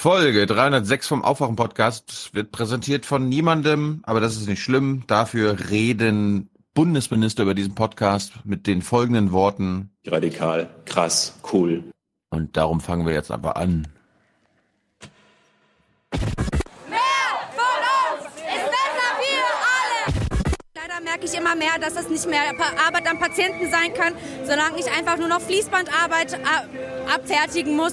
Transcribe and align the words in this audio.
Folge 0.00 0.46
306 0.46 1.08
vom 1.08 1.22
Aufwachen-Podcast 1.22 2.30
wird 2.32 2.52
präsentiert 2.52 3.04
von 3.04 3.28
niemandem, 3.28 4.00
aber 4.04 4.18
das 4.18 4.34
ist 4.34 4.48
nicht 4.48 4.62
schlimm. 4.62 5.02
Dafür 5.06 5.68
reden 5.68 6.48
Bundesminister 6.72 7.42
über 7.42 7.52
diesen 7.52 7.74
Podcast 7.74 8.32
mit 8.44 8.66
den 8.66 8.80
folgenden 8.80 9.30
Worten. 9.30 9.90
Radikal, 10.06 10.70
krass, 10.86 11.38
cool. 11.52 11.84
Und 12.30 12.56
darum 12.56 12.80
fangen 12.80 13.04
wir 13.04 13.12
jetzt 13.12 13.30
aber 13.30 13.58
an. 13.58 13.88
Leider 20.74 21.00
merke 21.04 21.26
ich 21.26 21.36
immer 21.36 21.54
mehr, 21.54 21.78
dass 21.78 21.92
das 21.92 22.08
nicht 22.08 22.26
mehr 22.26 22.40
Arbeit 22.86 23.06
am 23.06 23.18
Patienten 23.18 23.70
sein 23.70 23.92
kann, 23.92 24.14
solange 24.46 24.78
ich 24.78 24.90
einfach 24.90 25.18
nur 25.18 25.28
noch 25.28 25.42
Fließbandarbeit 25.42 26.32
äh, 26.32 27.12
abfertigen 27.14 27.76
muss. 27.76 27.92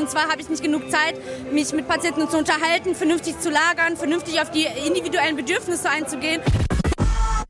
Und 0.00 0.08
zwar 0.08 0.30
habe 0.30 0.40
ich 0.40 0.48
nicht 0.48 0.62
genug 0.62 0.90
Zeit, 0.90 1.14
mich 1.52 1.74
mit 1.74 1.86
Patienten 1.86 2.26
zu 2.30 2.38
unterhalten, 2.38 2.94
vernünftig 2.94 3.38
zu 3.38 3.50
lagern, 3.50 3.98
vernünftig 3.98 4.40
auf 4.40 4.50
die 4.50 4.64
individuellen 4.64 5.36
Bedürfnisse 5.36 5.90
einzugehen. 5.90 6.40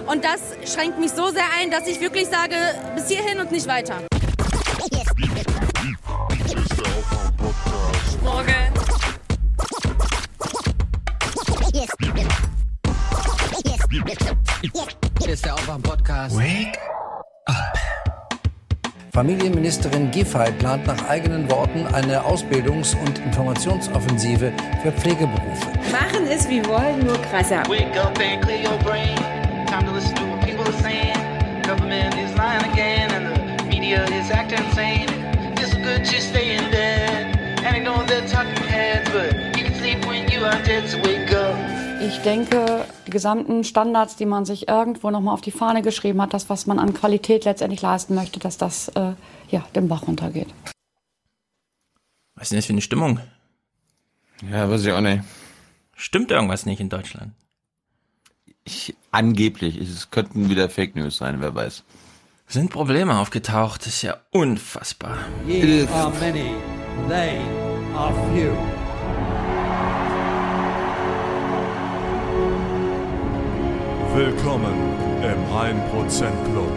Und 0.07 0.25
das 0.25 0.41
schränkt 0.73 0.99
mich 0.99 1.13
so 1.13 1.29
sehr 1.29 1.45
ein, 1.61 1.71
dass 1.71 1.87
ich 1.87 2.01
wirklich 2.01 2.27
sage, 2.27 2.57
bis 2.97 3.07
hierhin 3.07 3.39
und 3.39 3.53
nicht 3.53 3.69
weiter. 3.69 3.99
Morgen. 8.25 8.55
Hier 15.23 15.33
ist 15.33 15.45
der 15.45 15.55
Aufwach-Podcast. 15.55 16.37
Wake 16.37 16.79
up. 17.47 17.90
Familienministerin 19.13 20.13
Giffey 20.13 20.53
plant 20.53 20.87
nach 20.87 21.09
eigenen 21.09 21.51
Worten 21.51 21.85
eine 21.93 22.23
Ausbildungs- 22.25 22.95
und 22.95 23.19
Informationsoffensive 23.19 24.53
für 24.83 24.93
Pflegeberufe. 24.93 25.67
Machen 25.91 26.29
es 26.29 26.49
wie 26.49 26.65
wollen, 26.65 27.05
nur 27.05 27.21
krasser. 27.23 27.65
Wake 27.69 27.99
up 27.99 28.17
and 28.21 28.41
clear 28.41 28.61
your 28.63 28.79
brain. 28.85 29.17
Time 29.67 29.85
to 29.85 29.93
listen 29.93 30.15
to 30.15 30.23
what 30.23 30.41
people 30.43 30.65
are 30.65 30.81
saying. 30.81 31.19
Government 31.67 32.15
is 32.15 32.33
lying 32.37 32.63
again 32.73 33.11
and 33.11 33.59
the 33.59 33.65
media 33.65 34.05
is 34.05 34.31
acting 34.31 34.65
insane. 34.65 35.09
It's 35.59 35.75
good 35.75 36.05
to 36.05 36.21
stay 36.21 36.57
in 36.57 36.71
bed 36.71 37.37
and 37.65 37.77
ignore 37.77 38.05
the 38.07 38.21
talking 38.31 38.63
heads, 38.69 39.11
but 39.11 39.35
you 39.59 39.65
can 39.65 39.75
sleep 39.75 40.07
when 40.07 40.31
you 40.31 40.45
are 40.45 40.63
dead, 40.63 40.89
so 40.89 40.99
wake 40.99 41.33
up. 41.33 41.57
Ich 42.01 42.23
denke, 42.23 42.85
die 43.11 43.13
gesamten 43.13 43.65
Standards, 43.65 44.15
die 44.15 44.25
man 44.25 44.45
sich 44.45 44.69
irgendwo 44.69 45.11
nochmal 45.11 45.35
auf 45.35 45.41
die 45.41 45.51
Fahne 45.51 45.83
geschrieben 45.83 46.23
hat, 46.23 46.33
das, 46.33 46.49
was 46.49 46.67
man 46.67 46.79
an 46.79 46.95
Qualität 46.95 47.45
letztendlich 47.45 47.83
leisten 47.83 48.15
möchte, 48.15 48.39
dass 48.39 48.57
das 48.57 48.89
äh, 48.91 49.15
ja, 49.51 49.67
den 49.75 49.89
Bach 49.89 50.07
runtergeht. 50.07 50.47
Was 52.37 52.45
ist 52.45 52.53
denn 52.53 52.59
das 52.59 52.67
für 52.67 52.73
eine 52.73 52.81
Stimmung? 52.81 53.21
Ja, 54.49 54.71
weiß 54.71 54.85
ich 54.85 54.93
auch 54.93 55.01
nicht. 55.01 55.25
Stimmt 55.97 56.31
irgendwas 56.31 56.65
nicht 56.67 56.81
in 56.81 56.89
Deutschland? 56.89 57.33
Ich, 58.65 58.95
angeblich, 59.11 59.77
es 59.77 60.11
könnten 60.11 60.49
wieder 60.49 60.71
Fake 60.71 60.95
News 60.95 61.17
sein, 61.17 61.41
wer 61.41 61.55
weiß. 61.55 61.83
Sind 62.47 62.71
Probleme 62.71 63.19
aufgetaucht, 63.19 63.83
das 63.83 63.95
ist 63.95 64.03
ja 64.03 64.17
unfassbar. 64.31 65.19
Ye 65.47 65.87
are 65.89 66.11
many, 66.21 66.55
they 67.09 67.39
are 67.95 68.15
few. 68.33 68.80
Willkommen 74.13 74.75
im 75.23 75.39
1% 75.55 76.45
Club. 76.51 76.73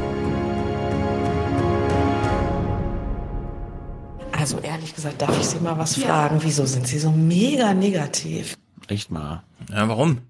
Also 4.32 4.60
ehrlich 4.60 4.94
gesagt, 4.94 5.20
darf 5.20 5.36
ich 5.40 5.48
Sie 5.48 5.60
mal 5.60 5.76
was 5.80 5.98
fragen? 5.98 6.44
Wieso 6.44 6.68
sind 6.68 6.88
Sie 6.88 7.00
so 7.00 7.10
mega 7.10 7.74
negativ? 7.74 8.56
Echt 8.88 9.10
mal. 9.10 9.44
Ja, 9.72 9.90
warum? 9.90 10.22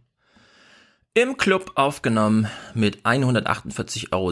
Im 1.13 1.35
Club 1.35 1.73
aufgenommen 1.75 2.47
mit 2.73 3.01
148,69 3.05 4.11
Euro 4.13 4.31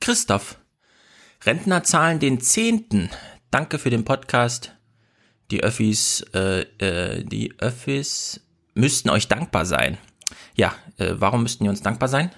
Christoph. 0.00 0.58
Rentner 1.46 1.84
zahlen 1.84 2.18
den 2.18 2.40
Zehnten. 2.40 3.10
Danke 3.52 3.78
für 3.78 3.90
den 3.90 4.04
Podcast. 4.04 4.72
Die 5.52 5.62
Öffis, 5.62 6.22
äh, 6.34 6.62
äh, 6.78 7.22
die 7.22 7.54
Öffis 7.60 8.40
müssten 8.74 9.08
euch 9.08 9.28
dankbar 9.28 9.66
sein. 9.66 9.98
Ja, 10.54 10.74
äh, 11.02 11.20
warum 11.20 11.42
müssten 11.42 11.64
die 11.64 11.70
uns 11.70 11.82
dankbar 11.82 12.08
sein? 12.08 12.30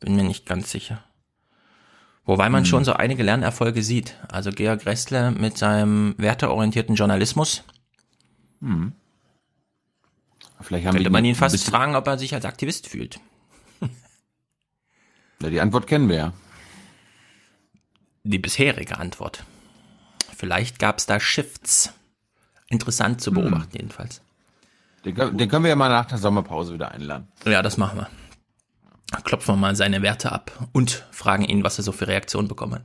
Bin 0.00 0.16
mir 0.16 0.24
nicht 0.24 0.46
ganz 0.46 0.70
sicher. 0.70 1.02
Wobei 2.24 2.48
man 2.48 2.62
Hm. 2.64 2.66
schon 2.66 2.84
so 2.84 2.92
einige 2.94 3.22
Lernerfolge 3.22 3.82
sieht. 3.82 4.16
Also 4.28 4.50
Georg 4.50 4.82
Gressle 4.82 5.30
mit 5.30 5.56
seinem 5.56 6.14
werteorientierten 6.18 6.94
Journalismus. 6.96 7.62
Hm. 8.60 8.92
Vielleicht 10.60 10.86
haben 10.86 10.94
Könnte 10.96 11.10
man 11.10 11.24
ihn 11.24 11.34
fast 11.34 11.62
fragen, 11.64 11.94
ob 11.94 12.06
er 12.06 12.18
sich 12.18 12.34
als 12.34 12.44
Aktivist 12.44 12.88
fühlt. 12.88 13.20
Ja, 15.42 15.50
die 15.50 15.60
Antwort 15.60 15.86
kennen 15.86 16.08
wir 16.08 16.16
ja. 16.16 16.32
Die 18.24 18.38
bisherige 18.38 18.96
Antwort. 18.98 19.44
Vielleicht 20.34 20.78
gab 20.78 20.96
es 20.98 21.04
da 21.04 21.20
Shifts. 21.20 21.92
Interessant 22.70 23.16
Hm. 23.16 23.18
zu 23.20 23.32
beobachten 23.32 23.76
jedenfalls. 23.76 24.22
Den, 25.06 25.14
können- 25.14 25.38
den 25.38 25.48
können 25.48 25.64
wir 25.64 25.70
ja 25.70 25.76
mal 25.76 25.88
nach 25.88 26.04
der 26.06 26.18
Sommerpause 26.18 26.74
wieder 26.74 26.90
einladen. 26.92 27.28
Ja, 27.46 27.62
das 27.62 27.76
machen 27.78 27.98
wir. 28.00 28.10
Klopfen 29.22 29.54
wir 29.54 29.56
mal 29.56 29.76
seine 29.76 30.02
Werte 30.02 30.32
ab 30.32 30.50
und 30.72 31.06
fragen 31.12 31.44
ihn, 31.44 31.62
was 31.64 31.78
er 31.78 31.84
so 31.84 31.92
für 31.92 32.08
Reaktionen 32.08 32.48
bekommen 32.48 32.74
hat. 32.74 32.84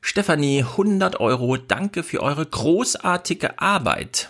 Stefanie, 0.00 0.62
100 0.62 1.20
Euro, 1.20 1.56
danke 1.56 2.02
für 2.04 2.22
eure 2.22 2.46
großartige 2.46 3.58
Arbeit. 3.60 4.28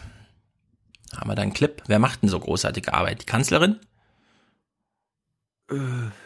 Haben 1.16 1.30
wir 1.30 1.34
da 1.34 1.42
einen 1.42 1.52
Clip? 1.52 1.82
Wer 1.86 1.98
macht 1.98 2.22
denn 2.22 2.30
so 2.30 2.40
großartige 2.40 2.92
Arbeit? 2.94 3.22
Die 3.22 3.26
Kanzlerin? 3.26 3.78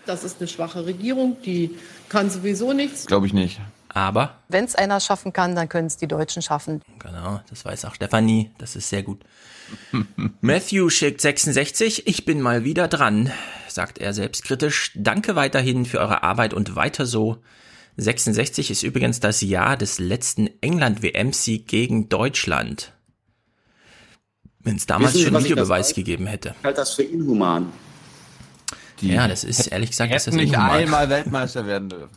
Das 0.06 0.24
ist 0.24 0.38
eine 0.40 0.48
schwache 0.48 0.86
Regierung, 0.86 1.36
die 1.42 1.76
kann 2.08 2.30
sowieso 2.30 2.72
nichts. 2.72 3.06
Glaube 3.06 3.26
ich 3.26 3.32
nicht. 3.32 3.60
Aber, 3.88 4.38
Wenn 4.48 4.64
es 4.64 4.74
einer 4.74 5.00
schaffen 5.00 5.32
kann, 5.32 5.54
dann 5.54 5.68
können 5.68 5.86
es 5.86 5.96
die 5.96 6.08
Deutschen 6.08 6.42
schaffen. 6.42 6.82
genau, 6.98 7.40
das 7.48 7.64
weiß 7.64 7.84
auch 7.86 7.94
Stefanie, 7.94 8.50
das 8.58 8.76
ist 8.76 8.88
sehr 8.88 9.02
gut. 9.02 9.24
Matthew 10.40 10.90
schickt 10.90 11.20
66, 11.20 12.06
ich 12.06 12.24
bin 12.24 12.40
mal 12.40 12.64
wieder 12.64 12.88
dran, 12.88 13.32
sagt 13.68 13.98
er 13.98 14.12
selbstkritisch. 14.12 14.92
Danke 14.94 15.36
weiterhin 15.36 15.84
für 15.86 15.98
eure 15.98 16.22
Arbeit 16.22 16.54
und 16.54 16.76
weiter 16.76 17.06
so. 17.06 17.38
66 17.96 18.70
ist 18.70 18.82
übrigens 18.82 19.20
das 19.20 19.40
Jahr 19.40 19.76
des 19.76 19.98
letzten 19.98 20.48
England-WM-Sieg 20.60 21.66
gegen 21.66 22.08
Deutschland. 22.08 22.92
Wenn 24.60 24.76
es 24.76 24.86
damals 24.86 25.14
Wissen 25.14 25.26
Sie, 25.26 25.32
schon 25.32 25.44
Videobeweis 25.44 25.94
gegeben 25.94 26.26
hätte. 26.26 26.54
Ich 26.58 26.64
halte 26.64 26.80
das 26.80 26.94
für 26.94 27.04
inhuman. 27.04 27.72
Die 29.00 29.12
Ja, 29.12 29.28
das 29.28 29.44
ist 29.44 29.68
ehrlich 29.68 29.90
gesagt, 29.90 30.12
das 30.12 30.26
ist 30.26 30.34
nicht 30.34 30.52
inhuman. 30.52 30.70
einmal 30.70 31.08
Weltmeister 31.08 31.66
werden 31.66 31.88
dürfen. 31.88 32.10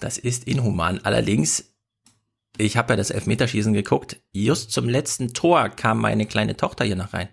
Das 0.00 0.18
ist 0.18 0.44
inhuman. 0.44 1.00
Allerdings, 1.02 1.64
ich 2.56 2.76
habe 2.76 2.92
ja 2.92 2.96
das 2.96 3.10
Elfmeterschießen 3.10 3.72
geguckt. 3.72 4.20
Just 4.32 4.70
zum 4.70 4.88
letzten 4.88 5.34
Tor 5.34 5.68
kam 5.68 6.00
meine 6.00 6.26
kleine 6.26 6.56
Tochter 6.56 6.84
hier 6.84 6.96
noch 6.96 7.12
rein. 7.12 7.28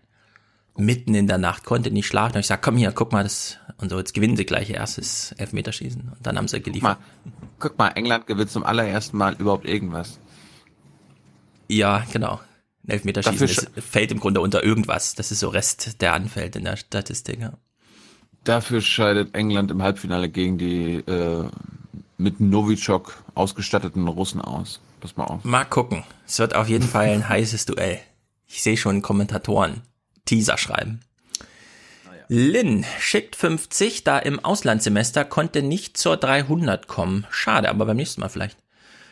Mitten 0.77 1.13
in 1.13 1.27
der 1.27 1.37
Nacht, 1.37 1.65
konnte 1.65 1.91
nicht 1.91 2.07
schlafen. 2.07 2.35
Und 2.35 2.39
ich 2.39 2.47
sag, 2.47 2.61
komm 2.61 2.77
hier, 2.77 2.91
guck 2.91 3.11
mal, 3.11 3.23
das, 3.23 3.57
und 3.77 3.89
so, 3.89 3.97
jetzt 3.97 4.13
gewinnen 4.13 4.37
sie 4.37 4.45
gleich 4.45 4.69
ihr 4.69 4.77
erstes 4.77 5.33
Elfmeterschießen. 5.33 6.01
Und 6.01 6.25
dann 6.25 6.37
haben 6.37 6.47
sie 6.47 6.57
Guck 6.57 6.65
geliefert. 6.65 6.99
mal, 6.99 7.31
guck 7.59 7.77
mal, 7.77 7.89
England 7.89 8.25
gewinnt 8.25 8.49
zum 8.49 8.63
allerersten 8.63 9.17
Mal 9.17 9.35
überhaupt 9.37 9.65
irgendwas. 9.65 10.19
Ja, 11.67 12.03
genau. 12.11 12.39
Ein 12.85 12.91
Elfmeterschießen 12.91 13.47
ist, 13.47 13.71
fällt 13.77 14.11
im 14.11 14.19
Grunde 14.19 14.41
unter 14.41 14.63
irgendwas. 14.63 15.13
Das 15.13 15.31
ist 15.31 15.41
so 15.41 15.49
Rest, 15.49 16.01
der 16.01 16.13
anfällt 16.13 16.55
in 16.55 16.63
der 16.63 16.77
Statistik. 16.77 17.41
Ja. 17.41 17.53
Dafür 18.43 18.81
scheidet 18.81 19.35
England 19.35 19.69
im 19.69 19.83
Halbfinale 19.83 20.29
gegen 20.29 20.57
die 20.57 20.95
äh, 20.95 21.47
mit 22.17 22.39
Novichok 22.39 23.23
ausgestatteten 23.35 24.07
Russen 24.07 24.41
aus. 24.41 24.79
Pass 25.01 25.17
mal 25.17 25.25
auf. 25.25 25.43
Mal 25.43 25.65
gucken. 25.65 26.03
Es 26.25 26.39
wird 26.39 26.55
auf 26.55 26.69
jeden 26.69 26.87
Fall 26.87 27.07
ein 27.07 27.27
heißes 27.29 27.65
Duell. 27.65 27.99
Ich 28.47 28.63
sehe 28.63 28.77
schon 28.77 29.01
Kommentatoren 29.01 29.81
Teaser 30.25 30.57
schreiben. 30.57 31.01
Lynn 32.27 32.85
schickt 32.99 33.35
50, 33.35 34.05
da 34.05 34.17
im 34.17 34.39
Auslandssemester 34.39 35.25
konnte 35.25 35.61
nicht 35.61 35.97
zur 35.97 36.15
300 36.15 36.87
kommen. 36.87 37.27
Schade, 37.29 37.69
aber 37.69 37.85
beim 37.85 37.97
nächsten 37.97 38.21
Mal 38.21 38.29
vielleicht. 38.29 38.57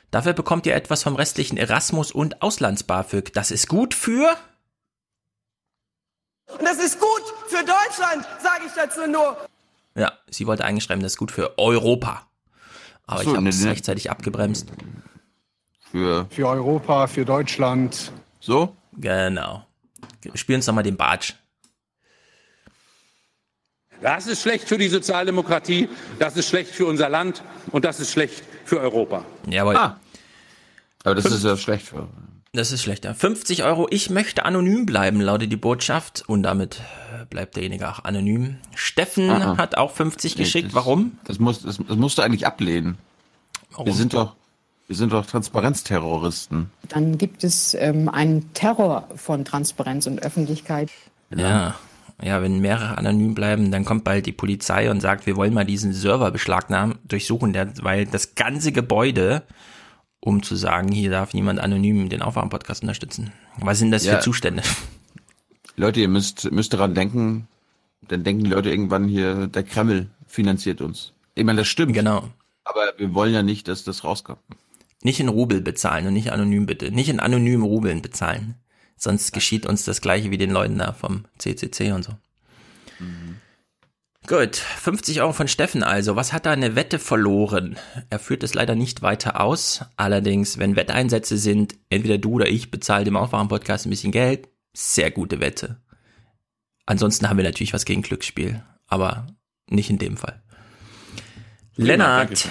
Dafür 0.09 0.31
bekommt 0.31 0.65
ihr 0.65 0.73
etwas 0.73 1.03
vom 1.03 1.15
restlichen 1.15 1.57
Erasmus 1.57 2.13
und 2.13 2.41
Auslands-BAföG. 2.41 3.33
Das 3.33 3.51
ist 3.51 3.67
gut 3.67 3.93
für... 3.93 4.37
Und 6.47 6.63
das 6.63 6.77
ist 6.77 6.99
gut 6.99 7.23
für 7.47 7.57
Deutschland, 7.57 8.25
sage 8.41 8.63
ich 8.65 8.71
dazu 8.73 9.05
nur. 9.05 9.37
Ja, 9.95 10.13
sie 10.29 10.47
wollte 10.47 10.63
eigentlich 10.63 10.85
schreiben, 10.85 11.03
das 11.03 11.13
ist 11.13 11.17
gut 11.17 11.31
für 11.31 11.57
Europa. 11.59 12.25
Aber 13.05 13.23
so, 13.23 13.31
ich 13.31 13.35
habe 13.35 13.43
ne, 13.43 13.49
es 13.49 13.61
ne. 13.61 13.71
rechtzeitig 13.71 14.09
abgebremst. 14.09 14.71
Für, 15.91 16.27
Für 16.29 16.47
Europa, 16.47 17.07
für 17.07 17.25
Deutschland. 17.25 18.11
so? 18.39 18.75
Genau. 18.93 19.65
Spielen 20.35 20.57
uns 20.57 20.67
nochmal 20.67 20.83
den 20.83 20.97
Bartsch. 20.97 21.33
Das 24.01 24.27
ist 24.27 24.41
schlecht 24.41 24.67
für 24.67 24.77
die 24.77 24.87
Sozialdemokratie, 24.87 25.89
das 26.19 26.37
ist 26.37 26.47
schlecht 26.47 26.71
für 26.71 26.85
unser 26.85 27.09
Land 27.09 27.43
und 27.71 27.83
das 27.83 27.99
ist 27.99 28.11
schlecht 28.11 28.43
für 28.63 28.79
Europa. 28.79 29.25
Jawohl. 29.49 29.75
Ah. 29.75 29.99
Aber 31.03 31.15
das 31.15 31.25
ist 31.25 31.43
ja 31.43 31.57
schlecht 31.57 31.85
für. 31.87 32.07
Das 32.53 32.71
ist 32.71 32.81
schlechter. 32.81 33.13
50 33.13 33.63
Euro, 33.63 33.87
ich 33.91 34.09
möchte 34.09 34.43
anonym 34.45 34.85
bleiben, 34.85 35.21
lautet 35.21 35.51
die 35.51 35.55
Botschaft. 35.57 36.23
Und 36.27 36.43
damit 36.43 36.81
äh, 37.21 37.25
bleibt 37.25 37.55
derjenige 37.55 37.87
auch 37.89 38.03
anonym. 38.05 38.57
Steffen 38.73 39.29
Ah, 39.29 39.51
ah. 39.53 39.57
hat 39.57 39.77
auch 39.77 39.91
50 39.91 40.35
Nee, 40.35 40.43
geschickt. 40.43 40.67
das- 40.69 40.73
Warum? 40.75 41.19
Das, 41.25 41.37
muss, 41.37 41.61
das, 41.61 41.77
das 41.77 41.97
musst 41.97 42.17
du 42.17 42.21
eigentlich 42.23 42.47
ablehnen. 42.47 42.97
Warum? 43.71 43.85
Wir 43.85 43.93
sind 43.93 44.13
doch, 44.15 44.35
wir 44.89 44.95
sind 44.95 45.13
doch 45.13 45.25
Transparenzterroristen. 45.25 46.71
Dann 46.89 47.17
gibt 47.19 47.43
es 47.43 47.75
ähm, 47.75 48.09
einen 48.09 48.53
Terror 48.53 49.07
von 49.15 49.45
Transparenz 49.45 50.07
und 50.07 50.23
Öffentlichkeit. 50.23 50.89
Ja. 51.33 51.75
Ja, 52.21 52.41
wenn 52.41 52.59
mehrere 52.59 52.97
anonym 52.97 53.35
bleiben, 53.35 53.71
dann 53.71 53.85
kommt 53.85 54.03
bald 54.03 54.25
die 54.25 54.31
Polizei 54.33 54.89
und 54.91 54.99
sagt, 54.99 55.25
wir 55.27 55.35
wollen 55.37 55.53
mal 55.53 55.63
diesen 55.63 55.93
Server 55.93 56.31
beschlagnahmen, 56.31 56.97
durchsuchen, 57.07 57.55
weil 57.81 58.07
das 58.07 58.33
ganze 58.35 58.71
Gebäude, 58.71 59.43
um 60.19 60.41
zu 60.43 60.55
sagen, 60.55 60.91
hier 60.91 61.11
darf 61.11 61.33
niemand 61.35 61.59
anonym 61.59 62.09
den 62.09 62.21
Aufwachen-Podcast 62.23 62.81
unterstützen. 62.81 63.31
Was 63.59 63.77
sind 63.79 63.91
das 63.91 64.05
Ja. 64.05 64.15
für 64.15 64.19
Zustände? 64.21 64.63
Leute, 65.77 66.01
ihr 66.01 66.09
müsst, 66.09 66.51
müsst 66.51 66.73
daran 66.73 66.93
denken, 66.95 67.47
dann 68.07 68.23
denken 68.23 68.43
die 68.43 68.49
Leute 68.49 68.69
irgendwann 68.71 69.07
hier, 69.07 69.45
der 69.47 69.63
Kreml 69.63 70.09
finanziert 70.27 70.81
uns. 70.81 71.13
Ich 71.35 71.45
meine, 71.45 71.59
das 71.61 71.67
stimmt. 71.69 71.93
Genau. 71.93 72.27
Aber 72.65 72.81
wir 72.97 73.13
wollen 73.13 73.33
ja 73.33 73.43
nicht, 73.43 73.67
dass 73.69 73.85
das 73.85 74.03
rauskommt. 74.03 74.39
Nicht 75.03 75.19
in 75.19 75.29
Rubel 75.29 75.61
bezahlen 75.61 76.07
und 76.07 76.13
nicht 76.13 76.31
anonym 76.31 76.65
bitte. 76.65 76.91
Nicht 76.91 77.09
in 77.09 77.19
anonymen 77.19 77.63
Rubeln 77.63 78.01
bezahlen. 78.01 78.55
Sonst 78.97 79.31
geschieht 79.31 79.65
uns 79.65 79.85
das 79.85 80.01
gleiche 80.01 80.29
wie 80.29 80.37
den 80.37 80.51
Leuten 80.51 80.77
da 80.77 80.91
vom 80.91 81.25
CCC 81.37 81.93
und 81.93 82.03
so. 82.03 82.13
Gut, 84.27 84.57
50 84.57 85.21
Euro 85.21 85.31
von 85.31 85.47
Steffen 85.47 85.83
also. 85.83 86.15
Was 86.15 86.33
hat 86.33 86.45
er 86.45 86.51
eine 86.51 86.75
Wette 86.75 86.99
verloren? 86.99 87.77
Er 88.09 88.19
führt 88.19 88.43
es 88.43 88.53
leider 88.53 88.75
nicht 88.75 89.01
weiter 89.01 89.39
aus. 89.39 89.85
Allerdings, 89.95 90.59
wenn 90.59 90.75
Wetteinsätze 90.75 91.37
sind, 91.37 91.75
entweder 91.89 92.17
du 92.17 92.33
oder 92.33 92.47
ich 92.47 92.69
bezahlt 92.69 93.07
dem 93.07 93.15
Aufwachen-Podcast 93.15 93.85
ein 93.85 93.89
bisschen 93.89 94.11
Geld. 94.11 94.49
Sehr 94.73 95.11
gute 95.11 95.39
Wette. 95.39 95.81
Ansonsten 96.85 97.29
haben 97.29 97.37
wir 97.37 97.45
natürlich 97.45 97.73
was 97.73 97.85
gegen 97.85 98.01
Glücksspiel. 98.01 98.61
Aber 98.87 99.27
nicht 99.69 99.89
in 99.89 99.97
dem 99.97 100.17
Fall. 100.17 100.43
Lennart, 101.75 102.49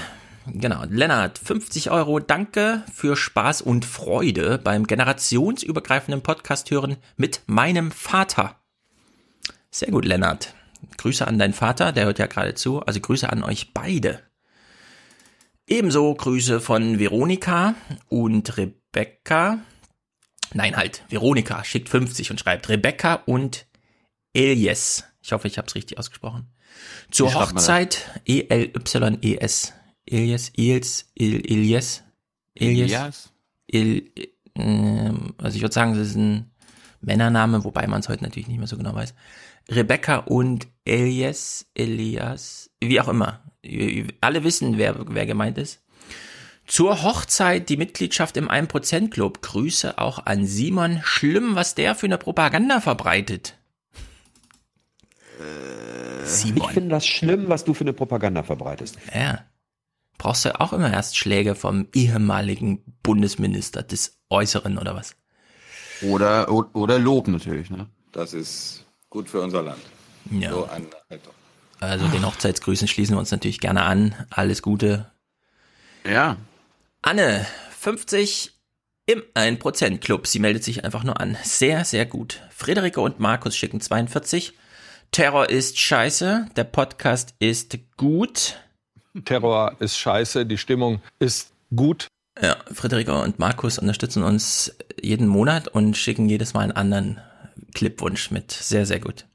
genau, 0.54 0.84
Lennart, 0.88 1.38
50 1.38 1.90
Euro, 1.90 2.18
danke 2.20 2.82
für 2.92 3.16
Spaß 3.16 3.62
und 3.62 3.84
Freude 3.84 4.58
beim 4.58 4.86
generationsübergreifenden 4.86 6.22
Podcast 6.22 6.70
hören 6.70 6.96
mit 7.16 7.42
meinem 7.46 7.90
Vater. 7.90 8.60
Sehr 9.70 9.90
gut, 9.90 10.04
Lennart. 10.04 10.54
Grüße 10.96 11.26
an 11.26 11.38
deinen 11.38 11.54
Vater, 11.54 11.92
der 11.92 12.06
hört 12.06 12.18
ja 12.18 12.26
gerade 12.26 12.54
zu, 12.54 12.80
also 12.80 13.00
Grüße 13.00 13.30
an 13.30 13.42
euch 13.42 13.72
beide. 13.74 14.22
Ebenso 15.66 16.14
Grüße 16.14 16.60
von 16.60 16.98
Veronika 16.98 17.74
und 18.08 18.56
Rebecca. 18.56 19.58
Nein, 20.54 20.76
halt, 20.76 21.04
Veronika 21.10 21.62
schickt 21.64 21.88
50 21.88 22.30
und 22.30 22.40
schreibt 22.40 22.68
Rebecca 22.68 23.14
und 23.26 23.66
Elias. 24.32 25.04
Ich 25.20 25.32
hoffe, 25.32 25.46
ich 25.46 25.58
habe 25.58 25.66
es 25.68 25.74
richtig 25.74 25.98
ausgesprochen. 25.98 26.50
Zur? 27.10 27.34
Hochzeit 27.34 28.22
E-L-Y-E-S. 28.24 29.74
Elias, 30.10 30.50
Elias, 30.56 31.06
Il- 31.14 31.44
Elias, 31.50 32.02
Elias. 32.54 32.90
Elias? 32.90 33.32
Il, 33.70 34.10
ähm, 34.54 35.34
also 35.38 35.56
ich 35.56 35.62
würde 35.62 35.74
sagen, 35.74 35.94
das 35.94 36.08
ist 36.08 36.16
ein 36.16 36.50
Männername, 37.00 37.64
wobei 37.64 37.86
man 37.86 38.00
es 38.00 38.08
heute 38.08 38.24
natürlich 38.24 38.48
nicht 38.48 38.58
mehr 38.58 38.66
so 38.66 38.76
genau 38.76 38.94
weiß. 38.94 39.14
Rebecca 39.70 40.16
und 40.16 40.66
Elias, 40.84 41.66
Elias, 41.74 42.70
wie 42.80 43.00
auch 43.00 43.08
immer. 43.08 43.42
Alle 44.20 44.44
wissen, 44.44 44.78
wer, 44.78 44.96
wer 45.08 45.26
gemeint 45.26 45.58
ist. 45.58 45.80
Zur 46.66 47.02
Hochzeit 47.02 47.68
die 47.68 47.76
Mitgliedschaft 47.76 48.36
im 48.36 48.48
1% 48.50 49.10
Club. 49.10 49.42
Grüße 49.42 49.98
auch 49.98 50.24
an 50.26 50.44
Simon. 50.46 51.00
Schlimm, 51.02 51.54
was 51.54 51.74
der 51.74 51.94
für 51.94 52.06
eine 52.06 52.18
Propaganda 52.18 52.80
verbreitet. 52.80 53.54
Ich 56.24 56.66
finde 56.72 56.88
das 56.90 57.06
schlimm, 57.06 57.48
was 57.48 57.64
du 57.64 57.74
für 57.74 57.84
eine 57.84 57.92
Propaganda 57.92 58.42
verbreitest. 58.42 58.98
Ja. 59.14 59.44
Brauchst 60.18 60.44
du 60.44 60.60
auch 60.60 60.72
immer 60.72 60.92
erst 60.92 61.16
Schläge 61.16 61.54
vom 61.54 61.88
ehemaligen 61.94 62.82
Bundesminister 63.02 63.82
des 63.82 64.18
Äußeren 64.28 64.78
oder 64.78 64.94
was? 64.94 65.14
Oder, 66.02 66.50
oder 66.50 66.98
Lob 66.98 67.28
natürlich, 67.28 67.70
ne? 67.70 67.88
Das 68.12 68.34
ist 68.34 68.84
gut 69.10 69.28
für 69.28 69.40
unser 69.40 69.62
Land. 69.62 69.80
Ja. 70.30 70.50
So 70.50 70.64
eine 70.68 70.86
Haltung. 71.08 71.32
Also 71.80 72.08
den 72.08 72.26
Hochzeitsgrüßen 72.26 72.88
schließen 72.88 73.14
wir 73.14 73.20
uns 73.20 73.30
natürlich 73.30 73.60
gerne 73.60 73.82
an. 73.82 74.14
Alles 74.30 74.62
Gute. 74.62 75.10
Ja. 76.04 76.36
Anne, 77.02 77.46
50 77.78 78.52
im 79.06 79.22
1% 79.34 79.98
Club. 79.98 80.26
Sie 80.26 80.40
meldet 80.40 80.64
sich 80.64 80.84
einfach 80.84 81.04
nur 81.04 81.20
an. 81.20 81.38
Sehr, 81.44 81.84
sehr 81.84 82.06
gut. 82.06 82.42
Friederike 82.50 83.00
und 83.00 83.20
Markus 83.20 83.56
schicken 83.56 83.80
42. 83.80 84.54
Terror 85.12 85.48
ist 85.48 85.78
scheiße. 85.78 86.48
Der 86.56 86.64
Podcast 86.64 87.34
ist 87.38 87.78
gut. 87.96 88.56
Terror 89.24 89.76
ist 89.80 89.98
scheiße, 89.98 90.46
die 90.46 90.58
Stimmung 90.58 91.00
ist 91.18 91.52
gut. 91.74 92.08
Ja, 92.40 92.56
Friederike 92.72 93.12
und 93.20 93.38
Markus 93.38 93.78
unterstützen 93.78 94.22
uns 94.22 94.76
jeden 95.00 95.26
Monat 95.26 95.68
und 95.68 95.96
schicken 95.96 96.28
jedes 96.28 96.54
Mal 96.54 96.62
einen 96.62 96.72
anderen 96.72 97.20
Clipwunsch 97.74 98.30
mit. 98.30 98.52
Sehr, 98.52 98.86
sehr 98.86 99.00
gut. 99.00 99.26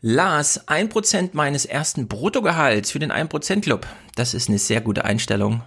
Lars, 0.00 0.68
1% 0.68 1.30
meines 1.32 1.64
ersten 1.64 2.08
Bruttogehalts 2.08 2.90
für 2.90 2.98
den 2.98 3.12
1% 3.12 3.60
Club. 3.60 3.86
Das 4.16 4.34
ist 4.34 4.48
eine 4.48 4.58
sehr 4.58 4.80
gute 4.80 5.04
Einstellung. 5.04 5.62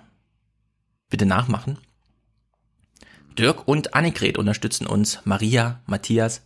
Bitte 1.09 1.25
nachmachen. 1.25 1.77
Dirk 3.37 3.67
und 3.67 3.93
Annegret 3.93 4.37
unterstützen 4.37 4.87
uns. 4.87 5.19
Maria, 5.25 5.81
Matthias, 5.85 6.41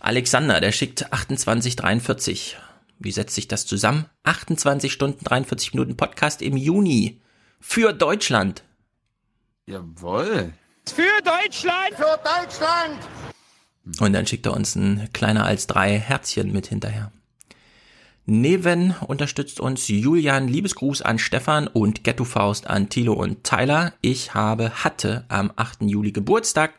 Alexander, 0.00 0.60
der 0.60 0.72
schickt 0.72 1.00
2843. 1.00 2.56
Wie 3.04 3.12
setzt 3.12 3.34
sich 3.34 3.48
das 3.48 3.66
zusammen? 3.66 4.06
28 4.22 4.92
Stunden 4.92 5.24
43 5.24 5.74
Minuten 5.74 5.96
Podcast 5.96 6.40
im 6.40 6.56
Juni. 6.56 7.20
Für 7.60 7.92
Deutschland. 7.92 8.62
Jawohl. 9.66 10.52
Für 10.86 11.22
Deutschland! 11.24 11.94
Für 11.96 12.18
Deutschland! 12.18 12.98
Und 14.00 14.12
dann 14.12 14.26
schickt 14.26 14.46
er 14.46 14.54
uns 14.54 14.76
ein 14.76 15.08
kleiner 15.12 15.44
als 15.44 15.66
drei 15.66 15.98
Herzchen 15.98 16.52
mit 16.52 16.66
hinterher. 16.66 17.12
Neven 18.24 18.94
unterstützt 19.06 19.58
uns 19.58 19.88
Julian, 19.88 20.46
Liebesgruß 20.46 21.02
an 21.02 21.18
Stefan 21.18 21.66
und 21.66 22.04
Ghetto 22.04 22.24
Faust 22.24 22.68
an 22.68 22.88
Thilo 22.88 23.14
und 23.14 23.42
Tyler. 23.42 23.94
Ich 24.00 24.34
habe, 24.34 24.70
hatte 24.84 25.24
am 25.28 25.52
8. 25.56 25.82
Juli 25.82 26.12
Geburtstag. 26.12 26.74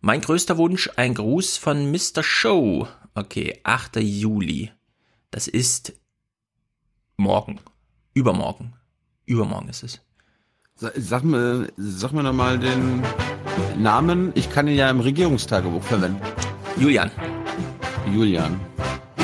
Mein 0.00 0.20
größter 0.20 0.56
Wunsch, 0.56 0.90
ein 0.96 1.14
Gruß 1.14 1.56
von 1.56 1.90
Mr. 1.92 2.22
Show. 2.22 2.88
Okay, 3.14 3.60
8. 3.62 3.96
Juli. 3.96 4.72
Das 5.30 5.48
ist 5.48 5.92
morgen. 7.16 7.60
Übermorgen. 8.14 8.74
Übermorgen 9.26 9.68
ist 9.68 9.82
es. 9.82 10.00
Sa- 10.76 10.92
Sag 10.96 11.24
mir, 11.24 11.68
sag 11.76 12.12
mir 12.12 12.22
nochmal 12.22 12.58
den 12.58 13.02
Namen. 13.78 14.32
Ich 14.34 14.50
kann 14.50 14.68
ihn 14.68 14.76
ja 14.76 14.88
im 14.90 15.00
Regierungstagebuch 15.00 15.82
verwenden. 15.82 16.20
Julian. 16.78 17.10
Julian. 18.12 18.60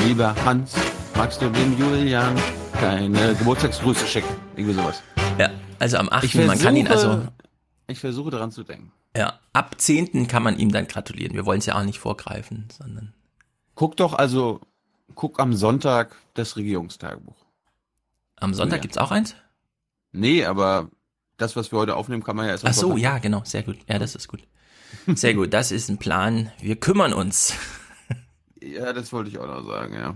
Lieber 0.05 0.35
Hans, 0.43 0.75
magst 1.15 1.41
du 1.41 1.49
dem 1.49 1.77
Julian 1.77 2.35
keine 2.73 3.33
Geburtstagsgrüße 3.35 4.05
schicken? 4.07 4.35
Irgendwie 4.55 4.75
sowas. 4.75 5.01
Ja, 5.39 5.49
also 5.79 5.97
am 5.97 6.09
8. 6.09 6.23
Ich 6.25 6.35
man 6.35 6.59
kann 6.59 6.75
ihn 6.75 6.87
also, 6.87 7.25
Ich 7.87 7.99
versuche 7.99 8.29
daran 8.31 8.51
zu 8.51 8.63
denken. 8.63 8.91
ja, 9.15 9.39
ab 9.53 9.75
10. 9.79 10.27
kann 10.27 10.43
man 10.43 10.57
ihm 10.59 10.71
dann 10.71 10.87
gratulieren. 10.87 11.33
Wir 11.35 11.45
wollen 11.45 11.59
es 11.59 11.65
ja 11.67 11.75
auch 11.79 11.83
nicht 11.83 11.99
vorgreifen, 11.99 12.67
sondern 12.77 13.13
Guck 13.75 13.95
doch 13.97 14.13
also, 14.13 14.59
guck 15.15 15.39
am 15.39 15.53
Sonntag 15.53 16.15
das 16.33 16.55
Regierungstagebuch. 16.55 17.35
am 18.37 18.53
Sonntag 18.53 18.77
Ja. 18.77 18.81
gibt's 18.81 18.97
auch 18.97 19.11
eins? 19.11 19.35
Nee, 20.11 20.45
aber 20.45 20.89
das, 21.37 21.55
was 21.55 21.71
wir 21.71 21.79
heute 21.79 21.95
aufnehmen, 21.95 22.23
kann 22.23 22.35
man 22.35 22.45
ja 22.45 22.51
erst 22.51 22.65
Ach 22.65 22.73
so, 22.73 22.97
ja, 22.97 23.17
genau, 23.19 23.41
sehr 23.45 23.63
gut. 23.63 23.77
Ja, 23.89 23.99
das 23.99 24.15
ist 24.15 24.27
gut. 24.27 24.41
Sehr 25.15 25.33
gut, 25.33 25.53
das 25.53 25.71
ist 25.71 25.89
ein 25.89 25.97
Plan. 25.97 26.51
Wir 26.59 26.75
kümmern 26.75 27.13
uns. 27.13 27.53
Ja, 28.61 28.93
das 28.93 29.11
wollte 29.11 29.29
ich 29.29 29.39
auch 29.39 29.45
noch 29.47 29.67
sagen, 29.67 29.93
ja. 29.93 30.15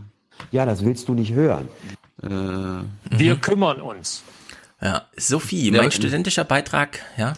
Ja, 0.51 0.65
das 0.65 0.85
willst 0.85 1.09
du 1.09 1.13
nicht 1.13 1.33
hören. 1.33 1.67
Äh, 2.23 3.17
Wir 3.17 3.35
kümmern 3.35 3.81
uns. 3.81 4.23
Ja, 4.81 5.05
Sophie, 5.17 5.69
Ja, 5.69 5.81
mein 5.81 5.91
studentischer 5.91 6.45
Beitrag, 6.45 7.01
ja. 7.17 7.33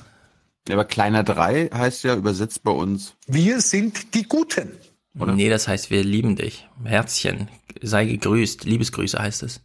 ja, 0.68 0.76
aber 0.76 0.86
kleiner 0.86 1.24
3 1.24 1.70
heißt 1.74 2.04
ja 2.04 2.14
übersetzt 2.16 2.62
bei 2.64 2.70
uns. 2.72 3.16
Wir 3.26 3.60
sind 3.62 4.14
die 4.14 4.22
Guten. 4.24 4.78
Oder? 5.20 5.34
Nee, 5.34 5.50
das 5.50 5.68
heißt, 5.68 5.90
wir 5.90 6.04
lieben 6.04 6.36
dich. 6.36 6.68
Herzchen, 6.84 7.50
sei 7.82 8.06
gegrüßt. 8.06 8.64
Liebesgrüße 8.64 9.20
heißt 9.20 9.44
es. 9.44 9.62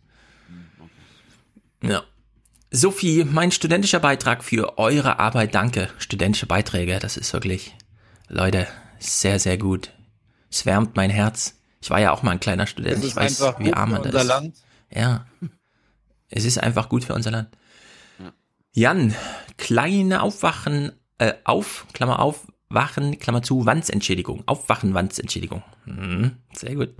Ja. 1.82 2.02
Sophie, 2.70 3.24
mein 3.24 3.52
studentischer 3.52 4.00
Beitrag 4.00 4.42
für 4.42 4.78
eure 4.78 5.18
Arbeit, 5.20 5.54
danke. 5.54 5.88
Studentische 5.98 6.46
Beiträge, 6.46 6.98
das 6.98 7.16
ist 7.16 7.32
wirklich, 7.32 7.74
Leute, 8.28 8.66
sehr, 8.98 9.38
sehr 9.38 9.58
gut. 9.58 9.92
Es 10.50 10.66
wärmt 10.66 10.96
mein 10.96 11.10
Herz. 11.10 11.60
Ich 11.80 11.90
war 11.90 12.00
ja 12.00 12.12
auch 12.12 12.22
mal 12.22 12.32
ein 12.32 12.40
kleiner 12.40 12.66
Student. 12.66 13.04
Ich 13.04 13.14
weiß, 13.14 13.42
einfach 13.42 13.60
wie 13.60 13.72
arm 13.72 13.92
man 13.92 14.02
das 14.02 14.12
unser 14.12 14.22
ist. 14.22 14.28
Land. 14.28 14.56
Ja. 14.90 15.26
Es 16.30 16.44
ist 16.44 16.58
einfach 16.58 16.88
gut 16.88 17.04
für 17.04 17.14
unser 17.14 17.30
Land. 17.30 17.56
Jan, 18.72 19.14
kleine 19.56 20.22
Aufwachen 20.22 20.92
äh, 21.18 21.34
auf, 21.44 21.86
Klammer 21.92 22.18
auf, 22.18 22.46
Wachen, 22.74 23.18
Klammer 23.18 23.42
zu, 23.42 23.66
Wandsentschädigung. 23.66 24.42
Aufwachen, 24.46 24.94
Wandsentschädigung. 24.94 25.62
Hm, 25.84 26.36
sehr 26.52 26.74
gut. 26.74 26.90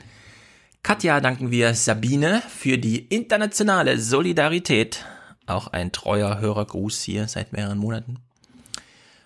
Katja 0.83 1.21
danken 1.21 1.51
wir 1.51 1.75
Sabine 1.75 2.43
für 2.49 2.79
die 2.79 3.07
internationale 3.07 3.99
Solidarität. 3.99 5.05
Auch 5.47 5.69
ein 5.69 5.93
treuer 5.93 6.39
Hörergruß 6.41 7.03
hier 7.03 7.29
seit 7.29 7.53
mehreren 7.53 7.79
Monaten. 7.79 8.19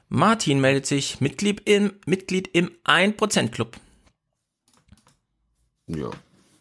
Martin 0.09 0.61
meldet 0.61 0.87
sich, 0.87 1.21
Mitglied 1.21 1.69
im, 1.69 1.93
Mitglied 2.07 2.49
im 2.55 2.71
1% 2.85 3.51
Club. 3.51 3.77
Ja. 5.87 6.11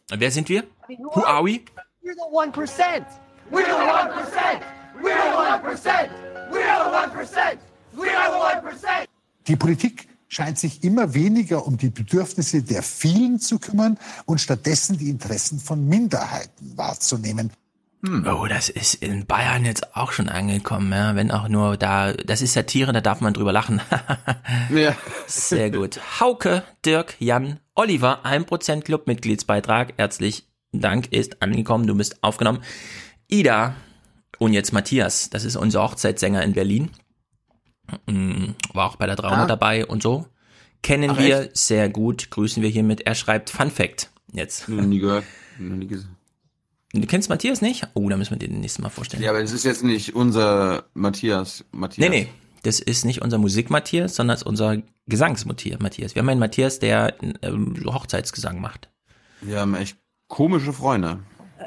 Wer 0.10 0.32
sind 0.32 0.50
wir? 0.50 0.64
Who 0.88 1.24
are 1.24 1.46
we? 1.46 1.62
We're 2.02 2.14
the 2.14 2.22
1%. 2.32 3.06
We're 3.52 3.66
the 3.66 3.72
1%. 3.72 4.62
We're 5.02 5.16
the 5.16 5.38
1%. 5.38 6.10
We're 6.52 6.66
the 6.66 6.90
1%. 6.92 7.58
We're 7.94 8.08
the 8.08 8.40
1%. 8.68 9.17
Die 9.48 9.56
Politik 9.56 10.08
scheint 10.28 10.60
sich 10.60 10.84
immer 10.84 11.14
weniger 11.14 11.66
um 11.66 11.78
die 11.78 11.90
Bedürfnisse 11.90 12.62
der 12.62 12.84
vielen 12.84 13.40
zu 13.40 13.60
kümmern 13.60 13.98
und 14.26 14.42
stattdessen 14.42 14.98
die 14.98 15.10
Interessen 15.10 15.60
von 15.60 15.88
Minderheiten 15.88 16.78
wahrzunehmen. 16.78 17.52
Oh, 18.06 18.46
das 18.48 18.70
ist 18.70 18.96
in 18.96 19.26
Bayern 19.26 19.66
jetzt 19.66 19.96
auch 19.96 20.12
schon 20.12 20.30
angekommen, 20.30 20.92
ja, 20.92 21.16
wenn 21.16 21.32
auch 21.32 21.48
nur 21.48 21.78
da, 21.78 22.14
das 22.14 22.44
ist 22.44 22.54
Satire, 22.54 22.94
da 22.94 23.02
darf 23.02 23.22
man 23.22 23.34
drüber 23.34 23.52
lachen. 23.52 23.82
ja. 24.70 24.96
Sehr 25.26 25.72
gut. 25.72 26.00
Hauke, 26.20 26.64
Dirk, 26.86 27.16
Jan, 27.20 27.60
Oliver, 27.74 28.24
1% 28.24 28.82
Club 28.82 29.08
Mitgliedsbeitrag, 29.08 29.94
herzlich 29.98 30.48
Dank 30.72 31.12
ist 31.12 31.42
angekommen, 31.42 31.88
du 31.88 31.96
bist 31.96 32.24
aufgenommen. 32.24 32.62
Ida 33.30 33.76
und 34.38 34.54
jetzt 34.54 34.74
Matthias, 34.74 35.30
das 35.32 35.44
ist 35.44 35.56
unser 35.56 35.82
Hochzeitssänger 35.82 36.44
in 36.44 36.54
Berlin. 36.54 36.92
Mm, 38.08 38.52
War 38.74 38.88
auch 38.90 38.96
bei 38.98 39.06
der 39.06 39.16
300 39.16 39.40
Ah. 39.42 39.46
dabei 39.48 39.86
und 39.86 40.04
so. 40.04 40.26
Kennen 40.84 41.12
Ach, 41.12 41.18
wir 41.20 41.50
sehr 41.54 41.90
gut, 41.90 42.30
grüßen 42.30 42.62
wir 42.62 42.70
hiermit. 42.70 43.02
Er 43.02 43.16
schreibt 43.16 43.50
Fun 43.50 43.72
Fact 43.72 44.12
jetzt. 44.34 44.70
Noch 44.70 44.84
nie 44.86 45.00
gehört. 45.00 45.24
Noch 45.60 45.76
nie 45.76 45.88
gesehen. 45.88 46.16
Du 46.94 47.06
kennst 47.06 47.30
Matthias 47.30 47.62
nicht? 47.62 47.88
Oh, 47.96 48.08
da 48.10 48.16
müssen 48.18 48.32
wir 48.40 48.48
den 48.48 48.62
nächsten 48.62 48.82
Mal 48.82 48.90
vorstellen. 48.90 49.22
Ja, 49.24 49.32
aber 49.32 49.42
es 49.42 49.52
ist 49.52 49.66
jetzt 49.66 49.84
nicht 49.84 50.16
unser 50.16 50.86
Matthias. 50.94 51.66
Matthias. 51.72 52.10
Nee, 52.10 52.24
nee, 52.26 52.30
das 52.64 52.80
ist 52.80 53.06
nicht 53.06 53.22
unser 53.22 53.38
Musik-Matthias, 53.38 54.16
sondern 54.16 54.36
es 54.36 54.42
ist 54.42 54.48
unser 54.48 54.78
Gesangs-Matthias. 55.08 56.16
Wir 56.16 56.20
haben 56.22 56.30
einen 56.30 56.40
Matthias, 56.40 56.80
der 56.80 57.16
ähm, 57.42 57.76
Hochzeitsgesang 57.86 58.62
macht. 58.62 58.90
Wir 59.42 59.60
haben 59.60 59.76
echt 59.76 59.98
komische 60.28 60.74
Freunde. 60.74 61.20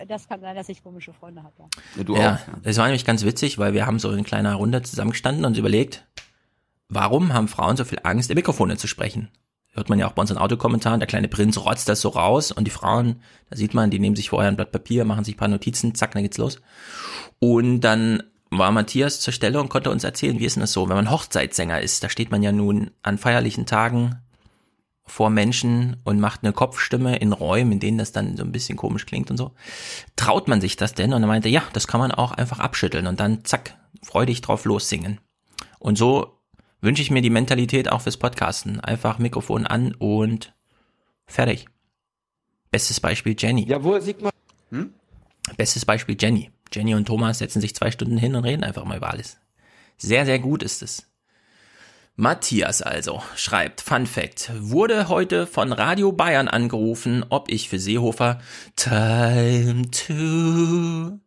Das 0.09 0.29
kann 0.29 0.41
sein, 0.41 0.57
dass 0.57 0.69
ich 0.69 0.83
komische 0.83 1.13
Freunde 1.13 1.43
habe. 1.43 1.55
Ja. 1.59 1.67
Ja, 1.97 2.05
du 2.05 2.17
ja, 2.17 2.35
auch. 2.35 2.63
das 2.63 2.77
war 2.79 2.87
nämlich 2.87 3.05
ganz 3.05 3.25
witzig, 3.25 3.59
weil 3.59 3.75
wir 3.75 3.87
haben 3.87 3.99
so 3.99 4.11
in 4.13 4.25
kleiner 4.25 4.55
Runde 4.55 4.83
zusammengestanden 4.83 5.45
und 5.45 5.51
uns 5.51 5.59
überlegt, 5.59 6.07
warum 6.89 7.33
haben 7.33 7.49
Frauen 7.49 7.77
so 7.77 7.85
viel 7.85 8.01
Angst, 8.03 8.31
in 8.31 8.37
Mikrofone 8.37 8.77
zu 8.77 8.87
sprechen? 8.87 9.29
Hört 9.73 9.89
man 9.89 9.99
ja 9.99 10.09
auch 10.09 10.13
bei 10.13 10.23
unseren 10.23 10.39
Autokommentaren, 10.39 10.99
der 10.99 11.07
kleine 11.07 11.29
Prinz 11.29 11.57
rotzt 11.59 11.89
das 11.89 12.01
so 12.01 12.09
raus 12.09 12.51
und 12.51 12.65
die 12.65 12.73
Frauen, 12.73 13.23
da 13.51 13.57
sieht 13.57 13.73
man, 13.73 13.91
die 13.91 14.01
nehmen 14.01 14.17
sich 14.17 14.31
vorher 14.31 14.51
ein 14.51 14.57
Blatt 14.57 14.73
Papier, 14.73 15.05
machen 15.05 15.25
sich 15.25 15.37
ein 15.37 15.39
paar 15.39 15.49
Notizen, 15.49 15.95
zack, 15.95 16.13
dann 16.13 16.23
geht's 16.23 16.39
los. 16.39 16.61
Und 17.39 17.81
dann 17.81 18.25
war 18.51 18.73
Matthias 18.73 19.21
zur 19.21 19.33
Stelle 19.33 19.61
und 19.61 19.69
konnte 19.69 19.91
uns 19.91 20.03
erzählen, 20.03 20.41
wie 20.41 20.45
ist 20.45 20.57
denn 20.57 20.63
das 20.63 20.73
so, 20.73 20.89
wenn 20.89 20.97
man 20.97 21.11
Hochzeitssänger 21.11 21.81
ist, 21.81 22.03
da 22.03 22.09
steht 22.09 22.33
man 22.33 22.43
ja 22.43 22.51
nun 22.51 22.91
an 23.03 23.17
feierlichen 23.17 23.65
Tagen 23.65 24.17
vor 25.11 25.29
Menschen 25.29 25.97
und 26.05 26.21
macht 26.21 26.45
eine 26.45 26.53
Kopfstimme 26.53 27.17
in 27.17 27.33
Räumen, 27.33 27.73
in 27.73 27.81
denen 27.81 27.99
das 27.99 28.13
dann 28.13 28.37
so 28.37 28.45
ein 28.45 28.53
bisschen 28.53 28.79
komisch 28.79 29.07
klingt 29.07 29.31
und 29.31 29.37
so. 29.37 29.51
Traut 30.15 30.47
man 30.47 30.61
sich 30.61 30.77
das 30.77 30.95
denn? 30.95 31.13
Und 31.13 31.23
er 31.23 31.27
meinte, 31.27 31.49
ja, 31.49 31.65
das 31.73 31.89
kann 31.89 32.01
man 32.01 32.13
auch 32.13 32.31
einfach 32.31 32.61
abschütteln 32.61 33.09
und 33.09 33.19
dann 33.19 33.45
zack, 33.45 33.77
freudig 34.03 34.41
drauf 34.41 34.65
lossingen. 34.65 35.21
Und 35.81 35.99
so 35.99 36.39
wünsche 36.81 37.03
ich 37.03 37.11
mir 37.11 37.23
die 37.23 37.31
Mentalität 37.31 37.91
auch 37.91 38.03
fürs 38.03 38.19
Podcasten. 38.19 38.79
Einfach 38.81 39.19
Mikrofon 39.19 39.67
an 39.67 39.95
und 39.95 40.55
fertig. 41.27 41.67
Bestes 42.71 43.01
Beispiel 43.01 43.35
Jenny. 43.37 43.67
Ja, 43.67 43.83
woher 43.83 44.01
sieht 44.01 44.23
man? 44.23 44.33
Hm? 44.71 44.95
Bestes 45.57 45.85
Beispiel 45.85 46.17
Jenny. 46.19 46.53
Jenny 46.73 46.95
und 46.95 47.07
Thomas 47.07 47.39
setzen 47.39 47.61
sich 47.61 47.75
zwei 47.75 47.91
Stunden 47.91 48.17
hin 48.17 48.37
und 48.37 48.45
reden 48.45 48.63
einfach 48.63 48.85
mal 48.85 48.99
über 48.99 49.11
alles. 49.11 49.39
Sehr, 49.99 50.25
sehr 50.25 50.39
gut 50.39 50.63
ist 50.63 50.83
es. 50.83 51.10
Matthias 52.21 52.83
also 52.83 53.23
schreibt, 53.35 53.81
Fun 53.81 54.05
Fact, 54.05 54.51
wurde 54.55 55.09
heute 55.09 55.47
von 55.47 55.73
Radio 55.73 56.13
Bayern 56.13 56.49
angerufen, 56.49 57.25
ob 57.31 57.51
ich 57.51 57.71
für 57.71 57.79
Seehofer 57.79 58.41
Time 58.77 59.91
to 59.91 61.19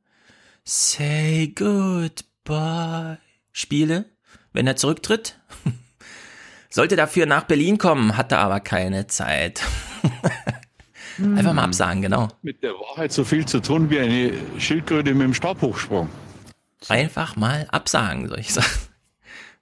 say 0.64 1.52
goodbye 1.56 3.18
spiele, 3.52 4.06
wenn 4.52 4.68
er 4.68 4.76
zurücktritt. 4.76 5.40
Sollte 6.70 6.96
dafür 6.96 7.26
nach 7.26 7.46
Berlin 7.46 7.80
kommen, 7.80 8.16
hatte 8.16 8.38
aber 8.38 8.60
keine 8.60 9.08
Zeit. 9.08 9.64
Einfach 11.18 11.54
mal 11.54 11.64
absagen, 11.64 12.04
genau. 12.04 12.28
Mit 12.44 12.62
der 12.62 12.74
Wahrheit 12.74 13.12
so 13.12 13.24
viel 13.24 13.48
zu 13.48 13.62
tun 13.62 13.90
wie 13.90 13.98
eine 13.98 14.34
Schildkröte 14.60 15.16
mit 15.16 15.24
dem 15.24 15.34
Stabhochsprung. 15.34 16.08
Einfach 16.88 17.36
mal 17.36 17.66
absagen, 17.72 18.28
soll 18.28 18.38
ich 18.38 18.54
sagen. 18.54 18.93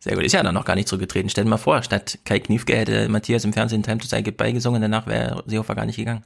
Sehr 0.03 0.15
gut. 0.15 0.25
Ist 0.25 0.31
ja 0.33 0.41
dann 0.41 0.55
noch 0.55 0.65
gar 0.65 0.75
nicht 0.75 0.87
zurückgetreten. 0.87 1.29
Stell 1.29 1.43
dir 1.43 1.51
mal 1.51 1.57
vor, 1.57 1.83
statt 1.83 2.17
Kai 2.25 2.39
Kniefke 2.39 2.75
hätte 2.75 3.07
Matthias 3.07 3.45
im 3.45 3.53
Fernsehen 3.53 3.83
Time 3.83 3.99
to 3.99 4.07
Say 4.07 4.23
Goodbye 4.23 4.51
gesungen, 4.51 4.81
danach 4.81 5.05
wäre 5.05 5.43
Seehofer 5.45 5.75
gar 5.75 5.85
nicht 5.85 5.97
gegangen. 5.97 6.23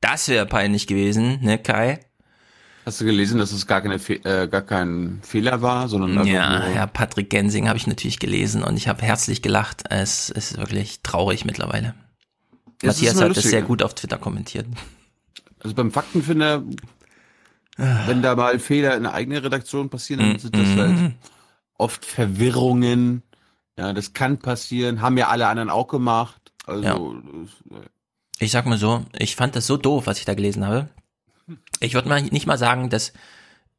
Das 0.00 0.28
wäre 0.28 0.44
peinlich 0.44 0.86
gewesen, 0.86 1.38
ne, 1.42 1.58
Kai? 1.58 2.00
Hast 2.84 3.00
du 3.00 3.06
gelesen, 3.06 3.38
dass 3.38 3.52
es 3.52 3.66
gar, 3.66 3.80
keine 3.80 3.96
äh, 3.96 4.46
gar 4.46 4.62
kein 4.62 5.20
Fehler 5.22 5.62
war, 5.62 5.88
sondern 5.88 6.18
einfach 6.18 6.26
Ja, 6.26 6.68
ja, 6.68 6.86
Patrick 6.86 7.30
Gensing 7.30 7.66
habe 7.68 7.78
ich 7.78 7.86
natürlich 7.86 8.18
gelesen 8.18 8.62
und 8.62 8.76
ich 8.76 8.88
habe 8.88 9.02
herzlich 9.02 9.42
gelacht. 9.42 9.84
Es 9.90 10.28
ist 10.28 10.58
wirklich 10.58 11.00
traurig 11.02 11.44
mittlerweile. 11.44 11.94
Ist 12.80 12.86
Matthias 12.86 13.20
hat 13.20 13.36
das 13.36 13.44
sehr 13.44 13.62
gut 13.62 13.82
auf 13.82 13.94
Twitter 13.94 14.18
kommentiert. 14.18 14.66
Also 15.60 15.74
beim 15.74 15.90
Faktenfinder, 15.90 16.62
wenn 17.76 18.22
da 18.22 18.36
mal 18.36 18.58
Fehler 18.58 18.96
in 18.96 19.02
der 19.02 19.14
eigenen 19.14 19.42
Redaktion 19.42 19.90
passieren, 19.90 20.20
dann 20.20 20.38
sind 20.38 20.56
das 20.56 20.76
halt 20.76 21.12
oft 21.78 22.04
Verwirrungen. 22.04 23.22
Ja, 23.78 23.92
das 23.92 24.12
kann 24.12 24.38
passieren, 24.38 25.00
haben 25.00 25.16
ja 25.16 25.28
alle 25.28 25.46
anderen 25.46 25.70
auch 25.70 25.86
gemacht. 25.88 26.52
Also 26.66 27.14
das- 27.70 27.80
Ich 28.40 28.50
sag 28.50 28.66
mal 28.66 28.78
so, 28.78 29.04
ich 29.18 29.36
fand 29.36 29.56
das 29.56 29.66
so 29.66 29.76
doof, 29.76 30.06
was 30.06 30.18
ich 30.18 30.24
da 30.24 30.34
gelesen 30.34 30.66
habe. 30.66 30.88
Ich 31.80 31.94
würde 31.94 32.08
mal 32.08 32.20
nicht 32.22 32.46
mal 32.46 32.58
sagen, 32.58 32.90
dass 32.90 33.12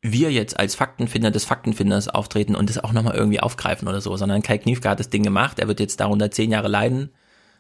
wir 0.02 0.32
jetzt 0.32 0.58
als 0.58 0.76
Faktenfinder 0.76 1.30
des 1.30 1.44
Faktenfinders 1.44 2.08
auftreten 2.08 2.56
und 2.56 2.70
das 2.70 2.78
auch 2.82 2.94
nochmal 2.94 3.16
irgendwie 3.16 3.42
aufgreifen 3.42 3.88
oder 3.88 4.00
so, 4.02 4.16
sondern 4.16 4.42
Kai 4.42 4.58
Kniefke 4.58 4.90
hat 4.90 5.00
das 5.00 5.10
Ding 5.10 5.24
gemacht, 5.24 5.60
er 5.60 5.68
wird 5.68 5.82
jetzt 5.82 6.00
darunter 6.00 6.32
zehn 6.32 6.52
Jahre 6.52 6.70
leiden, 6.70 7.10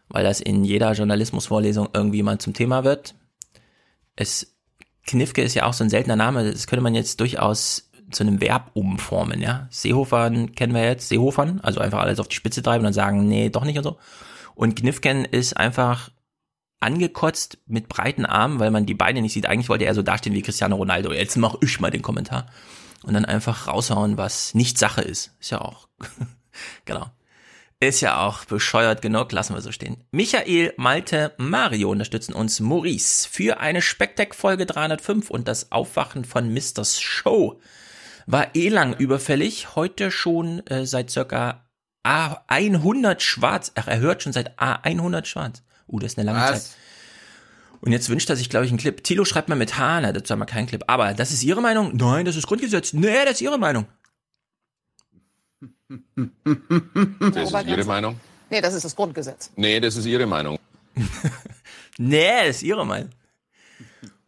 weil 0.07 0.23
das 0.23 0.39
in 0.39 0.63
jeder 0.63 0.93
Journalismusvorlesung 0.93 1.89
irgendwie 1.93 2.23
mal 2.23 2.37
zum 2.39 2.53
Thema 2.53 2.85
wird. 2.85 3.13
Es, 4.15 4.55
Knifke 5.05 5.41
ist 5.41 5.53
ja 5.55 5.65
auch 5.65 5.73
so 5.73 5.83
ein 5.83 5.89
seltener 5.89 6.15
Name, 6.15 6.49
das 6.49 6.65
könnte 6.67 6.81
man 6.83 6.95
jetzt 6.95 7.19
durchaus 7.19 7.88
zu 8.11 8.23
einem 8.23 8.41
Verb 8.41 8.71
umformen, 8.73 9.41
ja. 9.41 9.67
Seehofern 9.69 10.53
kennen 10.53 10.73
wir 10.73 10.83
jetzt, 10.83 11.09
Seehofern, 11.09 11.59
also 11.61 11.79
einfach 11.79 11.99
alles 11.99 12.19
auf 12.19 12.27
die 12.27 12.35
Spitze 12.35 12.61
treiben 12.61 12.79
und 12.79 12.85
dann 12.85 12.93
sagen, 12.93 13.27
nee, 13.27 13.49
doch 13.49 13.65
nicht 13.65 13.77
und 13.77 13.83
so. 13.83 13.97
Und 14.55 14.75
Knifken 14.75 15.25
ist 15.25 15.55
einfach 15.55 16.09
angekotzt 16.79 17.57
mit 17.65 17.89
breiten 17.89 18.25
Armen, 18.25 18.59
weil 18.59 18.71
man 18.71 18.85
die 18.85 18.93
Beine 18.93 19.21
nicht 19.21 19.33
sieht. 19.33 19.45
Eigentlich 19.45 19.69
wollte 19.69 19.85
er 19.85 19.95
so 19.95 20.01
dastehen 20.01 20.35
wie 20.35 20.41
Cristiano 20.41 20.75
Ronaldo. 20.75 21.11
Jetzt 21.11 21.37
mach 21.37 21.55
ich 21.61 21.79
mal 21.79 21.91
den 21.91 22.01
Kommentar. 22.01 22.47
Und 23.03 23.13
dann 23.13 23.25
einfach 23.25 23.67
raushauen, 23.67 24.17
was 24.17 24.53
nicht 24.53 24.77
Sache 24.77 25.01
ist. 25.01 25.33
Ist 25.39 25.51
ja 25.51 25.61
auch, 25.61 25.87
genau. 26.85 27.09
Ist 27.81 28.01
ja 28.01 28.25
auch 28.27 28.43
bescheuert 28.43 29.01
genug, 29.01 29.31
lassen 29.31 29.53
wir 29.53 29.61
so 29.61 29.71
stehen. 29.71 30.03
Michael, 30.11 30.73
Malte, 30.75 31.33
Mario 31.37 31.89
unterstützen 31.89 32.33
uns 32.33 32.59
Maurice 32.59 33.25
für 33.29 33.61
eine 33.61 33.81
Spektak-Folge 33.81 34.65
305 34.65 35.29
und 35.29 35.47
das 35.47 35.71
Aufwachen 35.71 36.25
von 36.25 36.51
Misters 36.51 36.99
Show 36.99 37.61
war 38.31 38.55
eh 38.55 38.69
lang 38.69 38.93
überfällig. 38.93 39.75
Heute 39.75 40.11
schon 40.11 40.65
äh, 40.67 40.85
seit 40.85 41.09
circa 41.09 41.65
A100 42.05 43.19
schwarz. 43.21 43.71
Ach, 43.75 43.87
er 43.87 43.99
hört 43.99 44.21
schon 44.21 44.33
seit 44.33 44.59
A100 44.59 45.25
schwarz. 45.25 45.63
Uh, 45.87 45.99
das 45.99 46.13
ist 46.13 46.19
eine 46.19 46.31
lange 46.31 46.39
Was? 46.39 46.69
Zeit. 46.69 46.77
Und 47.81 47.91
jetzt 47.91 48.09
wünscht 48.09 48.29
er 48.29 48.35
sich, 48.35 48.49
glaube 48.49 48.65
ich, 48.65 48.71
einen 48.71 48.77
Clip. 48.77 49.03
Tilo 49.03 49.25
schreibt 49.25 49.49
mal 49.49 49.55
mit 49.55 49.77
H, 49.77 50.01
na, 50.01 50.11
dazu 50.11 50.31
haben 50.31 50.39
wir 50.39 50.45
keinen 50.45 50.67
Clip. 50.67 50.83
Aber 50.87 51.13
das 51.13 51.31
ist 51.31 51.43
Ihre 51.43 51.61
Meinung? 51.61 51.95
Nein, 51.95 52.25
das 52.25 52.35
ist 52.35 52.45
Grundgesetz. 52.45 52.93
Nee, 52.93 53.25
das 53.25 53.35
ist 53.35 53.41
Ihre 53.41 53.57
Meinung. 53.57 53.85
Das 55.87 57.51
ist 57.51 57.67
Ihre 57.67 57.85
Meinung? 57.85 58.19
Nee, 58.51 58.61
das 58.61 58.73
ist 58.75 58.85
das 58.85 58.95
Grundgesetz. 58.95 59.51
Nee, 59.55 59.79
das 59.79 59.95
ist 59.95 60.05
Ihre 60.05 60.27
Meinung. 60.27 60.59
Nee, 62.01 62.47
das 62.47 62.57
ist 62.57 62.63
Ihre 62.63 62.85
Meinung. 62.85 63.09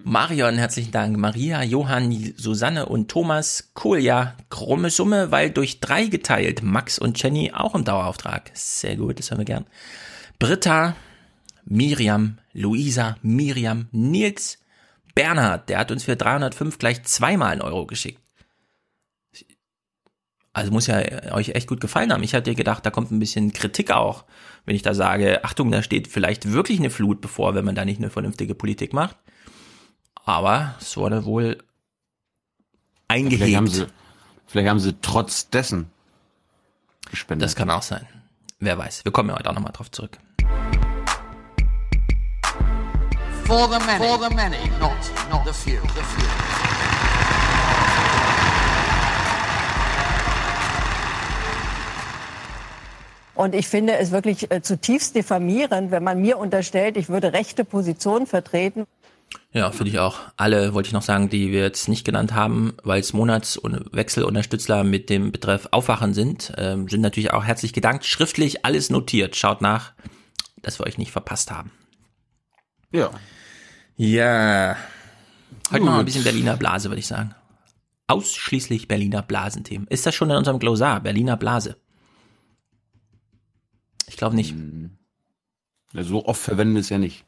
Marion, 0.04 0.58
herzlichen 0.58 0.92
Dank. 0.92 1.18
Maria, 1.18 1.64
Johann, 1.64 2.34
Susanne 2.38 2.88
und 2.88 3.10
Thomas. 3.10 3.72
Cool, 3.84 4.00
ja. 4.00 4.36
Krumme 4.50 4.90
Summe, 4.90 5.32
weil 5.32 5.52
durch 5.52 5.80
drei 5.80 6.08
geteilt. 6.08 6.64
Max 6.64 6.98
und 6.98 7.22
Jenny 7.22 7.52
auch 7.54 7.76
im 7.76 7.84
Dauerauftrag. 7.84 8.52
Sehr 8.54 8.96
gut, 8.96 9.20
das 9.20 9.30
hören 9.30 9.40
wir 9.40 9.46
gern. 9.46 9.66
Britta, 10.40 10.96
Miriam, 11.66 12.40
Luisa, 12.54 13.18
Miriam, 13.22 13.88
Nils, 13.92 14.60
Bernhard, 15.14 15.70
der 15.70 15.80
hat 15.80 15.92
uns 15.92 16.04
für 16.04 16.16
305 16.16 16.78
gleich 16.78 17.04
zweimal 17.04 17.52
einen 17.52 17.62
Euro 17.62 17.86
geschickt. 17.86 18.20
Also 20.54 20.72
muss 20.72 20.88
ja 20.88 21.34
euch 21.34 21.50
echt 21.50 21.68
gut 21.68 21.80
gefallen 21.80 22.12
haben. 22.12 22.24
Ich 22.24 22.34
hatte 22.34 22.54
gedacht, 22.56 22.86
da 22.86 22.90
kommt 22.90 23.12
ein 23.12 23.20
bisschen 23.20 23.54
Kritik 23.54 23.92
auch, 23.92 24.26
wenn 24.66 24.76
ich 24.76 24.82
da 24.82 24.94
sage, 24.94 25.44
Achtung, 25.46 25.72
da 25.72 25.82
steht 25.82 26.10
vielleicht 26.10 26.52
wirklich 26.52 26.80
eine 26.80 26.90
Flut 26.90 27.22
bevor, 27.22 27.56
wenn 27.56 27.64
man 27.64 27.76
da 27.76 27.86
nicht 27.86 28.00
eine 28.00 28.10
vernünftige 28.10 28.56
Politik 28.56 28.92
macht. 28.92 29.16
Aber 30.32 30.76
es 30.80 30.96
wurde 30.96 31.26
wohl 31.26 31.58
eingehebt. 33.10 33.42
Vielleicht 33.42 33.58
haben 33.58 33.68
sie, 33.68 33.88
vielleicht 34.48 34.70
haben 34.70 34.80
sie 34.80 34.96
trotz 35.02 35.50
dessen 35.50 35.92
gespendet. 37.10 37.44
Das 37.44 37.58
kann 37.58 37.70
auch 37.70 37.82
sein. 37.82 38.08
Wer 38.62 38.78
weiß. 38.78 39.04
Wir 39.04 39.12
kommen 39.12 39.28
ja 39.28 39.36
heute 39.38 39.50
auch 39.50 39.56
nochmal 39.56 39.74
drauf 39.74 39.92
zurück. 39.92 40.18
For 43.44 43.68
the 43.68 43.86
many, 43.86 44.08
for 44.08 44.18
the 44.20 44.34
many, 44.34 44.70
not, 44.80 44.94
not 45.30 45.46
the 45.46 45.52
few. 45.52 45.82
The 45.82 46.02
few. 46.02 46.26
Und 53.36 53.54
ich 53.54 53.68
finde 53.68 53.98
es 53.98 54.12
wirklich 54.12 54.50
äh, 54.50 54.62
zutiefst 54.62 55.14
diffamierend, 55.14 55.92
wenn 55.92 56.04
man 56.04 56.22
mir 56.22 56.38
unterstellt, 56.38 56.96
ich 56.96 57.10
würde 57.10 57.34
rechte 57.34 57.66
Positionen 57.66 58.28
vertreten. 58.28 58.86
Ja, 59.54 59.72
finde 59.72 59.92
ich 59.92 60.00
auch. 60.00 60.20
Alle, 60.38 60.74
wollte 60.74 60.88
ich 60.88 60.94
noch 60.94 61.02
sagen, 61.02 61.30
die 61.30 61.52
wir 61.52 61.62
jetzt 61.62 61.90
nicht 61.90 62.06
genannt 62.06 62.34
haben, 62.34 62.74
weil 62.84 63.02
es 63.02 63.12
Monatswechselunterstützler 63.12 64.84
mit 64.84 65.10
dem 65.10 65.32
Betreff 65.32 65.68
Aufwachen 65.72 66.14
sind, 66.14 66.54
ähm, 66.58 66.88
sind 66.88 67.02
natürlich 67.02 67.32
auch 67.32 67.44
herzlich 67.44 67.74
gedankt. 67.74 68.06
Schriftlich 68.06 68.66
alles 68.66 68.90
notiert. 68.90 69.36
Schaut 69.36 69.62
nach, 69.62 69.94
dass 70.62 70.80
wir 70.80 70.86
euch 70.86 70.98
nicht 70.98 71.12
verpasst 71.12 71.52
haben. 71.52 71.72
Ja. 72.94 73.12
Ja. 73.98 74.78
Heute 75.70 75.86
noch 75.86 75.98
ein 75.98 76.06
bisschen 76.06 76.24
Berliner 76.24 76.56
Blase, 76.56 76.90
würde 76.90 77.00
ich 77.00 77.08
sagen. 77.08 77.36
Ausschließlich 78.08 78.88
Berliner 78.88 79.22
Blasenthemen. 79.22 79.88
Ist 79.88 80.06
das 80.06 80.16
schon 80.16 80.30
in 80.30 80.38
unserem 80.38 80.60
Glosar? 80.60 81.02
Berliner 81.02 81.38
Blase? 81.38 81.78
Ich 84.08 84.18
glaube 84.18 84.36
nicht. 84.36 84.56
Ja, 85.94 86.04
so 86.04 86.26
oft 86.26 86.42
verwenden 86.42 86.74
wir 86.76 86.82
es 86.82 86.90
ja 86.90 86.98
nicht. 86.98 87.26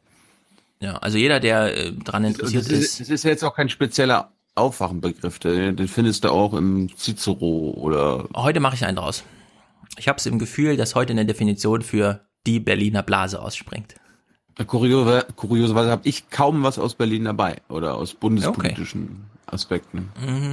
Ja, 0.83 0.97
also 0.97 1.17
jeder, 1.17 1.39
der 1.39 1.77
äh, 1.77 1.91
dran 1.93 2.23
Das 2.23 2.33
interessiert 2.33 2.63
ist, 2.63 2.71
ist, 2.71 2.99
das 2.99 3.09
ist 3.09 3.23
ja 3.23 3.29
jetzt 3.29 3.43
auch 3.43 3.55
kein 3.55 3.69
spezieller 3.69 4.33
Aufwachenbegriff. 4.55 5.39
Den 5.39 5.77
den 5.77 5.87
findest 5.87 6.25
du 6.25 6.29
auch 6.29 6.53
im 6.53 6.89
Cicero 6.97 7.73
oder 7.77 8.27
Heute 8.35 8.59
mache 8.59 8.75
ich 8.75 8.83
einen 8.85 8.97
draus. 8.97 9.23
Ich 9.97 10.09
habe 10.09 10.17
es 10.17 10.25
im 10.25 10.39
Gefühl, 10.39 10.75
dass 10.75 10.93
heute 10.93 11.13
eine 11.13 11.25
Definition 11.25 11.83
für 11.83 12.25
die 12.45 12.59
Berliner 12.59 13.01
Blase 13.01 13.41
ausspringt. 13.41 13.95
Kuriose, 14.67 15.25
kurioserweise 15.37 15.89
habe 15.89 16.07
ich 16.07 16.29
kaum 16.29 16.63
was 16.63 16.77
aus 16.77 16.95
Berlin 16.95 17.23
dabei 17.23 17.61
oder 17.69 17.95
aus 17.95 18.13
bundespolitischen 18.13 19.23
Aspekten. 19.45 20.09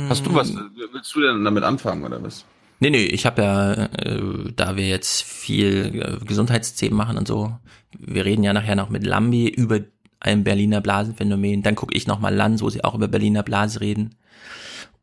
Hast 0.08 0.24
du 0.24 0.32
was? 0.32 0.54
Willst 0.92 1.14
du 1.14 1.22
denn 1.22 1.44
damit 1.44 1.64
anfangen 1.64 2.04
oder 2.04 2.22
was? 2.22 2.44
Nee, 2.78 2.90
nee, 2.90 3.04
ich 3.04 3.26
habe 3.26 3.42
ja, 3.42 3.72
äh, 3.72 4.52
da 4.54 4.76
wir 4.76 4.88
jetzt 4.88 5.22
viel 5.22 6.18
äh, 6.20 6.24
Gesundheitsthemen 6.24 6.96
machen 6.96 7.18
und 7.18 7.28
so, 7.28 7.58
wir 7.98 8.24
reden 8.24 8.42
ja 8.42 8.54
nachher 8.54 8.76
noch 8.76 8.88
mit 8.88 9.04
Lambi 9.04 9.48
über 9.48 9.80
ein 10.20 10.44
Berliner 10.44 10.80
Blasenphänomen. 10.80 11.62
Dann 11.62 11.74
gucke 11.74 11.94
ich 11.96 12.06
nochmal 12.06 12.34
Lanz, 12.34 12.62
wo 12.62 12.70
sie 12.70 12.84
auch 12.84 12.94
über 12.94 13.08
Berliner 13.08 13.42
Blase 13.42 13.80
reden. 13.80 14.14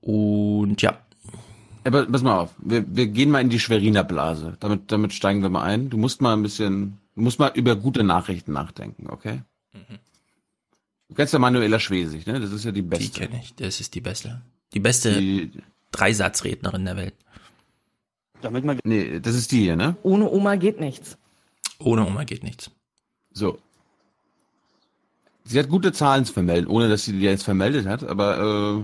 Und 0.01 0.81
ja, 0.81 0.97
Aber 1.83 2.05
pass 2.05 2.21
mal 2.24 2.39
auf, 2.39 2.53
wir, 2.59 2.86
wir 2.88 3.07
gehen 3.07 3.31
mal 3.31 3.41
in 3.41 3.50
die 3.50 3.59
Schweriner 3.59 4.03
Blase. 4.03 4.55
Damit, 4.59 4.91
damit 4.91 5.13
steigen 5.13 5.41
wir 5.41 5.50
mal 5.50 5.63
ein. 5.63 5.89
Du 5.89 5.97
musst 5.97 6.21
mal 6.21 6.33
ein 6.33 6.43
bisschen, 6.43 7.00
du 7.15 7.21
musst 7.21 7.39
mal 7.39 7.51
über 7.55 7.75
gute 7.75 8.03
Nachrichten 8.03 8.53
nachdenken, 8.53 9.07
okay? 9.09 9.41
Du 11.09 11.15
kennst 11.15 11.33
ja 11.33 11.39
Manuela 11.39 11.79
Schwesig, 11.79 12.25
ne? 12.25 12.39
Das 12.39 12.51
ist 12.51 12.65
ja 12.65 12.71
die 12.71 12.81
die 12.81 12.88
beste. 12.88 13.19
kenne 13.21 13.39
ich. 13.41 13.55
Das 13.55 13.79
ist 13.79 13.95
die 13.95 14.01
beste. 14.01 14.41
Die 14.74 14.79
beste 14.81 15.19
Die, 15.19 15.51
Dreisatzrednerin 15.91 16.83
der 16.86 16.97
Welt. 16.97 17.15
Damit 18.41 18.65
man 18.65 18.79
nee, 18.83 19.19
das 19.19 19.36
ist 19.36 19.51
die 19.51 19.62
hier, 19.62 19.75
ne? 19.77 19.95
Ohne 20.03 20.29
Oma 20.29 20.55
geht 20.57 20.79
nichts. 20.79 21.17
Ohne 21.79 22.05
Oma 22.05 22.24
geht 22.25 22.43
nichts. 22.43 22.71
So. 23.31 23.57
Sie 25.48 25.58
hat 25.60 25.70
gute 25.70 25.92
Zahlen 25.94 26.25
zu 26.25 26.33
vermelden, 26.33 26.68
ohne 26.70 26.90
dass 26.90 27.05
sie 27.05 27.14
die 27.14 27.20
jetzt 27.25 27.44
vermeldet 27.44 27.86
hat, 27.88 28.03
aber 28.03 28.83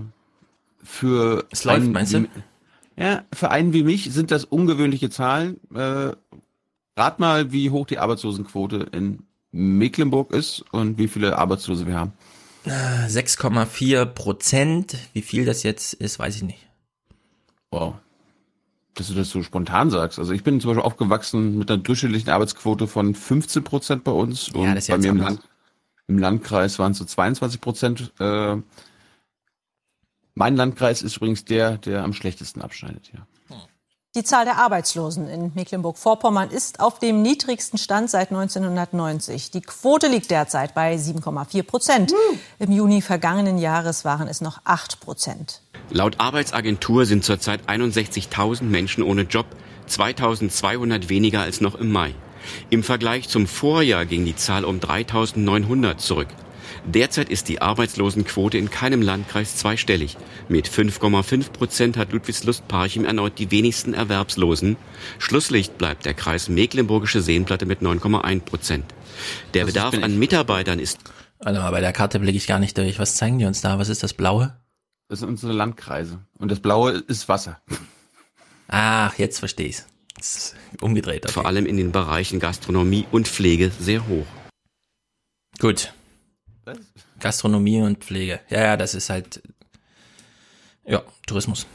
für 0.84 1.46
Es 1.50 1.64
läuft, 1.64 1.82
einen 1.82 1.92
meinst 1.92 2.14
du? 2.14 2.22
wie- 2.22 2.28
Ja, 3.02 3.24
für 3.32 3.50
einen 3.50 3.72
wie 3.72 3.82
mich 3.82 4.12
sind 4.12 4.30
das 4.30 4.44
ungewöhnliche 4.44 5.10
Zahlen. 5.10 5.58
Äh, 5.74 6.12
rat 6.96 7.18
mal, 7.18 7.52
wie 7.52 7.70
hoch 7.70 7.86
die 7.86 7.98
Arbeitslosenquote 7.98 8.86
in 8.92 9.20
Mecklenburg 9.52 10.32
ist 10.32 10.64
und 10.72 10.96
wie 10.98 11.08
viele 11.08 11.38
Arbeitslose 11.38 11.86
wir 11.86 11.94
haben. 11.96 12.12
6,4 13.08 14.06
Prozent. 14.06 14.96
Wie 15.12 15.22
viel 15.22 15.44
das 15.44 15.62
jetzt 15.62 15.92
ist, 15.94 16.18
weiß 16.18 16.36
ich 16.36 16.42
nicht. 16.42 16.66
Wow. 17.70 17.94
Dass 18.94 19.08
du 19.08 19.14
das 19.14 19.28
so 19.30 19.42
spontan 19.42 19.90
sagst. 19.90 20.18
Also 20.18 20.32
ich 20.32 20.44
bin 20.44 20.60
zum 20.60 20.70
Beispiel 20.70 20.84
aufgewachsen 20.84 21.58
mit 21.58 21.70
einer 21.70 21.82
durchschnittlichen 21.82 22.30
Arbeitsquote 22.30 22.86
von 22.86 23.14
15 23.14 23.64
Prozent 23.64 24.04
bei 24.04 24.12
uns. 24.12 24.48
Ja, 24.54 24.60
und 24.60 24.74
das 24.74 24.84
ist 24.84 24.88
bei 24.88 24.94
jetzt 24.94 25.02
mir 25.02 25.08
im. 25.10 25.16
Land, 25.18 25.40
im 26.06 26.18
Landkreis 26.18 26.78
waren 26.78 26.92
es 26.92 26.98
so 26.98 27.04
22 27.04 27.60
Prozent. 27.60 28.12
Äh, 28.18 28.56
mein 30.34 30.56
Landkreis 30.56 31.02
ist 31.02 31.16
übrigens 31.16 31.44
der, 31.44 31.78
der 31.78 32.02
am 32.02 32.12
schlechtesten 32.12 32.62
abschneidet, 32.62 33.10
ja. 33.12 33.26
Die 34.16 34.22
Zahl 34.22 34.44
der 34.44 34.58
Arbeitslosen 34.58 35.28
in 35.28 35.50
Mecklenburg-Vorpommern 35.56 36.50
ist 36.50 36.78
auf 36.78 37.00
dem 37.00 37.22
niedrigsten 37.22 37.78
Stand 37.78 38.08
seit 38.08 38.30
1990. 38.30 39.50
Die 39.50 39.60
Quote 39.60 40.06
liegt 40.06 40.30
derzeit 40.30 40.72
bei 40.72 40.94
7,4 40.94 41.64
Prozent. 41.64 42.14
Im 42.60 42.70
Juni 42.70 43.02
vergangenen 43.02 43.58
Jahres 43.58 44.04
waren 44.04 44.28
es 44.28 44.40
noch 44.40 44.60
8 44.62 45.00
Prozent. 45.00 45.62
Laut 45.90 46.20
Arbeitsagentur 46.20 47.06
sind 47.06 47.24
zurzeit 47.24 47.68
61.000 47.68 48.62
Menschen 48.62 49.02
ohne 49.02 49.22
Job, 49.22 49.46
2.200 49.88 51.08
weniger 51.08 51.40
als 51.40 51.60
noch 51.60 51.74
im 51.74 51.90
Mai. 51.90 52.14
Im 52.70 52.82
Vergleich 52.82 53.28
zum 53.28 53.46
Vorjahr 53.46 54.04
ging 54.04 54.24
die 54.24 54.36
Zahl 54.36 54.64
um 54.64 54.78
3.900 54.80 55.96
zurück. 55.96 56.28
Derzeit 56.86 57.30
ist 57.30 57.48
die 57.48 57.62
Arbeitslosenquote 57.62 58.58
in 58.58 58.70
keinem 58.70 59.00
Landkreis 59.00 59.56
zweistellig. 59.56 60.16
Mit 60.48 60.68
5,5 60.68 61.50
Prozent 61.50 61.96
hat 61.96 62.12
Ludwigslust-Parchim 62.12 63.04
erneut 63.04 63.38
die 63.38 63.50
wenigsten 63.50 63.94
Erwerbslosen. 63.94 64.76
Schlusslicht 65.18 65.78
bleibt 65.78 66.04
der 66.04 66.14
Kreis 66.14 66.48
Mecklenburgische 66.48 67.22
Seenplatte 67.22 67.64
mit 67.64 67.80
9,1 67.80 68.40
Prozent. 68.40 68.84
Der 69.54 69.64
Das 69.64 69.72
Bedarf 69.72 69.94
an 70.02 70.18
Mitarbeitern 70.18 70.78
ist 70.78 70.98
Also 71.38 71.60
bei 71.60 71.80
der 71.80 71.92
Karte 71.92 72.20
blicke 72.20 72.36
ich 72.36 72.46
gar 72.46 72.58
nicht 72.58 72.76
durch. 72.76 72.98
Was 72.98 73.16
zeigen 73.16 73.38
die 73.38 73.46
uns 73.46 73.60
da? 73.62 73.78
Was 73.78 73.88
ist 73.88 74.02
das 74.02 74.12
Blaue? 74.12 74.56
Das 75.08 75.20
sind 75.20 75.28
unsere 75.28 75.52
Landkreise. 75.52 76.20
Und 76.38 76.50
das 76.50 76.60
Blaue 76.60 76.92
ist 76.92 77.28
Wasser. 77.28 77.60
Ach, 78.68 79.14
jetzt 79.18 79.38
verstehe 79.38 79.68
ich's. 79.68 79.86
Ist 80.24 80.56
umgedreht. 80.80 81.24
Okay. 81.24 81.34
vor 81.34 81.44
allem 81.44 81.66
in 81.66 81.76
den 81.76 81.92
Bereichen 81.92 82.40
Gastronomie 82.40 83.06
und 83.12 83.28
Pflege 83.28 83.70
sehr 83.78 84.08
hoch. 84.08 84.24
Gut. 85.58 85.92
Gastronomie 87.20 87.82
und 87.82 88.02
Pflege. 88.02 88.40
Ja, 88.48 88.62
ja, 88.62 88.76
das 88.78 88.94
ist 88.94 89.10
halt, 89.10 89.42
ja, 90.86 91.02
Tourismus. 91.26 91.66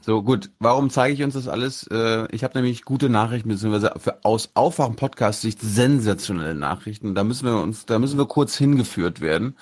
So, 0.00 0.20
gut. 0.24 0.50
Warum 0.58 0.90
zeige 0.90 1.14
ich 1.14 1.22
uns 1.22 1.34
das 1.34 1.46
alles? 1.46 1.86
Äh, 1.92 2.26
ich 2.34 2.42
habe 2.42 2.58
nämlich 2.58 2.84
gute 2.84 3.08
Nachrichten, 3.08 3.50
beziehungsweise 3.50 3.92
für 3.98 4.24
aus 4.24 4.50
Aufwachen 4.54 4.96
Podcast 4.96 5.42
Sicht 5.42 5.60
sensationelle 5.60 6.56
Nachrichten. 6.56 7.14
Da 7.14 7.22
müssen 7.22 7.46
wir 7.46 7.62
uns, 7.62 7.86
da 7.86 8.00
müssen 8.00 8.18
wir 8.18 8.26
kurz 8.26 8.56
hingeführt 8.56 9.20
werden. 9.20 9.56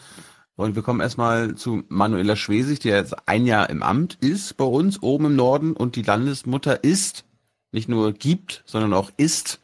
Und 0.57 0.76
wir 0.76 0.83
kommen 0.83 1.00
erstmal 1.00 1.57
zu 1.57 1.83
Manuela 1.88 2.37
Schwesig, 2.37 2.79
die 2.79 2.88
jetzt 2.88 3.29
ein 3.29 3.44
Jahr 3.44 3.68
im 3.68 3.83
Amt 3.83 4.16
ist 4.22 4.57
bei 4.57 4.64
uns 4.64 5.03
oben 5.03 5.26
im 5.26 5.37
Norden 5.37 5.74
und 5.74 5.94
die 5.94 6.03
Landesmutter 6.03 6.83
ist, 6.85 7.26
nicht 7.72 7.88
nur 7.88 8.12
gibt, 8.12 8.62
sondern 8.66 8.92
auch 8.92 9.11
ist. 9.16 9.61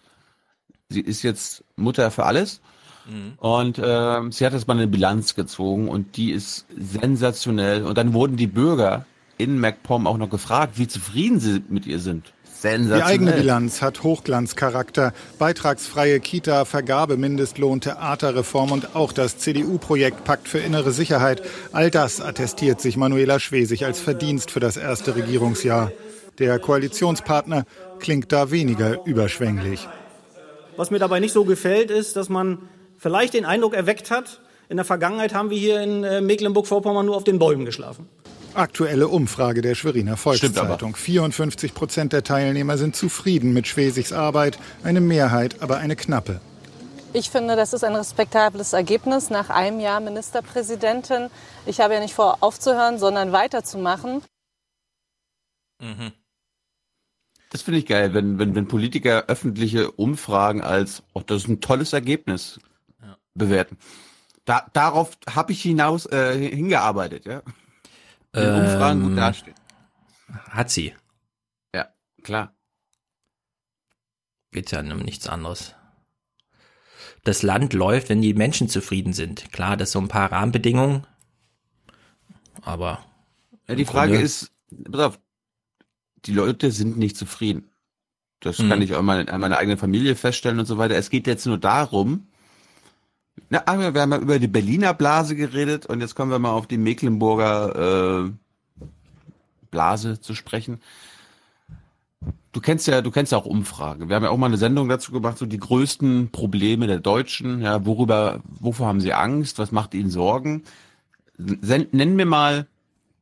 Sie 0.88 1.00
ist 1.00 1.22
jetzt 1.22 1.64
Mutter 1.76 2.10
für 2.10 2.24
alles. 2.24 2.60
Und 3.38 3.80
ähm, 3.82 4.32
sie 4.32 4.44
hat 4.44 4.52
jetzt 4.52 4.66
mal 4.66 4.76
eine 4.76 4.88
Bilanz 4.88 5.36
gezogen 5.36 5.88
und 5.88 6.16
die 6.16 6.32
ist 6.32 6.66
sensationell. 6.76 7.84
Und 7.84 7.96
dann 7.98 8.14
wurden 8.14 8.36
die 8.36 8.48
Bürger 8.48 9.06
in 9.38 9.60
MacPom 9.60 10.06
auch 10.06 10.18
noch 10.18 10.30
gefragt, 10.30 10.76
wie 10.76 10.88
zufrieden 10.88 11.38
sie 11.38 11.62
mit 11.68 11.86
ihr 11.86 12.00
sind. 12.00 12.32
Sensationell. 12.44 12.98
Die 12.98 13.04
eigene 13.04 13.32
Bilanz 13.32 13.80
hat 13.80 14.02
Hochglanzcharakter. 14.02 15.12
Beitragsfreie 15.38 16.18
Kita, 16.18 16.64
Vergabe, 16.64 17.16
Mindestlohn, 17.16 17.80
Theaterreform 17.80 18.72
und 18.72 18.96
auch 18.96 19.12
das 19.12 19.38
CDU-Projekt 19.38 20.24
Pakt 20.24 20.48
für 20.48 20.58
innere 20.58 20.90
Sicherheit. 20.90 21.42
All 21.72 21.90
das 21.90 22.20
attestiert 22.20 22.80
sich 22.80 22.96
Manuela 22.96 23.38
Schwesig 23.38 23.84
als 23.84 24.00
Verdienst 24.00 24.50
für 24.50 24.60
das 24.60 24.76
erste 24.76 25.14
Regierungsjahr. 25.14 25.92
Der 26.38 26.58
Koalitionspartner 26.58 27.66
klingt 27.98 28.32
da 28.32 28.50
weniger 28.50 29.04
überschwänglich. 29.04 29.88
Was 30.76 30.90
mir 30.90 30.98
dabei 30.98 31.20
nicht 31.20 31.32
so 31.32 31.44
gefällt, 31.44 31.90
ist, 31.90 32.16
dass 32.16 32.28
man 32.28 32.68
vielleicht 32.96 33.34
den 33.34 33.44
Eindruck 33.44 33.74
erweckt 33.74 34.10
hat, 34.10 34.40
in 34.68 34.76
der 34.76 34.84
Vergangenheit 34.84 35.32
haben 35.32 35.50
wir 35.50 35.58
hier 35.58 35.80
in 35.80 36.02
äh, 36.02 36.20
Mecklenburg-Vorpommern 36.20 37.06
nur 37.06 37.16
auf 37.16 37.24
den 37.24 37.38
Bäumen 37.38 37.64
geschlafen. 37.64 38.08
Aktuelle 38.54 39.08
Umfrage 39.08 39.60
der 39.60 39.74
Schweriner. 39.74 40.16
Volkszeitung. 40.16 40.96
54 40.96 41.74
Prozent 41.74 42.12
der 42.12 42.24
Teilnehmer 42.24 42.78
sind 42.78 42.96
zufrieden 42.96 43.52
mit 43.52 43.68
Schwesigs 43.68 44.12
Arbeit. 44.12 44.58
Eine 44.82 45.00
Mehrheit, 45.00 45.62
aber 45.62 45.76
eine 45.76 45.94
knappe. 45.94 46.40
Ich 47.12 47.30
finde, 47.30 47.54
das 47.54 47.72
ist 47.72 47.84
ein 47.84 47.94
respektables 47.94 48.72
Ergebnis 48.72 49.30
nach 49.30 49.50
einem 49.50 49.78
Jahr 49.80 50.00
Ministerpräsidentin. 50.00 51.30
Ich 51.64 51.80
habe 51.80 51.94
ja 51.94 52.00
nicht 52.00 52.14
vor, 52.14 52.38
aufzuhören, 52.40 52.98
sondern 52.98 53.32
weiterzumachen. 53.32 54.22
Mhm. 55.80 56.12
Das 57.56 57.62
finde 57.62 57.78
ich 57.78 57.86
geil, 57.86 58.12
wenn, 58.12 58.38
wenn, 58.38 58.54
wenn 58.54 58.68
Politiker 58.68 59.24
öffentliche 59.28 59.90
Umfragen 59.90 60.60
als, 60.60 61.02
oh, 61.14 61.22
das 61.22 61.44
ist 61.44 61.48
ein 61.48 61.62
tolles 61.62 61.94
Ergebnis 61.94 62.60
bewerten. 63.32 63.78
Da, 64.44 64.68
darauf 64.74 65.16
habe 65.26 65.52
ich 65.52 65.62
hinaus 65.62 66.04
äh, 66.04 66.38
hingearbeitet, 66.54 67.24
ja. 67.24 67.40
In 68.34 68.42
Umfragen 68.46 69.00
gut 69.00 69.10
Ähm, 69.12 69.16
dastehen. 69.16 69.54
Hat 70.28 70.68
sie. 70.68 70.94
Ja, 71.74 71.88
klar. 72.22 72.54
Geht 74.50 74.70
ja 74.70 74.80
um 74.80 74.98
nichts 74.98 75.26
anderes. 75.26 75.74
Das 77.24 77.42
Land 77.42 77.72
läuft, 77.72 78.10
wenn 78.10 78.20
die 78.20 78.34
Menschen 78.34 78.68
zufrieden 78.68 79.14
sind. 79.14 79.50
Klar, 79.50 79.78
das 79.78 79.92
so 79.92 79.98
ein 79.98 80.08
paar 80.08 80.30
Rahmenbedingungen. 80.30 81.06
Aber. 82.60 83.02
Ja, 83.66 83.76
die 83.76 83.86
Frage 83.86 84.10
Grunde- 84.12 84.26
ist, 84.26 84.52
pass 84.92 85.00
auf, 85.00 85.20
die 86.26 86.32
Leute 86.32 86.70
sind 86.70 86.98
nicht 86.98 87.16
zufrieden. 87.16 87.64
Das 88.40 88.58
Mhm. 88.58 88.68
kann 88.68 88.82
ich 88.82 88.94
auch 88.94 89.02
mal 89.02 89.22
in 89.26 89.40
meiner 89.40 89.58
eigenen 89.58 89.78
Familie 89.78 90.14
feststellen 90.16 90.58
und 90.58 90.66
so 90.66 90.76
weiter. 90.78 90.96
Es 90.96 91.10
geht 91.10 91.26
jetzt 91.26 91.46
nur 91.46 91.58
darum, 91.58 92.26
na, 93.50 93.62
aber 93.66 93.94
wir 93.94 94.00
haben 94.00 94.12
ja 94.12 94.18
über 94.18 94.38
die 94.38 94.48
Berliner 94.48 94.94
Blase 94.94 95.36
geredet 95.36 95.86
und 95.86 96.00
jetzt 96.00 96.14
kommen 96.14 96.30
wir 96.30 96.38
mal 96.38 96.50
auf 96.52 96.66
die 96.66 96.78
Mecklenburger 96.78 98.24
äh, 98.26 98.30
Blase 99.70 100.20
zu 100.20 100.34
sprechen. 100.34 100.80
Du 102.52 102.60
kennst 102.62 102.86
ja, 102.86 103.02
du 103.02 103.10
kennst 103.10 103.32
ja 103.32 103.38
auch 103.38 103.44
Umfragen. 103.44 104.08
Wir 104.08 104.16
haben 104.16 104.22
ja 104.24 104.30
auch 104.30 104.38
mal 104.38 104.46
eine 104.46 104.56
Sendung 104.56 104.88
dazu 104.88 105.12
gemacht, 105.12 105.36
so 105.36 105.44
die 105.44 105.58
größten 105.58 106.30
Probleme 106.30 106.86
der 106.86 107.00
Deutschen. 107.00 107.60
Ja, 107.60 107.84
worüber, 107.84 108.40
wovor 108.60 108.86
haben 108.86 109.00
sie 109.02 109.12
Angst? 109.12 109.58
Was 109.58 109.72
macht 109.72 109.92
ihnen 109.92 110.10
Sorgen? 110.10 110.64
Sen- 111.36 111.88
Nenn 111.92 112.16
mir 112.16 112.24
mal 112.24 112.66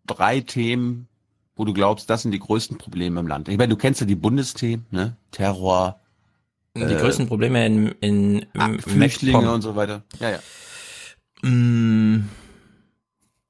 drei 0.07 0.41
Themen, 0.41 1.09
wo 1.57 1.65
du 1.65 1.73
glaubst, 1.73 2.11
das 2.11 2.23
sind 2.23 2.33
die 2.33 2.39
größten 2.41 2.79
Probleme 2.79 3.21
im 3.21 3.27
Land. 3.27 3.49
Ich 3.49 3.57
meine, 3.59 3.71
du 3.71 3.77
kennst 3.77 4.01
ja 4.01 4.07
die 4.07 4.15
Bundesthemen, 4.17 4.87
ne? 4.91 5.17
Terror, 5.31 6.01
Die 6.77 6.83
äh, 6.83 6.97
größten 7.01 7.27
Probleme 7.29 7.65
in, 7.67 7.89
in, 8.01 8.47
im 8.55 8.79
Flüchtlinge 8.81 9.39
MacPom. 9.39 9.55
und 9.55 9.63
so 9.63 9.77
weiter. 9.77 10.03
Ja, 10.19 10.31
ja. 10.31 10.39
Mm, 11.49 12.29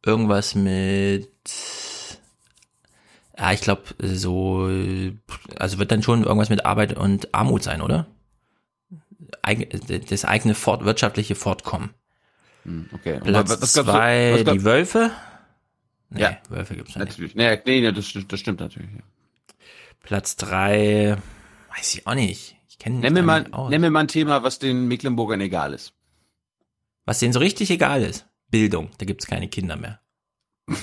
irgendwas 0.05 0.55
mit. 0.55 1.31
Ja, 3.39 3.53
ich 3.53 3.61
glaube, 3.63 3.83
so. 3.99 4.69
Also 5.59 5.79
wird 5.79 5.91
dann 5.91 6.03
schon 6.03 6.23
irgendwas 6.25 6.51
mit 6.51 6.65
Arbeit 6.67 6.97
und 6.97 7.35
Armut 7.35 7.63
sein, 7.63 7.81
oder? 7.81 8.07
Eig 9.43 9.69
das 10.09 10.25
eigene 10.25 10.55
fort, 10.55 10.85
wirtschaftliche 10.85 11.35
Fortkommen. 11.35 11.91
Hm, 12.65 12.89
Okay. 12.93 13.21
Platz 13.23 13.51
was- 13.51 13.61
was 13.61 13.73
zwei, 13.73 14.45
die 14.45 14.65
Wölfe. 14.65 15.11
Nee, 16.15 16.21
Ja. 16.23 16.39
Wölfe 16.49 16.75
gibt's 16.77 16.95
ja 16.95 17.01
nicht. 17.01 17.11
Natürlich. 17.11 17.35
Nee, 17.35 17.61
nee, 17.67 17.81
nee 17.81 17.93
das, 17.93 18.13
das 18.29 18.41
stimmt 18.41 18.61
natürlich. 18.61 18.91
Ja. 18.91 19.03
Platz 20.01 20.37
drei, 20.37 21.17
weiß 21.77 21.95
ich 21.95 22.07
auch 22.07 22.15
nicht. 22.15 22.57
Ich 22.69 22.79
kenne 22.79 22.99
Nenn 23.01 23.13
mir, 23.15 23.23
mal, 23.23 23.43
nicht 23.43 23.55
aus. 23.55 23.71
nenn 23.71 23.81
mir 23.81 23.91
mal 23.91 24.01
ein 24.01 24.09
Thema, 24.09 24.43
was 24.43 24.59
den 24.59 24.87
Mecklenburgern 24.89 25.41
egal 25.41 25.73
ist. 25.75 25.93
Was 27.07 27.19
denen 27.19 27.33
so 27.33 27.39
richtig 27.41 27.71
egal 27.71 28.03
ist. 28.03 28.27
Bildung, 28.51 28.91
da 28.99 29.07
gibt's 29.07 29.27
keine 29.27 29.49
Kinder 29.49 29.77
mehr. 29.77 30.01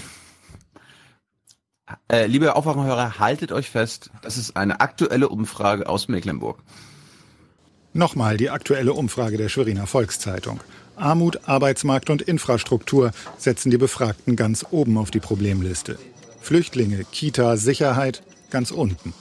Äh, 2.10 2.28
liebe 2.28 2.56
Aufwachenhörer, 2.56 3.20
haltet 3.20 3.52
euch 3.52 3.70
fest, 3.70 4.12
das 4.22 4.38
ist 4.38 4.56
eine 4.56 4.80
aktuelle 4.80 5.28
Umfrage 5.28 5.90
aus 5.90 6.08
Mecklenburg. 6.08 6.60
Nochmal 7.94 8.38
die 8.38 8.50
aktuelle 8.50 8.94
Umfrage 8.94 9.36
der 9.38 9.50
Schweriner 9.50 9.88
Volkszeitung. 9.88 10.62
Armut, 11.02 11.48
Arbeitsmarkt 11.48 12.10
und 12.10 12.22
Infrastruktur 12.22 13.12
setzen 13.38 13.72
die 13.72 13.78
Befragten 13.78 14.36
ganz 14.36 14.66
oben 14.72 14.98
auf 14.98 15.12
die 15.12 15.20
Problemliste. 15.20 15.98
Flüchtlinge, 16.40 17.04
Kita, 17.12 17.58
Sicherheit 17.58 18.24
ganz 18.50 18.72
unten. 18.72 19.14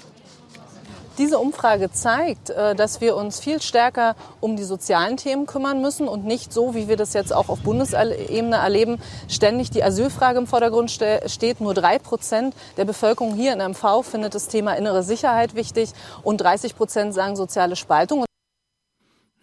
Diese 1.18 1.38
Umfrage 1.38 1.90
zeigt, 1.90 2.48
äh, 2.50 2.74
dass 2.74 3.00
wir 3.02 3.14
uns 3.14 3.40
viel 3.40 3.60
stärker 3.60 4.16
um 4.40 4.56
die 4.56 4.64
sozialen 4.64 5.18
Themen 5.18 5.44
kümmern 5.46 5.82
müssen 5.82 6.08
und 6.08 6.24
nicht 6.24 6.50
so, 6.52 6.74
wie 6.74 6.88
wir 6.88 6.96
das 6.96 7.12
jetzt 7.12 7.32
auch 7.34 7.50
auf 7.50 7.60
Bundesebene 7.60 8.56
erleben, 8.56 8.98
ständig 9.28 9.70
die 9.70 9.82
Asylfrage 9.84 10.38
im 10.38 10.46
Vordergrund 10.46 10.90
ste- 10.90 11.22
steht. 11.26 11.60
Nur 11.60 11.74
drei 11.74 11.98
Prozent 11.98 12.54
der 12.78 12.86
Bevölkerung 12.86 13.34
hier 13.34 13.52
in 13.52 13.60
MV 13.60 14.02
findet 14.02 14.34
das 14.34 14.48
Thema 14.48 14.74
innere 14.74 15.02
Sicherheit 15.02 15.54
wichtig 15.54 15.90
und 16.22 16.38
30 16.40 16.74
Prozent 16.74 17.12
sagen 17.12 17.36
soziale 17.36 17.76
Spaltung. 17.76 18.24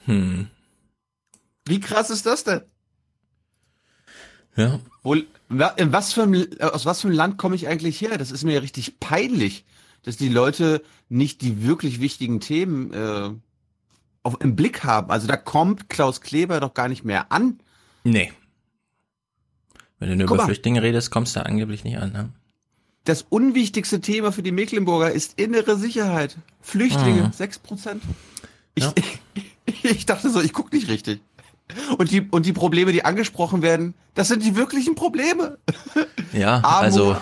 Hm. 0.06 0.50
Wie 1.68 1.80
krass 1.80 2.10
ist 2.10 2.26
das 2.26 2.44
denn? 2.44 2.62
Ja. 4.56 4.80
Wo, 5.04 5.14
in 5.14 5.28
was 5.50 6.14
für 6.14 6.24
einem, 6.24 6.48
aus 6.60 6.86
was 6.86 7.02
für 7.02 7.08
einem 7.08 7.18
Land 7.18 7.38
komme 7.38 7.56
ich 7.56 7.68
eigentlich 7.68 8.02
her? 8.02 8.18
Das 8.18 8.32
ist 8.32 8.44
mir 8.44 8.54
ja 8.54 8.60
richtig 8.60 9.00
peinlich, 9.00 9.66
dass 10.04 10.18
die 10.18 10.30
Leute 10.30 10.82
nicht 11.10 11.42
die 11.42 11.64
wirklich 11.64 12.02
wichtigen 12.02 12.40
Themen 12.40 12.92
äh, 12.94 13.30
auf, 14.24 14.38
im 14.42 14.56
Blick 14.56 14.84
haben. 14.84 15.12
Also 15.12 15.28
da 15.28 15.38
kommt 15.38 15.90
Klaus 15.90 16.22
Kleber 16.22 16.60
doch 16.60 16.74
gar 16.74 16.90
nicht 16.90 17.06
mehr 17.06 17.32
an. 17.32 17.60
Nee. 18.04 18.32
Wenn 20.00 20.10
du 20.10 20.16
nur 20.16 20.28
Guck 20.28 20.38
über. 20.38 20.46
Flüchtlinge 20.46 20.82
redest, 20.82 21.12
kommst 21.12 21.36
du 21.36 21.46
angeblich 21.46 21.84
nicht 21.84 21.98
an. 21.98 22.12
Ne? 22.12 22.30
Das 23.04 23.26
unwichtigste 23.30 24.02
Thema 24.02 24.32
für 24.32 24.44
die 24.44 24.52
Mecklenburger 24.52 25.12
ist 25.12 25.40
innere 25.40 25.78
Sicherheit. 25.78 26.36
Flüchtlinge, 26.62 27.24
Mhm. 27.24 27.32
6 27.32 27.60
Prozent. 27.60 28.04
Ich, 28.76 28.86
ich 29.84 30.06
dachte 30.06 30.30
so, 30.30 30.42
ich 30.42 30.52
guck 30.54 30.74
nicht 30.74 30.90
richtig. 30.90 31.22
Und 31.98 32.12
die, 32.12 32.22
und 32.22 32.46
die 32.46 32.54
Probleme, 32.54 32.92
die 32.92 33.04
angesprochen 33.04 33.62
werden, 33.62 33.94
das 34.14 34.30
sind 34.30 34.44
die 34.44 34.56
wirklichen 34.56 34.96
Probleme. 34.96 35.58
Ja, 36.34 36.56
Armut, 36.56 36.84
also 36.84 37.18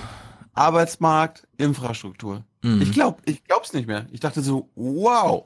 Arbeitsmarkt, 0.56 1.48
Infrastruktur. 1.58 2.44
Mhm. 2.64 2.82
Ich 2.82 2.92
glaub, 2.92 3.22
ich 3.26 3.44
glaub's 3.44 3.72
nicht 3.74 3.88
mehr. 3.88 4.08
Ich 4.12 4.20
dachte 4.20 4.42
so, 4.42 4.68
wow. 4.76 5.46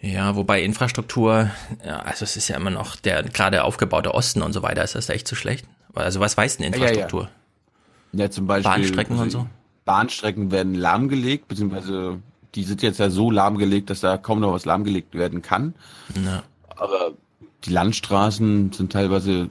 Ja, 0.00 0.34
wobei 0.34 0.62
Infrastruktur, 0.62 1.50
ja, 1.86 2.00
also 2.00 2.24
es 2.24 2.36
ist 2.36 2.48
ja 2.48 2.56
immer 2.56 2.70
noch 2.70 2.96
der 2.96 3.22
gerade 3.22 3.62
aufgebaute 3.62 4.14
Osten 4.14 4.42
und 4.42 4.52
so 4.52 4.62
weiter, 4.62 4.82
ist 4.82 4.96
das 4.96 5.08
echt 5.10 5.28
so 5.28 5.36
schlecht? 5.36 5.64
Also 5.94 6.18
was 6.18 6.36
weiß 6.36 6.56
denn 6.56 6.72
Ja, 6.72 6.78
ja, 6.78 6.84
ja. 6.84 6.90
Infrastruktur? 6.90 7.28
Ja, 8.12 8.30
zum 8.30 8.46
Beispiel. 8.46 8.72
Bahnstrecken 8.72 9.18
und 9.18 9.30
so? 9.30 9.46
Bahnstrecken 9.84 10.50
werden 10.50 10.74
lahmgelegt, 10.74 11.46
beziehungsweise 11.46 12.18
die 12.54 12.64
sind 12.64 12.82
jetzt 12.82 12.98
ja 12.98 13.10
so 13.10 13.30
lahmgelegt, 13.30 13.90
dass 13.90 14.00
da 14.00 14.18
kaum 14.18 14.40
noch 14.40 14.52
was 14.52 14.64
lahmgelegt 14.64 15.14
werden 15.14 15.40
kann. 15.40 15.74
Ja. 16.24 16.42
Aber 16.76 17.12
die 17.64 17.70
Landstraßen 17.70 18.72
sind 18.72 18.92
teilweise 18.92 19.50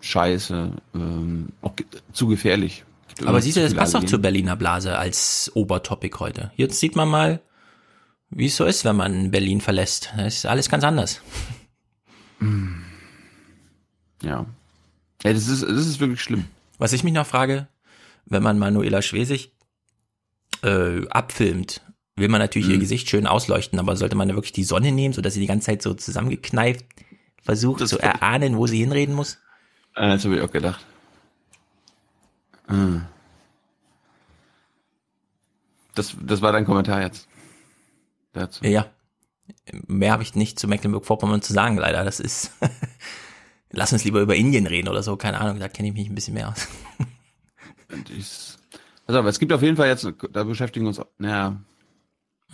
scheiße, 0.00 0.72
ähm, 0.94 1.48
auch 1.62 1.74
zu 2.12 2.26
gefährlich. 2.26 2.84
Aber 3.24 3.40
siehst 3.40 3.56
du, 3.56 3.60
das 3.62 3.74
passt 3.74 3.94
Anliegen. 3.94 4.10
zur 4.10 4.18
Berliner 4.20 4.56
Blase 4.56 4.98
als 4.98 5.50
Obertopic 5.54 6.18
heute. 6.18 6.50
Jetzt 6.56 6.80
sieht 6.80 6.96
man 6.96 7.08
mal, 7.08 7.40
wie 8.30 8.46
es 8.46 8.56
so 8.56 8.64
ist, 8.64 8.84
wenn 8.84 8.96
man 8.96 9.30
Berlin 9.30 9.60
verlässt. 9.60 10.12
Das 10.16 10.36
ist 10.38 10.46
alles 10.46 10.68
ganz 10.68 10.82
anders. 10.84 11.20
Ja. 14.22 14.46
Ja, 15.24 15.32
das 15.32 15.46
ist, 15.48 15.62
das 15.62 15.86
ist 15.86 16.00
wirklich 16.00 16.20
schlimm. 16.20 16.46
Was 16.78 16.92
ich 16.92 17.04
mich 17.04 17.12
noch 17.12 17.26
frage, 17.26 17.68
wenn 18.26 18.42
man 18.42 18.58
Manuela 18.58 19.02
Schwesig 19.02 19.52
äh, 20.62 21.06
abfilmt, 21.08 21.80
will 22.16 22.28
man 22.28 22.40
natürlich 22.40 22.68
Mhm. 22.68 22.74
ihr 22.74 22.80
Gesicht 22.80 23.08
schön 23.08 23.26
ausleuchten, 23.26 23.78
aber 23.78 23.96
sollte 23.96 24.16
man 24.16 24.28
da 24.28 24.34
wirklich 24.34 24.52
die 24.52 24.64
Sonne 24.64 24.90
nehmen, 24.92 25.14
sodass 25.14 25.34
sie 25.34 25.40
die 25.40 25.46
ganze 25.46 25.66
Zeit 25.66 25.82
so 25.82 25.94
zusammengekneift 25.94 26.84
versucht 27.42 27.80
Das 27.80 27.90
zu 27.90 27.98
erahnen, 27.98 28.56
wo 28.56 28.66
sie 28.66 28.78
hinreden 28.78 29.14
muss? 29.14 29.38
Äh, 29.94 30.10
das 30.10 30.24
habe 30.24 30.36
ich 30.36 30.42
auch 30.42 30.50
gedacht. 30.50 30.84
Ah. 32.66 33.02
Das, 35.94 36.16
das 36.20 36.40
war 36.40 36.52
dein 36.52 36.64
Kommentar 36.64 37.02
jetzt. 37.02 37.28
Dazu. 38.32 38.64
Ja. 38.64 38.86
Mehr 39.86 40.12
habe 40.12 40.22
ich 40.22 40.34
nicht 40.34 40.58
zu 40.58 40.66
Mecklenburg-Vorpommern 40.68 41.42
zu 41.42 41.52
sagen, 41.52 41.76
leider. 41.76 42.04
Das 42.04 42.20
ist. 42.20 42.52
Lass 43.70 43.92
uns 43.92 44.04
lieber 44.04 44.20
über 44.20 44.36
Indien 44.36 44.66
reden 44.66 44.88
oder 44.88 45.02
so, 45.02 45.16
keine 45.16 45.40
Ahnung, 45.40 45.58
da 45.58 45.68
kenne 45.68 45.88
ich 45.88 45.94
mich 45.94 46.08
ein 46.08 46.14
bisschen 46.14 46.34
mehr 46.34 46.48
aus. 46.50 46.68
Also, 49.06 49.18
aber 49.18 49.30
es 49.30 49.38
gibt 49.38 49.50
auf 49.52 49.62
jeden 49.62 49.76
Fall 49.78 49.88
jetzt, 49.88 50.06
da 50.30 50.44
beschäftigen 50.44 50.84
wir 50.84 50.88
uns, 50.88 51.00
naja, 51.18 51.56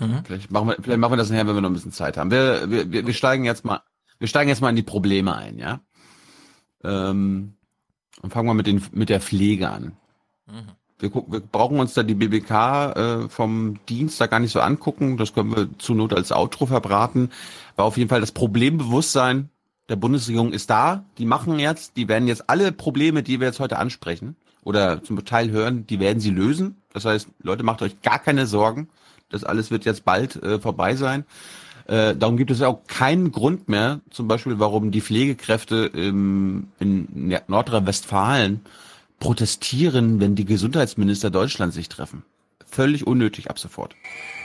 Mhm. 0.00 0.22
vielleicht 0.24 0.50
machen 0.52 0.68
wir, 0.68 0.76
vielleicht 0.80 1.00
machen 1.00 1.12
wir 1.12 1.16
das 1.16 1.28
nachher, 1.28 1.48
wenn 1.48 1.56
wir 1.56 1.60
noch 1.60 1.70
ein 1.70 1.74
bisschen 1.74 1.90
Zeit 1.90 2.16
haben. 2.16 2.30
Wir, 2.30 2.70
wir, 2.70 2.92
wir 2.92 3.04
wir 3.04 3.14
steigen 3.14 3.44
jetzt 3.44 3.64
mal, 3.64 3.82
wir 4.18 4.28
steigen 4.28 4.48
jetzt 4.48 4.60
mal 4.60 4.70
in 4.70 4.76
die 4.76 4.82
Probleme 4.82 5.34
ein, 5.34 5.58
ja. 5.58 5.80
Ähm, 6.84 7.54
und 8.22 8.32
fangen 8.32 8.48
wir 8.48 8.54
mit 8.54 8.66
den, 8.66 8.82
mit 8.92 9.08
der 9.08 9.20
Pflege 9.20 9.70
an. 9.70 9.92
Mhm. 10.46 10.72
Wir, 10.98 11.10
gucken, 11.10 11.32
wir 11.32 11.40
brauchen 11.40 11.78
uns 11.78 11.94
da 11.94 12.02
die 12.02 12.14
BBK 12.14 12.96
äh, 12.96 13.28
vom 13.28 13.78
Dienst 13.88 14.20
da 14.20 14.26
gar 14.26 14.40
nicht 14.40 14.52
so 14.52 14.60
angucken. 14.60 15.16
Das 15.16 15.32
können 15.32 15.54
wir 15.54 15.68
zur 15.78 15.94
Not 15.94 16.12
als 16.12 16.32
Outro 16.32 16.66
verbraten. 16.66 17.30
War 17.76 17.84
auf 17.84 17.96
jeden 17.96 18.08
Fall 18.08 18.20
das 18.20 18.32
Problembewusstsein 18.32 19.50
der 19.88 19.96
Bundesregierung 19.96 20.52
ist 20.52 20.70
da. 20.70 21.04
Die 21.18 21.24
machen 21.24 21.58
jetzt, 21.58 21.96
die 21.96 22.08
werden 22.08 22.28
jetzt 22.28 22.50
alle 22.50 22.72
Probleme, 22.72 23.22
die 23.22 23.40
wir 23.40 23.46
jetzt 23.46 23.60
heute 23.60 23.78
ansprechen 23.78 24.36
oder 24.62 25.02
zum 25.02 25.24
Teil 25.24 25.50
hören, 25.50 25.86
die 25.86 26.00
werden 26.00 26.20
sie 26.20 26.30
lösen. 26.30 26.82
Das 26.92 27.04
heißt, 27.04 27.28
Leute, 27.40 27.62
macht 27.62 27.82
euch 27.82 28.02
gar 28.02 28.18
keine 28.18 28.46
Sorgen. 28.46 28.88
Das 29.30 29.44
alles 29.44 29.70
wird 29.70 29.84
jetzt 29.84 30.04
bald 30.04 30.36
äh, 30.42 30.58
vorbei 30.58 30.94
sein. 30.96 31.24
Äh, 31.88 32.14
darum 32.14 32.36
gibt 32.36 32.50
es 32.50 32.60
auch 32.62 32.84
keinen 32.86 33.32
Grund 33.32 33.68
mehr, 33.68 34.00
zum 34.10 34.28
Beispiel, 34.28 34.58
warum 34.58 34.90
die 34.90 35.00
Pflegekräfte 35.00 35.90
im, 35.94 36.68
in 36.78 37.34
Nordrhein-Westfalen 37.48 38.60
protestieren, 39.18 40.20
wenn 40.20 40.34
die 40.34 40.44
Gesundheitsminister 40.44 41.30
Deutschlands 41.30 41.74
sich 41.74 41.88
treffen. 41.88 42.22
völlig 42.70 43.06
unnötig 43.06 43.48
ab 43.48 43.58
sofort. 43.58 43.96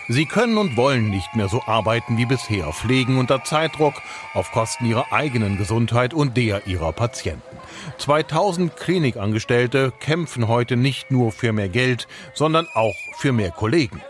Sie 0.08 0.26
können 0.26 0.58
und 0.58 0.78
wollen 0.78 1.10
nicht 1.10 1.36
mehr 1.36 1.50
so 1.50 1.62
arbeiten 1.66 2.18
wie 2.18 2.26
bisher, 2.26 2.72
pflegen 2.72 3.18
unter 3.18 3.44
Zeitdruck 3.44 3.96
auf 4.34 4.52
Kosten 4.52 4.86
ihrer 4.86 5.12
eigenen 5.12 5.58
Gesundheit 5.58 6.14
und 6.14 6.38
der 6.38 6.66
ihrer 6.66 6.94
Patienten. 6.94 7.58
2000 7.98 8.78
Klinikangestellte 8.78 9.92
kämpfen 10.00 10.48
heute 10.48 10.78
nicht 10.78 11.12
nur 11.12 11.34
für 11.34 11.52
mehr 11.52 11.70
Geld, 11.70 12.08
sondern 12.34 12.68
auch 12.74 12.96
für 13.18 13.34
mehr 13.34 13.52
Kollegen. 13.52 14.02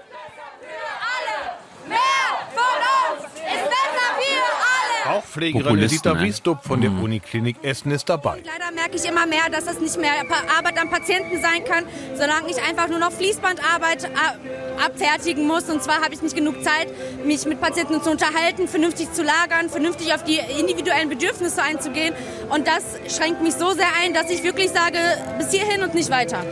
Auch 5.05 5.22
Pflegerin 5.33 5.79
Editha 5.79 6.21
Wiestup 6.21 6.63
von 6.63 6.79
der 6.79 6.91
Uniklinik 6.91 7.57
Essen 7.63 7.91
ist 7.91 8.07
dabei. 8.07 8.43
Leider 8.45 8.71
merke 8.71 8.97
ich 8.97 9.05
immer 9.05 9.25
mehr, 9.25 9.49
dass 9.51 9.65
das 9.65 9.79
nicht 9.79 9.99
mehr 9.99 10.11
Arbeit 10.55 10.79
am 10.79 10.91
Patienten 10.91 11.41
sein 11.41 11.65
kann, 11.65 11.85
solange 12.15 12.51
ich 12.51 12.61
einfach 12.61 12.87
nur 12.87 12.99
noch 12.99 13.11
Fließbandarbeit 13.11 14.03
äh, 14.03 14.83
abfertigen 14.85 15.47
muss. 15.47 15.67
Und 15.71 15.81
zwar 15.81 16.01
habe 16.01 16.13
ich 16.13 16.21
nicht 16.21 16.35
genug 16.35 16.63
Zeit, 16.63 16.87
mich 17.25 17.45
mit 17.45 17.59
Patienten 17.59 18.03
zu 18.03 18.11
unterhalten, 18.11 18.67
vernünftig 18.67 19.11
zu 19.11 19.23
lagern, 19.23 19.69
vernünftig 19.69 20.13
auf 20.13 20.23
die 20.23 20.37
individuellen 20.59 21.09
Bedürfnisse 21.09 21.63
einzugehen. 21.63 22.13
Und 22.49 22.67
das 22.67 22.83
schränkt 23.15 23.41
mich 23.41 23.55
so 23.55 23.71
sehr 23.71 23.89
ein, 24.03 24.13
dass 24.13 24.29
ich 24.29 24.43
wirklich 24.43 24.69
sage, 24.69 24.99
bis 25.39 25.51
hierhin 25.51 25.81
und 25.81 25.95
nicht 25.95 26.11
weiter. 26.11 26.43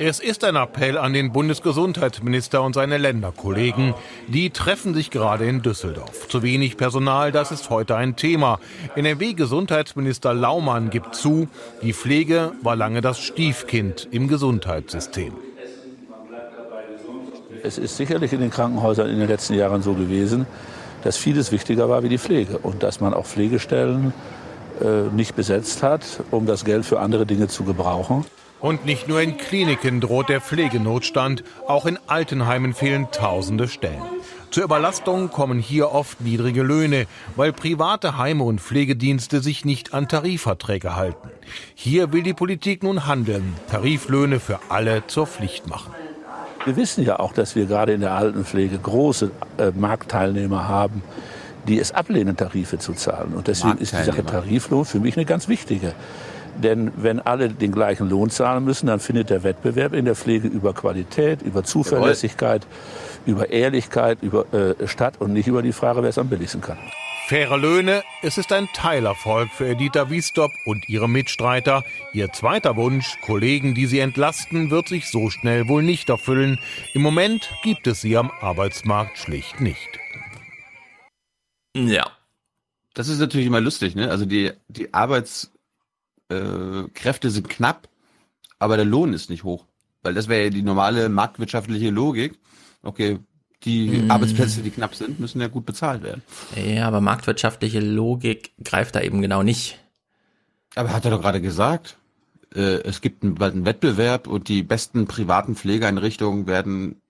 Es 0.00 0.20
ist 0.20 0.44
ein 0.44 0.54
Appell 0.54 0.96
an 0.96 1.12
den 1.12 1.32
Bundesgesundheitsminister 1.32 2.62
und 2.62 2.72
seine 2.72 2.98
Länderkollegen. 2.98 3.94
Die 4.28 4.50
treffen 4.50 4.94
sich 4.94 5.10
gerade 5.10 5.44
in 5.44 5.60
Düsseldorf. 5.60 6.28
Zu 6.28 6.44
wenig 6.44 6.76
Personal, 6.76 7.32
das 7.32 7.50
ist 7.50 7.68
heute 7.68 7.96
ein 7.96 8.14
Thema. 8.14 8.60
NRW-Gesundheitsminister 8.94 10.34
Laumann 10.34 10.90
gibt 10.90 11.16
zu, 11.16 11.48
die 11.82 11.92
Pflege 11.92 12.52
war 12.62 12.76
lange 12.76 13.00
das 13.00 13.18
Stiefkind 13.18 14.06
im 14.12 14.28
Gesundheitssystem. 14.28 15.32
Es 17.64 17.76
ist 17.76 17.96
sicherlich 17.96 18.32
in 18.32 18.40
den 18.40 18.50
Krankenhäusern 18.50 19.10
in 19.10 19.18
den 19.18 19.26
letzten 19.26 19.54
Jahren 19.54 19.82
so 19.82 19.94
gewesen, 19.94 20.46
dass 21.02 21.16
vieles 21.16 21.50
wichtiger 21.50 21.88
war 21.88 22.04
wie 22.04 22.08
die 22.08 22.18
Pflege 22.18 22.58
und 22.58 22.84
dass 22.84 23.00
man 23.00 23.14
auch 23.14 23.26
Pflegestellen 23.26 24.12
äh, 24.80 25.12
nicht 25.12 25.34
besetzt 25.34 25.82
hat, 25.82 26.02
um 26.30 26.46
das 26.46 26.64
Geld 26.64 26.84
für 26.84 27.00
andere 27.00 27.26
Dinge 27.26 27.48
zu 27.48 27.64
gebrauchen. 27.64 28.24
Und 28.60 28.84
nicht 28.84 29.06
nur 29.06 29.20
in 29.20 29.36
Kliniken 29.36 30.00
droht 30.00 30.28
der 30.28 30.40
Pflegenotstand, 30.40 31.44
auch 31.66 31.86
in 31.86 31.98
Altenheimen 32.06 32.74
fehlen 32.74 33.08
tausende 33.12 33.68
Stellen. 33.68 34.02
Zur 34.50 34.64
Überlastung 34.64 35.30
kommen 35.30 35.58
hier 35.58 35.92
oft 35.92 36.20
niedrige 36.22 36.62
Löhne, 36.62 37.06
weil 37.36 37.52
private 37.52 38.16
Heime 38.16 38.44
und 38.44 38.60
Pflegedienste 38.60 39.40
sich 39.40 39.64
nicht 39.64 39.92
an 39.92 40.08
Tarifverträge 40.08 40.96
halten. 40.96 41.28
Hier 41.74 42.12
will 42.12 42.22
die 42.22 42.32
Politik 42.32 42.82
nun 42.82 43.06
handeln, 43.06 43.54
Tariflöhne 43.70 44.40
für 44.40 44.58
alle 44.70 45.06
zur 45.06 45.26
Pflicht 45.26 45.68
machen. 45.68 45.92
Wir 46.64 46.76
wissen 46.76 47.04
ja 47.04 47.20
auch, 47.20 47.32
dass 47.32 47.54
wir 47.56 47.66
gerade 47.66 47.92
in 47.92 48.00
der 48.00 48.12
Altenpflege 48.12 48.78
große 48.78 49.30
äh, 49.58 49.70
Marktteilnehmer 49.70 50.66
haben, 50.66 51.02
die 51.68 51.78
es 51.78 51.92
ablehnen, 51.92 52.36
Tarife 52.36 52.78
zu 52.78 52.94
zahlen. 52.94 53.34
Und 53.34 53.46
deswegen 53.46 53.78
ist 53.78 53.92
die 53.92 54.02
Sache 54.02 54.24
Tariflohn 54.24 54.84
für 54.84 54.98
mich 54.98 55.16
eine 55.16 55.26
ganz 55.26 55.48
wichtige. 55.48 55.94
Denn 56.62 56.92
wenn 56.96 57.20
alle 57.20 57.48
den 57.48 57.72
gleichen 57.72 58.08
Lohn 58.08 58.30
zahlen 58.30 58.64
müssen, 58.64 58.88
dann 58.88 59.00
findet 59.00 59.30
der 59.30 59.42
Wettbewerb 59.42 59.92
in 59.92 60.04
der 60.04 60.16
Pflege 60.16 60.48
über 60.48 60.74
Qualität, 60.74 61.42
über 61.42 61.62
Zuverlässigkeit, 61.64 62.66
über 63.26 63.50
Ehrlichkeit 63.50 64.18
über, 64.22 64.52
äh, 64.52 64.88
statt 64.88 65.14
und 65.20 65.32
nicht 65.32 65.46
über 65.46 65.62
die 65.62 65.72
Frage, 65.72 66.02
wer 66.02 66.10
es 66.10 66.18
am 66.18 66.28
billigsten 66.28 66.60
kann. 66.60 66.78
Faire 67.28 67.58
Löhne, 67.58 68.02
es 68.22 68.38
ist 68.38 68.52
ein 68.52 68.68
Teilerfolg 68.72 69.50
für 69.50 69.68
Editha 69.68 70.08
Wiestop 70.08 70.50
und 70.64 70.88
ihre 70.88 71.10
Mitstreiter. 71.10 71.84
Ihr 72.14 72.32
zweiter 72.32 72.74
Wunsch, 72.76 73.18
Kollegen, 73.20 73.74
die 73.74 73.84
sie 73.84 73.98
entlasten, 73.98 74.70
wird 74.70 74.88
sich 74.88 75.10
so 75.10 75.28
schnell 75.28 75.68
wohl 75.68 75.82
nicht 75.82 76.08
erfüllen. 76.08 76.58
Im 76.94 77.02
Moment 77.02 77.50
gibt 77.62 77.86
es 77.86 78.00
sie 78.00 78.16
am 78.16 78.30
Arbeitsmarkt 78.40 79.18
schlicht 79.18 79.60
nicht. 79.60 79.98
Ja. 81.76 82.10
Das 82.94 83.08
ist 83.08 83.18
natürlich 83.18 83.46
immer 83.46 83.60
lustig, 83.60 83.94
ne? 83.94 84.10
Also 84.10 84.24
die, 84.24 84.52
die 84.68 84.94
Arbeits, 84.94 85.52
äh, 86.28 86.88
Kräfte 86.94 87.30
sind 87.30 87.48
knapp, 87.48 87.88
aber 88.58 88.76
der 88.76 88.84
Lohn 88.86 89.12
ist 89.12 89.30
nicht 89.30 89.44
hoch. 89.44 89.66
Weil 90.02 90.14
das 90.14 90.28
wäre 90.28 90.44
ja 90.44 90.50
die 90.50 90.62
normale 90.62 91.08
marktwirtschaftliche 91.08 91.90
Logik. 91.90 92.38
Okay, 92.82 93.18
die 93.64 93.88
Mhm. 93.88 94.10
Arbeitsplätze, 94.10 94.62
die 94.62 94.70
knapp 94.70 94.94
sind, 94.94 95.18
müssen 95.18 95.40
ja 95.40 95.48
gut 95.48 95.66
bezahlt 95.66 96.02
werden. 96.02 96.22
Ja, 96.54 96.86
aber 96.86 97.00
marktwirtschaftliche 97.00 97.80
Logik 97.80 98.52
greift 98.62 98.94
da 98.94 99.00
eben 99.00 99.20
genau 99.20 99.42
nicht. 99.42 99.78
Aber 100.76 100.92
hat 100.92 101.04
er 101.04 101.10
doch 101.10 101.20
gerade 101.20 101.40
gesagt, 101.40 101.96
äh, 102.54 102.80
es 102.82 103.00
gibt 103.00 103.24
einen, 103.24 103.40
einen 103.42 103.64
Wettbewerb 103.64 104.28
und 104.28 104.48
die 104.48 104.62
besten 104.62 105.06
privaten 105.06 105.56
Pflegeeinrichtungen 105.56 106.46
werden 106.46 107.00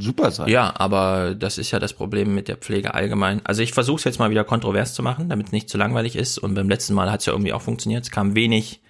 super 0.00 0.30
sein. 0.30 0.48
Ja, 0.48 0.72
aber 0.76 1.34
das 1.34 1.58
ist 1.58 1.70
ja 1.70 1.78
das 1.78 1.92
Problem 1.92 2.34
mit 2.34 2.48
der 2.48 2.56
Pflege 2.56 2.94
allgemein. 2.94 3.40
Also 3.44 3.62
ich 3.62 3.72
versuche 3.72 3.98
es 3.98 4.04
jetzt 4.04 4.18
mal 4.18 4.30
wieder 4.30 4.44
kontrovers 4.44 4.94
zu 4.94 5.02
machen, 5.02 5.28
damit 5.28 5.46
es 5.46 5.52
nicht 5.52 5.68
zu 5.68 5.78
langweilig 5.78 6.16
ist. 6.16 6.38
Und 6.38 6.54
beim 6.54 6.68
letzten 6.68 6.94
Mal 6.94 7.10
hat 7.10 7.20
es 7.20 7.26
ja 7.26 7.32
irgendwie 7.32 7.52
auch 7.52 7.62
funktioniert. 7.62 8.04
Es 8.04 8.10
kam 8.10 8.34
wenig, 8.34 8.80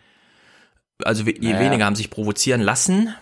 also 1.05 1.27
we- 1.27 1.35
je 1.41 1.53
Naja. 1.53 1.61
weniger 1.67 1.85
haben 1.87 1.97
sich 1.97 2.11
provozieren 2.11 2.61
lassen. 2.61 3.15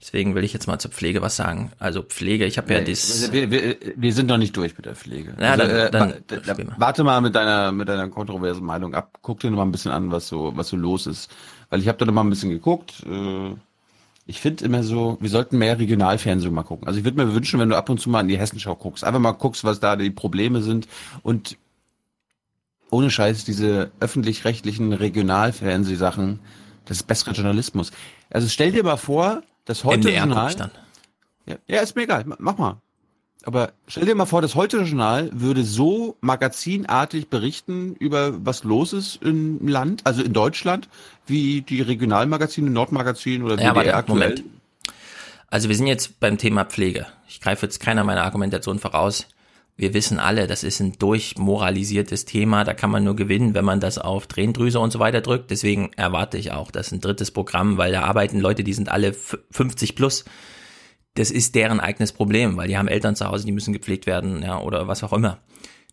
Deswegen 0.00 0.34
will 0.34 0.42
ich 0.42 0.52
jetzt 0.52 0.66
mal 0.66 0.80
zur 0.80 0.90
Pflege 0.90 1.22
was 1.22 1.36
sagen. 1.36 1.70
Also 1.78 2.02
Pflege, 2.02 2.44
ich 2.44 2.58
habe 2.58 2.72
ja 2.74 2.80
Nee, 2.80 2.86
das. 2.90 3.30
wir, 3.30 3.52
wir, 3.52 3.76
wir 3.94 4.12
sind 4.12 4.26
noch 4.26 4.36
nicht 4.36 4.56
durch 4.56 4.76
mit 4.76 4.84
der 4.86 4.96
Pflege. 4.96 5.36
Ja, 5.40 5.52
also, 5.52 5.62
dann- 5.64 5.70
äh, 5.76 5.90
dann- 5.92 6.10
wa- 6.10 6.54
da, 6.54 6.74
warte 6.76 7.04
mal 7.04 7.20
mit 7.20 7.36
deiner 7.36 7.70
mit 7.70 7.88
deiner 7.88 8.08
kontroversen 8.08 8.64
Meinung 8.64 8.94
ab. 8.94 9.18
Guck 9.22 9.38
dir 9.38 9.50
noch 9.50 9.58
mal 9.58 9.62
ein 9.62 9.70
bisschen 9.70 9.92
an, 9.92 10.10
was 10.10 10.26
so 10.26 10.52
was 10.56 10.68
so 10.68 10.76
los 10.76 11.06
ist, 11.06 11.30
weil 11.70 11.78
ich 11.80 11.86
habe 11.86 11.98
da 11.98 12.04
noch 12.04 12.12
mal 12.12 12.22
ein 12.24 12.30
bisschen 12.30 12.50
geguckt. 12.50 12.94
Äh, 13.06 13.54
ich 14.26 14.40
finde 14.40 14.64
immer 14.64 14.82
so, 14.82 15.18
wir 15.20 15.30
sollten 15.30 15.58
mehr 15.58 15.78
Regionalfernsehen 15.78 16.54
mal 16.54 16.62
gucken. 16.62 16.86
Also 16.86 16.98
ich 16.98 17.04
würde 17.04 17.24
mir 17.24 17.34
wünschen, 17.34 17.58
wenn 17.58 17.68
du 17.68 17.76
ab 17.76 17.88
und 17.88 18.00
zu 18.00 18.08
mal 18.08 18.20
in 18.20 18.28
die 18.28 18.38
Hessenschau 18.38 18.76
guckst, 18.76 19.04
einfach 19.04 19.20
mal 19.20 19.32
guckst, 19.32 19.64
was 19.64 19.80
da 19.80 19.96
die 19.96 20.10
Probleme 20.10 20.62
sind 20.62 20.86
und 21.22 21.56
ohne 22.90 23.10
Scheiß 23.10 23.44
diese 23.44 23.90
öffentlich-rechtlichen 24.00 24.92
Regionalfernsehsachen, 24.92 26.40
das 26.84 26.98
ist 26.98 27.06
bessere 27.06 27.32
Journalismus. 27.32 27.90
Also 28.30 28.48
stell 28.48 28.70
dir 28.70 28.84
mal 28.84 28.96
vor, 28.96 29.42
das 29.64 29.82
heute 29.82 30.08
guck 30.08 30.18
Journal, 30.18 30.70
ja, 31.46 31.56
ja, 31.66 31.80
ist 31.80 31.96
mir 31.96 32.02
egal, 32.02 32.24
mach 32.38 32.58
mal. 32.58 32.80
Aber 33.44 33.72
stell 33.88 34.06
dir 34.06 34.14
mal 34.14 34.26
vor, 34.26 34.42
das 34.42 34.54
heute 34.54 34.78
Journal 34.82 35.30
würde 35.32 35.64
so 35.64 36.16
magazinartig 36.20 37.28
berichten 37.28 37.94
über 37.98 38.44
was 38.44 38.64
los 38.64 38.92
ist 38.92 39.22
im 39.22 39.66
Land, 39.66 40.02
also 40.04 40.22
in 40.22 40.32
Deutschland, 40.32 40.88
wie 41.26 41.62
die 41.62 41.80
Regionalmagazine, 41.82 42.70
Nordmagazin 42.70 43.42
oder 43.42 43.60
Ja, 43.60 43.74
WDR 43.74 43.96
aktuell. 43.96 44.18
Moment. 44.18 44.44
Also 45.48 45.68
wir 45.68 45.76
sind 45.76 45.86
jetzt 45.86 46.18
beim 46.20 46.38
Thema 46.38 46.64
Pflege. 46.64 47.06
Ich 47.28 47.40
greife 47.40 47.66
jetzt 47.66 47.78
keiner 47.80 48.04
meiner 48.04 48.22
Argumentation 48.24 48.78
voraus. 48.78 49.26
Wir 49.76 49.94
wissen 49.94 50.18
alle, 50.18 50.46
das 50.46 50.64
ist 50.64 50.80
ein 50.80 50.92
durchmoralisiertes 50.98 52.24
Thema. 52.24 52.64
Da 52.64 52.74
kann 52.74 52.90
man 52.90 53.04
nur 53.04 53.16
gewinnen, 53.16 53.54
wenn 53.54 53.64
man 53.64 53.80
das 53.80 53.98
auf 53.98 54.26
Tränendrüse 54.26 54.78
und 54.78 54.92
so 54.92 54.98
weiter 54.98 55.20
drückt. 55.20 55.50
Deswegen 55.50 55.90
erwarte 55.96 56.38
ich 56.38 56.52
auch, 56.52 56.70
dass 56.70 56.92
ein 56.92 57.00
drittes 57.00 57.30
Programm, 57.30 57.78
weil 57.78 57.92
da 57.92 58.02
arbeiten 58.02 58.38
Leute, 58.40 58.64
die 58.64 58.72
sind 58.74 58.90
alle 58.90 59.08
f- 59.08 59.38
50 59.50 59.94
plus. 59.96 60.24
Das 61.14 61.30
ist 61.30 61.54
deren 61.54 61.78
eigenes 61.80 62.12
Problem, 62.12 62.56
weil 62.56 62.68
die 62.68 62.78
haben 62.78 62.88
Eltern 62.88 63.14
zu 63.16 63.26
Hause, 63.26 63.44
die 63.44 63.52
müssen 63.52 63.72
gepflegt 63.72 64.06
werden, 64.06 64.42
ja, 64.42 64.58
oder 64.60 64.88
was 64.88 65.02
auch 65.02 65.12
immer. 65.12 65.38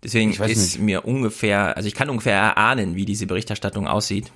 Deswegen 0.01 0.31
Ich 0.31 0.39
weiß 0.39 0.51
ist 0.51 0.75
nicht. 0.75 0.79
mir 0.81 1.05
ungefähr, 1.05 1.75
also 1.75 1.87
ich 1.87 1.93
kann 1.95 2.09
ungefähr 2.09 2.35
erahnen, 2.35 2.95
wie 2.95 3.03
diese 3.05 3.27
Berichterstattung 3.27 3.85
aussieht. 3.87 4.31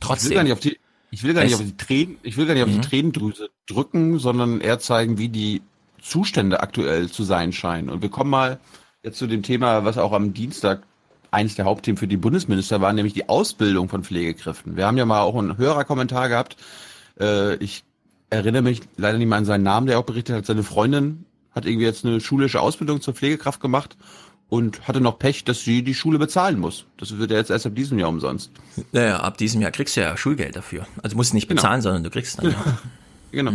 Trotzdem. 0.00 0.26
Ich 0.26 0.30
will 0.30 0.36
gar 0.36 0.42
nicht 0.44 0.52
auf 0.52 0.60
die, 0.60 0.78
ich 1.10 1.22
will 1.24 1.34
gar 1.34 1.44
nicht 1.44 1.54
auf 1.54 1.62
die 1.62 1.76
Tränen, 1.76 2.18
ich 2.22 2.36
will 2.36 2.46
gar 2.46 2.54
nicht 2.54 2.62
auf 2.62 2.68
Mhm. 2.68 2.80
die 2.80 2.88
Tränendrüse 2.88 3.50
drücken, 3.66 4.18
sondern 4.18 4.60
eher 4.60 4.78
zeigen, 4.78 5.18
wie 5.18 5.28
die 5.30 5.62
Zustände 6.02 6.60
aktuell 6.60 7.08
zu 7.08 7.24
sein 7.24 7.52
scheinen. 7.52 7.88
Und 7.88 8.02
wir 8.02 8.10
kommen 8.10 8.30
mal 8.30 8.58
jetzt 9.02 9.18
zu 9.18 9.26
dem 9.26 9.42
Thema, 9.42 9.84
was 9.84 9.98
auch 9.98 10.12
am 10.12 10.34
Dienstag 10.34 10.82
eines 11.30 11.54
der 11.54 11.64
Hauptthemen 11.64 11.96
für 11.96 12.08
die 12.08 12.16
Bundesminister 12.16 12.80
war, 12.80 12.92
nämlich 12.92 13.14
die 13.14 13.28
Ausbildung 13.28 13.88
von 13.88 14.04
Pflegekräften. 14.04 14.76
Wir 14.76 14.86
haben 14.86 14.98
ja 14.98 15.06
mal 15.06 15.20
auch 15.22 15.36
einen 15.36 15.56
Hörerkommentar 15.58 16.28
gehabt. 16.28 16.56
Äh, 17.18 17.54
ich 17.56 17.84
erinnere 18.30 18.62
mich 18.62 18.80
leider 18.96 19.18
nicht 19.18 19.28
mehr 19.28 19.38
an 19.38 19.44
seinen 19.44 19.64
Namen, 19.64 19.86
der 19.86 19.98
auch 19.98 20.04
berichtet 20.04 20.36
hat, 20.36 20.46
seine 20.46 20.62
Freundin 20.62 21.24
hat 21.52 21.66
irgendwie 21.66 21.84
jetzt 21.86 22.04
eine 22.04 22.20
schulische 22.20 22.60
Ausbildung 22.60 23.00
zur 23.00 23.14
Pflegekraft 23.14 23.60
gemacht 23.60 23.96
und 24.48 24.86
hatte 24.88 25.00
noch 25.00 25.18
Pech, 25.18 25.44
dass 25.44 25.62
sie 25.62 25.82
die 25.82 25.94
Schule 25.94 26.18
bezahlen 26.18 26.58
muss. 26.58 26.86
Das 26.96 27.16
wird 27.18 27.30
ja 27.30 27.36
jetzt 27.38 27.50
erst 27.50 27.66
ab 27.66 27.74
diesem 27.74 27.98
Jahr 27.98 28.08
umsonst. 28.08 28.50
Naja, 28.92 29.18
ab 29.20 29.36
diesem 29.38 29.60
Jahr 29.60 29.70
kriegst 29.72 29.96
du 29.96 30.00
ja 30.00 30.16
Schulgeld 30.16 30.56
dafür. 30.56 30.86
Also 31.02 31.16
musst 31.16 31.32
du 31.32 31.36
nicht 31.36 31.48
Genau. 31.48 31.60
bezahlen, 31.62 31.82
sondern 31.82 32.04
du 32.04 32.10
kriegst 32.10 32.38
dann. 32.38 32.50
Ja. 32.50 32.56
Genau. 33.32 33.52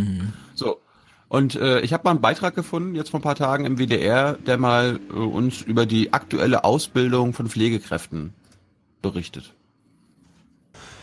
So. 0.54 0.78
Und 1.28 1.54
äh, 1.56 1.80
ich 1.80 1.92
habe 1.92 2.04
mal 2.04 2.12
einen 2.12 2.22
Beitrag 2.22 2.54
gefunden, 2.54 2.94
jetzt 2.94 3.10
vor 3.10 3.20
ein 3.20 3.22
paar 3.22 3.34
Tagen 3.34 3.66
im 3.66 3.76
WDR, 3.78 4.34
der 4.46 4.56
mal 4.56 5.00
äh, 5.10 5.12
uns 5.12 5.60
über 5.60 5.84
die 5.84 6.14
aktuelle 6.14 6.64
Ausbildung 6.64 7.34
von 7.34 7.46
Pflegekräften 7.48 8.32
berichtet. 9.02 9.52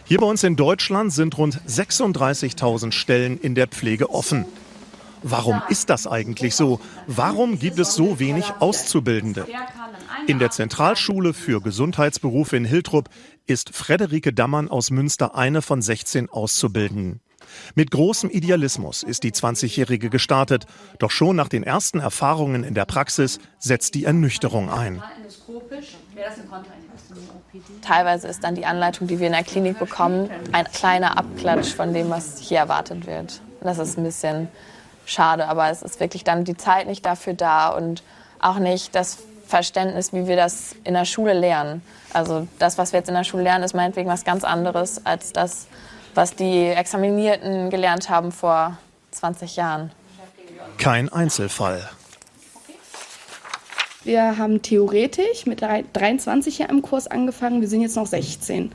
Hier 0.06 0.20
bei 0.20 0.26
uns 0.26 0.44
in 0.44 0.58
Deutschland 0.58 1.13
sind 1.13 1.38
rund 1.38 1.62
36.000 1.62 2.92
Stellen 2.92 3.39
in 3.39 3.56
der 3.56 3.68
Pflege 3.68 4.10
offen. 4.10 4.46
Warum 5.22 5.62
ist 5.70 5.89
das 5.89 6.08
eigentlich 6.08 6.56
so? 6.56 6.82
Warum 7.08 7.58
gibt 7.58 7.80
es 7.80 7.96
so 7.96 8.20
wenig 8.20 8.52
Auszubildende? 8.60 9.48
In 10.28 10.39
der 10.39 10.52
Zentralschule 10.52 11.34
für 11.34 11.62
Gesundheitsberufe 11.62 12.58
in 12.58 12.66
Hiltrup 12.66 13.10
ist 13.46 13.74
Frederike 13.74 14.34
Dammann 14.34 14.70
aus 14.70 14.92
Münster 14.92 15.36
eine 15.36 15.62
von 15.62 15.82
16 15.82 16.30
Auszubildenden. 16.30 17.22
Mit 17.76 17.92
großem 17.92 18.30
Idealismus 18.30 19.04
ist 19.04 19.24
die 19.24 19.32
20-Jährige 19.32 20.10
gestartet, 20.10 20.66
doch 21.00 21.12
schon 21.12 21.36
nach 21.36 21.50
den 21.50 21.63
ersten 21.63 22.00
Erfahrungen 22.00 22.63
in 22.63 22.74
der 22.74 22.86
Praxis 22.86 23.39
setzt 23.60 23.96
die 23.96 24.06
Ernüchterung 24.06 24.70
ein. 24.70 25.02
Teilweise 27.82 28.28
ist 28.28 28.43
dann 28.43 28.56
die 28.56 28.65
Anleitung, 28.65 29.08
die 29.08 29.19
wir 29.19 29.28
in 29.28 29.34
der 29.34 29.43
Klinik 29.43 29.80
bekommen, 29.80 30.30
ein 30.52 30.65
kleiner 30.65 31.17
Abklatsch 31.17 31.73
von 31.73 31.93
dem, 31.93 32.10
was 32.10 32.39
hier 32.39 32.60
erwartet 32.60 33.06
wird. 33.06 33.41
Das 33.62 33.78
ist 33.78 33.97
ein 33.97 34.04
bisschen 34.04 34.47
schade, 35.06 35.47
aber 35.47 35.69
es 35.69 35.82
ist 35.82 35.99
wirklich 35.99 36.23
dann 36.23 36.43
die 36.43 36.58
Zeit 36.58 36.88
nicht 36.88 37.06
dafür 37.06 37.34
da 37.34 37.69
und 37.69 38.04
auch 38.39 38.58
nicht 38.58 38.95
das 38.95 39.19
Verständnis, 39.47 40.13
wie 40.13 40.28
wir 40.28 40.36
das 40.36 40.76
in 40.84 40.93
der 40.93 41.06
Schule 41.06 41.34
lernen. 41.34 41.82
Also 42.12 42.47
das, 42.60 42.78
was 42.78 42.91
wir 42.91 42.99
jetzt 42.99 43.10
in 43.10 43.15
der 43.15 43.23
Schule 43.23 43.43
lernen, 43.43 43.63
ist 43.63 43.76
meinetwegen 43.76 44.10
was 44.10 44.23
ganz 44.23 44.43
anderes 44.43 45.06
als 45.06 45.32
das, 45.34 45.67
was 46.15 46.36
die 46.36 46.67
Examinierten 46.67 47.69
gelernt 47.69 48.10
haben 48.10 48.32
vor 48.32 48.78
20 49.12 49.56
Jahren. 49.56 49.91
Kein 50.78 51.12
Einzelfall. 51.12 51.88
Wir 54.04 54.38
haben 54.38 54.62
theoretisch 54.62 55.46
mit 55.46 55.62
23 55.62 56.58
hier 56.58 56.70
im 56.70 56.82
Kurs 56.82 57.08
angefangen, 57.08 57.62
wir 57.62 57.68
sind 57.68 57.82
jetzt 57.82 57.96
noch 57.96 58.08
16. 58.08 58.72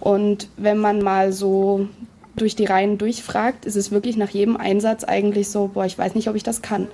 Und 0.00 0.48
wenn 0.56 0.78
man 0.78 1.02
mal 1.02 1.32
so 1.32 1.88
durch 2.36 2.54
die 2.54 2.66
Reihen 2.66 2.98
durchfragt, 2.98 3.64
ist 3.64 3.74
es 3.74 3.90
wirklich 3.90 4.16
nach 4.16 4.30
jedem 4.30 4.56
Einsatz 4.56 5.02
eigentlich 5.02 5.48
so, 5.48 5.68
boah, 5.68 5.84
ich 5.84 5.98
weiß 5.98 6.14
nicht, 6.14 6.28
ob 6.28 6.36
ich 6.36 6.44
das 6.44 6.62
kann. 6.62 6.86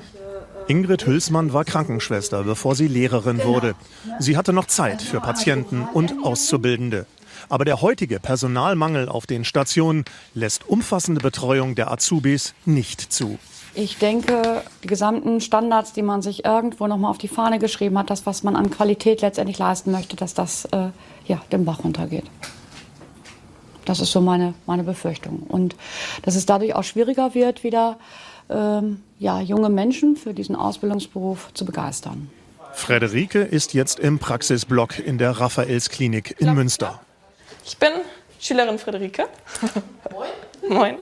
Ingrid 0.67 1.05
Hülsmann 1.07 1.53
war 1.53 1.67
Krankenschwester, 1.67 2.43
bevor 2.45 2.75
sie 2.75 2.89
Lehrerin 2.89 3.45
wurde. 3.45 3.75
Sie 4.19 4.39
hatte 4.39 4.55
noch 4.55 4.67
Zeit 4.67 5.03
für 5.03 5.21
Patienten 5.21 5.87
und 5.93 6.25
Auszubildende. 6.25 7.05
Aber 7.51 7.67
der 7.67 7.83
heutige 7.83 8.19
Personalmangel 8.19 9.11
auf 9.11 9.27
den 9.27 9.45
Stationen 9.45 10.07
lässt 10.33 10.67
umfassende 10.67 11.21
Betreuung 11.21 11.75
der 11.75 11.91
Azubis 11.91 12.55
nicht 12.65 13.13
zu. 13.13 13.39
Ich 13.77 13.99
denke, 13.99 14.63
die 14.85 14.87
gesamten 14.87 15.41
Standards, 15.41 15.93
die 15.93 16.03
man 16.03 16.23
sich 16.23 16.45
irgendwo 16.45 16.87
noch 16.87 16.97
mal 16.97 17.11
auf 17.11 17.19
die 17.19 17.29
Fahne 17.29 17.59
geschrieben 17.59 17.99
hat, 17.99 18.09
das, 18.09 18.25
was 18.25 18.45
man 18.45 18.55
an 18.55 18.71
Qualität 18.71 19.21
letztendlich 19.21 19.59
leisten 19.59 19.91
möchte, 19.91 20.15
dass 20.15 20.33
das 20.33 20.67
äh, 20.67 20.91
ja, 21.27 21.43
den 21.51 21.65
Bach 21.65 21.83
runtergeht. 21.83 22.25
Das 23.85 24.01
ist 24.01 24.13
so 24.13 24.21
meine, 24.21 24.55
meine 24.67 24.85
Befürchtung. 24.85 25.43
Und 25.49 25.75
dass 26.23 26.37
es 26.37 26.47
dadurch 26.47 26.75
auch 26.75 26.85
schwieriger 26.85 27.35
wird, 27.35 27.65
wieder 27.65 27.99
ähm, 28.49 29.03
ja, 29.19 29.41
junge 29.41 29.71
Menschen 29.71 30.17
für 30.17 30.35
diesen 30.35 30.55
Ausbildungsberuf 30.55 31.53
zu 31.55 31.65
begeistern. 31.65 32.31
Frederike 32.75 33.41
ist 33.41 33.75
jetzt 33.75 33.99
im 33.99 34.19
Praxisblock 34.19 34.99
in 34.99 35.19
der 35.19 35.33
Raphaelsklinik 35.33 36.37
in 36.39 36.55
Münster. 36.55 37.01
Ich 37.65 37.77
bin 37.77 37.91
Schülerin 38.39 38.79
Friederike. 38.79 39.25
Moin. 40.11 40.31
Moin. 40.69 40.99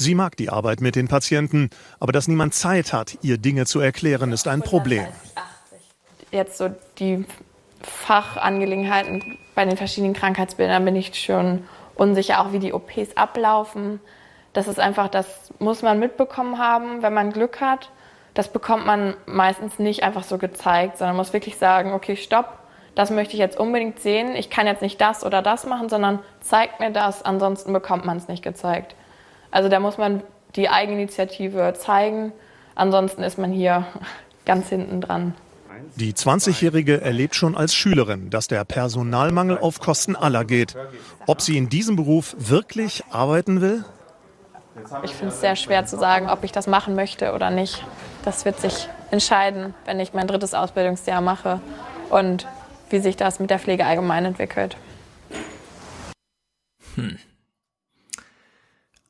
Sie 0.00 0.14
mag 0.14 0.36
die 0.36 0.48
Arbeit 0.48 0.80
mit 0.80 0.94
den 0.94 1.08
Patienten, 1.08 1.70
aber 1.98 2.12
dass 2.12 2.28
niemand 2.28 2.54
Zeit 2.54 2.92
hat, 2.92 3.18
ihr 3.22 3.36
Dinge 3.36 3.66
zu 3.66 3.80
erklären, 3.80 4.30
ist 4.30 4.46
ein 4.46 4.62
Problem. 4.62 5.04
Jetzt 6.30 6.56
so 6.56 6.70
die 7.00 7.24
Fachangelegenheiten 7.82 9.36
bei 9.56 9.64
den 9.64 9.76
verschiedenen 9.76 10.14
Krankheitsbildern 10.14 10.84
bin 10.84 10.94
ich 10.94 11.16
schon 11.16 11.64
unsicher, 11.96 12.40
auch 12.40 12.52
wie 12.52 12.60
die 12.60 12.72
OPs 12.72 13.16
ablaufen. 13.16 13.98
Das 14.52 14.68
ist 14.68 14.78
einfach, 14.78 15.08
das 15.08 15.52
muss 15.58 15.82
man 15.82 15.98
mitbekommen 15.98 16.58
haben, 16.58 17.02
wenn 17.02 17.12
man 17.12 17.32
Glück 17.32 17.60
hat. 17.60 17.90
Das 18.34 18.52
bekommt 18.52 18.86
man 18.86 19.14
meistens 19.26 19.80
nicht 19.80 20.04
einfach 20.04 20.22
so 20.22 20.38
gezeigt, 20.38 20.98
sondern 20.98 21.16
muss 21.16 21.32
wirklich 21.32 21.56
sagen, 21.56 21.92
okay, 21.92 22.14
stopp, 22.14 22.60
das 22.94 23.10
möchte 23.10 23.32
ich 23.32 23.40
jetzt 23.40 23.58
unbedingt 23.58 23.98
sehen. 23.98 24.36
Ich 24.36 24.48
kann 24.48 24.68
jetzt 24.68 24.80
nicht 24.80 25.00
das 25.00 25.24
oder 25.24 25.42
das 25.42 25.66
machen, 25.66 25.88
sondern 25.88 26.20
zeigt 26.40 26.78
mir 26.78 26.92
das, 26.92 27.24
ansonsten 27.24 27.72
bekommt 27.72 28.04
man 28.04 28.16
es 28.16 28.28
nicht 28.28 28.44
gezeigt. 28.44 28.94
Also 29.50 29.68
da 29.68 29.80
muss 29.80 29.98
man 29.98 30.22
die 30.56 30.68
Eigeninitiative 30.68 31.74
zeigen, 31.78 32.32
ansonsten 32.74 33.22
ist 33.22 33.38
man 33.38 33.52
hier 33.52 33.86
ganz 34.44 34.68
hinten 34.68 35.00
dran. 35.00 35.34
Die 35.96 36.12
20-Jährige 36.12 37.00
erlebt 37.00 37.34
schon 37.34 37.56
als 37.56 37.74
Schülerin, 37.74 38.30
dass 38.30 38.48
der 38.48 38.64
Personalmangel 38.64 39.58
auf 39.58 39.80
Kosten 39.80 40.16
aller 40.16 40.44
geht. 40.44 40.76
Ob 41.26 41.40
sie 41.40 41.56
in 41.56 41.68
diesem 41.68 41.96
Beruf 41.96 42.34
wirklich 42.38 43.04
arbeiten 43.10 43.60
will? 43.60 43.84
Ich 45.02 45.12
finde 45.12 45.32
es 45.32 45.40
sehr 45.40 45.56
schwer 45.56 45.86
zu 45.86 45.96
sagen, 45.96 46.28
ob 46.30 46.44
ich 46.44 46.52
das 46.52 46.66
machen 46.66 46.94
möchte 46.94 47.32
oder 47.32 47.50
nicht. 47.50 47.84
Das 48.24 48.44
wird 48.44 48.60
sich 48.60 48.88
entscheiden, 49.10 49.74
wenn 49.84 49.98
ich 50.00 50.12
mein 50.12 50.26
drittes 50.26 50.54
Ausbildungsjahr 50.54 51.20
mache 51.20 51.60
und 52.10 52.46
wie 52.90 53.00
sich 53.00 53.16
das 53.16 53.40
mit 53.40 53.50
der 53.50 53.58
Pflege 53.58 53.84
allgemein 53.84 54.24
entwickelt. 54.24 54.76
Hm. 56.94 57.18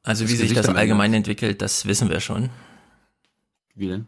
Also 0.08 0.26
wie 0.26 0.36
sich 0.36 0.54
das 0.54 0.70
allgemein 0.70 1.12
entwickelt, 1.12 1.60
das 1.60 1.84
wissen 1.84 2.08
wir 2.08 2.20
schon. 2.20 2.48
Wie 3.74 3.88
denn? 3.88 4.06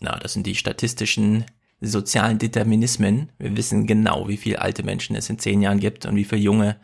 Na, 0.00 0.18
das 0.18 0.32
sind 0.32 0.46
die 0.46 0.54
statistischen 0.54 1.44
sozialen 1.82 2.38
Determinismen. 2.38 3.28
Wir 3.38 3.54
wissen 3.58 3.86
genau, 3.86 4.26
wie 4.26 4.38
viele 4.38 4.62
alte 4.62 4.84
Menschen 4.84 5.14
es 5.16 5.28
in 5.28 5.38
zehn 5.38 5.60
Jahren 5.60 5.80
gibt 5.80 6.06
und 6.06 6.16
wie 6.16 6.24
viele 6.24 6.40
junge 6.40 6.76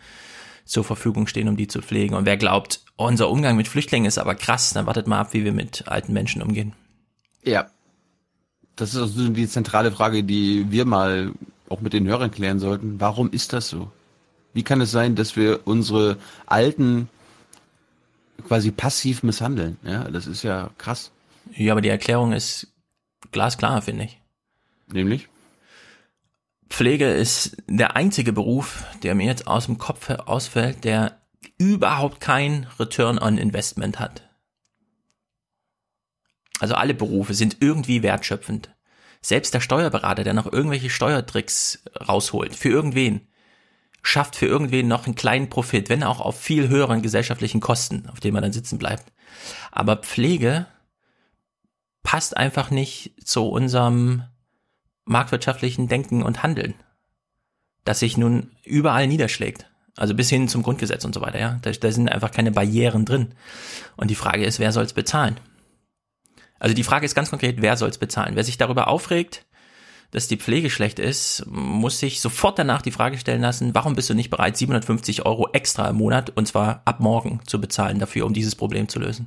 zur 0.67 0.85
Verfügung 0.85 1.27
stehen, 1.27 1.49
um 1.49 1.57
die 1.57 1.67
zu 1.67 1.81
pflegen. 1.81 2.15
Und 2.15 2.27
wer 2.27 2.37
glaubt, 2.37 2.85
oh, 2.99 3.07
unser 3.07 3.31
Umgang 3.31 3.57
mit 3.57 3.67
Flüchtlingen 3.67 4.07
ist 4.07 4.19
aber 4.19 4.35
krass, 4.35 4.75
dann 4.75 4.85
wartet 4.85 5.07
mal 5.07 5.21
ab, 5.21 5.33
wie 5.33 5.45
wir 5.45 5.53
mit 5.53 5.89
alten 5.89 6.13
Menschen 6.13 6.43
umgehen. 6.43 6.75
Ja. 7.45 7.71
Das 8.77 8.93
ist 8.93 9.01
also 9.01 9.31
die 9.31 9.49
zentrale 9.49 9.91
Frage, 9.91 10.23
die 10.23 10.71
wir 10.71 10.85
mal 10.85 11.33
auch 11.71 11.81
mit 11.81 11.95
den 11.95 12.07
Hörern 12.07 12.31
klären 12.31 12.59
sollten. 12.59 13.01
Warum 13.01 13.31
ist 13.31 13.55
das 13.55 13.69
so? 13.69 13.91
Wie 14.53 14.65
kann 14.65 14.83
es 14.83 14.91
sein, 14.91 15.15
dass 15.15 15.35
wir 15.35 15.61
unsere 15.65 16.19
Alten 16.45 17.09
quasi 18.47 18.71
passiv 18.71 19.23
misshandeln? 19.23 19.79
Ja, 19.83 20.05
das 20.05 20.27
ist 20.27 20.43
ja 20.43 20.71
krass. 20.79 21.13
Ja, 21.55 21.73
aber 21.73 21.81
die 21.81 21.89
Erklärung 21.89 22.33
ist 22.33 22.69
glasklar, 23.33 23.83
finde 23.83 24.05
ich. 24.05 24.21
Nämlich? 24.93 25.29
Pflege 26.69 27.13
ist 27.13 27.57
der 27.69 27.97
einzige 27.97 28.33
Beruf, 28.33 28.85
der 29.03 29.15
mir 29.15 29.27
jetzt 29.27 29.47
aus 29.47 29.67
dem 29.67 29.79
Kopf 29.79 30.11
ausfällt, 30.11 30.85
der 30.85 31.21
überhaupt 31.59 32.21
kein 32.21 32.67
Return 32.79 33.19
on 33.19 33.39
Investment 33.39 34.01
hat. 34.01 34.29
Also 36.61 36.75
alle 36.75 36.95
Berufe 36.95 37.35
sind 37.35 37.59
irgendwie 37.61 38.03
wertschöpfend. 38.03 38.75
Selbst 39.21 39.55
der 39.55 39.61
Steuerberater, 39.61 40.25
der 40.25 40.35
noch 40.35 40.53
irgendwelche 40.53 40.91
Steuertricks 40.91 41.83
rausholt, 42.09 42.55
für 42.55 42.69
irgendwen, 42.69 43.27
schafft 44.05 44.37
für 44.37 44.47
irgendwen 44.47 44.87
noch 44.87 45.07
einen 45.07 45.15
kleinen 45.15 45.49
Profit, 45.49 45.89
wenn 45.89 46.05
auch 46.05 46.21
auf 46.21 46.39
viel 46.39 46.69
höheren 46.69 47.03
gesellschaftlichen 47.03 47.61
Kosten, 47.61 48.09
auf 48.11 48.21
denen 48.21 48.35
man 48.35 48.43
dann 48.43 48.53
sitzen 48.53 48.79
bleibt. 48.79 49.13
Aber 49.73 49.97
Pflege 49.97 50.67
passt 52.03 52.37
einfach 52.37 52.71
nicht 52.71 53.15
zu 53.25 53.49
unserem 53.49 54.25
marktwirtschaftlichen 55.07 55.89
Denken 55.89 56.23
und 56.23 56.43
Handeln, 56.43 56.75
das 57.85 57.99
sich 57.99 58.17
nun 58.19 58.53
überall 58.63 59.07
niederschlägt. 59.07 59.71
Also 59.97 60.15
bis 60.15 60.29
hin 60.29 60.49
zum 60.49 60.63
Grundgesetz 60.63 61.05
und 61.05 61.15
so 61.15 61.21
weiter, 61.21 61.39
ja. 61.39 61.59
Da, 61.63 61.71
da 61.71 61.91
sind 61.91 62.09
einfach 62.09 62.31
keine 62.31 62.51
Barrieren 62.51 63.05
drin. 63.05 63.35
Und 63.97 64.11
die 64.11 64.17
Frage 64.17 64.45
ist, 64.45 64.59
wer 64.59 64.73
soll 64.73 64.85
es 64.85 64.93
bezahlen? 64.93 65.39
Also 66.59 66.75
die 66.75 66.85
Frage 66.85 67.07
ist 67.07 67.15
ganz 67.15 67.31
konkret, 67.31 67.63
wer 67.63 67.77
soll 67.77 67.89
es 67.89 67.99
bezahlen? 67.99 68.37
Wer 68.37 68.45
sich 68.45 68.59
darüber 68.59 68.89
aufregt, 68.89 69.47
dass 70.15 70.29
die 70.29 70.37
Pflege 70.37 70.71
schlecht 70.71 71.01
ist, 71.01 71.45
muss 71.51 71.99
sich 71.99 72.21
sofort 72.21 72.61
danach 72.61 72.83
die 72.83 72.93
Frage 72.93 73.19
stellen 73.19 73.43
lassen, 73.43 73.75
warum 73.75 73.97
bist 73.97 74.09
du 74.09 74.15
nicht 74.15 74.31
bereit, 74.31 74.57
750 74.57 75.27
Euro 75.27 75.49
extra 75.53 75.89
im 75.89 75.97
Monat, 75.97 76.31
und 76.37 76.47
zwar 76.47 76.83
ab 76.85 77.01
morgen, 77.01 77.41
zu 77.47 77.61
bezahlen 77.61 77.99
dafür, 77.99 78.25
um 78.25 78.33
dieses 78.33 78.55
Problem 78.55 78.89
zu 78.89 79.01
lösen? 79.01 79.27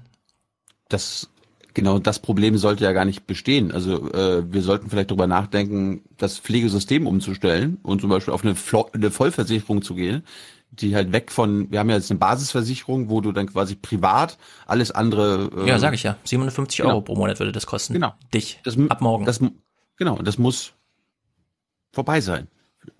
Das 0.88 1.30
genau 1.74 2.00
das 2.00 2.20
Problem 2.20 2.58
sollte 2.58 2.86
ja 2.86 2.94
gar 2.94 3.04
nicht 3.04 3.28
bestehen. 3.28 3.74
Also 3.74 4.12
äh, 4.14 4.52
wir 4.52 4.62
sollten 4.62 4.90
vielleicht 4.90 5.12
darüber 5.12 5.28
nachdenken, 5.28 6.04
das 6.18 6.40
Pflegesystem 6.40 7.06
umzustellen 7.06 7.80
und 7.84 8.00
zum 8.00 8.10
Beispiel 8.10 8.34
auf 8.34 8.46
eine, 8.46 8.56
Flo 8.56 8.90
eine 8.94 9.12
Vollversicherung 9.12 9.82
zu 9.82 9.94
gehen, 9.94 10.24
die 10.72 10.96
halt 10.96 11.12
weg 11.12 11.34
von, 11.34 11.70
wir 11.70 11.80
haben 11.80 11.90
ja 11.90 11.98
jetzt 11.98 12.10
eine 12.10 12.20
Basisversicherung, 12.20 13.10
wo 13.10 13.20
du 13.20 13.34
dann 13.34 13.48
quasi 13.48 13.76
privat 13.76 14.38
alles 14.66 14.92
andere. 14.92 15.50
Äh, 15.66 15.68
ja, 15.68 15.80
sage 15.80 15.96
ich 15.96 16.04
ja. 16.04 16.16
750 16.24 16.78
genau. 16.78 16.92
Euro 16.92 17.02
pro 17.02 17.16
Monat 17.16 17.40
würde 17.40 17.52
das 17.52 17.66
kosten. 17.66 17.94
Genau. 17.94 18.14
Dich. 18.34 18.62
Das, 18.64 18.78
ab 18.88 19.02
morgen. 19.02 19.26
Das, 19.26 19.42
genau, 19.98 20.16
das 20.22 20.38
muss 20.38 20.74
vorbei 21.98 22.22
sein. 22.22 22.48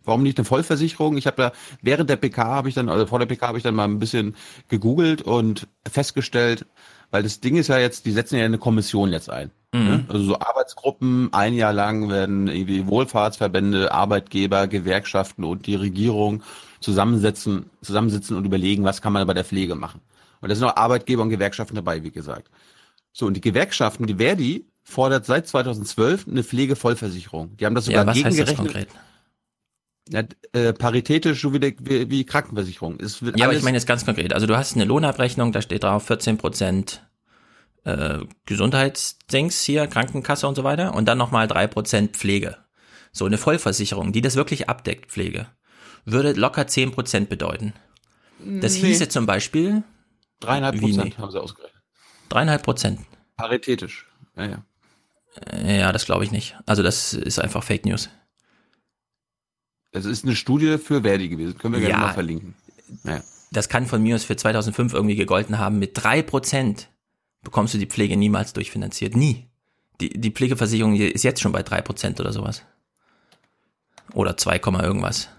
Warum 0.04 0.24
nicht 0.24 0.38
eine 0.38 0.46
Vollversicherung? 0.46 1.18
Ich 1.18 1.28
habe 1.28 1.38
da 1.38 1.52
während 1.82 2.10
der 2.10 2.18
PK 2.18 2.44
habe 2.46 2.68
ich 2.68 2.76
dann, 2.76 2.90
also 2.90 3.06
vor 3.06 3.20
der 3.20 3.28
PK 3.28 3.48
habe 3.48 3.58
ich 3.58 3.64
dann 3.64 3.76
mal 3.76 3.86
ein 3.86 4.00
bisschen 4.00 4.36
gegoogelt 4.70 5.22
und 5.22 5.68
festgestellt, 5.88 6.66
weil 7.12 7.22
das 7.24 7.40
Ding 7.40 7.56
ist 7.56 7.68
ja 7.68 7.78
jetzt, 7.78 8.06
die 8.06 8.12
setzen 8.12 8.38
ja 8.38 8.46
eine 8.46 8.58
Kommission 8.58 9.12
jetzt 9.12 9.30
ein. 9.30 9.52
Mhm. 9.74 9.84
Ne? 9.86 10.06
Also 10.10 10.24
so 10.24 10.40
Arbeitsgruppen, 10.40 11.32
ein 11.32 11.54
Jahr 11.54 11.74
lang 11.74 12.10
werden 12.10 12.48
irgendwie 12.48 12.88
Wohlfahrtsverbände, 12.88 13.92
Arbeitgeber, 13.92 14.68
Gewerkschaften 14.68 15.44
und 15.44 15.68
die 15.68 15.76
Regierung 15.76 16.42
zusammensetzen, 16.80 17.70
zusammensitzen 17.82 18.36
und 18.36 18.46
überlegen, 18.46 18.84
was 18.84 19.02
kann 19.02 19.14
man 19.14 19.28
bei 19.28 19.36
der 19.36 19.46
Pflege 19.46 19.76
machen. 19.76 20.02
Und 20.42 20.50
da 20.50 20.56
sind 20.56 20.68
auch 20.68 20.76
Arbeitgeber 20.76 21.22
und 21.22 21.30
Gewerkschaften 21.30 21.76
dabei, 21.76 22.04
wie 22.04 22.12
gesagt. 22.12 22.50
So, 23.14 23.26
und 23.28 23.36
die 23.36 23.42
Gewerkschaften, 23.42 24.08
die 24.08 24.16
Verdi, 24.16 24.66
fordert 24.90 25.26
seit 25.26 25.48
2012 25.48 26.28
eine 26.28 26.44
Pflegevollversicherung. 26.44 27.58
Die 27.58 27.66
haben 27.66 27.76
das 27.76 27.86
sogar 27.86 28.04
ja, 28.04 28.08
was 28.08 28.16
gegengerechnet. 28.16 28.48
Heißt 28.48 28.60
das 28.60 28.66
konkret? 28.66 28.90
Ja, 30.10 30.24
äh, 30.54 30.72
paritätisch 30.72 31.42
so 31.42 31.54
wie, 31.54 31.60
die, 31.60 31.76
wie, 31.82 32.10
wie 32.10 32.26
Krankenversicherung. 32.26 32.98
Es 33.02 33.22
wird 33.22 33.38
Ja, 33.38 33.46
aber 33.48 33.56
ich 33.56 33.64
meine 33.64 33.76
jetzt 33.78 33.86
ganz 33.88 34.06
konkret. 34.06 34.32
Also 34.34 34.48
du 34.48 34.56
hast 34.56 34.76
eine 34.76 34.86
Lohnabrechnung, 34.86 35.52
da 35.52 35.62
steht 35.62 35.84
drauf 35.84 36.06
14 36.06 36.38
Prozent 36.38 37.06
äh, 37.84 38.20
Gesundheitsdings 38.46 39.62
hier, 39.62 39.88
Krankenkasse 39.88 40.48
und 40.48 40.56
so 40.56 40.64
weiter 40.64 40.96
und 40.96 41.06
dann 41.06 41.18
nochmal 41.18 41.50
drei 41.50 41.68
Prozent 41.68 42.16
Pflege. 42.16 42.58
So 43.12 43.26
eine 43.26 43.38
Vollversicherung, 43.38 44.14
die 44.14 44.22
das 44.22 44.38
wirklich 44.38 44.70
abdeckt, 44.70 45.12
Pflege, 45.12 45.48
würde 46.06 46.32
locker 46.32 46.66
10 46.68 46.92
Prozent 46.92 47.28
bedeuten. 47.28 47.74
Das 48.40 48.76
Nee. 48.76 48.88
hieße 48.88 49.10
zum 49.10 49.26
Beispiel 49.26 49.84
Dreieinhalb 50.40 50.80
Prozent 50.80 51.18
nee? 51.18 51.22
haben 51.22 51.32
sie 51.32 51.42
ausgerechnet. 51.42 51.82
dreieinhalb 52.30 52.64
Prozent. 52.64 53.02
Paritätisch. 53.36 54.08
Ja, 54.38 54.46
ja. 54.46 54.64
Äh, 55.46 55.80
Ja, 55.80 55.92
das 55.92 56.06
glaube 56.06 56.24
ich 56.24 56.32
nicht. 56.32 56.56
Also 56.66 56.84
das 56.84 57.14
ist 57.14 57.40
einfach 57.40 57.64
Fake 57.64 57.86
News. 57.86 58.10
Das 59.92 60.06
ist 60.06 60.26
eine 60.26 60.36
Studie 60.36 60.78
für 60.78 61.02
Verdi 61.02 61.30
gewesen. 61.30 61.58
Können 61.58 61.74
wir 61.76 61.80
gerne 61.82 61.94
Ja. 61.94 62.00
mal 62.00 62.14
verlinken. 62.14 62.56
Ja. 63.04 63.22
Das 63.52 63.70
kann 63.70 63.86
von 63.86 64.02
mir 64.04 64.16
aus 64.16 64.24
für 64.26 64.36
2005 64.36 64.94
irgendwie 64.94 65.16
gegolten 65.16 65.58
haben. 65.58 65.80
Mit 65.80 65.92
drei 65.96 66.22
Prozent 66.22 66.90
bekommst 67.44 67.74
du 67.74 67.78
die 67.78 67.86
Pflege 67.86 68.18
niemals 68.18 68.54
durchfinanziert. 68.54 69.16
Nie. 69.16 69.48
Die, 70.02 70.10
die 70.10 70.32
Pflegeversicherung 70.32 70.96
ist 70.96 71.24
jetzt 71.24 71.42
schon 71.42 71.52
bei 71.54 71.64
drei 71.64 71.82
Prozent 71.82 72.20
oder 72.20 72.32
sowas. 72.34 72.64
Oder 74.14 74.38
2, 74.38 74.60
Komma 74.60 74.84
irgendwas. 74.84 75.30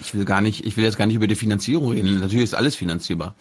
Ich 0.00 0.14
will 0.14 0.24
gar 0.24 0.40
nicht, 0.40 0.64
ich 0.66 0.76
will 0.76 0.84
jetzt 0.84 0.98
gar 0.98 1.06
nicht 1.06 1.16
über 1.16 1.26
die 1.26 1.36
Finanzierung 1.36 1.90
reden. 1.92 2.18
Natürlich 2.20 2.44
ist 2.44 2.54
alles 2.54 2.74
finanzierbar. 2.76 3.34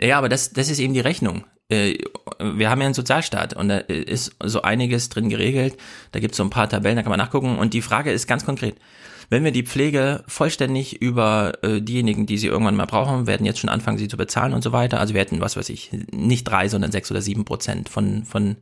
Ja, 0.00 0.18
aber 0.18 0.28
das, 0.28 0.52
das 0.52 0.68
ist 0.70 0.78
eben 0.78 0.94
die 0.94 1.00
Rechnung. 1.00 1.44
Äh, 1.70 1.98
Wir 2.38 2.70
haben 2.70 2.80
ja 2.80 2.86
einen 2.86 2.94
Sozialstaat 2.94 3.54
und 3.54 3.68
da 3.68 3.78
ist 3.78 4.34
so 4.42 4.62
einiges 4.62 5.08
drin 5.08 5.28
geregelt. 5.28 5.76
Da 6.12 6.20
gibt 6.20 6.32
es 6.32 6.36
so 6.36 6.44
ein 6.44 6.50
paar 6.50 6.68
Tabellen, 6.68 6.96
da 6.96 7.02
kann 7.02 7.10
man 7.10 7.18
nachgucken. 7.18 7.58
Und 7.58 7.74
die 7.74 7.82
Frage 7.82 8.12
ist 8.12 8.26
ganz 8.26 8.44
konkret. 8.44 8.76
Wenn 9.30 9.44
wir 9.44 9.52
die 9.52 9.62
Pflege 9.62 10.24
vollständig 10.26 11.00
über 11.00 11.52
äh, 11.62 11.80
diejenigen, 11.80 12.26
die 12.26 12.36
sie 12.36 12.48
irgendwann 12.48 12.74
mal 12.74 12.86
brauchen, 12.86 13.28
werden 13.28 13.46
jetzt 13.46 13.60
schon 13.60 13.70
anfangen, 13.70 13.96
sie 13.96 14.08
zu 14.08 14.16
bezahlen 14.16 14.52
und 14.52 14.62
so 14.62 14.72
weiter. 14.72 14.98
Also 14.98 15.14
wir 15.14 15.20
hätten, 15.20 15.40
was 15.40 15.56
weiß 15.56 15.68
ich, 15.68 15.90
nicht 16.10 16.44
drei, 16.44 16.68
sondern 16.68 16.90
sechs 16.90 17.12
oder 17.12 17.22
sieben 17.22 17.44
Prozent 17.44 17.88
von, 17.88 18.24
von, 18.24 18.56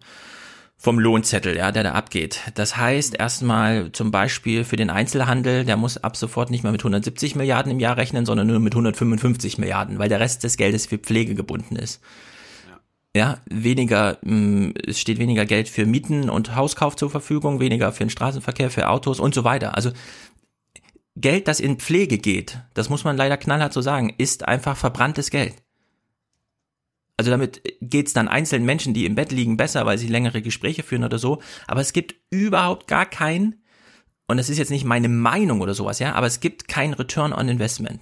vom 0.76 0.98
Lohnzettel, 0.98 1.56
ja, 1.56 1.72
der 1.72 1.84
da 1.84 1.92
abgeht. 1.92 2.40
Das 2.54 2.76
heißt 2.76 3.18
erstmal 3.18 3.92
zum 3.92 4.10
Beispiel 4.10 4.62
für 4.64 4.76
den 4.76 4.90
Einzelhandel, 4.90 5.64
der 5.64 5.78
muss 5.78 5.96
ab 5.96 6.18
sofort 6.18 6.50
nicht 6.50 6.64
mehr 6.64 6.72
mit 6.72 6.82
170 6.82 7.34
Milliarden 7.34 7.72
im 7.72 7.80
Jahr 7.80 7.96
rechnen, 7.96 8.26
sondern 8.26 8.46
nur 8.46 8.60
mit 8.60 8.74
155 8.74 9.56
Milliarden, 9.56 9.98
weil 9.98 10.10
der 10.10 10.20
Rest 10.20 10.44
des 10.44 10.58
Geldes 10.58 10.84
für 10.84 10.98
Pflege 10.98 11.34
gebunden 11.34 11.76
ist. 11.76 12.02
Ja, 13.18 13.42
weniger, 13.50 14.18
mh, 14.22 14.74
es 14.86 15.00
steht 15.00 15.18
weniger 15.18 15.44
Geld 15.44 15.68
für 15.68 15.86
Mieten 15.86 16.30
und 16.30 16.54
Hauskauf 16.54 16.94
zur 16.94 17.10
Verfügung, 17.10 17.58
weniger 17.58 17.90
für 17.90 18.04
den 18.04 18.10
Straßenverkehr, 18.10 18.70
für 18.70 18.88
Autos 18.88 19.18
und 19.18 19.34
so 19.34 19.42
weiter. 19.42 19.74
Also 19.74 19.90
Geld, 21.16 21.48
das 21.48 21.58
in 21.58 21.78
Pflege 21.78 22.18
geht, 22.18 22.60
das 22.74 22.90
muss 22.90 23.02
man 23.02 23.16
leider 23.16 23.36
knallhart 23.36 23.72
so 23.72 23.80
sagen, 23.80 24.14
ist 24.18 24.46
einfach 24.46 24.76
verbranntes 24.76 25.30
Geld. 25.30 25.56
Also 27.16 27.32
damit 27.32 27.60
geht's 27.80 28.12
dann 28.12 28.28
einzelnen 28.28 28.64
Menschen, 28.64 28.94
die 28.94 29.04
im 29.04 29.16
Bett 29.16 29.32
liegen, 29.32 29.56
besser, 29.56 29.84
weil 29.84 29.98
sie 29.98 30.06
längere 30.06 30.40
Gespräche 30.40 30.84
führen 30.84 31.02
oder 31.02 31.18
so. 31.18 31.42
Aber 31.66 31.80
es 31.80 31.92
gibt 31.92 32.14
überhaupt 32.30 32.86
gar 32.86 33.04
kein, 33.04 33.56
und 34.28 34.36
das 34.36 34.48
ist 34.48 34.58
jetzt 34.58 34.70
nicht 34.70 34.84
meine 34.84 35.08
Meinung 35.08 35.60
oder 35.60 35.74
sowas, 35.74 35.98
ja, 35.98 36.14
aber 36.14 36.28
es 36.28 36.38
gibt 36.38 36.68
kein 36.68 36.92
Return 36.94 37.32
on 37.32 37.48
Investment. 37.48 38.00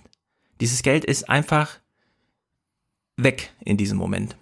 Dieses 0.61 0.83
Geld 0.83 1.07
ist 1.07 1.31
einfach 1.31 1.79
weg 3.17 3.55
in 3.65 3.79
diesem 3.79 3.97
Moment. 3.97 4.37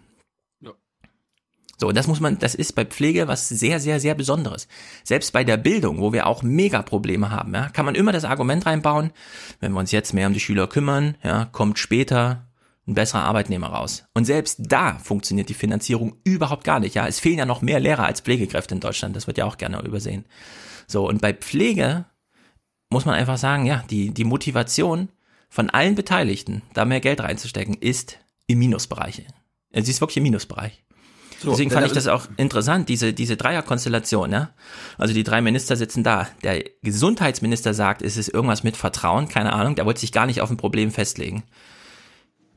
So, 1.85 1.89
und 1.89 1.99
das 1.99 2.07
muss 2.07 2.19
man, 2.19 2.39
das 2.39 2.55
ist 2.55 2.75
bei 2.75 2.87
Pflege 2.87 3.29
was 3.29 3.47
sehr, 3.47 3.79
sehr, 3.79 4.01
sehr 4.01 4.15
Besonderes. 4.15 4.69
Selbst 5.03 5.35
bei 5.35 5.45
der 5.45 5.59
Bildung, 5.59 6.01
wo 6.01 6.15
wir 6.15 6.27
auch 6.27 6.43
mega 6.43 6.81
Probleme 6.81 7.31
haben, 7.31 7.53
ja, 7.53 7.69
kann 7.69 7.85
man 7.85 7.95
immer 7.95 8.11
das 8.11 8.25
Argument 8.25 8.65
reinbauen, 8.65 9.13
wenn 9.61 9.73
wir 9.73 9.81
uns 9.81 9.93
jetzt 9.93 10.15
mehr 10.15 10.27
um 10.27 10.33
die 10.33 10.41
Schüler 10.41 10.67
kümmern, 10.67 11.19
ja, 11.23 11.45
kommt 11.45 11.79
später 11.79 12.49
ein 12.87 12.95
besserer 12.95 13.25
Arbeitnehmer 13.25 13.67
raus. 13.67 14.07
Und 14.15 14.25
selbst 14.25 14.61
da 14.61 14.95
funktioniert 14.95 15.51
die 15.51 15.55
Finanzierung 15.55 16.17
überhaupt 16.25 16.65
gar 16.65 16.81
nicht, 16.81 16.95
ja. 16.95 17.07
Es 17.07 17.21
fehlen 17.21 17.37
ja 17.37 17.45
noch 17.45 17.61
mehr 17.61 17.81
Lehrer 17.81 18.07
als 18.07 18.23
Pflegekräfte 18.23 18.75
in 18.75 18.81
Deutschland, 18.81 19.15
das 19.15 19.27
wird 19.27 19.37
ja 19.37 19.45
auch 19.45 19.59
gerne 19.59 19.83
übersehen. 19.83 20.25
So, 20.87 21.07
und 21.07 21.21
bei 21.21 21.35
Pflege 21.35 22.07
muss 22.89 23.05
man 23.05 23.15
einfach 23.15 23.37
sagen, 23.37 23.67
ja, 23.67 23.85
die, 23.91 24.15
die 24.15 24.25
Motivation 24.25 25.11
von 25.51 25.69
allen 25.69 25.97
Beteiligten, 25.97 26.63
da 26.73 26.87
mehr 26.87 27.01
Geld 27.01 27.21
reinzustecken, 27.21 27.75
ist 27.75 28.21
im 28.47 28.59
Minusbereich. 28.59 29.27
Sie 29.75 29.91
ist 29.91 30.01
wirklich 30.01 30.17
im 30.17 30.23
Minusbereich. 30.23 30.84
So, 31.45 31.51
Deswegen 31.51 31.71
fand 31.71 31.87
ich 31.87 31.93
das 31.93 32.09
auch 32.09 32.27
interessant, 32.37 32.89
diese, 32.89 33.13
diese 33.13 33.37
Dreierkonstellation, 33.37 34.33
ja. 34.33 34.51
Also 34.97 35.13
die 35.13 35.25
drei 35.25 35.41
Minister 35.41 35.77
sitzen 35.77 36.03
da. 36.03 36.27
Der 36.43 36.65
Gesundheitsminister 36.83 37.75
sagt, 37.75 38.03
es 38.03 38.17
ist 38.17 38.29
irgendwas 38.29 38.65
mit 38.65 38.77
Vertrauen, 38.77 39.29
keine 39.29 39.53
Ahnung, 39.53 39.75
der 39.75 39.85
wollte 39.85 40.01
sich 40.01 40.13
gar 40.13 40.27
nicht 40.27 40.41
auf 40.41 40.51
ein 40.51 40.57
Problem 40.57 40.91
festlegen. 40.91 41.45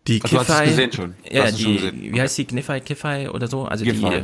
Die 0.07 0.19
du 0.19 0.37
hast 0.37 0.47
Kiffei, 0.47 0.65
gesehen 0.67 0.91
schon. 0.93 1.15
Du 1.29 1.35
ja, 1.35 1.43
hast 1.43 1.53
es 1.53 1.61
schon 1.61 1.71
die, 1.71 1.77
gesehen. 1.77 2.13
wie 2.13 2.21
heißt 2.21 2.37
die, 2.37 2.45
Kniffei, 2.45 2.79
Kiffei 2.79 3.29
oder 3.29 3.47
so? 3.47 3.65
Also 3.65 3.83
Giffey. 3.83 4.23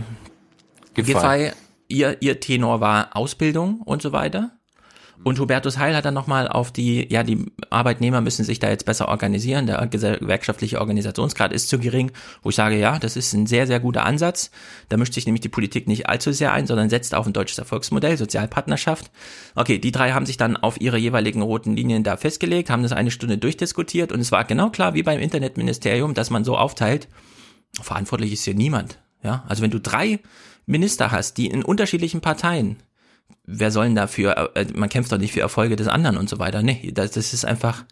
die, 0.95 1.01
Giffey. 1.01 1.13
Giffey, 1.13 1.51
ihr, 1.89 2.21
ihr 2.21 2.39
Tenor 2.39 2.79
war 2.79 3.15
Ausbildung 3.15 3.81
und 3.81 4.01
so 4.01 4.13
weiter. 4.13 4.51
Und 5.23 5.39
Hubertus 5.39 5.77
Heil 5.77 5.95
hat 5.95 6.05
dann 6.05 6.13
nochmal 6.13 6.47
auf 6.47 6.71
die, 6.71 7.07
ja, 7.11 7.23
die 7.23 7.45
Arbeitnehmer 7.69 8.21
müssen 8.21 8.43
sich 8.43 8.59
da 8.59 8.69
jetzt 8.69 8.85
besser 8.85 9.07
organisieren, 9.07 9.67
der 9.67 9.85
gewerkschaftliche 9.87 10.79
Organisationsgrad 10.79 11.53
ist 11.53 11.69
zu 11.69 11.79
gering, 11.79 12.11
wo 12.41 12.49
ich 12.49 12.55
sage, 12.55 12.77
ja, 12.77 12.99
das 12.99 13.15
ist 13.15 13.33
ein 13.33 13.47
sehr, 13.47 13.65
sehr 13.65 13.79
guter 13.79 14.05
Ansatz. 14.05 14.51
Da 14.89 14.97
mischt 14.97 15.13
sich 15.13 15.25
nämlich 15.25 15.41
die 15.41 15.49
Politik 15.49 15.87
nicht 15.87 16.09
allzu 16.09 16.31
sehr 16.31 16.51
ein, 16.51 16.67
sondern 16.67 16.89
setzt 16.89 17.15
auf 17.15 17.25
ein 17.25 17.33
deutsches 17.33 17.57
Erfolgsmodell, 17.57 18.17
Sozialpartnerschaft. 18.17 19.11
Okay, 19.55 19.79
die 19.79 19.91
drei 19.91 20.11
haben 20.11 20.25
sich 20.25 20.37
dann 20.37 20.57
auf 20.57 20.79
ihre 20.81 20.97
jeweiligen 20.97 21.41
roten 21.41 21.75
Linien 21.75 22.03
da 22.03 22.17
festgelegt, 22.17 22.69
haben 22.69 22.83
das 22.83 22.91
eine 22.91 23.11
Stunde 23.11 23.37
durchdiskutiert 23.37 24.11
und 24.11 24.19
es 24.19 24.31
war 24.31 24.43
genau 24.43 24.69
klar, 24.69 24.93
wie 24.93 25.03
beim 25.03 25.19
Internetministerium, 25.19 26.13
dass 26.13 26.29
man 26.29 26.43
so 26.43 26.57
aufteilt, 26.57 27.07
verantwortlich 27.81 28.33
ist 28.33 28.43
hier 28.43 28.55
niemand. 28.55 28.99
Ja, 29.23 29.45
also 29.47 29.63
wenn 29.63 29.71
du 29.71 29.79
drei 29.79 30.19
Minister 30.65 31.11
hast, 31.11 31.37
die 31.37 31.47
in 31.47 31.63
unterschiedlichen 31.63 32.21
Parteien 32.21 32.77
wer 33.45 33.71
soll 33.71 33.85
denn 33.85 33.95
dafür, 33.95 34.55
äh, 34.55 34.65
man 34.73 34.89
kämpft 34.89 35.11
doch 35.11 35.17
nicht 35.17 35.33
für 35.33 35.41
Erfolge 35.41 35.75
des 35.75 35.87
anderen 35.87 36.17
und 36.17 36.29
so 36.29 36.39
weiter. 36.39 36.61
Nee, 36.61 36.91
das, 36.93 37.11
das 37.11 37.33
ist 37.33 37.45
einfach, 37.45 37.85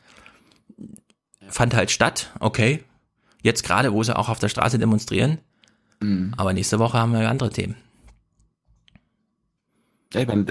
fand 1.47 1.73
halt 1.73 1.91
statt, 1.91 2.31
okay. 2.39 2.83
Jetzt 3.43 3.63
gerade, 3.63 3.91
wo 3.93 4.03
sie 4.03 4.15
auch 4.15 4.29
auf 4.29 4.39
der 4.39 4.49
Straße 4.49 4.77
demonstrieren. 4.77 5.39
Aber 6.37 6.53
nächste 6.53 6.79
Woche 6.79 6.97
haben 6.97 7.13
wir 7.13 7.29
andere 7.29 7.51
Themen. 7.51 7.75
Ja, 10.13 10.21
ich 10.21 10.27
mein, 10.27 10.47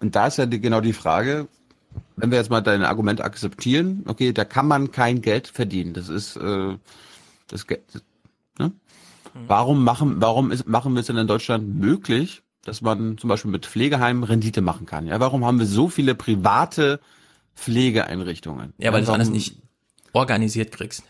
und 0.00 0.14
da 0.14 0.26
ist 0.26 0.38
ja 0.38 0.46
die, 0.46 0.60
genau 0.60 0.80
die 0.80 0.92
Frage, 0.92 1.48
wenn 2.16 2.30
wir 2.30 2.38
jetzt 2.38 2.50
mal 2.50 2.60
dein 2.60 2.84
Argument 2.84 3.20
akzeptieren, 3.20 4.04
okay, 4.06 4.32
da 4.32 4.44
kann 4.44 4.68
man 4.68 4.90
kein 4.90 5.22
Geld 5.22 5.48
verdienen. 5.48 5.94
Das 5.94 6.08
ist 6.08 6.36
äh, 6.36 6.76
das 7.48 7.66
Geld. 7.66 7.82
Ne? 8.58 8.72
Warum 9.46 9.84
machen, 9.84 10.20
warum 10.20 10.50
ist, 10.50 10.66
machen 10.66 10.92
wir 10.94 11.00
es 11.00 11.06
denn 11.06 11.16
in 11.16 11.26
Deutschland 11.26 11.74
möglich, 11.74 12.42
dass 12.70 12.82
man 12.82 13.18
zum 13.18 13.26
Beispiel 13.26 13.50
mit 13.50 13.66
Pflegeheimen 13.66 14.22
Rendite 14.22 14.60
machen 14.60 14.86
kann? 14.86 15.08
Ja, 15.08 15.18
warum 15.18 15.44
haben 15.44 15.58
wir 15.58 15.66
so 15.66 15.88
viele 15.88 16.14
private 16.14 17.00
Pflegeeinrichtungen? 17.56 18.74
Ja, 18.78 18.92
weil 18.92 19.00
du 19.00 19.02
es 19.02 19.08
warum, 19.08 19.14
anders 19.22 19.30
nicht 19.30 19.56
organisiert 20.12 20.70
kriegst. 20.70 21.02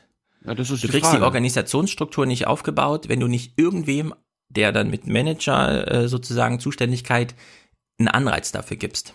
Ja, 0.47 0.55
das 0.55 0.71
ist 0.71 0.83
Du 0.83 0.87
die 0.87 0.93
kriegst 0.93 1.11
Frage. 1.11 1.19
die 1.19 1.25
Organisationsstruktur 1.25 2.25
nicht 2.25 2.47
aufgebaut, 2.47 3.11
wenn 3.11 3.21
du 3.21 3.27
nicht 3.27 3.59
irgendwem, 3.59 4.15
der 4.49 4.73
dann 4.73 4.89
mit 4.89 5.07
Manager 5.07 5.87
äh, 5.87 6.09
sozusagen 6.09 6.61
Zuständigkeit 6.61 7.35
einen 7.99 8.09
Anreiz 8.09 8.53
dafür 8.53 8.79
gibst. 8.79 9.13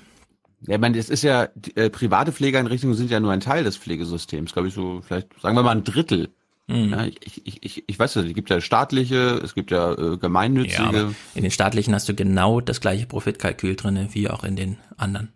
Ja, 0.68 0.76
ich 0.76 0.82
meine, 0.82 1.00
es 1.00 1.10
ist 1.10 1.24
ja, 1.24 1.50
äh, 1.74 1.90
private 1.90 2.32
Pflegeeinrichtungen 2.32 2.96
sind 2.96 3.10
ja 3.10 3.20
nur 3.20 3.32
ein 3.32 3.40
Teil 3.40 3.64
des 3.64 3.76
Pflegesystems, 3.76 4.54
glaube 4.54 4.68
ich, 4.68 4.76
so 4.76 5.02
vielleicht, 5.02 5.30
sagen 5.42 5.56
wir 5.56 5.64
mal 5.64 5.72
ein 5.72 5.84
Drittel. 5.84 6.30
Mhm. 6.68 6.90
Ja, 6.90 7.06
ich, 7.06 7.46
ich, 7.46 7.64
ich, 7.64 7.84
ich 7.88 8.00
weiß 8.00 8.16
nicht, 8.16 8.30
es 8.30 8.34
gibt 8.34 8.50
ja 8.50 8.60
staatliche, 8.60 9.40
es 9.44 9.54
gibt 9.54 9.70
ja 9.72 9.94
äh, 9.94 10.18
gemeinnützige. 10.18 10.98
Ja, 10.98 11.12
in 11.36 11.44
den 11.44 11.52
staatlichen 11.52 11.94
hast 11.94 12.10
du 12.10 12.16
genau 12.16 12.60
das 12.60 12.82
gleiche 12.82 13.06
Profitkalkül 13.06 13.76
drinne 13.76 14.10
wie 14.14 14.30
auch 14.30 14.44
in 14.44 14.56
den 14.56 14.78
anderen. 14.98 15.32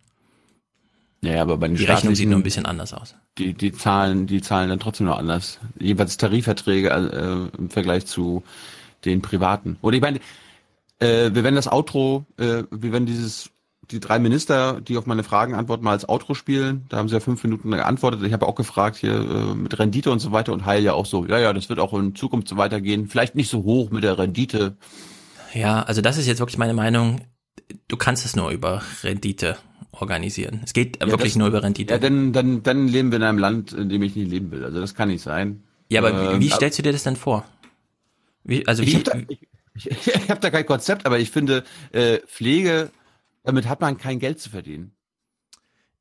Ja, 1.22 1.42
aber 1.42 1.58
bei 1.58 1.68
den 1.68 1.78
Die 1.78 1.86
Rechnung 1.86 2.16
sieht 2.16 2.30
nur 2.30 2.40
ein 2.40 2.44
bisschen 2.44 2.66
anders 2.66 2.94
aus. 2.94 3.16
Die, 3.38 3.54
die 3.54 3.74
zahlen, 3.74 4.26
die 4.26 4.42
zahlen 4.42 4.70
dann 4.70 4.80
trotzdem 4.80 5.08
noch 5.08 5.20
anders. 5.20 5.60
Jeweils 5.78 6.18
Tarifverträge 6.18 6.90
äh, 6.90 7.58
im 7.58 7.70
Vergleich 7.70 8.06
zu 8.06 8.44
den 9.06 9.22
privaten. 9.22 9.78
Oder 9.82 9.98
ich 9.98 10.02
meine, 10.02 10.20
äh, 11.00 11.34
wir 11.34 11.44
werden 11.44 11.56
das 11.56 11.72
Outro, 11.72 12.26
äh, 12.38 12.64
wir 12.72 12.92
werden 12.92 13.06
dieses, 13.06 13.50
die 13.92 14.00
drei 14.00 14.20
Minister, 14.20 14.82
die 14.82 14.98
auf 14.98 15.06
meine 15.06 15.24
Fragen 15.24 15.56
antworten, 15.56 15.84
mal 15.84 15.92
als 15.92 16.08
Outro 16.08 16.34
spielen. 16.36 16.86
Da 16.90 16.98
haben 16.98 17.10
sie 17.10 17.16
ja 17.16 17.20
fünf 17.20 17.44
Minuten 17.44 17.72
geantwortet. 17.72 18.22
Ich 18.24 18.34
habe 18.34 18.48
auch 18.48 18.56
gefragt 18.56 18.98
hier 18.98 19.14
äh, 19.16 19.56
mit 19.56 19.78
Rendite 19.80 20.12
und 20.12 20.20
so 20.20 20.32
weiter 20.32 20.54
und 20.54 20.66
Heil 20.66 20.84
ja 20.84 20.94
auch 20.94 21.06
so. 21.06 21.26
Ja, 21.26 21.40
ja, 21.40 21.54
das 21.54 21.70
wird 21.70 21.80
auch 21.80 21.94
in 21.98 22.14
Zukunft 22.16 22.48
so 22.48 22.58
weitergehen. 22.58 23.08
Vielleicht 23.08 23.36
nicht 23.36 23.50
so 23.50 23.64
hoch 23.64 23.90
mit 23.92 24.04
der 24.04 24.18
Rendite. 24.18 24.78
Ja, 25.54 25.82
also 25.84 26.02
das 26.02 26.18
ist 26.18 26.28
jetzt 26.28 26.40
wirklich 26.40 26.58
meine 26.60 26.74
Meinung. 26.76 27.22
Du 27.88 27.98
kannst 27.98 28.26
es 28.26 28.36
nur 28.36 28.52
über 28.52 28.84
Rendite 29.04 29.58
organisieren. 29.92 30.62
Es 30.64 30.74
geht 30.74 31.02
Ja, 31.02 31.08
wirklich 31.08 31.34
das- 31.34 31.38
nur 31.40 31.48
über 31.48 31.64
Rendite. 31.64 31.94
Ja, 31.94 32.00
dann, 32.00 32.32
dann, 32.32 32.62
dann 32.64 32.88
leben 32.88 33.12
wir 33.12 33.18
in 33.18 33.24
einem 33.24 33.40
Land, 33.40 33.74
in 33.74 33.90
dem 33.90 34.02
ich 34.04 34.16
nicht 34.16 34.30
leben 34.30 34.52
will. 34.52 34.64
Also 34.64 34.80
das 34.80 34.94
kann 34.96 35.10
nicht 35.10 35.22
sein. 35.24 35.64
Ja, 35.90 36.02
aber 36.02 36.12
Ähm, 36.34 36.40
wie, 36.40 36.46
wie 36.46 36.50
stellst 36.52 36.78
du 36.78 36.84
dir 36.84 36.92
das 36.92 37.04
denn 37.04 37.16
vor? 37.16 37.44
Wie, 38.44 38.66
also 38.68 38.84
ich 38.84 38.94
habe 38.96 39.04
da, 39.04 39.14
ich 39.76 40.30
hab 40.30 40.40
da 40.42 40.50
kein 40.52 40.66
Konzept, 40.66 41.06
aber 41.06 41.20
ich 41.20 41.32
finde, 41.32 41.64
äh, 41.92 42.20
Pflege, 42.28 42.92
damit 43.44 43.68
hat 43.68 43.82
man 43.82 43.98
kein 43.98 44.20
Geld 44.20 44.40
zu 44.40 44.50
verdienen. 44.50 44.92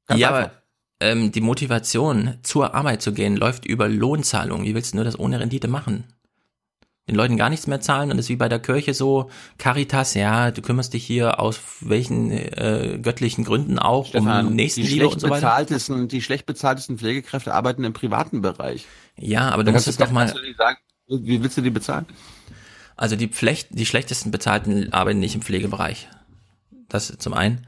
Ganz 0.07 0.21
ja, 0.21 0.29
einfach. 0.29 0.51
aber 0.51 0.63
ähm, 1.01 1.33
die 1.33 1.41
Motivation, 1.41 2.39
zur 2.43 2.75
Arbeit 2.75 3.03
zu 3.03 3.13
gehen, 3.13 3.37
läuft 3.37 3.65
über 3.65 3.89
Lohnzahlungen. 3.89 4.67
Wie 4.67 4.75
willst 4.75 4.93
du 4.93 4.97
nur 4.97 5.05
das 5.05 5.19
ohne 5.19 5.39
Rendite 5.39 5.69
machen? 5.69 6.05
Den 7.09 7.15
Leuten 7.15 7.39
gar 7.39 7.49
nichts 7.49 7.67
mehr 7.67 7.81
zahlen 7.81 8.11
und 8.11 8.19
es 8.19 8.27
ist 8.27 8.29
wie 8.29 8.37
bei 8.37 8.51
der 8.51 8.59
Kirche 8.59 8.93
so, 8.93 9.31
Caritas, 9.57 10.13
ja, 10.13 10.51
du 10.51 10.61
kümmerst 10.61 10.93
dich 10.93 11.07
hier 11.07 11.41
aus 11.41 11.59
welchen 11.81 12.31
äh, 12.31 12.99
göttlichen 13.01 13.45
Gründen 13.45 13.79
auch 13.79 14.09
Stefan, 14.09 14.47
um 14.47 14.51
die 14.51 14.57
Nächstenliebe 14.57 14.97
schlecht 14.97 15.15
und 15.15 15.21
so 15.21 15.31
weiter. 15.31 15.47
bezahltesten, 15.47 16.09
die 16.09 16.21
schlecht 16.21 16.45
bezahltesten 16.45 16.99
Pflegekräfte 16.99 17.55
arbeiten 17.55 17.85
im 17.85 17.95
privaten 17.95 18.43
Bereich. 18.43 18.87
Ja, 19.17 19.49
aber 19.49 19.65
du 19.65 19.73
musst 19.73 19.89
es 19.89 19.97
doch 19.97 20.11
mal, 20.11 20.29
sagen, 20.29 20.77
wie 21.07 21.43
willst 21.43 21.57
du 21.57 21.63
die 21.63 21.71
bezahlen? 21.71 22.05
also 22.99 23.17
die, 23.17 23.29
Pflecht, 23.29 23.69
die 23.71 23.87
schlechtesten 23.87 24.31
Bezahlten 24.31 24.93
arbeiten 24.93 25.21
nicht 25.21 25.35
im 25.35 25.43
Pflegebereich. 25.43 26.09
Das 26.89 27.15
zum 27.19 27.35
einen. 27.35 27.67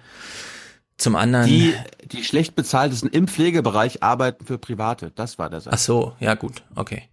Zum 0.96 1.16
anderen. 1.16 1.46
Die, 1.46 1.74
die 2.04 2.24
schlecht 2.24 2.54
bezahltesten 2.54 3.08
im 3.10 3.26
Pflegebereich 3.26 4.02
arbeiten 4.02 4.44
für 4.44 4.58
Private. 4.58 5.12
Das 5.14 5.38
war 5.38 5.48
der 5.48 5.60
Satz. 5.60 5.72
Ach 5.74 5.78
so, 5.78 6.12
ja 6.20 6.34
gut, 6.34 6.62
okay. 6.74 7.04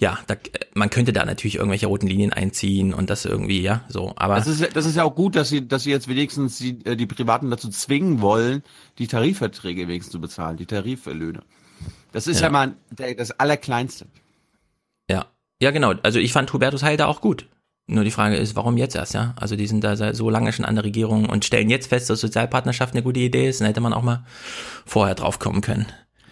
Ja, 0.00 0.18
da, 0.26 0.34
man 0.74 0.88
könnte 0.88 1.12
da 1.12 1.24
natürlich 1.26 1.56
irgendwelche 1.56 1.86
roten 1.86 2.06
Linien 2.06 2.32
einziehen 2.32 2.94
und 2.94 3.10
das 3.10 3.26
irgendwie, 3.26 3.60
ja, 3.60 3.84
so. 3.88 4.14
Aber 4.16 4.36
Das 4.36 4.46
ist, 4.46 4.60
ja- 4.60 4.68
das 4.72 4.86
ist 4.86 4.96
ja 4.96 5.04
auch 5.04 5.14
gut, 5.14 5.36
dass 5.36 5.50
sie, 5.50 5.68
dass 5.68 5.82
sie 5.82 5.90
jetzt 5.90 6.08
wenigstens 6.08 6.56
die, 6.56 6.82
äh, 6.86 6.96
die 6.96 7.06
Privaten 7.06 7.50
dazu 7.50 7.68
zwingen 7.68 8.22
wollen, 8.22 8.62
die 8.98 9.06
Tarifverträge 9.08 9.88
wenigstens 9.88 10.12
zu 10.12 10.20
bezahlen, 10.20 10.56
die 10.56 10.64
Tariflöhne. 10.66 11.42
Das 12.12 12.26
ist 12.26 12.40
ja, 12.40 12.46
Ja. 12.46 12.50
mal 12.52 12.74
der, 12.90 13.14
das 13.14 13.30
Allerkleinste. 13.32 14.06
Ja, 15.08 15.26
ja 15.60 15.70
genau. 15.70 15.92
Also 16.02 16.18
ich 16.18 16.32
fand 16.32 16.50
Hubertus 16.52 16.82
Heil 16.82 16.96
da 16.96 17.06
auch 17.06 17.20
gut. 17.20 17.46
Nur 17.90 18.04
die 18.04 18.12
Frage 18.12 18.36
ist, 18.36 18.54
warum 18.54 18.76
jetzt 18.76 18.94
erst, 18.94 19.14
ja? 19.14 19.34
Also 19.36 19.56
die 19.56 19.66
sind 19.66 19.82
da 19.82 20.14
so 20.14 20.30
lange 20.30 20.52
schon 20.52 20.64
an 20.64 20.76
der 20.76 20.84
Regierung 20.84 21.28
und 21.28 21.44
stellen 21.44 21.68
jetzt 21.68 21.88
fest, 21.88 22.08
dass 22.08 22.20
Sozialpartnerschaft 22.20 22.94
eine 22.94 23.02
gute 23.02 23.18
Idee 23.18 23.48
ist. 23.48 23.60
Dann 23.60 23.66
hätte 23.66 23.80
man 23.80 23.92
auch 23.92 24.02
mal 24.02 24.24
vorher 24.86 25.16
drauf 25.16 25.40
kommen 25.40 25.60
können. 25.60 25.86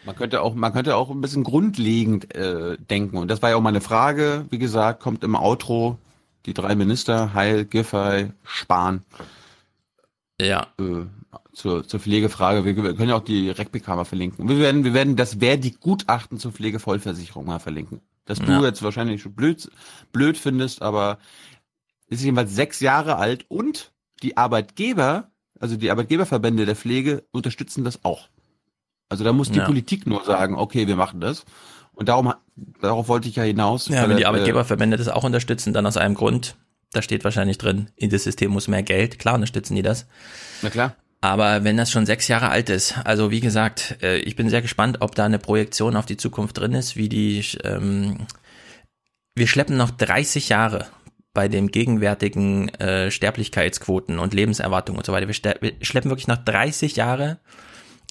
Man 0.06 0.14
könnte 0.14 0.40
auch, 0.40 0.54
man 0.54 0.72
könnte 0.72 0.94
auch 0.94 1.10
ein 1.10 1.20
bisschen 1.20 1.42
grundlegend 1.42 2.32
äh, 2.32 2.78
denken. 2.78 3.18
Und 3.18 3.28
das 3.28 3.42
war 3.42 3.50
ja 3.50 3.56
auch 3.56 3.60
meine 3.60 3.80
Frage. 3.80 4.46
Wie 4.50 4.58
gesagt, 4.58 5.00
kommt 5.00 5.24
im 5.24 5.34
Outro 5.34 5.98
die 6.46 6.54
drei 6.54 6.76
Minister, 6.76 7.34
Heil, 7.34 7.64
Giffey, 7.64 8.30
Spahn. 8.44 9.02
Ja. 10.40 10.68
Äh, 10.78 11.06
zur, 11.52 11.88
zur 11.88 11.98
Pflegefrage. 11.98 12.64
Wir, 12.64 12.76
wir 12.76 12.94
können 12.94 13.08
ja 13.08 13.16
auch 13.16 13.24
die 13.24 13.52
mal 13.88 14.04
verlinken. 14.04 14.48
Wir 14.48 14.60
werden, 14.60 14.84
wir 14.84 14.94
werden 14.94 15.16
das 15.16 15.34
Verdi-Gutachten 15.40 16.38
zur 16.38 16.52
Pflegevollversicherung 16.52 17.46
mal 17.46 17.58
verlinken. 17.58 18.00
Dass 18.28 18.38
du 18.38 18.44
Ja. 18.52 18.62
jetzt 18.62 18.82
wahrscheinlich 18.82 19.22
schon 19.22 19.34
blöd, 19.34 19.70
blöd 20.12 20.36
findest, 20.36 20.82
aber 20.82 21.18
ist 22.08 22.22
jedenfalls 22.22 22.54
sechs 22.54 22.80
Jahre 22.80 23.16
alt 23.16 23.46
und 23.48 23.90
die 24.22 24.36
Arbeitgeber, 24.36 25.30
also 25.58 25.76
die 25.76 25.90
Arbeitgeberverbände 25.90 26.66
der 26.66 26.76
Pflege 26.76 27.24
unterstützen 27.32 27.84
das 27.84 28.04
auch. 28.04 28.28
Also 29.08 29.24
da 29.24 29.32
muss 29.32 29.50
die 29.50 29.58
Ja. 29.58 29.64
Politik 29.64 30.06
nur 30.06 30.24
sagen, 30.24 30.56
okay, 30.56 30.86
wir 30.86 30.96
machen 30.96 31.20
das. 31.20 31.46
Und 31.92 32.10
darum, 32.10 32.34
darauf 32.82 33.08
wollte 33.08 33.28
ich 33.30 33.36
ja 33.36 33.42
hinaus. 33.44 33.88
Ja, 33.88 34.08
wenn 34.08 34.18
die 34.18 34.24
äh, 34.24 34.26
Arbeitgeberverbände 34.26 34.98
das 34.98 35.08
auch 35.08 35.24
unterstützen, 35.24 35.72
dann 35.72 35.86
aus 35.86 35.96
einem 35.96 36.14
Grund. 36.14 36.56
Da 36.92 37.00
steht 37.02 37.24
wahrscheinlich 37.24 37.56
drin, 37.58 37.90
in 37.96 38.10
das 38.10 38.24
System 38.24 38.50
muss 38.50 38.68
mehr 38.68 38.82
Geld. 38.82 39.18
Klar 39.18 39.34
unterstützen 39.36 39.74
die 39.74 39.82
das. 39.82 40.06
Na 40.62 40.68
klar. 40.70 40.94
Aber 41.20 41.64
wenn 41.64 41.76
das 41.76 41.90
schon 41.90 42.06
sechs 42.06 42.28
Jahre 42.28 42.48
alt 42.48 42.70
ist, 42.70 42.96
also 43.04 43.30
wie 43.30 43.40
gesagt, 43.40 43.96
äh, 44.02 44.18
ich 44.18 44.36
bin 44.36 44.50
sehr 44.50 44.62
gespannt, 44.62 44.98
ob 45.00 45.14
da 45.14 45.24
eine 45.24 45.40
Projektion 45.40 45.96
auf 45.96 46.06
die 46.06 46.16
Zukunft 46.16 46.58
drin 46.58 46.72
ist, 46.72 46.96
wie 46.96 47.08
die, 47.08 47.44
ähm, 47.64 48.26
wir 49.34 49.48
schleppen 49.48 49.76
noch 49.76 49.90
30 49.90 50.48
Jahre 50.48 50.86
bei 51.34 51.48
dem 51.48 51.70
gegenwärtigen 51.70 52.68
äh, 52.74 53.10
Sterblichkeitsquoten 53.10 54.18
und 54.18 54.34
Lebenserwartung 54.34 54.96
und 54.96 55.06
so 55.06 55.12
weiter. 55.12 55.28
Wir, 55.28 55.56
wir 55.60 55.72
schleppen 55.84 56.10
wirklich 56.10 56.28
noch 56.28 56.44
30 56.44 56.96
Jahre 56.96 57.38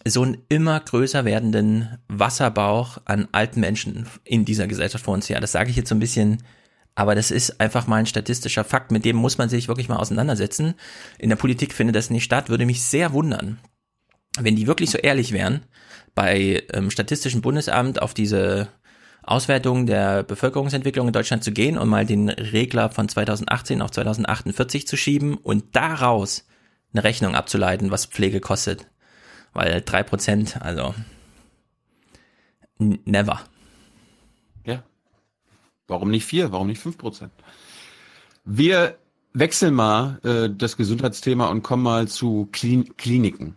so 0.06 0.24
einen 0.24 0.38
immer 0.50 0.80
größer 0.80 1.26
werdenden 1.26 1.98
Wasserbauch 2.08 3.00
an 3.06 3.28
alten 3.32 3.60
Menschen 3.60 4.08
in 4.24 4.46
dieser 4.46 4.68
Gesellschaft 4.68 5.04
vor 5.04 5.14
uns 5.14 5.30
her. 5.30 5.40
Das 5.40 5.52
sage 5.52 5.70
ich 5.70 5.76
jetzt 5.76 5.90
so 5.90 5.96
ein 5.96 6.00
bisschen, 6.00 6.44
aber 6.98 7.14
das 7.14 7.30
ist 7.30 7.62
einfach 7.62 7.86
mal 7.86 7.98
ein 7.98 8.08
statistischer 8.08 8.64
Fakt, 8.64 8.92
mit 8.92 9.06
dem 9.06 9.18
muss 9.18 9.38
man 9.38 9.50
sich 9.50 9.68
wirklich 9.68 9.88
mal 9.88 9.98
auseinandersetzen. 9.98 10.74
In 11.20 11.30
der 11.30 11.36
Politik 11.36 11.72
findet 11.72 11.96
das 11.96 12.10
nicht 12.10 12.24
statt, 12.24 12.50
würde 12.50 12.66
mich 12.66 12.82
sehr 12.82 13.14
wundern, 13.14 13.60
wenn 14.40 14.56
die 14.56 14.66
wirklich 14.66 14.90
so 14.90 14.98
ehrlich 14.98 15.32
wären, 15.32 15.62
bei 16.16 16.64
ähm, 16.74 16.90
Statistischen 16.90 17.42
Bundesamt 17.42 18.02
auf 18.02 18.16
diese 18.16 18.70
Auswertung 19.22 19.86
der 19.86 20.24
Bevölkerungsentwicklung 20.24 21.06
in 21.06 21.14
Deutschland 21.14 21.44
zu 21.44 21.52
gehen 21.52 21.78
und 21.78 21.88
mal 21.88 22.08
den 22.08 22.30
Regler 22.30 22.90
von 22.90 23.08
2018 23.08 23.84
auf 23.84 23.92
2048 23.92 24.88
zu 24.88 24.98
schieben 24.98 25.36
und 25.36 25.76
daraus 25.76 26.48
eine 26.94 27.04
Rechnung 27.04 27.36
abzuleiten, 27.36 27.92
was 27.92 28.08
Pflege 28.08 28.40
kostet. 28.40 28.88
Weil 29.54 29.84
drei 29.84 30.02
Prozent, 30.02 30.60
also 30.64 30.96
never. 32.80 33.44
Warum 35.88 36.12
nicht 36.12 36.26
vier? 36.26 36.52
Warum 36.52 36.68
nicht 36.68 36.82
fünf 36.82 36.98
Prozent? 36.98 37.32
Wir 38.44 38.98
wechseln 39.34 39.74
mal 39.74 40.20
äh, 40.24 40.50
das 40.50 40.78
Gesundheitsthema 40.78 41.48
und 41.48 41.64
kommen 41.64 41.84
mal 41.84 42.08
zu 42.08 42.50
Klin 42.52 42.96
Kliniken. 42.98 43.56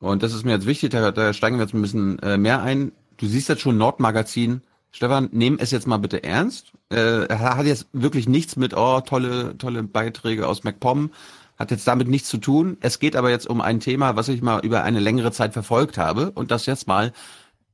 Und 0.00 0.22
das 0.22 0.32
ist 0.32 0.44
mir 0.44 0.52
jetzt 0.52 0.66
wichtig, 0.66 0.90
da, 0.90 1.10
da 1.10 1.32
steigen 1.32 1.56
wir 1.56 1.64
jetzt 1.64 1.74
ein 1.74 1.82
bisschen 1.82 2.18
äh, 2.20 2.38
mehr 2.38 2.62
ein. 2.62 2.92
Du 3.18 3.26
siehst 3.26 3.48
jetzt 3.48 3.60
schon 3.60 3.76
Nordmagazin. 3.76 4.62
Stefan, 4.92 5.28
nehm 5.32 5.58
es 5.60 5.70
jetzt 5.70 5.86
mal 5.86 5.98
bitte 5.98 6.24
ernst. 6.24 6.72
Äh, 6.90 7.26
er 7.26 7.56
hat 7.56 7.66
jetzt 7.66 7.86
wirklich 7.92 8.28
nichts 8.28 8.56
mit, 8.56 8.74
oh, 8.74 9.00
tolle, 9.02 9.56
tolle 9.58 9.82
Beiträge 9.82 10.48
aus 10.48 10.64
MacPom. 10.64 11.10
Hat 11.58 11.70
jetzt 11.70 11.86
damit 11.86 12.08
nichts 12.08 12.28
zu 12.28 12.38
tun. 12.38 12.78
Es 12.80 12.98
geht 12.98 13.14
aber 13.14 13.30
jetzt 13.30 13.46
um 13.46 13.60
ein 13.60 13.80
Thema, 13.80 14.16
was 14.16 14.28
ich 14.28 14.40
mal 14.40 14.64
über 14.64 14.82
eine 14.82 14.98
längere 14.98 15.30
Zeit 15.30 15.52
verfolgt 15.52 15.98
habe 15.98 16.30
und 16.32 16.50
das 16.50 16.66
jetzt 16.66 16.88
mal 16.88 17.12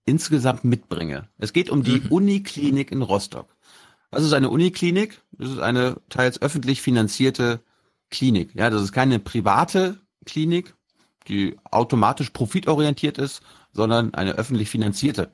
insgesamt 0.05 0.65
mitbringe. 0.65 1.29
Es 1.39 1.53
geht 1.53 1.71
um 1.71 1.83
die 1.83 2.01
Uniklinik 2.11 2.91
in 2.91 3.03
Rostock. 3.03 3.56
Was 4.11 4.25
ist 4.25 4.33
eine 4.33 4.51
Uniklinik? 4.51 5.21
Das 5.33 5.51
ist 5.51 5.59
eine 5.59 5.97
teils 6.09 6.41
öffentlich 6.41 6.81
finanzierte 6.81 7.61
Klinik. 8.11 8.55
Ja, 8.55 8.71
das 8.71 8.83
ist 8.83 8.93
keine 8.93 9.19
private 9.19 9.99
Klinik, 10.25 10.75
die 11.29 11.57
automatisch 11.71 12.31
profitorientiert 12.31 13.19
ist, 13.19 13.43
sondern 13.73 14.15
eine 14.15 14.33
öffentlich 14.33 14.71
finanzierte. 14.71 15.31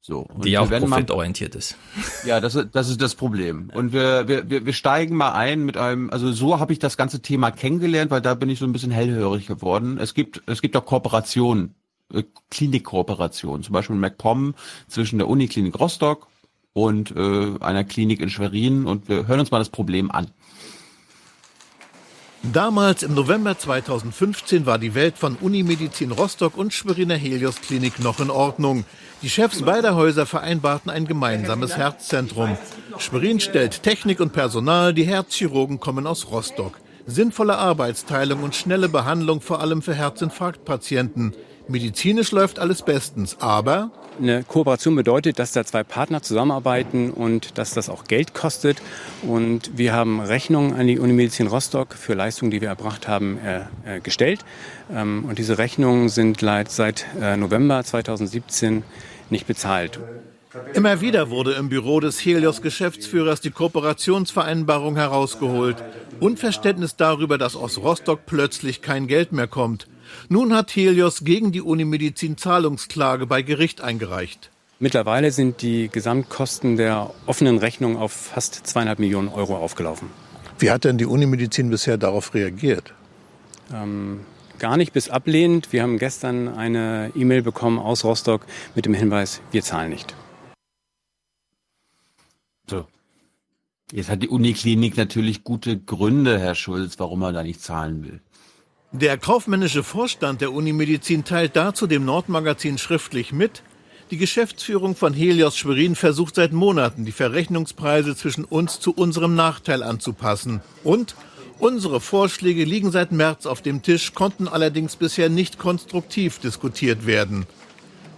So. 0.00 0.20
und 0.20 0.44
Die 0.44 0.58
auch 0.58 0.68
profitorientiert 0.68 1.54
ist. 1.54 1.76
ja, 2.26 2.38
das 2.38 2.54
ist, 2.54 2.68
das 2.72 2.90
ist 2.90 3.00
das 3.00 3.14
Problem. 3.14 3.70
Und 3.72 3.94
wir, 3.94 4.28
wir, 4.28 4.66
wir, 4.66 4.72
steigen 4.74 5.16
mal 5.16 5.32
ein 5.32 5.64
mit 5.64 5.78
einem, 5.78 6.10
also 6.10 6.30
so 6.30 6.60
habe 6.60 6.74
ich 6.74 6.78
das 6.78 6.98
ganze 6.98 7.22
Thema 7.22 7.50
kennengelernt, 7.50 8.10
weil 8.10 8.20
da 8.20 8.34
bin 8.34 8.50
ich 8.50 8.58
so 8.58 8.66
ein 8.66 8.72
bisschen 8.72 8.90
hellhörig 8.90 9.46
geworden. 9.46 9.96
Es 9.96 10.12
gibt, 10.12 10.42
es 10.44 10.60
gibt 10.60 10.76
auch 10.76 10.84
Kooperationen, 10.84 11.74
äh, 12.12 12.24
Klinikkooperationen, 12.50 13.62
zum 13.62 13.72
Beispiel 13.72 13.96
MacPom 13.96 14.54
zwischen 14.88 15.18
der 15.18 15.28
Uniklinik 15.28 15.80
Rostock 15.80 16.28
und 16.74 17.14
äh, 17.16 17.54
einer 17.60 17.84
Klinik 17.84 18.20
in 18.20 18.28
Schwerin 18.28 18.84
und 18.84 19.08
wir 19.08 19.26
hören 19.26 19.40
uns 19.40 19.50
mal 19.50 19.58
das 19.58 19.70
Problem 19.70 20.10
an. 20.10 20.26
Damals 22.52 23.02
im 23.02 23.14
November 23.14 23.56
2015 23.56 24.66
war 24.66 24.78
die 24.78 24.94
Welt 24.94 25.16
von 25.16 25.36
Unimedizin 25.36 26.10
Rostock 26.10 26.58
und 26.58 26.74
Schweriner 26.74 27.14
Helios 27.14 27.62
Klinik 27.62 28.00
noch 28.00 28.20
in 28.20 28.28
Ordnung. 28.28 28.84
Die 29.22 29.30
Chefs 29.30 29.62
beider 29.62 29.94
Häuser 29.94 30.26
vereinbarten 30.26 30.90
ein 30.90 31.06
gemeinsames 31.06 31.78
Herzzentrum. 31.78 32.58
Schwerin 32.98 33.40
stellt 33.40 33.82
Technik 33.82 34.20
und 34.20 34.34
Personal, 34.34 34.92
die 34.92 35.04
Herzchirurgen 35.04 35.80
kommen 35.80 36.06
aus 36.06 36.30
Rostock. 36.30 36.78
Sinnvolle 37.06 37.56
Arbeitsteilung 37.56 38.42
und 38.42 38.54
schnelle 38.54 38.90
Behandlung 38.90 39.40
vor 39.40 39.60
allem 39.60 39.80
für 39.80 39.94
Herzinfarktpatienten. 39.94 41.34
Medizinisch 41.68 42.30
läuft 42.32 42.58
alles 42.58 42.82
bestens, 42.82 43.38
aber 43.40 43.90
Eine 44.20 44.44
Kooperation 44.44 44.94
bedeutet, 44.94 45.38
dass 45.40 45.52
da 45.52 45.64
zwei 45.64 45.82
Partner 45.82 46.22
zusammenarbeiten 46.22 47.10
und 47.10 47.58
dass 47.58 47.74
das 47.74 47.88
auch 47.88 48.04
Geld 48.04 48.32
kostet. 48.32 48.80
Und 49.22 49.76
wir 49.76 49.92
haben 49.92 50.20
Rechnungen 50.20 50.74
an 50.74 50.86
die 50.86 50.98
Unimedizin 50.98 51.48
Rostock 51.48 51.94
für 51.94 52.14
Leistungen, 52.14 52.52
die 52.52 52.60
wir 52.60 52.68
erbracht 52.68 53.08
haben, 53.08 53.38
äh, 53.38 53.96
äh, 53.96 54.00
gestellt. 54.00 54.44
Ähm, 54.92 55.24
und 55.28 55.38
diese 55.38 55.58
Rechnungen 55.58 56.08
sind 56.08 56.40
seit 56.68 57.06
äh, 57.20 57.36
November 57.36 57.82
2017 57.82 58.84
nicht 59.30 59.46
bezahlt. 59.48 59.98
Immer 60.74 61.00
wieder 61.00 61.30
wurde 61.30 61.54
im 61.54 61.68
Büro 61.68 61.98
des 61.98 62.24
Helios-Geschäftsführers 62.24 63.40
die 63.40 63.50
Kooperationsvereinbarung 63.50 64.94
herausgeholt. 64.94 65.82
Unverständnis 66.20 66.94
darüber, 66.94 67.38
dass 67.38 67.56
aus 67.56 67.78
Rostock 67.78 68.20
plötzlich 68.26 68.80
kein 68.80 69.08
Geld 69.08 69.32
mehr 69.32 69.48
kommt. 69.48 69.88
Nun 70.28 70.54
hat 70.54 70.74
Helios 70.74 71.24
gegen 71.24 71.52
die 71.52 71.60
Unimedizin 71.60 72.36
Zahlungsklage 72.36 73.26
bei 73.26 73.42
Gericht 73.42 73.80
eingereicht. 73.80 74.50
Mittlerweile 74.80 75.30
sind 75.30 75.62
die 75.62 75.88
Gesamtkosten 75.88 76.76
der 76.76 77.10
offenen 77.26 77.58
Rechnung 77.58 77.96
auf 77.96 78.12
fast 78.12 78.66
zweieinhalb 78.66 78.98
Millionen 78.98 79.28
Euro 79.28 79.56
aufgelaufen. 79.56 80.08
Wie 80.58 80.70
hat 80.70 80.84
denn 80.84 80.98
die 80.98 81.06
Unimedizin 81.06 81.70
bisher 81.70 81.96
darauf 81.96 82.34
reagiert? 82.34 82.92
Ähm, 83.72 84.20
gar 84.58 84.76
nicht 84.76 84.92
bis 84.92 85.08
ablehnend. 85.08 85.72
Wir 85.72 85.82
haben 85.82 85.98
gestern 85.98 86.48
eine 86.48 87.12
E-Mail 87.14 87.42
bekommen 87.42 87.78
aus 87.78 88.04
Rostock 88.04 88.46
mit 88.74 88.86
dem 88.86 88.94
Hinweis, 88.94 89.40
wir 89.52 89.62
zahlen 89.62 89.90
nicht. 89.90 90.14
So. 92.68 92.86
Jetzt 93.92 94.10
hat 94.10 94.22
die 94.22 94.28
Uniklinik 94.28 94.96
natürlich 94.96 95.44
gute 95.44 95.78
Gründe, 95.78 96.38
Herr 96.38 96.54
Schulz, 96.54 96.98
warum 96.98 97.22
er 97.22 97.32
da 97.32 97.42
nicht 97.42 97.60
zahlen 97.60 98.04
will. 98.04 98.20
Der 98.94 99.18
kaufmännische 99.18 99.82
Vorstand 99.82 100.40
der 100.40 100.52
Unimedizin 100.52 101.24
teilt 101.24 101.56
dazu 101.56 101.88
dem 101.88 102.04
Nordmagazin 102.04 102.78
schriftlich 102.78 103.32
mit, 103.32 103.64
die 104.12 104.18
Geschäftsführung 104.18 104.94
von 104.94 105.12
Helios 105.12 105.56
Schwerin 105.56 105.96
versucht 105.96 106.36
seit 106.36 106.52
Monaten, 106.52 107.04
die 107.04 107.10
Verrechnungspreise 107.10 108.14
zwischen 108.14 108.44
uns 108.44 108.78
zu 108.78 108.94
unserem 108.94 109.34
Nachteil 109.34 109.82
anzupassen. 109.82 110.60
Und 110.84 111.16
unsere 111.58 112.00
Vorschläge 112.00 112.62
liegen 112.62 112.92
seit 112.92 113.10
März 113.10 113.46
auf 113.46 113.62
dem 113.62 113.82
Tisch, 113.82 114.14
konnten 114.14 114.46
allerdings 114.46 114.94
bisher 114.94 115.28
nicht 115.28 115.58
konstruktiv 115.58 116.38
diskutiert 116.38 117.04
werden. 117.04 117.46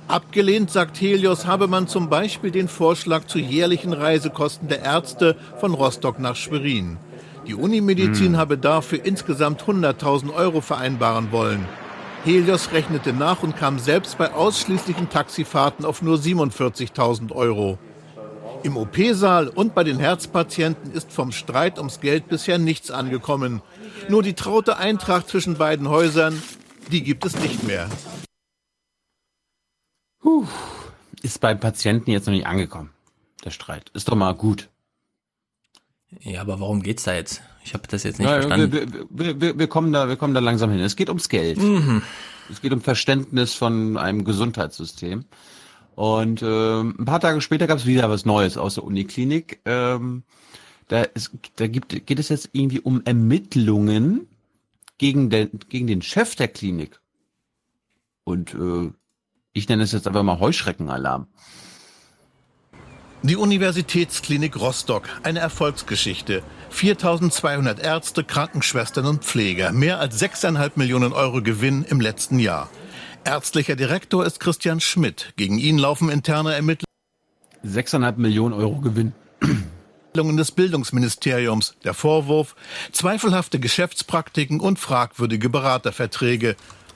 Abgelehnt, 0.08 0.70
sagt 0.70 1.00
Helios, 1.00 1.46
habe 1.46 1.68
man 1.68 1.88
zum 1.88 2.10
Beispiel 2.10 2.50
den 2.50 2.68
Vorschlag 2.68 3.28
zu 3.28 3.38
jährlichen 3.38 3.94
Reisekosten 3.94 4.68
der 4.68 4.82
Ärzte 4.82 5.38
von 5.58 5.72
Rostock 5.72 6.18
nach 6.18 6.36
Schwerin. 6.36 6.98
Die 7.46 7.54
Unimedizin 7.54 8.32
hm. 8.32 8.36
habe 8.36 8.58
dafür 8.58 9.04
insgesamt 9.04 9.62
100.000 9.62 10.34
Euro 10.34 10.60
vereinbaren 10.60 11.30
wollen. 11.32 11.66
Helios 12.24 12.72
rechnete 12.72 13.12
nach 13.12 13.44
und 13.44 13.56
kam 13.56 13.78
selbst 13.78 14.18
bei 14.18 14.32
ausschließlichen 14.32 15.10
Taxifahrten 15.10 15.84
auf 15.84 16.02
nur 16.02 16.16
47.000 16.16 17.30
Euro. 17.32 17.78
Im 18.64 18.76
OP-Saal 18.76 19.46
und 19.46 19.76
bei 19.76 19.84
den 19.84 20.00
Herzpatienten 20.00 20.90
ist 20.90 21.12
vom 21.12 21.30
Streit 21.30 21.78
ums 21.78 22.00
Geld 22.00 22.28
bisher 22.28 22.58
nichts 22.58 22.90
angekommen. 22.90 23.62
Nur 24.08 24.24
die 24.24 24.34
traute 24.34 24.76
Eintracht 24.76 25.28
zwischen 25.28 25.56
beiden 25.56 25.88
Häusern, 25.88 26.42
die 26.90 27.04
gibt 27.04 27.24
es 27.24 27.38
nicht 27.38 27.62
mehr. 27.62 27.88
Puh, 30.20 30.46
ist 31.22 31.40
beim 31.40 31.60
Patienten 31.60 32.10
jetzt 32.10 32.26
noch 32.26 32.34
nicht 32.34 32.46
angekommen, 32.46 32.90
der 33.44 33.50
Streit. 33.50 33.90
Ist 33.94 34.08
doch 34.08 34.16
mal 34.16 34.34
gut. 34.34 34.68
Ja, 36.20 36.40
aber 36.40 36.60
warum 36.60 36.82
geht's 36.82 37.04
da 37.04 37.14
jetzt? 37.14 37.42
Ich 37.64 37.74
habe 37.74 37.86
das 37.88 38.04
jetzt 38.04 38.18
nicht 38.18 38.28
ja, 38.28 38.40
verstanden. 38.40 39.08
Wir, 39.10 39.40
wir, 39.40 39.58
wir, 39.58 39.66
kommen 39.66 39.92
da, 39.92 40.08
wir 40.08 40.16
kommen 40.16 40.34
da 40.34 40.40
langsam 40.40 40.70
hin. 40.70 40.80
Es 40.80 40.96
geht 40.96 41.08
ums 41.08 41.28
Geld. 41.28 41.58
Mhm. 41.58 42.02
Es 42.50 42.60
geht 42.60 42.72
um 42.72 42.80
Verständnis 42.80 43.54
von 43.54 43.96
einem 43.96 44.24
Gesundheitssystem. 44.24 45.24
Und 45.96 46.42
äh, 46.42 46.80
ein 46.80 47.04
paar 47.04 47.20
Tage 47.20 47.40
später 47.40 47.66
gab 47.66 47.78
es 47.78 47.86
wieder 47.86 48.08
was 48.10 48.24
Neues 48.24 48.56
aus 48.56 48.74
der 48.74 48.84
Uniklinik. 48.84 49.60
Ähm, 49.64 50.22
da, 50.88 51.02
ist, 51.02 51.32
da 51.56 51.66
gibt, 51.66 52.06
geht 52.06 52.18
es 52.18 52.28
jetzt 52.28 52.50
irgendwie 52.52 52.80
um 52.80 53.02
Ermittlungen 53.04 54.28
gegen 54.98 55.30
den, 55.30 55.50
gegen 55.68 55.86
den 55.86 56.02
Chef 56.02 56.36
der 56.36 56.48
Klinik. 56.48 57.00
Und 58.24 58.54
äh, 58.54 58.92
ich 59.52 59.68
nenne 59.68 59.82
es 59.82 59.92
jetzt 59.92 60.06
einfach 60.06 60.22
mal 60.22 60.38
Heuschreckenalarm. 60.38 61.28
Die 63.26 63.34
Universitätsklinik 63.34 64.54
Rostock, 64.54 65.08
eine 65.24 65.40
Erfolgsgeschichte. 65.40 66.44
4200 66.70 67.80
Ärzte, 67.80 68.22
Krankenschwestern 68.22 69.04
und 69.04 69.24
Pfleger, 69.24 69.72
mehr 69.72 69.98
als 69.98 70.22
6,5 70.22 70.72
Millionen 70.76 71.12
Euro 71.12 71.42
Gewinn 71.42 71.84
im 71.88 72.00
letzten 72.00 72.38
Jahr. 72.38 72.70
Ärztlicher 73.24 73.74
Direktor 73.74 74.24
ist 74.24 74.38
Christian 74.38 74.78
Schmidt. 74.78 75.32
Gegen 75.34 75.58
ihn 75.58 75.76
laufen 75.76 76.08
interne 76.08 76.54
Ermittlungen. 76.54 76.86
6,5 77.66 78.16
Millionen 78.18 78.54
Euro 78.54 78.76
Gewinn. 78.76 79.12
des 80.14 80.52
Bildungsministeriums. 80.52 81.74
Der 81.82 81.94
Vorwurf, 81.94 82.54
zweifelhafte 82.92 83.58
Geschäftspraktiken 83.58 84.60
und 84.60 84.78
fragwürdige 84.78 85.50
Beraterverträge. 85.50 86.54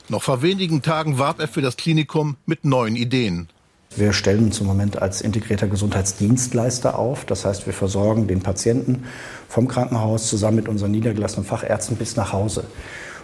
Noch 0.08 0.22
vor 0.22 0.42
wenigen 0.42 0.82
Tagen 0.82 1.18
warb 1.18 1.40
er 1.40 1.48
für 1.48 1.60
das 1.60 1.76
Klinikum 1.76 2.36
mit 2.46 2.64
neuen 2.64 2.94
Ideen. 2.94 3.48
Wir 3.96 4.12
stellen 4.12 4.44
uns 4.44 4.60
im 4.60 4.66
Moment 4.66 5.02
als 5.02 5.20
integrierter 5.20 5.66
Gesundheitsdienstleister 5.66 6.96
auf. 6.96 7.24
Das 7.24 7.44
heißt, 7.44 7.66
wir 7.66 7.72
versorgen 7.72 8.28
den 8.28 8.40
Patienten 8.40 9.04
vom 9.48 9.66
Krankenhaus 9.66 10.28
zusammen 10.28 10.56
mit 10.56 10.68
unseren 10.68 10.92
niedergelassenen 10.92 11.44
Fachärzten 11.44 11.96
bis 11.96 12.14
nach 12.14 12.32
Hause. 12.32 12.64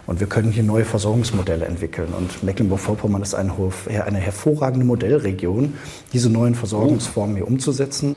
Und 0.07 0.19
wir 0.19 0.27
können 0.27 0.51
hier 0.51 0.65
neue 0.65 0.85
Versorgungsmodelle 0.85 1.67
entwickeln. 1.67 2.13
Und 2.13 2.43
Mecklenburg-Vorpommern 2.43 3.23
ist 3.23 3.35
eine, 3.35 3.53
eine 4.05 4.19
hervorragende 4.19 4.85
Modellregion, 4.85 5.75
diese 6.13 6.31
neuen 6.31 6.57
Versorgungsformen 6.57 7.37
hier 7.37 7.47
umzusetzen. 7.47 8.17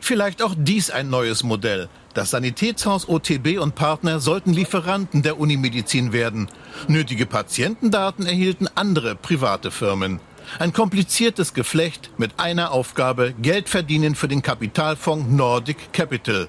Vielleicht 0.00 0.42
auch 0.42 0.54
dies 0.58 0.90
ein 0.90 1.08
neues 1.08 1.44
Modell. 1.44 1.88
Das 2.12 2.30
Sanitätshaus 2.30 3.08
OTB 3.08 3.58
und 3.60 3.76
Partner 3.76 4.18
sollten 4.18 4.52
Lieferanten 4.52 5.22
der 5.22 5.38
Unimedizin 5.38 6.12
werden. 6.12 6.48
Nötige 6.88 7.24
Patientendaten 7.24 8.26
erhielten 8.26 8.68
andere 8.74 9.14
private 9.14 9.70
Firmen. 9.70 10.20
Ein 10.58 10.72
kompliziertes 10.72 11.52
Geflecht 11.52 12.10
mit 12.16 12.38
einer 12.38 12.70
Aufgabe, 12.70 13.34
Geld 13.40 13.68
verdienen 13.68 14.14
für 14.14 14.28
den 14.28 14.40
Kapitalfonds 14.40 15.28
Nordic 15.28 15.92
Capital. 15.92 16.48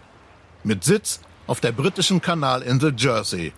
Mit 0.64 0.84
Sitz 0.84 1.22
auf 1.48 1.60
der 1.60 1.72
britischen 1.72 2.22
Kanalinsel 2.22 2.94
Jersey. 2.96 3.52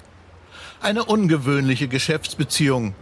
Eine 0.82 1.04
ungewöhnliche 1.04 1.90
Geschäftsbeziehung. 1.90 2.96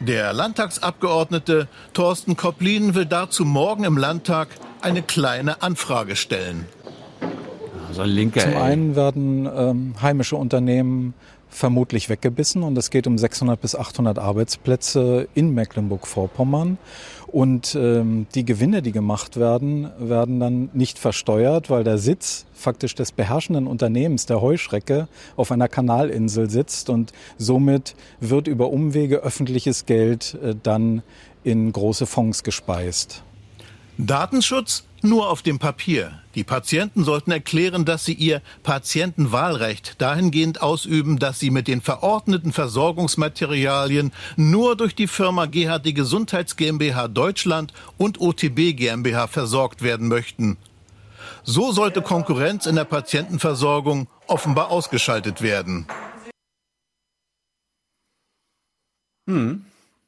Der 0.00 0.32
Landtagsabgeordnete 0.34 1.68
Thorsten 1.94 2.36
Kopplin 2.36 2.94
will 2.94 3.06
dazu 3.06 3.44
morgen 3.44 3.84
im 3.84 3.96
Landtag 3.96 4.48
eine 4.82 5.02
kleine 5.02 5.62
Anfrage 5.62 6.16
stellen. 6.16 6.66
So 7.92 8.02
ein 8.02 8.10
Linker, 8.10 8.40
Zum 8.40 8.56
einen 8.56 8.96
werden 8.96 9.46
ähm, 9.46 9.94
heimische 10.02 10.36
Unternehmen 10.36 11.14
vermutlich 11.54 12.08
weggebissen 12.08 12.64
und 12.64 12.76
es 12.76 12.90
geht 12.90 13.06
um 13.06 13.16
600 13.16 13.60
bis 13.60 13.76
800 13.76 14.18
Arbeitsplätze 14.18 15.28
in 15.34 15.54
Mecklenburg-Vorpommern. 15.54 16.78
Und 17.28 17.76
ähm, 17.76 18.26
die 18.34 18.44
Gewinne, 18.44 18.82
die 18.82 18.92
gemacht 18.92 19.36
werden, 19.36 19.90
werden 19.98 20.40
dann 20.40 20.70
nicht 20.72 20.98
versteuert, 20.98 21.70
weil 21.70 21.84
der 21.84 21.98
Sitz 21.98 22.46
faktisch 22.52 22.94
des 22.96 23.12
beherrschenden 23.12 23.66
Unternehmens, 23.68 24.26
der 24.26 24.40
Heuschrecke, 24.40 25.08
auf 25.36 25.52
einer 25.52 25.68
Kanalinsel 25.68 26.50
sitzt 26.50 26.90
und 26.90 27.12
somit 27.38 27.94
wird 28.20 28.48
über 28.48 28.70
Umwege 28.70 29.18
öffentliches 29.18 29.86
Geld 29.86 30.36
äh, 30.42 30.54
dann 30.60 31.02
in 31.44 31.70
große 31.70 32.06
Fonds 32.06 32.42
gespeist. 32.42 33.22
Datenschutz 33.96 34.84
nur 35.04 35.30
auf 35.30 35.42
dem 35.42 35.58
Papier. 35.58 36.18
Die 36.34 36.44
Patienten 36.44 37.04
sollten 37.04 37.30
erklären, 37.30 37.84
dass 37.84 38.04
sie 38.04 38.14
ihr 38.14 38.42
Patientenwahlrecht 38.62 40.00
dahingehend 40.00 40.62
ausüben, 40.62 41.18
dass 41.18 41.38
sie 41.38 41.50
mit 41.50 41.68
den 41.68 41.80
verordneten 41.80 42.52
Versorgungsmaterialien 42.52 44.12
nur 44.36 44.76
durch 44.76 44.94
die 44.94 45.06
Firma 45.06 45.46
GHD 45.46 45.94
Gesundheits 45.94 46.56
GmbH 46.56 47.08
Deutschland 47.08 47.72
und 47.98 48.20
OTB 48.20 48.76
GmbH 48.76 49.26
versorgt 49.26 49.82
werden 49.82 50.08
möchten. 50.08 50.56
So 51.44 51.72
sollte 51.72 52.00
Konkurrenz 52.00 52.66
in 52.66 52.74
der 52.74 52.84
Patientenversorgung 52.84 54.08
offenbar 54.26 54.70
ausgeschaltet 54.70 55.42
werden. 55.42 55.86
Hm. 59.28 59.64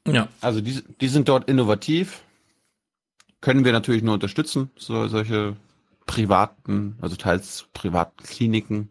Ja. 0.06 0.28
Also 0.40 0.60
die, 0.60 0.82
die 1.00 1.08
sind 1.08 1.28
dort 1.28 1.48
innovativ 1.48 2.22
können 3.46 3.64
wir 3.64 3.70
natürlich 3.70 4.02
nur 4.02 4.14
unterstützen, 4.14 4.72
so, 4.76 5.06
solche 5.06 5.54
privaten, 6.04 6.96
also 7.00 7.14
teils 7.14 7.66
privaten 7.74 8.20
Kliniken. 8.24 8.88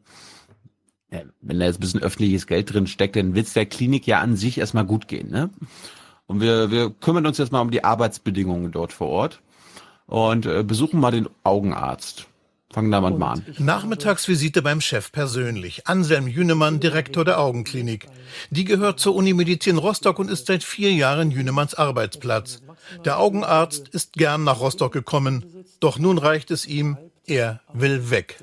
Ja, 1.12 1.24
wenn 1.42 1.60
da 1.60 1.66
jetzt 1.66 1.80
ein 1.80 1.82
bisschen 1.82 2.02
öffentliches 2.02 2.48
Geld 2.48 2.74
drin 2.74 2.88
steckt, 2.88 3.18
dann 3.18 3.36
wird 3.36 3.48
es 3.48 3.54
der 3.54 3.66
Klinik 3.66 4.08
ja 4.08 4.22
an 4.22 4.38
sich 4.38 4.58
erstmal 4.58 4.86
gut 4.86 5.10
gehen. 5.10 5.30
Ne? 5.30 5.50
Und 6.26 6.40
wir, 6.40 6.72
wir 6.72 6.90
kümmern 6.90 7.26
uns 7.26 7.38
jetzt 7.38 7.52
mal 7.52 7.60
um 7.60 7.70
die 7.70 7.84
Arbeitsbedingungen 7.84 8.72
dort 8.72 8.94
vor 8.94 9.10
Ort 9.10 9.42
und 10.06 10.46
äh, 10.46 10.64
besuchen 10.64 11.02
mal 11.02 11.12
den 11.12 11.28
Augenarzt. 11.44 12.26
Fangen 12.72 12.92
da 12.92 13.02
mal 13.02 13.22
an. 13.22 13.46
Nachmittagsvisite 13.58 14.62
beim 14.62 14.80
Chef 14.80 15.12
persönlich. 15.12 15.86
Anselm 15.86 16.28
Jünemann, 16.28 16.80
Direktor 16.80 17.26
der 17.26 17.42
Augenklinik. 17.42 18.08
Die 18.52 18.64
gehört 18.64 19.02
zur 19.02 19.16
Unimedizin 19.16 19.78
Rostock 19.78 20.18
und 20.18 20.32
ist 20.32 20.48
seit 20.48 20.64
vier 20.64 20.94
Jahren 20.94 21.32
Jünemanns 21.32 21.76
Arbeitsplatz. 21.76 22.62
Der 23.04 23.20
Augenarzt 23.20 23.90
ist 23.90 24.14
gern 24.14 24.44
nach 24.44 24.60
Rostock 24.60 24.92
gekommen. 24.92 25.66
Doch 25.80 26.00
nun 26.00 26.18
reicht 26.18 26.52
es 26.52 26.66
ihm. 26.66 26.98
Er 27.26 27.62
will 27.74 28.10
weg. 28.10 28.38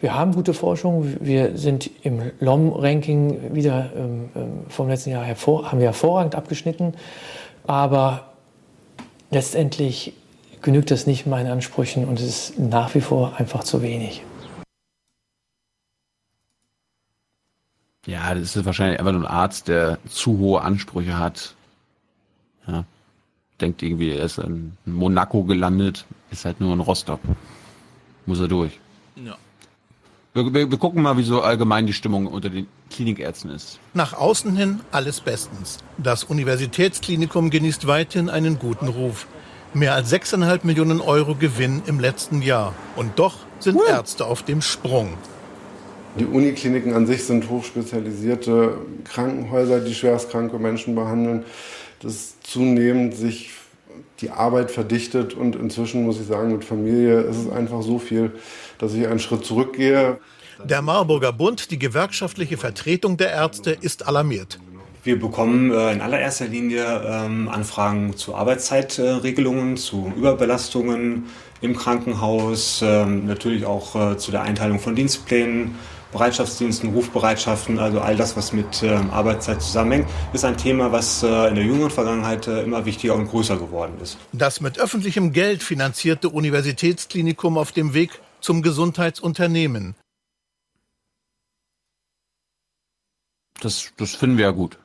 Wir 0.00 0.14
haben 0.14 0.32
gute 0.32 0.54
Forschung. 0.54 1.16
Wir 1.20 1.58
sind 1.58 1.90
im 2.02 2.32
LOM-Ranking 2.40 3.54
wieder 3.54 3.90
ähm, 3.94 4.30
ähm, 4.34 4.52
vom 4.68 4.88
letzten 4.88 5.10
Jahr 5.10 5.24
hervor, 5.24 5.70
haben 5.70 5.78
wir 5.78 5.88
hervorragend 5.88 6.34
abgeschnitten. 6.34 6.94
Aber 7.66 8.32
letztendlich 9.30 10.14
genügt 10.62 10.90
das 10.90 11.06
nicht 11.06 11.26
meinen 11.26 11.50
Ansprüchen 11.50 12.06
und 12.06 12.18
es 12.18 12.26
ist 12.26 12.58
nach 12.58 12.94
wie 12.94 13.00
vor 13.00 13.34
einfach 13.38 13.64
zu 13.64 13.82
wenig. 13.82 14.22
Ja, 18.06 18.34
das 18.34 18.56
ist 18.56 18.64
wahrscheinlich 18.64 18.98
einfach 18.98 19.12
nur 19.12 19.22
ein 19.22 19.26
Arzt, 19.26 19.68
der 19.68 19.98
zu 20.08 20.38
hohe 20.38 20.62
Ansprüche 20.62 21.18
hat. 21.18 21.54
Ja. 22.70 22.84
Denkt 23.60 23.82
irgendwie, 23.82 24.10
er 24.10 24.24
ist 24.24 24.38
in 24.38 24.72
Monaco 24.86 25.44
gelandet, 25.44 26.06
ist 26.30 26.44
halt 26.44 26.60
nur 26.60 26.72
in 26.72 26.80
Rostock. 26.80 27.20
Muss 28.26 28.40
er 28.40 28.48
durch. 28.48 28.78
Ja. 29.16 29.36
Wir, 30.32 30.54
wir, 30.54 30.70
wir 30.70 30.78
gucken 30.78 31.02
mal, 31.02 31.16
wie 31.16 31.24
so 31.24 31.42
allgemein 31.42 31.86
die 31.86 31.92
Stimmung 31.92 32.26
unter 32.28 32.50
den 32.50 32.68
Klinikärzten 32.90 33.50
ist. 33.50 33.80
Nach 33.94 34.14
außen 34.14 34.56
hin 34.56 34.80
alles 34.92 35.20
bestens. 35.20 35.78
Das 35.98 36.24
Universitätsklinikum 36.24 37.50
genießt 37.50 37.86
weiterhin 37.86 38.30
einen 38.30 38.58
guten 38.58 38.88
Ruf. 38.88 39.26
Mehr 39.74 39.94
als 39.94 40.12
6,5 40.12 40.60
Millionen 40.62 41.00
Euro 41.00 41.34
Gewinn 41.34 41.82
im 41.86 42.00
letzten 42.00 42.42
Jahr. 42.42 42.74
Und 42.96 43.18
doch 43.18 43.38
sind 43.58 43.80
Ärzte 43.88 44.24
auf 44.24 44.42
dem 44.44 44.62
Sprung. 44.62 45.14
Die 46.18 46.26
Unikliniken 46.26 46.92
an 46.94 47.06
sich 47.06 47.24
sind 47.24 47.48
hochspezialisierte 47.48 48.78
Krankenhäuser, 49.04 49.80
die 49.80 49.94
schwerstkranke 49.94 50.58
Menschen 50.58 50.94
behandeln. 50.94 51.44
Dass 52.00 52.40
zunehmend 52.40 53.14
sich 53.14 53.50
die 54.20 54.30
Arbeit 54.30 54.70
verdichtet 54.70 55.34
und 55.34 55.56
inzwischen 55.56 56.04
muss 56.04 56.20
ich 56.20 56.26
sagen, 56.26 56.52
mit 56.52 56.64
Familie 56.64 57.20
ist 57.20 57.36
es 57.36 57.50
einfach 57.50 57.82
so 57.82 57.98
viel, 57.98 58.32
dass 58.78 58.94
ich 58.94 59.06
einen 59.06 59.18
Schritt 59.18 59.44
zurückgehe. 59.44 60.18
Der 60.64 60.82
Marburger 60.82 61.32
Bund, 61.32 61.70
die 61.70 61.78
gewerkschaftliche 61.78 62.58
Vertretung 62.58 63.16
der 63.16 63.30
Ärzte, 63.30 63.70
ist 63.70 64.06
alarmiert. 64.06 64.58
Wir 65.02 65.18
bekommen 65.18 65.70
äh, 65.70 65.92
in 65.92 66.02
allererster 66.02 66.46
Linie 66.46 66.84
ähm, 67.06 67.48
Anfragen 67.48 68.14
zu 68.16 68.34
Arbeitszeitregelungen, 68.34 69.78
zu 69.78 70.12
Überbelastungen 70.14 71.24
im 71.62 71.74
Krankenhaus, 71.74 72.82
ähm, 72.84 73.26
natürlich 73.26 73.64
auch 73.64 74.12
äh, 74.12 74.18
zu 74.18 74.30
der 74.30 74.42
Einteilung 74.42 74.78
von 74.78 74.94
Dienstplänen, 74.94 75.76
Bereitschaftsdiensten, 76.12 76.92
Rufbereitschaften, 76.92 77.78
also 77.78 78.00
all 78.00 78.16
das, 78.16 78.36
was 78.36 78.52
mit 78.52 78.82
ähm, 78.82 79.10
Arbeitszeit 79.10 79.62
zusammenhängt, 79.62 80.08
ist 80.32 80.44
ein 80.44 80.56
Thema, 80.56 80.92
was 80.92 81.22
äh, 81.22 81.48
in 81.48 81.54
der 81.54 81.64
jüngeren 81.64 81.90
Vergangenheit 81.90 82.46
immer 82.48 82.84
wichtiger 82.84 83.14
und 83.14 83.28
größer 83.28 83.56
geworden 83.56 83.94
ist. 84.02 84.18
Das 84.32 84.60
mit 84.60 84.78
öffentlichem 84.78 85.32
Geld 85.32 85.62
finanzierte 85.62 86.28
Universitätsklinikum 86.28 87.58
auf 87.58 87.72
dem 87.72 87.94
Weg 87.94 88.20
zum 88.40 88.62
Gesundheitsunternehmen. 88.62 89.94
Das, 93.60 93.92
das 93.96 94.14
finden 94.14 94.38
wir 94.38 94.46
ja 94.46 94.50
gut. 94.50 94.78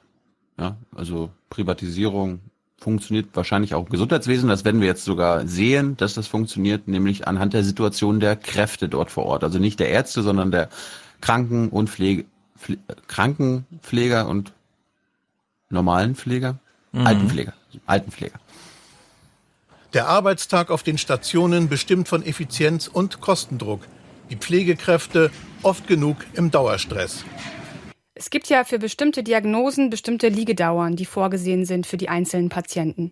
Ja, 0.60 0.78
also 0.96 1.32
Privatisierung 1.50 2.40
funktioniert 2.78 3.30
wahrscheinlich 3.34 3.74
auch 3.74 3.86
im 3.86 3.90
Gesundheitswesen. 3.90 4.50
Das 4.50 4.66
werden 4.66 4.82
wir 4.82 4.88
jetzt 4.88 5.06
sogar 5.06 5.48
sehen, 5.48 5.98
dass 5.98 6.14
das 6.14 6.28
funktioniert, 6.28 6.88
nämlich 6.88 7.28
anhand 7.28 7.54
der 7.54 7.64
Situation 7.64 8.20
der 8.20 8.36
Kräfte 8.36 8.90
dort 8.90 9.12
vor 9.12 9.26
Ort. 9.26 9.44
Also 9.44 9.60
nicht 9.60 9.80
der 9.80 9.90
Ärzte, 9.90 10.22
sondern 10.22 10.52
der 10.52 10.70
Kranken- 11.26 11.70
und 11.70 11.90
Pflege, 11.90 12.26
Pfle 12.56 12.78
Krankenpfleger 13.08 14.28
und 14.28 14.54
normalen 15.72 16.14
Pfleger, 16.14 16.60
mhm. 16.92 17.08
Altenpfleger, 17.08 17.54
Altenpfleger. 17.88 18.40
Der 19.96 20.08
Arbeitstag 20.08 20.70
auf 20.70 20.84
den 20.84 21.00
Stationen 21.00 21.68
bestimmt 21.68 22.08
von 22.08 22.24
Effizienz 22.24 22.88
und 22.88 23.22
Kostendruck. 23.22 23.82
Die 24.30 24.36
Pflegekräfte 24.36 25.32
oft 25.64 25.88
genug 25.88 26.18
im 26.34 26.52
Dauerstress. 26.52 27.26
Es 28.14 28.30
gibt 28.30 28.48
ja 28.48 28.64
für 28.64 28.78
bestimmte 28.78 29.24
Diagnosen 29.24 29.90
bestimmte 29.90 30.28
Liegedauern, 30.28 30.96
die 30.96 31.06
vorgesehen 31.06 31.66
sind 31.66 31.88
für 31.88 31.98
die 31.98 32.08
einzelnen 32.08 32.50
Patienten. 32.50 33.12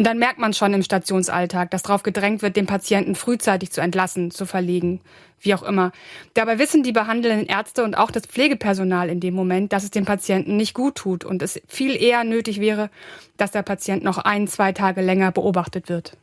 Und 0.00 0.06
dann 0.06 0.18
merkt 0.18 0.38
man 0.38 0.54
schon 0.54 0.72
im 0.72 0.82
Stationsalltag, 0.82 1.70
dass 1.70 1.82
darauf 1.82 2.02
gedrängt 2.02 2.40
wird, 2.40 2.56
den 2.56 2.64
Patienten 2.64 3.14
frühzeitig 3.14 3.70
zu 3.70 3.82
entlassen, 3.82 4.30
zu 4.30 4.46
verlegen, 4.46 5.02
wie 5.40 5.52
auch 5.52 5.62
immer. 5.62 5.92
Dabei 6.32 6.58
wissen 6.58 6.82
die 6.82 6.92
behandelnden 6.92 7.46
Ärzte 7.46 7.84
und 7.84 7.94
auch 7.94 8.10
das 8.10 8.24
Pflegepersonal 8.24 9.10
in 9.10 9.20
dem 9.20 9.34
Moment, 9.34 9.74
dass 9.74 9.84
es 9.84 9.90
dem 9.90 10.06
Patienten 10.06 10.56
nicht 10.56 10.72
gut 10.72 10.94
tut 10.94 11.26
und 11.26 11.42
es 11.42 11.60
viel 11.68 12.02
eher 12.02 12.24
nötig 12.24 12.62
wäre, 12.62 12.88
dass 13.36 13.50
der 13.50 13.60
Patient 13.60 14.02
noch 14.02 14.16
ein, 14.16 14.48
zwei 14.48 14.72
Tage 14.72 15.02
länger 15.02 15.32
beobachtet 15.32 15.90
wird. 15.90 16.16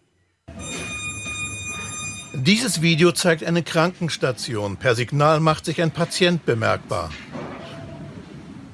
Dieses 2.33 2.81
Video 2.81 3.11
zeigt 3.11 3.43
eine 3.43 3.61
Krankenstation. 3.61 4.77
Per 4.77 4.95
Signal 4.95 5.39
macht 5.39 5.65
sich 5.65 5.83
ein 5.83 5.91
Patient 5.91 6.43
bemerkbar. 6.47 7.11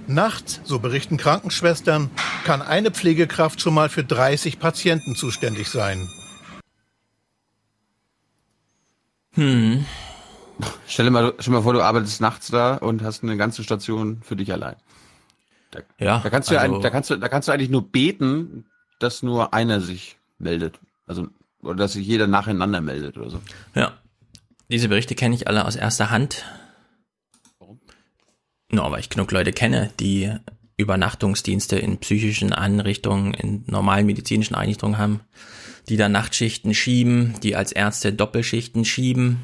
Nachts, 0.08 0.62
so 0.64 0.80
berichten 0.80 1.18
Krankenschwestern, 1.18 2.10
kann 2.44 2.62
eine 2.62 2.92
Pflegekraft 2.92 3.62
schon 3.62 3.74
mal 3.74 3.90
für 3.90 4.04
30 4.04 4.60
Patienten 4.60 5.16
zuständig 5.16 5.70
sein. 5.70 6.10
Hm. 9.34 9.86
Stell 10.88 11.06
dir 11.06 11.12
mal, 11.12 11.34
stell 11.40 11.54
mal 11.54 11.64
vor, 11.64 11.74
du 11.74 11.82
arbeitest 11.82 12.22
nachts 12.22 12.50
da 12.50 12.76
und 12.76 13.02
hast 13.02 13.24
eine 13.24 13.38
ganze 13.38 13.64
Station 13.64 14.22
für 14.24 14.36
dich 14.36 14.52
allein. 14.52 14.76
Da, 15.72 15.80
ja, 16.00 16.20
da 16.20 16.30
kannst 16.30 16.52
du 16.52 16.60
also, 16.60 16.76
ja, 16.76 16.82
da 16.82 16.90
kannst 16.90 17.10
du, 17.10 17.16
da 17.16 17.28
kannst 17.30 17.48
du 17.48 17.52
eigentlich 17.52 17.70
nur 17.70 17.90
beten, 17.90 18.66
dass 19.00 19.24
nur 19.24 19.54
einer 19.54 19.82
sich 19.82 20.18
meldet. 20.38 20.80
Also, 21.08 21.28
oder 21.62 21.76
dass 21.76 21.94
sich 21.94 22.06
jeder 22.06 22.28
nacheinander 22.28 22.82
meldet 22.82 23.18
oder 23.18 23.30
so. 23.30 23.42
Ja. 23.74 23.94
Diese 24.70 24.90
Berichte 24.90 25.16
kenne 25.16 25.36
ich 25.36 25.48
alle 25.48 25.66
aus 25.66 25.76
erster 25.76 26.12
Hand. 26.12 26.46
No, 28.74 28.90
weil 28.90 29.02
ich 29.02 29.10
genug 29.10 29.32
Leute 29.32 29.54
kenne, 29.54 29.92
die 30.00 30.34
Übernachtungsdienste 30.78 31.78
in 31.78 32.00
psychischen 32.00 32.54
Einrichtungen, 32.54 33.36
in 33.36 33.64
normalen 33.68 34.08
medizinischen 34.08 34.56
Einrichtungen 34.56 34.98
haben, 34.98 35.20
die 35.90 35.96
da 35.96 36.10
Nachtschichten 36.10 36.74
schieben, 36.74 37.36
die 37.44 37.56
als 37.56 37.72
Ärzte 37.72 38.14
Doppelschichten 38.14 38.84
schieben. 38.84 39.42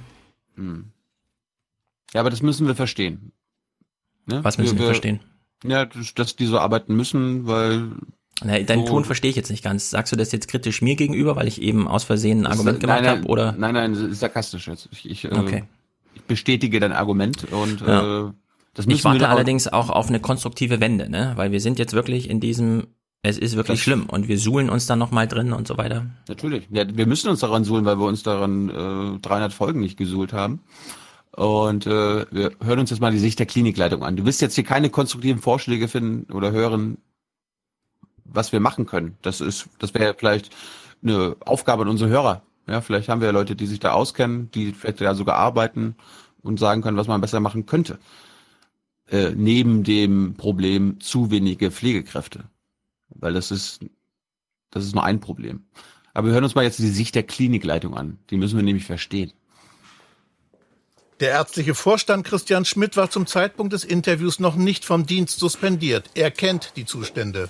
Hm. 0.56 0.86
Ja, 2.12 2.22
aber 2.22 2.32
das 2.32 2.42
müssen 2.42 2.66
wir 2.66 2.74
verstehen. 2.74 3.32
Ne? 4.26 4.44
Was 4.44 4.58
müssen 4.58 4.78
wir, 4.78 4.86
wir 4.86 4.88
verstehen? 4.88 5.20
Ja, 5.64 5.86
dass 5.86 6.36
die 6.36 6.48
so 6.48 6.58
arbeiten 6.58 6.96
müssen, 6.96 7.46
weil 7.46 7.92
na, 8.44 8.58
deinen 8.58 8.88
so. 8.88 8.94
Ton 8.94 9.06
verstehe 9.06 9.30
ich 9.30 9.36
jetzt 9.36 9.52
nicht 9.52 9.64
ganz. 9.64 9.92
Sagst 9.92 10.12
du 10.12 10.16
das 10.16 10.32
jetzt 10.32 10.48
kritisch 10.48 10.82
mir 10.82 10.96
gegenüber, 10.96 11.36
weil 11.36 11.48
ich 11.48 11.62
eben 11.62 11.88
aus 11.88 12.04
Versehen 12.04 12.42
ein 12.42 12.48
Argument 12.48 12.80
gemacht 12.80 13.06
habe? 13.06 13.28
Oder? 13.28 13.52
Nein, 13.52 13.76
nein, 13.76 14.14
sarkastisch 14.14 14.68
jetzt. 14.68 14.90
Ich, 14.92 15.08
ich, 15.08 15.26
äh, 15.26 15.36
okay. 15.36 15.66
ich 16.16 16.24
bestätige 16.24 16.80
dein 16.80 16.94
Argument 16.94 17.46
und 17.52 17.82
ja. 17.82 18.30
äh, 18.30 18.32
ich 18.78 19.03
warte 19.03 19.30
allerdings 19.30 19.67
auch 19.67 19.89
auf 19.89 20.09
eine 20.09 20.20
konstruktive 20.20 20.80
Wende, 20.80 21.09
ne? 21.09 21.34
Weil 21.36 21.51
wir 21.51 21.61
sind 21.61 21.80
jetzt 21.80 21.93
wirklich 21.93 22.30
in 22.30 22.39
diesem, 22.39 22.88
es 23.24 23.38
ist 23.38 23.55
wirklich 23.55 23.82
schlimm 23.82 24.05
und 24.05 24.28
wir 24.28 24.38
suhlen 24.39 24.70
uns 24.70 24.86
da 24.86 24.95
nochmal 24.95 25.28
drin 25.28 25.53
und 25.53 25.67
so 25.67 25.78
weiter. 25.78 26.05
Natürlich. 26.28 26.67
Ja, 26.70 26.86
wir 26.88 27.07
müssen 27.07 27.30
uns 27.30 27.39
daran 27.39 27.63
suhlen, 27.63 27.86
weil 27.86 27.99
wir 27.99 28.05
uns 28.05 28.24
daran 28.24 28.70
äh, 28.70 29.20
300 29.20 29.53
Folgen 29.53 29.82
nicht 29.82 29.97
gesuhlt 29.97 30.34
haben. 30.34 30.61
Und 31.32 31.86
äh, 31.86 32.26
wir 32.32 32.51
hören 32.61 32.80
uns 32.80 32.89
jetzt 32.89 32.99
mal 32.99 33.11
die 33.11 33.20
Sicht 33.20 33.39
der 33.39 33.45
Klinikleitung 33.45 34.03
an. 34.03 34.15
Du 34.15 34.26
wirst 34.26 34.41
jetzt 34.41 34.55
hier 34.55 34.63
keine 34.63 34.89
konstruktiven 34.89 35.41
Vorschläge 35.41 35.88
finden 35.88 36.32
oder 36.32 36.51
hören, 36.51 36.97
was 38.26 38.51
wir 38.51 38.59
machen 38.59 38.86
können. 38.86 39.17
Das 39.22 39.41
ist, 39.41 39.70
das 39.80 39.93
wäre 39.93 40.15
vielleicht 40.17 40.55
eine 41.01 41.36
Aufgabe 41.45 41.84
an 41.84 41.89
unsere 41.89 42.09
Hörer. 42.09 42.41
Ja, 42.67 42.82
vielleicht 42.82 43.09
haben 43.09 43.22
wir 43.22 43.28
ja 43.28 43.34
Leute, 43.34 43.55
die 43.55 43.65
sich 43.65 43.80
da 43.80 43.91
auskennen, 43.91 44.51
die 44.51 44.74
vielleicht 44.74 45.01
da 45.01 45.15
sogar 45.15 45.38
arbeiten 45.38 45.95
und 46.41 46.59
sagen 46.59 46.82
können, 46.82 46.97
was 46.97 47.07
man 47.07 47.22
besser 47.22 47.39
machen 47.39 47.65
könnte 47.65 47.99
äh, 49.12 49.32
neben 49.36 49.84
dem 49.84 50.36
Problem 50.36 50.99
zu 50.99 51.32
wenige 51.32 51.72
Pflegekräfte. 51.72 52.45
Weil 53.10 53.34
das 53.34 53.51
ist, 53.51 53.80
das 54.72 54.86
ist 54.86 54.93
nur 54.93 55.03
ein 55.03 55.20
Problem. 55.20 55.66
Aber 56.14 56.28
wir 56.28 56.34
hören 56.34 56.43
uns 56.43 56.55
mal 56.55 56.64
jetzt 56.64 56.80
die 56.80 56.89
Sicht 56.89 57.16
der 57.16 57.24
Klinikleitung 57.24 57.95
an. 57.95 58.20
Die 58.30 58.38
müssen 58.38 58.55
wir 58.55 58.64
nämlich 58.64 58.86
verstehen. 58.86 59.32
Der 61.20 61.32
ärztliche 61.32 61.76
Vorstand 61.76 62.26
Christian 62.26 62.64
Schmidt 62.64 62.95
war 62.95 63.10
zum 63.10 63.28
Zeitpunkt 63.28 63.74
des 63.74 63.84
Interviews 63.84 64.39
noch 64.39 64.55
nicht 64.55 64.86
vom 64.86 65.05
Dienst 65.05 65.39
suspendiert. 65.39 66.10
Er 66.14 66.32
kennt 66.32 66.74
die 66.78 66.86
Zustände. 66.86 67.49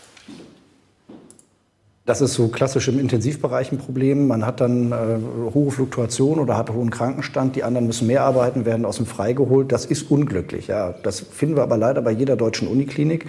Das 2.09 2.21
ist 2.21 2.33
so 2.33 2.47
klassisch 2.47 2.87
im 2.87 2.97
Intensivbereich 2.97 3.71
ein 3.71 3.77
Problem. 3.77 4.25
Man 4.25 4.43
hat 4.43 4.61
dann 4.61 4.91
äh, 4.91 5.19
hohe 5.53 5.69
Fluktuation 5.69 6.39
oder 6.39 6.57
hat 6.57 6.71
hohen 6.71 6.89
Krankenstand. 6.89 7.55
Die 7.55 7.63
anderen 7.63 7.85
müssen 7.85 8.07
mehr 8.07 8.23
arbeiten, 8.23 8.65
werden 8.65 8.83
aus 8.83 8.97
dem 8.97 9.05
Frei 9.05 9.33
geholt. 9.33 9.71
Das 9.71 9.85
ist 9.85 10.09
unglücklich. 10.09 10.65
Ja. 10.65 10.93
Das 11.03 11.19
finden 11.19 11.55
wir 11.55 11.61
aber 11.61 11.77
leider 11.77 12.01
bei 12.01 12.09
jeder 12.09 12.35
deutschen 12.35 12.67
Uniklinik. 12.67 13.27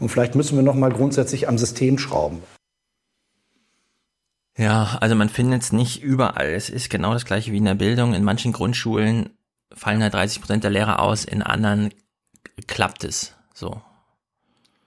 Und 0.00 0.08
vielleicht 0.08 0.36
müssen 0.36 0.56
wir 0.56 0.62
noch 0.62 0.74
mal 0.74 0.90
grundsätzlich 0.90 1.48
am 1.48 1.58
System 1.58 1.98
schrauben. 1.98 2.38
Ja, 4.56 4.96
also 5.02 5.14
man 5.16 5.28
findet 5.28 5.60
es 5.60 5.72
nicht 5.72 6.02
überall. 6.02 6.48
Es 6.48 6.70
ist 6.70 6.88
genau 6.88 7.12
das 7.12 7.26
gleiche 7.26 7.52
wie 7.52 7.58
in 7.58 7.66
der 7.66 7.74
Bildung. 7.74 8.14
In 8.14 8.24
manchen 8.24 8.54
Grundschulen 8.54 9.36
fallen 9.70 10.02
halt 10.02 10.14
30 10.14 10.40
Prozent 10.40 10.64
der 10.64 10.70
Lehrer 10.70 11.00
aus, 11.00 11.26
in 11.26 11.42
anderen 11.42 11.90
klappt 12.66 13.04
es 13.04 13.34
so. 13.52 13.82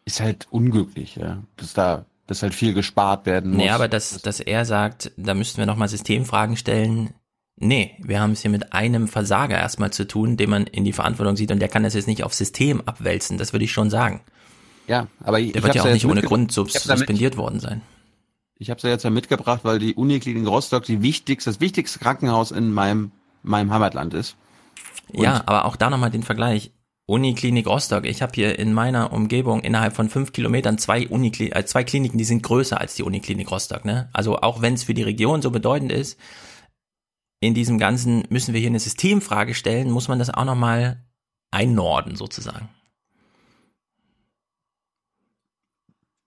Ist 0.05 0.21
halt 0.21 0.47
unglücklich, 0.49 1.17
ja. 1.17 1.43
Das 1.57 1.73
da 1.73 2.05
dass 2.27 2.43
halt 2.43 2.53
viel 2.53 2.73
gespart 2.73 3.25
werden 3.25 3.51
muss. 3.51 3.61
Nee, 3.63 3.69
aber 3.69 3.87
dass, 3.87 4.21
dass 4.21 4.39
er 4.39 4.65
sagt, 4.65 5.11
da 5.17 5.33
müssten 5.33 5.57
wir 5.57 5.65
nochmal 5.65 5.87
Systemfragen 5.87 6.57
stellen. 6.57 7.13
Nee, 7.55 7.95
wir 7.99 8.19
haben 8.19 8.33
es 8.33 8.41
hier 8.41 8.51
mit 8.51 8.73
einem 8.73 9.07
Versager 9.07 9.57
erstmal 9.57 9.91
zu 9.91 10.05
tun, 10.05 10.37
den 10.37 10.49
man 10.49 10.67
in 10.67 10.83
die 10.83 10.93
Verantwortung 10.93 11.35
sieht 11.35 11.51
und 11.51 11.59
der 11.59 11.69
kann 11.69 11.83
das 11.83 11.95
jetzt 11.95 12.07
nicht 12.07 12.23
auf 12.23 12.33
System 12.33 12.81
abwälzen, 12.81 13.37
das 13.37 13.53
würde 13.53 13.65
ich 13.65 13.71
schon 13.71 13.89
sagen. 13.89 14.21
Ja, 14.87 15.07
aber 15.23 15.39
ich, 15.39 15.53
der 15.53 15.63
wird 15.63 15.75
ja 15.75 15.83
auch 15.83 15.91
nicht 15.91 16.05
ohne 16.05 16.21
Grund 16.21 16.51
suspendiert 16.51 17.35
worden 17.35 17.59
sein. 17.59 17.81
Ich 18.59 18.69
habe 18.69 18.77
es 18.77 18.83
ja 18.83 18.89
jetzt 18.89 19.03
ja 19.03 19.09
mitgebracht, 19.09 19.61
weil 19.63 19.79
die 19.79 19.93
Uniklinik 19.93 20.47
Rostock 20.47 20.83
die 20.83 21.01
wichtigste, 21.01 21.49
das 21.49 21.59
wichtigste 21.59 21.99
Krankenhaus 21.99 22.51
in 22.51 22.71
meinem, 22.71 23.11
meinem 23.43 23.71
Heimatland 23.71 24.13
ist. 24.13 24.35
Und 25.13 25.23
ja, 25.23 25.43
aber 25.45 25.65
auch 25.65 25.75
da 25.75 25.89
nochmal 25.89 26.09
den 26.09 26.23
Vergleich. 26.23 26.71
Uniklinik 27.07 27.67
Rostock. 27.67 28.05
Ich 28.05 28.21
habe 28.21 28.33
hier 28.35 28.59
in 28.59 28.73
meiner 28.73 29.13
Umgebung 29.13 29.61
innerhalb 29.61 29.95
von 29.95 30.09
fünf 30.09 30.33
Kilometern 30.33 30.77
zwei, 30.77 31.07
Unikli 31.07 31.51
äh, 31.51 31.65
zwei 31.65 31.85
Kliniken, 31.85 32.17
die 32.17 32.25
sind 32.25 32.43
größer 32.43 32.79
als 32.79 32.95
die 32.95 33.03
Uniklinik 33.03 33.49
Rostock. 33.49 33.85
Ne? 33.85 34.09
Also 34.11 34.37
auch 34.39 34.61
wenn 34.61 34.73
es 34.73 34.83
für 34.83 34.93
die 34.93 35.03
Region 35.03 35.41
so 35.41 35.49
bedeutend 35.49 35.91
ist, 35.91 36.19
in 37.39 37.53
diesem 37.53 37.79
Ganzen 37.79 38.25
müssen 38.29 38.53
wir 38.53 38.59
hier 38.59 38.69
eine 38.69 38.79
Systemfrage 38.79 39.53
stellen, 39.53 39.89
muss 39.89 40.09
man 40.09 40.19
das 40.19 40.29
auch 40.29 40.43
nochmal 40.43 41.01
einnorden 41.49 42.17
sozusagen. 42.17 42.67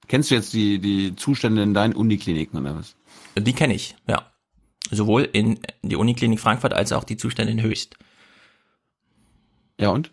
Kennst 0.09 0.31
du 0.31 0.35
jetzt 0.35 0.55
die, 0.55 0.79
die 0.79 1.15
Zustände 1.15 1.63
in 1.63 1.75
deinen 1.75 1.95
Unikliniken 1.95 2.59
oder 2.59 2.75
was? 2.75 2.97
Die 3.37 3.53
kenne 3.53 3.75
ich, 3.75 3.97
ja. 4.09 4.33
Sowohl 4.91 5.29
in 5.31 5.61
die 5.83 5.95
Uniklinik 5.97 6.41
Frankfurt 6.41 6.73
als 6.73 6.93
auch 6.93 7.05
die 7.05 7.19
Zustände 7.19 7.53
in 7.53 7.61
Höchst. 7.61 7.97
Ja 9.79 9.91
und? 9.91 10.11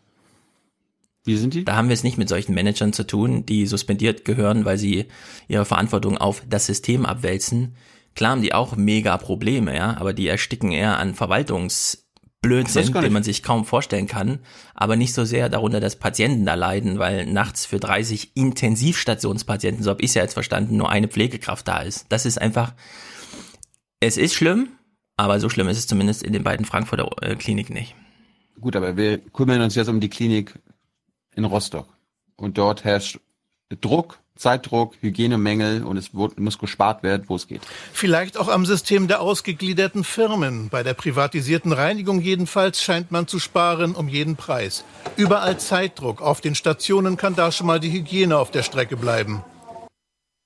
Wie 1.28 1.36
sind 1.36 1.54
die? 1.54 1.66
Da 1.66 1.76
haben 1.76 1.90
wir 1.90 1.94
es 1.94 2.06
nicht 2.06 2.18
mit 2.18 2.30
solchen 2.30 2.54
Managern 2.54 2.94
zu 2.94 3.06
tun, 3.06 3.46
die 3.46 3.68
suspendiert 3.68 4.24
gehören, 4.24 4.64
weil 4.64 4.78
sie 4.78 5.08
ihre 5.50 5.66
Verantwortung 5.66 6.18
auf 6.18 6.42
das 6.50 6.66
System 6.66 7.06
abwälzen. 7.06 7.76
Klar 8.16 8.32
haben 8.32 8.42
die 8.42 8.54
auch 8.54 8.78
mega 8.78 9.18
Probleme, 9.18 9.76
ja, 9.76 9.98
aber 9.98 10.14
die 10.14 10.28
ersticken 10.28 10.72
eher 10.72 10.98
an 10.98 11.16
Verwaltungsblödsinn, 11.16 12.94
den 12.94 13.12
man 13.12 13.24
sich 13.24 13.44
kaum 13.44 13.66
vorstellen 13.66 14.08
kann, 14.08 14.40
aber 14.74 14.96
nicht 14.96 15.14
so 15.14 15.26
sehr 15.26 15.50
darunter, 15.50 15.82
dass 15.82 15.98
Patienten 15.98 16.46
da 16.46 16.54
leiden, 16.54 16.98
weil 16.98 17.26
nachts 17.26 17.66
für 17.66 17.80
30 17.80 18.38
Intensivstationspatienten, 18.38 19.84
so 19.84 19.90
habe 19.90 20.02
ich 20.02 20.12
es 20.12 20.14
ja 20.16 20.22
jetzt 20.22 20.34
verstanden, 20.34 20.78
nur 20.78 20.90
eine 20.90 21.10
Pflegekraft 21.10 21.68
da 21.68 21.80
ist. 21.80 22.06
Das 22.08 22.26
ist 22.26 22.42
einfach, 22.42 22.74
es 24.00 24.16
ist 24.16 24.34
schlimm, 24.34 24.70
aber 25.18 25.42
so 25.42 25.50
schlimm 25.50 25.68
ist 25.68 25.78
es 25.78 25.88
zumindest 25.88 26.24
in 26.24 26.32
den 26.32 26.46
beiden 26.46 26.66
Frankfurter 26.66 27.10
äh, 27.22 27.36
Kliniken 27.36 27.74
nicht. 27.74 27.96
Gut, 28.62 28.78
aber 28.78 28.96
wir 28.96 29.18
kümmern 29.18 29.62
uns 29.62 29.76
jetzt 29.76 29.90
um 29.90 30.00
die 30.00 30.10
Klinik 30.10 30.58
in 31.38 31.46
Rostock. 31.46 31.88
Und 32.36 32.58
dort 32.58 32.84
herrscht 32.84 33.20
Druck, 33.82 34.20
Zeitdruck, 34.36 34.96
Hygienemängel 35.02 35.84
und 35.84 35.98
es 35.98 36.14
muss 36.14 36.60
gespart 36.60 37.04
werden, 37.04 37.24
wo 37.28 37.36
es 37.36 37.48
geht. 37.48 37.62
Vielleicht 37.92 38.38
auch 38.38 38.48
am 38.48 38.66
System 38.66 39.08
der 39.08 39.22
ausgegliederten 39.22 40.04
Firmen. 40.04 40.70
Bei 40.70 40.84
der 40.84 40.94
privatisierten 40.94 41.72
Reinigung 41.72 42.22
jedenfalls 42.22 42.82
scheint 42.82 43.12
man 43.12 43.28
zu 43.28 43.40
sparen 43.40 43.96
um 43.96 44.08
jeden 44.08 44.36
Preis. 44.36 44.84
Überall 45.16 45.60
Zeitdruck. 45.60 46.22
Auf 46.22 46.42
den 46.42 46.56
Stationen 46.56 47.18
kann 47.18 47.36
da 47.36 47.52
schon 47.52 47.68
mal 47.68 47.80
die 47.80 47.92
Hygiene 47.92 48.38
auf 48.38 48.52
der 48.52 48.64
Strecke 48.64 48.96
bleiben. 48.96 49.44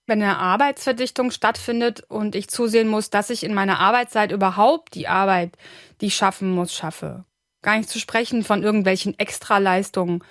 Wenn 0.08 0.22
eine 0.22 0.39
Arbeitsverdichtung 0.39 1.32
stattfindet 1.32 2.04
und 2.10 2.36
ich 2.36 2.50
zusehen 2.50 2.88
muss, 2.88 3.10
dass 3.10 3.30
ich 3.30 3.44
in 3.44 3.54
meiner 3.54 3.80
Arbeitszeit 3.80 4.32
überhaupt 4.32 4.96
die 4.96 5.08
Arbeit, 5.08 5.58
die 6.02 6.08
ich 6.08 6.16
schaffen 6.16 6.52
muss, 6.52 6.74
schaffe. 6.74 7.24
Gar 7.62 7.78
nicht 7.78 7.89
zu 7.89 8.00
sprechen 8.00 8.44
von 8.44 8.64
irgendwelchen 8.64 9.18
Extraleistungen 9.20 10.24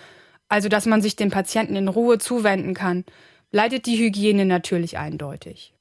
also 0.51 0.69
dass 0.69 0.85
man 0.85 1.01
sich 1.01 1.17
dem 1.17 1.31
Patienten 1.31 1.77
in 1.77 1.89
Ruhe 1.89 2.19
zuwenden 2.19 2.75
kann, 2.75 3.05
leidet 3.53 3.87
die 3.87 3.97
Hygiene 3.97 4.45
natürlich 4.45 4.99
eindeutig. 4.99 5.73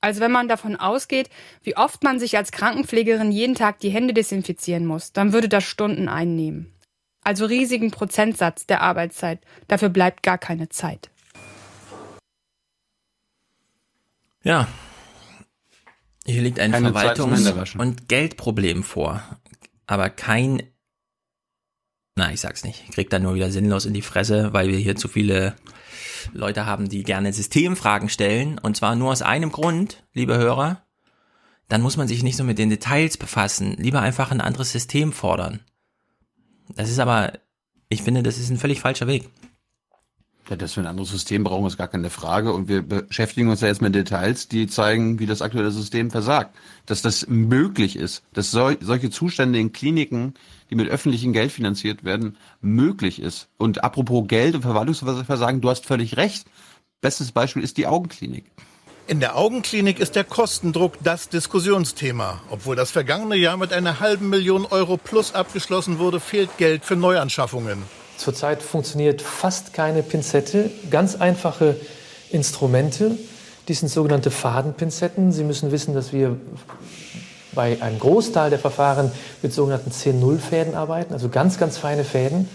Also 0.00 0.20
wenn 0.20 0.32
man 0.32 0.48
davon 0.48 0.76
ausgeht, 0.76 1.28
wie 1.62 1.76
oft 1.76 2.02
man 2.02 2.18
sich 2.18 2.36
als 2.36 2.52
Krankenpflegerin 2.52 3.30
jeden 3.30 3.54
Tag 3.54 3.80
die 3.80 3.90
Hände 3.90 4.14
desinfizieren 4.14 4.86
muss, 4.86 5.12
dann 5.12 5.32
würde 5.32 5.48
das 5.48 5.64
Stunden 5.64 6.08
einnehmen. 6.08 6.72
Also 7.24 7.44
riesigen 7.44 7.90
Prozentsatz 7.90 8.66
der 8.66 8.82
Arbeitszeit. 8.82 9.40
Dafür 9.68 9.90
bleibt 9.90 10.22
gar 10.22 10.38
keine 10.38 10.68
Zeit. 10.68 11.10
Ja. 14.42 14.66
Hier 16.24 16.42
liegt 16.42 16.58
ein 16.58 16.72
Verwaltungs- 16.72 17.78
und 17.78 18.08
Geldproblem 18.08 18.82
vor. 18.82 19.22
Aber 19.86 20.10
kein 20.10 20.71
na, 22.16 22.32
ich 22.32 22.40
sag's 22.40 22.64
nicht. 22.64 22.84
Ich 22.88 22.94
krieg 22.94 23.10
dann 23.10 23.22
nur 23.22 23.34
wieder 23.34 23.50
sinnlos 23.50 23.86
in 23.86 23.94
die 23.94 24.02
Fresse, 24.02 24.52
weil 24.52 24.68
wir 24.68 24.78
hier 24.78 24.96
zu 24.96 25.08
viele 25.08 25.54
Leute 26.32 26.66
haben, 26.66 26.88
die 26.88 27.02
gerne 27.02 27.32
Systemfragen 27.32 28.08
stellen. 28.08 28.58
Und 28.58 28.76
zwar 28.76 28.94
nur 28.96 29.10
aus 29.12 29.22
einem 29.22 29.50
Grund, 29.50 30.04
liebe 30.12 30.36
Hörer. 30.36 30.82
Dann 31.68 31.80
muss 31.80 31.96
man 31.96 32.08
sich 32.08 32.22
nicht 32.22 32.36
so 32.36 32.44
mit 32.44 32.58
den 32.58 32.68
Details 32.68 33.16
befassen. 33.16 33.76
Lieber 33.78 34.00
einfach 34.00 34.30
ein 34.30 34.42
anderes 34.42 34.72
System 34.72 35.12
fordern. 35.12 35.60
Das 36.74 36.90
ist 36.90 36.98
aber, 36.98 37.32
ich 37.88 38.02
finde, 38.02 38.22
das 38.22 38.38
ist 38.38 38.50
ein 38.50 38.58
völlig 38.58 38.80
falscher 38.80 39.06
Weg. 39.06 39.30
Ja, 40.48 40.56
dass 40.56 40.76
wir 40.76 40.82
ein 40.82 40.88
anderes 40.88 41.10
System 41.10 41.44
brauchen, 41.44 41.66
ist 41.66 41.78
gar 41.78 41.88
keine 41.88 42.10
Frage. 42.10 42.52
Und 42.52 42.68
wir 42.68 42.82
beschäftigen 42.82 43.48
uns 43.48 43.60
ja 43.60 43.68
jetzt 43.68 43.80
mit 43.80 43.94
Details, 43.94 44.48
die 44.48 44.66
zeigen, 44.66 45.20
wie 45.20 45.26
das 45.26 45.40
aktuelle 45.40 45.70
System 45.70 46.10
versagt. 46.10 46.56
Dass 46.84 47.00
das 47.00 47.28
möglich 47.28 47.96
ist, 47.96 48.24
dass 48.32 48.50
sol 48.50 48.76
solche 48.80 49.10
Zustände 49.10 49.60
in 49.60 49.72
Kliniken, 49.72 50.34
die 50.68 50.74
mit 50.74 50.88
öffentlichem 50.88 51.32
Geld 51.32 51.52
finanziert 51.52 52.02
werden, 52.02 52.36
möglich 52.60 53.22
ist. 53.22 53.48
Und 53.56 53.84
apropos 53.84 54.26
Geld 54.26 54.56
und 54.56 54.62
Verwaltungsversagen, 54.62 55.60
du 55.60 55.70
hast 55.70 55.86
völlig 55.86 56.16
recht. 56.16 56.44
Bestes 57.00 57.30
Beispiel 57.30 57.62
ist 57.62 57.76
die 57.76 57.86
Augenklinik. 57.86 58.44
In 59.06 59.20
der 59.20 59.36
Augenklinik 59.36 60.00
ist 60.00 60.16
der 60.16 60.24
Kostendruck 60.24 60.94
das 61.02 61.28
Diskussionsthema. 61.28 62.40
Obwohl 62.50 62.76
das 62.76 62.90
vergangene 62.90 63.36
Jahr 63.36 63.56
mit 63.56 63.72
einer 63.72 64.00
halben 64.00 64.28
Million 64.28 64.64
Euro 64.66 64.96
plus 64.96 65.34
abgeschlossen 65.34 65.98
wurde, 65.98 66.20
fehlt 66.20 66.56
Geld 66.58 66.84
für 66.84 66.96
Neuanschaffungen. 66.96 67.82
Zurzeit 68.22 68.62
funktioniert 68.62 69.20
fast 69.20 69.72
keine 69.72 70.04
Pinzette. 70.04 70.70
Ganz 70.90 71.16
einfache 71.16 71.74
Instrumente. 72.30 73.18
Die 73.66 73.74
sind 73.74 73.88
sogenannte 73.88 74.30
Fadenpinzetten. 74.30 75.32
Sie 75.32 75.42
müssen 75.42 75.72
wissen, 75.72 75.92
dass 75.92 76.12
wir 76.12 76.36
bei 77.52 77.82
einem 77.82 77.98
Großteil 77.98 78.50
der 78.50 78.60
Verfahren 78.60 79.10
mit 79.42 79.52
sogenannten 79.52 79.90
10-0-Fäden 79.90 80.76
arbeiten, 80.76 81.12
also 81.12 81.30
ganz, 81.30 81.58
ganz 81.58 81.78
feine 81.78 82.04
Fäden. 82.04 82.48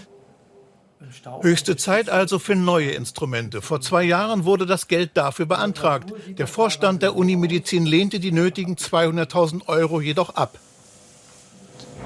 Höchste 1.42 1.76
Zeit 1.76 2.08
also 2.08 2.38
für 2.38 2.54
neue 2.54 2.92
Instrumente. 2.92 3.60
Vor 3.60 3.82
zwei 3.82 4.04
Jahren 4.04 4.46
wurde 4.46 4.64
das 4.64 4.88
Geld 4.88 5.10
dafür 5.14 5.44
beantragt. 5.44 6.14
Der 6.38 6.46
Vorstand 6.46 7.02
der 7.02 7.14
Unimedizin 7.14 7.84
lehnte 7.84 8.20
die 8.20 8.32
nötigen 8.32 8.76
200.000 8.76 9.68
Euro 9.68 10.00
jedoch 10.00 10.30
ab. 10.30 10.58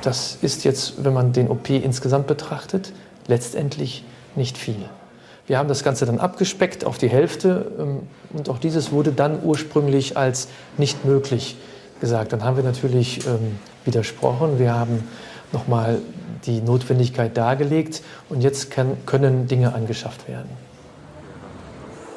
Das 0.03 0.39
ist 0.43 0.65
jetzt, 0.65 1.05
wenn 1.05 1.13
man 1.13 1.33
den 1.33 1.49
OP 1.49 1.71
insgesamt 1.71 2.27
betrachtet, 2.27 2.93
letztendlich 3.27 4.05
nicht 4.35 4.59
viel. 4.59 4.89
Wir 5.47 5.59
haben 5.59 5.69
das 5.69 5.83
Ganze 5.83 6.07
dann 6.07 6.19
abgespeckt 6.19 6.85
auf 6.85 6.99
die 6.99 7.09
Hälfte 7.09 7.73
ähm, 7.79 8.01
und 8.33 8.49
auch 8.49 8.59
dieses 8.59 8.93
wurde 8.93 9.13
dann 9.13 9.43
ursprünglich 9.43 10.17
als 10.17 10.49
nicht 10.79 11.05
möglich 11.05 11.57
gesagt. 12.01 12.33
Dann 12.33 12.45
haben 12.45 12.57
wir 12.57 12.65
natürlich 12.65 13.27
ähm, 13.27 13.59
widersprochen. 13.85 14.59
Wir 14.59 14.75
haben 14.75 15.09
nochmal 15.53 15.99
die 16.47 16.61
Notwendigkeit 16.61 17.37
dargelegt 17.37 18.03
und 18.29 18.41
jetzt 18.41 18.71
kann, 18.71 18.97
können 19.07 19.47
Dinge 19.47 19.75
angeschafft 19.75 20.29
werden. 20.29 20.51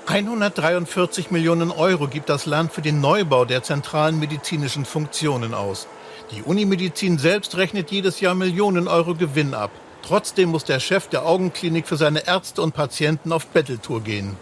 143 0.08 1.32
Millionen 1.32 1.72
Euro 1.72 2.08
gibt 2.08 2.30
das 2.30 2.46
Land 2.46 2.72
für 2.72 2.82
den 2.82 3.02
Neubau 3.02 3.44
der 3.44 3.64
zentralen 3.64 4.20
medizinischen 4.20 4.86
Funktionen 4.86 5.56
aus. 5.56 5.88
Die 6.32 6.44
Unimedizin 6.44 7.18
selbst 7.18 7.58
rechnet 7.58 7.90
jedes 7.92 8.20
Jahr 8.20 8.36
Millionen 8.36 8.88
Euro 8.88 9.16
Gewinn 9.16 9.56
ab. 9.56 9.72
Trotzdem 10.08 10.50
muss 10.50 10.64
der 10.64 10.80
Chef 10.80 11.08
der 11.08 11.26
Augenklinik 11.26 11.88
für 11.88 11.96
seine 11.96 12.28
Ärzte 12.28 12.62
und 12.62 12.76
Patienten 12.76 13.32
auf 13.32 13.48
Betteltour 13.48 14.04
gehen. 14.04 14.36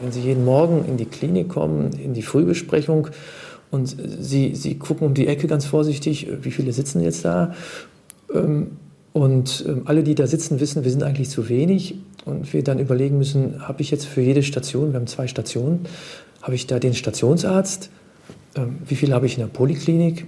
Wenn 0.00 0.12
Sie 0.12 0.22
jeden 0.22 0.46
Morgen 0.46 0.86
in 0.86 0.96
die 0.96 1.04
Klinik 1.04 1.50
kommen, 1.50 1.92
in 1.92 2.14
die 2.14 2.22
Frühbesprechung 2.22 3.08
und 3.70 3.94
Sie, 4.20 4.54
Sie 4.54 4.78
gucken 4.78 5.06
um 5.08 5.12
die 5.12 5.26
Ecke 5.26 5.46
ganz 5.46 5.66
vorsichtig, 5.66 6.26
wie 6.40 6.50
viele 6.50 6.72
sitzen 6.72 7.02
jetzt 7.02 7.26
da? 7.26 7.54
Ähm, 8.32 8.78
und 9.12 9.64
ähm, 9.66 9.82
alle, 9.84 10.02
die 10.02 10.14
da 10.14 10.26
sitzen, 10.26 10.58
wissen, 10.58 10.84
wir 10.84 10.90
sind 10.90 11.02
eigentlich 11.02 11.28
zu 11.28 11.50
wenig. 11.50 11.96
Und 12.24 12.52
wir 12.54 12.64
dann 12.64 12.78
überlegen 12.78 13.18
müssen, 13.18 13.68
habe 13.68 13.82
ich 13.82 13.90
jetzt 13.90 14.06
für 14.06 14.22
jede 14.22 14.42
Station, 14.42 14.92
wir 14.92 15.00
haben 15.00 15.06
zwei 15.06 15.26
Stationen, 15.26 15.86
habe 16.40 16.54
ich 16.54 16.66
da 16.66 16.78
den 16.78 16.94
Stationsarzt? 16.94 17.90
Ähm, 18.54 18.78
wie 18.86 18.96
viele 18.96 19.14
habe 19.14 19.26
ich 19.26 19.34
in 19.34 19.40
der 19.40 19.48
Poliklinik? 19.48 20.24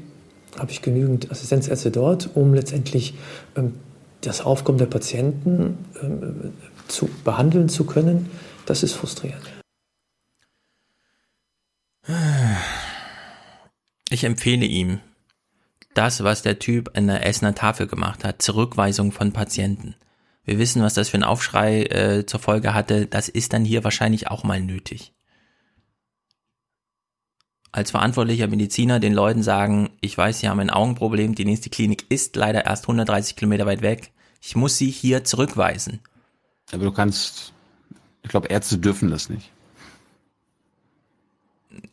Habe 0.59 0.71
ich 0.71 0.83
genügend 0.83 1.31
Assistenzärzte 1.31 1.91
dort, 1.91 2.31
um 2.35 2.55
letztendlich 2.55 3.15
ähm, 3.57 3.75
das 4.21 4.41
Aufkommen 4.43 4.79
der 4.79 4.87
Patienten 4.87 5.79
ähm, 6.03 6.53
zu 6.89 7.09
behandeln 7.25 7.69
zu 7.69 7.85
können. 7.85 8.31
Das 8.67 8.83
ist 8.83 8.93
frustrierend. 8.93 9.43
Ich 14.11 14.25
empfehle 14.25 14.67
ihm 14.67 15.01
das, 15.95 16.25
was 16.25 16.43
der 16.43 16.59
Typ 16.59 16.91
an 16.97 17.07
der 17.07 17.27
Essener 17.27 17.55
Tafel 17.55 17.87
gemacht 17.87 18.25
hat, 18.25 18.43
Zurückweisung 18.43 19.13
von 19.13 19.33
Patienten. 19.33 19.95
Wir 20.45 20.59
wissen, 20.59 20.83
was 20.83 20.95
das 20.95 21.09
für 21.09 21.15
einen 21.15 21.25
Aufschrei 21.25 21.85
äh, 21.85 22.27
zur 22.27 22.41
Folge 22.41 22.75
hatte. 22.75 23.07
Das 23.07 23.29
ist 23.29 23.53
dann 23.53 23.65
hier 23.65 23.85
wahrscheinlich 23.85 24.29
auch 24.29 24.43
mal 24.43 24.61
nötig 24.61 25.13
als 27.73 27.93
verantwortlicher 27.93 28.49
Mediziner 28.49 29.01
den 29.01 29.13
Leuten 29.13 29.43
sagen, 29.43 29.91
ich 30.01 30.17
weiß, 30.17 30.41
Sie 30.41 30.49
haben 30.49 30.61
ein 30.61 30.71
Augenproblem, 30.71 31.35
die 31.35 31.45
nächste 31.45 31.71
Klinik 31.71 32.05
ist 32.09 32.37
leider 32.37 32.67
erst 32.67 32.85
130 32.85 33.37
Kilometer 33.37 33.67
weit 33.67 33.83
weg. 33.83 34.11
Ich 34.41 34.57
muss 34.57 34.77
Sie 34.77 34.91
hier 34.91 35.25
zurückweisen. 35.25 36.01
Aber 36.73 36.85
du 36.85 36.93
kannst, 36.93 37.53
ich 38.23 38.31
glaube, 38.31 38.49
Ärzte 38.49 38.79
dürfen 38.79 39.11
das 39.11 39.29
nicht. 39.29 39.51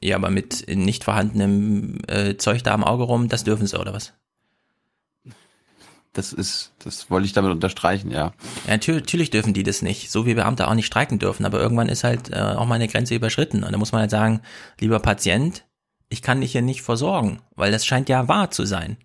Ja, 0.01 0.15
aber 0.15 0.29
mit 0.29 0.65
nicht 0.67 1.03
vorhandenem 1.03 1.99
äh, 2.07 2.37
Zeug 2.37 2.63
da 2.63 2.73
am 2.73 2.83
Auge 2.83 3.03
rum, 3.03 3.29
das 3.29 3.43
dürfen 3.43 3.67
sie, 3.67 3.79
oder 3.79 3.93
was? 3.93 4.13
Das 6.13 6.33
ist, 6.33 6.71
das 6.83 7.11
wollte 7.11 7.27
ich 7.27 7.33
damit 7.33 7.51
unterstreichen, 7.51 8.09
ja. 8.09 8.33
ja 8.65 8.71
natürlich, 8.71 9.01
natürlich 9.01 9.29
dürfen 9.29 9.53
die 9.53 9.61
das 9.61 9.83
nicht, 9.83 10.09
so 10.09 10.25
wie 10.25 10.33
Beamte 10.33 10.67
auch 10.67 10.73
nicht 10.73 10.87
streiken 10.87 11.19
dürfen, 11.19 11.45
aber 11.45 11.59
irgendwann 11.59 11.89
ist 11.89 12.03
halt 12.03 12.31
äh, 12.31 12.39
auch 12.39 12.65
mal 12.65 12.75
eine 12.75 12.87
Grenze 12.87 13.13
überschritten. 13.13 13.63
Und 13.63 13.71
da 13.71 13.77
muss 13.77 13.91
man 13.91 14.01
halt 14.01 14.11
sagen, 14.11 14.41
lieber 14.79 14.99
Patient, 14.99 15.63
ich 16.09 16.21
kann 16.21 16.41
dich 16.41 16.51
hier 16.53 16.61
nicht 16.61 16.81
versorgen, 16.81 17.41
weil 17.55 17.71
das 17.71 17.85
scheint 17.85 18.09
ja 18.09 18.27
wahr 18.27 18.51
zu 18.51 18.65
sein. 18.65 18.97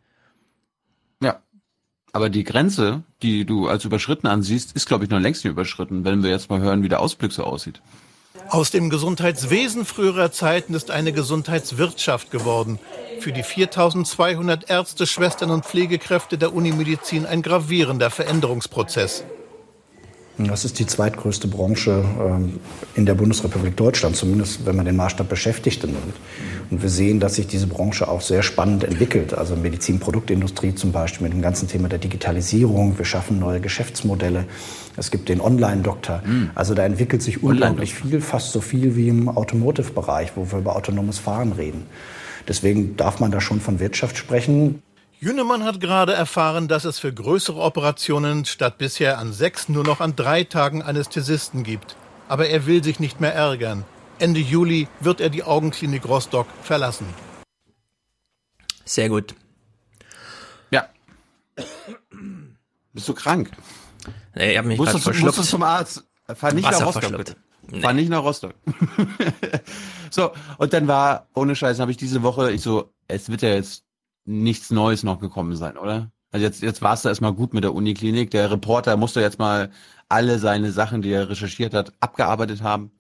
Ja. 1.23 1.41
Aber 2.13 2.31
die 2.31 2.45
Grenze, 2.45 3.03
die 3.23 3.45
du 3.45 3.69
als 3.69 3.85
überschritten 3.85 4.27
ansiehst, 4.27 4.73
ist, 4.73 4.87
glaube 4.87 5.05
ich, 5.05 5.11
noch 5.11 5.19
längst 5.19 5.45
nicht 5.45 5.53
überschritten, 5.53 6.05
wenn 6.05 6.23
wir 6.23 6.31
jetzt 6.31 6.51
mal 6.51 6.61
hören, 6.61 6.83
wie 6.83 6.89
der 6.89 7.01
Ausblick 7.01 7.33
so 7.33 7.45
aussieht. 7.45 7.81
Aus 8.49 8.71
dem 8.71 8.91
Gesundheitswesen 8.91 9.85
früherer 9.85 10.31
Zeiten 10.31 10.75
ist 10.75 10.91
eine 10.91 11.13
Gesundheitswirtschaft 11.13 12.31
geworden. 12.31 12.79
Für 13.21 13.33
die 13.33 13.43
4200 13.43 14.69
Ärzte, 14.69 15.07
Schwestern 15.07 15.51
und 15.51 15.65
Pflegekräfte 15.65 16.39
der 16.39 16.53
Unimedizin 16.53 17.25
ein 17.25 17.43
gravierender 17.43 18.11
Veränderungsprozess. 18.11 19.25
Das 20.39 20.65
ist 20.65 20.79
die 20.79 20.87
zweitgrößte 20.87 21.47
Branche 21.47 22.05
ähm, 22.19 22.59
in 22.95 23.05
der 23.05 23.15
Bundesrepublik 23.15 23.77
Deutschland, 23.77 24.17
zumindest 24.17 24.65
wenn 24.65 24.77
man 24.77 24.87
den 24.87 24.97
Maßstab 24.97 25.29
Beschäftigte 25.29 25.87
nimmt. 25.87 26.15
Und 26.71 26.83
wir 26.83 26.89
sehen, 26.89 27.21
dass 27.21 27.35
sich 27.35 27.47
diese 27.47 27.67
Branche 27.67 28.09
auch 28.09 28.23
sehr 28.23 28.43
spannend 28.43 28.83
entwickelt. 28.83 29.35
Also 29.35 29.57
Medizinproduktindustrie 29.57 30.75
zum 30.75 30.91
Beispiel 30.91 31.25
mit 31.25 31.35
dem 31.35 31.43
ganzen 31.43 31.69
Thema 31.69 31.89
der 31.89 31.99
Digitalisierung. 31.99 32.97
Wir 32.97 33.05
schaffen 33.05 33.39
neue 33.39 33.61
Geschäftsmodelle. 33.61 34.47
Es 34.97 35.11
gibt 35.11 35.29
den 35.29 35.41
Online-Doktor. 35.41 36.23
Mhm. 36.25 36.51
Also 36.55 36.75
da 36.75 36.85
entwickelt 36.85 37.23
sich 37.23 37.43
unglaublich 37.43 37.95
viel, 37.95 38.21
fast 38.23 38.53
so 38.53 38.63
viel 38.63 38.97
wie 38.97 39.09
im 39.09 39.29
Automotive-Bereich, 39.29 40.33
wo 40.35 40.51
wir 40.51 40.61
über 40.61 40.77
autonomes 40.77 41.19
Fahren 41.19 41.53
reden. 41.53 41.85
Deswegen 42.49 42.97
darf 42.97 43.21
man 43.21 43.31
da 43.31 43.41
schon 43.41 43.61
von 43.61 43.81
Wirtschaft 43.81 44.17
sprechen. 44.17 44.83
Jünemann 45.23 45.63
hat 45.63 45.79
gerade 45.79 46.15
erfahren, 46.15 46.67
dass 46.67 46.85
es 46.85 46.99
für 46.99 47.15
größere 47.15 47.61
Operationen 47.61 48.45
statt 48.45 48.77
bisher 48.77 49.19
an 49.19 49.33
sechs 49.33 49.69
nur 49.69 49.85
noch 49.85 50.01
an 50.01 50.17
drei 50.17 50.43
Tagen 50.43 50.83
Anästhesisten 50.83 51.63
gibt. 51.63 51.95
Aber 52.27 52.49
er 52.49 52.67
will 52.67 52.83
sich 52.83 52.99
nicht 52.99 53.21
mehr 53.21 53.33
ärgern. 53.33 53.85
Ende 54.19 54.41
Juli 54.41 54.89
wird 54.99 55.21
er 55.21 55.31
die 55.31 55.45
Augenklinik 55.45 56.09
Rostock 56.09 56.49
verlassen. 56.65 57.07
Sehr 58.85 59.09
gut. 59.09 59.37
Ja. 60.73 60.89
Bist 62.93 63.09
du 63.09 63.15
krank? 63.15 63.53
Nee, 64.35 64.51
ich 64.51 64.59
habe 64.59 64.67
mich 64.67 64.79
musst 64.79 64.91
gerade 64.91 65.05
verschluckt. 65.05 65.37
Musst 65.37 65.39
du 65.39 65.53
zum 65.53 65.63
Arzt. 65.63 66.03
Fahr 66.35 66.53
nicht 66.53 66.67
Wasser 66.67 66.81
nach 66.81 66.97
Rostock, 66.97 67.17
bitte. 67.17 67.37
Nee. 67.71 67.81
Fahr 67.81 67.93
nicht 67.93 68.09
nach 68.09 68.25
Rostock. 68.25 68.55
so, 70.11 70.33
und 70.59 70.73
dann 70.73 70.89
war, 70.89 71.29
ohne 71.33 71.55
Scheiß, 71.55 71.79
habe 71.79 71.93
ich 71.93 71.97
diese 71.97 72.25
Woche, 72.25 72.51
ich 72.51 72.61
so, 72.61 72.93
es 73.07 73.29
wird 73.29 73.43
ja 73.43 73.51
jetzt 73.51 73.85
nichts 74.25 74.71
Neues 74.71 75.03
noch 75.03 75.21
gekommen 75.21 75.57
sein, 75.57 75.77
oder? 75.77 76.11
Also 76.31 76.47
jetzt, 76.47 76.63
jetzt 76.63 76.81
war 76.81 76.95
es 76.95 77.03
da 77.03 77.11
erstmal 77.11 77.35
gut 77.35 77.53
mit 77.53 77.65
der 77.65 77.75
Uniklinik. 77.75 78.31
Der 78.31 78.51
Reporter 78.51 78.97
musste 78.97 79.21
jetzt 79.21 79.39
mal 79.39 79.71
alle 80.09 80.39
seine 80.39 80.73
Sachen, 80.73 81.03
die 81.03 81.13
er 81.13 81.29
recherchiert 81.29 81.75
hat, 81.75 81.93
abgearbeitet 82.01 82.63
haben. 82.63 82.91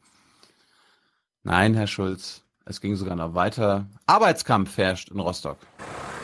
Nein, 1.42 1.74
Herr 1.74 1.86
Schulz, 1.86 2.42
es 2.66 2.80
ging 2.80 2.94
sogar 2.94 3.16
noch 3.16 3.34
weiter. 3.34 3.86
Arbeitskampf 4.06 4.76
herrscht 4.76 5.10
in 5.10 5.18
Rostock. 5.18 5.58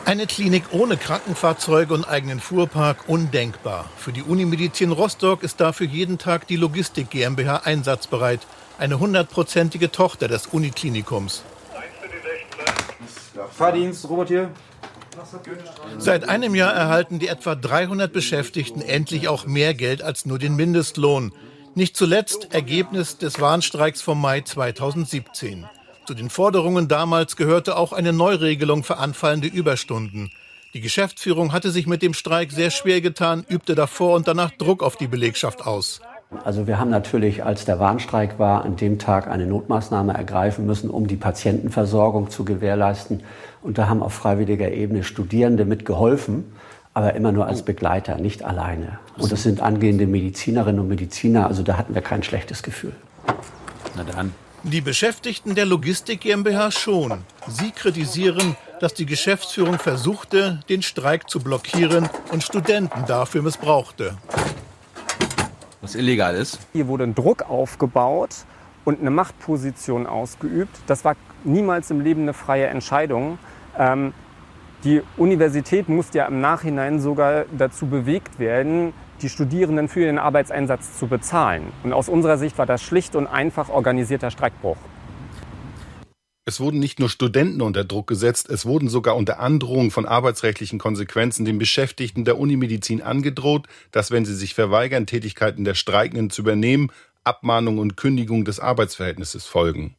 Eine 0.05 0.27
Klinik 0.27 0.63
ohne 0.71 0.97
Krankenfahrzeuge 0.97 1.93
und 1.93 2.07
eigenen 2.07 2.39
Fuhrpark 2.39 3.09
undenkbar. 3.09 3.89
Für 3.97 4.13
die 4.13 4.23
Unimedizin 4.23 4.91
Rostock 4.91 5.43
ist 5.43 5.59
dafür 5.59 5.87
jeden 5.87 6.17
Tag 6.17 6.47
die 6.47 6.55
Logistik 6.55 7.09
GmbH 7.09 7.57
einsatzbereit. 7.57 8.47
Eine 8.77 8.99
hundertprozentige 8.99 9.91
Tochter 9.91 10.27
des 10.27 10.47
Uniklinikums. 10.47 11.43
Fahrdienst, 13.51 14.07
Robert 14.09 14.29
hier. 14.29 14.51
Seit 15.97 16.27
einem 16.27 16.55
Jahr 16.55 16.73
erhalten 16.73 17.19
die 17.19 17.27
etwa 17.27 17.55
300 17.55 18.11
Beschäftigten 18.11 18.81
endlich 18.81 19.27
auch 19.27 19.45
mehr 19.45 19.73
Geld 19.73 20.01
als 20.01 20.25
nur 20.25 20.39
den 20.39 20.55
Mindestlohn. 20.55 21.33
Nicht 21.75 21.95
zuletzt 21.95 22.53
Ergebnis 22.53 23.17
des 23.17 23.39
Warnstreiks 23.39 24.01
vom 24.01 24.19
Mai 24.19 24.41
2017. 24.41 25.65
Zu 26.05 26.13
den 26.13 26.29
Forderungen 26.29 26.87
damals 26.87 27.35
gehörte 27.35 27.77
auch 27.77 27.93
eine 27.93 28.13
Neuregelung 28.13 28.83
für 28.83 28.97
anfallende 28.97 29.47
Überstunden. 29.47 30.31
Die 30.73 30.81
Geschäftsführung 30.81 31.51
hatte 31.51 31.71
sich 31.71 31.87
mit 31.87 32.01
dem 32.01 32.13
Streik 32.13 32.51
sehr 32.51 32.69
schwer 32.69 33.01
getan, 33.01 33.45
übte 33.47 33.75
davor 33.75 34.15
und 34.15 34.27
danach 34.27 34.51
Druck 34.51 34.83
auf 34.83 34.97
die 34.97 35.07
Belegschaft 35.07 35.65
aus. 35.65 36.01
Also 36.43 36.67
wir 36.67 36.77
haben 36.77 36.91
natürlich, 36.91 37.43
als 37.43 37.65
der 37.65 37.79
Warnstreik 37.79 38.37
war, 38.37 38.63
an 38.63 38.75
dem 38.75 38.99
Tag 38.99 39.27
eine 39.27 39.47
Notmaßnahme 39.47 40.13
ergreifen 40.13 40.65
müssen, 40.65 40.89
um 40.89 41.07
die 41.07 41.15
Patientenversorgung 41.15 42.29
zu 42.29 42.45
gewährleisten. 42.45 43.23
Und 43.63 43.77
da 43.79 43.89
haben 43.89 44.03
auf 44.03 44.13
freiwilliger 44.13 44.71
Ebene 44.71 45.03
Studierende 45.03 45.65
mitgeholfen, 45.65 46.45
aber 46.93 47.15
immer 47.15 47.31
nur 47.31 47.47
als 47.47 47.63
Begleiter, 47.63 48.17
nicht 48.17 48.43
alleine. 48.43 48.99
Und 49.17 49.31
das 49.31 49.43
sind 49.43 49.59
angehende 49.59 50.05
Medizinerinnen 50.05 50.79
und 50.79 50.87
Mediziner, 50.87 51.47
also 51.47 51.63
da 51.63 51.77
hatten 51.77 51.95
wir 51.95 52.01
kein 52.01 52.21
schlechtes 52.21 52.61
Gefühl. 52.61 52.93
Na 53.95 54.03
dann. 54.03 54.31
Die 54.63 54.81
Beschäftigten 54.81 55.55
der 55.55 55.65
Logistik 55.65 56.21
GmbH 56.21 56.71
schon. 56.71 57.19
Sie 57.47 57.71
kritisieren, 57.71 58.55
dass 58.81 58.93
die 58.93 59.05
Geschäftsführung 59.05 59.79
versuchte, 59.79 60.59
den 60.67 60.81
Streik 60.81 61.29
zu 61.29 61.39
blockieren 61.39 62.09
und 62.31 62.43
Studenten 62.43 63.05
dafür 63.07 63.41
missbrauchte. 63.41 64.17
Was 65.89 65.95
illegal 65.95 66.35
ist. 66.35 66.59
Hier 66.71 66.87
wurde 66.87 67.03
ein 67.03 67.15
Druck 67.15 67.49
aufgebaut 67.49 68.45
und 68.85 68.99
eine 68.99 69.09
Machtposition 69.09 70.05
ausgeübt. 70.05 70.77
Das 70.85 71.03
war 71.03 71.15
niemals 71.43 71.89
im 71.89 71.99
Leben 71.99 72.21
eine 72.21 72.33
freie 72.33 72.67
Entscheidung. 72.67 73.39
Ähm, 73.75 74.13
die 74.83 75.01
Universität 75.17 75.89
musste 75.89 76.19
ja 76.19 76.27
im 76.27 76.41
Nachhinein 76.41 76.99
sogar 76.99 77.45
dazu 77.57 77.87
bewegt 77.87 78.37
werden, 78.37 78.93
die 79.23 79.29
Studierenden 79.29 79.87
für 79.87 80.01
ihren 80.01 80.19
Arbeitseinsatz 80.19 80.99
zu 80.99 81.07
bezahlen. 81.07 81.63
Und 81.83 81.91
aus 81.91 82.07
unserer 82.07 82.37
Sicht 82.37 82.59
war 82.59 82.67
das 82.67 82.83
schlicht 82.83 83.15
und 83.15 83.25
einfach 83.25 83.69
organisierter 83.69 84.29
Streikbruch. 84.29 84.77
Es 86.49 86.59
wurden 86.59 86.79
nicht 86.79 86.99
nur 86.99 87.09
Studenten 87.09 87.61
unter 87.61 87.83
Druck 87.83 88.07
gesetzt, 88.07 88.49
es 88.49 88.65
wurden 88.65 88.89
sogar 88.89 89.15
unter 89.15 89.39
Androhung 89.39 89.91
von 89.91 90.07
arbeitsrechtlichen 90.07 90.79
Konsequenzen 90.79 91.45
den 91.45 91.59
Beschäftigten 91.59 92.25
der 92.25 92.39
Unimedizin 92.39 93.03
angedroht, 93.03 93.67
dass 93.91 94.09
wenn 94.09 94.25
sie 94.25 94.33
sich 94.33 94.55
verweigern, 94.55 95.05
Tätigkeiten 95.05 95.63
der 95.63 95.75
Streikenden 95.75 96.31
zu 96.31 96.41
übernehmen, 96.41 96.91
Abmahnung 97.23 97.77
und 97.77 97.97
Kündigung 97.97 98.45
des 98.45 98.59
Arbeitsverhältnisses 98.59 99.45
folgen. 99.45 99.95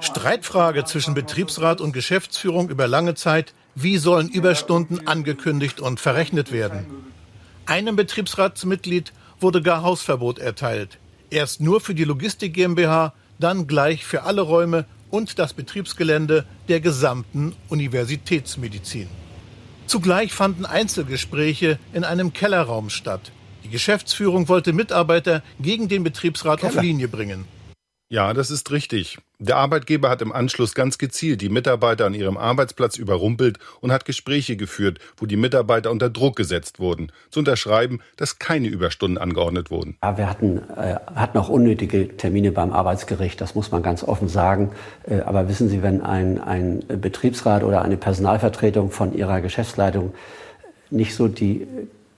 Streitfrage 0.00 0.84
zwischen 0.84 1.14
Betriebsrat 1.14 1.80
und 1.80 1.92
Geschäftsführung 1.92 2.68
über 2.68 2.86
lange 2.86 3.14
Zeit. 3.14 3.54
Wie 3.74 3.96
sollen 3.96 4.28
Überstunden 4.28 5.06
angekündigt 5.06 5.80
und 5.80 6.00
verrechnet 6.00 6.52
werden? 6.52 6.84
Einem 7.64 7.96
Betriebsratsmitglied 7.96 9.14
wurde 9.40 9.62
gar 9.62 9.80
Hausverbot 9.82 10.38
erteilt. 10.38 10.98
Erst 11.30 11.62
nur 11.62 11.80
für 11.80 11.94
die 11.94 12.04
Logistik 12.04 12.52
GmbH, 12.52 13.14
dann 13.38 13.66
gleich 13.66 14.04
für 14.04 14.24
alle 14.24 14.42
Räume 14.42 14.84
und 15.10 15.38
das 15.38 15.54
Betriebsgelände 15.54 16.44
der 16.68 16.80
gesamten 16.80 17.54
Universitätsmedizin. 17.68 19.08
Zugleich 19.86 20.32
fanden 20.32 20.66
Einzelgespräche 20.66 21.78
in 21.92 22.04
einem 22.04 22.32
Kellerraum 22.32 22.90
statt. 22.90 23.32
Die 23.64 23.70
Geschäftsführung 23.70 24.48
wollte 24.48 24.72
Mitarbeiter 24.72 25.42
gegen 25.60 25.88
den 25.88 26.04
Betriebsrat 26.04 26.62
auf 26.62 26.80
Linie 26.80 27.08
bringen. 27.08 27.44
Ja, 28.10 28.32
das 28.32 28.50
ist 28.50 28.70
richtig. 28.70 29.18
Der 29.38 29.56
Arbeitgeber 29.56 30.08
hat 30.08 30.22
im 30.22 30.32
Anschluss 30.32 30.74
ganz 30.74 30.96
gezielt 30.96 31.42
die 31.42 31.50
Mitarbeiter 31.50 32.06
an 32.06 32.14
ihrem 32.14 32.38
Arbeitsplatz 32.38 32.96
überrumpelt 32.96 33.58
und 33.82 33.92
hat 33.92 34.06
Gespräche 34.06 34.56
geführt, 34.56 34.98
wo 35.18 35.26
die 35.26 35.36
Mitarbeiter 35.36 35.90
unter 35.90 36.08
Druck 36.08 36.34
gesetzt 36.34 36.80
wurden, 36.80 37.12
zu 37.30 37.40
unterschreiben, 37.40 38.00
dass 38.16 38.38
keine 38.38 38.68
Überstunden 38.68 39.18
angeordnet 39.18 39.70
wurden. 39.70 39.98
Ja, 40.02 40.16
wir 40.16 40.30
hatten, 40.30 40.56
äh, 40.74 40.96
hatten 41.14 41.36
auch 41.36 41.50
unnötige 41.50 42.16
Termine 42.16 42.50
beim 42.50 42.72
Arbeitsgericht, 42.72 43.38
das 43.42 43.54
muss 43.54 43.70
man 43.72 43.82
ganz 43.82 44.02
offen 44.02 44.28
sagen. 44.28 44.70
Äh, 45.06 45.20
aber 45.20 45.48
wissen 45.50 45.68
Sie, 45.68 45.82
wenn 45.82 46.00
ein, 46.00 46.40
ein 46.40 46.82
Betriebsrat 46.88 47.62
oder 47.62 47.82
eine 47.82 47.98
Personalvertretung 47.98 48.90
von 48.90 49.12
ihrer 49.12 49.42
Geschäftsleitung 49.42 50.14
nicht 50.88 51.14
so 51.14 51.28
die 51.28 51.66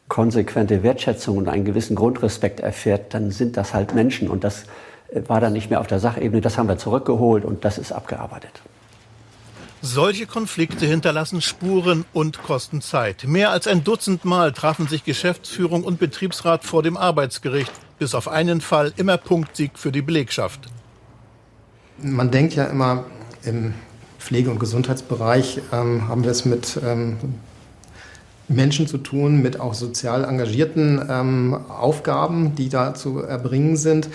konsequente 0.07 0.85
Wertschätzung 0.85 1.37
und 1.37 1.49
einen 1.49 1.65
gewissen 1.65 1.97
Grundrespekt 1.97 2.61
erfährt, 2.61 3.13
dann 3.13 3.33
sind 3.33 3.57
das 3.57 3.75
halt 3.75 3.95
Menschen 3.95 4.29
und 4.29 4.45
das 4.45 4.67
war 5.27 5.41
dann 5.41 5.53
nicht 5.53 5.71
mehr 5.71 5.81
auf 5.81 5.87
der 5.87 5.99
Sachebene. 5.99 6.41
Das 6.41 6.59
haben 6.59 6.69
wir 6.69 6.79
zurückgeholt 6.79 7.45
und 7.45 7.65
das 7.65 7.79
ist 7.79 7.93
abgearbeitet. 7.93 8.63
Solche 9.83 10.27
Konflikte 10.27 10.85
hinterlassen 10.85 11.41
Spuren 11.41 12.05
und 12.13 12.43
kosten 12.43 12.83
Zeit. 12.83 13.25
Mehr 13.27 13.51
als 13.51 13.67
ein 13.67 13.83
Dutzend 13.83 14.27
Mal 14.27 14.53
trafen 14.53 14.87
sich 14.89 15.05
Geschäftsführung 15.05 15.85
und 15.85 15.99
Betriebsrat 15.99 16.65
vor 16.65 16.83
dem 16.83 16.99
Arbeitsgericht. 16.99 17.73
Bis 17.99 18.15
auf 18.15 18.29
einen 18.29 18.61
Fall 18.61 18.93
immer 18.97 19.17
Punktsieg 19.17 19.73
für 19.79 19.91
die 19.91 20.03
Belegschaft. 20.03 20.69
Man 22.03 22.31
denkt 22.31 22.55
ja 22.55 22.65
immer, 22.65 23.05
im 23.43 23.75
Pflege- 24.19 24.51
und 24.51 24.59
Gesundheitsbereich 24.59 25.63
ähm, 25.73 26.09
haben 26.09 26.25
wir 26.25 26.31
es 26.31 26.45
mit 26.45 26.79
ähm, 26.85 27.17
Menschen 28.49 28.87
zu 28.87 28.99
tun, 28.99 29.41
mit 29.41 29.61
auch 29.61 29.75
sozial 29.75 30.25
engagierten 30.25 31.01
ähm, 31.09 31.55
Aufgaben, 31.69 32.55
die 32.55 32.69
da 32.69 32.95
zu 32.95 33.21
erbringen 33.21 33.77
sind. 33.77 34.09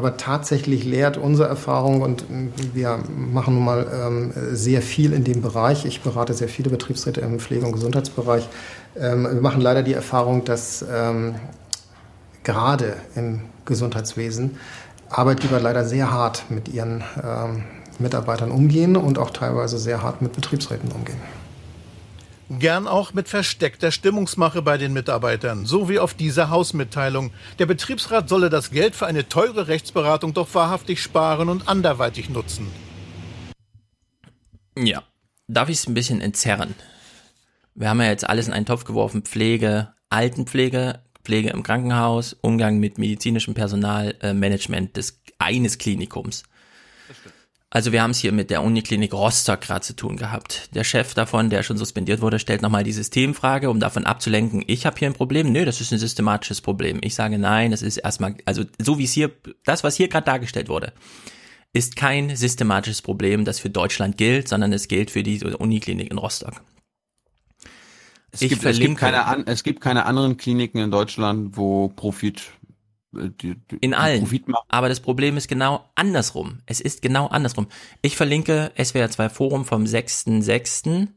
Aber 0.00 0.16
tatsächlich 0.16 0.86
lehrt 0.86 1.18
unsere 1.18 1.46
Erfahrung 1.46 2.00
und 2.00 2.24
wir 2.72 3.00
machen 3.14 3.56
nun 3.56 3.64
mal 3.66 3.86
ähm, 3.92 4.32
sehr 4.50 4.80
viel 4.80 5.12
in 5.12 5.24
dem 5.24 5.42
Bereich. 5.42 5.84
Ich 5.84 6.00
berate 6.00 6.32
sehr 6.32 6.48
viele 6.48 6.70
Betriebsräte 6.70 7.20
im 7.20 7.38
Pflege- 7.38 7.66
und 7.66 7.72
Gesundheitsbereich. 7.72 8.48
Ähm, 8.98 9.24
wir 9.24 9.42
machen 9.42 9.60
leider 9.60 9.82
die 9.82 9.92
Erfahrung, 9.92 10.46
dass 10.46 10.82
ähm, 10.90 11.34
gerade 12.44 12.96
im 13.14 13.42
Gesundheitswesen 13.66 14.56
Arbeitgeber 15.10 15.60
leider 15.60 15.84
sehr 15.84 16.10
hart 16.10 16.44
mit 16.48 16.68
ihren 16.68 17.04
ähm, 17.22 17.64
Mitarbeitern 17.98 18.52
umgehen 18.52 18.96
und 18.96 19.18
auch 19.18 19.28
teilweise 19.28 19.76
sehr 19.78 20.02
hart 20.02 20.22
mit 20.22 20.32
Betriebsräten 20.32 20.90
umgehen. 20.92 21.20
Gern 22.58 22.88
auch 22.88 23.14
mit 23.14 23.28
versteckter 23.28 23.92
Stimmungsmache 23.92 24.60
bei 24.60 24.76
den 24.76 24.92
Mitarbeitern, 24.92 25.66
so 25.66 25.88
wie 25.88 26.00
auf 26.00 26.14
dieser 26.14 26.50
Hausmitteilung. 26.50 27.30
Der 27.60 27.66
Betriebsrat 27.66 28.28
solle 28.28 28.50
das 28.50 28.72
Geld 28.72 28.96
für 28.96 29.06
eine 29.06 29.28
teure 29.28 29.68
Rechtsberatung 29.68 30.34
doch 30.34 30.52
wahrhaftig 30.52 31.00
sparen 31.00 31.48
und 31.48 31.68
anderweitig 31.68 32.28
nutzen. 32.28 32.66
Ja, 34.76 35.04
darf 35.46 35.68
ich 35.68 35.78
es 35.78 35.86
ein 35.86 35.94
bisschen 35.94 36.20
entzerren? 36.20 36.74
Wir 37.76 37.88
haben 37.88 38.00
ja 38.00 38.08
jetzt 38.08 38.28
alles 38.28 38.48
in 38.48 38.52
einen 38.52 38.66
Topf 38.66 38.82
geworfen, 38.82 39.22
Pflege, 39.22 39.94
Altenpflege, 40.08 41.04
Pflege 41.22 41.50
im 41.50 41.62
Krankenhaus, 41.62 42.32
Umgang 42.32 42.78
mit 42.78 42.98
medizinischem 42.98 43.54
Personal, 43.54 44.16
äh, 44.22 44.34
Management 44.34 44.96
des 44.96 45.22
eines 45.38 45.78
Klinikums. 45.78 46.42
Also 47.72 47.92
wir 47.92 48.02
haben 48.02 48.10
es 48.10 48.18
hier 48.18 48.32
mit 48.32 48.50
der 48.50 48.64
Uniklinik 48.64 49.12
Rostock 49.12 49.60
gerade 49.60 49.82
zu 49.82 49.94
tun 49.94 50.16
gehabt. 50.16 50.74
Der 50.74 50.82
Chef 50.82 51.14
davon, 51.14 51.50
der 51.50 51.62
schon 51.62 51.78
suspendiert 51.78 52.20
wurde, 52.20 52.40
stellt 52.40 52.62
nochmal 52.62 52.82
die 52.82 52.92
Systemfrage, 52.92 53.70
um 53.70 53.78
davon 53.78 54.06
abzulenken, 54.06 54.64
ich 54.66 54.86
habe 54.86 54.98
hier 54.98 55.06
ein 55.06 55.14
Problem. 55.14 55.52
Nö, 55.52 55.64
das 55.64 55.80
ist 55.80 55.92
ein 55.92 56.00
systematisches 56.00 56.60
Problem. 56.60 56.98
Ich 57.02 57.14
sage 57.14 57.38
nein, 57.38 57.70
das 57.70 57.82
ist 57.82 57.98
erstmal, 57.98 58.34
also 58.44 58.64
so 58.82 58.98
wie 58.98 59.04
es 59.04 59.12
hier, 59.12 59.30
das, 59.64 59.84
was 59.84 59.94
hier 59.94 60.08
gerade 60.08 60.26
dargestellt 60.26 60.68
wurde, 60.68 60.92
ist 61.72 61.94
kein 61.94 62.34
systematisches 62.34 63.02
Problem, 63.02 63.44
das 63.44 63.60
für 63.60 63.70
Deutschland 63.70 64.16
gilt, 64.16 64.48
sondern 64.48 64.72
es 64.72 64.88
gilt 64.88 65.12
für 65.12 65.22
die 65.22 65.44
Uniklinik 65.44 66.10
in 66.10 66.18
Rostock. 66.18 66.62
Es 68.32 68.40
gibt, 68.40 68.64
es, 68.64 68.78
gibt 68.80 68.96
keine, 68.96 69.44
es 69.46 69.62
gibt 69.62 69.80
keine 69.80 70.06
anderen 70.06 70.36
Kliniken 70.36 70.78
in 70.78 70.90
Deutschland, 70.90 71.56
wo 71.56 71.88
Profit 71.88 72.42
die, 73.12 73.56
die, 73.70 73.76
in 73.80 73.94
allen. 73.94 74.28
Aber 74.68 74.88
das 74.88 75.00
Problem 75.00 75.36
ist 75.36 75.48
genau 75.48 75.84
andersrum. 75.94 76.58
Es 76.66 76.80
ist 76.80 77.02
genau 77.02 77.26
andersrum. 77.26 77.66
Ich 78.02 78.16
verlinke 78.16 78.72
SWR 78.82 79.10
2 79.10 79.28
Forum 79.28 79.64
vom 79.64 79.84
6.6. 79.84 81.08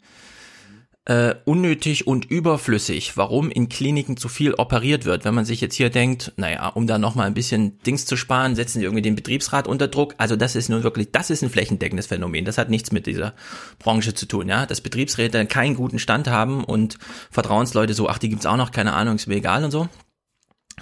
Äh, 1.05 1.35
unnötig 1.43 2.07
und 2.07 2.23
überflüssig, 2.31 3.17
warum 3.17 3.51
in 3.51 3.67
Kliniken 3.67 4.15
zu 4.15 4.29
viel 4.29 4.53
operiert 4.53 5.03
wird. 5.03 5.25
Wenn 5.25 5.33
man 5.33 5.43
sich 5.43 5.59
jetzt 5.59 5.75
hier 5.75 5.89
denkt, 5.89 6.31
naja, 6.37 6.69
um 6.69 6.87
da 6.87 6.97
nochmal 6.97 7.27
ein 7.27 7.33
bisschen 7.33 7.77
Dings 7.79 8.05
zu 8.05 8.15
sparen, 8.15 8.55
setzen 8.55 8.79
sie 8.79 8.85
irgendwie 8.85 9.01
den 9.01 9.15
Betriebsrat 9.15 9.67
unter 9.67 9.89
Druck. 9.89 10.15
Also 10.17 10.37
das 10.37 10.55
ist 10.55 10.69
nun 10.69 10.83
wirklich, 10.83 11.11
das 11.11 11.29
ist 11.29 11.43
ein 11.43 11.49
flächendeckendes 11.49 12.07
Phänomen. 12.07 12.45
Das 12.45 12.57
hat 12.57 12.69
nichts 12.69 12.93
mit 12.93 13.05
dieser 13.05 13.33
Branche 13.79 14.13
zu 14.13 14.27
tun, 14.27 14.47
ja. 14.47 14.65
Dass 14.65 14.79
Betriebsräte 14.79 15.45
keinen 15.45 15.75
guten 15.75 15.99
Stand 15.99 16.29
haben 16.29 16.63
und 16.63 16.97
Vertrauensleute 17.31 17.93
so, 17.93 18.07
ach, 18.07 18.17
die 18.17 18.29
gibt's 18.29 18.45
auch 18.45 18.55
noch, 18.55 18.71
keine 18.71 18.93
Ahnung, 18.93 19.15
ist 19.15 19.27
mir 19.27 19.35
egal 19.35 19.65
und 19.65 19.71
so. 19.71 19.89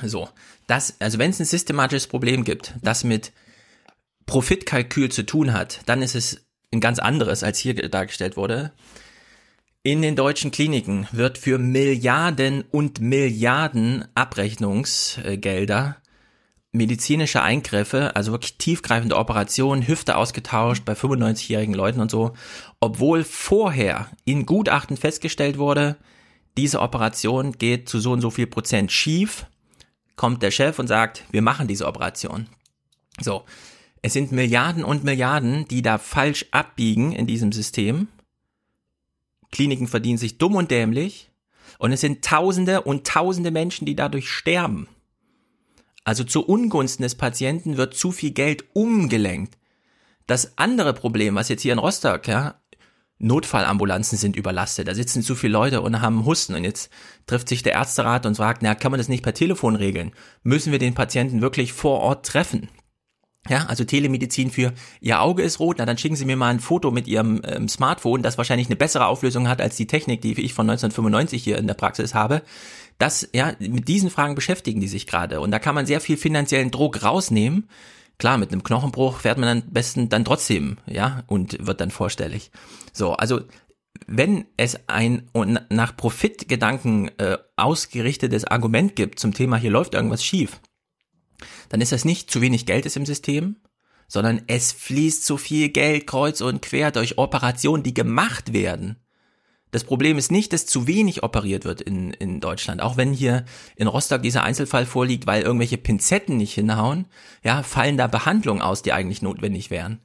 So, 0.04 0.30
das, 0.68 0.96
also 1.00 1.18
wenn 1.20 1.32
es 1.32 1.40
ein 1.40 1.46
systematisches 1.46 2.08
Problem 2.08 2.44
gibt, 2.44 2.74
das 2.82 3.04
mit 3.04 3.32
Profitkalkül 4.26 5.10
zu 5.10 5.26
tun 5.26 5.54
hat, 5.54 5.82
dann 5.86 6.02
ist 6.02 6.16
es 6.16 6.46
ein 6.74 6.80
ganz 6.80 7.00
anderes, 7.00 7.44
als 7.44 7.60
hier 7.60 7.74
dargestellt 7.76 8.38
wurde. 8.38 8.72
In 9.84 10.02
den 10.02 10.16
deutschen 10.16 10.52
Kliniken 10.52 11.08
wird 11.12 11.38
für 11.38 11.58
Milliarden 11.58 12.64
und 12.72 13.02
Milliarden 13.02 14.06
Abrechnungsgelder 14.16 15.98
medizinische 16.72 17.42
Eingriffe, 17.42 18.16
also 18.16 18.32
wirklich 18.32 18.58
tiefgreifende 18.58 19.18
Operationen, 19.18 19.88
Hüfte 19.88 20.16
ausgetauscht 20.16 20.86
bei 20.86 20.94
95-jährigen 20.94 21.74
Leuten 21.74 22.00
und 22.00 22.10
so, 22.10 22.34
obwohl 22.80 23.24
vorher 23.24 24.08
in 24.24 24.46
Gutachten 24.46 24.96
festgestellt 24.96 25.58
wurde, 25.58 25.98
diese 26.58 26.80
Operation 26.80 27.54
geht 27.54 27.90
zu 27.90 28.00
so 28.00 28.12
und 28.12 28.22
so 28.22 28.30
viel 28.30 28.48
Prozent 28.48 28.92
schief, 28.92 29.46
kommt 30.16 30.44
der 30.44 30.52
Chef 30.52 30.80
und 30.80 30.88
sagt, 30.88 31.26
wir 31.32 31.42
machen 31.42 31.68
diese 31.68 31.88
Operation. 31.88 32.48
So. 33.20 33.44
Es 34.02 34.14
sind 34.14 34.32
Milliarden 34.32 34.84
und 34.84 35.04
Milliarden, 35.04 35.68
die 35.68 35.82
da 35.82 35.98
falsch 35.98 36.48
abbiegen 36.52 37.12
in 37.12 37.28
diesem 37.28 37.52
System. 37.52 38.08
Kliniken 39.52 39.88
verdienen 39.88 40.18
sich 40.18 40.38
dumm 40.38 40.56
und 40.56 40.72
dämlich. 40.72 41.30
Und 41.78 41.92
es 41.92 42.02
sind 42.02 42.24
Tausende 42.24 42.82
und 42.82 43.06
Tausende 43.06 43.52
Menschen, 43.52 43.86
die 43.86 43.96
dadurch 43.96 44.30
sterben. 44.30 44.88
Also 46.04 46.24
zu 46.24 46.46
Ungunsten 46.46 47.04
des 47.04 47.16
Patienten 47.16 47.78
wird 47.78 47.96
zu 47.96 48.12
viel 48.12 48.32
Geld 48.32 48.66
umgelenkt. 48.74 49.58
Das 50.26 50.58
andere 50.58 50.94
Problem, 50.94 51.36
was 51.36 51.50
jetzt 51.50 51.62
hier 51.62 51.74
in 51.74 51.80
Rostock, 51.80 52.28
ja, 52.28 52.61
Notfallambulanzen 53.22 54.18
sind 54.18 54.36
überlastet, 54.36 54.88
da 54.88 54.96
sitzen 54.96 55.22
zu 55.22 55.36
viele 55.36 55.54
Leute 55.54 55.82
und 55.82 56.02
haben 56.02 56.26
Husten 56.26 56.56
und 56.56 56.64
jetzt 56.64 56.92
trifft 57.28 57.50
sich 57.50 57.64
der 57.64 57.74
Ärzterat 57.74 58.26
und 58.26 58.34
sagt, 58.34 58.62
na, 58.62 58.76
kann 58.76 58.92
man 58.92 58.98
das 58.98 59.10
nicht 59.10 59.24
per 59.24 59.34
Telefon 59.34 59.76
regeln? 59.76 60.12
Müssen 60.44 60.72
wir 60.72 60.80
den 60.80 60.96
Patienten 60.96 61.42
wirklich 61.42 61.74
vor 61.74 62.00
Ort 62.00 62.26
treffen? 62.26 62.70
Ja, 63.50 63.66
also 63.66 63.84
Telemedizin 63.84 64.52
für 64.52 64.72
Ihr 65.00 65.20
Auge 65.20 65.42
ist 65.42 65.60
rot, 65.60 65.78
na 65.80 65.86
dann 65.86 65.98
schicken 65.98 66.16
Sie 66.16 66.26
mir 66.26 66.36
mal 66.36 66.50
ein 66.50 66.60
Foto 66.60 66.92
mit 66.92 67.08
Ihrem 67.08 67.42
ähm, 67.44 67.68
Smartphone, 67.68 68.22
das 68.22 68.38
wahrscheinlich 68.38 68.68
eine 68.68 68.76
bessere 68.76 69.08
Auflösung 69.08 69.48
hat 69.48 69.62
als 69.62 69.76
die 69.76 69.88
Technik, 69.88 70.22
die 70.22 70.40
ich 70.40 70.54
von 70.54 70.70
1995 70.70 71.44
hier 71.44 71.58
in 71.58 71.66
der 71.66 71.74
Praxis 71.74 72.14
habe. 72.14 72.44
Das, 73.00 73.28
ja, 73.34 73.54
mit 73.60 73.88
diesen 73.88 74.12
Fragen 74.12 74.36
beschäftigen 74.36 74.80
die 74.80 74.88
sich 74.88 75.08
gerade 75.08 75.42
und 75.42 75.50
da 75.50 75.58
kann 75.58 75.74
man 75.74 75.88
sehr 75.88 76.02
viel 76.02 76.18
finanziellen 76.18 76.70
Druck 76.70 77.02
rausnehmen, 77.02 77.68
Klar, 78.22 78.38
mit 78.38 78.52
einem 78.52 78.62
Knochenbruch 78.62 79.22
fährt 79.22 79.40
man 79.40 79.50
am 79.50 79.64
besten 79.72 80.08
dann 80.08 80.24
trotzdem, 80.24 80.78
ja, 80.86 81.24
und 81.26 81.66
wird 81.66 81.82
dann 81.82 81.90
vorstellig. 81.90 82.52
So, 82.94 83.14
also 83.14 83.42
wenn 84.06 84.46
es 84.58 84.78
ein 84.86 85.28
nach 85.70 85.98
Profitgedanken 85.98 87.10
äh, 87.18 87.40
ausgerichtetes 87.56 88.46
Argument 88.46 88.96
gibt 88.96 89.18
zum 89.18 89.34
Thema, 89.34 89.58
hier 89.58 89.72
läuft 89.72 89.96
irgendwas 89.96 90.24
schief, 90.24 90.62
dann 91.70 91.82
ist 91.82 91.94
das 91.94 92.06
nicht 92.06 92.30
zu 92.30 92.42
wenig 92.42 92.68
Geld 92.68 92.86
ist 92.86 92.96
im 92.96 93.08
System, 93.08 93.56
sondern 94.08 94.44
es 94.46 94.72
fließt 94.72 95.26
zu 95.26 95.38
viel 95.38 95.70
Geld 95.70 96.06
kreuz 96.06 96.42
und 96.42 96.62
quer 96.62 96.92
durch 96.92 97.18
Operationen, 97.18 97.82
die 97.82 97.96
gemacht 97.96 98.54
werden. 98.54 98.98
Das 99.72 99.86
Problem 99.86 100.18
ist 100.18 100.32
nicht, 100.32 100.52
dass 100.52 100.66
zu 100.66 100.86
wenig 100.86 101.24
operiert 101.24 101.64
wird 101.64 101.82
in, 101.82 102.12
in 102.12 102.42
Deutschland. 102.42 102.82
Auch 102.82 102.98
wenn 102.98 103.14
hier 103.14 103.46
in 103.78 103.88
Rostock 103.88 104.22
dieser 104.22 104.44
Einzelfall 104.44 104.86
vorliegt, 104.86 105.28
weil 105.28 105.44
irgendwelche 105.44 105.78
Pinzetten 105.78 106.38
nicht 106.38 106.54
hinhauen, 106.54 107.08
ja, 107.44 107.64
fallen 107.64 107.98
da 107.98 108.08
Behandlungen 108.08 108.62
aus, 108.62 108.82
die 108.82 108.92
eigentlich 108.92 109.22
notwendig 109.22 109.72
wären. 109.72 110.02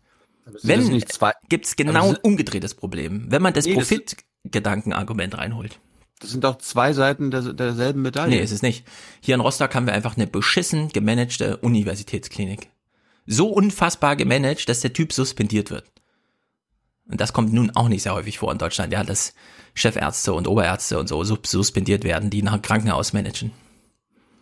Wenn, 0.62 1.02
gibt's 1.48 1.74
genau 1.74 2.10
ein 2.10 2.16
umgedrehtes 2.16 2.74
Problem. 2.74 3.26
Wenn 3.28 3.42
man 3.42 3.52
das 3.52 3.66
nee, 3.66 3.74
Profitgedankenargument 3.74 5.36
reinholt. 5.36 5.80
Das 6.20 6.30
sind 6.30 6.44
doch 6.44 6.58
zwei 6.58 6.92
Seiten 6.92 7.32
der, 7.32 7.52
derselben 7.52 8.02
Medaille. 8.02 8.36
Nee, 8.36 8.42
ist 8.42 8.52
es 8.52 8.62
nicht. 8.62 8.86
Hier 9.20 9.34
in 9.34 9.40
Rostock 9.40 9.74
haben 9.74 9.86
wir 9.86 9.92
einfach 9.92 10.16
eine 10.16 10.28
beschissen 10.28 10.88
gemanagte 10.88 11.56
Universitätsklinik. 11.58 12.70
So 13.26 13.48
unfassbar 13.48 14.14
gemanagt, 14.14 14.68
dass 14.68 14.80
der 14.80 14.92
Typ 14.92 15.12
suspendiert 15.12 15.72
wird. 15.72 15.84
Und 17.08 17.20
das 17.20 17.32
kommt 17.32 17.52
nun 17.52 17.70
auch 17.70 17.88
nicht 17.88 18.02
sehr 18.02 18.14
häufig 18.14 18.38
vor 18.38 18.52
in 18.52 18.58
Deutschland, 18.58 18.92
ja, 18.92 19.04
dass 19.04 19.34
Chefärzte 19.74 20.32
und 20.32 20.48
Oberärzte 20.48 20.98
und 20.98 21.08
so 21.08 21.22
suspendiert 21.24 22.04
werden, 22.04 22.30
die 22.30 22.42
nach 22.42 22.54
dem 22.54 22.62
Krankenhaus 22.62 23.12
managen. 23.12 23.52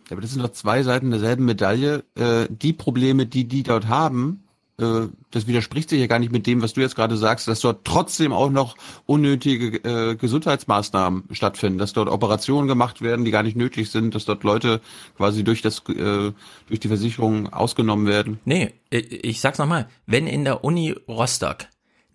Ja, 0.09 0.13
aber 0.13 0.21
das 0.21 0.31
sind 0.31 0.43
doch 0.43 0.51
zwei 0.51 0.83
Seiten 0.83 1.11
derselben 1.11 1.45
Medaille. 1.45 2.03
Äh, 2.15 2.47
die 2.49 2.73
Probleme, 2.73 3.25
die 3.25 3.47
die 3.47 3.63
dort 3.63 3.87
haben, 3.87 4.45
äh, 4.77 5.07
das 5.31 5.47
widerspricht 5.47 5.89
sich 5.89 5.99
ja 5.99 6.07
gar 6.07 6.19
nicht 6.19 6.31
mit 6.31 6.47
dem, 6.47 6.61
was 6.61 6.73
du 6.73 6.81
jetzt 6.81 6.95
gerade 6.95 7.17
sagst, 7.17 7.47
dass 7.47 7.61
dort 7.61 7.85
trotzdem 7.85 8.33
auch 8.33 8.49
noch 8.49 8.75
unnötige 9.05 9.77
äh, 9.77 10.15
Gesundheitsmaßnahmen 10.15 11.25
stattfinden, 11.31 11.79
dass 11.79 11.93
dort 11.93 12.09
Operationen 12.09 12.67
gemacht 12.67 13.01
werden, 13.01 13.25
die 13.25 13.31
gar 13.31 13.43
nicht 13.43 13.55
nötig 13.55 13.89
sind, 13.89 14.15
dass 14.15 14.25
dort 14.25 14.43
Leute 14.43 14.81
quasi 15.15 15.43
durch 15.43 15.61
das 15.61 15.79
äh, 15.89 16.31
durch 16.67 16.79
die 16.79 16.87
Versicherung 16.87 17.51
ausgenommen 17.53 18.07
werden. 18.07 18.39
Nee, 18.45 18.73
ich 18.89 19.39
sag's 19.39 19.59
nochmal, 19.59 19.87
wenn 20.05 20.27
in 20.27 20.43
der 20.43 20.63
Uni 20.63 20.91
Rostock 21.07 21.67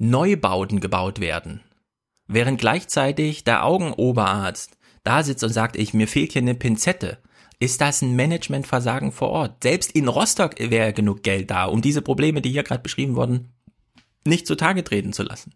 Neubauten 0.02 0.80
gebaut 0.80 1.20
werden, 1.20 1.60
während 2.26 2.58
gleichzeitig 2.58 3.44
der 3.44 3.66
Augenoberarzt 3.66 4.78
da 5.04 5.22
sitzt 5.22 5.44
und 5.44 5.52
sagt, 5.52 5.76
ich, 5.76 5.92
mir 5.92 6.08
fehlt 6.08 6.32
hier 6.32 6.40
eine 6.40 6.54
Pinzette, 6.54 7.18
ist 7.58 7.82
das 7.82 8.00
ein 8.00 8.16
Managementversagen 8.16 9.12
vor 9.12 9.28
Ort. 9.28 9.62
Selbst 9.62 9.92
in 9.92 10.08
Rostock 10.08 10.54
wäre 10.58 10.94
genug 10.94 11.22
Geld 11.22 11.50
da, 11.50 11.66
um 11.66 11.82
diese 11.82 12.00
Probleme, 12.00 12.40
die 12.40 12.50
hier 12.50 12.62
gerade 12.62 12.82
beschrieben 12.82 13.14
wurden, 13.14 13.52
nicht 14.24 14.46
zutage 14.46 14.82
treten 14.82 15.12
zu 15.12 15.22
lassen. 15.22 15.52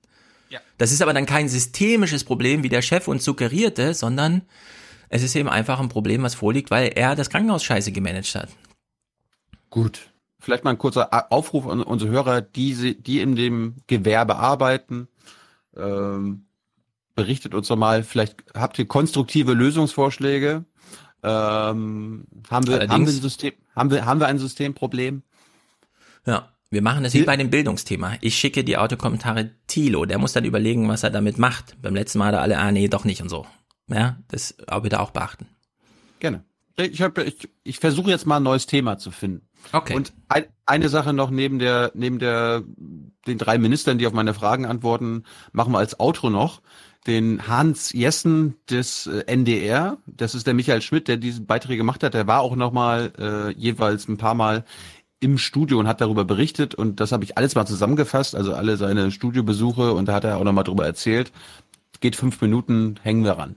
Ja. 0.51 0.61
Das 0.77 0.93
ist 0.93 1.01
aber 1.01 1.15
dann 1.15 1.25
kein 1.25 1.49
systemisches 1.49 2.23
Problem, 2.25 2.63
wie 2.63 2.69
der 2.69 2.83
Chef 2.83 3.09
uns 3.09 3.25
suggerierte, 3.25 3.95
sondern 3.95 4.43
es 5.09 5.23
ist 5.23 5.35
eben 5.37 5.49
einfach 5.49 5.81
ein 5.81 5.89
Problem, 5.89 6.23
was 6.23 6.35
vorliegt, 6.35 6.71
weil 6.71 6.89
er 6.95 7.15
das 7.15 7.31
Krankenhaus 7.31 7.65
scheiße 7.65 7.93
gemanagt 7.93 8.35
hat. 8.35 8.51
Gut. 9.71 10.11
Vielleicht 10.45 10.63
mal 10.63 10.73
ein 10.73 10.79
kurzer 10.79 11.33
Aufruf 11.33 11.67
an 11.67 11.83
unsere 11.83 12.11
Hörer, 12.11 12.43
die, 12.43 13.01
die 13.01 13.21
in 13.21 13.35
dem 13.35 13.77
Gewerbe 13.87 14.37
arbeiten. 14.37 15.09
Ähm, 15.75 16.45
berichtet 17.15 17.55
uns 17.55 17.69
doch 17.69 17.77
mal, 17.77 18.03
vielleicht 18.03 18.45
habt 18.53 18.79
ihr 18.79 18.87
konstruktive 18.87 19.55
Lösungsvorschläge. 19.55 20.67
Ähm, 21.23 22.27
haben, 22.51 22.67
wir, 22.67 22.81
haben, 22.81 22.89
wir 22.89 22.93
ein 22.93 23.07
System, 23.07 23.53
haben, 23.75 23.91
wir, 23.91 24.05
haben 24.05 24.21
wir 24.21 24.27
ein 24.27 24.39
Systemproblem? 24.39 25.23
Ja, 26.27 26.51
wir 26.69 26.83
machen 26.83 27.05
das 27.05 27.15
wie 27.15 27.23
bei 27.23 27.39
dem 27.39 27.49
Bildungsthema. 27.49 28.19
Ich 28.21 28.37
schicke 28.37 28.65
die 28.65 28.77
Autokommentare 28.77 29.53
Tilo, 29.67 30.05
der 30.05 30.19
muss 30.19 30.35
dann 30.35 30.45
überlegen, 30.45 30.87
was 30.89 31.05
er 31.05 31.11
damit 31.11 31.39
macht. 31.39 31.81
Beim 31.81 31.95
letzten 31.95 32.19
Mal 32.19 32.33
da 32.33 32.41
alle, 32.41 32.59
ah 32.59 32.71
nee, 32.71 32.89
doch 32.89 33.07
nicht 33.07 33.23
und 33.23 33.31
so. 33.31 33.47
Ja, 33.89 34.19
das 34.29 34.57
auch 34.69 34.83
bitte 34.83 35.01
auch 35.01 35.11
beachten. 35.11 35.47
Gerne. 36.21 36.45
Ich, 36.77 37.01
hab, 37.01 37.17
ich, 37.17 37.49
ich 37.63 37.79
versuche 37.79 38.11
jetzt 38.11 38.27
mal 38.27 38.37
ein 38.37 38.43
neues 38.43 38.67
Thema 38.67 38.99
zu 38.99 39.11
finden. 39.11 39.49
Okay. 39.73 39.95
Und 39.95 40.13
ein, 40.29 40.45
eine 40.67 40.89
Sache 40.89 41.13
noch 41.13 41.31
neben 41.31 41.59
der, 41.59 41.91
neben 41.95 42.19
der, 42.19 42.63
den 43.27 43.39
drei 43.39 43.59
Ministern, 43.59 43.99
die 43.99 44.07
auf 44.07 44.13
meine 44.13 44.35
Fragen 44.35 44.67
antworten, 44.67 45.25
machen 45.53 45.73
wir 45.73 45.79
als 45.79 45.99
Outro 45.99 46.31
noch 46.31 46.61
den 47.07 47.47
Hans 47.47 47.93
Jessen 47.93 48.57
des 48.71 49.07
äh, 49.07 49.25
NDR. 49.27 49.99
Das 50.07 50.35
ist 50.35 50.47
der 50.47 50.55
Michael 50.55 50.81
Schmidt, 50.81 51.09
der 51.09 51.17
diese 51.17 51.43
Beiträge 51.43 51.77
gemacht 51.77 52.03
hat. 52.03 52.15
Der 52.15 52.27
war 52.27 52.41
auch 52.41 52.57
noch 52.57 52.73
mal 52.73 53.13
äh, 53.19 53.53
jeweils 53.59 54.09
ein 54.09 54.17
paar 54.17 54.35
Mal 54.35 54.65
im 55.21 55.39
Studio 55.39 55.79
und 55.79 55.89
hat 55.89 56.01
darüber 56.01 56.25
berichtet 56.25 56.75
und 56.75 57.01
das 57.01 57.11
habe 57.11 57.25
ich 57.25 57.39
alles 57.39 57.55
mal 57.55 57.65
zusammengefasst, 57.65 58.35
also 58.35 58.53
alle 58.53 58.77
seine 58.77 59.11
Studiobesuche 59.11 59.95
und 59.95 60.07
da 60.07 60.15
hat 60.15 60.25
er 60.25 60.37
auch 60.37 60.45
noch 60.45 60.53
mal 60.53 60.65
drüber 60.65 60.85
erzählt. 60.85 61.33
Geht 62.01 62.15
fünf 62.15 62.41
Minuten, 62.43 62.97
hängen 63.03 63.25
wir 63.25 63.33
ran. 63.33 63.57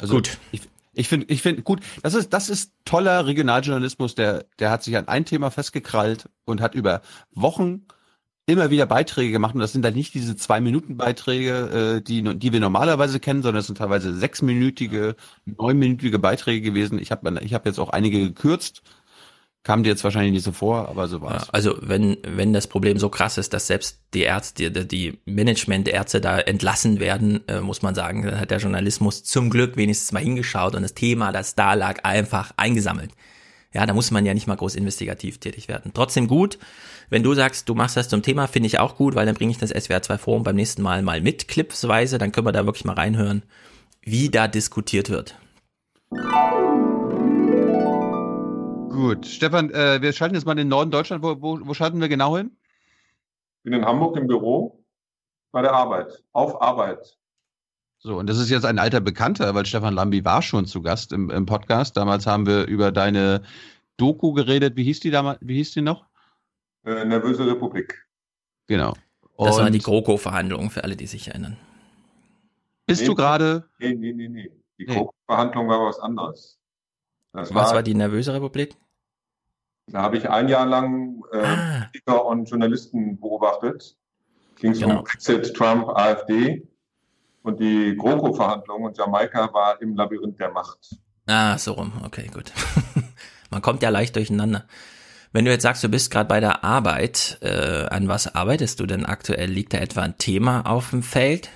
Also 0.00 0.16
Gut. 0.16 0.38
Ich, 0.50 0.62
Ich 0.94 1.08
finde, 1.08 1.26
ich 1.28 1.42
finde 1.42 1.62
gut, 1.62 1.80
das 2.02 2.14
ist, 2.14 2.32
das 2.32 2.48
ist 2.48 2.72
toller 2.84 3.26
Regionaljournalismus, 3.26 4.14
der, 4.14 4.44
der 4.58 4.70
hat 4.70 4.82
sich 4.82 4.96
an 4.96 5.08
ein 5.08 5.24
Thema 5.24 5.50
festgekrallt 5.50 6.28
und 6.44 6.60
hat 6.60 6.74
über 6.74 7.02
Wochen 7.32 7.86
immer 8.46 8.70
wieder 8.70 8.86
Beiträge 8.86 9.32
gemacht 9.32 9.54
und 9.54 9.60
das 9.60 9.72
sind 9.72 9.82
dann 9.82 9.94
nicht 9.94 10.14
diese 10.14 10.36
zwei 10.36 10.60
Minuten 10.60 10.96
Beiträge, 10.96 11.96
äh, 11.96 12.02
die, 12.02 12.22
die 12.38 12.52
wir 12.52 12.60
normalerweise 12.60 13.20
kennen, 13.20 13.42
sondern 13.42 13.60
es 13.60 13.66
sind 13.66 13.78
teilweise 13.78 14.14
sechsminütige, 14.14 15.16
neunminütige 15.46 16.18
Beiträge 16.18 16.60
gewesen. 16.60 16.98
Ich 16.98 17.10
habe 17.10 17.40
ich 17.42 17.54
hab 17.54 17.64
jetzt 17.64 17.78
auch 17.78 17.90
einige 17.90 18.20
gekürzt, 18.20 18.82
Kam 19.64 19.82
dir 19.82 19.88
jetzt 19.88 20.04
wahrscheinlich 20.04 20.32
nicht 20.32 20.44
so 20.44 20.52
vor, 20.52 20.90
aber 20.90 21.08
so 21.08 21.22
war 21.22 21.36
es. 21.36 21.50
Also 21.50 21.74
wenn, 21.80 22.18
wenn 22.22 22.52
das 22.52 22.66
Problem 22.66 22.98
so 22.98 23.08
krass 23.08 23.38
ist, 23.38 23.54
dass 23.54 23.66
selbst 23.66 23.98
die 24.12 24.20
Ärzte, 24.20 24.70
die, 24.70 24.86
die 24.86 25.18
Management-Ärzte 25.24 26.20
da 26.20 26.38
entlassen 26.38 27.00
werden, 27.00 27.48
äh, 27.48 27.60
muss 27.60 27.80
man 27.80 27.94
sagen, 27.94 28.24
dann 28.24 28.38
hat 28.38 28.50
der 28.50 28.58
Journalismus 28.58 29.24
zum 29.24 29.48
Glück 29.48 29.78
wenigstens 29.78 30.12
mal 30.12 30.22
hingeschaut 30.22 30.74
und 30.74 30.82
das 30.82 30.92
Thema, 30.92 31.32
das 31.32 31.54
da 31.54 31.72
lag, 31.72 32.04
einfach 32.04 32.52
eingesammelt. 32.58 33.12
Ja, 33.72 33.86
da 33.86 33.94
muss 33.94 34.10
man 34.10 34.26
ja 34.26 34.34
nicht 34.34 34.46
mal 34.46 34.54
groß 34.54 34.74
investigativ 34.76 35.38
tätig 35.38 35.66
werden. 35.66 35.92
Trotzdem 35.94 36.28
gut, 36.28 36.58
wenn 37.08 37.22
du 37.22 37.32
sagst, 37.32 37.66
du 37.66 37.74
machst 37.74 37.96
das 37.96 38.10
zum 38.10 38.20
Thema, 38.22 38.46
finde 38.46 38.66
ich 38.66 38.78
auch 38.78 38.96
gut, 38.96 39.14
weil 39.14 39.24
dann 39.24 39.34
bringe 39.34 39.50
ich 39.50 39.58
das 39.58 39.70
SWR 39.70 40.02
2 40.02 40.18
Forum 40.18 40.42
beim 40.42 40.56
nächsten 40.56 40.82
Mal 40.82 41.00
mal 41.00 41.22
mit, 41.22 41.48
clipsweise, 41.48 42.18
dann 42.18 42.32
können 42.32 42.46
wir 42.46 42.52
da 42.52 42.66
wirklich 42.66 42.84
mal 42.84 42.92
reinhören, 42.92 43.42
wie 44.02 44.28
da 44.28 44.46
diskutiert 44.46 45.08
wird. 45.08 45.36
Gut, 48.94 49.26
Stefan, 49.26 49.70
äh, 49.70 50.00
wir 50.00 50.12
schalten 50.12 50.36
jetzt 50.36 50.46
mal 50.46 50.52
in 50.52 50.58
den 50.58 50.68
Norden 50.68 50.92
Deutschland. 50.92 51.22
Wo, 51.24 51.42
wo, 51.42 51.58
wo 51.66 51.74
schalten 51.74 52.00
wir 52.00 52.08
genau 52.08 52.36
hin? 52.36 52.56
Ich 53.58 53.64
bin 53.64 53.72
in 53.72 53.84
Hamburg 53.84 54.16
im 54.16 54.28
Büro 54.28 54.84
bei 55.50 55.62
der 55.62 55.72
Arbeit, 55.72 56.22
auf 56.32 56.62
Arbeit. 56.62 57.18
So, 57.98 58.18
und 58.18 58.28
das 58.28 58.38
ist 58.38 58.50
jetzt 58.50 58.64
ein 58.64 58.78
alter 58.78 59.00
Bekannter, 59.00 59.52
weil 59.54 59.66
Stefan 59.66 59.94
Lambi 59.94 60.24
war 60.24 60.42
schon 60.42 60.66
zu 60.66 60.80
Gast 60.80 61.12
im, 61.12 61.28
im 61.30 61.44
Podcast. 61.44 61.96
Damals 61.96 62.26
haben 62.26 62.46
wir 62.46 62.66
über 62.66 62.92
deine 62.92 63.42
Doku 63.96 64.32
geredet. 64.32 64.76
Wie 64.76 64.84
hieß 64.84 65.00
die 65.00 65.10
damals? 65.10 65.38
Wie 65.40 65.56
hieß 65.56 65.72
die 65.72 65.82
noch? 65.82 66.06
Äh, 66.84 67.04
Nervöse 67.04 67.46
Republik. 67.46 68.06
Genau. 68.68 68.94
Und 69.34 69.48
das 69.48 69.58
war 69.58 69.70
die 69.70 69.80
GroKo-Verhandlung 69.80 70.70
für 70.70 70.84
alle, 70.84 70.94
die 70.94 71.06
sich 71.06 71.26
erinnern. 71.26 71.56
Bist 72.86 73.00
nee, 73.00 73.08
du 73.08 73.14
gerade? 73.16 73.68
Nee, 73.80 73.94
nee, 73.94 74.12
nee, 74.12 74.28
nee. 74.28 74.50
Die 74.78 74.86
nee. 74.86 74.94
GroKo-Verhandlung 74.94 75.68
war 75.68 75.84
was 75.84 75.98
anderes. 75.98 76.60
Das 77.32 77.52
was 77.52 77.68
war, 77.70 77.74
war 77.76 77.82
die 77.82 77.94
Nervöse 77.94 78.32
Republik? 78.32 78.76
Da 79.86 80.02
habe 80.02 80.16
ich 80.16 80.28
ein 80.28 80.48
Jahr 80.48 80.66
lang 80.66 81.22
äh, 81.32 81.90
ah. 82.06 82.14
und 82.16 82.48
Journalisten 82.48 83.20
beobachtet. 83.20 83.96
Ging 84.56 84.72
es 84.72 84.80
genau. 84.80 84.98
um 84.98 85.04
Brexit, 85.04 85.54
Trump, 85.54 85.88
AfD. 85.88 86.66
Und 87.42 87.60
die 87.60 87.94
GroKo-Verhandlungen 87.96 88.86
und 88.86 88.96
Jamaika 88.96 89.52
war 89.52 89.80
im 89.82 89.94
Labyrinth 89.94 90.40
der 90.40 90.50
Macht. 90.50 90.96
Ah, 91.26 91.58
so 91.58 91.72
rum. 91.72 91.92
Okay, 92.04 92.30
gut. 92.32 92.52
Man 93.50 93.60
kommt 93.60 93.82
ja 93.82 93.90
leicht 93.90 94.16
durcheinander. 94.16 94.64
Wenn 95.32 95.44
du 95.44 95.50
jetzt 95.50 95.62
sagst, 95.62 95.84
du 95.84 95.88
bist 95.88 96.10
gerade 96.10 96.28
bei 96.28 96.40
der 96.40 96.64
Arbeit, 96.64 97.38
äh, 97.42 97.86
an 97.88 98.08
was 98.08 98.34
arbeitest 98.34 98.80
du 98.80 98.86
denn 98.86 99.04
aktuell? 99.04 99.50
Liegt 99.50 99.74
da 99.74 99.78
etwa 99.78 100.02
ein 100.02 100.16
Thema 100.16 100.62
auf 100.62 100.90
dem 100.90 101.02
Feld? 101.02 101.50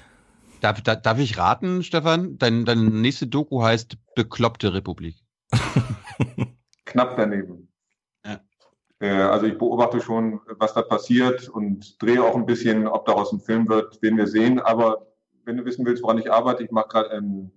Darf, 0.61 0.81
darf, 0.83 1.01
darf 1.01 1.19
ich 1.19 1.39
raten, 1.39 1.83
Stefan? 1.83 2.39
Dein, 2.39 2.65
deine 2.65 2.83
nächste 2.83 3.27
Doku 3.27 3.63
heißt 3.63 3.97
Bekloppte 4.15 4.75
Republik. 4.75 5.17
Knapp 6.85 7.17
daneben. 7.17 7.68
Äh, 9.01 9.11
also 9.11 9.47
ich 9.47 9.59
beobachte 9.59 10.01
schon, 10.01 10.41
was 10.59 10.75
da 10.75 10.83
passiert 10.83 11.49
und 11.49 12.01
drehe 12.03 12.23
auch 12.23 12.35
ein 12.35 12.47
bisschen, 12.47 12.87
ob 12.87 13.07
daraus 13.07 13.33
ein 13.33 13.41
Film 13.41 13.69
wird, 13.69 14.01
werden 14.03 14.19
wir 14.19 14.27
sehen. 14.27 14.61
Aber 14.61 15.07
wenn 15.45 15.57
du 15.57 15.65
wissen 15.65 15.87
willst, 15.87 16.03
woran 16.03 16.19
ich 16.19 16.33
arbeite, 16.33 16.65
ich 16.65 16.71
mache 16.71 16.89
gerade 16.89 17.11
einen 17.11 17.53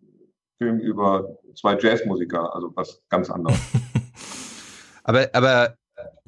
Film 0.57 0.79
über 0.79 1.37
zwei 1.55 1.77
Jazzmusiker, 1.77 2.53
also 2.53 2.71
was 2.75 3.01
ganz 3.09 3.29
anderes. 3.29 3.59
aber, 5.03 5.29
aber 5.33 5.75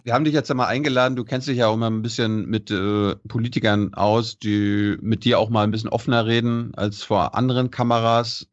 wir 0.03 0.14
haben 0.14 0.26
dich 0.26 0.34
jetzt 0.34 0.52
einmal 0.52 0.68
eingeladen, 0.68 1.15
du 1.15 1.23
kennst 1.23 1.48
dich 1.48 1.57
ja 1.57 1.68
auch 1.68 1.77
mal 1.77 1.90
ein 1.90 2.02
bisschen 2.02 2.48
mit 2.48 2.69
äh, 2.72 3.15
Politikern 3.27 3.94
aus, 3.94 4.38
die 4.38 4.98
mit 5.02 5.23
dir 5.23 5.40
auch 5.40 5.49
mal 5.49 5.64
ein 5.64 5.72
bisschen 5.72 5.90
offener 5.90 6.26
reden 6.26 6.73
als 6.76 7.03
vor 7.03 7.35
anderen 7.35 7.72
Kameras. 7.72 8.49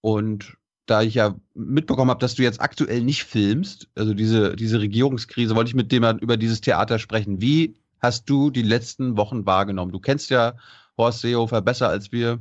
Und 0.00 0.56
da 0.88 1.02
ich 1.02 1.14
ja 1.14 1.34
mitbekommen 1.54 2.10
habe, 2.10 2.20
dass 2.20 2.34
du 2.34 2.42
jetzt 2.42 2.60
aktuell 2.60 3.02
nicht 3.02 3.24
filmst, 3.24 3.88
also 3.94 4.14
diese, 4.14 4.56
diese 4.56 4.80
Regierungskrise, 4.80 5.54
wollte 5.54 5.68
ich 5.68 5.74
mit 5.74 5.92
dem 5.92 6.04
über 6.18 6.36
dieses 6.36 6.60
Theater 6.60 6.98
sprechen. 6.98 7.40
Wie 7.40 7.76
hast 8.00 8.28
du 8.30 8.50
die 8.50 8.62
letzten 8.62 9.16
Wochen 9.16 9.44
wahrgenommen? 9.46 9.92
Du 9.92 10.00
kennst 10.00 10.30
ja 10.30 10.54
Horst 10.96 11.20
Seehofer 11.20 11.60
besser 11.60 11.88
als 11.88 12.10
wir. 12.10 12.38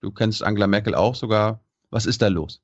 Du 0.00 0.12
kennst 0.12 0.42
Angela 0.42 0.66
Merkel 0.66 0.94
auch 0.94 1.14
sogar. 1.14 1.60
Was 1.90 2.06
ist 2.06 2.22
da 2.22 2.28
los? 2.28 2.62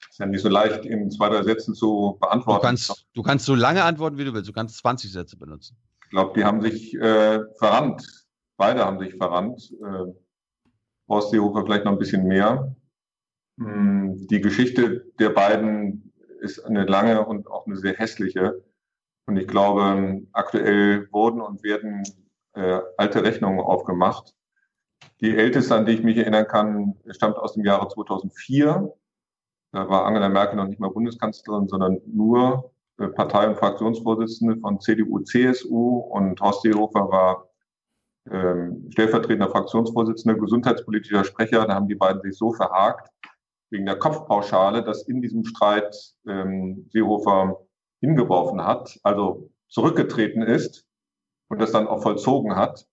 Das 0.00 0.10
ist 0.10 0.18
ja 0.18 0.26
nicht 0.26 0.42
so 0.42 0.48
leicht 0.48 0.84
in 0.84 1.10
zwei, 1.10 1.28
drei 1.28 1.42
Sätzen 1.42 1.74
zu 1.74 2.16
beantworten. 2.20 2.60
Du 2.60 2.66
kannst, 2.66 3.06
du 3.14 3.22
kannst 3.22 3.46
so 3.46 3.54
lange 3.54 3.84
antworten, 3.84 4.18
wie 4.18 4.24
du 4.24 4.34
willst. 4.34 4.48
Du 4.48 4.52
kannst 4.52 4.78
20 4.78 5.12
Sätze 5.12 5.36
benutzen. 5.36 5.76
Ich 6.04 6.10
glaube, 6.10 6.32
die 6.34 6.44
haben 6.44 6.60
sich 6.60 6.94
äh, 6.94 7.40
verrannt. 7.58 8.26
Beide 8.56 8.84
haben 8.84 8.98
sich 8.98 9.14
verrannt. 9.14 9.72
Äh, 9.80 10.12
Horst 11.08 11.30
Seehofer 11.30 11.64
vielleicht 11.64 11.84
noch 11.84 11.92
ein 11.92 11.98
bisschen 11.98 12.24
mehr. 12.24 12.74
Hm, 13.60 14.26
die 14.26 14.40
Geschichte 14.40 15.04
der 15.18 15.30
beiden 15.30 16.12
ist 16.40 16.60
eine 16.60 16.86
lange 16.86 17.24
und 17.26 17.46
auch 17.46 17.66
eine 17.66 17.76
sehr 17.76 17.94
hässliche. 17.94 18.64
Und 19.26 19.36
ich 19.36 19.46
glaube, 19.46 20.22
aktuell 20.32 21.08
wurden 21.12 21.42
und 21.42 21.62
werden 21.62 22.02
äh, 22.54 22.80
alte 22.96 23.22
Rechnungen 23.22 23.60
aufgemacht. 23.60 24.34
Die 25.20 25.36
älteste, 25.36 25.74
an 25.74 25.84
die 25.84 25.92
ich 25.92 26.02
mich 26.02 26.16
erinnern 26.16 26.46
kann, 26.46 26.94
stammt 27.10 27.36
aus 27.36 27.52
dem 27.52 27.64
Jahre 27.64 27.88
2004. 27.88 28.92
Da 29.72 29.88
war 29.88 30.06
Angela 30.06 30.30
Merkel 30.30 30.56
noch 30.56 30.66
nicht 30.66 30.80
mal 30.80 30.90
Bundeskanzlerin, 30.90 31.68
sondern 31.68 32.00
nur 32.06 32.72
äh, 32.98 33.08
Partei- 33.08 33.46
und 33.46 33.58
Fraktionsvorsitzende 33.58 34.56
von 34.56 34.80
CDU, 34.80 35.20
CSU 35.20 35.98
und 35.98 36.40
Horst 36.40 36.62
Seehofer 36.62 37.10
war 37.10 37.50
ähm, 38.30 38.90
stellvertretender 38.90 39.50
Fraktionsvorsitzender, 39.50 40.38
gesundheitspolitischer 40.38 41.24
Sprecher. 41.24 41.66
Da 41.66 41.74
haben 41.74 41.88
die 41.88 41.94
beiden 41.94 42.22
sich 42.22 42.36
so 42.36 42.52
verhakt, 42.52 43.10
wegen 43.70 43.86
der 43.86 43.98
Kopfpauschale, 43.98 44.82
das 44.82 45.02
in 45.02 45.22
diesem 45.22 45.44
Streit 45.44 45.96
ähm, 46.26 46.88
Seehofer 46.90 47.66
hingeworfen 48.00 48.64
hat, 48.64 48.98
also 49.02 49.50
zurückgetreten 49.68 50.42
ist 50.42 50.86
und 51.48 51.60
das 51.60 51.72
dann 51.72 51.86
auch 51.86 52.02
vollzogen 52.02 52.56
hat. 52.56 52.86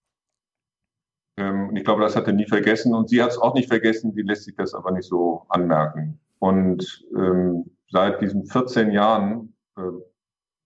Ähm, 1.37 1.69
und 1.69 1.75
ich 1.75 1.83
glaube, 1.83 2.01
das 2.01 2.15
hat 2.15 2.27
er 2.27 2.33
nie 2.33 2.47
vergessen 2.47 2.93
und 2.93 3.09
sie 3.09 3.21
hat 3.21 3.31
es 3.31 3.37
auch 3.37 3.53
nicht 3.53 3.67
vergessen, 3.67 4.13
sie 4.13 4.21
lässt 4.21 4.43
sich 4.43 4.55
das 4.55 4.73
aber 4.73 4.91
nicht 4.91 5.07
so 5.07 5.45
anmerken. 5.49 6.19
Und 6.39 7.05
ähm, 7.15 7.77
seit 7.89 8.21
diesen 8.21 8.45
14 8.45 8.91
Jahren 8.91 9.55
äh, 9.77 9.81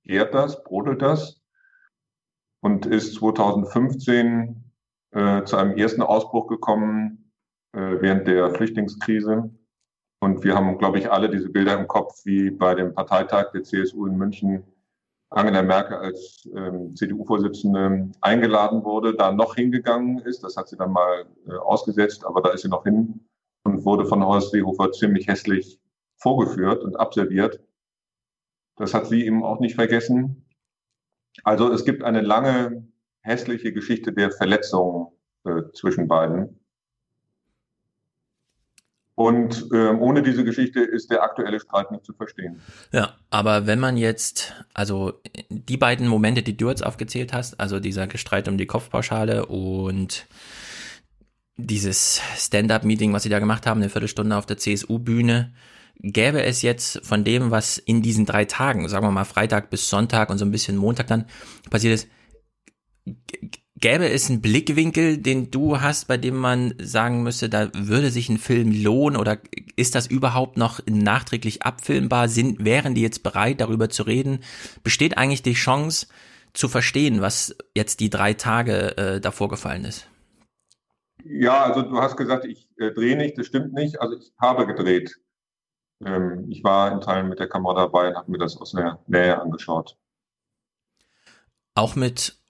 gärt 0.04 0.34
das, 0.34 0.64
brodelt 0.64 1.02
das 1.02 1.42
und 2.62 2.86
ist 2.86 3.16
2015 3.16 4.72
äh, 5.12 5.44
zu 5.44 5.58
einem 5.58 5.78
ersten 5.78 6.02
Ausbruch 6.02 6.48
gekommen 6.48 7.32
äh, 7.74 8.02
während 8.02 8.28
der 8.28 8.54
Flüchtlingskrise 8.54 9.50
und 10.22 10.44
wir 10.44 10.56
haben, 10.56 10.78
glaube 10.78 11.00
ich, 11.00 11.12
alle 11.12 11.30
diese 11.30 11.50
Bilder 11.50 11.78
im 11.78 11.88
Kopf, 11.88 12.26
wie 12.26 12.52
bei 12.52 12.76
dem 12.76 12.94
Parteitag 12.94 13.52
der 13.52 13.64
CSU 13.64 14.06
in 14.06 14.18
München 14.18 14.64
Angela 15.32 15.64
Merkel 15.64 15.98
als 15.98 16.48
ähm, 16.54 16.96
CDU-Vorsitzende 16.96 18.12
eingeladen 18.22 18.84
wurde, 18.84 19.16
da 19.16 19.32
noch 19.32 19.56
hingegangen 19.56 20.20
ist. 20.20 20.44
Das 20.44 20.58
hat 20.58 20.68
sie 20.68 20.78
dann 20.78 20.92
mal 20.92 21.26
äh, 21.48 21.54
ausgesetzt, 21.54 22.26
aber 22.26 22.42
da 22.42 22.50
ist 22.52 22.62
sie 22.62 22.68
noch 22.68 22.84
hin 22.84 23.22
und 23.64 23.84
wurde 23.86 24.06
von 24.06 24.24
Horst 24.24 24.52
Seehofer 24.52 24.92
ziemlich 24.92 25.28
hässlich 25.28 25.80
vorgeführt 26.18 26.84
und 26.84 27.00
abserviert. 27.00 27.60
Das 28.76 28.94
hat 28.94 29.08
sie 29.08 29.26
eben 29.26 29.44
auch 29.44 29.60
nicht 29.60 29.76
vergessen. 29.76 30.46
Also 31.44 31.72
es 31.72 31.86
gibt 31.86 32.04
eine 32.04 32.22
lange 32.22 32.88
hässliche 33.22 33.74
Geschichte 33.74 34.14
der 34.14 34.32
Verletzung 34.32 35.14
äh, 35.46 35.64
zwischen 35.74 36.08
beiden. 36.08 36.61
Und 39.16 39.68
äh, 39.72 39.90
ohne 39.90 40.24
diese 40.24 40.44
Geschichte 40.44 40.82
ist 40.82 41.12
der 41.12 41.22
aktuelle 41.22 41.60
Streit 41.60 41.92
nicht 41.92 42.06
zu 42.06 42.14
verstehen. 42.14 42.62
Ja, 42.92 43.16
aber 43.30 43.68
wenn 43.68 43.80
man 43.80 43.98
jetzt, 43.98 44.54
also 44.74 45.22
die 45.50 45.78
beiden 45.78 46.08
Momente, 46.08 46.44
die 46.44 46.58
du 46.58 46.70
jetzt 46.70 46.86
aufgezählt 46.86 47.34
hast, 47.34 47.60
also 47.60 47.80
dieser 47.80 48.08
Gestreit 48.08 48.48
um 48.48 48.58
die 48.58 48.66
Kopfpauschale 48.66 49.46
und 49.46 50.28
dieses 51.58 52.22
Stand-up-Meeting, 52.38 53.14
was 53.14 53.24
sie 53.24 53.30
da 53.30 53.40
gemacht 53.40 53.68
haben, 53.68 53.82
eine 53.82 53.90
Viertelstunde 53.90 54.36
auf 54.36 54.46
der 54.46 54.58
CSU-Bühne, 54.58 55.54
gäbe 56.00 56.42
es 56.44 56.62
jetzt 56.62 57.06
von 57.06 57.24
dem, 57.24 57.52
was 57.52 57.78
in 57.78 58.02
diesen 58.02 58.26
drei 58.26 58.46
Tagen, 58.46 58.88
sagen 58.90 59.06
wir 59.06 59.12
mal 59.12 59.26
Freitag 59.26 59.70
bis 59.70 59.90
Sonntag 59.90 60.30
und 60.30 60.38
so 60.38 60.46
ein 60.46 60.52
bisschen 60.52 60.78
Montag 60.78 61.08
dann 61.08 61.26
passiert 61.70 61.94
ist, 61.94 62.08
Gäbe 63.82 64.08
es 64.08 64.30
einen 64.30 64.42
Blickwinkel, 64.42 65.18
den 65.18 65.50
du 65.50 65.82
hast, 65.82 66.08
bei 66.08 66.18
dem 66.18 66.38
man 66.38 66.76
sagen 66.80 67.24
müsste, 67.24 67.50
da 67.50 67.70
würde 67.74 68.12
sich 68.12 68.30
ein 68.30 68.38
Film 68.38 68.72
lohnen 68.72 69.20
oder 69.20 69.40
ist 69.76 69.96
das 69.96 70.06
überhaupt 70.06 70.56
noch 70.56 70.82
nachträglich 70.86 71.64
abfilmbar? 71.64 72.30
Sind, 72.30 72.64
wären 72.64 72.94
die 72.94 73.02
jetzt 73.02 73.24
bereit, 73.24 73.60
darüber 73.60 73.90
zu 73.90 74.04
reden? 74.04 74.42
Besteht 74.84 75.18
eigentlich 75.18 75.42
die 75.42 75.54
Chance 75.54 76.06
zu 76.54 76.70
verstehen, 76.70 77.22
was 77.22 77.56
jetzt 77.76 78.02
die 78.02 78.12
drei 78.12 78.36
Tage 78.36 78.98
äh, 78.98 79.20
davor 79.20 79.50
gefallen 79.50 79.86
ist? 79.86 80.08
Ja, 81.24 81.64
also 81.64 81.82
du 81.82 81.98
hast 82.00 82.18
gesagt, 82.18 82.46
ich 82.46 82.70
äh, 82.78 82.92
drehe 82.92 83.18
nicht, 83.18 83.38
das 83.40 83.48
stimmt 83.48 83.74
nicht. 83.74 84.00
Also 84.00 84.16
ich 84.16 84.32
habe 84.40 84.68
gedreht. 84.68 85.20
Ähm, 86.06 86.46
ich 86.50 86.64
war 86.64 86.92
in 86.92 87.02
Teilen 87.02 87.30
mit 87.30 87.40
der 87.40 87.50
Kamera 87.50 87.86
dabei 87.86 88.10
und 88.10 88.16
habe 88.16 88.30
mir 88.30 88.38
das 88.38 88.58
aus 88.58 88.74
der 88.74 89.00
Nähe 89.08 89.42
angeschaut. 89.42 89.98
Auch 91.74 91.96
mit 91.96 92.41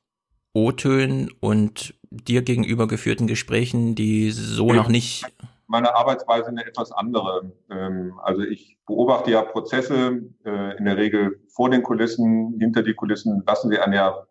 O-Tönen 0.53 1.31
und 1.39 1.93
dir 2.09 2.41
gegenüber 2.41 2.87
geführten 2.87 3.27
Gesprächen, 3.27 3.95
die 3.95 4.31
so 4.31 4.69
ja. 4.69 4.75
noch 4.75 4.89
nicht. 4.89 5.25
Meine 5.67 5.95
Arbeitsweise 5.95 6.49
eine 6.49 6.65
etwas 6.65 6.91
andere. 6.91 7.53
Ähm, 7.69 8.19
also 8.21 8.41
ich 8.41 8.77
beobachte 8.85 9.31
ja 9.31 9.41
Prozesse 9.43 10.21
äh, 10.43 10.77
in 10.77 10.85
der 10.85 10.97
Regel 10.97 11.39
vor 11.47 11.69
den 11.69 11.83
Kulissen, 11.83 12.57
hinter 12.59 12.83
die 12.83 12.93
Kulissen 12.93 13.43
lassen 13.47 13.69
sie 13.69 13.79
einen 13.79 13.93
ja 13.93 14.27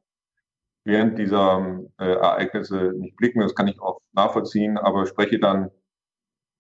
während 0.85 1.19
dieser 1.19 1.81
äh, 1.99 2.05
Ereignisse 2.05 2.93
nicht 2.97 3.17
blicken. 3.17 3.41
Das 3.41 3.55
kann 3.55 3.69
ich 3.69 3.81
auch 3.81 4.01
nachvollziehen, 4.13 4.77
aber 4.77 5.07
spreche 5.07 5.39
dann 5.39 5.71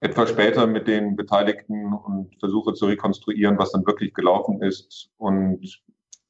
etwas 0.00 0.30
später 0.30 0.66
mit 0.66 0.88
den 0.88 1.14
Beteiligten 1.14 1.92
und 1.92 2.34
versuche 2.38 2.72
zu 2.72 2.86
rekonstruieren, 2.86 3.58
was 3.58 3.72
dann 3.72 3.86
wirklich 3.86 4.14
gelaufen 4.14 4.62
ist. 4.62 5.10
Und 5.18 5.60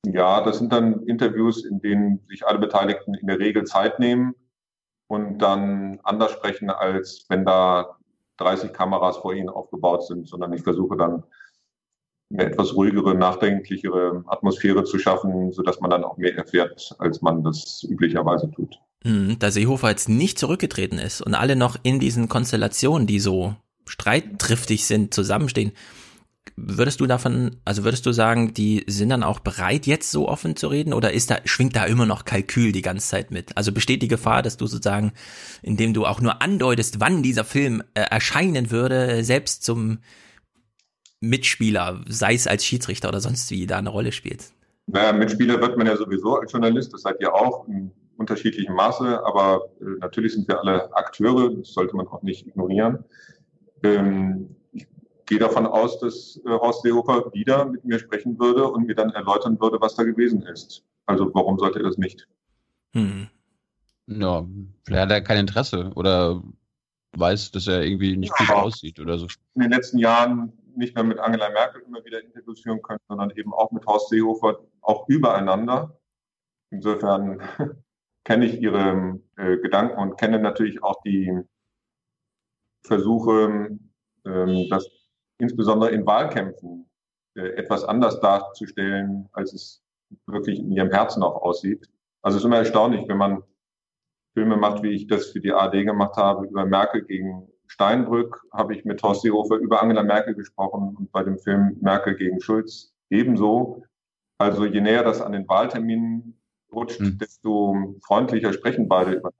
ja, 0.07 0.43
das 0.43 0.59
sind 0.59 0.73
dann 0.73 1.03
Interviews, 1.05 1.65
in 1.65 1.81
denen 1.81 2.21
sich 2.29 2.47
alle 2.47 2.59
Beteiligten 2.59 3.15
in 3.15 3.27
der 3.27 3.39
Regel 3.39 3.65
Zeit 3.65 3.99
nehmen 3.99 4.35
und 5.09 5.39
dann 5.39 6.01
anders 6.05 6.33
sprechen, 6.33 6.71
als 6.71 7.27
wenn 7.29 7.45
da 7.45 7.99
30 8.39 8.73
Kameras 8.73 9.19
vor 9.19 9.35
ihnen 9.35 9.49
aufgebaut 9.49 10.07
sind, 10.07 10.27
sondern 10.27 10.53
ich 10.53 10.63
versuche 10.63 10.97
dann 10.97 11.25
eine 12.33 12.45
etwas 12.45 12.75
ruhigere, 12.75 13.15
nachdenklichere 13.15 14.25
Atmosphäre 14.27 14.85
zu 14.85 14.99
schaffen, 14.99 15.51
sodass 15.53 15.81
man 15.81 15.91
dann 15.91 16.05
auch 16.05 16.17
mehr 16.17 16.37
erfährt, 16.37 16.95
als 16.99 17.21
man 17.23 17.43
das 17.43 17.85
üblicherweise 17.89 18.51
tut. 18.51 18.79
Mhm, 19.05 19.39
da 19.39 19.51
Seehofer 19.51 19.91
jetzt 19.91 20.09
nicht 20.09 20.39
zurückgetreten 20.39 20.99
ist 20.99 21.21
und 21.21 21.35
alle 21.35 21.57
noch 21.57 21.77
in 21.83 22.01
diesen 22.01 22.29
Konstellationen, 22.29 23.07
die 23.07 23.19
so 23.19 23.57
streittriftig 23.87 24.87
sind, 24.87 25.13
zusammenstehen, 25.13 25.73
würdest 26.57 27.01
du 27.01 27.07
davon, 27.07 27.57
also 27.65 27.85
würdest 27.85 28.07
du 28.07 28.13
sagen, 28.13 28.55
die 28.55 28.85
sind 28.87 29.11
dann 29.11 29.23
auch 29.23 29.41
bereit, 29.41 29.87
jetzt 29.87 30.11
so 30.11 30.29
offen 30.29 30.57
zu 30.57 30.69
reden 30.69 30.93
oder 30.93 31.13
ist 31.13 31.31
da, 31.31 31.39
schwingt 31.45 31.77
da 31.77 31.85
immer 31.85 32.07
noch 32.07 32.25
Kalkül 32.25 32.73
die 32.73 32.83
ganze 32.83 33.09
Zeit 33.09 33.31
mit? 33.31 33.57
Also 33.57 33.73
besteht 33.73 34.03
die 34.03 34.09
Gefahr, 34.09 34.43
dass 34.43 34.57
du 34.57 34.67
sozusagen, 34.67 35.13
indem 35.63 35.95
du 35.95 36.07
auch 36.07 36.21
nur 36.21 36.43
andeutest, 36.43 37.01
wann 37.01 37.23
dieser 37.23 37.45
Film 37.45 37.83
äh, 37.95 38.03
erscheinen 38.03 38.71
würde, 38.71 39.25
selbst 39.25 39.65
zum 39.65 39.99
Mitspieler, 41.21 42.01
sei 42.09 42.35
es 42.35 42.47
als 42.47 42.65
Schiedsrichter 42.65 43.09
oder 43.09 43.21
sonst 43.21 43.51
wie, 43.51 43.67
da 43.67 43.79
eine 43.79 43.91
Rolle 43.91 44.13
spielt? 44.13 44.53
Naja, 44.87 45.13
Mitspieler 45.13 45.61
wird 45.61 45.77
man 45.77 45.87
ja 45.87 45.97
sowieso 45.97 46.37
als 46.37 46.53
Journalist, 46.53 46.93
das 46.93 47.03
seid 47.03 47.21
ihr 47.21 47.35
auch 47.35 47.69
in 47.69 47.93
unterschiedlichem 48.17 48.75
Maße, 48.75 49.25
aber 49.25 49.71
äh, 49.81 49.99
natürlich 50.01 50.35
sind 50.35 50.47
wir 50.49 50.61
alle 50.61 50.95
Akteure, 50.95 51.51
das 51.55 51.73
sollte 51.73 51.97
man 51.97 52.07
auch 52.09 52.23
nicht 52.23 52.47
ignorieren. 52.47 53.05
Ähm, 53.83 54.57
gehe 55.31 55.39
davon 55.39 55.65
aus, 55.65 55.99
dass 56.01 56.41
äh, 56.45 56.51
Horst 56.51 56.83
Seehofer 56.83 57.33
wieder 57.33 57.65
mit 57.65 57.85
mir 57.85 57.99
sprechen 58.01 58.39
würde 58.39 58.69
und 58.69 58.87
mir 58.87 58.97
dann 58.97 59.11
erläutern 59.11 59.59
würde, 59.61 59.81
was 59.81 59.95
da 59.95 60.03
gewesen 60.03 60.43
ist. 60.43 60.85
Also 61.07 61.33
warum 61.33 61.59
sollte 61.59 61.79
er 61.79 61.85
das 61.85 61.97
nicht? 61.97 62.29
Hm. 62.95 63.29
Ja, 64.07 64.45
vielleicht 64.85 65.03
hat 65.03 65.11
er 65.13 65.21
kein 65.21 65.39
Interesse 65.39 65.93
oder 65.95 66.43
weiß, 67.17 67.53
dass 67.53 67.69
er 67.69 67.85
irgendwie 67.85 68.17
nicht 68.17 68.37
gut 68.37 68.51
aussieht 68.51 68.99
oder 68.99 69.19
so. 69.19 69.29
In 69.55 69.63
den 69.63 69.71
letzten 69.71 69.99
Jahren 69.99 70.53
nicht 70.75 70.97
mehr 70.97 71.05
mit 71.05 71.21
Angela 71.21 71.49
Merkel 71.51 71.83
immer 71.83 72.05
wieder 72.05 72.23
Interviews 72.23 72.61
führen 72.61 72.83
können, 72.83 73.01
sondern 73.09 73.31
eben 73.31 73.55
auch 73.55 73.71
mit 73.71 73.87
Horst 73.87 74.09
Seehofer, 74.09 74.59
auch 74.81 75.09
übereinander. 75.09 75.97
Insofern 76.71 77.41
kenne 78.25 78.47
ich 78.47 78.61
ihre 78.61 79.21
äh, 79.37 79.59
Gedanken 79.59 79.97
und 79.97 80.19
kenne 80.19 80.41
natürlich 80.41 80.83
auch 80.83 81.01
die 81.03 81.41
Versuche, 82.83 83.79
ähm, 84.25 84.67
das 84.71 85.00
insbesondere 85.41 85.91
in 85.91 86.07
Wahlkämpfen 86.07 86.89
äh, 87.35 87.55
etwas 87.57 87.85
anders 87.85 88.21
darzustellen, 88.21 89.29
als 89.33 89.53
es 89.53 89.83
wirklich 90.27 90.59
in 90.59 90.73
ihrem 90.73 90.91
Herzen 90.91 91.23
auch 91.23 91.43
aussieht. 91.43 91.89
Also 92.23 92.37
es 92.37 92.43
ist 92.43 92.47
immer 92.47 92.59
erstaunlich, 92.59 93.09
wenn 93.09 93.19
man 93.19 93.43
Filme 94.35 94.57
macht, 94.57 94.83
wie 94.83 94.91
ich 94.91 95.07
das 95.07 95.31
für 95.31 95.41
die 95.41 95.53
ARD 95.53 95.85
gemacht 95.85 96.17
habe, 96.17 96.47
über 96.47 96.65
Merkel 96.65 97.05
gegen 97.05 97.49
Steinbrück 97.67 98.43
habe 98.53 98.75
ich 98.75 98.85
mit 98.85 99.01
Horst 99.03 99.23
Seehofer 99.23 99.57
über 99.57 99.81
Angela 99.81 100.03
Merkel 100.03 100.35
gesprochen 100.35 100.97
und 100.97 101.13
bei 101.13 101.23
dem 101.23 101.39
Film 101.39 101.77
Merkel 101.81 102.17
gegen 102.17 102.41
Schulz 102.41 102.93
ebenso. 103.11 103.85
Also 104.39 104.65
je 104.65 104.81
näher 104.81 105.05
das 105.05 105.21
an 105.21 105.33
den 105.33 105.49
Wahlterminen 105.49 106.41
rutscht, 106.73 106.99
hm. 106.99 107.19
desto 107.19 107.97
freundlicher 108.05 108.53
sprechen 108.53 108.89
beide 108.89 109.13
über 109.13 109.31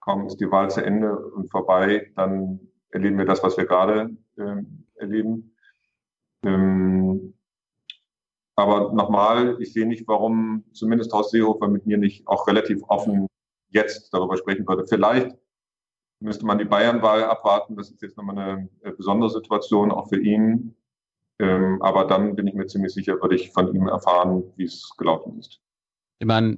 Kaum 0.00 0.26
ist 0.28 0.36
die 0.36 0.48
Wahl 0.48 0.70
zu 0.70 0.84
Ende 0.84 1.18
und 1.18 1.50
vorbei, 1.50 2.12
dann 2.14 2.60
erleben 2.90 3.18
wir 3.18 3.24
das, 3.24 3.42
was 3.42 3.56
wir 3.56 3.66
gerade 3.66 4.16
äh, 4.36 4.62
erleben. 4.96 5.54
Ähm, 6.44 7.34
aber 8.56 8.92
nochmal, 8.92 9.56
ich 9.60 9.72
sehe 9.72 9.86
nicht, 9.86 10.08
warum 10.08 10.64
zumindest 10.72 11.12
Horst 11.12 11.30
Seehofer 11.30 11.68
mit 11.68 11.86
mir 11.86 11.98
nicht 11.98 12.26
auch 12.26 12.46
relativ 12.46 12.82
offen 12.88 13.26
jetzt 13.68 14.12
darüber 14.14 14.36
sprechen 14.36 14.66
würde. 14.66 14.86
Vielleicht 14.86 15.36
müsste 16.20 16.46
man 16.46 16.58
die 16.58 16.64
Bayernwahl 16.64 17.24
abwarten. 17.24 17.76
Das 17.76 17.90
ist 17.90 18.00
jetzt 18.00 18.16
nochmal 18.16 18.68
eine 18.82 18.92
besondere 18.92 19.30
Situation, 19.30 19.90
auch 19.90 20.08
für 20.08 20.20
ihn. 20.20 20.74
Ähm, 21.38 21.82
aber 21.82 22.06
dann 22.06 22.34
bin 22.34 22.46
ich 22.46 22.54
mir 22.54 22.66
ziemlich 22.66 22.94
sicher, 22.94 23.20
würde 23.20 23.34
ich 23.34 23.52
von 23.52 23.74
ihm 23.74 23.88
erfahren, 23.88 24.42
wie 24.56 24.64
es 24.64 24.90
gelaufen 24.96 25.38
ist. 25.38 25.60
Ich 26.18 26.26
meine, 26.26 26.56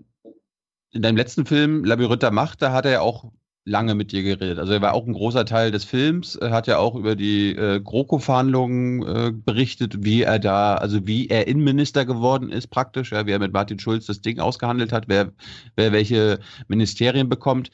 in 0.92 1.02
deinem 1.02 1.16
letzten 1.16 1.46
Film, 1.46 1.84
Labyrinth 1.84 2.22
der 2.22 2.30
Macht, 2.30 2.62
da 2.62 2.72
hat 2.72 2.84
er 2.84 2.92
ja 2.92 3.00
auch 3.00 3.32
lange 3.68 3.94
mit 3.94 4.12
dir 4.12 4.22
geredet. 4.22 4.58
Also 4.58 4.72
er 4.72 4.80
war 4.80 4.94
auch 4.94 5.06
ein 5.06 5.12
großer 5.12 5.44
Teil 5.44 5.70
des 5.70 5.84
Films, 5.84 6.36
er 6.36 6.50
hat 6.50 6.66
ja 6.66 6.78
auch 6.78 6.94
über 6.94 7.14
die 7.14 7.54
äh, 7.54 7.80
GroKo-Verhandlungen 7.80 9.02
äh, 9.02 9.32
berichtet, 9.32 10.02
wie 10.04 10.22
er 10.22 10.38
da, 10.38 10.74
also 10.74 11.06
wie 11.06 11.28
er 11.28 11.46
Innenminister 11.46 12.04
geworden 12.04 12.50
ist 12.50 12.68
praktisch, 12.68 13.12
ja, 13.12 13.26
wie 13.26 13.32
er 13.32 13.38
mit 13.38 13.52
Martin 13.52 13.78
Schulz 13.78 14.06
das 14.06 14.20
Ding 14.20 14.40
ausgehandelt 14.40 14.92
hat, 14.92 15.04
wer, 15.08 15.32
wer 15.76 15.92
welche 15.92 16.40
Ministerien 16.66 17.28
bekommt. 17.28 17.70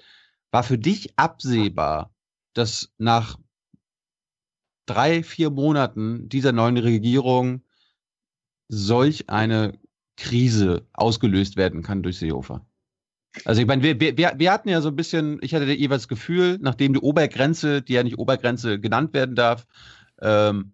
War 0.50 0.62
für 0.62 0.78
dich 0.78 1.18
absehbar, 1.18 2.12
dass 2.52 2.92
nach 2.98 3.38
drei, 4.86 5.22
vier 5.22 5.50
Monaten 5.50 6.28
dieser 6.28 6.52
neuen 6.52 6.76
Regierung 6.76 7.62
solch 8.68 9.30
eine 9.30 9.78
Krise 10.16 10.86
ausgelöst 10.92 11.56
werden 11.56 11.82
kann 11.82 12.02
durch 12.02 12.18
Seehofer? 12.18 12.66
Also 13.44 13.60
ich 13.60 13.66
meine, 13.66 13.82
wir, 13.82 14.00
wir, 14.00 14.16
wir 14.16 14.52
hatten 14.52 14.68
ja 14.68 14.80
so 14.80 14.88
ein 14.88 14.96
bisschen, 14.96 15.38
ich 15.42 15.54
hatte 15.54 15.64
jeweils 15.64 16.02
das 16.02 16.08
Gefühl, 16.08 16.58
nachdem 16.60 16.92
die 16.94 17.00
Obergrenze, 17.00 17.82
die 17.82 17.94
ja 17.94 18.02
nicht 18.02 18.18
Obergrenze 18.18 18.78
genannt 18.78 19.12
werden 19.12 19.34
darf, 19.34 19.66
ähm, 20.20 20.72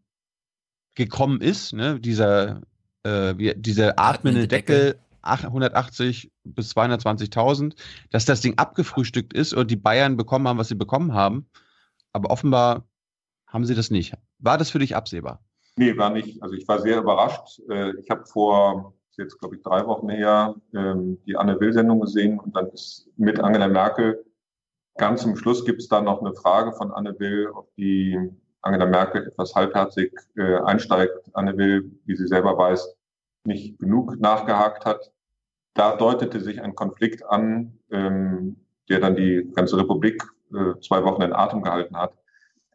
gekommen 0.94 1.40
ist, 1.40 1.72
ne, 1.72 1.98
dieser, 1.98 2.62
äh, 3.04 3.54
dieser 3.56 3.98
atmende 3.98 4.46
Deckel, 4.46 4.92
Deckel 4.92 5.00
180 5.22 6.30
bis 6.44 6.74
220.000, 6.76 7.74
dass 8.10 8.24
das 8.24 8.40
Ding 8.40 8.58
abgefrühstückt 8.58 9.32
ist 9.32 9.52
und 9.52 9.70
die 9.70 9.76
Bayern 9.76 10.16
bekommen 10.16 10.48
haben, 10.48 10.58
was 10.58 10.68
sie 10.68 10.74
bekommen 10.74 11.14
haben. 11.14 11.48
Aber 12.12 12.30
offenbar 12.30 12.88
haben 13.46 13.64
sie 13.64 13.74
das 13.74 13.90
nicht. 13.90 14.14
War 14.38 14.58
das 14.58 14.70
für 14.70 14.78
dich 14.78 14.96
absehbar? 14.96 15.42
Nee, 15.76 15.96
war 15.96 16.10
nicht. 16.10 16.42
Also 16.42 16.54
ich 16.54 16.66
war 16.68 16.80
sehr 16.80 16.98
überrascht. 16.98 17.60
Äh, 17.70 17.96
ich 17.98 18.10
habe 18.10 18.24
vor, 18.26 18.94
jetzt 19.20 19.38
glaube 19.38 19.56
ich 19.56 19.62
drei 19.62 19.86
Wochen 19.86 20.08
her, 20.08 20.54
ähm, 20.74 21.18
die 21.26 21.36
Anne 21.36 21.60
Will-Sendung 21.60 22.00
gesehen 22.00 22.40
und 22.40 22.56
dann 22.56 22.68
ist 22.70 23.08
mit 23.16 23.38
Angela 23.38 23.68
Merkel 23.68 24.24
ganz 25.00 25.22
zum 25.22 25.34
Schluss 25.36 25.64
gibt 25.64 25.80
es 25.80 25.88
da 25.88 26.02
noch 26.02 26.20
eine 26.20 26.34
Frage 26.34 26.72
von 26.72 26.92
Anne 26.92 27.18
Will, 27.18 27.48
auf 27.54 27.66
die 27.76 28.18
Angela 28.60 28.84
Merkel 28.86 29.28
etwas 29.28 29.54
halbherzig 29.54 30.12
äh, 30.36 30.56
einsteigt. 30.56 31.18
Anne 31.32 31.56
Will, 31.56 31.90
wie 32.04 32.16
sie 32.16 32.26
selber 32.26 32.58
weiß, 32.58 32.96
nicht 33.44 33.78
genug 33.78 34.20
nachgehakt 34.20 34.84
hat. 34.84 35.10
Da 35.72 35.96
deutete 35.96 36.40
sich 36.40 36.60
ein 36.60 36.74
Konflikt 36.74 37.24
an, 37.24 37.78
ähm, 37.90 38.56
der 38.90 39.00
dann 39.00 39.16
die 39.16 39.50
ganze 39.54 39.78
Republik 39.78 40.22
äh, 40.52 40.78
zwei 40.80 41.02
Wochen 41.04 41.22
in 41.22 41.32
Atem 41.32 41.62
gehalten 41.62 41.96
hat. 41.96 42.12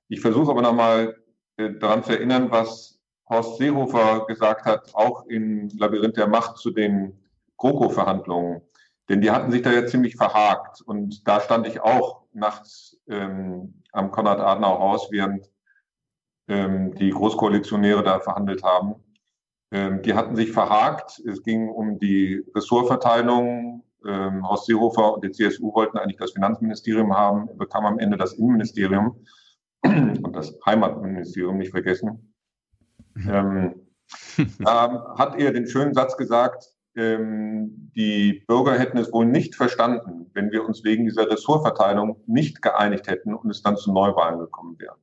Ich 0.08 0.22
versuche 0.22 0.50
aber 0.50 0.64
nochmal 0.64 1.16
äh, 1.58 1.74
daran 1.74 2.04
zu 2.04 2.14
erinnern, 2.14 2.50
was 2.50 2.95
Horst 3.30 3.58
Seehofer 3.58 4.26
gesagt 4.28 4.66
hat, 4.66 4.94
auch 4.94 5.26
in 5.26 5.70
Labyrinth 5.78 6.18
der 6.18 6.28
Macht 6.28 6.58
zu 6.58 6.72
den 6.72 7.20
GroKo-Verhandlungen. 7.58 8.62
Denn 9.10 9.22
die 9.22 9.32
hatten 9.32 9.52
sich 9.52 9.62
da 9.62 9.72
ja 9.72 9.86
ziemlich 9.86 10.16
verhakt. 10.16 10.82
Und 10.82 11.28
da 11.28 11.40
stand 11.40 11.68
ich 11.68 11.82
auch 11.82 12.24
nachts 12.34 12.98
ähm, 13.08 13.82
am 13.92 14.12
Konrad-Adenauer-Haus, 14.12 15.10
während 15.12 15.50
ähm, 16.48 16.94
die 16.96 17.12
Großkoalitionäre 17.12 18.04
da 18.04 18.20
verhandelt 18.20 18.64
haben. 18.64 18.96
Ähm, 19.72 20.02
die 20.02 20.14
hatten 20.14 20.36
sich 20.36 20.52
verhakt. 20.52 21.22
Es 21.26 21.44
ging 21.44 21.70
um 21.70 22.00
die 22.00 22.44
Ressortverteilung. 22.56 23.84
Ähm, 24.08 24.48
Horst 24.48 24.66
Seehofer 24.66 25.16
und 25.16 25.24
die 25.24 25.32
CSU 25.32 25.74
wollten 25.74 25.98
eigentlich 25.98 26.18
das 26.18 26.32
Finanzministerium 26.32 27.16
haben. 27.16 27.58
Bekam 27.58 27.86
am 27.86 28.00
Ende 28.00 28.18
das 28.18 28.34
Innenministerium 28.34 29.24
und 29.84 30.36
das 30.36 30.56
Heimatministerium 30.66 31.58
nicht 31.58 31.72
vergessen. 31.72 32.35
Mhm. 33.16 33.30
Ähm, 33.30 33.76
da 34.60 35.16
hat 35.18 35.40
er 35.40 35.52
den 35.52 35.68
schönen 35.68 35.94
Satz 35.94 36.16
gesagt, 36.18 36.76
ähm, 36.96 37.92
die 37.96 38.44
Bürger 38.48 38.78
hätten 38.78 38.98
es 38.98 39.12
wohl 39.12 39.26
nicht 39.26 39.56
verstanden, 39.56 40.30
wenn 40.34 40.52
wir 40.52 40.66
uns 40.66 40.84
wegen 40.84 41.06
dieser 41.06 41.30
Ressortverteilung 41.30 42.22
nicht 42.26 42.62
geeinigt 42.62 43.08
hätten 43.08 43.34
und 43.34 43.50
es 43.50 43.62
dann 43.62 43.78
zu 43.78 43.92
Neuwahlen 43.92 44.40
gekommen 44.40 44.80
wäre. 44.80 44.96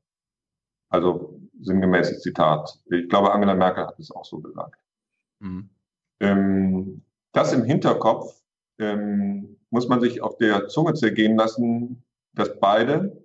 Also 0.89 1.40
sinngemäßes 1.60 2.20
Zitat. 2.20 2.80
Ich 2.90 3.09
glaube, 3.09 3.32
Angela 3.32 3.55
Merkel 3.55 3.86
hat 3.86 3.98
es 3.98 4.10
auch 4.10 4.24
so 4.24 4.40
gesagt. 4.40 4.80
Mhm. 5.40 5.70
Ähm, 6.20 7.05
das 7.32 7.52
im 7.52 7.64
Hinterkopf 7.64 8.43
ähm, 8.78 9.59
muss 9.70 9.89
man 9.89 10.01
sich 10.01 10.22
auf 10.22 10.36
der 10.36 10.68
Zunge 10.68 10.94
zergehen 10.94 11.36
lassen, 11.36 12.05
dass 12.34 12.59
beide 12.59 13.24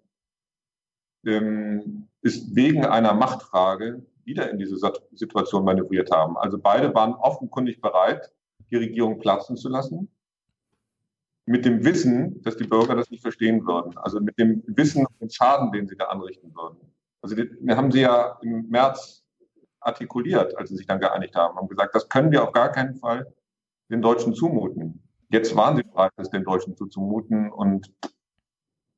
ähm, 1.25 2.07
ist 2.21 2.55
wegen 2.55 2.85
einer 2.85 3.13
Machtfrage 3.13 4.05
wieder 4.27 4.51
in 4.51 4.59
diese 4.59 4.77
Situation 5.13 5.63
manövriert 5.63 6.11
haben. 6.11 6.37
Also 6.37 6.59
beide 6.59 6.93
waren 6.93 7.13
offenkundig 7.13 7.81
bereit, 7.81 8.31
die 8.69 8.75
Regierung 8.75 9.17
platzen 9.17 9.55
zu 9.55 9.69
lassen, 9.69 10.11
mit 11.45 11.63
dem 11.63 11.83
Wissen, 11.85 12.41
dass 12.43 12.57
die 12.57 12.67
Bürger 12.67 12.95
das 12.95 13.09
nicht 13.09 13.21
verstehen 13.21 13.65
würden. 13.65 13.97
Also 13.97 14.19
mit 14.19 14.37
dem 14.37 14.61
Wissen 14.67 15.05
um 15.05 15.13
den 15.19 15.29
Schaden, 15.29 15.71
den 15.71 15.87
sie 15.87 15.95
da 15.95 16.05
anrichten 16.05 16.53
würden. 16.53 16.77
Also 17.21 17.37
wir 17.37 17.77
haben 17.77 17.91
sie 17.91 18.01
ja 18.01 18.37
im 18.43 18.67
März 18.69 19.23
artikuliert, 19.79 20.57
als 20.57 20.69
sie 20.69 20.75
sich 20.75 20.87
dann 20.87 20.99
geeinigt 20.99 21.35
haben, 21.35 21.55
haben 21.55 21.69
gesagt, 21.69 21.95
das 21.95 22.09
können 22.09 22.31
wir 22.31 22.43
auf 22.43 22.51
gar 22.51 22.69
keinen 22.71 22.95
Fall 22.95 23.33
den 23.89 24.01
Deutschen 24.01 24.33
zumuten. 24.33 25.01
Jetzt 25.29 25.55
waren 25.55 25.77
sie 25.77 25.83
bereit, 25.83 26.11
es 26.17 26.29
den 26.29 26.43
Deutschen 26.43 26.75
zuzumuten 26.75 27.49
und 27.51 27.93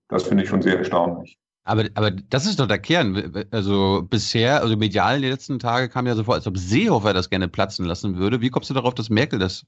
das 0.08 0.24
finde 0.24 0.44
ich 0.44 0.50
schon 0.50 0.64
sehr 0.64 0.78
erstaunlich. 0.78 1.40
Aber, 1.70 1.86
aber 1.94 2.12
das 2.12 2.48
ist 2.48 2.60
doch 2.60 2.68
der 2.68 2.80
Kern. 2.80 3.46
Also 3.52 4.06
bisher, 4.10 4.62
also 4.62 4.76
medial 4.76 5.18
in 5.18 5.22
den 5.22 5.32
letzten 5.32 5.60
Tagen 5.60 5.92
kam 5.92 6.08
ja 6.08 6.16
so 6.16 6.24
vor, 6.24 6.34
als 6.34 6.48
ob 6.48 6.58
Seehofer 6.58 7.14
das 7.14 7.30
gerne 7.30 7.48
platzen 7.48 7.86
lassen 7.86 8.18
würde. 8.18 8.42
Wie 8.42 8.50
kommst 8.50 8.70
du 8.70 8.74
darauf, 8.74 8.96
dass 8.96 9.10
Merkel 9.10 9.38
das 9.38 9.68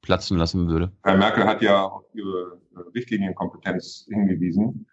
platzen 0.00 0.38
lassen 0.38 0.68
würde? 0.68 0.90
Herr 1.04 1.18
Merkel 1.18 1.44
hat 1.44 1.60
ja 1.60 1.84
auf 1.84 2.04
ihre 2.14 2.58
Richtlinienkompetenz 2.94 4.06
hingewiesen. 4.08 4.86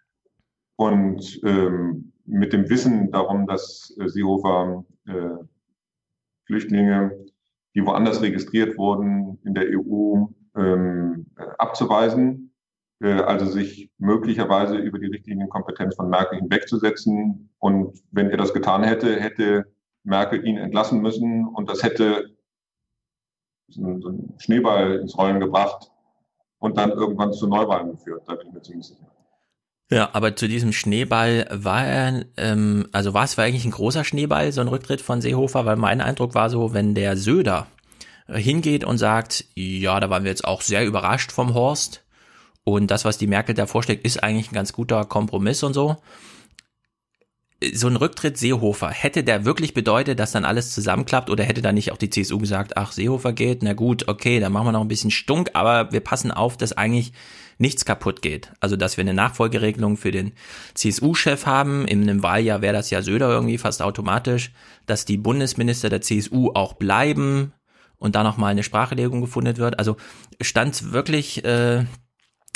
Und 0.76 1.40
ähm, 1.42 2.12
mit 2.26 2.52
dem 2.52 2.68
Wissen 2.68 3.10
darum, 3.10 3.46
dass 3.46 3.96
äh, 3.98 4.08
Seehofer 4.08 4.84
äh, 5.06 5.42
Flüchtlinge, 6.44 7.12
die 7.74 7.84
woanders 7.84 8.20
registriert 8.20 8.76
wurden, 8.76 9.38
in 9.44 9.54
der 9.54 9.64
EU 9.70 10.26
ähm, 10.54 11.26
äh, 11.38 11.44
abzuweisen, 11.58 12.45
äh, 12.45 12.45
also 13.00 13.46
sich 13.46 13.90
möglicherweise 13.98 14.76
über 14.76 14.98
die 14.98 15.06
Richtlinienkompetenz 15.06 15.96
von 15.96 16.08
Merkel 16.08 16.38
hinwegzusetzen. 16.38 17.50
Und 17.58 18.02
wenn 18.10 18.30
er 18.30 18.38
das 18.38 18.54
getan 18.54 18.84
hätte, 18.84 19.20
hätte 19.20 19.66
Merkel 20.02 20.46
ihn 20.46 20.56
entlassen 20.56 21.02
müssen 21.02 21.46
und 21.46 21.68
das 21.68 21.82
hätte 21.82 22.36
so 23.68 23.82
einen 23.82 24.34
Schneeball 24.38 24.96
ins 24.96 25.18
Rollen 25.18 25.40
gebracht 25.40 25.90
und 26.58 26.78
dann 26.78 26.90
irgendwann 26.90 27.32
zu 27.32 27.46
Neuwahlen 27.46 27.90
geführt. 27.90 28.22
Da 28.26 28.34
bin 28.34 28.48
ich 28.48 28.54
mir 28.54 28.62
ziemlich 28.62 28.86
sicher. 28.86 29.10
Ja, 29.90 30.10
aber 30.14 30.34
zu 30.34 30.48
diesem 30.48 30.72
Schneeball 30.72 31.46
war 31.52 31.84
er, 31.84 32.24
ähm, 32.36 32.88
also 32.92 33.14
war 33.14 33.24
es 33.24 33.38
eigentlich 33.38 33.64
ein 33.64 33.70
großer 33.70 34.04
Schneeball, 34.04 34.50
so 34.50 34.60
ein 34.60 34.68
Rücktritt 34.68 35.00
von 35.00 35.20
Seehofer, 35.20 35.64
weil 35.64 35.76
mein 35.76 36.00
Eindruck 36.00 36.34
war 36.34 36.50
so, 36.50 36.72
wenn 36.74 36.94
der 36.94 37.16
Söder 37.16 37.66
hingeht 38.28 38.84
und 38.84 38.98
sagt, 38.98 39.44
ja, 39.54 40.00
da 40.00 40.10
waren 40.10 40.24
wir 40.24 40.30
jetzt 40.30 40.44
auch 40.44 40.60
sehr 40.60 40.84
überrascht 40.84 41.30
vom 41.30 41.54
Horst 41.54 42.05
und 42.68 42.90
das, 42.90 43.04
was 43.04 43.16
die 43.16 43.28
Merkel 43.28 43.54
da 43.54 43.66
vorschlägt, 43.66 44.04
ist 44.04 44.24
eigentlich 44.24 44.50
ein 44.50 44.54
ganz 44.56 44.72
guter 44.72 45.04
Kompromiss 45.04 45.62
und 45.62 45.72
so. 45.72 45.98
So 47.72 47.86
ein 47.86 47.94
Rücktritt 47.94 48.36
Seehofer, 48.36 48.90
hätte 48.90 49.22
der 49.22 49.44
wirklich 49.44 49.72
bedeutet, 49.72 50.18
dass 50.18 50.32
dann 50.32 50.44
alles 50.44 50.72
zusammenklappt 50.72 51.30
oder 51.30 51.44
hätte 51.44 51.62
da 51.62 51.70
nicht 51.70 51.92
auch 51.92 51.96
die 51.96 52.10
CSU 52.10 52.38
gesagt, 52.38 52.76
ach, 52.76 52.90
Seehofer 52.90 53.32
geht, 53.32 53.62
na 53.62 53.72
gut, 53.72 54.08
okay, 54.08 54.40
dann 54.40 54.52
machen 54.52 54.66
wir 54.66 54.72
noch 54.72 54.80
ein 54.80 54.88
bisschen 54.88 55.12
Stunk, 55.12 55.50
aber 55.54 55.92
wir 55.92 56.00
passen 56.00 56.32
auf, 56.32 56.56
dass 56.56 56.72
eigentlich 56.72 57.12
nichts 57.58 57.84
kaputt 57.84 58.20
geht. 58.20 58.50
Also, 58.58 58.74
dass 58.74 58.96
wir 58.96 59.02
eine 59.02 59.14
Nachfolgeregelung 59.14 59.96
für 59.96 60.10
den 60.10 60.32
CSU-Chef 60.74 61.46
haben. 61.46 61.86
In 61.86 62.02
einem 62.02 62.24
Wahljahr 62.24 62.62
wäre 62.62 62.74
das 62.74 62.90
ja 62.90 63.00
Söder 63.00 63.30
irgendwie 63.30 63.58
fast 63.58 63.80
automatisch, 63.80 64.50
dass 64.86 65.04
die 65.04 65.18
Bundesminister 65.18 65.88
der 65.88 66.00
CSU 66.00 66.50
auch 66.52 66.74
bleiben 66.74 67.52
und 67.96 68.16
da 68.16 68.24
nochmal 68.24 68.50
eine 68.50 68.64
Sprachlegung 68.64 69.20
gefunden 69.20 69.56
wird. 69.56 69.78
Also 69.78 69.96
stand 70.40 70.92
wirklich, 70.92 71.44
äh, 71.44 71.84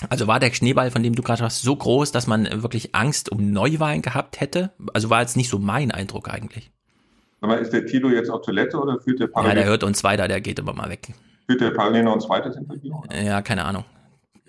also 0.09 0.27
war 0.27 0.41
der 0.41 0.53
Schneeball, 0.53 0.91
von 0.91 1.03
dem 1.03 1.15
du 1.15 1.23
gerade 1.23 1.43
hast, 1.43 1.63
so 1.63 1.77
groß, 1.77 2.13
dass 2.13 2.27
man 2.27 2.63
wirklich 2.63 2.95
Angst 2.95 3.31
um 3.31 3.53
Neuwahlen 3.53 4.03
gehabt 4.03 4.41
hätte? 4.41 4.73
Also 4.95 5.11
war 5.11 5.21
jetzt 5.21 5.37
nicht 5.37 5.51
so 5.51 5.59
mein 5.59 5.91
Eindruck 5.91 6.29
eigentlich. 6.33 6.71
Aber 7.43 7.59
ist 7.59 7.73
der 7.73 7.87
Tilo 7.87 8.11
jetzt 8.11 8.31
auf 8.31 8.43
Toilette 8.43 8.79
oder 8.79 8.99
führt 9.01 9.21
der 9.21 9.27
parallel? 9.27 9.57
Ja, 9.57 9.63
der 9.63 9.71
hört 9.71 9.85
uns 9.85 10.05
weiter, 10.05 10.29
der 10.29 10.41
geht 10.41 10.59
immer 10.59 10.73
mal 10.73 10.91
weg. 10.91 11.09
Führt 11.47 11.61
der 11.61 11.71
parallel 11.71 12.05
noch 12.05 12.15
ein 12.15 12.21
zweites 12.21 12.57
Interview? 12.57 12.97
Oder? 12.97 13.23
Ja, 13.23 13.43
keine 13.43 13.65
Ahnung. 13.65 13.85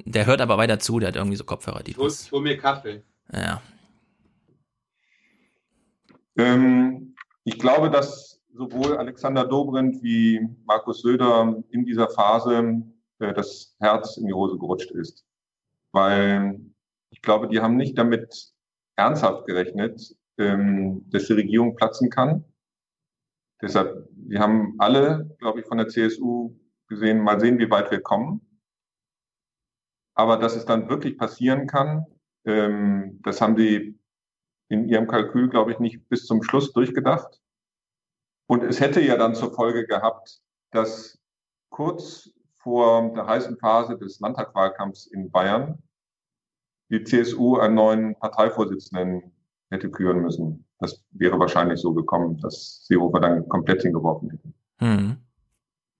Der 0.05 0.25
hört 0.25 0.41
aber 0.41 0.57
weiter 0.57 0.79
zu, 0.79 0.99
der 0.99 1.09
hat 1.09 1.15
irgendwie 1.15 1.37
so 1.37 1.43
Kopfhörer. 1.43 1.83
Die 1.83 1.95
hol, 1.95 2.09
hol 2.31 2.41
mir 2.41 2.57
Kaffee. 2.57 3.03
Ja. 3.33 3.61
Ähm, 6.37 7.15
ich 7.43 7.59
glaube, 7.59 7.89
dass 7.89 8.41
sowohl 8.53 8.97
Alexander 8.97 9.45
Dobrindt 9.45 10.01
wie 10.03 10.41
Markus 10.65 11.01
Söder 11.01 11.55
in 11.69 11.85
dieser 11.85 12.09
Phase 12.09 12.83
äh, 13.19 13.33
das 13.33 13.75
Herz 13.79 14.17
in 14.17 14.27
die 14.27 14.33
Hose 14.33 14.57
gerutscht 14.57 14.91
ist. 14.91 15.25
Weil 15.91 16.59
ich 17.09 17.21
glaube, 17.21 17.47
die 17.47 17.59
haben 17.59 17.75
nicht 17.75 17.97
damit 17.97 18.53
ernsthaft 18.95 19.45
gerechnet, 19.45 20.15
ähm, 20.37 21.09
dass 21.09 21.27
die 21.27 21.33
Regierung 21.33 21.75
platzen 21.75 22.09
kann. 22.09 22.45
Deshalb, 23.61 24.07
wir 24.15 24.39
haben 24.39 24.75
alle, 24.79 25.35
glaube 25.39 25.59
ich, 25.59 25.67
von 25.67 25.77
der 25.77 25.87
CSU 25.87 26.55
gesehen, 26.87 27.19
mal 27.19 27.39
sehen, 27.39 27.59
wie 27.59 27.69
weit 27.69 27.91
wir 27.91 28.01
kommen. 28.01 28.41
Aber 30.15 30.37
dass 30.37 30.55
es 30.55 30.65
dann 30.65 30.89
wirklich 30.89 31.17
passieren 31.17 31.67
kann, 31.67 32.05
ähm, 32.45 33.19
das 33.23 33.39
haben 33.41 33.55
die 33.55 33.99
in 34.69 34.87
ihrem 34.87 35.07
Kalkül, 35.07 35.49
glaube 35.49 35.71
ich, 35.71 35.79
nicht 35.79 36.07
bis 36.09 36.25
zum 36.25 36.43
Schluss 36.43 36.73
durchgedacht. 36.73 37.41
Und 38.47 38.63
es 38.63 38.79
hätte 38.79 39.01
ja 39.01 39.17
dann 39.17 39.35
zur 39.35 39.53
Folge 39.53 39.85
gehabt, 39.85 40.41
dass 40.71 41.19
kurz 41.69 42.31
vor 42.63 43.13
der 43.13 43.27
heißen 43.27 43.57
Phase 43.57 43.97
des 43.97 44.19
Landtagswahlkampfs 44.19 45.07
in 45.07 45.31
Bayern 45.31 45.81
die 46.89 47.03
CSU 47.03 47.57
einen 47.57 47.75
neuen 47.75 48.15
Parteivorsitzenden 48.15 49.31
hätte 49.69 49.89
küren 49.89 50.21
müssen. 50.21 50.65
Das 50.79 51.03
wäre 51.11 51.39
wahrscheinlich 51.39 51.79
so 51.79 51.93
gekommen, 51.93 52.37
dass 52.39 52.85
Seehofer 52.85 53.21
dann 53.21 53.47
komplett 53.47 53.81
hingeworfen 53.81 54.29
hätte. 54.31 54.53
Mhm. 54.79 55.17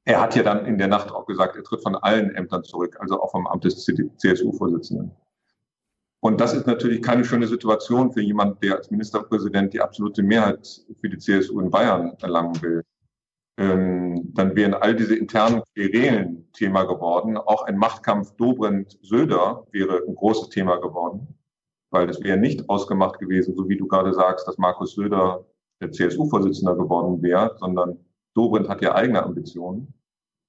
Er 0.04 0.20
hat 0.20 0.36
ja 0.36 0.44
dann 0.44 0.66
in 0.66 0.78
der 0.78 0.88
Nacht 0.88 1.12
auch 1.12 1.26
gesagt, 1.26 1.56
er 1.56 1.64
tritt 1.64 1.82
von 1.82 1.96
allen 1.96 2.36
Ämtern 2.36 2.64
zurück, 2.64 2.98
also 3.00 3.22
auch 3.22 3.32
vom 3.32 3.48
Amt 3.48 3.64
des 3.64 3.86
CSU-Vorsitzenden. 4.18 5.12
Und 6.20 6.42
das 6.42 6.54
ist 6.54 6.68
natürlich 6.68 7.02
keine 7.02 7.24
schöne 7.24 7.48
Situation 7.48 8.12
für 8.12 8.22
jemanden, 8.22 8.60
der 8.62 8.76
als 8.78 8.92
Ministerpräsident 8.92 9.74
die 9.74 9.82
absolute 9.82 10.22
Mehrheit 10.22 10.84
für 11.00 11.10
die 11.10 11.18
CSU 11.18 11.60
in 11.60 11.72
Bayern 11.72 12.14
erlangen 12.22 12.62
will. 12.62 12.84
Ähm, 13.58 14.32
dann 14.34 14.56
wären 14.56 14.74
all 14.74 14.96
diese 14.96 15.16
internen 15.16 15.62
Querelen 15.76 16.52
Thema 16.54 16.84
geworden. 16.84 17.38
Auch 17.38 17.64
ein 17.64 17.78
Machtkampf 17.78 18.32
Dobrindt-Söder 18.38 19.68
wäre 19.72 20.02
ein 20.08 20.16
großes 20.16 20.50
Thema 20.50 20.78
geworden, 20.78 21.28
weil 21.92 22.10
es 22.10 22.24
wäre 22.24 22.38
nicht 22.38 22.70
ausgemacht 22.70 23.20
gewesen, 23.20 23.56
so 23.56 23.68
wie 23.68 23.78
du 23.78 23.88
gerade 23.88 24.14
sagst, 24.14 24.48
dass 24.48 24.58
Markus 24.58 24.94
Söder 24.94 25.46
der 25.82 25.92
CSU-Vorsitzender 25.92 26.76
geworden 26.76 27.22
wäre, 27.22 27.56
sondern 27.60 27.98
Dobrindt 28.34 28.70
hat 28.70 28.82
ja 28.82 28.96
eigene 28.96 29.24
Ambitionen. 29.24 29.94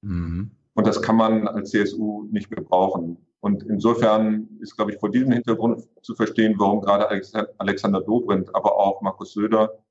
Mhm. 0.03 0.53
Und 0.75 0.87
das 0.87 1.03
kann 1.03 1.17
man 1.17 1.49
als 1.49 1.71
CSU 1.71 2.29
nicht 2.31 2.51
gebrauchen. 2.51 3.19
Und 3.41 3.65
insofern 3.65 4.49
ist, 4.61 4.77
glaube 4.77 4.93
ich, 4.93 4.99
vor 4.99 5.11
diesem 5.11 5.33
Hintergrund 5.33 5.89
zu 6.03 6.15
verstehen, 6.15 6.55
warum 6.59 6.81
gerade 6.81 7.09
Alexander 7.59 8.01
Dobrindt, 8.01 8.55
aber 8.55 8.77
auch 8.77 9.03
Markus 9.03 9.33
Söder 9.33 9.83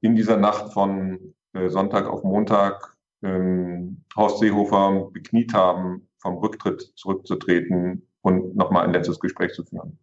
in 0.00 0.16
dieser 0.16 0.38
Nacht 0.38 0.72
von 0.72 1.34
äh, 1.52 1.68
Sonntag 1.68 2.06
auf 2.06 2.24
Montag 2.24 2.96
ähm, 3.22 4.04
Horst 4.16 4.38
Seehofer 4.38 5.10
bekniet 5.12 5.54
haben, 5.54 6.08
vom 6.18 6.38
Rücktritt 6.38 6.92
zurückzutreten 6.96 8.06
und 8.20 8.56
nochmal 8.56 8.84
ein 8.84 8.92
letztes 8.92 9.20
Gespräch 9.20 9.52
zu 9.52 9.64
führen. 9.64 9.98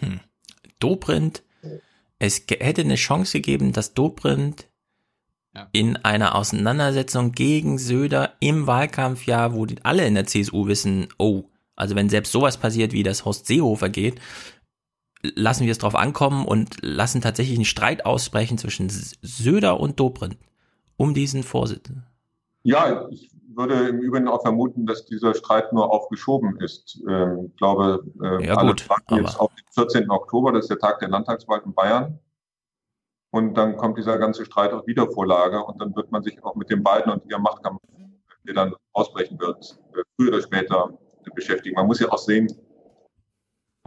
Hm. 0.00 0.20
Dobrindt, 0.78 1.42
es 2.18 2.44
hätte 2.48 2.82
eine 2.82 2.96
Chance 2.96 3.38
gegeben, 3.38 3.72
dass 3.72 3.94
Dobrindt 3.94 4.68
ja. 5.54 5.68
in 5.72 5.96
einer 5.96 6.34
Auseinandersetzung 6.34 7.32
gegen 7.32 7.78
Söder 7.78 8.34
im 8.40 8.66
Wahlkampfjahr, 8.66 9.54
wo 9.54 9.66
die 9.66 9.84
alle 9.84 10.06
in 10.06 10.14
der 10.14 10.26
CSU 10.26 10.66
wissen, 10.66 11.08
oh, 11.18 11.44
also 11.76 11.96
wenn 11.96 12.08
selbst 12.08 12.32
sowas 12.32 12.58
passiert, 12.58 12.92
wie 12.92 13.02
das 13.02 13.24
Horst 13.24 13.46
Seehofer 13.46 13.88
geht, 13.88 14.20
lassen 15.22 15.64
wir 15.64 15.72
es 15.72 15.78
drauf 15.78 15.94
ankommen 15.94 16.44
und 16.44 16.76
lassen 16.82 17.20
tatsächlich 17.20 17.56
einen 17.56 17.64
Streit 17.64 18.04
ausbrechen 18.04 18.58
zwischen 18.58 18.88
Söder 18.90 19.80
und 19.80 19.98
Dobrindt 19.98 20.36
um 20.96 21.14
diesen 21.14 21.42
Vorsitz. 21.42 21.90
Ja, 22.62 23.08
ich 23.10 23.30
würde 23.56 23.88
im 23.88 24.00
Übrigen 24.00 24.28
auch 24.28 24.42
vermuten, 24.42 24.86
dass 24.86 25.04
dieser 25.06 25.34
Streit 25.34 25.72
nur 25.72 25.92
aufgeschoben 25.92 26.58
ist. 26.60 27.02
Ähm, 27.08 27.46
ich 27.50 27.56
glaube, 27.56 28.04
äh, 28.22 28.46
ja, 28.46 28.54
alle 28.54 28.70
gut, 28.70 28.88
warten 28.88 29.16
jetzt 29.16 29.38
auf 29.38 29.54
den 29.54 29.64
14. 29.70 30.10
Oktober, 30.10 30.52
das 30.52 30.64
ist 30.64 30.70
der 30.70 30.78
Tag 30.78 30.98
der 31.00 31.08
Landtagswahl 31.08 31.62
in 31.64 31.74
Bayern. 31.74 32.18
Und 33.30 33.54
dann 33.54 33.76
kommt 33.76 33.98
dieser 33.98 34.18
ganze 34.18 34.44
Streit 34.44 34.72
auf 34.72 34.86
Wiedervorlage 34.86 35.62
und 35.62 35.80
dann 35.80 35.94
wird 35.96 36.10
man 36.12 36.22
sich 36.22 36.42
auch 36.44 36.54
mit 36.54 36.70
den 36.70 36.82
beiden 36.82 37.12
und 37.12 37.28
ihrem 37.28 37.42
Machtkampf, 37.42 37.80
der 38.46 38.54
dann 38.54 38.74
ausbrechen 38.92 39.38
wird, 39.40 39.78
äh, 39.94 40.02
früher 40.16 40.28
oder 40.28 40.42
später 40.42 40.98
beschäftigen. 41.34 41.74
Man 41.74 41.86
muss 41.86 42.00
ja 42.00 42.10
auch 42.10 42.18
sehen, 42.18 42.48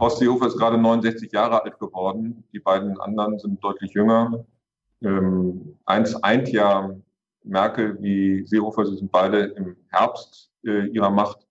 Horst 0.00 0.18
Seehofer 0.18 0.46
ist 0.46 0.56
gerade 0.56 0.78
69 0.78 1.32
Jahre 1.32 1.64
alt 1.64 1.78
geworden. 1.78 2.44
Die 2.52 2.60
beiden 2.60 3.00
anderen 3.00 3.38
sind 3.38 3.62
deutlich 3.64 3.92
jünger. 3.92 4.44
Ähm, 5.02 5.76
eins 5.84 6.14
eint 6.22 6.48
ja 6.48 6.94
Merkel 7.44 8.00
wie 8.02 8.46
Seehofer, 8.46 8.86
sie 8.86 8.96
sind 8.96 9.12
beide 9.12 9.44
im 9.44 9.76
Herbst 9.88 10.50
äh, 10.64 10.86
ihrer 10.88 11.10
Macht. 11.10 11.46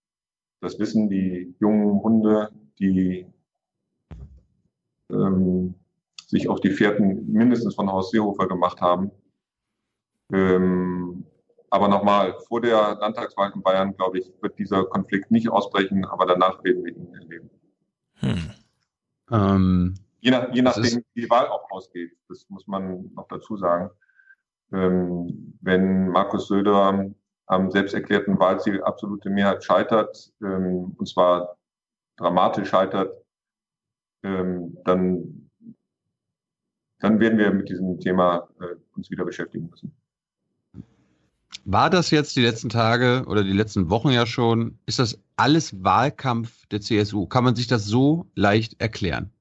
Das 0.62 0.80
wissen 0.80 1.10
die 1.10 1.56
jungen 1.60 2.02
Hunde, 2.02 2.50
die 2.80 3.26
ähm, 5.12 5.76
sich 6.28 6.50
auf 6.50 6.60
die 6.60 6.72
Fährten 6.72 7.32
mindestens 7.32 7.76
von 7.76 7.92
Horst 7.92 8.12
Seehofer 8.12 8.48
gemacht 8.48 8.82
haben. 8.82 9.12
Ähm, 10.32 11.26
aber 11.70 11.88
nochmal, 11.88 12.34
vor 12.48 12.62
der 12.62 12.96
Landtagswahl 13.00 13.52
in 13.54 13.62
Bayern, 13.62 13.96
glaube 13.96 14.20
ich, 14.20 14.32
wird 14.42 14.58
dieser 14.58 14.86
Konflikt 14.86 15.32
nicht 15.32 15.50
ausbrechen, 15.50 16.06
aber 16.06 16.26
danach 16.26 16.64
werden 16.64 16.84
wir 16.84 16.96
ihn 16.96 17.14
erleben. 17.14 17.50
Hm. 18.16 18.52
Ähm, 19.32 19.96
je, 20.20 20.32
nach, 20.32 20.54
je 20.54 20.62
nachdem, 20.62 21.04
wie 21.14 21.22
die 21.22 21.30
Wahl 21.30 21.48
auch 21.48 21.70
ausgeht, 21.72 22.12
das 22.30 22.46
muss 22.50 22.68
man 22.68 23.12
noch 23.14 23.28
dazu 23.28 23.58
sagen. 23.58 23.90
Ähm, 24.72 25.58
wenn 25.62 26.10
Markus 26.10 26.48
Söder 26.48 27.12
am 27.46 27.72
selbsterklärten 27.72 28.40
Wahlziel 28.40 28.84
absolute 28.84 29.30
Mehrheit 29.30 29.64
scheitert, 29.64 30.34
ähm, 30.42 30.96
und 30.98 31.08
zwar 31.08 31.58
dramatisch 32.18 32.70
scheitert, 32.70 33.14
ähm, 34.24 34.78
dann, 34.84 35.50
dann 37.00 37.20
werden 37.20 37.38
wir 37.38 37.52
mit 37.52 37.70
diesem 37.70 38.00
Thema 38.00 38.50
äh, 38.60 38.76
uns 38.96 39.10
wieder 39.10 39.24
beschäftigen 39.24 39.70
müssen. 39.70 39.96
War 41.64 41.90
das 41.90 42.12
jetzt 42.12 42.36
die 42.36 42.42
letzten 42.42 42.70
Tage 42.70 43.24
oder 43.28 43.44
die 43.44 43.54
letzten 43.54 43.90
Wochen 43.90 44.10
ja 44.10 44.26
schon? 44.26 44.80
Ist 44.86 45.00
das 45.00 45.20
alles 45.36 45.84
Wahlkampf 45.84 46.66
der 46.68 46.82
CSU? 46.82 47.28
Kann 47.28 47.44
man 47.44 47.56
sich 47.56 47.68
das 47.68 47.86
so 47.86 48.26
leicht 48.36 48.80
erklären? 48.82 49.32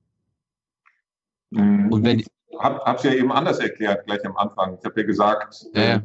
Mhm. 1.57 1.93
Und 1.93 2.05
wenn 2.05 2.21
ich 2.21 2.27
habe 2.59 2.97
es 2.97 3.03
ja 3.03 3.13
eben 3.13 3.33
anders 3.33 3.59
erklärt, 3.59 4.07
gleich 4.07 4.25
am 4.25 4.37
Anfang. 4.37 4.79
Ich 4.79 4.85
habe 4.85 5.01
ja 5.01 5.07
gesagt. 5.07 5.67
Ja, 5.75 5.83
ja. 5.83 6.03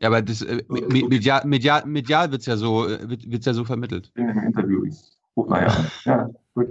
ja 0.00 0.08
aber 0.08 0.22
das, 0.22 0.42
äh, 0.42 0.62
medial, 0.68 1.44
medial, 1.46 1.84
medial 1.86 2.30
wird 2.30 2.40
es 2.40 2.46
ja, 2.46 2.56
so, 2.56 2.86
äh, 2.88 3.16
ja 3.20 3.54
so 3.54 3.64
vermittelt. 3.64 4.12
In 4.14 4.28
dem 4.28 4.38
Interview. 4.40 4.84
Ich 4.84 4.96
nachher 5.36 5.76
an. 5.76 5.90
Ja, 6.04 6.30
gut. 6.54 6.68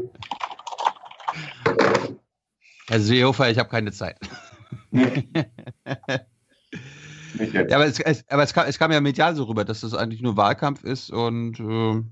Herr 2.87 2.99
Seehofer, 2.99 3.49
ich 3.49 3.57
habe 3.57 3.69
keine 3.69 3.91
Zeit. 3.91 4.17
Nee. 4.91 5.27
Nicht 7.37 7.53
jetzt. 7.53 7.71
Ja, 7.71 7.77
aber 7.77 7.87
es, 7.87 7.99
es, 7.99 8.23
aber 8.29 8.43
es, 8.43 8.53
kam, 8.53 8.67
es 8.67 8.77
kam 8.77 8.91
ja 8.91 9.01
medial 9.01 9.35
so 9.35 9.43
rüber, 9.43 9.65
dass 9.65 9.81
das 9.81 9.93
eigentlich 9.93 10.21
nur 10.21 10.37
Wahlkampf 10.37 10.83
ist 10.83 11.11
und. 11.11 11.59
Äh, 11.59 12.03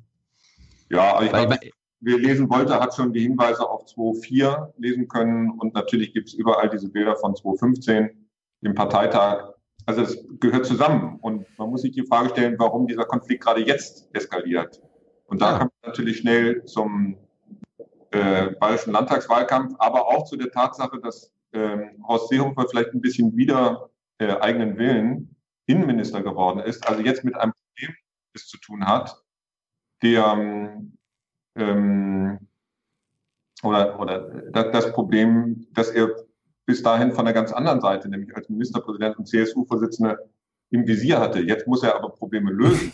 ja, 0.89 1.21
ich 1.21 1.29
glaube, 1.29 1.59
wer 2.03 2.17
lesen 2.17 2.49
wollte, 2.49 2.79
hat 2.79 2.95
schon 2.95 3.13
die 3.13 3.21
Hinweise 3.21 3.67
auf 3.69 3.85
2.4 3.85 4.73
lesen 4.77 5.07
können 5.07 5.51
und 5.51 5.73
natürlich 5.73 6.13
gibt 6.13 6.27
es 6.27 6.33
überall 6.33 6.69
diese 6.69 6.89
Bilder 6.89 7.15
von 7.15 7.33
2.15, 7.33 8.09
dem 8.61 8.75
Parteitag. 8.75 9.53
Also 9.85 10.01
es 10.01 10.25
gehört 10.39 10.65
zusammen 10.65 11.19
und 11.21 11.45
man 11.57 11.69
muss 11.69 11.81
sich 11.81 11.91
die 11.91 12.05
Frage 12.05 12.29
stellen, 12.29 12.55
warum 12.57 12.87
dieser 12.87 13.05
Konflikt 13.05 13.43
gerade 13.43 13.61
jetzt 13.61 14.09
eskaliert. 14.13 14.81
Und 15.25 15.41
da 15.41 15.51
ja. 15.51 15.57
kommt 15.59 15.71
natürlich 15.85 16.17
schnell 16.17 16.63
zum 16.65 17.17
äh, 18.11 18.51
bayerischen 18.59 18.93
Landtagswahlkampf, 18.93 19.75
aber 19.79 20.07
auch 20.07 20.25
zu 20.25 20.37
der 20.37 20.51
Tatsache, 20.51 20.99
dass 21.01 21.31
äh, 21.51 21.77
Horst 22.07 22.29
Seehofer 22.29 22.67
vielleicht 22.69 22.93
ein 22.93 23.01
bisschen 23.01 23.35
wieder 23.35 23.89
äh, 24.19 24.35
eigenen 24.39 24.77
Willen 24.77 25.35
Innenminister 25.65 26.21
geworden 26.21 26.59
ist, 26.59 26.87
also 26.87 27.01
jetzt 27.01 27.23
mit 27.23 27.35
einem 27.35 27.53
Problem 27.53 27.95
es 28.33 28.47
zu 28.47 28.57
tun 28.57 28.85
hat, 28.85 29.23
der 30.01 30.25
ähm, 30.25 30.97
oder, 33.63 33.99
oder 33.99 34.19
das 34.51 34.91
Problem, 34.91 35.67
dass 35.73 35.89
er 35.89 36.09
bis 36.65 36.81
dahin 36.81 37.11
von 37.11 37.25
der 37.25 37.33
ganz 37.33 37.51
anderen 37.51 37.81
Seite, 37.81 38.09
nämlich 38.09 38.35
als 38.35 38.49
Ministerpräsident 38.49 39.17
und 39.17 39.27
CSU-Vorsitzender, 39.27 40.17
im 40.73 40.87
Visier 40.87 41.19
hatte. 41.19 41.39
Jetzt 41.39 41.67
muss 41.67 41.83
er 41.83 41.95
aber 41.95 42.09
Probleme 42.09 42.51
lösen, 42.51 42.91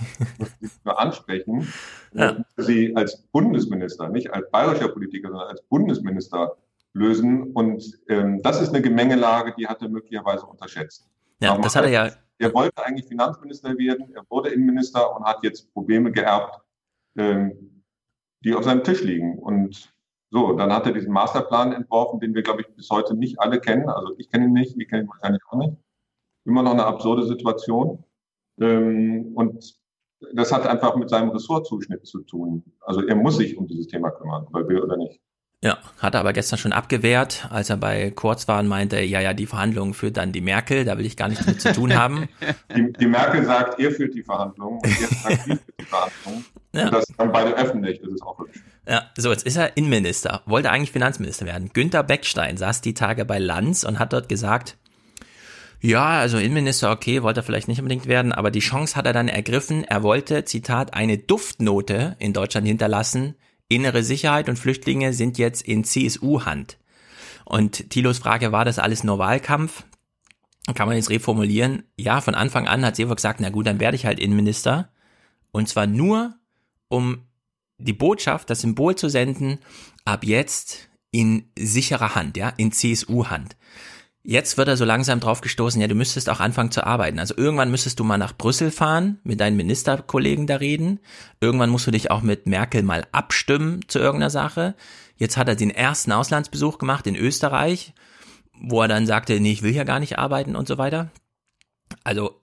sie 0.60 0.69
nur 0.84 0.99
ansprechen, 0.99 1.65
ja. 2.14 2.36
sie 2.57 2.94
als 2.95 3.22
Bundesminister, 3.31 4.10
nicht 4.10 4.34
als 4.34 4.52
bayerischer 4.52 4.90
Politiker, 4.90 5.30
sondern 5.30 5.48
als 5.48 5.61
Bundesminister 5.64 6.57
lösen. 6.94 7.53
Und 7.53 7.98
ähm, 8.10 8.41
das 8.41 8.61
ist 8.61 8.73
eine 8.73 8.81
Gemengelage, 8.81 9.53
die 9.57 9.65
hat 9.65 9.81
er 9.81 9.88
möglicherweise 9.88 10.45
unterschätzt. 10.45 11.10
Ja, 11.41 11.57
das 11.57 11.76
hat 11.76 11.86
er 11.86 11.90
ja. 11.90 12.10
Er 12.38 12.53
wollte 12.53 12.84
eigentlich 12.84 13.07
Finanzminister 13.07 13.77
werden, 13.77 14.14
er 14.14 14.23
wurde 14.30 14.49
Innenminister 14.49 15.15
und 15.15 15.23
hat 15.23 15.44
jetzt 15.44 15.72
Probleme 15.73 16.11
geerbt, 16.11 16.60
ähm, 17.18 17.78
die 18.44 18.53
auf 18.53 18.64
seinem 18.64 18.84
Tisch 18.84 19.03
liegen. 19.03 19.40
Und 19.40 19.94
so, 20.32 20.53
dann 20.53 20.72
hat 20.72 20.86
er 20.86 20.94
diesen 20.94 21.11
Masterplan 21.11 21.74
entworfen, 21.74 22.20
den 22.20 22.36
wir, 22.36 22.44
glaube 22.44 22.61
ich, 22.61 22.68
bis 22.76 22.90
heute 22.90 23.16
nicht 23.16 23.40
alle 23.40 23.60
kennen. 23.60 23.90
Also 23.90 24.14
ich 24.18 24.30
kenne 24.30 24.45
ihn 24.45 24.53
nicht, 24.53 24.78
wir 24.78 24.86
kennen 24.86 25.06
ihn 25.06 25.10
wahrscheinlich 25.10 25.41
auch 25.49 25.57
nicht. 25.57 25.74
Immer 26.45 26.64
noch 26.64 26.72
eine 26.72 26.86
absurde 26.86 27.26
Situation. 27.26 28.03
Ähm, 28.60 29.32
und 29.36 29.80
das 30.34 30.52
hat 30.52 30.68
einfach 30.68 30.95
mit 30.95 31.10
seinem 31.10 31.30
Ressortzuschnitt 31.30 32.06
zu 32.06 32.22
tun. 32.22 32.64
Also 32.82 33.06
er 33.06 33.16
muss 33.16 33.38
sich 33.38 33.57
um 33.57 33.68
dieses 33.68 33.88
Thema 33.88 34.11
kümmern, 34.11 34.45
ob 34.48 34.56
er 34.56 34.68
will 34.68 34.82
oder 34.82 34.98
nicht. 34.98 35.22
Ja, 35.61 35.77
hat 35.98 36.14
er 36.14 36.22
aber 36.22 36.31
gestern 36.31 36.57
schon 36.57 36.72
abgewehrt, 36.72 37.48
als 37.49 37.69
er 37.69 37.76
bei 37.76 38.11
Kurz 38.11 38.48
war 38.48 38.60
und 38.60 38.68
meinte, 38.68 39.02
ja, 39.02 39.19
ja, 39.19 39.34
die 39.34 39.45
Verhandlungen 39.45 39.94
führt 39.94 40.15
dann 40.15 40.31
die 40.31 40.40
Merkel, 40.40 40.86
da 40.86 40.98
will 40.98 41.06
ich 41.06 41.18
gar 41.18 41.27
nichts 41.27 41.45
mit 41.45 41.60
zu 41.60 41.73
tun 41.73 41.94
haben. 41.95 42.30
Die, 42.76 42.94
die 42.94 43.07
Merkel 43.07 43.44
sagt, 43.44 43.80
er 43.80 43.91
führt 43.91 44.14
die 44.14 44.22
Verhandlungen 44.22 44.77
und 44.77 44.86
er 44.86 45.07
sagt, 45.07 45.41
sie 45.44 45.52
führt 45.52 45.73
die 45.80 45.86
Verhandlungen. 45.86 46.45
Ja. 46.72 46.86
Und 46.86 46.94
das 46.94 47.06
dann 47.18 47.31
beide 47.31 47.57
öffentlich, 47.57 47.99
das 47.99 48.11
ist 48.14 48.22
auch 48.22 48.38
hübsch. 48.38 48.60
Ja, 48.88 49.10
so, 49.18 49.31
jetzt 49.31 49.44
ist 49.44 49.56
er 49.56 49.76
Innenminister, 49.76 50.44
wollte 50.45 50.69
eigentlich 50.69 50.91
Finanzminister 50.91 51.48
werden. 51.48 51.72
Günter 51.73 52.03
Beckstein 52.03 52.57
saß 52.57 52.81
die 52.81 52.94
Tage 52.94 53.26
bei 53.26 53.40
Lanz 53.40 53.84
und 53.84 53.98
hat 53.98 54.14
dort 54.14 54.30
gesagt, 54.30 54.77
ja, 55.81 56.19
also 56.19 56.38
Innenminister, 56.38 56.91
okay, 56.91 57.23
wollte 57.23 57.40
er 57.40 57.44
vielleicht 57.44 57.69
nicht 57.69 57.80
unbedingt 57.80 58.06
werden, 58.06 58.34
aber 58.34 58.52
die 58.52 58.60
Chance 58.60 58.95
hat 58.95 59.07
er 59.07 59.14
dann 59.14 59.30
ergriffen. 59.30 59.84
Er 59.84 60.03
wollte, 60.03 60.45
Zitat, 60.45 60.94
eine 60.94 61.18
Duftnote 61.18 62.18
in 62.19 62.34
Deutschland 62.34 62.68
hinterlassen, 62.68 63.36
innere 63.69 64.03
Sicherheit 64.03 64.49
und 64.49 64.59
Flüchtlinge 64.59 65.13
sind 65.13 65.37
jetzt 65.37 65.61
in 65.61 65.83
CSU-Hand. 65.83 66.77
Und 67.45 67.89
Thilos 67.89 68.19
Frage, 68.19 68.51
war 68.51 68.65
das 68.65 68.79
alles 68.79 69.03
nur 69.03 69.17
Wahlkampf? 69.17 69.85
Kann 70.75 70.87
man 70.87 70.97
jetzt 70.97 71.09
reformulieren? 71.09 71.83
Ja, 71.97 72.21
von 72.21 72.35
Anfang 72.35 72.67
an 72.67 72.85
hat 72.85 72.95
Seehofer 72.95 73.15
gesagt, 73.15 73.39
na 73.39 73.49
gut, 73.49 73.65
dann 73.65 73.79
werde 73.79 73.95
ich 73.95 74.05
halt 74.05 74.19
Innenminister. 74.19 74.89
Und 75.51 75.67
zwar 75.67 75.87
nur, 75.87 76.35
um 76.89 77.25
die 77.77 77.93
Botschaft, 77.93 78.49
das 78.49 78.61
Symbol 78.61 78.95
zu 78.95 79.09
senden, 79.09 79.59
ab 80.05 80.23
jetzt 80.23 80.89
in 81.11 81.49
sicherer 81.57 82.13
Hand, 82.13 82.37
ja, 82.37 82.49
in 82.49 82.71
CSU-Hand. 82.71 83.55
Jetzt 84.30 84.60
wird 84.60 84.68
er 84.68 84.77
so 84.77 84.85
langsam 84.85 85.19
drauf 85.19 85.41
gestoßen, 85.41 85.81
ja, 85.81 85.88
du 85.88 85.95
müsstest 85.95 86.30
auch 86.30 86.39
anfangen 86.39 86.69
zu 86.69 86.85
arbeiten. 86.85 87.18
Also 87.18 87.34
irgendwann 87.35 87.72
müsstest 87.72 87.99
du 87.99 88.03
mal 88.03 88.19
nach 88.19 88.38
Brüssel 88.38 88.69
fahren, 88.69 89.18
mit 89.23 89.39
deinen 89.39 89.57
Ministerkollegen 89.57 90.45
da 90.45 90.57
reden. 90.57 90.99
Irgendwann 91.41 91.72
musst 91.72 91.88
du 91.88 91.91
dich 91.91 92.11
auch 92.11 92.22
mit 92.22 92.45
Merkel 92.45 92.84
mal 92.84 93.07
abstimmen 93.11 93.80
zu 93.88 93.97
irgendeiner 93.97 94.30
Sache. 94.30 94.76
Jetzt 95.15 95.35
hat 95.35 95.47
er 95.47 95.56
den 95.56 95.72
ersten 95.72 96.11
Auslandsbesuch 96.11 96.77
gemacht 96.77 97.07
in 97.07 97.15
Österreich, 97.15 97.95
wo 98.53 98.84
er 98.84 98.88
dann 98.88 99.07
sagte, 99.07 99.39
nee, 99.39 99.51
ich 99.51 99.64
will 99.64 99.73
ja 99.73 99.84
gar 99.84 99.99
nicht 99.99 100.19
arbeiten 100.19 100.56
und 100.56 100.68
so 100.68 100.77
weiter. 100.77 101.10
Also 102.03 102.39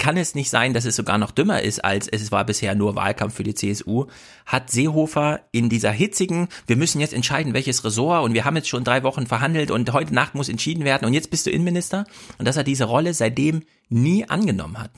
kann 0.00 0.16
es 0.16 0.34
nicht 0.34 0.50
sein, 0.50 0.74
dass 0.74 0.86
es 0.86 0.96
sogar 0.96 1.18
noch 1.18 1.30
dümmer 1.30 1.62
ist, 1.62 1.84
als 1.84 2.08
es 2.08 2.32
war 2.32 2.44
bisher 2.44 2.74
nur 2.74 2.96
Wahlkampf 2.96 3.34
für 3.34 3.44
die 3.44 3.54
CSU, 3.54 4.06
hat 4.46 4.70
Seehofer 4.70 5.42
in 5.52 5.68
dieser 5.68 5.92
hitzigen, 5.92 6.48
wir 6.66 6.76
müssen 6.76 7.00
jetzt 7.00 7.12
entscheiden, 7.12 7.54
welches 7.54 7.84
Ressort 7.84 8.24
und 8.24 8.34
wir 8.34 8.44
haben 8.44 8.56
jetzt 8.56 8.68
schon 8.68 8.82
drei 8.82 9.04
Wochen 9.04 9.26
verhandelt 9.26 9.70
und 9.70 9.92
heute 9.92 10.14
Nacht 10.14 10.34
muss 10.34 10.48
entschieden 10.48 10.84
werden 10.84 11.04
und 11.04 11.12
jetzt 11.12 11.30
bist 11.30 11.46
du 11.46 11.50
Innenminister 11.50 12.06
und 12.38 12.48
dass 12.48 12.56
er 12.56 12.64
diese 12.64 12.84
Rolle 12.84 13.14
seitdem 13.14 13.62
nie 13.90 14.28
angenommen 14.28 14.78
hat. 14.78 14.90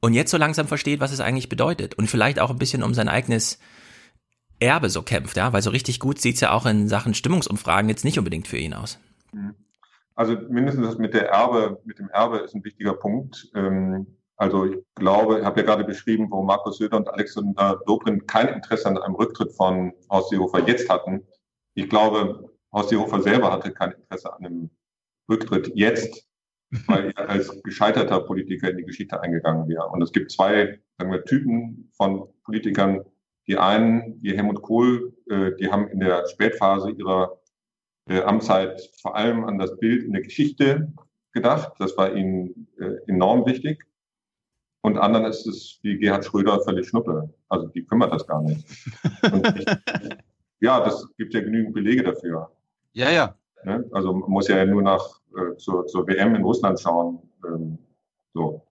Und 0.00 0.14
jetzt 0.14 0.30
so 0.30 0.38
langsam 0.38 0.66
versteht, 0.66 1.00
was 1.00 1.12
es 1.12 1.20
eigentlich 1.20 1.48
bedeutet 1.48 1.94
und 1.94 2.08
vielleicht 2.08 2.40
auch 2.40 2.50
ein 2.50 2.58
bisschen 2.58 2.82
um 2.82 2.94
sein 2.94 3.08
eigenes 3.08 3.58
Erbe 4.60 4.88
so 4.88 5.02
kämpft, 5.02 5.36
ja, 5.36 5.52
weil 5.52 5.62
so 5.62 5.70
richtig 5.70 6.00
gut 6.00 6.20
sieht's 6.20 6.40
ja 6.40 6.52
auch 6.52 6.64
in 6.64 6.88
Sachen 6.88 7.14
Stimmungsumfragen 7.14 7.88
jetzt 7.90 8.04
nicht 8.04 8.18
unbedingt 8.18 8.48
für 8.48 8.58
ihn 8.58 8.72
aus. 8.72 8.98
Mhm. 9.32 9.54
Also 10.14 10.36
mindestens 10.48 10.86
das 10.86 10.98
mit 10.98 11.14
der 11.14 11.28
Erbe, 11.28 11.80
mit 11.84 11.98
dem 11.98 12.08
Erbe 12.10 12.38
ist 12.38 12.54
ein 12.54 12.64
wichtiger 12.64 12.94
Punkt. 12.94 13.50
Ähm, 13.54 14.06
also 14.36 14.66
ich 14.66 14.78
glaube, 14.94 15.40
ich 15.40 15.44
habe 15.44 15.60
ja 15.60 15.66
gerade 15.66 15.84
beschrieben, 15.84 16.30
wo 16.30 16.42
Markus 16.42 16.78
Söder 16.78 16.96
und 16.96 17.08
Alexander 17.08 17.80
Dobrindt 17.86 18.26
kein 18.28 18.48
Interesse 18.48 18.88
an 18.88 18.98
einem 18.98 19.14
Rücktritt 19.14 19.52
von 19.52 19.92
Horst 20.10 20.30
Seehofer 20.30 20.66
jetzt 20.66 20.88
hatten. 20.88 21.22
Ich 21.74 21.88
glaube, 21.88 22.50
Horst 22.72 22.90
Seehofer 22.90 23.22
selber 23.22 23.52
hatte 23.52 23.72
kein 23.72 23.92
Interesse 23.92 24.32
an 24.32 24.44
einem 24.44 24.70
Rücktritt 25.28 25.72
jetzt, 25.74 26.28
weil 26.86 27.12
er 27.16 27.28
als 27.28 27.62
gescheiterter 27.62 28.20
Politiker 28.20 28.70
in 28.70 28.78
die 28.78 28.84
Geschichte 28.84 29.20
eingegangen 29.20 29.68
wäre. 29.68 29.88
Und 29.88 30.02
es 30.02 30.12
gibt 30.12 30.30
zwei 30.30 30.80
sagen 30.98 31.12
wir, 31.12 31.24
Typen 31.24 31.90
von 31.96 32.28
Politikern. 32.44 33.04
Die 33.46 33.58
einen, 33.58 34.22
wie 34.22 34.34
Helmut 34.34 34.62
Kohl, 34.62 35.14
äh, 35.28 35.52
die 35.60 35.70
haben 35.70 35.88
in 35.88 36.00
der 36.00 36.26
Spätphase 36.28 36.90
ihrer 36.90 37.38
äh, 38.06 38.22
Amtszeit 38.22 38.90
vor 39.00 39.16
allem 39.16 39.44
an 39.44 39.58
das 39.58 39.76
Bild 39.78 40.04
in 40.04 40.12
der 40.12 40.22
Geschichte 40.22 40.92
gedacht. 41.32 41.72
Das 41.78 41.96
war 41.96 42.14
ihnen 42.14 42.68
äh, 42.78 42.96
enorm 43.06 43.46
wichtig. 43.46 43.84
Und 44.82 44.98
anderen 44.98 45.24
ist 45.24 45.46
es 45.46 45.78
wie 45.82 45.98
Gerhard 45.98 46.24
Schröder 46.24 46.60
völlig 46.60 46.88
Schnuppe. 46.88 47.32
Also 47.48 47.68
die 47.68 47.84
kümmert 47.84 48.12
das 48.12 48.26
gar 48.26 48.42
nicht. 48.42 48.66
Und 49.32 49.58
ich, 49.58 49.66
ja, 50.60 50.84
das 50.84 51.08
gibt 51.16 51.32
ja 51.32 51.40
genügend 51.40 51.74
Belege 51.74 52.02
dafür. 52.02 52.50
Ja, 52.92 53.10
ja. 53.10 53.34
Ne? 53.64 53.88
Also 53.92 54.12
man 54.12 54.30
muss 54.30 54.48
ja 54.48 54.64
nur 54.66 54.82
nach 54.82 55.20
äh, 55.36 55.56
zur, 55.56 55.86
zur 55.86 56.06
WM 56.06 56.34
in 56.34 56.42
Russland 56.42 56.78
schauen. 56.78 57.18
Ähm, 57.46 57.78
so. 58.34 58.62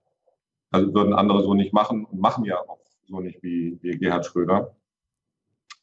Also 0.70 0.94
würden 0.94 1.14
andere 1.14 1.42
so 1.42 1.54
nicht 1.54 1.74
machen 1.74 2.06
und 2.06 2.20
machen 2.20 2.46
ja 2.46 2.60
auch 2.60 2.80
so 3.06 3.20
nicht 3.20 3.42
wie, 3.42 3.80
wie 3.82 3.98
Gerhard 3.98 4.26
Schröder. 4.26 4.76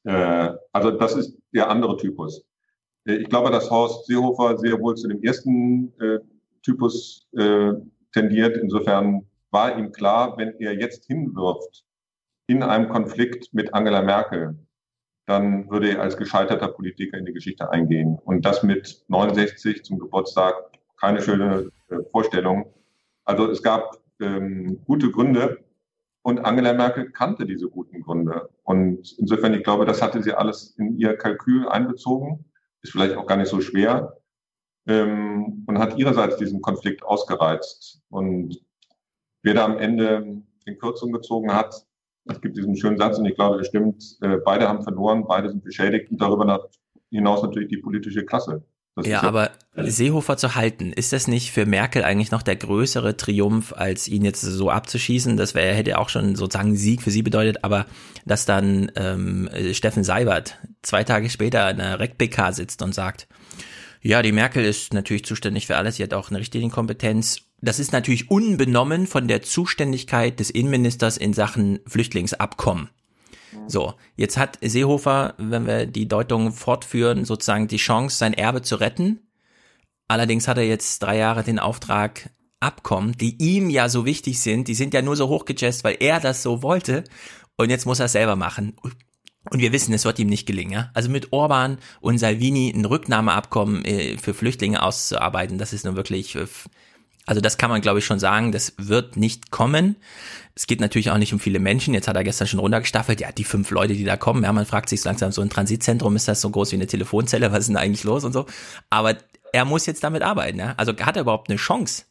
Äh, 0.05 0.53
also 0.73 0.93
das 0.93 1.15
ist 1.15 1.37
der 1.53 1.69
andere 1.69 1.97
Typus. 1.97 2.45
Äh, 3.07 3.15
ich 3.15 3.29
glaube, 3.29 3.51
dass 3.51 3.71
Horst 3.71 4.07
Seehofer 4.07 4.59
sehr 4.59 4.81
wohl 4.81 4.97
zu 4.97 5.09
dem 5.09 5.23
ersten 5.23 5.93
äh, 6.01 6.19
Typus 6.63 7.29
äh, 7.37 7.73
tendiert. 8.13 8.57
Insofern 8.57 9.27
war 9.51 9.77
ihm 9.79 9.93
klar, 9.93 10.37
wenn 10.37 10.55
er 10.59 10.75
jetzt 10.75 11.07
hinwirft 11.07 11.85
in 12.47 12.63
einem 12.63 12.89
Konflikt 12.89 13.53
mit 13.55 13.73
Angela 13.75 14.03
Merkel, 14.03 14.59
dann 15.27 15.71
würde 15.71 15.91
er 15.91 16.03
als 16.03 16.17
gescheiterter 16.17 16.69
Politiker 16.69 17.17
in 17.17 17.25
die 17.25 17.33
Geschichte 17.33 17.71
eingehen. 17.71 18.19
Und 18.25 18.45
das 18.45 18.63
mit 18.63 19.05
69 19.09 19.85
zum 19.85 19.99
Geburtstag, 19.99 20.55
keine 21.01 21.23
schöne 21.23 21.71
äh, 21.89 21.99
Vorstellung. 22.11 22.73
Also 23.25 23.49
es 23.49 23.63
gab 23.63 23.99
ähm, 24.21 24.81
gute 24.87 25.11
Gründe 25.11 25.65
und 26.23 26.45
Angela 26.45 26.73
Merkel 26.73 27.11
kannte 27.11 27.47
diese 27.47 27.69
guten 27.69 28.03
Gründe. 28.03 28.51
Und 28.65 29.17
insofern, 29.19 29.55
ich 29.55 29.63
glaube, 29.63 29.87
das 29.87 30.03
hatte 30.03 30.23
sie 30.23 30.33
alles 30.33 30.75
in 30.79 30.99
ihr 30.99 31.17
Kalkül 31.17 31.69
einbezogen. 31.69 32.45
Ist 32.83 32.93
vielleicht 32.93 33.17
auch 33.17 33.27
gar 33.27 33.37
nicht 33.37 33.49
so 33.49 33.61
schwer. 33.61 34.21
Ähm, 34.87 35.65
und 35.67 35.79
hat 35.79 35.99
ihrerseits 35.99 36.37
diesen 36.37 36.61
Konflikt 36.61 37.03
ausgereizt. 37.03 38.01
Und 38.09 38.61
wer 39.43 39.55
da 39.55 39.65
am 39.65 39.79
Ende 39.79 40.43
in 40.65 40.79
Kürzung 40.79 41.13
gezogen 41.13 41.53
hat, 41.53 41.87
es 42.27 42.41
gibt 42.41 42.57
diesen 42.57 42.77
schönen 42.77 42.99
Satz 42.99 43.19
und 43.19 43.27
ich 43.27 43.35
glaube, 43.35 43.59
er 43.59 43.65
stimmt, 43.65 44.19
äh, 44.21 44.39
beide 44.39 44.69
haben 44.69 44.83
verloren, 44.83 45.27
beide 45.27 45.49
sind 45.49 45.65
beschädigt 45.65 46.11
und 46.11 46.21
darüber 46.21 46.71
hinaus 47.11 47.43
natürlich 47.43 47.69
die 47.69 47.79
politische 47.79 48.25
Klasse. 48.25 48.63
Ja, 49.07 49.23
aber 49.23 49.51
Seehofer 49.77 50.37
zu 50.37 50.55
halten, 50.55 50.93
ist 50.93 51.13
das 51.13 51.29
nicht 51.29 51.53
für 51.53 51.67
Merkel 51.67 52.05
eigentlich 52.05 52.31
noch 52.31 52.43
der 52.43 52.57
größere 52.57 53.17
Triumph, 53.17 53.73
als 53.77 54.09
ihn 54.09 54.25
jetzt 54.25 54.41
so 54.41 54.71
abzuschießen? 54.71 55.37
Das 55.37 55.55
wäre, 55.55 55.75
hätte 55.75 55.99
auch 55.99 56.09
schon 56.09 56.37
sozusagen 56.37 56.77
Sieg 56.77 57.03
für 57.03 57.11
sie 57.11 57.23
bedeutet, 57.23 57.65
aber 57.65 57.87
dass 58.25 58.47
dann 58.47 58.91
ähm, 58.97 59.49
Steffen 59.73 60.05
Seibert 60.05 60.59
zwei 60.83 61.05
Tage 61.05 61.31
später 61.31 61.71
in 61.71 61.79
der 61.79 62.01
RecPK 62.01 62.53
sitzt 62.53 62.83
und 62.83 62.95
sagt, 62.95 63.29
ja, 64.03 64.23
die 64.23 64.33
Merkel 64.33 64.65
ist 64.65 64.95
natürlich 64.95 65.25
zuständig 65.25 65.67
für 65.67 65.77
alles, 65.77 65.97
sie 65.97 66.03
hat 66.03 66.15
auch 66.15 66.31
eine 66.31 66.41
Richtlinienkompetenz 66.41 67.51
das 67.63 67.79
ist 67.79 67.93
natürlich 67.93 68.31
unbenommen 68.31 69.07
von 69.07 69.29
der 69.29 69.43
Zuständigkeit 69.43 70.41
des 70.41 70.51
Innenministers 70.51 71.17
in 71.17 71.33
Sachen 71.35 71.81
Flüchtlingsabkommen. 71.87 72.89
So, 73.67 73.95
jetzt 74.17 74.37
hat 74.37 74.59
Seehofer, 74.63 75.35
wenn 75.39 75.67
wir 75.67 75.87
die 75.87 76.09
Deutung 76.09 76.53
fortführen, 76.53 77.25
sozusagen 77.25 77.69
die 77.69 77.77
Chance, 77.77 78.17
sein 78.17 78.35
Erbe 78.35 78.63
zu 78.63 78.77
retten. 78.77 79.21
Allerdings 80.09 80.49
hat 80.49 80.59
er 80.59 80.67
jetzt 80.67 81.01
drei 81.03 81.17
Jahre 81.17 81.43
den 81.43 81.59
Auftrag, 81.59 82.31
Abkommen, 82.63 83.13
die 83.17 83.37
ihm 83.43 83.71
ja 83.71 83.89
so 83.89 84.05
wichtig 84.05 84.39
sind, 84.41 84.69
die 84.69 84.75
sind 84.75 84.93
ja 84.93 85.01
nur 85.01 85.17
so 85.17 85.29
hochgejazzt, 85.29 85.83
weil 85.83 85.97
er 85.99 86.21
das 86.21 86.43
so 86.43 86.63
wollte. 86.63 87.05
Und 87.57 87.71
jetzt 87.71 87.87
muss 87.87 88.01
er 88.01 88.05
es 88.05 88.13
selber 88.13 88.37
machen. 88.37 88.77
Und 89.51 89.61
wir 89.61 89.73
wissen, 89.73 89.95
es 89.95 90.05
wird 90.05 90.19
ihm 90.19 90.29
nicht 90.29 90.47
gelingen. 90.47 90.73
Ja? 90.73 90.91
Also 90.93 91.09
mit 91.09 91.33
Orban 91.33 91.79
und 92.03 92.19
Salvini 92.19 92.71
ein 92.71 92.85
Rücknahmeabkommen 92.85 93.85
äh, 93.87 94.19
für 94.19 94.35
Flüchtlinge 94.35 94.83
auszuarbeiten, 94.83 95.57
das 95.57 95.73
ist 95.73 95.87
nun 95.87 95.97
wirklich 95.97 96.37
äh, 96.37 96.47
also 97.27 97.41
das 97.41 97.59
kann 97.59 97.71
man, 97.71 97.81
glaube 97.81 97.99
ich, 98.01 98.05
schon 98.05 98.19
sagen, 98.19 98.53
das 98.53 98.75
wird 98.77 99.17
nicht 99.17 99.51
kommen. 99.51 99.97
Es 100.55 100.67
geht 100.67 100.81
natürlich 100.81 101.11
auch 101.11 101.19
nicht 101.19 101.33
um 101.33 101.41
viele 101.41 101.59
Menschen. 101.59 101.95
Jetzt 101.95 102.09
hat 102.09 102.17
er 102.17 102.25
gestern 102.25 102.49
schon 102.49 102.61
runtergestaffelt. 102.61 103.21
Ja, 103.21 103.31
die 103.33 103.45
fünf 103.45 103.71
Leute, 103.71 103.95
die 103.95 104.05
da 104.05 104.17
kommen. 104.17 104.43
Ja, 104.43 104.53
man 104.53 104.67
fragt 104.67 104.89
sich 104.89 105.03
langsam, 105.05 105.31
so 105.33 105.43
ein 105.43 105.51
Transitzentrum, 105.51 106.17
ist 106.17 106.29
das 106.29 106.41
so 106.41 106.51
groß 106.51 106.73
wie 106.73 106.77
eine 106.77 106.87
Telefonzelle? 106.87 107.53
Was 107.53 107.61
ist 107.61 107.69
denn 107.69 107.77
eigentlich 107.77 108.05
los 108.05 108.25
und 108.25 108.33
so? 108.33 108.47
Aber 108.89 109.17
er 109.53 109.65
muss 109.65 109.87
jetzt 109.87 110.03
damit 110.03 110.23
arbeiten. 110.23 110.59
Ja? 110.59 110.75
Also 110.77 110.97
hat 110.97 111.17
er 111.17 111.23
überhaupt 111.23 111.51
eine 111.51 111.59
Chance? 111.59 112.05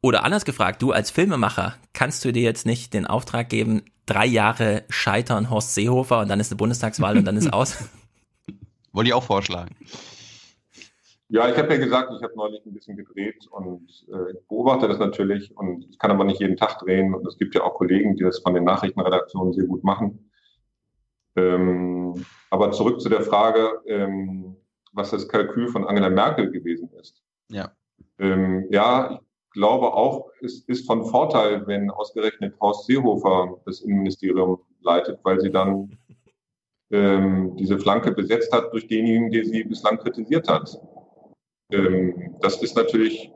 Oder 0.00 0.24
anders 0.24 0.44
gefragt, 0.44 0.82
du 0.82 0.92
als 0.92 1.10
Filmemacher, 1.10 1.76
kannst 1.92 2.24
du 2.24 2.32
dir 2.32 2.42
jetzt 2.42 2.66
nicht 2.66 2.94
den 2.94 3.06
Auftrag 3.06 3.48
geben, 3.48 3.82
drei 4.06 4.26
Jahre 4.26 4.84
scheitern 4.88 5.50
Horst 5.50 5.74
Seehofer 5.74 6.20
und 6.20 6.28
dann 6.28 6.38
ist 6.38 6.52
eine 6.52 6.56
Bundestagswahl 6.56 7.18
und 7.18 7.24
dann 7.24 7.36
ist 7.36 7.52
aus? 7.52 7.76
Wollte 8.92 9.08
ich 9.08 9.14
auch 9.14 9.24
vorschlagen. 9.24 9.74
Ja, 11.30 11.48
ich 11.48 11.58
habe 11.58 11.74
ja 11.74 11.78
gesagt, 11.78 12.10
ich 12.16 12.22
habe 12.22 12.32
neulich 12.36 12.64
ein 12.64 12.72
bisschen 12.72 12.96
gedreht 12.96 13.46
und 13.50 14.06
äh, 14.08 14.34
beobachte 14.48 14.88
das 14.88 14.98
natürlich 14.98 15.54
und 15.56 15.86
ich 15.90 15.98
kann 15.98 16.10
aber 16.10 16.24
nicht 16.24 16.40
jeden 16.40 16.56
Tag 16.56 16.78
drehen 16.78 17.14
und 17.14 17.26
es 17.26 17.36
gibt 17.36 17.54
ja 17.54 17.64
auch 17.64 17.74
Kollegen, 17.74 18.16
die 18.16 18.24
das 18.24 18.38
von 18.38 18.54
den 18.54 18.64
Nachrichtenredaktionen 18.64 19.52
sehr 19.52 19.66
gut 19.66 19.84
machen. 19.84 20.30
Ähm, 21.36 22.14
aber 22.50 22.72
zurück 22.72 23.00
zu 23.02 23.10
der 23.10 23.20
Frage, 23.20 23.80
ähm, 23.86 24.56
was 24.92 25.10
das 25.10 25.28
Kalkül 25.28 25.68
von 25.68 25.84
Angela 25.84 26.08
Merkel 26.08 26.50
gewesen 26.50 26.90
ist. 26.98 27.22
Ja. 27.50 27.72
Ähm, 28.18 28.66
ja, 28.70 29.12
ich 29.12 29.50
glaube 29.52 29.92
auch, 29.92 30.30
es 30.40 30.60
ist 30.62 30.86
von 30.86 31.04
Vorteil, 31.04 31.66
wenn 31.66 31.90
ausgerechnet 31.90 32.58
Horst 32.60 32.86
Seehofer 32.86 33.60
das 33.66 33.80
Innenministerium 33.82 34.60
leitet, 34.80 35.20
weil 35.24 35.40
sie 35.40 35.50
dann 35.50 35.98
ähm, 36.90 37.54
diese 37.56 37.78
Flanke 37.78 38.12
besetzt 38.12 38.50
hat 38.52 38.72
durch 38.72 38.88
denjenigen, 38.88 39.30
der 39.30 39.44
sie 39.44 39.64
bislang 39.64 39.98
kritisiert 39.98 40.48
hat. 40.48 40.80
Ähm, 41.70 42.36
das 42.40 42.62
ist 42.62 42.76
natürlich 42.76 43.30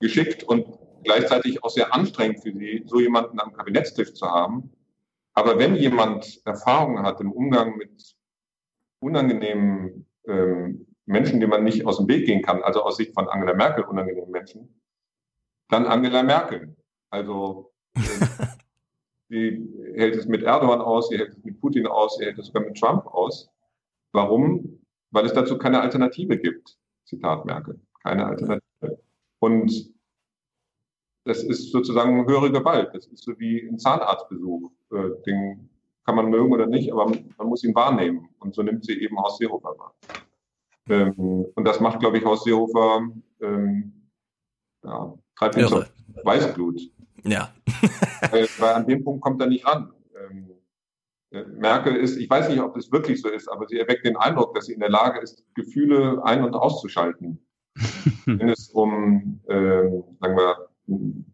geschickt 0.00 0.42
und 0.44 0.66
gleichzeitig 1.04 1.62
auch 1.62 1.70
sehr 1.70 1.94
anstrengend 1.94 2.42
für 2.42 2.52
sie, 2.52 2.82
so 2.86 3.00
jemanden 3.00 3.38
am 3.40 3.52
Kabinettstisch 3.52 4.14
zu 4.14 4.26
haben. 4.26 4.72
Aber 5.34 5.58
wenn 5.58 5.74
jemand 5.76 6.40
Erfahrung 6.44 7.02
hat 7.02 7.20
im 7.20 7.32
Umgang 7.32 7.76
mit 7.76 8.16
unangenehmen 9.00 10.06
ähm, 10.26 10.86
Menschen, 11.06 11.40
die 11.40 11.46
man 11.46 11.64
nicht 11.64 11.86
aus 11.86 11.98
dem 11.98 12.08
Weg 12.08 12.26
gehen 12.26 12.42
kann, 12.42 12.62
also 12.62 12.82
aus 12.82 12.96
Sicht 12.96 13.14
von 13.14 13.28
Angela 13.28 13.54
Merkel 13.54 13.84
unangenehmen 13.84 14.30
Menschen, 14.30 14.80
dann 15.68 15.86
Angela 15.86 16.22
Merkel. 16.22 16.76
Also 17.10 17.72
sie 19.28 19.66
hält 19.94 20.16
es 20.16 20.26
mit 20.26 20.42
Erdogan 20.42 20.80
aus, 20.80 21.08
sie 21.08 21.18
hält 21.18 21.30
es 21.30 21.44
mit 21.44 21.60
Putin 21.60 21.86
aus, 21.86 22.16
sie 22.16 22.24
hält 22.24 22.38
es 22.38 22.46
sogar 22.46 22.64
mit 22.64 22.78
Trump 22.78 23.06
aus. 23.06 23.50
Warum? 24.12 24.84
Weil 25.10 25.26
es 25.26 25.32
dazu 25.32 25.58
keine 25.58 25.80
Alternative 25.80 26.38
gibt. 26.38 26.79
Zitat 27.10 27.44
Merkel. 27.44 27.80
Keine 28.02 28.26
Alternative. 28.26 28.98
Und 29.40 29.92
das 31.24 31.42
ist 31.42 31.70
sozusagen 31.70 32.26
höhere 32.26 32.50
Gewalt. 32.50 32.94
Das 32.94 33.06
ist 33.06 33.24
so 33.24 33.38
wie 33.38 33.68
ein 33.68 33.78
Zahnarztbesuch. 33.78 34.70
Äh, 34.92 35.10
den 35.26 35.68
kann 36.06 36.16
man 36.16 36.30
mögen 36.30 36.52
oder 36.52 36.66
nicht, 36.66 36.92
aber 36.92 37.06
man 37.06 37.46
muss 37.46 37.64
ihn 37.64 37.74
wahrnehmen. 37.74 38.28
Und 38.38 38.54
so 38.54 38.62
nimmt 38.62 38.84
sie 38.84 39.00
eben 39.00 39.18
Horst 39.18 39.38
Seehofer 39.38 39.76
wahr. 39.78 39.94
Ähm, 40.88 41.46
und 41.54 41.64
das 41.64 41.80
macht, 41.80 42.00
glaube 42.00 42.18
ich, 42.18 42.24
Horst 42.24 42.44
Seehofer, 42.44 43.08
ähm, 43.40 43.92
ja, 44.82 45.14
treibt 45.36 45.56
ihn 45.56 45.68
zur 45.68 45.86
Weißblut. 46.24 46.80
Ja. 47.24 47.52
weil, 48.30 48.48
weil, 48.58 48.74
an 48.74 48.86
dem 48.86 49.04
Punkt 49.04 49.20
kommt 49.20 49.40
er 49.42 49.48
nicht 49.48 49.66
ran. 49.66 49.92
Merkel 51.30 51.96
ist, 51.96 52.16
ich 52.16 52.28
weiß 52.28 52.48
nicht, 52.48 52.60
ob 52.60 52.74
das 52.74 52.90
wirklich 52.90 53.22
so 53.22 53.28
ist, 53.28 53.48
aber 53.48 53.66
sie 53.68 53.78
erweckt 53.78 54.04
den 54.04 54.16
Eindruck, 54.16 54.54
dass 54.54 54.66
sie 54.66 54.72
in 54.72 54.80
der 54.80 54.90
Lage 54.90 55.20
ist, 55.20 55.44
Gefühle 55.54 56.20
ein- 56.24 56.44
und 56.44 56.54
auszuschalten. 56.54 57.38
Wenn 58.26 58.48
es 58.48 58.70
um, 58.70 59.40
äh, 59.46 59.88
sagen 60.20 60.36
wir, 60.36 60.68
ein 60.88 61.32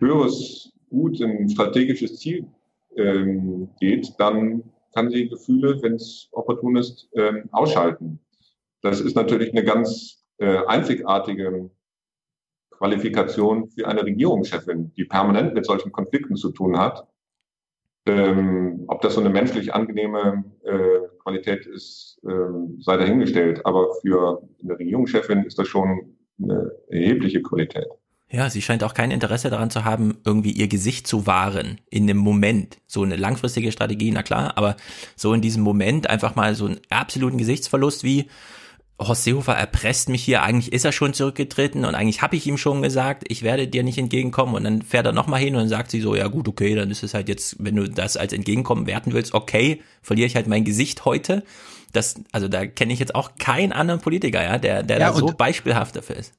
höheres 0.00 0.72
Gut, 0.90 1.22
ein 1.22 1.48
strategisches 1.48 2.18
Ziel 2.18 2.46
ähm, 2.96 3.70
geht, 3.80 4.12
dann 4.18 4.64
kann 4.94 5.10
sie 5.10 5.28
Gefühle, 5.28 5.80
wenn 5.80 5.94
es 5.94 6.28
opportun 6.32 6.76
ist, 6.76 7.08
ähm, 7.14 7.48
ausschalten. 7.52 8.20
Das 8.82 9.00
ist 9.00 9.14
natürlich 9.14 9.52
eine 9.52 9.64
ganz 9.64 10.22
äh, 10.36 10.58
einzigartige 10.66 11.70
Qualifikation 12.72 13.70
für 13.70 13.88
eine 13.88 14.04
Regierungschefin, 14.04 14.92
die 14.94 15.04
permanent 15.04 15.54
mit 15.54 15.64
solchen 15.64 15.92
Konflikten 15.92 16.36
zu 16.36 16.50
tun 16.50 16.76
hat 16.76 17.06
ähm, 18.06 18.84
ob 18.88 19.00
das 19.02 19.14
so 19.14 19.20
eine 19.20 19.30
menschlich 19.30 19.74
angenehme 19.74 20.44
äh, 20.64 21.08
Qualität 21.22 21.66
ist, 21.66 22.20
ähm, 22.28 22.78
sei 22.80 22.96
dahingestellt. 22.96 23.64
Aber 23.64 23.88
für 24.00 24.42
eine 24.62 24.78
Regierungschefin 24.78 25.44
ist 25.44 25.58
das 25.58 25.68
schon 25.68 26.16
eine 26.42 26.72
erhebliche 26.88 27.42
Qualität. 27.42 27.86
Ja, 28.32 28.48
sie 28.48 28.62
scheint 28.62 28.82
auch 28.82 28.94
kein 28.94 29.10
Interesse 29.10 29.50
daran 29.50 29.70
zu 29.70 29.84
haben, 29.84 30.16
irgendwie 30.24 30.52
ihr 30.52 30.66
Gesicht 30.66 31.06
zu 31.06 31.26
wahren 31.26 31.82
in 31.90 32.06
dem 32.06 32.16
Moment. 32.16 32.78
So 32.86 33.02
eine 33.02 33.16
langfristige 33.16 33.70
Strategie, 33.70 34.10
na 34.10 34.22
klar, 34.22 34.56
aber 34.56 34.76
so 35.16 35.34
in 35.34 35.42
diesem 35.42 35.62
Moment 35.62 36.08
einfach 36.08 36.34
mal 36.34 36.54
so 36.54 36.64
einen 36.64 36.80
absoluten 36.88 37.36
Gesichtsverlust 37.36 38.04
wie, 38.04 38.30
Horst 39.06 39.24
Seehofer 39.24 39.54
erpresst 39.54 40.08
mich 40.08 40.22
hier, 40.22 40.42
eigentlich 40.42 40.72
ist 40.72 40.84
er 40.84 40.92
schon 40.92 41.14
zurückgetreten 41.14 41.84
und 41.84 41.94
eigentlich 41.94 42.22
habe 42.22 42.36
ich 42.36 42.46
ihm 42.46 42.56
schon 42.56 42.82
gesagt, 42.82 43.24
ich 43.28 43.42
werde 43.42 43.68
dir 43.68 43.82
nicht 43.82 43.98
entgegenkommen 43.98 44.54
und 44.54 44.64
dann 44.64 44.82
fährt 44.82 45.06
er 45.06 45.12
nochmal 45.12 45.40
hin 45.40 45.54
und 45.54 45.60
dann 45.60 45.68
sagt 45.68 45.90
sie 45.90 46.00
so, 46.00 46.14
ja 46.14 46.28
gut, 46.28 46.48
okay, 46.48 46.74
dann 46.74 46.90
ist 46.90 47.02
es 47.02 47.14
halt 47.14 47.28
jetzt, 47.28 47.56
wenn 47.58 47.76
du 47.76 47.88
das 47.88 48.16
als 48.16 48.32
Entgegenkommen 48.32 48.86
werten 48.86 49.12
willst, 49.12 49.34
okay, 49.34 49.82
verliere 50.02 50.26
ich 50.26 50.36
halt 50.36 50.46
mein 50.46 50.64
Gesicht 50.64 51.04
heute. 51.04 51.42
Das, 51.92 52.14
also 52.32 52.48
da 52.48 52.66
kenne 52.66 52.92
ich 52.92 52.98
jetzt 52.98 53.14
auch 53.14 53.32
keinen 53.38 53.72
anderen 53.72 54.00
Politiker, 54.00 54.42
ja, 54.42 54.58
der, 54.58 54.82
der 54.82 54.98
ja, 54.98 55.10
da 55.10 55.14
so 55.14 55.26
beispielhaft 55.26 55.96
dafür 55.96 56.16
ist. 56.16 56.34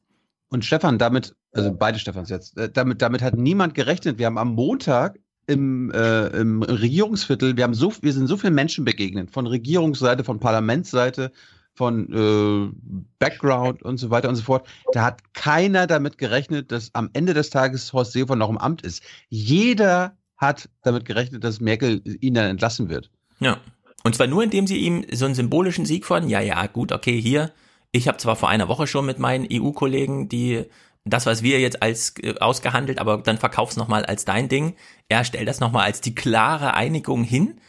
Und 0.50 0.66
Stefan, 0.66 1.00
damit, 1.00 1.36
also 1.52 1.74
beide 1.74 1.98
Stefans 1.98 2.30
jetzt, 2.30 2.58
äh, 2.58 2.70
damit, 2.72 3.02
damit 3.02 3.22
hat 3.22 3.36
niemand 3.36 3.74
gerechnet. 3.74 4.20
Wir 4.20 4.28
haben 4.28 4.38
am 4.38 4.54
Montag 4.54 5.20
im, 5.48 5.92
äh, 5.92 6.28
im 6.28 6.62
Regierungsviertel, 6.62 7.58
wir 7.58 7.64
haben 7.64 7.74
so, 7.74 7.92
wir 8.02 8.14
sind 8.14 8.28
so 8.28 8.38
vielen 8.38 8.54
Menschen 8.54 8.86
begegnet, 8.86 9.32
von 9.32 9.48
Regierungsseite, 9.48 10.24
von 10.24 10.40
Parlamentsseite, 10.40 11.32
von 11.76 12.12
äh, 12.14 13.06
Background 13.20 13.84
und 13.84 13.98
so 13.98 14.10
weiter 14.10 14.30
und 14.30 14.36
so 14.36 14.44
fort. 14.44 14.68
Da 14.94 15.04
hat 15.04 15.34
keiner 15.34 15.88
damit 15.88 16.18
gerechnet, 16.18 16.72
dass 16.72 16.94
am 16.94 17.10
Ende 17.14 17.34
des 17.34 17.50
Tages 17.50 17.92
Horst 17.94 18.14
Seehofer 18.14 18.36
noch 18.36 18.50
im 18.50 18.58
Amt 18.58 18.82
ist. 18.82 19.04
Jeder 19.30 20.16
hat 20.38 20.70
damit 20.84 21.06
gerechnet, 21.06 21.44
dass 21.44 21.60
Merkel 21.60 22.02
ihn 22.22 22.34
dann 22.34 22.46
entlassen 22.46 22.90
wird. 22.90 23.10
Ja. 23.40 23.58
Und 24.04 24.16
zwar 24.16 24.28
nur, 24.28 24.44
indem 24.44 24.68
sie 24.68 24.78
ihm 24.78 25.06
so 25.12 25.26
einen 25.26 25.36
symbolischen 25.36 25.86
Sieg 25.86 26.06
von, 26.06 26.28
ja, 26.28 26.42
ja, 26.42 26.68
gut, 26.68 26.92
okay, 26.92 27.20
hier, 27.20 27.52
ich 27.92 28.08
habe 28.08 28.18
zwar 28.18 28.36
vor 28.36 28.50
einer 28.50 28.68
Woche 28.68 28.86
schon 28.86 29.06
mit 29.06 29.20
meinen 29.20 29.48
EU-Kollegen 29.50 30.28
die 30.28 30.66
das, 31.06 31.26
was 31.26 31.44
wir 31.44 31.60
jetzt 31.60 31.82
als 31.82 32.14
äh, 32.22 32.36
ausgehandelt, 32.40 33.00
aber 33.00 33.18
dann 33.18 33.38
verkauf's 33.38 33.76
nochmal 33.76 34.06
als 34.06 34.26
dein 34.26 34.48
Ding. 34.48 34.76
Er 35.10 35.26
stellt 35.26 35.48
das 35.48 35.60
nochmal 35.60 35.86
als 35.86 36.02
die 36.02 36.16
klare 36.16 36.76
Einigung 36.76 37.24
hin. 37.24 37.60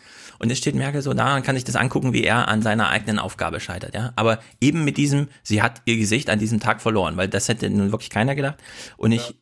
Und 0.45 0.51
es 0.51 0.59
steht 0.59 0.75
Merkel 0.75 1.01
so 1.01 1.15
da 1.15 1.37
und 1.37 1.43
kann 1.43 1.55
sich 1.55 1.65
das 1.65 1.75
angucken, 1.75 2.12
wie 2.12 2.23
er 2.23 2.49
an 2.49 2.61
seiner 2.61 2.91
eigenen 2.91 3.19
Aufgabe 3.19 3.61
scheitert, 3.61 3.95
ja. 3.95 4.12
Aber 4.15 4.41
eben 4.61 4.85
mit 4.85 4.99
diesem, 4.99 5.29
sie 5.43 5.62
hat 5.62 5.81
ihr 5.87 5.97
Gesicht 5.97 6.29
an 6.29 6.39
diesem 6.39 6.61
Tag 6.61 6.83
verloren, 6.83 7.16
weil 7.16 7.29
das 7.29 7.49
hätte 7.49 7.71
nun 7.71 7.93
wirklich 7.93 8.11
keiner 8.11 8.35
gedacht. 8.35 8.59
Und 8.99 9.12
ich 9.12 9.31
ja. 9.31 9.35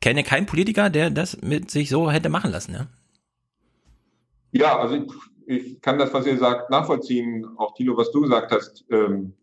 kenne 0.00 0.24
keinen 0.24 0.46
Politiker, 0.46 0.90
der 0.90 1.10
das 1.10 1.40
mit 1.42 1.70
sich 1.70 1.90
so 1.90 2.10
hätte 2.10 2.28
machen 2.28 2.50
lassen, 2.50 2.74
ja. 2.74 2.86
Ja, 4.50 4.80
also 4.80 4.96
ich, 4.96 5.12
ich 5.46 5.80
kann 5.80 5.96
das, 5.96 6.12
was 6.12 6.26
ihr 6.26 6.36
sagt, 6.38 6.70
nachvollziehen. 6.70 7.46
Auch 7.56 7.74
Thilo, 7.74 7.96
was 7.96 8.10
du 8.10 8.22
gesagt 8.22 8.50
hast, 8.50 8.84
ähm, 8.90 9.34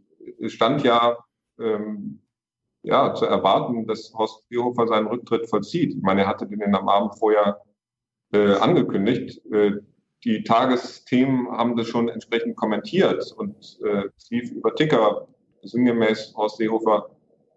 stand 0.47 0.83
ja 0.83 1.15
ähm, 1.57 2.19
ja, 2.81 3.13
zu 3.13 3.23
erwarten, 3.23 3.87
dass 3.87 4.13
Horst 4.13 4.49
Seehofer 4.49 4.85
seinen 4.87 5.07
Rücktritt 5.07 5.49
vollzieht. 5.49 5.93
Ich 5.95 6.01
meine, 6.01 6.23
er 6.23 6.27
hatte 6.27 6.45
den 6.45 6.75
am 6.75 6.89
Abend 6.89 7.17
vorher 7.17 7.61
äh, 8.33 8.55
angekündigt. 8.55 9.39
Äh, 9.49 9.79
die 10.25 10.43
Tagesthemen 10.43 11.49
haben 11.51 11.77
das 11.77 11.87
schon 11.87 12.09
entsprechend 12.09 12.55
kommentiert 12.55 13.31
und 13.37 13.79
äh, 13.83 14.09
lief 14.29 14.51
über 14.51 14.73
Ticker 14.75 15.27
sinngemäß 15.61 16.33
Horst 16.35 16.57
Seehofer 16.57 17.09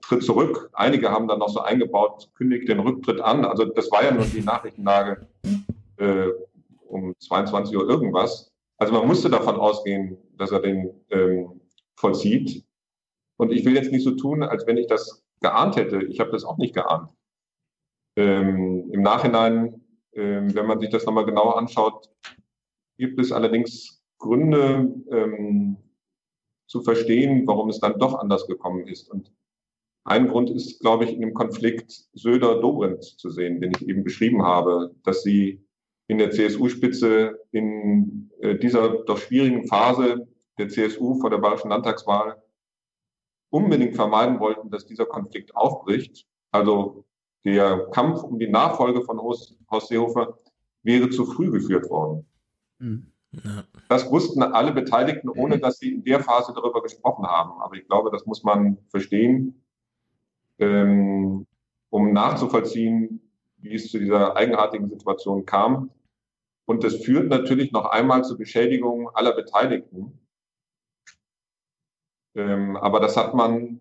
tritt 0.02 0.22
zurück. 0.22 0.70
Einige 0.74 1.10
haben 1.10 1.28
dann 1.28 1.38
noch 1.38 1.48
so 1.48 1.60
eingebaut, 1.60 2.30
kündigt 2.34 2.68
den 2.68 2.80
Rücktritt 2.80 3.20
an. 3.20 3.44
Also 3.44 3.64
das 3.64 3.90
war 3.90 4.04
ja 4.04 4.12
nur 4.12 4.24
die 4.24 4.42
Nachrichtenlage 4.42 5.26
äh, 5.96 6.28
um 6.86 7.14
22 7.18 7.76
Uhr 7.76 7.88
irgendwas. 7.88 8.52
Also 8.76 8.92
man 8.92 9.06
musste 9.06 9.28
davon 9.30 9.56
ausgehen, 9.56 10.18
dass 10.36 10.52
er 10.52 10.60
den 10.60 10.90
ähm, 11.10 11.60
vollzieht. 11.96 12.64
Und 13.36 13.50
ich 13.50 13.64
will 13.64 13.74
jetzt 13.74 13.92
nicht 13.92 14.04
so 14.04 14.12
tun, 14.12 14.42
als 14.42 14.66
wenn 14.66 14.76
ich 14.76 14.86
das 14.86 15.24
geahnt 15.40 15.76
hätte. 15.76 16.02
Ich 16.04 16.20
habe 16.20 16.30
das 16.30 16.44
auch 16.44 16.58
nicht 16.58 16.74
geahnt. 16.74 17.10
Ähm, 18.16 18.90
Im 18.92 19.02
Nachhinein, 19.02 19.84
ähm, 20.12 20.54
wenn 20.54 20.66
man 20.66 20.80
sich 20.80 20.90
das 20.90 21.04
nochmal 21.06 21.24
genauer 21.24 21.56
anschaut, 21.58 22.08
gibt 22.98 23.18
es 23.20 23.32
allerdings 23.32 24.02
Gründe 24.18 24.94
ähm, 25.10 25.76
zu 26.66 26.82
verstehen, 26.82 27.46
warum 27.46 27.70
es 27.70 27.80
dann 27.80 27.98
doch 27.98 28.18
anders 28.18 28.46
gekommen 28.46 28.86
ist. 28.86 29.08
Und 29.08 29.32
ein 30.04 30.28
Grund 30.28 30.50
ist, 30.50 30.80
glaube 30.80 31.04
ich, 31.04 31.12
in 31.12 31.20
dem 31.20 31.34
Konflikt 31.34 31.92
Söder-Dobrindt 32.12 33.04
zu 33.04 33.30
sehen, 33.30 33.60
den 33.60 33.72
ich 33.72 33.88
eben 33.88 34.04
beschrieben 34.04 34.42
habe, 34.42 34.94
dass 35.04 35.22
sie 35.22 35.64
in 36.08 36.18
der 36.18 36.30
CSU-Spitze 36.30 37.38
in 37.52 38.30
äh, 38.40 38.58
dieser 38.58 39.04
doch 39.04 39.18
schwierigen 39.18 39.66
Phase 39.66 40.26
der 40.58 40.68
CSU 40.68 41.20
vor 41.20 41.30
der 41.30 41.38
bayerischen 41.38 41.70
Landtagswahl 41.70 42.42
unbedingt 43.50 43.94
vermeiden 43.94 44.40
wollten, 44.40 44.70
dass 44.70 44.86
dieser 44.86 45.06
Konflikt 45.06 45.54
aufbricht. 45.54 46.26
Also 46.50 47.04
der 47.44 47.88
Kampf 47.90 48.22
um 48.22 48.38
die 48.38 48.48
Nachfolge 48.48 49.02
von 49.02 49.20
Horst, 49.20 49.54
Seehofer 49.80 50.38
wäre 50.82 51.10
zu 51.10 51.24
früh 51.24 51.50
geführt 51.50 51.88
worden. 51.88 52.26
Mhm. 52.78 53.12
Ja. 53.32 53.64
Das 53.88 54.10
wussten 54.10 54.42
alle 54.42 54.72
Beteiligten, 54.72 55.28
ohne 55.28 55.58
dass 55.58 55.78
sie 55.78 55.92
in 55.92 56.04
der 56.04 56.20
Phase 56.20 56.52
darüber 56.54 56.82
gesprochen 56.82 57.26
haben. 57.26 57.60
Aber 57.60 57.74
ich 57.76 57.86
glaube, 57.86 58.10
das 58.10 58.24
muss 58.24 58.42
man 58.42 58.78
verstehen, 58.88 59.62
ähm, 60.58 61.46
um 61.90 62.12
nachzuvollziehen, 62.12 63.20
wie 63.58 63.74
es 63.74 63.90
zu 63.90 63.98
dieser 63.98 64.36
eigenartigen 64.36 64.88
Situation 64.88 65.44
kam. 65.44 65.90
Und 66.66 66.84
das 66.84 66.96
führt 66.96 67.28
natürlich 67.28 67.72
noch 67.72 67.86
einmal 67.86 68.24
zur 68.24 68.38
Beschädigung 68.38 69.08
aller 69.10 69.34
Beteiligten. 69.34 70.18
Ähm, 72.34 72.76
aber 72.76 73.00
das 73.00 73.16
hat 73.16 73.34
man 73.34 73.80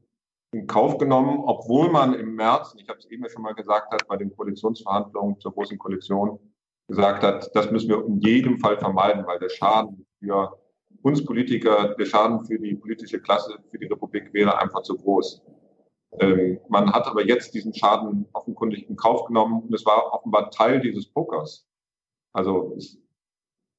in 0.52 0.68
Kauf 0.68 0.98
genommen, 0.98 1.40
obwohl 1.46 1.92
man 1.92 2.14
im 2.14 2.36
März, 2.36 2.76
ich 2.78 2.88
habe 2.88 3.00
es 3.00 3.06
eben 3.06 3.30
schon 3.30 3.44
mal 3.44 3.54
gesagt, 3.54 3.92
hat 3.94 4.08
bei 4.08 4.18
den 4.18 4.36
Koalitionsverhandlungen 4.36 5.40
zur 5.40 5.54
großen 5.54 5.78
Koalition 5.78 6.40
gesagt 6.88 7.24
hat, 7.24 7.50
das 7.54 7.72
müssen 7.72 7.90
wir 7.90 8.06
in 8.06 8.20
jedem 8.20 8.60
Fall 8.60 8.78
vermeiden, 8.78 9.26
weil 9.26 9.40
der 9.40 9.50
Schaden 9.50 10.06
für 10.20 10.58
uns 11.02 11.24
Politiker, 11.24 11.96
der 11.96 12.06
Schaden 12.06 12.46
für 12.46 12.58
die 12.58 12.76
politische 12.76 13.22
Klasse, 13.22 13.58
für 13.70 13.78
die 13.78 13.88
Republik 13.88 14.34
wäre 14.34 14.58
einfach 14.58 14.82
zu 14.82 14.98
groß. 14.98 15.42
Ähm, 16.20 16.60
man 16.70 16.92
hat 16.94 17.08
aber 17.08 17.26
jetzt 17.26 17.54
diesen 17.54 17.74
Schaden 17.74 18.28
offenkundig 18.34 18.90
in 18.90 18.96
Kauf 18.96 19.26
genommen 19.26 19.64
und 19.64 19.74
es 19.74 19.86
war 19.86 20.14
offenbar 20.14 20.50
Teil 20.52 20.80
dieses 20.80 21.08
Pokers. 21.08 21.68
Also 22.34 22.74
es 22.78 22.98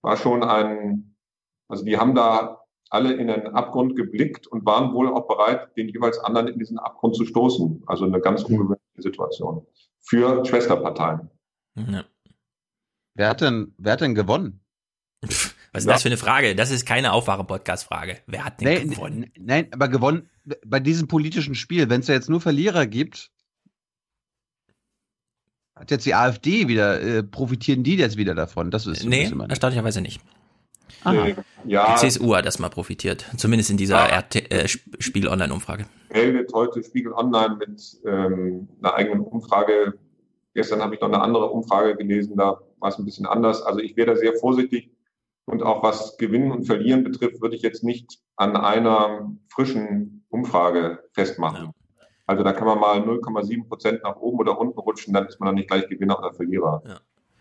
war 0.02 0.16
schon 0.16 0.42
ein, 0.42 1.16
also 1.68 1.84
die 1.84 1.98
haben 1.98 2.14
da 2.14 2.62
alle 2.90 3.14
in 3.14 3.30
einen 3.30 3.48
Abgrund 3.48 3.96
geblickt 3.96 4.46
und 4.46 4.64
waren 4.64 4.94
wohl 4.94 5.08
auch 5.12 5.26
bereit, 5.26 5.76
den 5.76 5.88
jeweils 5.88 6.18
anderen 6.18 6.48
in 6.48 6.58
diesen 6.58 6.78
Abgrund 6.78 7.16
zu 7.16 7.24
stoßen. 7.24 7.82
Also 7.86 8.04
eine 8.04 8.20
ganz 8.20 8.44
ungewöhnliche 8.44 9.02
Situation 9.02 9.66
für 10.00 10.44
Schwesterparteien. 10.44 11.30
Ja. 11.76 12.04
Wer 13.18 13.30
hat 13.30 13.40
denn, 13.40 13.74
wer 13.78 13.94
hat 13.94 14.00
denn 14.00 14.14
gewonnen? 14.14 14.60
Was 15.22 15.82
ist 15.82 15.86
ja. 15.86 15.92
das 15.92 16.02
für 16.02 16.08
eine 16.08 16.16
Frage? 16.16 16.54
Das 16.54 16.70
ist 16.70 16.86
keine 16.86 17.12
Aufwache-Podcast-Frage. 17.12 18.18
Wer 18.28 18.44
hat 18.44 18.60
denn 18.60 18.68
nein, 18.68 18.90
gewonnen? 18.90 19.32
Nein, 19.36 19.66
aber 19.72 19.88
gewonnen 19.88 20.30
bei 20.64 20.78
diesem 20.78 21.08
politischen 21.08 21.56
Spiel, 21.56 21.90
wenn 21.90 22.00
es 22.00 22.06
ja 22.06 22.14
jetzt 22.14 22.30
nur 22.30 22.40
Verlierer 22.40 22.86
gibt, 22.86 23.32
hat 25.74 25.90
jetzt 25.90 26.06
die 26.06 26.14
AfD 26.14 26.68
wieder, 26.68 27.02
äh, 27.02 27.22
profitieren 27.24 27.82
die 27.82 27.96
jetzt 27.96 28.16
wieder 28.16 28.36
davon? 28.36 28.70
Das 28.70 28.86
ist 28.86 29.04
nee, 29.04 29.30
erstaunlicherweise 29.48 30.00
nicht. 30.00 30.20
Aha. 31.02 31.26
Ja. 31.64 31.94
Die 31.94 32.08
CSU 32.08 32.36
hat 32.36 32.46
das 32.46 32.60
mal 32.60 32.70
profitiert, 32.70 33.26
zumindest 33.36 33.70
in 33.70 33.76
dieser 33.76 34.08
ja. 34.08 34.24
äh, 34.32 34.68
Spiegel 34.68 35.28
Online-Umfrage. 35.28 35.86
Meldet 36.10 36.52
heute 36.52 36.84
Spiegel 36.84 37.12
Online 37.12 37.56
mit 37.56 37.98
ähm, 38.06 38.68
einer 38.80 38.94
eigenen 38.94 39.22
Umfrage. 39.22 39.94
Gestern 40.54 40.80
habe 40.80 40.94
ich 40.94 41.00
noch 41.00 41.08
eine 41.08 41.20
andere 41.20 41.50
Umfrage 41.50 41.96
gelesen, 41.96 42.36
da 42.36 42.60
war 42.80 42.90
es 42.90 42.98
ein 42.98 43.04
bisschen 43.04 43.26
anders. 43.26 43.62
Also 43.62 43.80
ich 43.80 43.96
wäre 43.96 44.14
da 44.14 44.16
sehr 44.16 44.34
vorsichtig. 44.34 44.90
Und 45.46 45.62
auch 45.62 45.82
was 45.82 46.18
Gewinnen 46.18 46.50
und 46.52 46.66
Verlieren 46.66 47.04
betrifft, 47.04 47.40
würde 47.40 47.56
ich 47.56 47.62
jetzt 47.62 47.82
nicht 47.82 48.18
an 48.36 48.54
einer 48.54 49.32
frischen 49.48 50.26
Umfrage 50.28 51.02
festmachen. 51.12 51.66
Ja. 51.66 51.72
Also 52.26 52.44
da 52.44 52.52
kann 52.52 52.66
man 52.66 52.78
mal 52.78 53.00
0,7 53.00 53.66
Prozent 53.66 54.02
nach 54.02 54.16
oben 54.16 54.38
oder 54.38 54.60
unten 54.60 54.78
rutschen, 54.78 55.14
dann 55.14 55.26
ist 55.26 55.40
man 55.40 55.46
dann 55.46 55.54
nicht 55.54 55.70
gleich 55.70 55.88
Gewinner 55.88 56.18
oder 56.18 56.34
Verlierer. 56.34 56.82
Ja. 56.86 57.00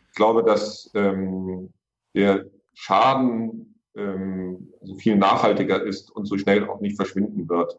Ich 0.10 0.16
glaube, 0.16 0.44
dass 0.44 0.90
ähm, 0.94 1.74
der 2.16 2.46
Schaden 2.74 3.76
ähm, 3.96 4.72
also 4.80 4.96
viel 4.96 5.18
nachhaltiger 5.18 5.84
ist 5.84 6.10
und 6.12 6.26
so 6.26 6.38
schnell 6.38 6.70
auch 6.70 6.80
nicht 6.80 6.96
verschwinden 6.96 7.50
wird. 7.50 7.78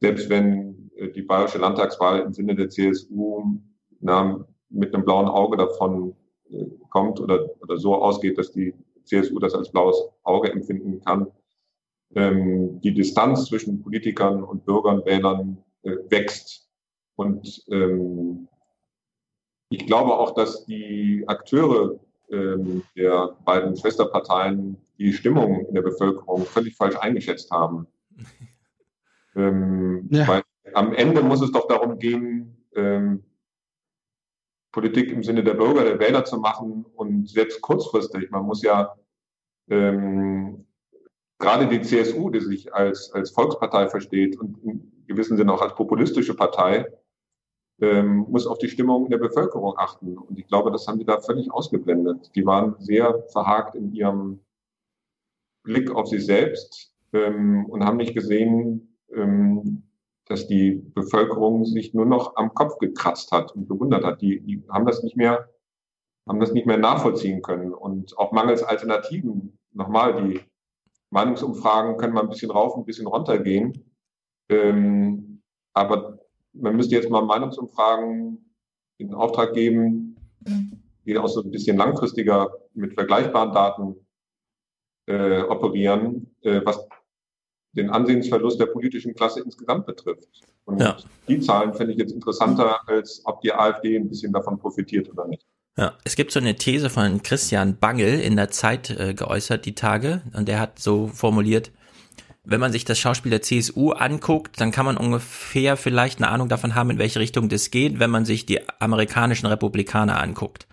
Selbst 0.00 0.30
wenn 0.30 0.90
äh, 0.96 1.10
die 1.10 1.22
bayerische 1.22 1.58
Landtagswahl 1.58 2.20
im 2.20 2.32
Sinne 2.32 2.54
der 2.54 2.70
CSU 2.70 3.58
na, 4.00 4.42
mit 4.70 4.94
einem 4.94 5.04
blauen 5.04 5.28
Auge 5.28 5.58
davon 5.58 6.16
kommt 6.90 7.20
oder, 7.20 7.48
oder 7.60 7.78
so 7.78 7.94
ausgeht, 7.94 8.38
dass 8.38 8.52
die 8.52 8.74
CSU 9.04 9.38
das 9.38 9.54
als 9.54 9.70
blaues 9.70 10.08
Auge 10.22 10.52
empfinden 10.52 11.00
kann, 11.04 11.26
ähm, 12.14 12.80
die 12.80 12.94
Distanz 12.94 13.46
zwischen 13.46 13.82
Politikern 13.82 14.42
und 14.42 14.64
Bürgern, 14.64 15.04
Wählern 15.04 15.58
äh, 15.82 15.96
wächst. 16.08 16.68
Und 17.16 17.62
ähm, 17.70 18.48
ich 19.70 19.86
glaube 19.86 20.14
auch, 20.18 20.34
dass 20.34 20.64
die 20.66 21.24
Akteure 21.26 22.00
ähm, 22.30 22.82
der 22.96 23.36
beiden 23.44 23.76
Schwesterparteien 23.76 24.76
die 24.98 25.12
Stimmung 25.12 25.66
in 25.66 25.74
der 25.74 25.82
Bevölkerung 25.82 26.44
völlig 26.44 26.76
falsch 26.76 26.96
eingeschätzt 26.96 27.50
haben. 27.50 27.86
Ähm, 29.36 30.08
ja. 30.10 30.26
Weil 30.26 30.42
am 30.74 30.92
Ende 30.92 31.22
muss 31.22 31.40
es 31.40 31.52
doch 31.52 31.68
darum 31.68 32.00
gehen, 32.00 32.66
ähm, 32.74 33.22
Politik 34.72 35.10
im 35.10 35.22
Sinne 35.22 35.42
der 35.42 35.54
Bürger, 35.54 35.84
der 35.84 35.98
Wähler 35.98 36.24
zu 36.24 36.38
machen 36.38 36.84
und 36.94 37.28
selbst 37.28 37.60
kurzfristig. 37.60 38.30
Man 38.30 38.44
muss 38.44 38.62
ja 38.62 38.94
ähm, 39.68 40.66
gerade 41.38 41.66
die 41.66 41.80
CSU, 41.80 42.30
die 42.30 42.40
sich 42.40 42.72
als, 42.72 43.12
als 43.12 43.30
Volkspartei 43.30 43.88
versteht 43.88 44.38
und 44.38 44.62
in 44.62 45.04
gewissem 45.06 45.36
Sinne 45.36 45.52
auch 45.52 45.62
als 45.62 45.74
populistische 45.74 46.34
Partei, 46.34 46.86
ähm, 47.80 48.26
muss 48.28 48.46
auf 48.46 48.58
die 48.58 48.68
Stimmung 48.68 49.08
der 49.08 49.18
Bevölkerung 49.18 49.74
achten. 49.76 50.18
Und 50.18 50.38
ich 50.38 50.46
glaube, 50.46 50.70
das 50.70 50.86
haben 50.86 50.98
die 50.98 51.06
da 51.06 51.20
völlig 51.20 51.50
ausgeblendet. 51.50 52.30
Die 52.34 52.44
waren 52.46 52.76
sehr 52.78 53.24
verhakt 53.32 53.74
in 53.74 53.92
ihrem 53.92 54.40
Blick 55.62 55.90
auf 55.90 56.06
sich 56.06 56.24
selbst 56.24 56.94
ähm, 57.12 57.66
und 57.66 57.84
haben 57.84 57.96
nicht 57.96 58.14
gesehen, 58.14 58.96
ähm, 59.12 59.89
dass 60.30 60.46
die 60.46 60.76
Bevölkerung 60.94 61.64
sich 61.64 61.92
nur 61.92 62.06
noch 62.06 62.36
am 62.36 62.54
Kopf 62.54 62.78
gekratzt 62.78 63.32
hat 63.32 63.52
und 63.54 63.66
bewundert 63.66 64.04
hat. 64.04 64.22
Die, 64.22 64.40
die 64.40 64.62
haben 64.70 64.86
das 64.86 65.02
nicht 65.02 65.16
mehr 65.16 65.48
haben 66.28 66.38
das 66.38 66.52
nicht 66.52 66.66
mehr 66.66 66.78
nachvollziehen 66.78 67.42
können 67.42 67.74
und 67.74 68.16
auch 68.16 68.30
mangels 68.30 68.62
Alternativen. 68.62 69.58
Nochmal, 69.72 70.22
die 70.22 70.40
Meinungsumfragen 71.10 71.96
können 71.96 72.14
mal 72.14 72.22
ein 72.22 72.28
bisschen 72.28 72.52
rauf, 72.52 72.76
ein 72.76 72.84
bisschen 72.84 73.08
runter 73.08 73.38
gehen. 73.38 73.90
Ähm, 74.48 75.42
aber 75.72 76.20
man 76.52 76.76
müsste 76.76 76.94
jetzt 76.94 77.10
mal 77.10 77.22
Meinungsumfragen 77.22 78.54
in 78.98 79.12
Auftrag 79.12 79.54
geben, 79.54 80.16
die 81.04 81.18
auch 81.18 81.26
so 81.26 81.42
ein 81.42 81.50
bisschen 81.50 81.76
langfristiger 81.76 82.50
mit 82.74 82.94
vergleichbaren 82.94 83.52
Daten 83.52 83.96
äh, 85.06 85.42
operieren, 85.42 86.36
äh, 86.42 86.60
was 86.64 86.86
den 87.72 87.90
Ansehensverlust 87.90 88.60
der 88.60 88.66
politischen 88.66 89.14
Klasse 89.14 89.40
insgesamt 89.40 89.86
betrifft. 89.86 90.28
Und 90.64 90.80
ja. 90.80 90.96
die 91.28 91.40
Zahlen 91.40 91.74
finde 91.74 91.92
ich 91.92 91.98
jetzt 91.98 92.12
interessanter, 92.12 92.88
als 92.88 93.22
ob 93.24 93.40
die 93.40 93.52
AfD 93.52 93.96
ein 93.96 94.08
bisschen 94.08 94.32
davon 94.32 94.58
profitiert 94.58 95.10
oder 95.10 95.26
nicht. 95.26 95.46
Ja, 95.76 95.94
es 96.04 96.16
gibt 96.16 96.32
so 96.32 96.40
eine 96.40 96.56
These 96.56 96.90
von 96.90 97.22
Christian 97.22 97.78
Bangel 97.78 98.20
in 98.20 98.36
der 98.36 98.50
Zeit 98.50 98.90
äh, 98.90 99.14
geäußert, 99.14 99.64
die 99.64 99.74
Tage, 99.74 100.22
und 100.36 100.48
der 100.48 100.58
hat 100.58 100.78
so 100.78 101.06
formuliert, 101.06 101.70
wenn 102.44 102.60
man 102.60 102.72
sich 102.72 102.84
das 102.84 102.98
Schauspiel 102.98 103.30
der 103.30 103.42
CSU 103.42 103.92
anguckt, 103.92 104.60
dann 104.60 104.72
kann 104.72 104.86
man 104.86 104.96
ungefähr 104.96 105.76
vielleicht 105.76 106.18
eine 106.18 106.28
Ahnung 106.28 106.48
davon 106.48 106.74
haben, 106.74 106.90
in 106.90 106.98
welche 106.98 107.20
Richtung 107.20 107.48
das 107.48 107.70
geht, 107.70 108.00
wenn 108.00 108.10
man 108.10 108.24
sich 108.24 108.46
die 108.46 108.60
amerikanischen 108.80 109.46
Republikaner 109.46 110.20
anguckt. 110.20 110.66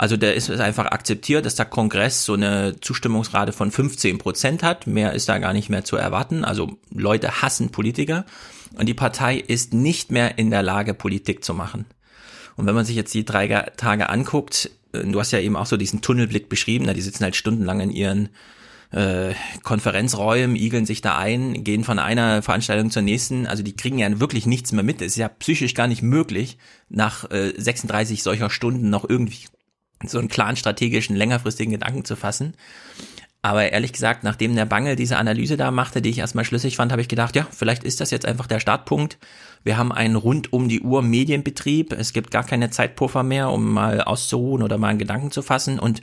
Also 0.00 0.16
der 0.16 0.34
ist 0.34 0.48
es 0.48 0.60
einfach 0.60 0.86
akzeptiert, 0.86 1.44
dass 1.44 1.56
der 1.56 1.66
Kongress 1.66 2.24
so 2.24 2.32
eine 2.32 2.80
Zustimmungsrate 2.80 3.52
von 3.52 3.70
15 3.70 4.16
Prozent 4.16 4.62
hat. 4.62 4.86
Mehr 4.86 5.12
ist 5.12 5.28
da 5.28 5.36
gar 5.36 5.52
nicht 5.52 5.68
mehr 5.68 5.84
zu 5.84 5.96
erwarten. 5.96 6.42
Also 6.42 6.78
Leute 6.90 7.42
hassen 7.42 7.68
Politiker 7.68 8.24
und 8.78 8.86
die 8.86 8.94
Partei 8.94 9.36
ist 9.36 9.74
nicht 9.74 10.10
mehr 10.10 10.38
in 10.38 10.50
der 10.50 10.62
Lage, 10.62 10.94
Politik 10.94 11.44
zu 11.44 11.52
machen. 11.52 11.84
Und 12.56 12.64
wenn 12.64 12.74
man 12.74 12.86
sich 12.86 12.96
jetzt 12.96 13.12
die 13.12 13.26
drei 13.26 13.46
Tage 13.76 14.08
anguckt, 14.08 14.70
äh, 14.94 15.04
du 15.04 15.20
hast 15.20 15.32
ja 15.32 15.38
eben 15.38 15.54
auch 15.54 15.66
so 15.66 15.76
diesen 15.76 16.00
Tunnelblick 16.00 16.48
beschrieben, 16.48 16.90
die 16.94 17.02
sitzen 17.02 17.24
halt 17.24 17.36
stundenlang 17.36 17.80
in 17.80 17.90
ihren 17.90 18.30
äh, 18.92 19.34
Konferenzräumen, 19.64 20.56
igeln 20.56 20.86
sich 20.86 21.02
da 21.02 21.18
ein, 21.18 21.62
gehen 21.62 21.84
von 21.84 21.98
einer 21.98 22.40
Veranstaltung 22.40 22.90
zur 22.90 23.02
nächsten. 23.02 23.46
Also 23.46 23.62
die 23.62 23.76
kriegen 23.76 23.98
ja 23.98 24.18
wirklich 24.18 24.46
nichts 24.46 24.72
mehr 24.72 24.82
mit. 24.82 25.02
Es 25.02 25.08
ist 25.08 25.16
ja 25.16 25.28
psychisch 25.28 25.74
gar 25.74 25.88
nicht 25.88 26.00
möglich, 26.00 26.56
nach 26.88 27.30
äh, 27.30 27.52
36 27.54 28.22
solcher 28.22 28.48
Stunden 28.48 28.88
noch 28.88 29.06
irgendwie 29.06 29.44
so 30.06 30.18
einen 30.18 30.28
klaren 30.28 30.56
strategischen, 30.56 31.16
längerfristigen 31.16 31.72
Gedanken 31.72 32.04
zu 32.04 32.16
fassen. 32.16 32.54
Aber 33.42 33.72
ehrlich 33.72 33.92
gesagt, 33.92 34.22
nachdem 34.22 34.54
der 34.54 34.66
Bangel 34.66 34.96
diese 34.96 35.16
Analyse 35.16 35.56
da 35.56 35.70
machte, 35.70 36.02
die 36.02 36.10
ich 36.10 36.18
erstmal 36.18 36.44
schlüssig 36.44 36.76
fand, 36.76 36.92
habe 36.92 37.00
ich 37.00 37.08
gedacht, 37.08 37.36
ja, 37.36 37.46
vielleicht 37.50 37.84
ist 37.84 38.00
das 38.00 38.10
jetzt 38.10 38.26
einfach 38.26 38.46
der 38.46 38.60
Startpunkt. 38.60 39.18
Wir 39.64 39.78
haben 39.78 39.92
einen 39.92 40.16
rund 40.16 40.52
um 40.52 40.68
die 40.68 40.82
Uhr 40.82 41.00
Medienbetrieb. 41.00 41.92
Es 41.92 42.12
gibt 42.12 42.30
gar 42.30 42.44
keine 42.44 42.70
Zeitpuffer 42.70 43.22
mehr, 43.22 43.50
um 43.50 43.72
mal 43.72 44.02
auszuruhen 44.02 44.62
oder 44.62 44.76
mal 44.76 44.88
einen 44.88 44.98
Gedanken 44.98 45.30
zu 45.30 45.40
fassen. 45.40 45.78
Und 45.78 46.02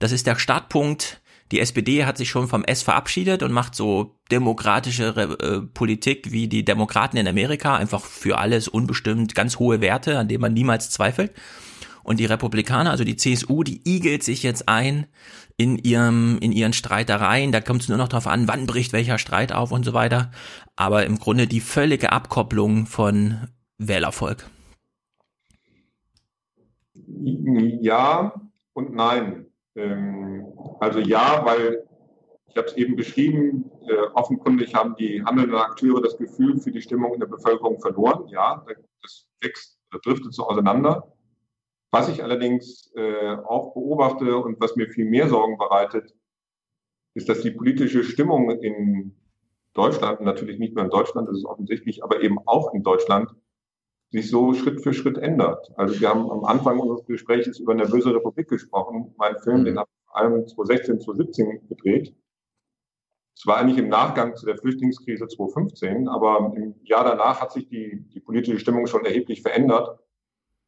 das 0.00 0.10
ist 0.10 0.26
der 0.26 0.36
Startpunkt. 0.36 1.20
Die 1.52 1.60
SPD 1.60 2.04
hat 2.04 2.16
sich 2.16 2.30
schon 2.30 2.48
vom 2.48 2.64
S 2.64 2.82
verabschiedet 2.82 3.44
und 3.44 3.52
macht 3.52 3.76
so 3.76 4.16
demokratische 4.32 5.08
äh, 5.08 5.60
Politik 5.60 6.32
wie 6.32 6.48
die 6.48 6.64
Demokraten 6.64 7.16
in 7.16 7.28
Amerika, 7.28 7.76
einfach 7.76 8.04
für 8.04 8.38
alles 8.38 8.66
unbestimmt, 8.66 9.34
ganz 9.34 9.58
hohe 9.58 9.80
Werte, 9.80 10.18
an 10.18 10.28
denen 10.28 10.40
man 10.40 10.54
niemals 10.54 10.90
zweifelt. 10.90 11.32
Und 12.04 12.20
die 12.20 12.26
Republikaner, 12.26 12.90
also 12.90 13.04
die 13.04 13.16
CSU, 13.16 13.62
die 13.62 13.80
igelt 13.84 14.22
sich 14.22 14.42
jetzt 14.42 14.68
ein 14.68 15.06
in 15.56 15.78
ihrem, 15.78 16.38
in 16.40 16.52
ihren 16.52 16.72
Streitereien. 16.72 17.52
Da 17.52 17.60
kommt 17.60 17.82
es 17.82 17.88
nur 17.88 17.98
noch 17.98 18.08
darauf 18.08 18.26
an, 18.26 18.48
wann 18.48 18.66
bricht 18.66 18.92
welcher 18.92 19.18
Streit 19.18 19.52
auf 19.52 19.72
und 19.72 19.84
so 19.84 19.92
weiter. 19.92 20.30
Aber 20.76 21.06
im 21.06 21.18
Grunde 21.18 21.46
die 21.46 21.60
völlige 21.60 22.12
Abkopplung 22.12 22.86
von 22.86 23.48
Wählervolk. 23.78 24.46
Ja 27.04 28.32
und 28.72 28.94
nein. 28.94 29.46
Ähm, 29.74 30.46
also 30.80 30.98
ja, 30.98 31.44
weil 31.44 31.84
ich 32.48 32.56
habe 32.56 32.68
es 32.68 32.76
eben 32.76 32.96
beschrieben, 32.96 33.70
äh, 33.88 33.94
offenkundig 34.14 34.74
haben 34.74 34.94
die 34.96 35.24
handelnden 35.24 35.56
Akteure 35.56 36.02
das 36.02 36.18
Gefühl 36.18 36.58
für 36.58 36.70
die 36.70 36.82
Stimmung 36.82 37.14
in 37.14 37.20
der 37.20 37.26
Bevölkerung 37.26 37.80
verloren. 37.80 38.28
Ja, 38.28 38.64
das 39.02 39.26
wächst, 39.40 39.78
das 39.90 40.00
driftet 40.02 40.34
so 40.34 40.46
auseinander. 40.46 41.12
Was 41.92 42.08
ich 42.08 42.22
allerdings 42.24 42.90
äh, 42.96 43.36
auch 43.44 43.74
beobachte 43.74 44.38
und 44.38 44.58
was 44.60 44.76
mir 44.76 44.88
viel 44.88 45.04
mehr 45.04 45.28
Sorgen 45.28 45.58
bereitet, 45.58 46.14
ist, 47.14 47.28
dass 47.28 47.42
die 47.42 47.50
politische 47.50 48.02
Stimmung 48.02 48.50
in 48.50 49.14
Deutschland, 49.74 50.22
natürlich 50.22 50.58
nicht 50.58 50.74
nur 50.74 50.84
in 50.84 50.90
Deutschland, 50.90 51.28
das 51.28 51.36
ist 51.36 51.44
offensichtlich, 51.44 52.02
aber 52.02 52.22
eben 52.22 52.38
auch 52.46 52.72
in 52.72 52.82
Deutschland, 52.82 53.30
sich 54.10 54.30
so 54.30 54.54
Schritt 54.54 54.82
für 54.82 54.94
Schritt 54.94 55.18
ändert. 55.18 55.70
Also 55.76 56.00
wir 56.00 56.08
haben 56.08 56.30
am 56.30 56.44
Anfang 56.44 56.78
unseres 56.78 57.04
Gesprächs 57.06 57.58
über 57.58 57.72
eine 57.72 57.86
böse 57.86 58.14
Republik 58.14 58.48
gesprochen. 58.48 59.14
Mein 59.18 59.38
Film, 59.38 59.64
den 59.64 59.78
habe 59.78 59.88
ich 59.90 60.06
vor 60.06 60.16
allem 60.16 60.46
2016, 60.46 61.00
2017 61.00 61.68
gedreht. 61.68 62.14
Es 63.36 63.46
war 63.46 63.56
eigentlich 63.58 63.78
im 63.78 63.88
Nachgang 63.88 64.36
zu 64.36 64.46
der 64.46 64.58
Flüchtlingskrise 64.58 65.26
2015, 65.26 66.08
aber 66.08 66.52
im 66.54 66.74
Jahr 66.84 67.04
danach 67.04 67.40
hat 67.40 67.52
sich 67.52 67.68
die, 67.68 68.06
die 68.14 68.20
politische 68.20 68.58
Stimmung 68.58 68.86
schon 68.86 69.04
erheblich 69.04 69.42
verändert. 69.42 69.98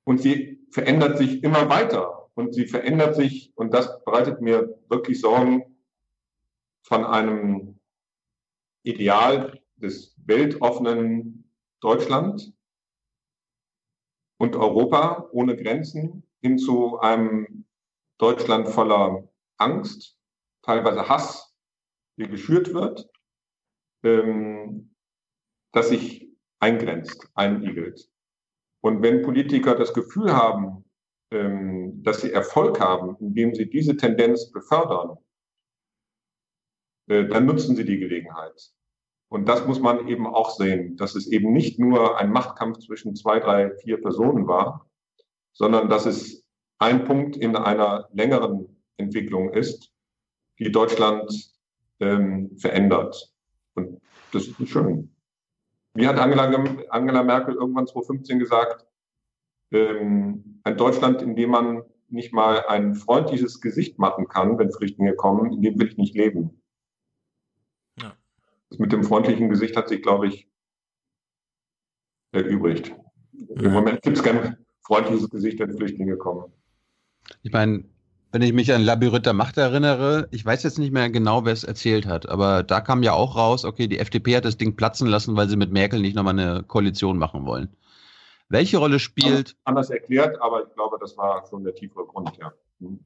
Und 0.04 0.20
sie 0.20 0.66
verändert 0.70 1.18
sich 1.18 1.42
immer 1.42 1.68
weiter. 1.68 2.30
Und 2.34 2.54
sie 2.54 2.66
verändert 2.66 3.14
sich, 3.14 3.52
und 3.56 3.72
das 3.72 4.04
bereitet 4.04 4.40
mir 4.40 4.78
wirklich 4.88 5.20
Sorgen, 5.20 5.76
von 6.82 7.04
einem 7.04 7.78
Ideal 8.82 9.62
des 9.76 10.14
weltoffenen 10.26 11.50
Deutschland 11.80 12.52
und 14.38 14.56
Europa 14.56 15.28
ohne 15.32 15.56
Grenzen 15.56 16.24
hin 16.40 16.58
zu 16.58 16.98
einem 16.98 17.64
Deutschland 18.18 18.68
voller 18.68 19.28
Angst, 19.56 20.18
teilweise 20.62 21.08
Hass, 21.08 21.54
der 22.16 22.28
geschürt 22.28 22.74
wird, 22.74 23.10
ähm, 24.02 24.94
das 25.72 25.88
sich 25.88 26.28
eingrenzt, 26.58 27.30
einigelt. 27.34 28.10
Und 28.84 29.02
wenn 29.02 29.22
Politiker 29.22 29.74
das 29.76 29.94
Gefühl 29.94 30.36
haben, 30.36 30.84
ähm, 31.30 32.02
dass 32.02 32.20
sie 32.20 32.30
Erfolg 32.30 32.80
haben, 32.80 33.16
indem 33.18 33.54
sie 33.54 33.70
diese 33.70 33.96
Tendenz 33.96 34.52
befördern, 34.52 35.16
äh, 37.08 37.24
dann 37.26 37.46
nutzen 37.46 37.76
sie 37.76 37.86
die 37.86 37.96
Gelegenheit. 37.96 38.74
Und 39.28 39.48
das 39.48 39.66
muss 39.66 39.80
man 39.80 40.06
eben 40.06 40.26
auch 40.26 40.50
sehen, 40.50 40.98
dass 40.98 41.14
es 41.14 41.26
eben 41.26 41.54
nicht 41.54 41.78
nur 41.78 42.18
ein 42.18 42.30
Machtkampf 42.30 42.80
zwischen 42.80 43.16
zwei, 43.16 43.40
drei, 43.40 43.74
vier 43.76 44.02
Personen 44.02 44.46
war, 44.46 44.86
sondern 45.54 45.88
dass 45.88 46.04
es 46.04 46.44
ein 46.78 47.06
Punkt 47.06 47.38
in 47.38 47.56
einer 47.56 48.10
längeren 48.12 48.82
Entwicklung 48.98 49.54
ist, 49.54 49.94
die 50.58 50.70
Deutschland 50.70 51.32
ähm, 52.00 52.54
verändert. 52.58 53.32
Und 53.72 54.02
das 54.30 54.46
ist 54.46 54.68
schön. 54.68 55.13
Wie 55.94 56.08
hat 56.08 56.18
Angela, 56.18 56.44
Angela 56.90 57.22
Merkel 57.22 57.54
irgendwann 57.54 57.86
2015 57.86 58.38
gesagt, 58.38 58.86
ähm, 59.70 60.60
ein 60.64 60.76
Deutschland, 60.76 61.22
in 61.22 61.36
dem 61.36 61.50
man 61.50 61.82
nicht 62.08 62.32
mal 62.32 62.66
ein 62.66 62.94
freundliches 62.94 63.60
Gesicht 63.60 63.98
machen 63.98 64.28
kann, 64.28 64.58
wenn 64.58 64.72
Flüchtlinge 64.72 65.14
kommen, 65.14 65.52
in 65.52 65.62
dem 65.62 65.78
will 65.78 65.88
ich 65.88 65.96
nicht 65.96 66.14
leben. 66.14 66.62
Ja. 68.00 68.16
Das 68.70 68.78
mit 68.78 68.92
dem 68.92 69.04
freundlichen 69.04 69.48
Gesicht 69.48 69.76
hat 69.76 69.88
sich, 69.88 70.02
glaube 70.02 70.28
ich, 70.28 70.48
erübrigt. 72.32 72.94
Ja. 73.32 73.62
Im 73.62 73.72
Moment 73.72 74.02
gibt 74.02 74.16
es 74.16 74.22
kein 74.22 74.64
freundliches 74.82 75.30
Gesicht, 75.30 75.60
wenn 75.60 75.76
Flüchtlinge 75.76 76.16
kommen. 76.16 76.52
Ich 77.42 77.52
meine, 77.52 77.84
wenn 78.34 78.42
ich 78.42 78.52
mich 78.52 78.74
an 78.74 78.82
Labyrinth 78.82 79.26
der 79.26 79.32
Macht 79.32 79.58
erinnere, 79.58 80.26
ich 80.32 80.44
weiß 80.44 80.64
jetzt 80.64 80.80
nicht 80.80 80.92
mehr 80.92 81.08
genau, 81.08 81.44
wer 81.44 81.52
es 81.52 81.62
erzählt 81.62 82.04
hat, 82.04 82.28
aber 82.28 82.64
da 82.64 82.80
kam 82.80 83.04
ja 83.04 83.12
auch 83.12 83.36
raus, 83.36 83.64
okay, 83.64 83.86
die 83.86 84.00
FDP 84.00 84.36
hat 84.36 84.44
das 84.44 84.56
Ding 84.56 84.74
platzen 84.74 85.06
lassen, 85.06 85.36
weil 85.36 85.48
sie 85.48 85.54
mit 85.54 85.70
Merkel 85.70 86.00
nicht 86.00 86.16
nochmal 86.16 86.36
eine 86.36 86.64
Koalition 86.64 87.16
machen 87.16 87.46
wollen. 87.46 87.68
Welche 88.48 88.78
Rolle 88.78 88.98
spielt. 88.98 89.54
Anders 89.62 89.88
erklärt, 89.88 90.42
aber 90.42 90.66
ich 90.66 90.74
glaube, 90.74 90.96
das 91.00 91.16
war 91.16 91.46
schon 91.48 91.62
der 91.62 91.76
tiefere 91.76 92.06
Grund, 92.06 92.32
ja. 92.36 92.52
Mhm. 92.80 92.98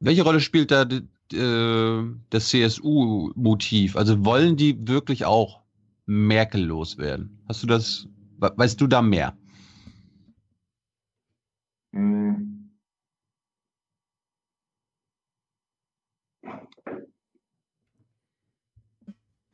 Welche 0.00 0.22
Rolle 0.22 0.40
spielt 0.40 0.70
da 0.70 0.82
äh, 0.82 2.02
das 2.28 2.48
CSU-Motiv? 2.50 3.96
Also 3.96 4.22
wollen 4.22 4.58
die 4.58 4.86
wirklich 4.86 5.24
auch 5.24 5.62
Merkel 6.04 6.62
loswerden? 6.62 7.42
Hast 7.48 7.62
du 7.62 7.66
das, 7.66 8.06
weißt 8.38 8.78
du 8.82 8.86
da 8.86 9.00
mehr? 9.00 9.34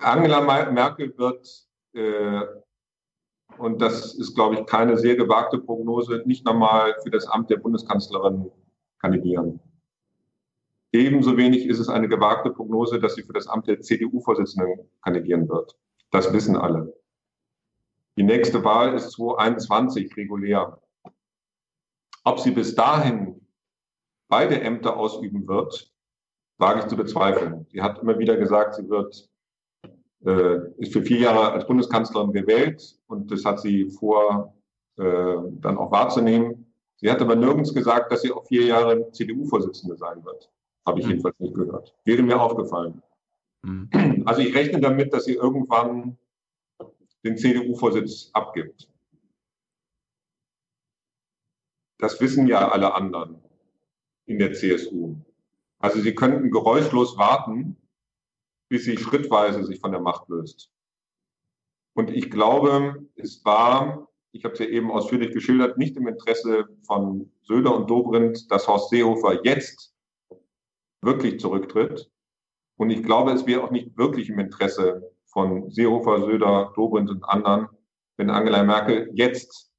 Angela 0.03 0.71
Merkel 0.71 1.17
wird, 1.17 1.67
äh, 1.95 2.43
und 3.59 3.81
das 3.81 4.15
ist, 4.15 4.35
glaube 4.35 4.57
ich, 4.57 4.67
keine 4.67 4.97
sehr 4.97 5.17
gewagte 5.17 5.59
Prognose, 5.59 6.23
nicht 6.25 6.45
nochmal 6.45 6.95
für 7.03 7.11
das 7.11 7.27
Amt 7.27 7.51
der 7.51 7.59
Bundeskanzlerin 7.59 8.51
kandidieren. 8.99 9.61
Ebenso 10.93 11.37
wenig 11.37 11.67
ist 11.67 11.79
es 11.79 11.89
eine 11.89 12.09
gewagte 12.09 12.51
Prognose, 12.51 13.01
dass 13.01 13.15
sie 13.15 13.23
für 13.23 13.33
das 13.33 13.47
Amt 13.47 13.67
der 13.67 13.81
CDU-Vorsitzenden 13.81 14.91
kandidieren 15.03 15.49
wird. 15.49 15.77
Das 16.11 16.33
wissen 16.33 16.57
alle. 16.57 16.95
Die 18.17 18.23
nächste 18.23 18.63
Wahl 18.63 18.95
ist 18.95 19.13
2021 19.13 20.17
regulär. 20.17 20.79
Ob 22.25 22.39
sie 22.39 22.51
bis 22.51 22.75
dahin 22.75 23.41
beide 24.29 24.61
Ämter 24.61 24.97
ausüben 24.97 25.49
wird, 25.49 25.91
wage 26.59 26.81
ich 26.81 26.87
zu 26.87 26.97
bezweifeln. 26.97 27.67
Sie 27.71 27.83
hat 27.83 28.01
immer 28.01 28.19
wieder 28.19 28.37
gesagt, 28.37 28.75
sie 28.75 28.89
wird 28.89 29.32
äh, 30.25 30.59
ist 30.79 30.93
für 30.93 31.03
vier 31.03 31.19
Jahre 31.21 31.53
als 31.53 31.67
Bundeskanzlerin 31.67 32.33
gewählt 32.33 32.99
und 33.07 33.31
das 33.31 33.45
hat 33.45 33.61
sie 33.61 33.91
vor, 33.91 34.55
äh, 34.97 35.37
dann 35.61 35.79
auch 35.79 35.91
wahrzunehmen. 35.91 36.73
Sie 36.97 37.11
hat 37.11 37.21
aber 37.21 37.35
nirgends 37.35 37.75
gesagt, 37.75 38.13
dass 38.13 38.23
sie 38.23 38.33
auch 38.33 38.47
vier 38.47 38.65
Jahre 38.67 39.11
CDU-Vorsitzende 39.11 39.97
sein 39.97 40.25
wird. 40.25 40.51
Habe 40.87 41.01
ich 41.01 41.07
mhm. 41.07 41.13
jedenfalls 41.13 41.39
nicht 41.41 41.55
gehört. 41.55 41.95
Wäre 42.05 42.23
mir 42.23 42.41
aufgefallen. 42.41 43.03
Mhm. 43.63 43.89
Also 44.25 44.41
ich 44.41 44.55
rechne 44.55 44.81
damit, 44.81 45.13
dass 45.13 45.25
sie 45.25 45.35
irgendwann 45.35 46.17
den 47.25 47.37
CDU-Vorsitz 47.37 48.31
abgibt. 48.33 48.89
Das 51.99 52.21
wissen 52.21 52.47
ja 52.47 52.69
alle 52.69 52.95
anderen 52.95 53.39
in 54.27 54.39
der 54.39 54.53
CSU. 54.53 55.17
Also 55.79 56.01
sie 56.01 56.15
könnten 56.15 56.51
geräuschlos 56.51 57.17
warten, 57.19 57.77
bis 58.73 58.85
sie 58.85 58.97
schrittweise 58.97 59.67
sich 59.67 59.81
von 59.81 59.93
der 59.93 60.01
Macht 60.01 60.31
löst. 60.31 60.71
Und 61.95 62.09
ich 62.09 62.31
glaube, 62.31 63.07
es 63.17 63.45
war, 63.45 64.09
ich 64.31 64.45
habe 64.45 64.55
es 64.55 64.61
ja 64.61 64.65
eben 64.65 64.91
ausführlich 64.91 65.35
geschildert, 65.35 65.77
nicht 65.77 65.95
im 65.99 66.09
Interesse 66.09 66.67
von 66.87 67.31
Söder 67.43 67.77
und 67.77 67.91
Dobrindt, 67.91 68.51
dass 68.51 68.67
Horst 68.67 68.89
Seehofer 68.89 69.45
jetzt 69.45 69.95
wirklich 71.03 71.39
zurücktritt. 71.39 72.11
Und 72.79 72.89
ich 72.89 73.03
glaube, 73.03 73.33
es 73.33 73.45
wäre 73.45 73.63
auch 73.63 73.73
nicht 73.73 73.95
wirklich 73.99 74.31
im 74.31 74.39
Interesse 74.39 75.03
von 75.27 75.71
Seehofer, 75.71 76.23
Söder, 76.23 76.73
Dobrindt 76.75 77.11
und 77.11 77.23
anderen, 77.25 77.69
wenn 78.17 78.31
Angela 78.31 78.63
Merkel 78.63 79.11
jetzt 79.13 79.71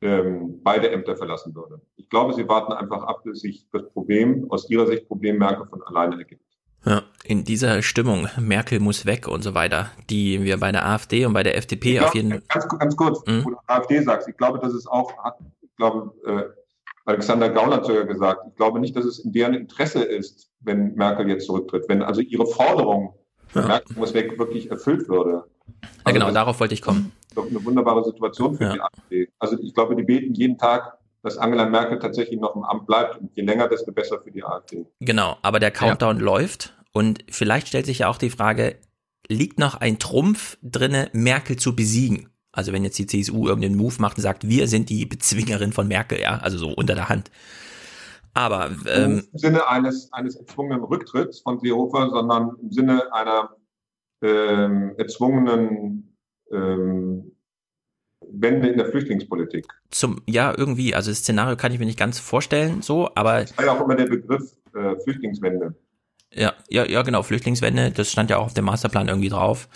ähm, 0.00 0.62
beide 0.62 0.90
Ämter 0.90 1.18
verlassen 1.18 1.54
würde. 1.54 1.82
Ich 1.96 2.08
glaube, 2.08 2.32
sie 2.32 2.48
warten 2.48 2.72
einfach 2.72 3.02
ab, 3.02 3.24
bis 3.24 3.40
sich 3.40 3.68
das 3.72 3.86
Problem, 3.90 4.50
aus 4.50 4.70
ihrer 4.70 4.86
Sicht 4.86 5.06
Problem 5.06 5.36
Merkel 5.36 5.66
von 5.66 5.82
alleine 5.82 6.16
ergibt. 6.16 6.43
Ja, 6.84 7.02
in 7.24 7.44
dieser 7.44 7.82
Stimmung, 7.82 8.28
Merkel 8.38 8.78
muss 8.78 9.06
weg 9.06 9.26
und 9.26 9.42
so 9.42 9.54
weiter, 9.54 9.90
die 10.10 10.42
wir 10.42 10.58
bei 10.58 10.70
der 10.70 10.86
AfD 10.86 11.24
und 11.24 11.32
bei 11.32 11.42
der 11.42 11.56
FDP 11.56 11.94
glaub, 11.94 12.08
auf 12.08 12.14
jeden 12.14 12.30
Fall. 12.30 12.42
Ganz, 12.48 12.78
ganz 12.78 12.96
kurz, 12.96 13.26
hm? 13.26 13.44
wo 13.44 13.50
du 13.50 13.56
AfD 13.66 14.02
sagst, 14.02 14.28
ich 14.28 14.36
glaube, 14.36 14.58
dass 14.58 14.74
es 14.74 14.86
auch, 14.86 15.12
ich 15.62 15.76
glaube, 15.76 16.12
äh, 16.26 16.42
Alexander 17.06 17.50
Gauland 17.50 17.82
hat 17.82 17.86
sogar 17.86 18.04
gesagt, 18.04 18.42
ich 18.48 18.56
glaube 18.56 18.80
nicht, 18.80 18.96
dass 18.96 19.04
es 19.04 19.18
in 19.18 19.32
deren 19.32 19.54
Interesse 19.54 20.02
ist, 20.02 20.50
wenn 20.60 20.94
Merkel 20.94 21.28
jetzt 21.28 21.46
zurücktritt, 21.46 21.84
wenn 21.88 22.02
also 22.02 22.20
ihre 22.20 22.46
Forderung, 22.46 23.14
ja. 23.54 23.66
Merkel 23.66 23.96
muss 23.96 24.14
weg, 24.14 24.38
wirklich 24.38 24.70
erfüllt 24.70 25.08
würde. 25.08 25.44
Also 26.02 26.06
ja, 26.06 26.12
genau, 26.12 26.30
darauf 26.32 26.60
wollte 26.60 26.74
ich 26.74 26.82
kommen. 26.82 27.12
Das 27.34 27.44
ist 27.46 27.50
eine 27.50 27.64
wunderbare 27.64 28.04
Situation 28.04 28.56
für 28.56 28.64
ja. 28.64 28.72
die 28.74 28.80
AfD. 28.80 29.28
Also 29.38 29.58
ich 29.58 29.74
glaube, 29.74 29.96
die 29.96 30.02
beten 30.02 30.34
jeden 30.34 30.58
Tag 30.58 30.98
dass 31.24 31.38
Angela 31.38 31.66
Merkel 31.66 31.98
tatsächlich 31.98 32.38
noch 32.38 32.54
im 32.54 32.62
Amt 32.62 32.86
bleibt. 32.86 33.18
Und 33.18 33.34
je 33.34 33.42
länger, 33.42 33.66
desto 33.66 33.92
besser 33.92 34.20
für 34.22 34.30
die 34.30 34.44
AfD. 34.44 34.86
Genau, 35.00 35.38
aber 35.42 35.58
der 35.58 35.70
Countdown 35.70 36.18
ja. 36.18 36.22
läuft 36.22 36.74
und 36.92 37.24
vielleicht 37.30 37.66
stellt 37.66 37.86
sich 37.86 38.00
ja 38.00 38.08
auch 38.08 38.18
die 38.18 38.30
Frage, 38.30 38.76
liegt 39.26 39.58
noch 39.58 39.80
ein 39.80 39.98
Trumpf 39.98 40.58
drinne, 40.62 41.08
Merkel 41.12 41.56
zu 41.56 41.74
besiegen? 41.74 42.28
Also 42.52 42.72
wenn 42.72 42.84
jetzt 42.84 42.98
die 42.98 43.06
CSU 43.06 43.48
irgendeinen 43.48 43.76
Move 43.76 43.94
macht 43.98 44.18
und 44.18 44.22
sagt, 44.22 44.46
wir 44.46 44.68
sind 44.68 44.90
die 44.90 45.06
Bezwingerin 45.06 45.72
von 45.72 45.88
Merkel, 45.88 46.20
ja, 46.20 46.38
also 46.38 46.58
so 46.58 46.68
unter 46.68 46.94
der 46.94 47.08
Hand. 47.08 47.30
Aber 48.34 48.70
ähm, 48.86 49.24
im 49.32 49.38
Sinne 49.38 49.66
eines 49.66 50.12
eines 50.12 50.36
erzwungenen 50.36 50.84
Rücktritts 50.84 51.40
von 51.40 51.58
Seehofer, 51.58 52.10
sondern 52.10 52.56
im 52.60 52.70
Sinne 52.70 53.12
einer 53.12 53.56
ähm, 54.22 54.94
erzwungenen 54.98 56.16
ähm, 56.52 57.33
Wende 58.40 58.68
in 58.68 58.78
der 58.78 58.86
Flüchtlingspolitik. 58.86 59.66
Zum, 59.90 60.20
ja, 60.26 60.54
irgendwie, 60.56 60.94
also 60.94 61.10
das 61.10 61.18
Szenario 61.18 61.56
kann 61.56 61.72
ich 61.72 61.78
mir 61.78 61.86
nicht 61.86 61.98
ganz 61.98 62.18
vorstellen, 62.18 62.82
so, 62.82 63.10
aber. 63.14 63.40
Das 63.42 63.56
war 63.56 63.64
ja 63.64 63.72
auch 63.72 63.84
immer 63.84 63.96
der 63.96 64.06
Begriff 64.06 64.56
äh, 64.74 64.96
Flüchtlingswende. 65.00 65.74
Ja, 66.32 66.54
ja, 66.68 66.84
ja, 66.84 67.02
genau, 67.02 67.22
Flüchtlingswende, 67.22 67.90
das 67.90 68.10
stand 68.10 68.30
ja 68.30 68.38
auch 68.38 68.46
auf 68.46 68.54
dem 68.54 68.64
Masterplan 68.64 69.08
irgendwie 69.08 69.28
drauf. 69.28 69.68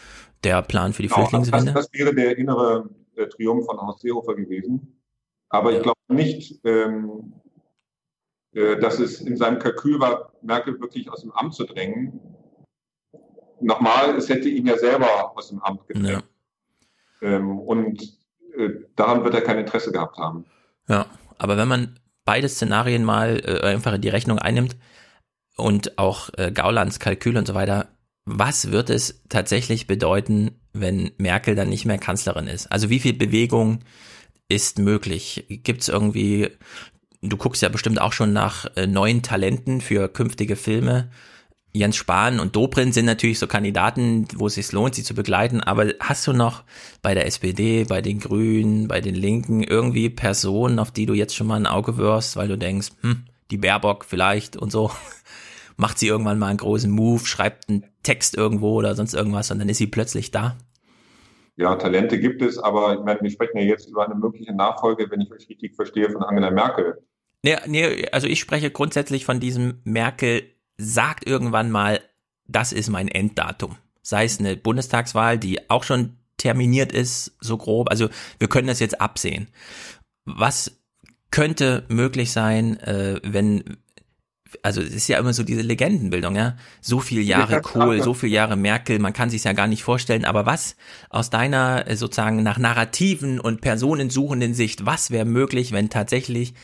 Der 0.45 0.63
Plan 0.63 0.93
für 0.93 1.03
die 1.03 1.09
genau, 1.09 1.21
Flüchtlingswende. 1.21 1.73
Das, 1.73 1.89
das, 1.89 1.99
wäre 1.99 2.15
der 2.15 2.37
innere 2.37 2.89
äh, 3.17 3.27
Triumph 3.27 3.67
von 3.67 3.81
Horst 3.81 4.01
Seehofer 4.01 4.35
gewesen. 4.35 5.01
Aber 5.49 5.73
ich 5.73 5.83
glaube 5.83 5.99
nicht, 6.09 6.61
ähm, 6.65 7.33
äh, 8.53 8.77
dass 8.79 8.99
es 8.99 9.21
in 9.21 9.37
seinem 9.37 9.59
Kalkül 9.59 9.99
war, 10.01 10.33
Merkel 10.43 10.81
wirklich 10.81 11.11
aus 11.11 11.23
dem 11.23 11.33
Amt 11.33 11.55
zu 11.55 11.65
drängen. 11.65 12.21
Nochmal, 13.61 14.17
es 14.17 14.29
hätte 14.29 14.49
ihn 14.49 14.67
ja 14.67 14.79
selber 14.79 15.37
aus 15.37 15.49
dem 15.49 15.61
Amt 15.63 15.87
gedrängt. 15.89 16.25
Ja. 17.21 17.29
Ähm, 17.37 17.59
und 17.59 18.18
daran 18.97 19.25
wird 19.25 19.35
er 19.35 19.41
kein 19.43 19.59
Interesse 19.59 19.93
gehabt 19.93 20.19
haben. 20.19 20.45
Ja, 20.89 21.07
aber 21.39 21.57
wenn 21.57 21.69
man 21.69 21.99
beide 22.25 22.49
Szenarien 22.49 23.05
mal 23.05 23.41
äh, 23.45 23.67
einfach 23.67 23.95
in 23.95 24.03
die 24.03 24.09
Rechnung 24.09 24.39
einnimmt 24.39 24.77
und 25.57 25.99
auch 25.99 26.31
äh, 26.37 26.51
Gaulands 26.53 26.99
Kalkül 27.01 27.37
und 27.37 27.47
so 27.47 27.55
weiter, 27.55 27.89
was 28.25 28.71
wird 28.71 28.91
es 28.91 29.23
tatsächlich 29.29 29.87
bedeuten, 29.87 30.61
wenn 30.73 31.13
Merkel 31.17 31.55
dann 31.55 31.71
nicht 31.71 31.87
mehr 31.87 31.99
Kanzlerin 31.99 32.47
ist? 32.47 32.71
Also 32.71 32.91
wie 32.91 32.99
viel 33.01 33.15
Bewegung 33.15 33.81
ist 34.49 34.79
möglich? 34.79 35.47
Gibt 35.49 35.83
es 35.83 35.89
irgendwie, 35.89 36.51
du 37.23 37.37
guckst 37.37 37.63
ja 37.63 37.69
bestimmt 37.69 38.01
auch 38.01 38.13
schon 38.13 38.33
nach 38.33 38.67
äh, 38.77 38.87
neuen 38.87 39.23
Talenten 39.23 39.81
für 39.81 40.09
künftige 40.09 40.57
Filme. 40.57 41.11
Jens 41.73 41.97
Spahn 41.97 42.41
und 42.41 42.57
Dobrindt 42.57 42.95
sind 42.95 43.05
natürlich 43.05 43.39
so 43.39 43.47
Kandidaten, 43.47 44.27
wo 44.37 44.47
es 44.47 44.55
sich 44.55 44.73
lohnt, 44.73 44.95
sie 44.95 45.03
zu 45.03 45.15
begleiten. 45.15 45.61
Aber 45.61 45.93
hast 46.01 46.27
du 46.27 46.33
noch 46.33 46.65
bei 47.03 47.15
der 47.15 47.27
SPD, 47.27 47.85
bei 47.85 48.01
den 48.01 48.21
Grünen, 48.21 48.89
bei 48.89 49.01
den 49.01 49.15
Linken 49.15 49.63
irgendwie 49.63 50.09
Personen, 50.09 50.79
auf 50.79 50.91
die 50.91 51.07
du 51.07 51.15
jetzt 51.15 51.37
schon 51.37 51.47
mal 51.47 51.57
ein 51.57 51.67
Auge 51.67 51.97
wirst, 51.99 52.37
weil 52.37 52.49
du 52.49 52.57
denkst, 52.57 52.89
hm, 53.03 53.25
die 53.51 53.59
Baerbock 53.59 54.05
vielleicht 54.05 54.57
und 54.57 54.73
so? 54.73 54.91
Macht 55.77 55.99
sie 55.99 56.09
irgendwann 56.09 56.41
mal 56.41 56.49
einen 56.49 56.59
großen 56.59 56.91
Move, 56.91 57.25
schreibt 57.25 57.69
einen 57.69 57.85
Text 58.03 58.37
irgendwo 58.37 58.75
oder 58.75 58.97
sonst 58.97 59.15
irgendwas 59.15 59.51
und 59.51 59.61
dann 59.61 59.69
ist 59.69 59.79
sie 59.79 59.87
plötzlich 59.87 60.33
da? 60.33 60.57
Ja, 61.55 61.77
Talente 61.77 62.19
gibt 62.19 62.43
es, 62.43 62.59
aber 62.59 62.95
ich 62.95 63.01
meine, 63.05 63.21
wir 63.21 63.31
sprechen 63.31 63.59
ja 63.59 63.65
jetzt 63.65 63.89
über 63.89 64.05
eine 64.05 64.15
mögliche 64.15 64.55
Nachfolge, 64.55 65.09
wenn 65.11 65.21
ich 65.21 65.31
euch 65.31 65.49
richtig 65.49 65.77
verstehe, 65.77 66.11
von 66.11 66.23
Angela 66.23 66.51
Merkel. 66.51 66.99
Nee, 67.43 67.57
nee, 67.67 68.09
also 68.11 68.27
ich 68.27 68.41
spreche 68.41 68.71
grundsätzlich 68.71 69.25
von 69.25 69.39
diesem 69.39 69.81
Merkel 69.85 70.45
sagt 70.79 71.27
irgendwann 71.27 71.71
mal, 71.71 72.01
das 72.47 72.73
ist 72.73 72.89
mein 72.89 73.09
Enddatum. 73.09 73.77
Sei 74.03 74.25
es 74.25 74.39
eine 74.39 74.57
Bundestagswahl, 74.57 75.39
die 75.39 75.69
auch 75.69 75.85
schon 75.85 76.17
terminiert 76.39 76.93
ist, 76.93 77.33
so 77.41 77.59
grob. 77.59 77.91
Also 77.91 78.09
wir 78.39 78.49
können 78.49 78.69
das 78.69 78.81
jetzt 78.81 79.01
absehen. 79.01 79.49
Was 80.25 80.79
könnte 81.31 81.85
möglich 81.89 82.33
sein, 82.33 82.79
äh, 82.81 83.21
wenn, 83.23 83.77
also 84.63 84.81
es 84.81 84.95
ist 84.95 85.09
ja 85.09 85.19
immer 85.19 85.35
so 85.35 85.43
diese 85.43 85.61
Legendenbildung, 85.61 86.37
ja. 86.37 86.57
So 86.81 87.01
viel 87.01 87.21
Jahre 87.21 87.61
Kohl, 87.61 88.03
so 88.03 88.15
viel 88.15 88.31
Jahre 88.31 88.57
Merkel, 88.57 88.99
man 88.99 89.13
kann 89.13 89.29
sich 89.29 89.45
ja 89.45 89.53
gar 89.53 89.67
nicht 89.67 89.83
vorstellen. 89.83 90.25
Aber 90.25 90.47
was 90.47 90.77
aus 91.11 91.29
deiner 91.29 91.87
äh, 91.87 91.97
sozusagen 91.97 92.43
nach 92.43 92.59
narrativen 92.59 93.41
und 93.41 93.61
personensuchenden 93.61 94.55
Sicht, 94.55 94.87
was 94.87 95.11
wäre 95.11 95.27
möglich, 95.27 95.73
wenn 95.73 95.91
tatsächlich 95.91 96.55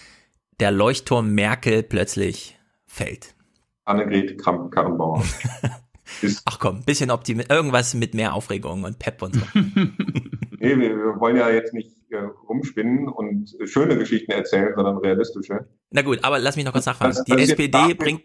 der 0.61 0.71
Leuchtturm 0.71 1.35
Merkel 1.35 1.83
plötzlich 1.83 2.57
fällt? 2.87 3.35
Annegret 3.85 4.39
Kramp-Karrenbauer. 4.39 5.23
Ach 6.45 6.59
komm, 6.59 6.83
bisschen 6.83 7.11
optimistisch, 7.11 7.55
irgendwas 7.55 7.95
mit 7.95 8.15
mehr 8.15 8.35
Aufregung 8.35 8.85
und 8.85 8.99
Pep 8.99 9.23
und 9.23 9.35
so. 9.35 9.41
nee, 9.55 10.77
wir, 10.77 10.79
wir, 10.79 11.21
wollen 11.21 11.37
ja 11.37 11.51
jetzt 11.51 11.75
nicht 11.75 11.97
äh, 12.11 12.19
rumspinnen 12.49 13.09
und 13.09 13.55
schöne 13.65 13.99
Geschichten 13.99 14.31
erzählen, 14.33 14.73
sondern 14.75 14.99
realistische. 14.99 15.67
Na 15.91 16.03
gut, 16.03 16.23
aber 16.23 16.39
lass 16.39 16.57
mich 16.57 16.65
noch 16.65 16.73
kurz 16.73 16.87
nachfragen. 16.87 17.15
Das, 17.15 17.25
die 17.25 17.33
das 17.33 17.51
SPD 17.51 17.95
bringt. 17.95 18.23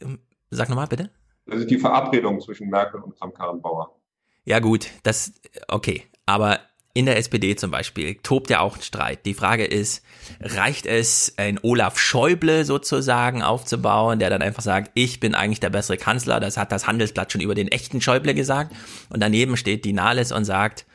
Ähm, 0.00 0.18
sag 0.50 0.68
nochmal, 0.68 0.88
bitte. 0.88 1.10
Das 1.46 1.60
ist 1.60 1.70
die 1.70 1.78
Verabredung 1.78 2.40
zwischen 2.40 2.68
Merkel 2.68 3.00
und 3.00 3.18
Kramp-Karrenbauer. 3.18 3.96
Ja 4.44 4.58
gut, 4.58 4.90
das, 5.02 5.32
okay. 5.68 6.04
Aber 6.26 6.60
in 6.94 7.06
der 7.06 7.16
SPD 7.16 7.56
zum 7.56 7.70
Beispiel 7.70 8.16
tobt 8.22 8.50
ja 8.50 8.60
auch 8.60 8.76
ein 8.76 8.82
Streit. 8.82 9.24
Die 9.24 9.34
Frage 9.34 9.64
ist, 9.64 10.04
reicht 10.40 10.84
es, 10.84 11.34
ein 11.38 11.58
Olaf 11.62 11.98
Schäuble 11.98 12.64
sozusagen 12.64 13.42
aufzubauen, 13.42 14.18
der 14.18 14.28
dann 14.28 14.42
einfach 14.42 14.62
sagt, 14.62 14.90
ich 14.94 15.18
bin 15.18 15.34
eigentlich 15.34 15.60
der 15.60 15.70
bessere 15.70 15.96
Kanzler, 15.96 16.38
das 16.38 16.56
hat 16.56 16.70
das 16.70 16.86
Handelsblatt 16.86 17.32
schon 17.32 17.40
über 17.40 17.54
den 17.54 17.68
echten 17.68 18.00
Schäuble 18.00 18.34
gesagt. 18.34 18.74
Und 19.08 19.20
daneben 19.20 19.56
steht 19.56 19.84
die 19.84 19.94
Nahles 19.94 20.32
und 20.32 20.44
sagt, 20.44 20.86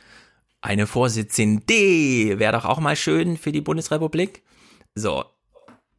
eine 0.62 0.86
Vorsitzende 0.86 2.40
wäre 2.40 2.54
doch 2.54 2.66
auch 2.66 2.80
mal 2.80 2.96
schön 2.96 3.38
für 3.38 3.52
die 3.52 3.62
Bundesrepublik. 3.62 4.44
So, 4.96 5.24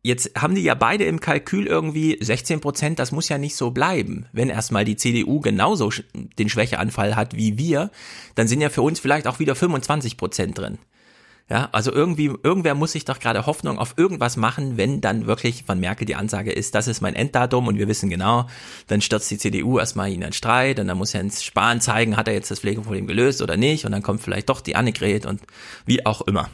Jetzt 0.08 0.40
haben 0.40 0.54
die 0.54 0.62
ja 0.62 0.74
beide 0.74 1.04
im 1.04 1.20
Kalkül 1.20 1.66
irgendwie 1.66 2.16
16 2.18 2.60
Prozent, 2.62 2.98
das 2.98 3.12
muss 3.12 3.28
ja 3.28 3.36
nicht 3.36 3.54
so 3.54 3.72
bleiben. 3.72 4.24
Wenn 4.32 4.48
erstmal 4.48 4.86
die 4.86 4.96
CDU 4.96 5.40
genauso 5.40 5.92
den 6.38 6.48
Schwächeanfall 6.48 7.14
hat 7.14 7.36
wie 7.36 7.58
wir, 7.58 7.90
dann 8.34 8.48
sind 8.48 8.62
ja 8.62 8.70
für 8.70 8.80
uns 8.80 9.00
vielleicht 9.00 9.26
auch 9.26 9.38
wieder 9.38 9.54
25 9.54 10.16
Prozent 10.16 10.56
drin. 10.56 10.78
Ja, 11.50 11.68
also 11.72 11.92
irgendwie, 11.92 12.32
irgendwer 12.42 12.74
muss 12.74 12.92
sich 12.92 13.04
doch 13.04 13.18
gerade 13.18 13.44
Hoffnung 13.44 13.78
auf 13.78 13.98
irgendwas 13.98 14.38
machen, 14.38 14.78
wenn 14.78 15.02
dann 15.02 15.26
wirklich 15.26 15.64
von 15.64 15.78
Merkel 15.78 16.06
die 16.06 16.14
Ansage 16.16 16.52
ist, 16.52 16.74
das 16.74 16.88
ist 16.88 17.02
mein 17.02 17.14
Enddatum 17.14 17.66
und 17.66 17.78
wir 17.78 17.86
wissen 17.86 18.08
genau, 18.08 18.46
dann 18.86 19.02
stürzt 19.02 19.30
die 19.30 19.36
CDU 19.36 19.78
erstmal 19.78 20.10
in 20.10 20.24
einen 20.24 20.32
Streit 20.32 20.80
und 20.80 20.88
dann 20.88 20.96
muss 20.96 21.12
Jens 21.12 21.44
Spahn 21.44 21.82
zeigen, 21.82 22.16
hat 22.16 22.28
er 22.28 22.34
jetzt 22.34 22.50
das 22.50 22.60
Pflegeproblem 22.60 23.06
gelöst 23.06 23.42
oder 23.42 23.58
nicht 23.58 23.84
und 23.84 23.92
dann 23.92 24.02
kommt 24.02 24.22
vielleicht 24.22 24.48
doch 24.48 24.62
die 24.62 24.74
Annegret 24.74 25.26
und 25.26 25.42
wie 25.84 26.06
auch 26.06 26.22
immer. 26.22 26.48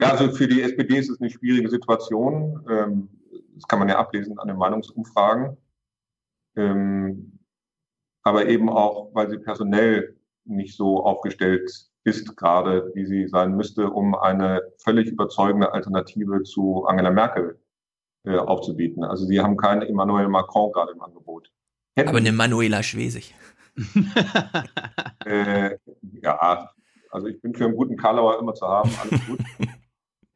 Ja, 0.00 0.12
also 0.12 0.30
für 0.30 0.46
die 0.46 0.62
SPD 0.62 0.98
ist 0.98 1.10
es 1.10 1.20
eine 1.20 1.30
schwierige 1.30 1.68
Situation. 1.68 2.64
Ähm, 2.70 3.08
das 3.54 3.66
kann 3.66 3.80
man 3.80 3.88
ja 3.88 3.98
ablesen 3.98 4.38
an 4.38 4.48
den 4.48 4.56
Meinungsumfragen. 4.56 5.56
Ähm, 6.56 7.38
aber 8.22 8.46
eben 8.48 8.68
auch, 8.68 9.10
weil 9.14 9.28
sie 9.30 9.38
personell 9.38 10.16
nicht 10.44 10.76
so 10.76 11.04
aufgestellt 11.04 11.70
ist, 12.04 12.36
gerade 12.36 12.90
wie 12.94 13.06
sie 13.06 13.28
sein 13.28 13.56
müsste, 13.56 13.90
um 13.90 14.14
eine 14.14 14.62
völlig 14.78 15.08
überzeugende 15.08 15.72
Alternative 15.72 16.42
zu 16.42 16.86
Angela 16.86 17.10
Merkel 17.10 17.58
äh, 18.24 18.36
aufzubieten. 18.36 19.04
Also 19.04 19.26
sie 19.26 19.40
haben 19.40 19.56
keinen 19.56 19.82
Emmanuel 19.82 20.28
Macron 20.28 20.72
gerade 20.72 20.92
im 20.92 21.02
Angebot. 21.02 21.50
Hätten 21.96 22.10
aber 22.10 22.18
eine 22.18 22.32
Manuela 22.32 22.82
Schwesig. 22.82 23.34
äh, 25.24 25.76
ja, 26.22 26.70
also 27.10 27.26
ich 27.26 27.40
bin 27.40 27.54
für 27.54 27.64
einen 27.64 27.76
guten 27.76 27.96
Karlauer 27.96 28.38
immer 28.38 28.54
zu 28.54 28.66
haben, 28.66 28.90
alles 29.02 29.26
gut. 29.26 29.40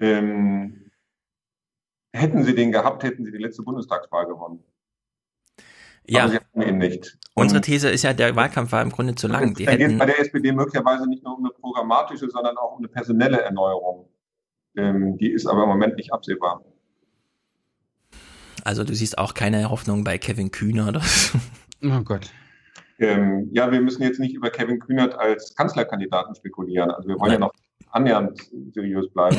ähm, 0.03 0.91
hätten 2.13 2.43
sie 2.43 2.55
den 2.55 2.73
gehabt, 2.73 3.03
hätten 3.05 3.25
sie 3.25 3.33
die 3.33 3.39
letzte 3.39 3.63
Bundestagswahl 3.63 4.27
gewonnen. 4.27 4.63
Ja. 6.07 6.23
Aber 6.23 6.31
sie 6.33 6.37
hatten 6.37 6.63
ihn 6.63 6.79
nicht. 6.79 7.17
Unsere 7.35 7.61
These 7.61 7.89
ist 7.89 8.03
ja, 8.03 8.13
der 8.13 8.37
Wahlkampf 8.37 8.73
war 8.73 8.83
im 8.83 8.91
Grunde 8.91 9.15
zu 9.15 9.29
lang. 9.29 9.55
Die 9.55 9.67
hätten 9.67 9.99
bei 9.99 10.07
der 10.07 10.19
SPD 10.19 10.53
möglicherweise 10.53 11.09
nicht 11.09 11.23
nur 11.23 11.39
um 11.39 11.45
eine 11.45 11.55
programmatische, 11.55 12.29
sondern 12.29 12.57
auch 12.59 12.73
um 12.73 12.79
eine 12.79 12.89
personelle 12.89 13.41
Erneuerung. 13.41 14.09
Ähm, 14.77 15.17
die 15.17 15.31
ist 15.31 15.47
aber 15.47 15.63
im 15.63 15.69
Moment 15.69 15.97
nicht 15.97 16.13
absehbar. 16.13 16.65
Also 18.65 18.85
du 18.85 18.95
siehst 18.95 19.19
auch 19.19 19.35
keine 19.35 19.71
Hoffnung 19.71 20.05
bei 20.05 20.19
Kevin 20.19 20.51
Kühner 20.51 20.89
oder 20.89 21.01
so. 21.01 21.39
Oh 21.85 22.01
Gott. 22.03 22.31
Ähm, 22.99 23.49
ja, 23.53 23.73
wir 23.73 23.81
müssen 23.81 24.03
jetzt 24.03 24.21
nicht 24.21 24.35
über 24.35 24.51
Kevin 24.51 24.79
Kühnert 24.79 25.15
als 25.15 25.55
Kanzlerkandidaten 25.57 26.35
spekulieren. 26.35 26.91
Also 26.91 27.09
wir 27.09 27.19
wollen 27.19 27.33
Nein. 27.33 27.41
ja 27.41 27.47
noch 27.47 27.53
annähernd 27.93 28.39
seriös 28.73 29.09
bleiben. 29.13 29.39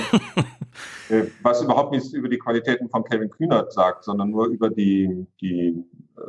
äh, 1.10 1.24
was 1.42 1.62
überhaupt 1.62 1.92
nichts 1.92 2.14
über 2.14 2.30
die 2.30 2.38
Qualitäten 2.38 2.90
von 2.90 3.04
Kevin 3.04 3.30
Kühnert 3.30 3.74
sagt, 3.74 4.04
sondern 4.04 4.32
nur 4.32 4.48
über 4.48 4.70
die, 4.70 5.28
die, 5.42 5.84
äh, 6.18 6.22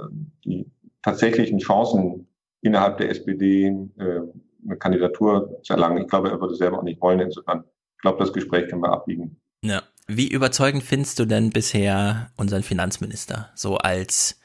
die 0.45 0.67
tatsächlichen 1.03 1.59
Chancen 1.59 2.27
innerhalb 2.63 2.99
der 2.99 3.11
SPD 3.11 3.67
äh, 3.99 4.21
eine 4.65 4.77
Kandidatur 4.79 5.61
zu 5.63 5.75
erlangen. 5.75 5.99
Ich 5.99 6.09
glaube, 6.09 6.31
er 6.31 6.41
würde 6.41 6.55
selber 6.55 6.79
auch 6.79 6.83
nicht 6.83 7.01
wollen. 7.01 7.21
Insofern, 7.21 7.65
ich 7.97 8.01
glaube, 8.01 8.19
das 8.19 8.33
Gespräch 8.33 8.69
können 8.69 8.83
wir 8.83 8.93
abbiegen. 8.93 9.37
Ja. 9.63 9.83
Wie 10.07 10.29
überzeugend 10.29 10.83
findest 10.83 11.19
du 11.19 11.25
denn 11.25 11.51
bisher 11.51 12.31
unseren 12.37 12.63
Finanzminister? 12.63 13.51
So 13.55 13.79
als 13.79 14.39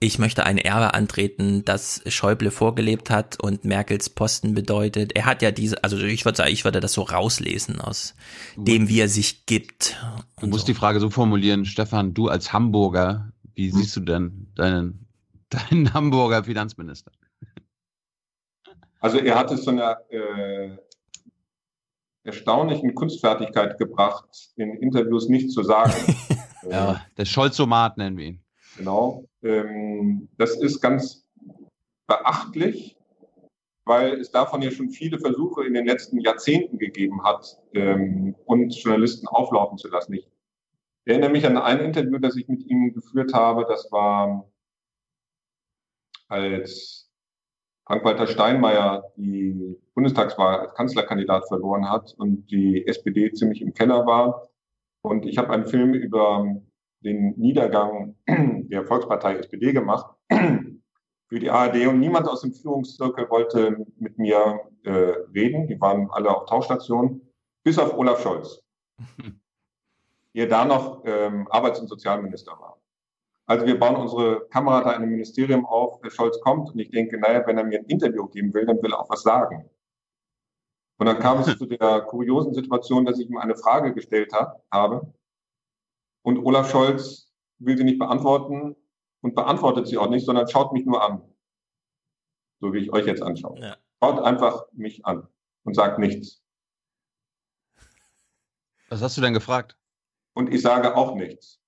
ich 0.00 0.20
möchte 0.20 0.44
ein 0.44 0.58
Erbe 0.58 0.94
antreten, 0.94 1.64
das 1.64 2.02
Schäuble 2.06 2.52
vorgelebt 2.52 3.10
hat 3.10 3.42
und 3.42 3.64
Merkels 3.64 4.10
Posten 4.10 4.54
bedeutet. 4.54 5.16
Er 5.16 5.26
hat 5.26 5.42
ja 5.42 5.50
diese, 5.50 5.82
also 5.82 5.98
ich 5.98 6.24
würde 6.24 6.36
sagen, 6.36 6.52
ich 6.52 6.64
würde 6.64 6.78
das 6.78 6.92
so 6.92 7.02
rauslesen 7.02 7.80
aus 7.80 8.14
dem, 8.56 8.88
wie 8.88 9.00
er 9.00 9.08
sich 9.08 9.44
gibt. 9.46 10.00
Du 10.40 10.46
musst 10.46 10.66
so. 10.66 10.72
die 10.72 10.78
Frage 10.78 11.00
so 11.00 11.10
formulieren, 11.10 11.64
Stefan, 11.64 12.14
du 12.14 12.28
als 12.28 12.52
Hamburger, 12.52 13.32
wie 13.54 13.72
hm. 13.72 13.78
siehst 13.78 13.96
du 13.96 14.00
denn 14.00 14.52
deinen, 14.54 15.06
deinen 15.50 15.92
Hamburger 15.92 16.44
Finanzminister? 16.44 17.10
Also 19.00 19.18
er 19.18 19.36
hat 19.36 19.50
es 19.50 19.64
zu 19.64 19.70
einer 19.70 19.98
äh, 20.10 20.76
erstaunlichen 22.22 22.94
Kunstfertigkeit 22.94 23.78
gebracht, 23.78 24.50
in 24.56 24.74
Interviews 24.74 25.28
nichts 25.28 25.54
zu 25.54 25.64
sagen. 25.64 25.92
ja, 26.70 27.04
der 27.16 27.24
Scholzomat 27.24 27.96
nennen 27.96 28.16
wir 28.16 28.26
ihn. 28.26 28.44
Genau. 28.76 29.27
Ähm, 29.42 30.28
das 30.36 30.56
ist 30.60 30.80
ganz 30.80 31.26
beachtlich, 32.06 32.96
weil 33.84 34.20
es 34.20 34.30
davon 34.30 34.62
ja 34.62 34.70
schon 34.70 34.90
viele 34.90 35.18
Versuche 35.18 35.64
in 35.64 35.74
den 35.74 35.86
letzten 35.86 36.20
Jahrzehnten 36.20 36.78
gegeben 36.78 37.24
hat, 37.24 37.58
ähm, 37.72 38.34
uns 38.44 38.82
Journalisten 38.82 39.26
auflaufen 39.28 39.78
zu 39.78 39.88
lassen. 39.88 40.14
Ich 40.14 40.28
erinnere 41.04 41.30
mich 41.30 41.46
an 41.46 41.56
ein 41.56 41.80
Interview, 41.80 42.18
das 42.18 42.36
ich 42.36 42.48
mit 42.48 42.64
ihm 42.66 42.92
geführt 42.92 43.32
habe. 43.32 43.64
Das 43.66 43.90
war 43.90 44.50
als 46.28 47.10
Frank-Walter 47.86 48.26
Steinmeier 48.26 49.10
die 49.16 49.78
Bundestagswahl 49.94 50.60
als 50.60 50.74
Kanzlerkandidat 50.74 51.48
verloren 51.48 51.88
hat 51.88 52.14
und 52.18 52.50
die 52.50 52.86
SPD 52.86 53.32
ziemlich 53.32 53.62
im 53.62 53.72
Keller 53.72 54.04
war. 54.04 54.48
Und 55.00 55.24
ich 55.24 55.38
habe 55.38 55.50
einen 55.50 55.66
Film 55.66 55.94
über 55.94 56.60
den 57.00 57.34
Niedergang 57.38 58.16
der 58.26 58.84
Volkspartei 58.84 59.36
SPD 59.36 59.72
gemacht 59.72 60.14
für 61.28 61.38
die 61.38 61.50
ARD 61.50 61.86
und 61.86 62.00
niemand 62.00 62.28
aus 62.28 62.42
dem 62.42 62.52
Führungszirkel 62.52 63.28
wollte 63.30 63.84
mit 63.98 64.18
mir 64.18 64.60
äh, 64.84 64.90
reden. 65.34 65.66
Die 65.68 65.80
waren 65.80 66.08
alle 66.10 66.34
auf 66.34 66.46
Tauschstationen, 66.46 67.20
bis 67.62 67.78
auf 67.78 67.96
Olaf 67.96 68.22
Scholz, 68.22 68.62
der 70.34 70.46
da 70.46 70.64
noch 70.64 71.02
ähm, 71.04 71.46
Arbeits- 71.50 71.80
und 71.80 71.88
Sozialminister 71.88 72.52
war. 72.52 72.80
Also 73.46 73.64
wir 73.64 73.78
bauen 73.78 73.96
unsere 73.96 74.46
Kamera 74.48 74.82
da 74.82 74.90
in 74.92 75.02
einem 75.02 75.12
Ministerium 75.12 75.64
auf, 75.64 76.00
der 76.00 76.10
Scholz 76.10 76.38
kommt 76.40 76.70
und 76.70 76.78
ich 76.78 76.90
denke, 76.90 77.18
naja, 77.18 77.46
wenn 77.46 77.56
er 77.56 77.64
mir 77.64 77.78
ein 77.78 77.86
Interview 77.86 78.26
geben 78.26 78.52
will, 78.52 78.66
dann 78.66 78.82
will 78.82 78.92
er 78.92 79.00
auch 79.00 79.08
was 79.08 79.22
sagen. 79.22 79.70
Und 80.98 81.06
dann 81.06 81.18
kam 81.18 81.40
es 81.40 81.46
zu 81.58 81.64
der 81.64 82.02
kuriosen 82.02 82.52
Situation, 82.52 83.06
dass 83.06 83.18
ich 83.18 83.30
ihm 83.30 83.38
eine 83.38 83.56
Frage 83.56 83.94
gestellt 83.94 84.32
habe 84.70 85.12
und 86.28 86.44
Olaf 86.44 86.70
Scholz 86.70 87.32
will 87.58 87.78
sie 87.78 87.84
nicht 87.84 87.98
beantworten 87.98 88.76
und 89.22 89.34
beantwortet 89.34 89.88
sie 89.88 89.96
auch 89.96 90.10
nicht, 90.10 90.26
sondern 90.26 90.46
schaut 90.46 90.74
mich 90.74 90.84
nur 90.84 91.02
an. 91.02 91.22
So 92.60 92.74
wie 92.74 92.80
ich 92.80 92.92
euch 92.92 93.06
jetzt 93.06 93.22
anschaue. 93.22 93.58
Ja. 93.58 93.78
Schaut 94.02 94.22
einfach 94.22 94.66
mich 94.72 95.06
an 95.06 95.26
und 95.64 95.74
sagt 95.74 95.98
nichts. 95.98 96.42
Was 98.90 99.00
hast 99.00 99.16
du 99.16 99.22
denn 99.22 99.32
gefragt? 99.32 99.78
Und 100.34 100.52
ich 100.52 100.60
sage 100.60 100.96
auch 100.96 101.14
nichts. 101.14 101.62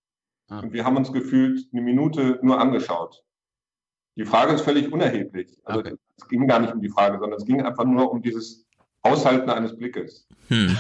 Ah. 0.49 0.61
Und 0.61 0.75
wir 0.75 0.85
haben 0.85 0.99
uns 0.99 1.11
gefühlt 1.11 1.67
eine 1.73 1.81
Minute 1.81 2.39
nur 2.43 2.61
angeschaut. 2.61 3.25
Die 4.17 4.27
Frage 4.27 4.53
ist 4.53 4.61
völlig 4.61 4.93
unerheblich. 4.93 5.59
Also 5.65 5.81
okay. 5.81 5.97
es 6.19 6.29
ging 6.29 6.47
gar 6.47 6.59
nicht 6.59 6.75
um 6.75 6.83
die 6.83 6.91
Frage, 6.91 7.19
sondern 7.19 7.39
es 7.39 7.47
ging 7.47 7.63
einfach 7.63 7.85
nur 7.87 8.13
um 8.13 8.21
dieses 8.21 8.67
Aushalten 9.01 9.49
eines 9.49 9.75
Blickes. 9.75 10.29
Hm. 10.49 10.77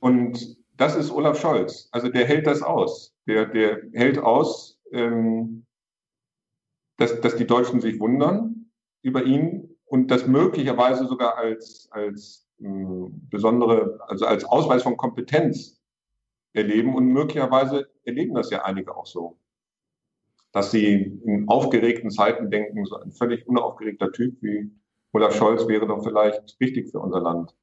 Und 0.00 0.61
das 0.82 0.96
ist 0.96 1.12
Olaf 1.12 1.40
Scholz. 1.40 1.88
Also 1.92 2.08
der 2.08 2.26
hält 2.26 2.48
das 2.48 2.60
aus. 2.60 3.14
Der, 3.28 3.46
der 3.46 3.82
hält 3.92 4.18
aus, 4.18 4.80
ähm, 4.90 5.64
dass, 6.96 7.20
dass 7.20 7.36
die 7.36 7.46
Deutschen 7.46 7.80
sich 7.80 8.00
wundern 8.00 8.72
über 9.00 9.22
ihn 9.22 9.78
und 9.84 10.10
das 10.10 10.26
möglicherweise 10.26 11.06
sogar 11.06 11.38
als, 11.38 11.86
als 11.92 12.48
mh, 12.58 13.10
besondere, 13.30 14.00
also 14.08 14.26
als 14.26 14.44
Ausweis 14.44 14.82
von 14.82 14.96
Kompetenz 14.96 15.80
erleben 16.52 16.96
und 16.96 17.06
möglicherweise 17.06 17.88
erleben 18.02 18.34
das 18.34 18.50
ja 18.50 18.64
einige 18.64 18.96
auch 18.96 19.06
so. 19.06 19.38
Dass 20.50 20.72
sie 20.72 21.20
in 21.24 21.48
aufgeregten 21.48 22.10
Zeiten 22.10 22.50
denken, 22.50 22.84
so 22.86 22.96
ein 22.96 23.12
völlig 23.12 23.46
unaufgeregter 23.46 24.10
Typ 24.10 24.42
wie 24.42 24.68
Olaf 25.12 25.36
Scholz 25.36 25.68
wäre 25.68 25.86
doch 25.86 26.02
vielleicht 26.02 26.58
wichtig 26.58 26.90
für 26.90 26.98
unser 26.98 27.20
Land. 27.20 27.54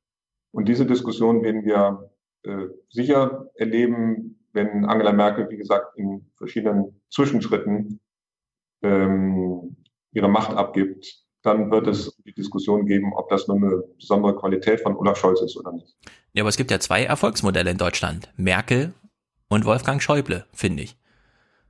Und 0.52 0.70
diese 0.70 0.86
Diskussion 0.86 1.44
werden 1.44 1.66
wir 1.66 2.10
äh, 2.44 2.68
sicher 2.90 3.50
erleben, 3.56 4.40
wenn 4.54 4.86
Angela 4.86 5.14
Merkel, 5.14 5.50
wie 5.50 5.58
gesagt, 5.58 5.98
in 5.98 6.26
verschiedenen 6.36 7.00
Zwischenschritten 7.10 8.00
ähm, 8.82 9.76
ihre 10.12 10.30
Macht 10.30 10.52
abgibt, 10.52 11.24
dann 11.42 11.72
wird 11.72 11.88
es 11.88 12.16
die 12.26 12.34
Diskussion 12.34 12.86
geben, 12.86 13.14
ob 13.14 13.30
das 13.30 13.48
nur 13.48 13.58
eine 13.58 13.84
besondere 13.98 14.36
Qualität 14.36 14.82
von 14.82 14.96
Olaf 14.96 15.18
Scholz 15.18 15.42
ist 15.42 15.58
oder 15.58 15.72
nicht. 15.72 15.96
Ja, 16.34 16.44
aber 16.44 16.50
es 16.50 16.58
gibt 16.58 16.72
ja 16.72 16.80
zwei 16.80 17.04
Erfolgsmodelle 17.04 17.72
in 17.72 17.78
Deutschland. 17.78 18.30
Merkel 18.36 18.94
und 19.48 19.66
Wolfgang 19.66 20.02
Schäuble, 20.02 20.46
finde 20.54 20.84
ich. 20.84 20.98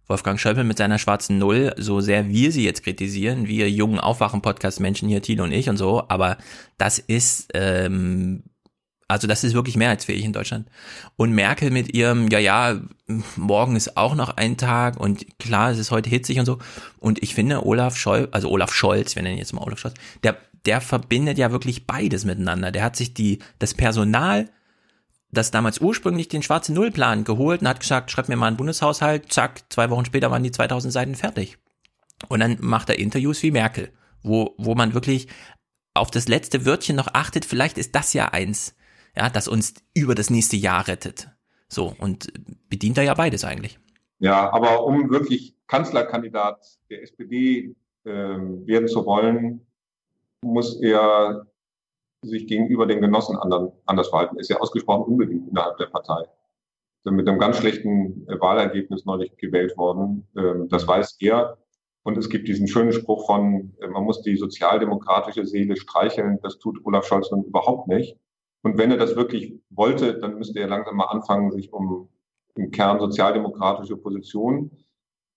Wolfgang 0.08 0.40
Schäuble 0.40 0.64
mit 0.64 0.80
seiner 0.80 0.98
schwarzen 0.98 1.38
Null, 1.38 1.74
so 1.78 2.02
sehr 2.02 2.28
wir 2.30 2.52
sie 2.52 2.66
jetzt 2.66 2.84
kritisieren, 2.84 3.48
wir 3.48 3.70
jungen 3.70 4.00
Aufwachen-Podcast-Menschen 4.00 5.08
hier, 5.08 5.22
Thilo 5.22 5.44
und 5.44 5.52
ich 5.52 5.70
und 5.70 5.78
so, 5.78 6.04
aber 6.08 6.38
das 6.80 6.98
ist 6.98 7.52
ähm, 7.54 8.44
also 9.10 9.26
das 9.26 9.44
ist 9.44 9.56
wirklich 9.56 9.76
mehrheitsfähig 9.76 10.24
in 10.24 10.34
Deutschland. 10.34 10.70
Und 11.18 11.34
Merkel 11.34 11.72
mit 11.72 11.96
ihrem, 11.96 12.30
ja, 12.30 12.38
ja, 12.38 12.80
morgen 13.36 13.76
ist 13.76 13.98
auch 13.98 14.14
noch 14.14 14.38
ein 14.38 14.56
Tag 14.56 15.00
und 15.00 15.40
klar, 15.40 15.72
es 15.72 15.80
ist 15.80 15.90
heute 15.90 16.12
hitzig 16.12 16.38
und 16.40 16.46
so. 16.46 16.60
Und 17.00 17.22
ich 17.24 17.34
finde, 17.34 17.66
Olaf 17.66 17.98
Scholz, 17.98 18.30
also 18.32 18.52
Olaf 18.52 18.72
Scholz, 18.72 19.16
wir 19.16 19.24
nennen 19.24 19.36
ihn 19.36 19.40
jetzt 19.40 19.52
mal 19.52 19.64
Olaf 19.64 19.80
Scholz, 19.80 19.96
der, 20.24 20.38
der 20.66 20.80
verbindet 20.80 21.40
ja 21.40 21.52
wirklich 21.52 21.88
beides 21.88 22.24
miteinander. 22.24 22.72
Der 22.72 22.84
hat 22.84 22.96
sich 22.96 23.16
die, 23.16 23.40
das 23.58 23.74
Personal, 23.74 24.48
das 25.32 25.50
damals 25.50 25.82
ursprünglich 25.82 26.28
den 26.28 26.44
schwarzen 26.44 26.76
Nullplan 26.76 27.24
geholt 27.24 27.62
und 27.62 27.68
hat 27.68 27.80
gesagt, 27.80 28.12
schreib 28.12 28.30
mir 28.30 28.36
mal 28.36 28.46
einen 28.46 28.58
Bundeshaushalt, 28.58 29.34
zack, 29.34 29.64
zwei 29.70 29.90
Wochen 29.90 30.06
später 30.06 30.30
waren 30.30 30.44
die 30.44 30.52
2000 30.52 30.94
Seiten 30.94 31.16
fertig. 31.16 31.58
Und 32.28 32.42
dann 32.42 32.58
macht 32.60 32.90
er 32.90 33.00
Interviews 33.00 33.42
wie 33.42 33.50
Merkel, 33.50 33.92
wo, 34.22 34.54
wo 34.60 34.76
man 34.76 34.94
wirklich 34.94 35.30
auf 35.96 36.12
das 36.12 36.28
letzte 36.28 36.68
Wörtchen 36.68 36.96
noch 36.96 37.08
achtet, 37.16 37.44
vielleicht 37.44 37.80
ist 37.80 37.96
das 37.96 38.14
ja 38.14 38.28
eins 38.28 38.76
ja, 39.20 39.30
das 39.30 39.50
uns 39.50 39.74
über 39.94 40.16
das 40.16 40.30
nächste 40.30 40.56
Jahr 40.56 40.88
rettet. 40.88 41.30
So, 41.68 41.94
und 42.00 42.32
bedient 42.70 42.98
er 42.98 43.04
ja 43.04 43.14
beides 43.14 43.44
eigentlich. 43.44 43.78
Ja, 44.20 44.50
aber 44.52 44.86
um 44.86 45.10
wirklich 45.12 45.56
Kanzlerkandidat 45.68 46.80
der 46.90 47.04
SPD 47.04 47.76
äh, 48.06 48.10
werden 48.10 48.88
zu 48.88 49.06
wollen, 49.06 49.68
muss 50.42 50.82
er 50.82 51.46
sich 52.22 52.48
gegenüber 52.48 52.86
den 52.86 53.02
Genossen 53.02 53.36
anderen, 53.36 53.74
anders 53.86 54.08
verhalten. 54.08 54.40
Ist 54.40 54.50
ja 54.50 54.58
ausgesprochen 54.58 55.04
unbeliebt 55.04 55.50
innerhalb 55.50 55.78
der 55.78 55.88
Partei. 55.88 56.24
mit 57.04 57.28
einem 57.28 57.40
ganz 57.40 57.58
schlechten 57.58 58.26
äh, 58.30 58.40
Wahlergebnis 58.40 59.06
neulich 59.06 59.36
gewählt 59.36 59.76
worden. 59.78 60.28
Ähm, 60.38 60.70
das 60.70 60.88
weiß 60.88 61.18
er. 61.20 61.58
Und 62.04 62.18
es 62.18 62.30
gibt 62.30 62.48
diesen 62.48 62.68
schönen 62.70 62.94
Spruch 62.94 63.26
von, 63.26 63.76
äh, 63.82 63.88
man 63.88 64.04
muss 64.06 64.22
die 64.22 64.38
sozialdemokratische 64.38 65.46
Seele 65.46 65.76
streicheln. 65.76 66.40
Das 66.42 66.58
tut 66.58 66.80
Olaf 66.86 67.06
Scholz 67.06 67.30
nun 67.32 67.44
überhaupt 67.44 67.90
nicht. 67.90 68.18
Und 68.62 68.78
wenn 68.78 68.92
er 68.92 68.98
das 68.98 69.16
wirklich 69.16 69.60
wollte, 69.70 70.20
dann 70.20 70.38
müsste 70.38 70.60
er 70.60 70.68
langsam 70.68 70.98
mal 70.98 71.06
anfangen, 71.06 71.52
sich 71.52 71.72
um 71.72 72.10
im 72.56 72.72
Kern 72.72 73.00
sozialdemokratische 73.00 73.96
Positionen 73.96 74.72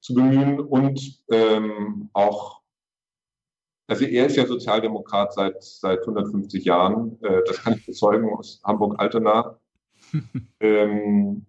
zu 0.01 0.15
bemühen 0.15 0.59
und 0.59 1.23
ähm, 1.31 2.11
auch 2.13 2.63
also 3.89 4.05
er 4.07 4.27
ist 4.27 4.37
ja 4.37 4.47
Sozialdemokrat 4.47 5.35
seit, 5.35 5.63
seit 5.63 6.01
150 6.01 6.65
Jahren. 6.65 7.19
Äh, 7.23 7.43
das 7.47 7.63
kann 7.63 7.75
ich 7.75 7.85
bezeugen 7.85 8.33
aus 8.33 8.63
Hamburg-Altona. 8.65 9.59
ähm, 10.61 11.47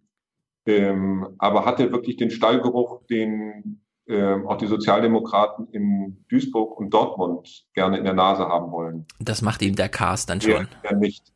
ähm, 0.66 1.28
aber 1.38 1.66
hatte 1.66 1.92
wirklich 1.92 2.18
den 2.18 2.32
Stallgeruch, 2.32 3.06
den 3.08 3.82
ähm, 4.08 4.48
auch 4.48 4.58
die 4.58 4.68
Sozialdemokraten 4.68 5.70
in 5.72 6.26
Duisburg 6.30 6.78
und 6.78 6.94
Dortmund 6.94 7.66
gerne 7.74 7.98
in 7.98 8.04
der 8.04 8.14
Nase 8.14 8.46
haben 8.46 8.72
wollen. 8.72 9.06
Das 9.20 9.42
macht 9.42 9.62
ihm 9.62 9.76
der 9.76 9.90
Cast 9.90 10.30
dann 10.30 10.42
schon. 10.42 10.68
Ja, 10.84 10.92
ja 10.92 10.96
nicht. 10.98 11.32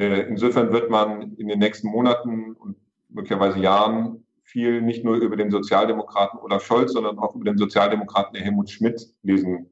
Äh, 0.00 0.22
insofern 0.22 0.72
wird 0.72 0.88
man 0.88 1.34
in 1.36 1.48
den 1.48 1.58
nächsten 1.58 1.88
Monaten 1.88 2.54
und 2.54 2.76
möglicherweise 3.10 3.58
Jahren 3.58 4.24
viel 4.42 4.80
nicht 4.80 5.04
nur 5.04 5.16
über 5.16 5.36
den 5.36 5.50
Sozialdemokraten 5.50 6.40
Olaf 6.40 6.64
Scholz, 6.64 6.94
sondern 6.94 7.18
auch 7.18 7.34
über 7.34 7.44
den 7.44 7.58
Sozialdemokraten 7.58 8.40
Helmut 8.40 8.70
Schmidt 8.70 9.14
lesen 9.22 9.70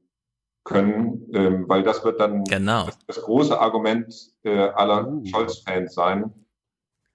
können, 0.63 1.27
ähm, 1.33 1.67
weil 1.67 1.81
das 1.81 2.05
wird 2.05 2.19
dann 2.19 2.43
genau. 2.43 2.85
das, 2.85 2.99
das, 3.07 3.21
große 3.23 3.59
Argument 3.59 4.13
äh, 4.43 4.69
aller 4.69 5.07
uh. 5.07 5.25
Scholz-Fans 5.25 5.95
sein. 5.95 6.31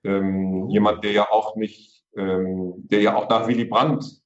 Ähm, 0.02 0.64
uh. 0.64 0.70
Jemand, 0.70 1.04
der 1.04 1.12
ja 1.12 1.30
auch 1.30 1.54
nicht, 1.54 2.04
ähm, 2.16 2.74
der 2.78 3.00
ja 3.00 3.14
auch 3.14 3.28
nach 3.28 3.46
Willy 3.46 3.66
Brandt 3.66 4.22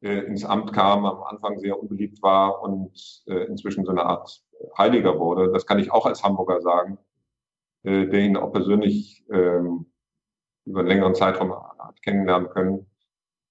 äh, 0.00 0.18
ins 0.24 0.44
Amt 0.44 0.72
kam, 0.72 1.06
am 1.06 1.22
Anfang 1.22 1.60
sehr 1.60 1.80
unbeliebt 1.80 2.20
war 2.22 2.60
und 2.60 2.90
inzwischen 3.26 3.84
so 3.84 3.92
eine 3.92 4.04
Art 4.04 4.42
Heiliger 4.76 5.20
wurde. 5.20 5.52
Das 5.52 5.64
kann 5.64 5.78
ich 5.78 5.92
auch 5.92 6.06
als 6.06 6.24
Hamburger 6.24 6.60
sagen, 6.60 6.98
äh, 7.84 8.06
der 8.06 8.20
ihn 8.20 8.36
auch 8.36 8.52
persönlich 8.52 9.24
ähm, 9.30 9.86
über 10.64 10.80
einen 10.80 10.88
längeren 10.88 11.14
Zeitraum 11.14 11.52
hat 11.52 12.00
kennenlernen 12.02 12.48
können. 12.50 12.86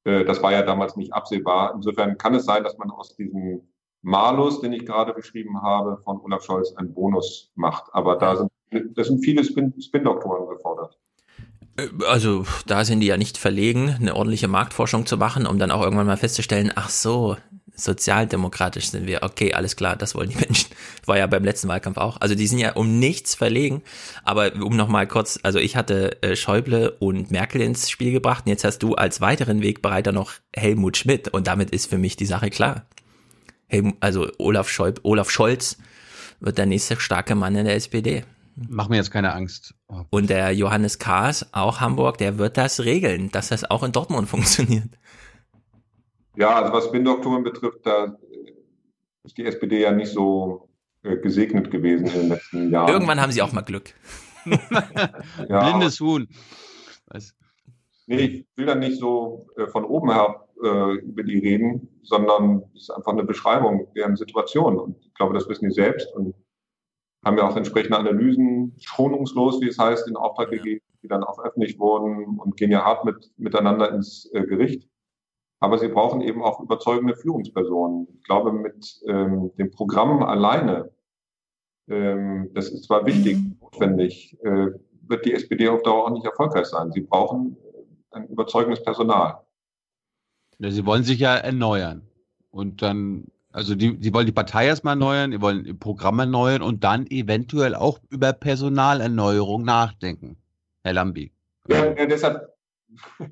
Äh, 0.04 0.26
das 0.26 0.42
war 0.42 0.52
ja 0.52 0.62
damals 0.62 0.96
nicht 0.96 1.14
absehbar. 1.14 1.74
Insofern 1.76 2.18
kann 2.18 2.36
es 2.36 2.46
sein, 2.46 2.64
dass 2.64 2.78
man 2.78 2.92
aus 2.92 3.16
diesem 3.16 3.68
Malus, 4.02 4.62
den 4.62 4.74
ich 4.74 4.86
gerade 4.86 5.14
beschrieben 5.14 5.62
habe, 5.62 5.98
von 6.04 6.20
Olaf 6.22 6.44
Scholz 6.44 6.74
einen 6.76 6.94
Bonus 6.94 7.52
macht. 7.56 7.86
Aber 7.94 8.16
da 8.16 8.36
sind, 8.36 8.52
das 8.98 9.08
sind 9.08 9.24
viele 9.24 9.44
Spin-Doktoren 9.44 10.44
Spin 10.44 10.58
gefordert. 10.58 10.98
Äh, 11.78 11.88
also 12.08 12.46
da 12.66 12.86
sind 12.86 13.02
die 13.02 13.08
ja 13.08 13.18
nicht 13.18 13.38
verlegen, 13.38 13.96
eine 14.00 14.16
ordentliche 14.16 14.48
Marktforschung 14.48 15.06
zu 15.06 15.18
machen, 15.18 15.46
um 15.46 15.60
dann 15.60 15.72
auch 15.72 15.84
irgendwann 15.84 16.08
mal 16.08 16.18
festzustellen, 16.18 16.72
ach 16.76 16.90
so, 16.90 17.38
sozialdemokratisch 17.76 18.90
sind 18.90 19.08
wir. 19.08 19.24
Okay, 19.24 19.54
alles 19.54 19.76
klar, 19.76 19.96
das 19.96 20.16
wollen 20.16 20.30
die 20.30 20.38
Menschen. 20.38 20.70
War 21.06 21.18
ja 21.18 21.28
beim 21.28 21.44
letzten 21.44 21.68
Wahlkampf 21.68 21.98
auch. 21.98 22.20
Also 22.22 22.36
die 22.36 22.48
sind 22.48 22.60
ja 22.60 22.74
um 22.74 23.00
nichts 23.00 23.36
verlegen. 23.36 23.82
Aber 24.24 24.54
um 24.56 24.76
nochmal 24.76 25.08
kurz, 25.08 25.40
also 25.44 25.60
ich 25.60 25.76
hatte 25.76 26.22
äh, 26.22 26.36
Schäuble 26.36 26.92
und 27.00 27.32
Merkel 27.32 27.62
ins 27.62 27.90
Spiel 27.90 28.12
gebracht 28.12 28.46
und 28.46 28.50
jetzt 28.50 28.64
hast 28.64 28.80
du 28.80 28.96
als 28.96 29.22
weiteren 29.22 29.62
Wegbereiter 29.62 30.12
noch 30.12 30.34
Helmut 30.56 30.98
Schmidt 30.98 31.30
und 31.30 31.48
damit 31.48 31.72
ist 31.72 31.88
für 31.88 31.98
mich 31.98 32.16
die 32.16 32.26
Sache 32.26 32.50
klar 32.50 32.86
also 34.00 34.30
Olaf, 34.38 34.70
Scholz, 34.70 35.00
Olaf 35.04 35.30
Scholz 35.30 35.78
wird 36.40 36.58
der 36.58 36.66
nächste 36.66 37.00
starke 37.00 37.36
Mann 37.36 37.56
in 37.56 37.66
der 37.66 37.76
SPD. 37.76 38.24
Mach 38.56 38.90
mir 38.90 38.98
jetzt 38.98 39.12
keine 39.12 39.34
Angst. 39.34 39.74
Oh. 39.88 40.04
Und 40.10 40.30
der 40.30 40.52
Johannes 40.52 41.00
Kahrs, 41.00 41.54
auch 41.54 41.80
Hamburg, 41.80 42.18
der 42.18 42.38
wird 42.38 42.58
das 42.58 42.82
regeln, 42.82 43.32
dass 43.32 43.48
das 43.48 43.70
auch 43.70 43.84
in 43.84 43.92
Dortmund 43.92 44.30
funktioniert. 44.30 44.90
Ja, 46.42 46.56
also 46.56 46.74
was 46.74 46.86
Spin-Doktoren 46.86 47.44
betrifft, 47.44 47.86
da 47.86 48.18
ist 49.24 49.38
die 49.38 49.46
SPD 49.46 49.82
ja 49.82 49.92
nicht 49.92 50.12
so 50.12 50.70
äh, 51.04 51.18
gesegnet 51.18 51.70
gewesen 51.70 52.08
in 52.08 52.14
den 52.14 52.30
letzten 52.30 52.72
Jahren. 52.72 52.90
Irgendwann 52.92 53.22
haben 53.22 53.32
sie 53.32 53.44
auch 53.44 53.52
mal 53.52 53.62
Glück. 53.62 53.94
ja, 55.50 55.70
Blindes 55.70 56.00
Huhn. 56.00 56.28
Was? 57.06 57.36
Nee, 58.08 58.16
ich 58.16 58.48
will 58.56 58.66
da 58.66 58.74
nicht 58.74 58.98
so 58.98 59.50
äh, 59.56 59.68
von 59.68 59.86
oben 59.86 60.12
herab 60.12 60.50
äh, 60.64 60.96
über 60.96 61.22
die 61.22 61.38
reden, 61.38 61.88
sondern 62.02 62.64
es 62.76 62.84
ist 62.84 62.90
einfach 62.90 63.12
eine 63.12 63.24
Beschreibung 63.24 63.94
deren 63.94 64.16
Situation. 64.16 64.80
Und 64.80 64.98
ich 65.06 65.14
glaube, 65.14 65.36
das 65.36 65.48
wissen 65.48 65.70
die 65.70 65.76
selbst 65.76 66.12
und 66.16 66.34
haben 67.24 67.38
ja 67.38 67.48
auch 67.48 67.56
entsprechende 67.56 68.00
Analysen 68.00 68.76
schonungslos, 68.80 69.62
wie 69.62 69.68
es 69.68 69.78
heißt, 69.78 70.08
in 70.08 70.16
Auftrag 70.16 70.50
gegeben, 70.50 70.82
die 71.04 71.08
dann 71.08 71.24
auch 71.24 71.38
öffentlich 71.38 71.78
wurden 71.78 72.40
und 72.40 72.58
gehen 72.58 72.72
ja 72.72 72.84
hart 72.84 73.06
mit, 73.06 73.32
miteinander 73.38 73.92
ins 73.94 74.28
äh, 74.34 74.42
Gericht. 74.42 74.91
Aber 75.62 75.78
sie 75.78 75.90
brauchen 75.90 76.22
eben 76.22 76.44
auch 76.44 76.60
überzeugende 76.60 77.16
Führungspersonen. 77.16 78.08
Ich 78.18 78.24
glaube, 78.24 78.52
mit 78.52 79.00
ähm, 79.08 79.52
dem 79.58 79.70
Programm 79.70 80.24
alleine, 80.24 80.92
ähm, 81.88 82.50
das 82.54 82.70
ist 82.70 82.86
zwar 82.86 83.06
wichtig, 83.06 83.38
mhm. 83.38 83.58
notwendig, 83.62 84.38
äh, 84.44 84.72
wird 85.04 85.26
die 85.26 85.34
SPD 85.34 85.70
auf 85.70 85.84
Dauer 85.84 86.08
auch 86.08 86.10
nicht 86.10 86.26
erfolgreich 86.26 86.66
sein. 86.66 86.92
Sie 86.92 87.02
brauchen 87.02 87.58
ein 88.10 88.28
überzeugendes 88.28 88.84
Personal. 88.84 89.38
Sie 90.58 90.86
wollen 90.86 91.04
sich 91.04 91.20
ja 91.20 91.36
erneuern. 91.36 92.08
Und 92.50 92.82
dann, 92.82 93.26
also 93.52 93.76
die, 93.76 93.98
Sie 94.00 94.14
wollen 94.16 94.26
die 94.26 94.32
Partei 94.32 94.66
erstmal 94.66 94.94
erneuern, 94.94 95.32
Sie 95.32 95.42
wollen 95.42 95.66
ihr 95.66 95.78
Programm 95.78 96.18
erneuern 96.18 96.64
und 96.64 96.84
dann 96.84 97.06
eventuell 97.06 97.76
auch 97.76 98.00
über 98.10 98.34
Personalerneuerung 98.34 99.64
nachdenken. 99.64 100.38
Herr 100.84 100.94
Lambi. 100.94 101.32
Ja, 101.68 101.86
ja 101.86 102.06
deshalb. 102.08 102.52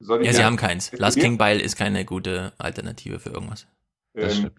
ja, 0.00 0.32
Sie 0.32 0.44
haben 0.44 0.56
keins. 0.56 0.92
Lars 0.92 1.14
Klingbeil 1.16 1.60
ist 1.60 1.76
keine 1.76 2.04
gute 2.04 2.52
Alternative 2.58 3.18
für 3.18 3.30
irgendwas. 3.30 3.66
Ähm, 4.14 4.50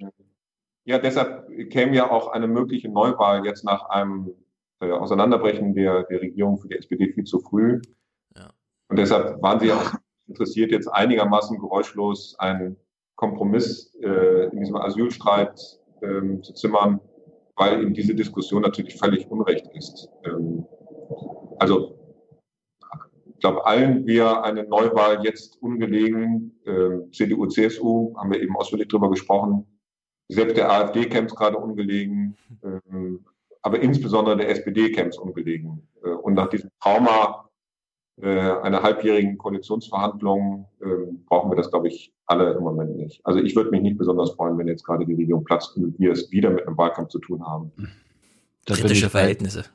ja, 0.84 0.99
deshalb 0.99 1.47
käme 1.69 1.95
ja 1.95 2.09
auch 2.09 2.27
eine 2.30 2.47
mögliche 2.47 2.89
Neuwahl 2.89 3.45
jetzt 3.45 3.63
nach 3.63 3.89
einem 3.89 4.34
äh, 4.80 4.91
Auseinanderbrechen 4.91 5.73
der, 5.73 6.03
der 6.03 6.22
Regierung 6.22 6.57
für 6.59 6.68
die 6.68 6.77
SPD 6.77 7.11
viel 7.13 7.23
zu 7.23 7.39
früh. 7.39 7.81
Ja. 8.35 8.49
Und 8.88 8.97
deshalb 8.97 9.41
waren 9.41 9.59
sie 9.59 9.72
auch 9.72 9.93
interessiert, 10.27 10.72
jetzt 10.72 10.88
einigermaßen 10.88 11.59
geräuschlos 11.59 12.35
einen 12.39 12.77
Kompromiss 13.15 13.93
äh, 14.01 14.49
in 14.51 14.59
diesem 14.59 14.76
Asylstreit 14.76 15.80
ähm, 16.01 16.41
zu 16.41 16.53
zimmern, 16.53 16.99
weil 17.55 17.81
eben 17.81 17.93
diese 17.93 18.15
Diskussion 18.15 18.61
natürlich 18.61 18.97
völlig 18.97 19.30
unrecht 19.30 19.68
ist. 19.73 20.09
Ähm, 20.26 20.65
also 21.59 22.01
glaube, 23.41 23.65
allen 23.65 24.07
wäre 24.07 24.43
eine 24.43 24.63
Neuwahl 24.63 25.23
jetzt 25.23 25.61
ungelegen. 25.61 26.59
Ähm, 26.65 27.11
CDU, 27.11 27.47
CSU 27.47 28.15
haben 28.18 28.31
wir 28.31 28.41
eben 28.41 28.55
ausführlich 28.55 28.88
drüber 28.88 29.09
gesprochen. 29.09 29.65
Selbst 30.30 30.55
der 30.55 30.72
AfD 30.72 31.05
käme 31.07 31.27
es 31.27 31.35
gerade 31.35 31.57
ungelegen, 31.57 32.38
ähm, 32.63 33.26
aber 33.61 33.81
insbesondere 33.81 34.38
der 34.38 34.49
SPD 34.49 34.91
käme 34.91 35.09
es 35.09 35.18
ungelegen. 35.18 35.88
Äh, 36.03 36.09
und 36.09 36.35
nach 36.35 36.49
diesem 36.49 36.69
Trauma 36.81 37.49
äh, 38.22 38.27
einer 38.27 38.81
halbjährigen 38.81 39.38
Koalitionsverhandlung 39.38 40.68
äh, 40.80 40.85
brauchen 41.27 41.51
wir 41.51 41.55
das, 41.55 41.69
glaube 41.69 41.88
ich, 41.89 42.13
alle 42.27 42.53
im 42.53 42.63
Moment 42.63 42.95
nicht. 42.95 43.26
Also 43.26 43.39
ich 43.39 43.55
würde 43.55 43.72
mich 43.72 43.81
nicht 43.81 43.97
besonders 43.97 44.31
freuen, 44.31 44.57
wenn 44.57 44.68
jetzt 44.68 44.85
gerade 44.85 45.05
die 45.05 45.15
Regierung 45.15 45.43
platzt 45.43 45.76
und 45.76 45.99
wir 45.99 46.11
es 46.11 46.31
wieder 46.31 46.49
mit 46.49 46.65
einem 46.65 46.77
Wahlkampf 46.77 47.09
zu 47.09 47.19
tun 47.19 47.45
haben. 47.45 47.72
Da 48.65 48.76
Kritische 48.76 49.09
Verhältnisse. 49.09 49.65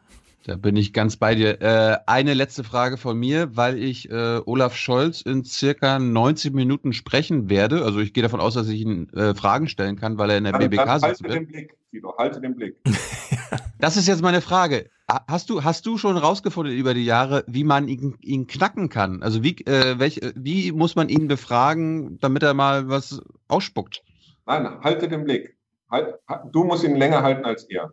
Da 0.47 0.55
bin 0.55 0.77
ich 0.77 0.93
ganz 0.93 1.17
bei 1.17 1.35
dir. 1.35 1.61
Äh, 1.61 1.99
eine 2.07 2.33
letzte 2.33 2.63
Frage 2.63 2.99
von 2.99 3.19
mir, 3.19 3.57
weil 3.57 3.83
ich 3.83 4.09
äh, 4.11 4.41
Olaf 4.47 4.77
Scholz 4.77 5.21
in 5.21 5.43
circa 5.43 5.99
90 5.99 6.55
Minuten 6.55 6.93
sprechen 6.93 7.51
werde. 7.51 7.85
Also 7.85 7.99
ich 7.99 8.13
gehe 8.13 8.23
davon 8.23 8.39
aus, 8.39 8.55
dass 8.55 8.69
ich 8.69 8.81
ihn 8.81 9.09
äh, 9.13 9.35
Fragen 9.35 9.67
stellen 9.67 9.97
kann, 9.97 10.19
weil 10.19 10.31
er 10.31 10.39
in 10.39 10.45
der 10.45 10.53
dann, 10.53 10.61
BBK 10.61 10.77
dann 10.77 10.89
halte 10.89 11.09
sitzen 11.09 11.31
den 11.33 11.47
Blick, 11.49 11.75
Guido, 11.91 12.15
halte 12.17 12.41
den 12.41 12.55
Blick. 12.55 12.77
das 13.81 13.97
ist 13.97 14.07
jetzt 14.07 14.23
meine 14.23 14.41
Frage. 14.41 14.89
Hast 15.27 15.51
du, 15.51 15.65
hast 15.65 15.85
du 15.85 15.99
schon 15.99 16.17
rausgefunden 16.17 16.77
über 16.77 16.95
die 16.95 17.05
Jahre, 17.05 17.43
wie 17.49 17.65
man 17.65 17.89
ihn, 17.89 18.17
ihn 18.21 18.47
knacken 18.47 18.89
kann? 18.89 19.25
Also 19.25 19.43
wie, 19.43 19.57
äh, 19.67 19.99
welch, 19.99 20.21
wie 20.37 20.71
muss 20.71 20.95
man 20.95 21.09
ihn 21.09 21.27
befragen, 21.27 22.21
damit 22.21 22.45
er 22.45 22.55
mal 22.55 22.89
was 22.89 23.21
ausspuckt? 23.49 24.05
Nein, 24.47 24.79
halte 24.81 25.09
den 25.09 25.25
Blick. 25.25 25.57
Halt, 25.91 26.21
du 26.53 26.63
musst 26.63 26.85
ihn 26.85 26.95
länger 26.95 27.25
halten 27.25 27.45
als 27.45 27.65
er. 27.65 27.93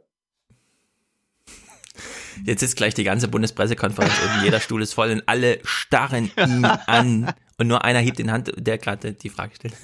Jetzt 2.45 2.63
ist 2.63 2.75
gleich 2.75 2.93
die 2.93 3.03
ganze 3.03 3.27
Bundespressekonferenz 3.27 4.13
und 4.13 4.43
jeder 4.43 4.59
Stuhl 4.59 4.81
ist 4.81 4.93
voll 4.93 5.11
und 5.11 5.23
alle 5.27 5.59
starren 5.63 6.31
ihn 6.37 6.65
an 6.65 7.33
und 7.57 7.67
nur 7.67 7.83
einer 7.83 7.99
hebt 7.99 8.19
in 8.19 8.31
Hand, 8.31 8.51
der 8.55 8.77
gerade 8.77 9.13
die 9.13 9.29
Frage 9.29 9.55
stellt. 9.55 9.75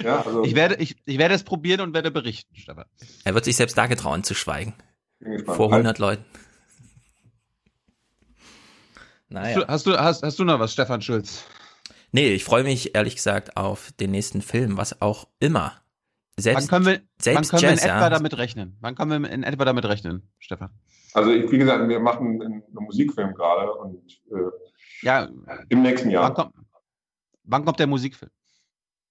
Ja, 0.00 0.22
also 0.22 0.44
ich, 0.44 0.54
werde, 0.54 0.76
ich, 0.76 0.96
ich 1.04 1.18
werde 1.18 1.34
es 1.34 1.42
probieren 1.42 1.80
und 1.80 1.94
werde 1.94 2.10
berichten, 2.10 2.56
Stefan. 2.56 2.84
Er 3.24 3.34
wird 3.34 3.44
sich 3.44 3.56
selbst 3.56 3.76
da 3.78 3.86
getrauen 3.86 4.24
zu 4.24 4.34
schweigen. 4.34 4.74
Vor 5.46 5.70
100 5.70 5.98
Leuten. 5.98 6.24
Naja. 9.28 9.64
Hast 9.68 9.86
du, 9.86 9.96
hast, 9.96 10.22
hast 10.22 10.38
du 10.38 10.44
noch 10.44 10.58
was, 10.58 10.72
Stefan 10.72 11.00
Schulz? 11.00 11.44
Nee, 12.10 12.34
ich 12.34 12.44
freue 12.44 12.64
mich 12.64 12.94
ehrlich 12.94 13.16
gesagt 13.16 13.56
auf 13.56 13.92
den 13.92 14.10
nächsten 14.10 14.42
Film, 14.42 14.76
was 14.76 15.00
auch 15.00 15.28
immer. 15.38 15.80
Selbst, 16.36 16.62
wann 16.62 16.68
können 16.68 16.86
wir, 16.86 17.02
selbst 17.20 17.52
wann 17.52 17.60
können 17.60 17.70
Jazz, 17.72 17.84
wir 17.84 17.90
in 17.90 17.96
etwa 17.96 18.04
ja. 18.04 18.10
damit 18.10 18.36
rechnen? 18.36 18.76
Wann 18.80 18.94
können 18.94 19.22
wir 19.22 19.30
in 19.30 19.42
etwa 19.42 19.64
damit 19.64 19.84
rechnen, 19.84 20.28
Stefan? 20.38 20.70
Also 21.14 21.30
ich, 21.30 21.50
wie 21.50 21.58
gesagt, 21.58 21.88
wir 21.88 22.00
machen 22.00 22.42
einen 22.42 22.62
Musikfilm 22.72 23.34
gerade 23.34 23.72
und 23.74 24.22
äh, 24.30 24.50
Ja. 25.02 25.28
Im 25.68 25.82
nächsten 25.82 26.10
Jahr. 26.10 26.24
Wann 26.24 26.34
kommt, 26.34 26.54
wann 27.44 27.64
kommt 27.64 27.78
der 27.80 27.86
Musikfilm? 27.86 28.30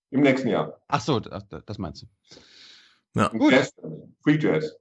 Im 0.10 0.22
nächsten 0.22 0.48
Jahr. 0.50 0.82
Ach 0.88 1.02
so, 1.02 1.20
das, 1.20 1.46
das 1.66 1.78
meinst 1.78 2.02
du. 2.02 2.08
Ja. 3.14 3.28
Gut. 3.30 3.52
Jazz, 3.52 3.74
Free 4.24 4.38
Jazz. 4.38 4.76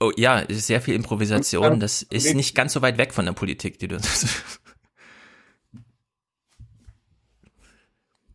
Oh 0.00 0.10
ja, 0.16 0.40
es 0.42 0.58
ist 0.58 0.66
sehr 0.66 0.80
viel 0.80 0.94
Improvisation. 0.94 1.80
Das 1.80 2.02
ist 2.02 2.34
nicht 2.34 2.54
ganz 2.54 2.72
so 2.72 2.82
weit 2.82 2.98
weg 2.98 3.14
von 3.14 3.24
der 3.24 3.32
Politik, 3.32 3.78
die 3.78 3.88
du. 3.88 3.96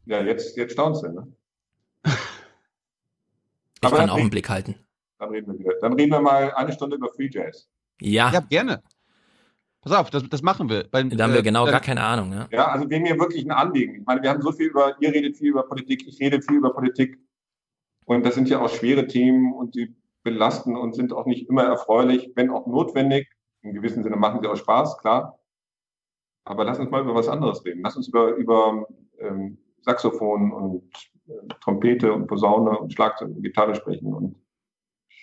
ja, 0.06 0.22
jetzt, 0.23 0.56
jetzt 0.57 0.72
staunst 0.73 1.03
du, 1.03 1.10
ne? 1.10 1.31
Ich 2.06 2.11
Aber 3.81 3.98
kann 3.98 4.10
auch 4.10 4.18
einen 4.18 4.30
Blick 4.30 4.49
halten. 4.49 4.76
Dann 5.19 5.30
reden 5.30 5.52
wir 5.52 5.60
wieder. 5.60 5.73
Dann 5.81 5.94
reden 5.94 6.11
wir 6.11 6.22
mal 6.22 6.52
eine 6.53 6.73
Stunde 6.73 6.95
über 6.95 7.10
Free 7.10 7.30
Jazz. 7.31 7.69
Ja. 8.02 8.32
Ja, 8.32 8.40
gerne. 8.40 8.82
Pass 9.82 9.94
auf, 9.94 10.10
das, 10.10 10.28
das 10.30 10.42
machen 10.42 10.70
wir. 10.70 10.86
Bei, 10.90 11.04
da 11.04 11.24
haben 11.24 11.34
wir 11.34 11.42
genau 11.42 11.66
äh, 11.66 11.72
gar 11.72 11.80
keine 11.80 12.04
Ahnung. 12.04 12.34
Ja, 12.34 12.48
ja 12.52 12.68
also 12.68 12.90
wir 12.90 13.00
mir 13.00 13.18
wirklich 13.18 13.46
ein 13.46 13.52
Anliegen. 13.52 13.96
Ich 14.02 14.06
meine, 14.06 14.22
wir 14.22 14.30
haben 14.30 14.42
so 14.42 14.52
viel 14.52 14.68
über, 14.68 14.96
ihr 15.00 15.14
redet 15.14 15.38
viel 15.38 15.50
über 15.50 15.64
Politik, 15.64 16.06
ich 16.06 16.20
rede 16.20 16.42
viel 16.42 16.58
über 16.58 16.74
Politik. 16.74 17.18
Und 18.06 18.26
das 18.26 18.36
sind 18.36 18.50
ja 18.50 18.60
auch 18.60 18.70
schwere 18.70 19.08
Themen 19.08 19.54
und 19.54 19.76
die 19.76 19.96
belasten 20.24 20.76
und 20.76 20.96
sind 20.96 21.14
auch 21.14 21.26
nicht 21.26 21.48
immer 21.48 21.64
erfreulich, 21.64 22.32
wenn 22.36 22.50
auch 22.50 22.68
notwendig. 22.68 23.30
In 23.62 23.74
gewissem 23.74 24.04
Sinne 24.04 24.16
machen 24.16 24.42
sie 24.42 24.48
auch 24.48 24.56
Spaß, 24.56 24.98
klar. 24.98 25.40
Aber 26.44 26.66
lass 26.66 26.80
uns 26.80 26.90
mal 26.90 27.02
über 27.02 27.16
was 27.16 27.28
anderes 27.28 27.64
reden. 27.64 27.82
Lass 27.84 27.96
uns 27.96 28.08
über, 28.08 28.36
über 28.36 28.86
ähm, 29.20 29.58
Saxophon 29.82 30.52
und 30.52 30.92
äh, 31.28 31.48
Trompete 31.62 32.12
und 32.12 32.28
Posaune 32.28 32.78
und 32.78 32.92
Schlagzeug 32.94 33.30
und 33.30 33.44
Gitarre 33.44 33.76
sprechen. 33.76 34.14
Und 34.14 34.36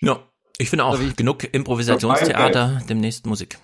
ja, 0.00 0.25
ich 0.58 0.70
finde 0.70 0.84
auch 0.84 0.92
also 0.92 1.12
genug 1.16 1.52
Improvisationstheater, 1.52 2.82
demnächst 2.88 3.26
Musik. 3.26 3.58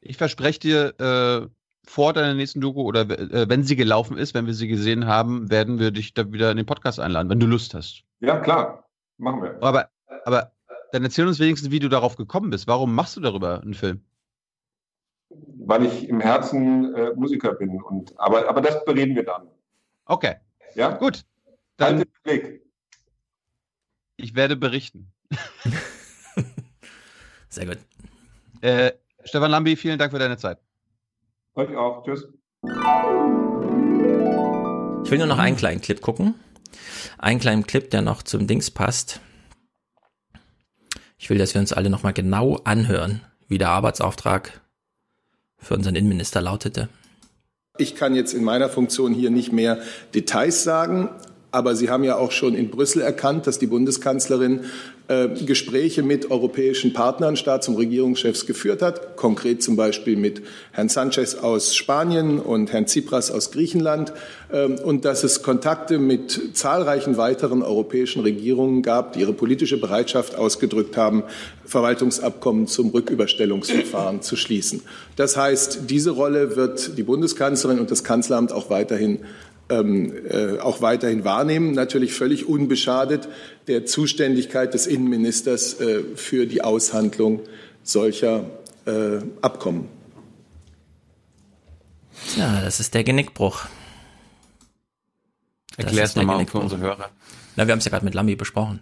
Ich 0.00 0.16
verspreche 0.16 0.60
dir, 0.60 1.00
äh, 1.00 1.48
vor 1.88 2.12
deiner 2.12 2.34
nächsten 2.34 2.60
Doku 2.60 2.82
oder 2.82 3.00
äh, 3.00 3.48
wenn 3.48 3.64
sie 3.64 3.74
gelaufen 3.74 4.18
ist, 4.18 4.34
wenn 4.34 4.46
wir 4.46 4.52
sie 4.52 4.68
gesehen 4.68 5.06
haben, 5.06 5.50
werden 5.50 5.78
wir 5.78 5.90
dich 5.90 6.12
da 6.12 6.30
wieder 6.30 6.50
in 6.50 6.58
den 6.58 6.66
Podcast 6.66 7.00
einladen, 7.00 7.30
wenn 7.30 7.40
du 7.40 7.46
Lust 7.46 7.72
hast. 7.74 8.04
Ja, 8.20 8.38
klar. 8.40 8.84
Machen 9.16 9.42
wir. 9.42 9.62
Aber, 9.62 9.88
aber 10.24 10.52
dann 10.92 11.02
erzähl 11.02 11.26
uns 11.26 11.40
wenigstens, 11.40 11.70
wie 11.70 11.80
du 11.80 11.88
darauf 11.88 12.16
gekommen 12.16 12.50
bist. 12.50 12.66
Warum 12.66 12.94
machst 12.94 13.16
du 13.16 13.20
darüber 13.20 13.62
einen 13.62 13.74
Film? 13.74 14.04
Weil 15.30 15.86
ich 15.86 16.08
im 16.08 16.20
Herzen 16.20 16.94
äh, 16.94 17.14
Musiker 17.14 17.54
bin. 17.54 17.82
Und, 17.82 18.18
aber, 18.18 18.48
aber 18.48 18.60
das 18.60 18.84
bereden 18.84 19.16
wir 19.16 19.24
dann. 19.24 19.48
Okay. 20.04 20.36
Ja? 20.74 20.90
Gut. 20.90 21.24
Dann, 21.78 22.04
Blick. 22.22 22.62
Ich 24.16 24.34
werde 24.34 24.56
berichten. 24.56 25.12
Sehr 27.48 27.66
gut. 27.66 27.78
Äh, 28.60 28.92
Stefan 29.24 29.50
Lambi, 29.50 29.76
vielen 29.76 29.98
Dank 29.98 30.12
für 30.12 30.18
deine 30.18 30.36
Zeit. 30.36 30.58
Euch 31.54 31.76
auch. 31.76 32.04
Tschüss. 32.04 32.28
Ich 35.04 35.10
will 35.10 35.18
nur 35.18 35.26
noch 35.26 35.38
einen 35.38 35.56
kleinen 35.56 35.80
Clip 35.80 36.00
gucken. 36.00 36.34
Einen 37.18 37.40
kleinen 37.40 37.66
Clip, 37.66 37.90
der 37.90 38.02
noch 38.02 38.22
zum 38.22 38.46
Dings 38.46 38.70
passt. 38.70 39.20
Ich 41.16 41.30
will, 41.30 41.38
dass 41.38 41.54
wir 41.54 41.60
uns 41.60 41.72
alle 41.72 41.90
nochmal 41.90 42.12
genau 42.12 42.56
anhören, 42.64 43.22
wie 43.48 43.58
der 43.58 43.70
Arbeitsauftrag 43.70 44.60
für 45.56 45.74
unseren 45.74 45.96
Innenminister 45.96 46.40
lautete. 46.40 46.88
Ich 47.76 47.94
kann 47.94 48.14
jetzt 48.14 48.34
in 48.34 48.44
meiner 48.44 48.68
Funktion 48.68 49.14
hier 49.14 49.30
nicht 49.30 49.52
mehr 49.52 49.78
Details 50.14 50.62
sagen, 50.62 51.10
aber 51.50 51.74
Sie 51.74 51.88
haben 51.88 52.04
ja 52.04 52.16
auch 52.16 52.30
schon 52.30 52.54
in 52.54 52.70
Brüssel 52.70 53.00
erkannt, 53.02 53.46
dass 53.46 53.58
die 53.58 53.66
Bundeskanzlerin 53.66 54.60
äh, 55.08 55.28
Gespräche 55.28 56.02
mit 56.02 56.30
europäischen 56.30 56.92
Partnern, 56.92 57.36
Staats- 57.36 57.68
und 57.68 57.76
Regierungschefs 57.76 58.44
geführt 58.44 58.82
hat, 58.82 59.16
konkret 59.16 59.62
zum 59.62 59.74
Beispiel 59.74 60.16
mit 60.16 60.42
Herrn 60.72 60.90
Sanchez 60.90 61.36
aus 61.36 61.74
Spanien 61.74 62.38
und 62.38 62.72
Herrn 62.72 62.86
Tsipras 62.86 63.30
aus 63.30 63.50
Griechenland, 63.50 64.12
äh, 64.50 64.66
und 64.66 65.06
dass 65.06 65.24
es 65.24 65.42
Kontakte 65.42 65.98
mit 65.98 66.54
zahlreichen 66.54 67.16
weiteren 67.16 67.62
europäischen 67.62 68.20
Regierungen 68.20 68.82
gab, 68.82 69.14
die 69.14 69.20
ihre 69.20 69.32
politische 69.32 69.80
Bereitschaft 69.80 70.34
ausgedrückt 70.36 70.98
haben, 70.98 71.22
Verwaltungsabkommen 71.64 72.66
zum 72.66 72.90
Rücküberstellungsverfahren 72.90 74.20
zu 74.20 74.36
schließen. 74.36 74.82
Das 75.16 75.36
heißt, 75.36 75.80
diese 75.88 76.10
Rolle 76.10 76.56
wird 76.56 76.98
die 76.98 77.02
Bundeskanzlerin 77.02 77.78
und 77.78 77.90
das 77.90 78.04
Kanzleramt 78.04 78.52
auch 78.52 78.68
weiterhin 78.70 79.20
ähm, 79.70 80.12
äh, 80.28 80.58
auch 80.58 80.80
weiterhin 80.80 81.24
wahrnehmen, 81.24 81.72
natürlich 81.72 82.12
völlig 82.12 82.48
unbeschadet 82.48 83.28
der 83.66 83.86
Zuständigkeit 83.86 84.74
des 84.74 84.86
Innenministers 84.86 85.80
äh, 85.80 86.02
für 86.16 86.46
die 86.46 86.62
Aushandlung 86.62 87.40
solcher 87.82 88.44
äh, 88.86 89.18
Abkommen. 89.42 89.88
Ja, 92.36 92.60
das 92.60 92.80
ist 92.80 92.94
der 92.94 93.04
Genickbruch. 93.04 93.66
Erklär 95.76 96.04
es 96.04 96.16
nochmal 96.16 96.44
für 96.46 96.58
unsere 96.58 96.80
Hörer. 96.80 97.10
Na, 97.56 97.66
wir 97.66 97.72
haben 97.72 97.78
es 97.78 97.84
ja 97.84 97.90
gerade 97.90 98.04
mit 98.04 98.14
Lambi 98.14 98.34
besprochen. 98.36 98.80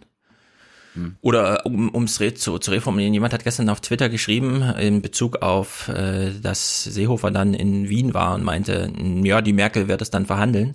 Oder 1.21 1.67
um 1.67 1.95
ums 1.95 2.21
Red 2.21 2.39
zu, 2.39 2.59
zu 2.59 2.71
reformulieren, 2.71 3.15
jemand 3.15 3.33
hat 3.33 3.45
gestern 3.45 3.69
auf 3.69 3.81
Twitter 3.81 4.09
geschrieben 4.09 4.63
in 4.79 5.03
Bezug 5.03 5.43
auf, 5.43 5.89
äh, 5.89 6.33
dass 6.41 6.85
Seehofer 6.85 7.31
dann 7.31 7.55
in 7.55 7.89
Wien 7.89 8.15
war 8.15 8.35
und 8.35 8.45
meinte, 8.45 8.93
ja, 9.23 9.43
die 9.43 9.53
Merkel 9.53 9.89
wird 9.89 10.03
es 10.03 10.11
dann 10.11 10.27
verhandeln. 10.27 10.75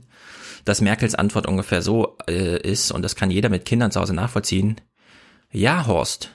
Dass 0.64 0.82
Merkels 0.82 1.16
Antwort 1.16 1.48
ungefähr 1.48 1.82
so 1.82 2.18
äh, 2.30 2.62
ist, 2.62 2.92
und 2.92 3.02
das 3.02 3.16
kann 3.16 3.32
jeder 3.32 3.50
mit 3.50 3.66
Kindern 3.66 3.92
zu 3.92 4.00
Hause 4.00 4.14
nachvollziehen, 4.14 4.80
ja, 5.52 5.88
Horst, 5.88 6.30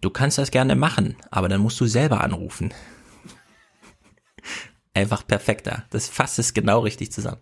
du 0.00 0.10
kannst 0.10 0.38
das 0.38 0.50
gerne 0.50 0.76
machen, 0.76 1.16
aber 1.30 1.48
dann 1.48 1.60
musst 1.60 1.80
du 1.80 1.86
selber 1.86 2.22
anrufen. 2.22 2.74
Einfach 4.94 5.26
perfekter. 5.26 5.84
Das 5.90 6.08
fasst 6.08 6.38
es 6.38 6.52
genau 6.52 6.80
richtig 6.80 7.12
zusammen 7.12 7.40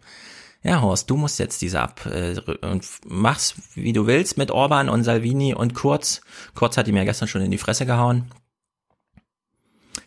ja 0.63 0.81
Horst, 0.81 1.11
du 1.11 1.17
musst 1.17 1.39
jetzt 1.39 1.63
diese 1.63 1.81
ab 1.81 2.07
äh, 2.07 2.41
und 2.63 2.87
mach's 3.07 3.55
wie 3.75 3.93
du 3.93 4.07
willst 4.07 4.37
mit 4.39 4.51
Orban 4.51 4.89
und 4.89 5.05
Salvini 5.05 5.55
und 5.55 5.75
Kurz. 5.75 6.21
Kurz 6.55 6.77
hat 6.77 6.89
ihm 6.89 6.97
ja 6.97 7.05
gestern 7.05 7.29
schon 7.29 7.43
in 7.43 7.51
die 7.51 7.59
Fresse 7.59 7.87
gehauen. 7.87 8.31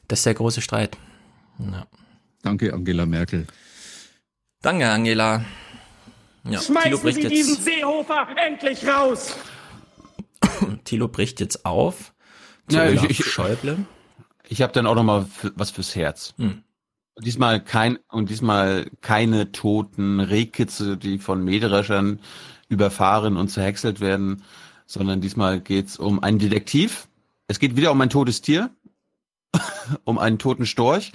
Das 0.07 0.19
ist 0.19 0.25
der 0.25 0.33
große 0.33 0.61
Streit. 0.61 0.97
Ja. 1.59 1.87
Danke, 2.41 2.73
Angela 2.73 3.05
Merkel. 3.05 3.47
Danke, 4.61 4.89
Angela. 4.89 5.45
Ja, 6.45 6.61
Schmeißen 6.61 6.97
Sie 7.13 7.21
jetzt, 7.21 7.31
diesen 7.31 7.55
Seehofer 7.55 8.27
endlich 8.35 8.85
raus! 8.85 9.35
Thilo 10.83 11.07
bricht 11.07 11.39
jetzt 11.39 11.65
auf. 11.65 12.13
Zu 12.67 12.77
ja, 12.77 12.89
ich, 12.89 13.09
ich, 13.09 13.25
Schäuble. 13.25 13.85
Ich 14.47 14.61
habe 14.61 14.73
dann 14.73 14.87
auch 14.87 14.95
noch 14.95 15.03
mal 15.03 15.25
was 15.55 15.71
fürs 15.71 15.95
Herz. 15.95 16.33
Hm. 16.37 16.62
Diesmal 17.19 17.63
kein 17.63 17.99
und 18.09 18.29
diesmal 18.29 18.89
keine 19.01 19.51
toten 19.51 20.19
Rehkitze, 20.19 20.97
die 20.97 21.19
von 21.19 21.43
Mähdreschern 21.43 22.19
überfahren 22.69 23.37
und 23.37 23.49
zerhäckselt 23.49 23.99
werden, 23.99 24.43
sondern 24.87 25.21
diesmal 25.21 25.59
geht's 25.59 25.97
um 25.97 26.21
einen 26.23 26.39
Detektiv. 26.39 27.07
Es 27.47 27.59
geht 27.59 27.75
wieder 27.75 27.91
um 27.91 28.01
ein 28.01 28.09
totes 28.09 28.41
Tier, 28.41 28.71
um 30.03 30.17
einen 30.17 30.39
toten 30.39 30.65
Storch. 30.65 31.11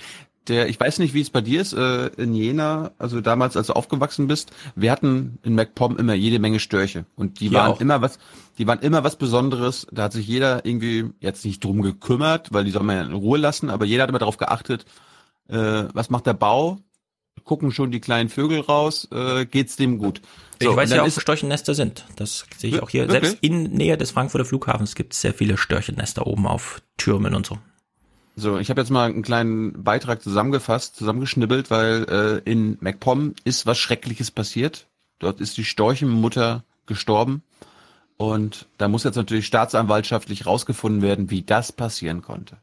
Der, 0.47 0.69
ich 0.69 0.81
weiß 0.81 0.99
nicht, 1.01 1.13
wie 1.13 1.21
es 1.21 1.29
bei 1.29 1.43
dir 1.43 1.61
ist, 1.61 1.75
äh, 1.75 2.07
in 2.17 2.33
Jena, 2.33 2.93
also 2.97 3.21
damals, 3.21 3.55
als 3.57 3.67
du 3.67 3.75
aufgewachsen 3.75 4.29
bist, 4.29 4.51
wir 4.75 4.91
hatten 4.91 5.39
in 5.43 5.55
MacPom 5.55 5.99
immer 5.99 6.15
jede 6.15 6.39
Menge 6.39 6.59
Störche. 6.59 7.05
Und 7.17 7.41
die 7.41 7.51
Hier 7.51 7.59
waren 7.59 7.73
auch. 7.73 7.81
immer 7.83 8.01
was, 8.01 8.19
die 8.57 8.67
waren 8.67 8.79
immer 8.79 9.05
was 9.05 9.17
Besonderes. 9.17 9.87
Da 9.93 10.05
hat 10.05 10.15
sich 10.15 10.27
jeder 10.27 10.65
irgendwie 10.65 11.11
jetzt 11.21 11.45
nicht 11.45 11.63
drum 11.63 11.83
gekümmert, 11.83 12.53
weil 12.53 12.65
die 12.65 12.71
soll 12.71 12.83
man 12.83 12.97
ja 12.97 13.03
in 13.03 13.13
Ruhe 13.13 13.39
lassen, 13.39 13.69
aber 13.69 13.85
jeder 13.85 14.05
hat 14.05 14.09
immer 14.09 14.21
darauf 14.21 14.39
geachtet, 14.39 14.87
äh, 15.49 15.85
was 15.93 16.11
macht 16.11 16.27
der 16.27 16.35
Bau? 16.35 16.79
Gucken 17.45 17.73
schon 17.73 17.91
die 17.91 18.01
kleinen 18.01 18.29
Vögel 18.29 18.61
raus, 18.61 19.09
äh, 19.11 19.47
geht's 19.47 19.77
dem 19.77 19.99
gut? 19.99 20.21
So, 20.61 20.71
ich 20.71 20.77
weiß 20.77 20.91
ja 20.91 21.03
auch, 21.03 21.07
wo 21.07 21.21
Störchennester 21.21 21.75
sind. 21.75 22.05
Das 22.17 22.45
sehe 22.57 22.71
ich 22.71 22.83
auch 22.83 22.91
hier. 22.91 23.09
Wirklich? 23.09 23.31
Selbst 23.31 23.45
in 23.45 23.63
Nähe 23.71 23.97
des 23.97 24.11
Frankfurter 24.11 24.45
Flughafens 24.45 24.95
gibt 24.95 25.15
es 25.15 25.21
sehr 25.21 25.33
viele 25.33 25.57
Störchennester 25.57 26.27
oben 26.27 26.47
auf 26.47 26.83
Türmen 26.97 27.35
und 27.35 27.47
so. 27.47 27.59
So, 28.37 28.59
ich 28.59 28.71
habe 28.71 28.81
jetzt 28.81 28.91
mal 28.91 29.09
einen 29.09 29.23
kleinen 29.23 29.83
Beitrag 29.83 30.23
zusammengefasst, 30.23 30.95
zusammengeschnibbelt, 30.97 31.71
weil 31.71 32.43
äh, 32.45 32.51
in 32.51 32.77
MacPom 32.81 33.35
ist 33.45 33.67
was 33.67 33.79
Schreckliches 33.79 34.31
passiert. 34.31 34.87
Dort 35.19 35.41
ist 35.41 35.57
die 35.57 35.65
Storchenmutter 35.65 36.65
gestorben. 36.87 37.43
Und 38.17 38.67
da 38.79 38.89
muss 38.89 39.05
jetzt 39.05 39.17
natürlich 39.17 39.47
staatsanwaltschaftlich 39.47 40.47
rausgefunden 40.47 41.03
werden, 41.03 41.31
wie 41.31 41.43
das 41.43 41.73
passieren 41.73 42.23
konnte. 42.23 42.59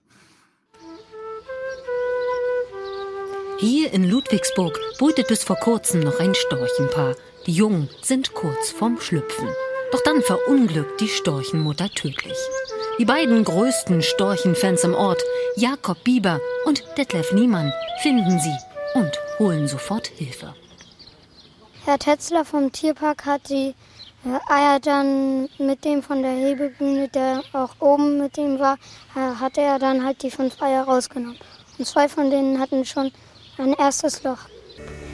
Hier 3.58 3.94
in 3.94 4.04
Ludwigsburg 4.10 4.78
brütet 5.00 5.30
bis 5.30 5.46
vor 5.46 5.56
kurzem 5.56 6.02
noch 6.02 6.20
ein 6.20 6.36
Storchenpaar. 6.36 7.16
Die 7.46 7.54
Jungen 7.54 7.90
sind 8.02 8.34
kurz 8.34 8.72
vorm 8.72 9.00
Schlüpfen. 9.00 9.48
Doch 9.94 10.02
dann 10.04 10.22
verunglückt 10.22 11.00
die 11.00 11.08
Storchenmutter 11.08 11.90
tödlich. 11.90 12.38
Die 13.00 13.06
beiden 13.06 13.46
größten 13.46 14.02
Storchenfans 14.02 14.84
im 14.84 14.94
Ort, 14.94 15.22
Jakob 15.56 16.04
Bieber 16.04 16.42
und 16.66 16.84
Detlef 16.98 17.32
Niemann, 17.32 17.72
finden 18.02 18.40
sie 18.42 18.56
und 19.00 19.12
holen 19.40 19.70
sofort 19.70 20.08
Hilfe. 20.08 20.54
Herr 21.86 21.98
Tetzler 21.98 22.44
vom 22.44 22.74
Tierpark 22.74 23.26
hat 23.26 23.50
die 23.50 23.74
äh, 24.26 24.54
Eier 24.54 24.82
dann 24.82 25.48
mit 25.60 25.86
dem 25.86 26.04
von 26.04 26.22
der 26.22 26.32
Hebebühne, 26.32 27.08
der 27.08 27.42
auch 27.54 27.76
oben 27.80 28.18
mit 28.18 28.36
dem 28.36 28.60
war, 28.60 28.78
äh, 29.16 29.36
hatte 29.40 29.62
er 29.62 29.80
dann 29.80 30.04
halt 30.04 30.24
die 30.24 30.32
fünf 30.32 30.62
Eier 30.62 30.84
rausgenommen. 30.84 31.38
Und 31.78 31.86
zwei 31.86 32.10
von 32.10 32.30
denen 32.30 32.60
hatten 32.60 32.84
schon 32.86 33.12
ein 33.58 33.74
erstes 33.74 34.24
Loch. 34.24 34.40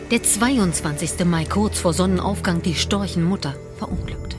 Der 0.09 0.23
22. 0.23 1.23
Mai, 1.26 1.45
kurz 1.45 1.80
vor 1.80 1.93
Sonnenaufgang, 1.93 2.61
die 2.61 2.76
Storchenmutter 2.76 3.55
verunglückt. 3.77 4.35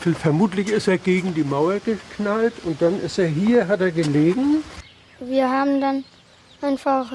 Vermutlich 0.00 0.68
ist 0.68 0.88
er 0.88 0.96
gegen 0.96 1.34
die 1.34 1.44
Mauer 1.44 1.80
geknallt 1.80 2.54
und 2.64 2.80
dann 2.80 3.00
ist 3.00 3.18
er 3.18 3.26
hier, 3.26 3.68
hat 3.68 3.80
er 3.80 3.90
gelegen. 3.90 4.64
Wir 5.20 5.50
haben 5.50 5.80
dann 5.80 6.04
einfach 6.62 7.12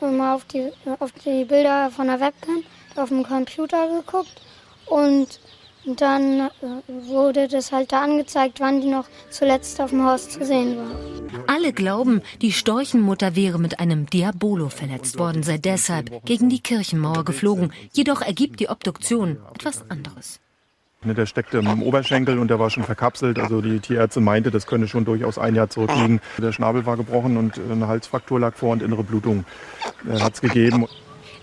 immer 0.00 0.34
auf 0.34 0.44
die, 0.44 0.70
auf 0.98 1.12
die 1.12 1.44
Bilder 1.44 1.90
von 1.90 2.06
der 2.06 2.20
Webcam 2.20 2.62
auf 2.96 3.08
dem 3.08 3.24
Computer 3.24 3.88
geguckt 3.88 4.42
und 4.86 5.40
dann 5.86 6.40
äh, 6.40 6.50
wurde 7.08 7.48
das 7.48 7.72
halt 7.72 7.92
da 7.92 8.02
angezeigt, 8.02 8.60
wann 8.60 8.80
die 8.80 8.88
noch 8.88 9.06
zuletzt 9.30 9.80
auf 9.80 9.90
dem 9.90 10.04
Haus 10.04 10.28
zu 10.28 10.44
sehen 10.44 10.76
war. 10.76 11.44
Alle 11.46 11.72
glauben, 11.72 12.22
die 12.40 12.52
Storchenmutter 12.52 13.36
wäre 13.36 13.58
mit 13.58 13.80
einem 13.80 14.06
Diabolo 14.06 14.68
verletzt 14.68 15.18
worden, 15.18 15.42
sei 15.42 15.58
deshalb 15.58 16.24
gegen 16.24 16.48
die 16.48 16.60
Kirchenmauer 16.60 17.24
geflogen. 17.24 17.72
Jedoch 17.92 18.22
ergibt 18.22 18.60
die 18.60 18.68
Obduktion 18.68 19.38
etwas 19.54 19.88
anderes. 19.90 20.40
Ne, 21.04 21.14
der 21.14 21.26
steckte 21.26 21.58
im 21.58 21.82
Oberschenkel 21.82 22.38
und 22.38 22.48
der 22.48 22.58
war 22.58 22.70
schon 22.70 22.84
verkapselt. 22.84 23.38
Also 23.38 23.60
die 23.60 23.78
Tierärzte 23.80 24.20
meinte, 24.20 24.50
das 24.50 24.66
könne 24.66 24.88
schon 24.88 25.04
durchaus 25.04 25.38
ein 25.38 25.54
Jahr 25.54 25.68
zurückliegen. 25.68 26.20
Der 26.38 26.52
Schnabel 26.52 26.86
war 26.86 26.96
gebrochen 26.96 27.36
und 27.36 27.60
eine 27.70 27.88
Halsfraktur 27.88 28.40
lag 28.40 28.54
vor 28.54 28.70
und 28.70 28.82
innere 28.82 29.04
Blutung 29.04 29.44
äh, 30.08 30.18
hat 30.18 30.34
es 30.34 30.40
gegeben. 30.40 30.86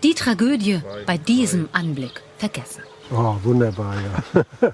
Die 0.04 0.16
Tragödie 0.16 0.82
bei 1.06 1.18
diesem 1.18 1.70
Anblick 1.74 2.24
vergessen. 2.40 2.82
Oh, 3.12 3.36
wunderbar, 3.44 3.96
ja. 4.00 4.44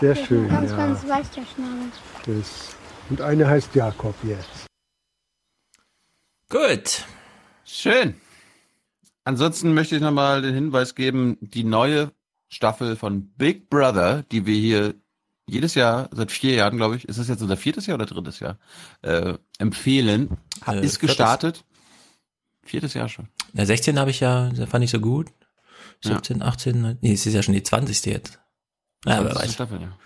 Sehr 0.00 0.16
schön. 0.16 0.48
Ganz, 0.48 0.70
ja. 0.70 0.76
ganz 0.76 1.08
weich 1.08 1.28
der 1.30 1.42
Schnabel. 1.44 1.90
Das. 2.26 2.76
Und 3.10 3.20
eine 3.20 3.46
heißt 3.46 3.74
Jakob 3.74 4.14
jetzt. 4.24 4.66
Gut. 6.48 7.04
Schön. 7.64 8.14
Ansonsten 9.24 9.74
möchte 9.74 9.96
ich 9.96 10.02
nochmal 10.02 10.42
den 10.42 10.54
Hinweis 10.54 10.94
geben, 10.94 11.36
die 11.40 11.64
neue 11.64 12.12
Staffel 12.48 12.96
von 12.96 13.28
Big 13.36 13.68
Brother, 13.68 14.22
die 14.30 14.46
wir 14.46 14.54
hier 14.56 14.94
jedes 15.48 15.74
Jahr, 15.74 16.08
seit 16.12 16.32
vier 16.32 16.54
Jahren, 16.54 16.76
glaube 16.76 16.96
ich, 16.96 17.08
ist 17.08 17.18
das 17.18 17.28
jetzt 17.28 17.42
unser 17.42 17.56
viertes 17.56 17.86
Jahr 17.86 17.96
oder 17.96 18.06
drittes 18.06 18.40
Jahr, 18.40 18.58
äh, 19.02 19.34
empfehlen, 19.58 20.36
Äh, 20.66 20.84
ist 20.84 20.98
gestartet. 20.98 21.64
Viertes 22.62 22.94
Jahr 22.94 23.08
schon. 23.08 23.28
Der 23.52 23.66
16 23.66 23.98
habe 23.98 24.10
ich 24.10 24.20
ja, 24.20 24.48
der 24.50 24.66
fand 24.66 24.84
ich 24.84 24.90
so 24.90 24.98
gut. 25.00 25.28
17, 26.02 26.42
18, 26.42 26.98
nee, 27.00 27.12
es 27.12 27.26
ist 27.26 27.34
ja 27.34 27.42
schon 27.42 27.54
die 27.54 27.62
20. 27.62 28.06
jetzt. 28.06 28.38
Ja, 29.04 29.24
wer 29.24 29.32
20. 29.32 29.36
weiß. 29.36 29.54
Staffel, 29.54 29.80
ja. 29.80 29.98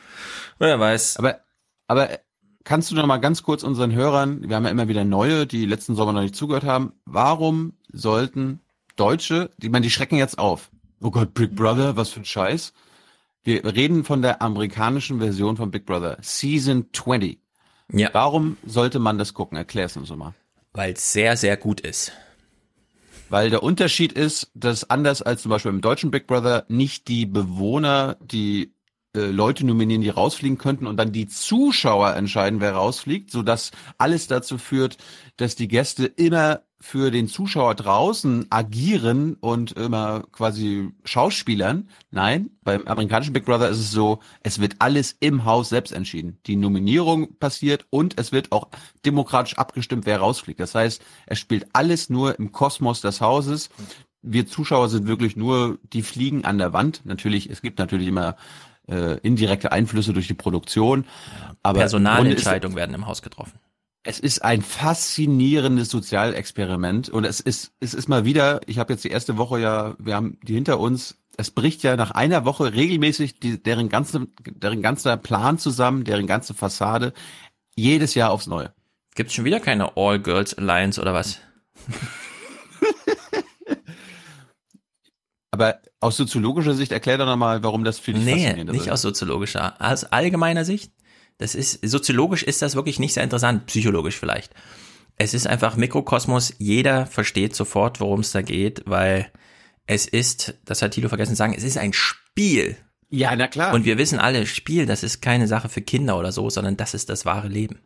Wer 0.58 0.80
weiß. 0.80 1.16
Aber, 1.18 1.40
aber 1.86 2.10
kannst 2.64 2.90
du 2.90 2.94
noch 2.94 3.06
mal 3.06 3.18
ganz 3.18 3.42
kurz 3.42 3.62
unseren 3.62 3.92
Hörern, 3.92 4.48
wir 4.48 4.56
haben 4.56 4.64
ja 4.64 4.70
immer 4.70 4.88
wieder 4.88 5.04
neue, 5.04 5.46
die 5.46 5.66
letzten 5.66 5.94
Sommer 5.94 6.12
noch 6.12 6.22
nicht 6.22 6.36
zugehört 6.36 6.64
haben, 6.64 6.92
warum 7.04 7.74
sollten 7.92 8.60
Deutsche, 8.96 9.50
die 9.56 9.68
man, 9.68 9.82
die 9.82 9.90
schrecken 9.90 10.16
jetzt 10.16 10.38
auf. 10.38 10.70
Oh 11.00 11.10
Gott, 11.10 11.32
Big 11.34 11.54
Brother, 11.54 11.96
was 11.96 12.10
für 12.10 12.20
ein 12.20 12.26
Scheiß. 12.26 12.72
Wir 13.42 13.64
reden 13.64 14.04
von 14.04 14.20
der 14.20 14.42
amerikanischen 14.42 15.18
Version 15.18 15.56
von 15.56 15.70
Big 15.70 15.86
Brother, 15.86 16.18
Season 16.20 16.86
20. 16.92 17.40
Ja. 17.92 18.10
Warum 18.12 18.58
sollte 18.66 18.98
man 18.98 19.18
das 19.18 19.32
gucken? 19.32 19.56
Erklär 19.56 19.86
es 19.86 19.96
uns 19.96 20.10
mal. 20.10 20.34
Weil 20.72 20.92
es 20.92 21.12
sehr, 21.12 21.36
sehr 21.36 21.56
gut 21.56 21.80
ist. 21.80 22.12
Weil 23.30 23.48
der 23.48 23.62
Unterschied 23.62 24.12
ist, 24.12 24.50
dass 24.54 24.90
anders 24.90 25.22
als 25.22 25.42
zum 25.42 25.50
Beispiel 25.50 25.70
im 25.70 25.80
deutschen 25.80 26.10
Big 26.10 26.26
Brother 26.26 26.64
nicht 26.68 27.06
die 27.06 27.26
Bewohner 27.26 28.16
die 28.20 28.74
äh, 29.14 29.26
Leute 29.26 29.64
nominieren, 29.64 30.02
die 30.02 30.08
rausfliegen 30.08 30.58
könnten 30.58 30.86
und 30.86 30.96
dann 30.96 31.12
die 31.12 31.28
Zuschauer 31.28 32.14
entscheiden, 32.16 32.60
wer 32.60 32.72
rausfliegt, 32.72 33.30
so 33.30 33.42
dass 33.42 33.70
alles 33.98 34.26
dazu 34.26 34.58
führt, 34.58 34.98
dass 35.36 35.54
die 35.54 35.68
Gäste 35.68 36.06
immer 36.06 36.62
für 36.80 37.10
den 37.10 37.28
Zuschauer 37.28 37.74
draußen 37.74 38.46
agieren 38.48 39.34
und 39.34 39.72
immer 39.72 40.24
quasi 40.32 40.90
Schauspielern. 41.04 41.88
Nein, 42.10 42.50
beim 42.62 42.86
amerikanischen 42.86 43.34
Big 43.34 43.44
Brother 43.44 43.68
ist 43.68 43.78
es 43.78 43.90
so, 43.90 44.20
es 44.42 44.60
wird 44.60 44.76
alles 44.78 45.14
im 45.20 45.44
Haus 45.44 45.68
selbst 45.68 45.92
entschieden. 45.92 46.38
Die 46.46 46.56
Nominierung 46.56 47.36
passiert 47.38 47.84
und 47.90 48.18
es 48.18 48.32
wird 48.32 48.50
auch 48.50 48.68
demokratisch 49.04 49.58
abgestimmt, 49.58 50.06
wer 50.06 50.20
rausfliegt. 50.20 50.58
Das 50.58 50.74
heißt, 50.74 51.02
es 51.26 51.38
spielt 51.38 51.66
alles 51.74 52.08
nur 52.08 52.38
im 52.38 52.50
Kosmos 52.50 53.02
des 53.02 53.20
Hauses. 53.20 53.68
Wir 54.22 54.46
Zuschauer 54.46 54.88
sind 54.88 55.06
wirklich 55.06 55.36
nur 55.36 55.78
die 55.92 56.02
Fliegen 56.02 56.46
an 56.46 56.56
der 56.56 56.72
Wand. 56.72 57.02
Natürlich, 57.04 57.50
es 57.50 57.60
gibt 57.60 57.78
natürlich 57.78 58.08
immer 58.08 58.36
äh, 58.88 59.18
indirekte 59.18 59.70
Einflüsse 59.70 60.14
durch 60.14 60.28
die 60.28 60.34
Produktion. 60.34 61.04
Aber 61.62 61.80
Personalentscheidungen 61.80 62.76
werden 62.76 62.94
im 62.94 63.06
Haus 63.06 63.20
getroffen. 63.20 63.58
Es 64.02 64.18
ist 64.18 64.42
ein 64.42 64.62
faszinierendes 64.62 65.90
Sozialexperiment 65.90 67.08
und 67.10 67.24
es 67.24 67.40
ist 67.40 67.72
es 67.80 67.92
ist 67.94 68.08
mal 68.08 68.24
wieder, 68.24 68.60
ich 68.66 68.78
habe 68.78 68.92
jetzt 68.92 69.04
die 69.04 69.10
erste 69.10 69.36
Woche 69.36 69.60
ja, 69.60 69.94
wir 69.98 70.14
haben 70.14 70.38
die 70.42 70.54
hinter 70.54 70.80
uns, 70.80 71.16
es 71.36 71.50
bricht 71.50 71.82
ja 71.82 71.96
nach 71.96 72.10
einer 72.12 72.44
Woche 72.44 72.72
regelmäßig 72.74 73.40
die, 73.40 73.62
deren 73.62 73.88
ganze 73.88 74.26
deren 74.46 74.80
ganzer 74.82 75.16
Plan 75.16 75.58
zusammen, 75.58 76.04
deren 76.04 76.26
ganze 76.26 76.54
Fassade 76.54 77.12
jedes 77.76 78.14
Jahr 78.14 78.30
aufs 78.30 78.46
neue. 78.46 78.72
Gibt's 79.14 79.34
schon 79.34 79.44
wieder 79.44 79.60
keine 79.60 79.96
All 79.96 80.18
Girls 80.20 80.54
Alliance 80.54 81.00
oder 81.00 81.12
was? 81.14 81.38
Aber 85.52 85.80
aus 85.98 86.16
soziologischer 86.16 86.74
Sicht 86.74 86.92
erklär 86.92 87.18
doch 87.18 87.26
nochmal, 87.26 87.62
warum 87.62 87.84
das 87.84 87.98
für 87.98 88.12
dich 88.12 88.24
Nee, 88.24 88.32
faszinierend 88.44 88.72
nicht 88.72 88.86
ist. 88.86 88.92
aus 88.92 89.02
soziologischer. 89.02 89.74
Aus 89.80 90.04
allgemeiner 90.04 90.64
Sicht. 90.64 90.92
Das 91.40 91.54
ist, 91.54 91.78
soziologisch 91.82 92.42
ist 92.42 92.60
das 92.60 92.74
wirklich 92.74 92.98
nicht 92.98 93.14
sehr 93.14 93.24
interessant, 93.24 93.64
psychologisch 93.64 94.18
vielleicht. 94.18 94.52
Es 95.16 95.32
ist 95.32 95.46
einfach 95.46 95.74
Mikrokosmos, 95.74 96.54
jeder 96.58 97.06
versteht 97.06 97.56
sofort, 97.56 97.98
worum 97.98 98.20
es 98.20 98.32
da 98.32 98.42
geht, 98.42 98.82
weil 98.84 99.32
es 99.86 100.06
ist, 100.06 100.54
das 100.66 100.82
hat 100.82 100.92
Tilo 100.92 101.08
vergessen 101.08 101.32
zu 101.32 101.36
sagen, 101.36 101.54
es 101.56 101.64
ist 101.64 101.78
ein 101.78 101.94
Spiel. 101.94 102.76
Ja, 103.08 103.34
na 103.36 103.48
klar. 103.48 103.72
Und 103.72 103.86
wir 103.86 103.96
wissen 103.96 104.18
alle, 104.18 104.46
Spiel, 104.46 104.84
das 104.84 105.02
ist 105.02 105.22
keine 105.22 105.48
Sache 105.48 105.70
für 105.70 105.80
Kinder 105.80 106.18
oder 106.18 106.30
so, 106.30 106.50
sondern 106.50 106.76
das 106.76 106.92
ist 106.92 107.08
das 107.08 107.24
wahre 107.24 107.48
Leben. 107.48 107.80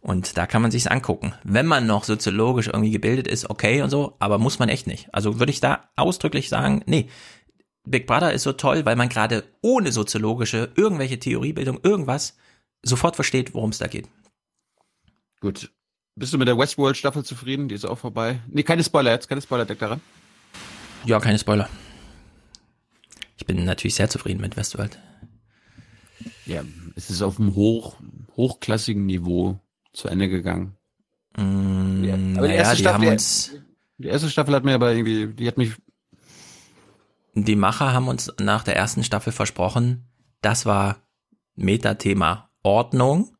Und 0.00 0.38
da 0.38 0.46
kann 0.46 0.62
man 0.62 0.70
sich's 0.70 0.86
angucken. 0.86 1.34
Wenn 1.44 1.66
man 1.66 1.86
noch 1.86 2.04
soziologisch 2.04 2.68
irgendwie 2.68 2.90
gebildet 2.90 3.28
ist, 3.28 3.50
okay 3.50 3.82
und 3.82 3.90
so, 3.90 4.16
aber 4.18 4.38
muss 4.38 4.58
man 4.58 4.70
echt 4.70 4.86
nicht. 4.86 5.14
Also 5.14 5.40
würde 5.40 5.52
ich 5.52 5.60
da 5.60 5.90
ausdrücklich 5.94 6.48
sagen, 6.48 6.82
nee, 6.86 7.10
Big 7.84 8.06
Brother 8.06 8.32
ist 8.32 8.44
so 8.44 8.54
toll, 8.54 8.86
weil 8.86 8.96
man 8.96 9.10
gerade 9.10 9.44
ohne 9.60 9.92
soziologische, 9.92 10.70
irgendwelche 10.74 11.18
Theoriebildung, 11.18 11.80
irgendwas 11.82 12.38
sofort 12.82 13.14
versteht, 13.16 13.54
worum 13.54 13.70
es 13.70 13.78
da 13.78 13.86
geht. 13.86 14.08
Gut. 15.40 15.70
Bist 16.14 16.32
du 16.32 16.38
mit 16.38 16.46
der 16.48 16.58
Westworld 16.58 16.96
Staffel 16.96 17.24
zufrieden? 17.24 17.68
Die 17.68 17.74
ist 17.74 17.84
auch 17.86 17.98
vorbei. 17.98 18.40
Nee, 18.48 18.62
keine 18.62 18.84
Spoiler 18.84 19.12
jetzt, 19.12 19.28
keine 19.28 19.40
Spoiler 19.40 19.64
deckt 19.64 19.80
daran. 19.82 20.00
Ja, 21.04 21.18
keine 21.20 21.38
Spoiler. 21.38 21.68
Ich 23.38 23.46
bin 23.46 23.64
natürlich 23.64 23.94
sehr 23.94 24.08
zufrieden 24.10 24.40
mit 24.40 24.56
Westworld. 24.56 24.98
Ja, 26.46 26.62
es 26.96 27.10
ist 27.10 27.22
auf 27.22 27.40
einem 27.40 27.54
hoch, 27.54 27.96
hochklassigen 28.36 29.06
Niveau 29.06 29.58
zu 29.92 30.08
Ende 30.08 30.28
gegangen. 30.28 30.76
Mm, 31.36 32.04
Ja, 32.04 32.14
aber 32.38 32.48
die 32.48 32.54
erste 32.54 32.76
die 32.76 32.82
Staffel- 32.82 33.08
uns, 33.08 33.52
Die 33.98 34.08
erste 34.08 34.28
Staffel 34.30 34.54
hat 34.54 34.64
mir 34.64 34.74
aber 34.74 34.92
irgendwie, 34.92 35.28
die 35.28 35.48
hat 35.48 35.56
mich, 35.56 35.72
die 37.34 37.56
Macher 37.56 37.92
haben 37.92 38.08
uns 38.08 38.32
nach 38.38 38.64
der 38.64 38.76
ersten 38.76 39.02
Staffel 39.02 39.32
versprochen, 39.32 40.06
das 40.42 40.66
war 40.66 41.00
Metathema 41.54 42.50
Ordnung. 42.62 43.34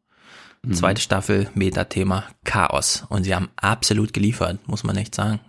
Mhm. 0.63 0.75
Zweite 0.75 1.01
Staffel 1.01 1.51
Metathema 1.55 2.25
Chaos. 2.45 3.05
Und 3.09 3.25
sie 3.25 3.35
haben 3.35 3.51
absolut 3.57 4.13
geliefert, 4.13 4.67
muss 4.69 4.85
man 4.85 4.97
echt 4.97 5.15
sagen. 5.15 5.41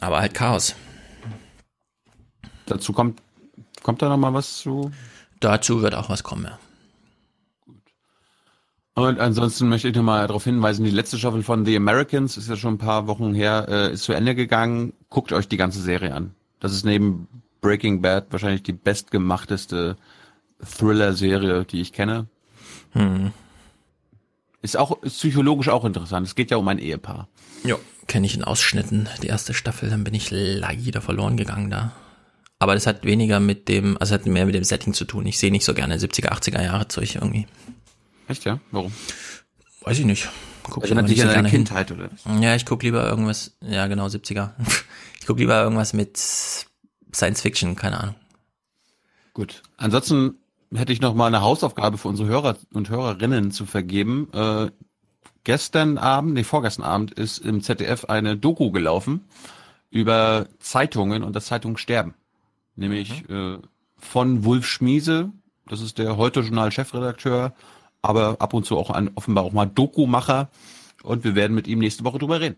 Aber 0.00 0.20
halt 0.20 0.34
Chaos. 0.34 0.74
dazu 2.66 2.92
kommt, 2.92 3.22
kommt 3.82 4.02
da 4.02 4.08
noch 4.08 4.16
mal 4.16 4.34
was 4.34 4.58
zu? 4.58 4.90
Dazu 5.40 5.82
wird 5.82 5.94
auch 5.94 6.08
was 6.08 6.22
kommen, 6.22 6.44
ja. 6.44 6.58
Und 8.94 9.20
ansonsten 9.20 9.68
möchte 9.68 9.88
ich 9.88 9.94
noch 9.94 10.02
mal 10.02 10.26
darauf 10.26 10.44
hinweisen, 10.44 10.84
die 10.84 10.90
letzte 10.90 11.18
Staffel 11.18 11.42
von 11.42 11.66
The 11.66 11.76
Americans 11.76 12.38
ist 12.38 12.48
ja 12.48 12.56
schon 12.56 12.74
ein 12.74 12.78
paar 12.78 13.06
Wochen 13.06 13.34
her, 13.34 13.66
äh, 13.68 13.92
ist 13.92 14.04
zu 14.04 14.14
Ende 14.14 14.34
gegangen. 14.34 14.94
Guckt 15.10 15.32
euch 15.32 15.48
die 15.48 15.58
ganze 15.58 15.82
Serie 15.82 16.14
an. 16.14 16.34
Das 16.60 16.72
ist 16.72 16.86
neben 16.86 17.28
Breaking 17.60 18.00
Bad 18.00 18.28
wahrscheinlich 18.30 18.62
die 18.62 18.72
bestgemachteste 18.72 19.98
Thriller-Serie, 20.64 21.64
die 21.64 21.80
ich 21.80 21.92
kenne. 21.92 22.26
Hm. 22.92 23.32
Ist 24.62 24.76
auch 24.76 25.02
ist 25.02 25.18
psychologisch 25.18 25.68
auch 25.68 25.84
interessant. 25.84 26.26
Es 26.26 26.34
geht 26.34 26.50
ja 26.50 26.56
um 26.56 26.66
ein 26.68 26.78
Ehepaar. 26.78 27.28
Ja, 27.64 27.76
kenne 28.06 28.26
ich 28.26 28.34
in 28.34 28.44
Ausschnitten, 28.44 29.08
die 29.22 29.26
erste 29.26 29.54
Staffel, 29.54 29.90
dann 29.90 30.04
bin 30.04 30.14
ich 30.14 30.30
leider 30.30 31.00
verloren 31.00 31.36
gegangen 31.36 31.70
da. 31.70 31.92
Aber 32.58 32.74
das 32.74 32.86
hat 32.86 33.04
weniger 33.04 33.38
mit 33.38 33.68
dem, 33.68 33.98
also 33.98 34.14
hat 34.14 34.24
mehr 34.26 34.46
mit 34.46 34.54
dem 34.54 34.64
Setting 34.64 34.94
zu 34.94 35.04
tun. 35.04 35.26
Ich 35.26 35.38
sehe 35.38 35.50
nicht 35.50 35.64
so 35.64 35.74
gerne 35.74 35.98
70er, 35.98 36.30
80er 36.30 36.62
Jahre 36.62 36.88
Zeug 36.88 37.16
irgendwie. 37.16 37.46
Echt, 38.28 38.44
ja? 38.44 38.60
Warum? 38.70 38.92
Weiß 39.82 39.98
ich 39.98 40.06
nicht. 40.06 40.28
Guck 40.62 40.78
aber 40.90 41.02
dich 41.02 41.20
an 41.20 41.28
deine 41.28 41.34
gerne 41.34 41.48
hin. 41.48 41.64
Kindheit, 41.64 41.92
oder? 41.92 42.08
Ja, 42.40 42.56
ich 42.56 42.64
guck 42.64 42.82
lieber 42.82 43.06
irgendwas, 43.08 43.56
ja 43.60 43.86
genau, 43.86 44.06
70er. 44.06 44.50
Ich 45.20 45.28
guck 45.28 45.40
lieber 45.40 45.60
irgendwas 45.60 45.92
mit 45.92 46.16
Science 46.16 47.40
Fiction, 47.40 47.74
keine 47.74 47.98
Ahnung. 47.98 48.14
Gut. 49.34 49.60
Ansonsten 49.76 50.36
hätte 50.74 50.92
ich 50.92 51.00
noch 51.00 51.14
mal 51.14 51.26
eine 51.26 51.42
Hausaufgabe 51.42 51.98
für 51.98 52.08
unsere 52.08 52.28
Hörer 52.28 52.56
und 52.72 52.90
Hörerinnen 52.90 53.50
zu 53.50 53.66
vergeben. 53.66 54.28
Äh, 54.32 54.70
gestern 55.44 55.98
Abend, 55.98 56.34
nee, 56.34 56.44
vorgestern 56.44 56.84
Abend 56.84 57.12
ist 57.12 57.38
im 57.38 57.62
ZDF 57.62 58.06
eine 58.06 58.36
Doku 58.36 58.70
gelaufen 58.70 59.24
über 59.90 60.46
Zeitungen 60.58 61.22
und 61.22 61.34
das 61.34 61.46
Zeitungssterben. 61.46 62.14
Nämlich 62.74 63.28
äh, 63.30 63.58
von 63.96 64.44
Wulf 64.44 64.66
Schmiese, 64.66 65.30
das 65.68 65.80
ist 65.80 65.98
der 65.98 66.16
Heute-Journal-Chefredakteur, 66.16 67.54
aber 68.02 68.36
ab 68.40 68.54
und 68.54 68.66
zu 68.66 68.76
auch 68.76 68.90
ein, 68.90 69.10
offenbar 69.14 69.44
auch 69.44 69.52
mal 69.52 69.66
Doku-Macher. 69.66 70.48
Und 71.02 71.24
wir 71.24 71.34
werden 71.34 71.54
mit 71.54 71.66
ihm 71.66 71.78
nächste 71.78 72.04
Woche 72.04 72.18
drüber 72.18 72.40
reden. 72.40 72.56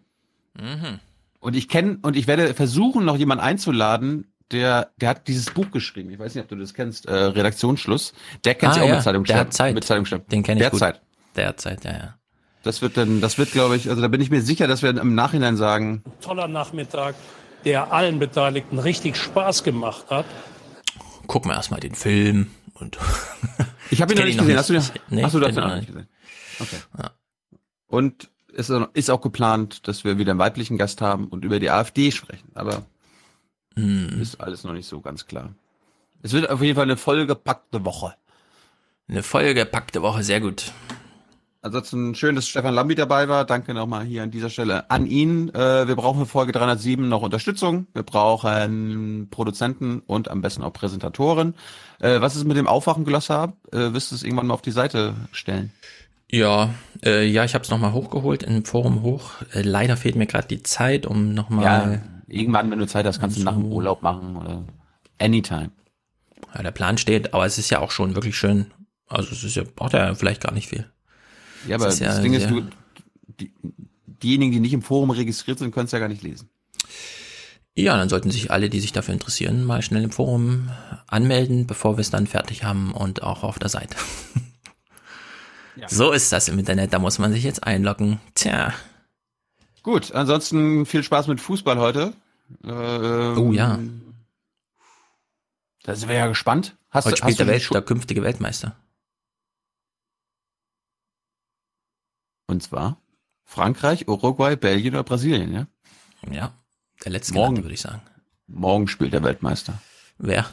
Mhm. 0.59 1.01
Und 1.41 1.55
ich 1.55 1.69
kenne 1.69 1.99
und 2.03 2.17
ich 2.17 2.27
werde 2.27 2.55
versuchen, 2.55 3.05
noch 3.05 3.17
jemanden 3.17 3.45
einzuladen, 3.45 4.27
der, 4.53 4.91
der 5.01 5.11
hat 5.11 5.29
dieses 5.29 5.51
Buch 5.51 5.71
geschrieben. 5.71 6.11
Ich 6.11 6.19
weiß 6.19 6.35
nicht, 6.35 6.43
ob 6.45 6.49
du 6.49 6.57
das 6.57 6.75
kennst, 6.75 7.07
äh, 7.07 7.13
Redaktionsschluss. 7.15 8.13
Der 8.45 8.55
kennt 8.55 8.71
Ah, 8.71 8.75
sich 8.75 8.83
auch 8.83 8.89
ja, 8.89 8.95
mit 8.97 9.05
Zeitung 9.05 9.25
der 9.25 9.37
hat 9.39 9.53
Zeit. 9.53 9.75
Mit. 9.75 9.89
Den 10.33 10.43
kenne 10.43 10.61
ich 10.61 10.63
der 10.65 10.71
gut. 10.71 10.81
Hat 10.83 10.95
Zeit. 10.97 11.03
Der 11.37 11.49
hat 11.49 11.61
Zeit, 11.61 11.85
ja, 11.85 11.93
ja. 11.93 12.15
Das 12.63 12.83
wird 12.83 12.97
dann, 12.97 13.21
das 13.21 13.39
wird, 13.39 13.53
glaube 13.53 13.77
ich, 13.77 13.89
also 13.89 14.03
da 14.03 14.09
bin 14.09 14.21
ich 14.21 14.31
mir 14.31 14.43
sicher, 14.43 14.67
dass 14.67 14.83
wir 14.83 14.91
im 14.91 15.15
Nachhinein 15.15 15.57
sagen, 15.57 16.03
Toller 16.21 16.49
Nachmittag, 16.49 17.15
der 17.65 17.93
allen 17.93 18.19
Beteiligten 18.19 18.79
richtig 18.79 19.17
Spaß 19.17 19.63
gemacht 19.65 20.07
hat. 20.11 20.27
Gucken 21.27 21.51
wir 21.51 21.55
erstmal 21.57 21.81
den 21.81 21.95
Film 21.95 22.51
und. 22.75 22.99
Ich 23.91 24.03
habe 24.03 24.13
ihn 24.13 24.19
noch 24.19 24.27
nicht 24.27 24.39
gesehen. 24.39 24.59
Hast 24.59 24.69
du, 24.69 24.75
den- 24.75 24.83
Nee, 25.09 25.23
hast 25.25 25.35
du 25.35 25.41
das 25.41 25.55
kenn 25.55 25.65
noch 25.65 25.71
ihn 25.71 25.77
nicht 25.79 25.87
gesehen? 25.87 26.09
Okay. 26.61 26.77
Und 27.87 28.29
es 28.55 28.71
ist 28.93 29.11
auch 29.11 29.21
geplant, 29.23 29.89
dass 29.89 30.05
wir 30.05 30.19
wieder 30.19 30.33
einen 30.33 30.41
weiblichen 30.41 30.77
Gast 30.77 31.01
haben 31.01 31.29
und 31.29 31.45
über 31.45 31.59
die 31.59 31.71
AfD 31.71 32.11
sprechen. 32.11 32.51
Aber 32.55 32.83
Hm. 33.79 34.21
ist 34.21 34.41
alles 34.41 34.65
noch 34.65 34.73
nicht 34.73 34.89
so 34.89 35.01
ganz 35.01 35.27
klar. 35.27 35.55
Es 36.23 36.33
wird 36.33 36.51
auf 36.51 36.61
jeden 36.61 36.75
Fall 36.75 36.85
eine 36.85 36.97
vollgepackte 36.97 37.85
Woche. 37.85 38.15
Eine 39.09 39.23
vollgepackte 39.23 40.03
Woche, 40.03 40.23
sehr 40.23 40.41
gut. 40.41 40.73
Ansonsten 41.61 42.15
schön, 42.15 42.37
dass 42.37 42.47
Stefan 42.47 42.75
Lambi 42.75 42.95
dabei 42.95 43.29
war. 43.29 43.45
Danke 43.45 43.75
nochmal 43.75 44.05
hier 44.05 44.23
an 44.23 44.31
dieser 44.31 44.49
Stelle 44.49 44.91
an 44.91 45.07
ihn. 45.07 45.49
Äh, 45.55 45.89
wir 45.89 45.97
brauchen 45.97 46.21
für 46.21 46.27
Folge 46.27 46.53
307 46.53 47.09
noch 47.09 47.23
Unterstützung. 47.23 47.87
Wir 47.95 48.05
brauchen 48.05 49.29
Produzenten 49.31 50.01
und 50.07 50.31
am 50.31 50.41
besten 50.41 50.63
auch 50.63 50.73
Präsentatoren. 50.73 51.55
Äh, 52.01 52.21
was 52.21 52.37
ist 52.37 52.45
mit 52.45 52.57
dem 52.57 52.69
Aufwachen-Glossar? 52.69 53.55
Äh, 53.73 53.93
wirst 53.93 54.13
du 54.13 54.15
es 54.15 54.23
irgendwann 54.23 54.47
mal 54.47 54.55
auf 54.55 54.63
die 54.63 54.71
Seite 54.71 55.15
stellen? 55.33 55.73
Ja, 56.31 56.75
äh, 57.05 57.27
ja, 57.27 57.45
ich 57.45 57.55
habe 57.55 57.65
es 57.65 57.71
nochmal 57.71 57.93
hochgeholt 57.93 58.43
im 58.43 58.65
Forum 58.65 59.03
hoch. 59.03 59.33
Äh, 59.53 59.63
leider 59.63 59.97
fehlt 59.97 60.15
mir 60.15 60.27
gerade 60.27 60.47
die 60.47 60.63
Zeit, 60.63 61.07
um 61.07 61.35
nochmal. 61.35 61.65
Ja, 61.65 62.18
irgendwann, 62.29 62.71
wenn 62.71 62.79
du 62.79 62.87
Zeit 62.87 63.07
hast, 63.07 63.21
kannst 63.21 63.39
du 63.39 63.43
nach 63.43 63.55
dem 63.55 63.67
Urlaub 63.67 64.03
machen 64.03 64.37
oder 64.37 64.65
anytime. 65.19 65.71
Ja, 66.55 66.63
der 66.63 66.71
Plan 66.71 66.99
steht, 66.99 67.35
aber 67.35 67.47
es 67.47 67.59
ist 67.59 67.71
ja 67.71 67.81
auch 67.81 67.91
schon 67.91 68.15
wirklich 68.15 68.37
schön. 68.37 68.73
Also 69.07 69.33
es 69.33 69.43
ist 69.43 69.57
ja, 69.57 69.65
braucht 69.65 69.95
ja 69.95 70.15
vielleicht 70.15 70.43
gar 70.43 70.53
nicht 70.53 70.69
viel. 70.69 70.91
Ja, 71.67 71.77
aber 71.77 71.87
das 71.87 71.99
ja 71.99 72.19
Ding 72.21 72.35
ist, 72.35 72.49
du, 72.49 72.63
die, 73.41 73.53
diejenigen, 74.23 74.53
die 74.53 74.61
nicht 74.61 74.73
im 74.73 74.83
Forum 74.83 75.11
registriert 75.11 75.59
sind, 75.59 75.73
können 75.73 75.87
es 75.87 75.93
ja 75.93 75.99
gar 75.99 76.09
nicht 76.09 76.23
lesen. 76.23 76.49
Ja, 77.75 77.97
dann 77.97 78.09
sollten 78.09 78.31
sich 78.31 78.51
alle, 78.51 78.71
die 78.71 78.81
sich 78.81 78.93
dafür 78.93 79.15
interessieren, 79.15 79.65
mal 79.65 79.83
schnell 79.83 80.03
im 80.03 80.11
Forum 80.11 80.69
anmelden, 81.07 81.67
bevor 81.67 81.97
wir 81.97 82.01
es 82.01 82.11
dann 82.11 82.27
fertig 82.27 82.65
haben 82.65 82.93
und 82.93 83.23
auch 83.23 83.45
auf 83.45 83.59
der 83.59 83.69
Seite. 83.69 83.97
So 85.87 86.11
ist 86.11 86.33
das 86.33 86.49
im 86.49 86.59
Internet, 86.59 86.93
da 86.93 86.99
muss 86.99 87.21
man 87.21 87.33
sich 87.33 87.45
jetzt 87.45 87.63
einloggen. 87.63 88.21
Tja. 88.35 88.75
Gut, 89.83 90.13
ansonsten 90.13 90.87
viel 90.87 91.03
Spaß 91.03 91.27
mit 91.29 91.41
Fußball 91.41 91.79
heute. 91.79 92.13
Ähm, 92.65 93.39
Oh 93.39 93.53
ja. 93.53 93.79
Da 95.85 95.95
sind 95.95 96.09
wir 96.09 96.17
ja 96.17 96.27
gespannt. 96.27 96.77
Hast, 96.91 97.07
Heute 97.07 97.15
du- 97.15 97.17
spielt 97.19 97.31
hast 97.33 97.39
der, 97.41 97.47
Welt, 97.47 97.63
Schu- 97.63 97.73
der 97.75 97.83
künftige 97.83 98.23
Weltmeister. 98.23 98.77
Und 102.47 102.63
zwar 102.63 103.01
Frankreich, 103.45 104.09
Uruguay, 104.09 104.57
Belgien 104.57 104.95
oder 104.95 105.05
Brasilien, 105.05 105.53
ja? 105.53 105.67
Ja, 106.31 106.53
der 107.05 107.13
letzte 107.13 107.35
Morgen. 107.35 107.63
würde 107.63 107.75
ich 107.75 107.81
sagen. 107.81 108.03
Morgen 108.47 108.89
spielt 108.89 109.13
der 109.13 109.23
Weltmeister. 109.23 109.81
Wer? 110.19 110.51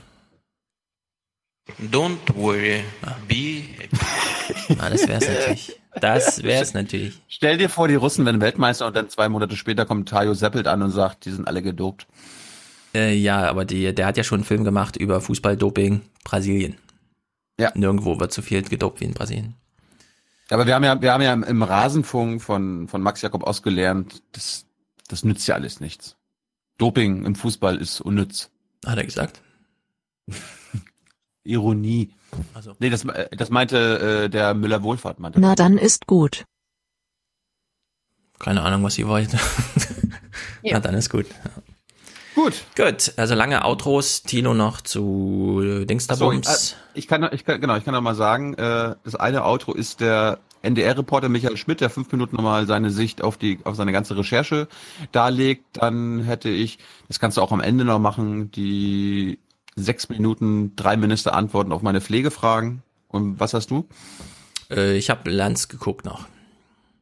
Don't 1.82 2.20
worry, 2.36 2.84
be 3.28 3.64
happy. 3.78 4.78
Ah, 4.80 4.90
das 4.90 5.08
wär's 5.08 5.26
natürlich. 5.28 5.80
Das 6.02 6.44
wär's 6.44 6.74
natürlich. 6.74 7.22
Stell 7.28 7.58
dir 7.58 7.70
vor, 7.70 7.88
die 7.88 7.96
Russen 7.96 8.26
werden 8.26 8.42
Weltmeister 8.42 8.88
und 8.88 8.96
dann 8.96 9.10
zwei 9.10 9.30
Monate 9.30 9.56
später 9.56 9.86
kommt 9.86 10.10
Tayo 10.10 10.34
Seppelt 10.34 10.68
an 10.68 10.82
und 10.82 10.92
sagt, 10.92 11.26
die 11.26 11.32
sind 11.32 11.48
alle 11.48 11.62
gedopt. 11.62 12.08
Äh, 12.94 13.16
ja, 13.16 13.50
aber 13.50 13.66
die, 13.66 13.94
der 13.94 14.06
hat 14.06 14.18
ja 14.18 14.24
schon 14.24 14.40
einen 14.40 14.46
Film 14.46 14.64
gemacht 14.64 14.96
über 14.96 15.22
Fußballdoping 15.22 16.02
Brasilien. 16.24 16.78
Ja. 17.60 17.72
Nirgendwo 17.76 18.20
wird 18.20 18.34
so 18.34 18.42
viel 18.42 18.62
gedopt 18.64 19.02
wie 19.02 19.06
in 19.06 19.14
Brasilien. 19.14 19.56
Aber 20.50 20.68
wir 20.68 20.76
haben 20.76 20.84
ja, 20.84 21.02
wir 21.02 21.12
haben 21.12 21.24
ja 21.24 21.34
im, 21.34 21.44
im 21.44 21.64
Rasenfunk 21.64 22.42
von, 22.42 22.88
von 22.88 23.02
Max 23.02 23.22
Jakob 23.22 23.44
ausgelernt, 23.44 24.22
das, 24.34 24.66
das 25.08 25.24
nützt 25.24 25.48
ja 25.48 25.56
alles 25.56 25.80
nichts. 25.80 26.16
Doping 26.78 27.26
im 27.26 27.36
Fußball 27.36 27.78
ist 27.78 28.02
unnütz. 28.02 28.52
Hat 28.86 28.98
er 28.98 29.06
gesagt? 29.06 29.42
Ironie. 31.44 32.12
Also. 32.54 32.76
Nee, 32.80 32.90
das, 32.90 33.06
äh, 33.06 33.28
das 33.36 33.50
meinte 33.50 34.24
äh, 34.26 34.30
der 34.30 34.54
Müller 34.54 34.84
Wohlfahrt, 34.84 35.20
meinte. 35.20 35.40
Na 35.40 35.56
dann 35.56 35.78
ist 35.78 36.08
gut. 36.08 36.46
Keine 38.40 38.62
Ahnung, 38.64 38.84
was 38.84 38.96
sie 38.96 39.08
wollte. 39.08 39.40
ja. 40.62 40.80
dann 40.80 40.96
ist 40.96 41.10
gut. 41.10 41.26
Gut. 42.36 42.66
Gut, 42.76 43.14
also 43.16 43.34
lange 43.34 43.64
Outros. 43.64 44.24
Tilo 44.24 44.54
noch 44.54 44.82
zu 44.82 45.62
äh, 45.64 45.68
So, 45.68 45.80
ich, 45.82 45.88
Dingsterbums. 45.88 46.74
äh, 46.74 46.76
ich 47.00 47.08
kann, 47.08 47.28
ich 47.32 47.46
kann, 47.46 47.62
genau, 47.62 47.78
ich 47.78 47.86
kann 47.86 47.94
noch 47.94 48.02
mal 48.02 48.16
sagen, 48.16 48.54
äh, 48.56 48.96
das 49.04 49.16
eine 49.16 49.46
Outro 49.46 49.74
ist 49.74 50.02
der 50.02 50.40
NDR-Reporter 50.62 51.30
Michael 51.30 51.56
Schmidt, 51.58 51.80
der 51.80 51.90
fünf 51.90 52.12
Minuten 52.12 52.36
nochmal 52.36 52.68
seine 52.68 52.90
Sicht 52.90 53.24
auf 53.24 53.38
die, 53.38 53.60
auf 53.64 53.76
seine 53.76 53.94
ganze 53.94 54.18
Recherche 54.18 54.68
darlegt. 55.14 55.64
Dann 55.74 56.24
hätte 56.24 56.50
ich, 56.50 56.80
das 57.08 57.20
kannst 57.20 57.38
du 57.38 57.42
auch 57.42 57.52
am 57.54 57.62
Ende 57.62 57.86
noch 57.86 58.00
machen, 58.00 58.52
die 58.52 59.40
sechs 59.76 60.10
Minuten, 60.10 60.76
drei 60.76 60.98
Minister 60.98 61.34
antworten 61.34 61.72
auf 61.72 61.82
meine 61.82 62.02
Pflegefragen. 62.02 62.82
Und 63.08 63.40
was 63.40 63.54
hast 63.54 63.72
du? 63.72 63.88
Äh, 64.70 64.98
ich 64.98 65.10
habe 65.10 65.30
Lanz 65.30 65.68
geguckt 65.68 66.06
noch. 66.06 66.28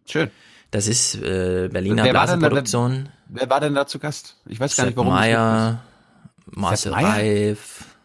Schön. 0.07 0.29
Das 0.71 0.87
ist 0.87 1.15
äh, 1.15 1.69
Berliner 1.71 2.03
Wer 2.03 2.11
Blasenproduktion. 2.11 3.09
Wer 3.27 3.49
war 3.49 3.59
denn 3.59 3.75
da 3.75 3.85
zu 3.85 3.99
Gast? 3.99 4.37
Ich 4.47 4.59
weiß 4.59 4.75
gar 4.75 4.85
nicht, 4.85 4.97
warum. 4.97 5.15
Sepp 5.15 5.79
Marcel? 6.57 6.93
Reif. 6.93 7.85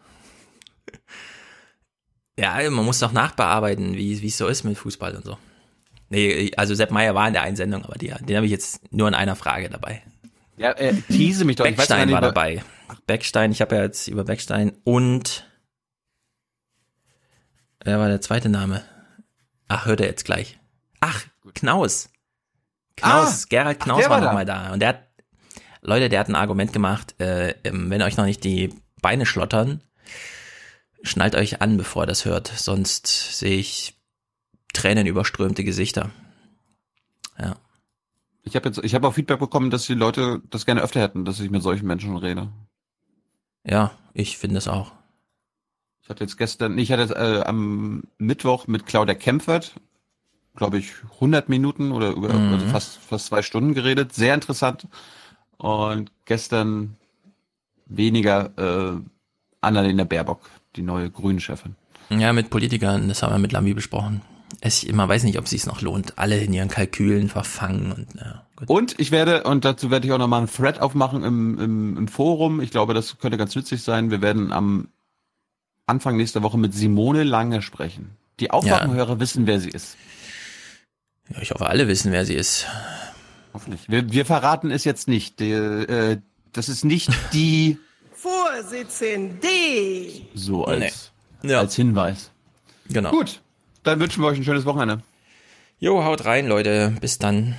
Ja, 2.39 2.57
man 2.69 2.85
muss 2.85 2.99
doch 2.99 3.11
nachbearbeiten, 3.11 3.95
wie 3.95 4.13
es 4.25 4.37
so 4.37 4.47
ist 4.47 4.63
mit 4.63 4.77
Fußball 4.77 5.13
und 5.15 5.25
so. 5.25 5.37
Nee, 6.07 6.51
also 6.55 6.73
Sepp 6.73 6.89
Meyer 6.89 7.13
war 7.13 7.27
in 7.27 7.33
der 7.33 7.41
Einsendung, 7.43 7.83
aber 7.83 7.95
die, 7.95 8.07
den 8.07 8.35
habe 8.37 8.45
ich 8.45 8.51
jetzt 8.51 8.93
nur 8.93 9.09
in 9.09 9.13
einer 9.13 9.35
Frage 9.35 9.69
dabei. 9.69 10.01
Ja, 10.55 10.71
äh, 10.71 10.93
tease 11.09 11.43
mich 11.43 11.57
doch. 11.57 11.65
Ich 11.65 11.71
weiß 11.73 11.87
Beckstein 11.87 12.07
nicht, 12.07 12.13
war 12.15 12.21
wa- 12.21 12.27
dabei. 12.27 12.63
Beckstein, 13.07 13.51
ich 13.51 13.61
habe 13.61 13.75
ja 13.75 13.81
jetzt 13.83 14.07
über 14.07 14.23
Beckstein 14.23 14.77
und 14.83 15.45
wer 17.83 17.99
war 17.99 18.07
der 18.07 18.21
zweite 18.21 18.49
Name? 18.49 18.83
Ach, 19.67 19.85
hört 19.85 20.01
er 20.01 20.07
jetzt 20.07 20.25
gleich. 20.25 20.59
Ach, 20.99 21.23
Knaus. 21.53 22.09
Knaus, 22.95 23.43
Ah, 23.43 23.45
Gerald 23.49 23.77
ach, 23.79 23.83
Knaus 23.85 23.99
der 24.01 24.09
war 24.09 24.17
war 24.17 24.21
noch 24.21 24.27
da. 24.29 24.33
mal 24.33 24.45
da. 24.45 24.73
Und 24.73 24.79
der 24.81 24.89
hat, 24.89 25.07
Leute, 25.81 26.09
der 26.09 26.19
hat 26.19 26.27
ein 26.29 26.35
Argument 26.35 26.73
gemacht, 26.73 27.19
äh, 27.21 27.55
wenn 27.63 28.01
euch 28.01 28.17
noch 28.17 28.25
nicht 28.25 28.43
die 28.43 28.73
Beine 29.01 29.25
schlottern, 29.25 29.81
schnallt 31.03 31.35
euch 31.35 31.61
an, 31.61 31.77
bevor 31.77 32.03
ihr 32.03 32.07
das 32.07 32.25
hört. 32.25 32.47
Sonst 32.47 33.07
sehe 33.07 33.57
ich 33.57 33.95
tränenüberströmte 34.73 35.63
Gesichter. 35.63 36.11
Ja. 37.39 37.55
Ich 38.43 38.55
habe 38.55 38.67
jetzt, 38.67 38.79
ich 38.83 38.95
habe 38.95 39.07
auch 39.07 39.13
Feedback 39.13 39.39
bekommen, 39.39 39.69
dass 39.69 39.85
die 39.85 39.93
Leute 39.93 40.41
das 40.49 40.65
gerne 40.65 40.81
öfter 40.81 40.99
hätten, 40.99 41.23
dass 41.23 41.39
ich 41.39 41.49
mit 41.49 41.63
solchen 41.63 41.87
Menschen 41.87 42.17
rede. 42.17 42.49
Ja, 43.65 43.91
ich 44.13 44.37
finde 44.37 44.57
es 44.57 44.67
auch. 44.67 44.91
Ich 46.01 46.09
hatte 46.09 46.23
jetzt 46.23 46.37
gestern, 46.37 46.77
ich 46.77 46.91
hatte 46.91 47.13
äh, 47.15 47.43
am 47.47 48.03
Mittwoch 48.17 48.67
mit 48.67 48.85
Claudia 48.85 49.13
Kempfert, 49.15 49.75
glaube 50.55 50.79
ich, 50.79 50.91
100 51.15 51.49
Minuten 51.49 51.91
oder 51.91 52.09
über 52.11 52.33
Mhm. 52.33 52.53
also 52.53 52.65
fast 52.65 52.97
fast 52.97 53.27
zwei 53.27 53.41
Stunden 53.41 53.73
geredet, 53.73 54.13
sehr 54.13 54.33
interessant. 54.33 54.87
Und 55.57 56.11
gestern 56.25 56.95
weniger 57.85 58.51
äh, 58.57 58.99
Annalena 59.61 60.03
Baerbock, 60.05 60.49
die 60.75 60.81
neue 60.81 61.11
Grünen-Chefin. 61.11 61.75
Ja, 62.09 62.33
mit 62.33 62.49
Politikern, 62.49 63.07
das 63.07 63.21
haben 63.21 63.33
wir 63.33 63.39
mit 63.39 63.51
Lambi 63.51 63.73
besprochen. 63.73 64.21
Es, 64.61 64.85
man 64.91 65.07
weiß 65.07 65.23
nicht, 65.23 65.37
ob 65.37 65.45
es 65.45 65.51
sich 65.51 65.65
noch 65.65 65.81
lohnt. 65.81 66.17
Alle 66.17 66.39
in 66.39 66.53
ihren 66.53 66.69
Kalkülen 66.69 67.29
verfangen 67.29 67.91
und 67.91 68.07
ja, 68.19 68.45
gut. 68.55 68.69
Und 68.69 68.99
ich 68.99 69.11
werde, 69.11 69.43
und 69.43 69.63
dazu 69.65 69.91
werde 69.91 70.07
ich 70.07 70.13
auch 70.13 70.17
nochmal 70.17 70.39
einen 70.39 70.49
Thread 70.51 70.79
aufmachen 70.81 71.23
im, 71.23 71.59
im, 71.59 71.97
im 71.97 72.07
Forum. 72.07 72.59
Ich 72.61 72.71
glaube, 72.71 72.93
das 72.93 73.17
könnte 73.19 73.37
ganz 73.37 73.55
nützlich 73.55 73.83
sein. 73.83 74.11
Wir 74.11 74.21
werden 74.21 74.51
am 74.51 74.89
Anfang 75.85 76.17
nächster 76.17 76.43
Woche 76.43 76.57
mit 76.57 76.73
Simone 76.73 77.23
Lange 77.23 77.61
sprechen. 77.61 78.11
Die 78.39 78.51
Aufwachenhörer 78.51 79.19
wissen, 79.19 79.47
wer 79.47 79.59
sie 79.59 79.69
ist. 79.69 79.97
Ja, 81.29 81.41
ich 81.41 81.51
hoffe, 81.51 81.67
alle 81.67 81.87
wissen, 81.87 82.11
wer 82.11 82.25
sie 82.25 82.35
ist. 82.35 82.65
Hoffentlich. 83.53 83.81
Wir, 83.87 84.11
wir 84.11 84.25
verraten 84.25 84.71
es 84.71 84.83
jetzt 84.83 85.07
nicht. 85.07 85.39
Die, 85.39 85.51
äh, 85.51 86.17
das 86.53 86.69
ist 86.69 86.85
nicht 86.85 87.09
die 87.33 87.77
Vorsitzende! 88.13 89.47
so 90.33 90.65
als, 90.65 91.11
Ja. 91.41 91.59
als 91.59 91.75
Hinweis. 91.75 92.31
Genau. 92.89 93.11
Gut, 93.11 93.41
dann 93.83 93.99
wünschen 93.99 94.21
wir 94.21 94.27
euch 94.27 94.37
ein 94.37 94.43
schönes 94.43 94.65
Wochenende. 94.65 95.01
Jo, 95.79 96.03
haut 96.03 96.25
rein, 96.25 96.47
Leute. 96.47 96.93
Bis 96.99 97.19
dann. 97.19 97.55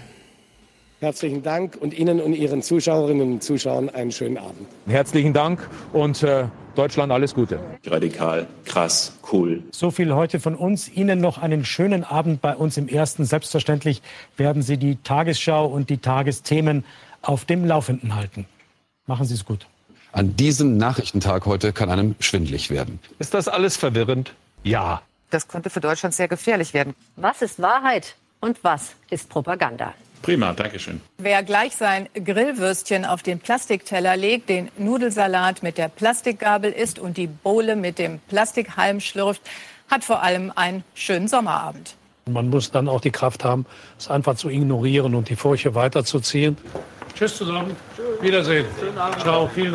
Herzlichen 1.01 1.43
Dank 1.43 1.79
und 1.81 1.95
Ihnen 1.99 2.21
und 2.21 2.35
Ihren 2.35 2.61
Zuschauerinnen 2.61 3.33
und 3.33 3.43
Zuschauern 3.43 3.89
einen 3.89 4.13
schönen 4.13 4.37
Abend. 4.37 4.69
Herzlichen 4.87 5.33
Dank 5.33 5.67
und 5.95 6.23
äh, 6.23 6.45
Deutschland 6.75 7.11
alles 7.11 7.35
Gute. 7.35 7.59
Radikal, 7.87 8.47
krass, 8.67 9.19
cool. 9.33 9.63
So 9.71 9.91
viel 9.91 10.15
heute 10.15 10.41
von 10.41 10.55
uns. 10.55 10.91
Ihnen 10.91 11.19
noch 11.19 11.39
einen 11.39 11.65
schönen 11.65 12.05
Abend 12.05 12.43
bei 12.43 12.55
uns 12.55 12.77
im 12.77 12.87
Ersten. 12.87 13.25
Selbstverständlich 13.25 14.03
werden 14.37 14.61
Sie 14.61 14.77
die 14.77 14.97
Tagesschau 14.97 15.67
und 15.67 15.89
die 15.89 15.99
Tagesthemen 15.99 16.85
auf 17.23 17.47
dem 17.47 17.65
Laufenden 17.65 18.15
halten. 18.15 18.45
Machen 19.07 19.25
Sie 19.25 19.35
es 19.35 19.47
gut. 19.47 19.67
An 20.13 20.37
diesem 20.37 20.77
Nachrichtentag 20.77 21.47
heute 21.47 21.73
kann 21.73 21.89
einem 21.89 22.15
schwindlig 22.21 22.69
werden. 22.69 22.99
Ist 23.19 23.33
das 23.33 23.49
alles 23.49 23.79
verwirrend? 23.79 24.35
Ja. 24.65 25.01
Das 25.31 25.49
könnte 25.49 25.71
für 25.71 25.81
Deutschland 25.81 26.15
sehr 26.15 26.29
gefährlich 26.29 26.75
werden. 26.75 26.95
Was 27.17 27.43
ist 27.43 27.63
Wahrheit 27.63 28.17
und 28.41 28.63
was 28.63 28.95
ist 29.11 29.29
Propaganda? 29.29 29.95
Prima, 30.23 30.53
Dankeschön. 30.53 31.01
Wer 31.19 31.43
gleich 31.43 31.77
sein 31.77 32.09
Grillwürstchen 32.13 33.05
auf 33.07 33.23
den 33.23 33.39
Plastikteller 33.39 34.17
legt, 34.17 34.51
den 34.51 34.71
Nudelsalat 34.77 35.63
mit 35.63 35.79
der 35.79 35.89
Plastikgabel 35.89 36.73
isst 36.73 36.99
und 36.99 37.17
die 37.17 37.27
Bohle 37.27 37.75
mit 37.75 37.99
dem 37.99 38.19
Plastikhalm 38.29 39.01
schlürft, 39.01 39.41
hat 39.89 40.05
vor 40.05 40.23
allem 40.23 40.53
einen 40.55 40.85
schönen 40.95 41.27
Sommerabend. 41.27 41.95
Man 42.27 42.51
muss 42.51 42.71
dann 42.71 42.89
auch 42.89 43.01
die 43.01 43.11
Kraft 43.11 43.45
haben, 43.45 43.65
es 43.99 44.11
einfach 44.11 44.37
zu 44.37 44.51
ignorieren 44.51 45.15
und 45.15 45.31
die 45.31 45.37
Furche 45.37 45.75
weiterzuziehen. 45.75 46.57
Tschüss 47.15 47.37
zusammen. 47.37 47.75
Wiedersehen. 48.21 48.67
Ciao, 49.21 49.49
vielen 49.49 49.73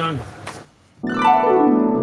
Dank. 1.04 1.95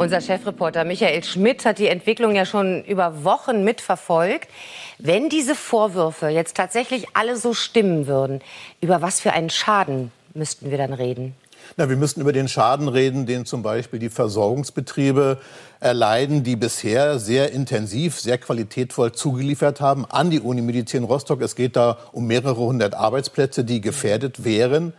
Unser 0.00 0.22
Chefreporter 0.22 0.86
Michael 0.86 1.22
Schmidt 1.24 1.66
hat 1.66 1.78
die 1.78 1.88
Entwicklung 1.88 2.34
ja 2.34 2.46
schon 2.46 2.82
über 2.84 3.22
Wochen 3.22 3.64
mitverfolgt. 3.64 4.48
Wenn 4.96 5.28
diese 5.28 5.54
Vorwürfe 5.54 6.28
jetzt 6.28 6.56
tatsächlich 6.56 7.08
alle 7.12 7.36
so 7.36 7.52
stimmen 7.52 8.06
würden, 8.06 8.40
über 8.80 9.02
was 9.02 9.20
für 9.20 9.34
einen 9.34 9.50
Schaden 9.50 10.10
müssten 10.32 10.70
wir 10.70 10.78
dann 10.78 10.94
reden? 10.94 11.34
Na, 11.76 11.90
wir 11.90 11.98
müssten 11.98 12.22
über 12.22 12.32
den 12.32 12.48
Schaden 12.48 12.88
reden, 12.88 13.26
den 13.26 13.44
zum 13.44 13.62
Beispiel 13.62 13.98
die 13.98 14.08
Versorgungsbetriebe 14.08 15.36
erleiden, 15.80 16.44
die 16.44 16.56
bisher 16.56 17.18
sehr 17.18 17.52
intensiv, 17.52 18.18
sehr 18.18 18.38
qualitätvoll 18.38 19.12
zugeliefert 19.12 19.82
haben 19.82 20.06
an 20.06 20.30
die 20.30 20.40
Unimedizin 20.40 21.04
Rostock. 21.04 21.42
Es 21.42 21.56
geht 21.56 21.76
da 21.76 21.98
um 22.12 22.26
mehrere 22.26 22.56
hundert 22.56 22.94
Arbeitsplätze, 22.94 23.64
die 23.64 23.82
gefährdet 23.82 24.44
wären. 24.44 24.94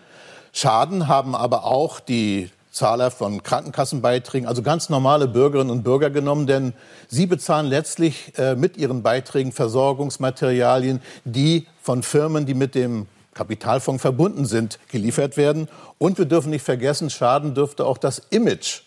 Schaden 0.53 1.07
haben 1.07 1.33
aber 1.33 1.65
auch 1.65 1.99
die 1.99 2.51
Zahler 2.71 3.11
von 3.11 3.43
Krankenkassenbeiträgen, 3.43 4.47
also 4.47 4.61
ganz 4.61 4.89
normale 4.89 5.27
Bürgerinnen 5.27 5.71
und 5.71 5.83
Bürger 5.83 6.09
genommen, 6.09 6.47
denn 6.47 6.73
sie 7.09 7.25
bezahlen 7.25 7.67
letztlich 7.67 8.33
äh, 8.37 8.55
mit 8.55 8.77
ihren 8.77 9.03
Beiträgen 9.03 9.51
Versorgungsmaterialien, 9.51 11.01
die 11.25 11.67
von 11.81 12.01
Firmen, 12.01 12.45
die 12.45 12.53
mit 12.53 12.73
dem 12.73 13.07
Kapitalfonds 13.33 14.01
verbunden 14.01 14.45
sind, 14.45 14.79
geliefert 14.89 15.37
werden. 15.37 15.67
Und 15.97 16.17
wir 16.17 16.25
dürfen 16.25 16.49
nicht 16.49 16.63
vergessen, 16.63 17.09
Schaden 17.09 17.53
dürfte 17.53 17.85
auch 17.85 17.97
das 17.97 18.21
Image 18.29 18.81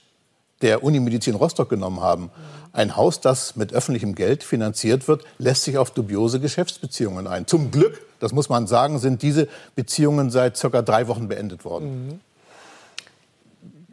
der 0.63 0.83
Unimedizin 0.83 1.35
Rostock 1.35 1.69
genommen 1.69 2.01
haben. 2.01 2.31
Ein 2.73 2.97
Haus, 2.97 3.21
das 3.21 3.55
mit 3.55 3.73
öffentlichem 3.73 4.15
Geld 4.15 4.43
finanziert 4.43 5.09
wird, 5.09 5.25
lässt 5.39 5.65
sich 5.65 5.79
auf 5.79 5.91
dubiose 5.91 6.41
Geschäftsbeziehungen 6.41 7.27
ein. 7.27 7.47
Zum 7.47 7.71
Glück, 7.71 8.01
das 8.19 8.33
muss 8.33 8.49
man 8.49 8.67
sagen, 8.67 8.99
sind 8.99 9.23
diese 9.23 9.47
Beziehungen 9.77 10.31
seit 10.31 10.57
circa 10.57 10.83
drei 10.83 11.07
Wochen 11.07 11.29
beendet 11.29 11.65
worden. 11.65 12.07
Mhm. 12.07 12.21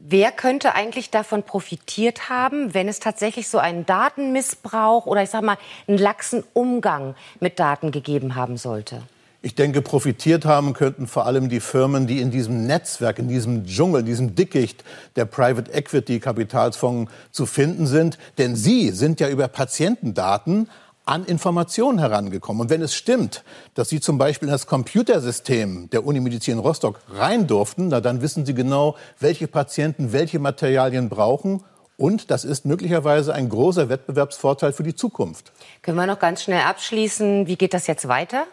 Wer 0.03 0.31
könnte 0.31 0.73
eigentlich 0.73 1.11
davon 1.11 1.43
profitiert 1.43 2.27
haben, 2.27 2.73
wenn 2.73 2.87
es 2.87 2.99
tatsächlich 2.99 3.47
so 3.47 3.59
einen 3.59 3.85
Datenmissbrauch 3.85 5.05
oder 5.05 5.21
ich 5.21 5.29
sage 5.29 5.45
mal 5.45 5.57
einen 5.87 5.99
laxen 5.99 6.43
Umgang 6.53 7.15
mit 7.39 7.59
Daten 7.59 7.91
gegeben 7.91 8.33
haben 8.35 8.57
sollte? 8.57 9.03
Ich 9.43 9.53
denke, 9.53 9.81
profitiert 9.81 10.43
haben 10.45 10.73
könnten 10.73 11.07
vor 11.07 11.27
allem 11.27 11.49
die 11.49 11.59
Firmen, 11.59 12.07
die 12.07 12.19
in 12.19 12.31
diesem 12.31 12.65
Netzwerk, 12.65 13.19
in 13.19 13.27
diesem 13.27 13.65
Dschungel, 13.65 14.01
in 14.01 14.05
diesem 14.07 14.35
Dickicht 14.35 14.83
der 15.15 15.25
Private 15.25 15.71
Equity 15.71 16.19
Kapitalsfonds 16.19 17.11
zu 17.31 17.45
finden 17.45 17.85
sind. 17.85 18.17
Denn 18.39 18.55
sie 18.55 18.89
sind 18.89 19.19
ja 19.19 19.29
über 19.29 19.47
Patientendaten 19.47 20.67
an 21.05 21.25
Informationen 21.25 21.99
herangekommen. 21.99 22.61
Und 22.61 22.69
wenn 22.69 22.81
es 22.81 22.93
stimmt, 22.93 23.43
dass 23.73 23.89
Sie 23.89 23.99
zum 23.99 24.17
Beispiel 24.17 24.47
in 24.47 24.51
das 24.51 24.67
Computersystem 24.67 25.89
der 25.89 26.05
Unimedizin 26.05 26.59
Rostock 26.59 26.99
rein 27.09 27.47
durften, 27.47 27.89
na, 27.89 28.01
dann 28.01 28.21
wissen 28.21 28.45
Sie 28.45 28.53
genau, 28.53 28.95
welche 29.19 29.47
Patienten 29.47 30.13
welche 30.13 30.39
Materialien 30.39 31.09
brauchen. 31.09 31.63
Und 31.97 32.31
das 32.31 32.45
ist 32.45 32.65
möglicherweise 32.65 33.33
ein 33.33 33.49
großer 33.49 33.89
Wettbewerbsvorteil 33.89 34.73
für 34.73 34.83
die 34.83 34.95
Zukunft. 34.95 35.51
Können 35.81 35.97
wir 35.97 36.07
noch 36.07 36.19
ganz 36.19 36.43
schnell 36.43 36.61
abschließen, 36.61 37.47
wie 37.47 37.57
geht 37.57 37.73
das 37.73 37.87
jetzt 37.87 38.07
weiter? 38.07 38.45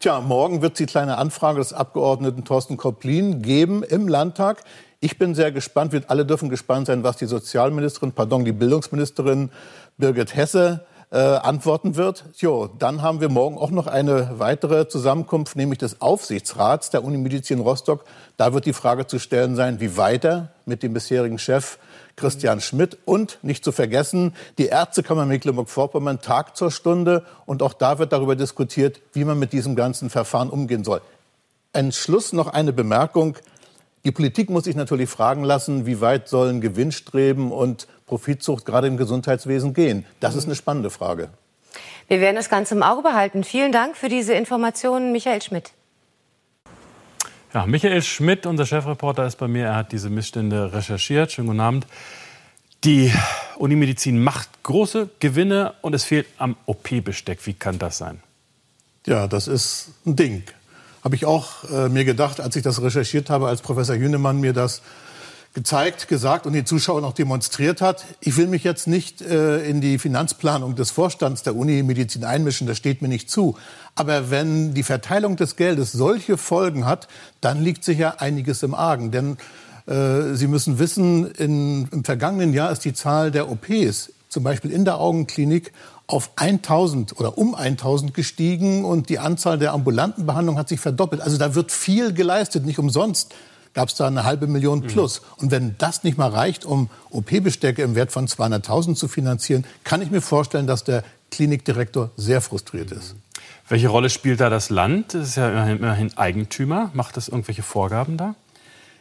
Tja, 0.00 0.20
morgen 0.20 0.62
wird 0.62 0.72
es 0.72 0.78
die 0.78 0.86
kleine 0.86 1.18
Anfrage 1.18 1.58
des 1.58 1.72
Abgeordneten 1.72 2.44
Thorsten 2.44 2.76
Koplin 2.76 3.42
geben 3.42 3.82
im 3.82 4.08
Landtag. 4.08 4.64
Ich 5.00 5.18
bin 5.18 5.34
sehr 5.34 5.52
gespannt, 5.52 5.92
wir 5.92 6.02
alle 6.08 6.24
dürfen 6.24 6.48
gespannt 6.48 6.86
sein, 6.86 7.04
was 7.04 7.16
die 7.18 7.26
Sozialministerin, 7.26 8.12
pardon, 8.12 8.44
die 8.44 8.52
Bildungsministerin 8.52 9.50
Birgit 9.98 10.34
Hesse 10.34 10.86
äh, 11.10 11.18
antworten 11.18 11.96
wird. 11.96 12.24
Jo, 12.36 12.68
dann 12.78 13.02
haben 13.02 13.20
wir 13.20 13.28
morgen 13.28 13.58
auch 13.58 13.70
noch 13.70 13.86
eine 13.86 14.38
weitere 14.38 14.88
Zusammenkunft, 14.88 15.56
nämlich 15.56 15.78
des 15.78 16.00
Aufsichtsrats 16.00 16.90
der 16.90 17.04
Unimedizin 17.04 17.60
Rostock. 17.60 18.04
Da 18.36 18.52
wird 18.52 18.66
die 18.66 18.72
Frage 18.72 19.06
zu 19.06 19.18
stellen 19.18 19.54
sein, 19.56 19.80
wie 19.80 19.96
weiter 19.96 20.50
mit 20.64 20.82
dem 20.82 20.92
bisherigen 20.94 21.38
Chef 21.38 21.78
Christian 22.16 22.60
Schmidt 22.60 22.96
und 23.04 23.38
nicht 23.42 23.62
zu 23.62 23.72
vergessen, 23.72 24.34
die 24.58 24.66
Ärztekammer 24.66 25.26
Mecklenburg-Vorpommern 25.26 26.20
tagt 26.20 26.56
zur 26.56 26.70
Stunde 26.70 27.24
und 27.44 27.62
auch 27.62 27.74
da 27.74 27.98
wird 27.98 28.12
darüber 28.12 28.36
diskutiert, 28.36 29.00
wie 29.12 29.24
man 29.24 29.38
mit 29.38 29.52
diesem 29.52 29.76
ganzen 29.76 30.10
Verfahren 30.10 30.50
umgehen 30.50 30.82
soll. 30.82 31.02
Ein 31.72 31.92
Schluss 31.92 32.32
noch 32.32 32.48
eine 32.48 32.72
Bemerkung. 32.72 33.36
Die 34.04 34.12
Politik 34.12 34.48
muss 34.48 34.64
sich 34.64 34.76
natürlich 34.76 35.10
fragen 35.10 35.44
lassen, 35.44 35.84
wie 35.84 36.00
weit 36.00 36.28
sollen 36.28 36.62
Gewinnstreben 36.62 37.52
und 37.52 37.86
Profitzucht 38.06 38.64
gerade 38.64 38.86
im 38.86 38.96
Gesundheitswesen 38.96 39.74
gehen? 39.74 40.06
Das 40.20 40.34
ist 40.34 40.46
eine 40.46 40.54
spannende 40.54 40.90
Frage. 40.90 41.28
Wir 42.08 42.20
werden 42.20 42.36
das 42.36 42.48
Ganze 42.48 42.74
im 42.74 42.82
Auge 42.82 43.02
behalten. 43.02 43.42
Vielen 43.42 43.72
Dank 43.72 43.96
für 43.96 44.08
diese 44.08 44.32
Informationen, 44.34 45.12
Michael 45.12 45.42
Schmidt. 45.42 45.72
Ja, 47.52 47.66
Michael 47.66 48.02
Schmidt, 48.02 48.46
unser 48.46 48.66
Chefreporter, 48.66 49.26
ist 49.26 49.36
bei 49.36 49.48
mir. 49.48 49.66
Er 49.66 49.76
hat 49.76 49.92
diese 49.92 50.08
Missstände 50.08 50.72
recherchiert. 50.72 51.32
Schönen 51.32 51.48
guten 51.48 51.60
Abend. 51.60 51.86
Die 52.84 53.12
Unimedizin 53.56 54.22
macht 54.22 54.62
große 54.62 55.08
Gewinne 55.18 55.74
und 55.80 55.94
es 55.94 56.04
fehlt 56.04 56.26
am 56.38 56.56
OP-Besteck. 56.66 57.44
Wie 57.46 57.54
kann 57.54 57.78
das 57.78 57.98
sein? 57.98 58.22
Ja, 59.06 59.26
das 59.26 59.48
ist 59.48 59.90
ein 60.04 60.14
Ding. 60.14 60.44
Habe 61.02 61.16
ich 61.16 61.24
auch 61.24 61.64
äh, 61.70 61.88
mir 61.88 62.04
gedacht, 62.04 62.40
als 62.40 62.54
ich 62.56 62.62
das 62.62 62.82
recherchiert 62.82 63.30
habe, 63.30 63.48
als 63.48 63.62
Professor 63.62 63.96
Hünemann 63.96 64.38
mir 64.40 64.52
das 64.52 64.82
gezeigt, 65.56 66.06
gesagt 66.06 66.46
und 66.46 66.52
den 66.52 66.66
Zuschauern 66.66 67.02
auch 67.02 67.14
demonstriert 67.14 67.80
hat. 67.80 68.04
Ich 68.20 68.36
will 68.36 68.46
mich 68.46 68.62
jetzt 68.62 68.86
nicht 68.86 69.22
äh, 69.22 69.66
in 69.66 69.80
die 69.80 69.98
Finanzplanung 69.98 70.76
des 70.76 70.90
Vorstands 70.90 71.42
der 71.44 71.56
Uni 71.56 71.82
Medizin 71.82 72.24
einmischen, 72.24 72.66
das 72.66 72.76
steht 72.76 73.00
mir 73.00 73.08
nicht 73.08 73.30
zu. 73.30 73.56
Aber 73.94 74.30
wenn 74.30 74.74
die 74.74 74.82
Verteilung 74.82 75.36
des 75.36 75.56
Geldes 75.56 75.92
solche 75.92 76.36
Folgen 76.36 76.84
hat, 76.84 77.08
dann 77.40 77.62
liegt 77.62 77.84
sicher 77.84 78.20
einiges 78.20 78.62
im 78.62 78.74
Argen. 78.74 79.12
Denn 79.12 79.38
äh, 79.86 80.34
Sie 80.34 80.46
müssen 80.46 80.78
wissen, 80.78 81.30
in, 81.30 81.88
im 81.90 82.04
vergangenen 82.04 82.52
Jahr 82.52 82.70
ist 82.70 82.84
die 82.84 82.92
Zahl 82.92 83.30
der 83.30 83.50
OPs, 83.50 84.12
zum 84.28 84.44
Beispiel 84.44 84.70
in 84.70 84.84
der 84.84 84.98
Augenklinik, 84.98 85.72
auf 86.06 86.32
1000 86.36 87.18
oder 87.18 87.38
um 87.38 87.54
1000 87.54 88.12
gestiegen 88.12 88.84
und 88.84 89.08
die 89.08 89.18
Anzahl 89.18 89.58
der 89.58 89.72
ambulanten 89.72 90.26
Behandlungen 90.26 90.58
hat 90.58 90.68
sich 90.68 90.80
verdoppelt. 90.80 91.22
Also 91.22 91.38
da 91.38 91.54
wird 91.54 91.72
viel 91.72 92.12
geleistet, 92.12 92.66
nicht 92.66 92.78
umsonst 92.78 93.34
gab 93.76 93.90
es 93.90 93.94
da 93.94 94.06
eine 94.06 94.24
halbe 94.24 94.46
Million 94.46 94.80
mhm. 94.80 94.86
plus. 94.86 95.20
Mhm. 95.20 95.42
Und 95.42 95.50
wenn 95.50 95.74
das 95.76 96.02
nicht 96.02 96.16
mal 96.16 96.30
reicht, 96.30 96.64
um 96.64 96.88
OP-Bestecke 97.10 97.82
im 97.82 97.94
Wert 97.94 98.10
von 98.10 98.26
200.000 98.26 98.94
zu 98.94 99.06
finanzieren, 99.06 99.64
kann 99.84 100.00
ich 100.00 100.10
mir 100.10 100.22
vorstellen, 100.22 100.66
dass 100.66 100.82
der 100.82 101.04
Klinikdirektor 101.30 102.10
sehr 102.16 102.40
frustriert 102.40 102.90
ist. 102.90 103.16
Welche 103.68 103.88
Rolle 103.88 104.08
spielt 104.08 104.40
da 104.40 104.48
das 104.48 104.70
Land? 104.70 105.12
Das 105.12 105.28
ist 105.28 105.36
ja 105.36 105.50
immerhin, 105.50 105.76
immerhin 105.76 106.16
Eigentümer. 106.16 106.90
Macht 106.94 107.18
das 107.18 107.28
irgendwelche 107.28 107.62
Vorgaben 107.62 108.16
da? 108.16 108.34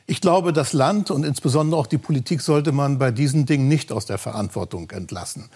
Ich 0.08 0.20
glaube, 0.20 0.52
das 0.52 0.74
Land 0.74 1.10
und 1.10 1.24
insbesondere 1.24 1.80
auch 1.80 1.88
die 1.88 1.98
Politik 1.98 2.42
sollte 2.42 2.74
man 2.74 3.00
bei 3.00 3.12
diesen 3.12 3.46
Dingen 3.46 3.70
nicht 3.70 3.94
aus 3.94 4.06
der 4.06 4.18
Verantwortung 4.18 4.92
entlassen. 4.92 5.50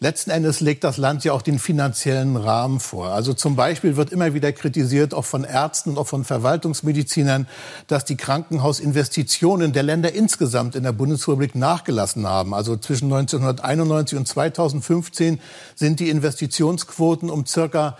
Letzten 0.00 0.30
Endes 0.30 0.60
legt 0.60 0.84
das 0.84 0.96
Land 0.96 1.24
ja 1.24 1.32
auch 1.32 1.42
den 1.42 1.58
finanziellen 1.58 2.36
Rahmen 2.36 2.80
vor. 2.80 3.08
Also 3.08 3.32
zum 3.32 3.56
Beispiel 3.56 3.96
wird 3.96 4.10
immer 4.10 4.34
wieder 4.34 4.52
kritisiert, 4.52 5.14
auch 5.14 5.24
von 5.24 5.44
Ärzten 5.44 5.90
und 5.90 5.98
auch 5.98 6.06
von 6.06 6.24
Verwaltungsmedizinern, 6.24 7.46
dass 7.86 8.04
die 8.04 8.16
Krankenhausinvestitionen 8.16 9.72
der 9.72 9.84
Länder 9.84 10.12
insgesamt 10.12 10.74
in 10.74 10.82
der 10.82 10.92
Bundesrepublik 10.92 11.54
nachgelassen 11.54 12.26
haben. 12.26 12.54
Also 12.54 12.76
zwischen 12.76 13.12
1991 13.12 14.18
und 14.18 14.26
2015 14.26 15.40
sind 15.74 16.00
die 16.00 16.10
Investitionsquoten 16.10 17.30
um 17.30 17.46
circa 17.46 17.96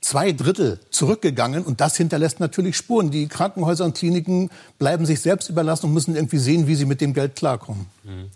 zwei 0.00 0.32
Drittel 0.32 0.80
zurückgegangen 0.90 1.64
und 1.64 1.80
das 1.80 1.96
hinterlässt 1.96 2.40
natürlich 2.40 2.76
Spuren. 2.76 3.10
Die 3.10 3.28
Krankenhäuser 3.28 3.84
und 3.84 3.96
Kliniken 3.96 4.50
bleiben 4.78 5.06
sich 5.06 5.20
selbst 5.20 5.48
überlassen 5.48 5.86
und 5.86 5.94
müssen 5.94 6.16
irgendwie 6.16 6.38
sehen, 6.38 6.66
wie 6.66 6.74
sie 6.74 6.86
mit 6.86 7.00
dem 7.00 7.12
Geld 7.12 7.36
klarkommen. 7.36 7.86
Mhm. 8.04 8.30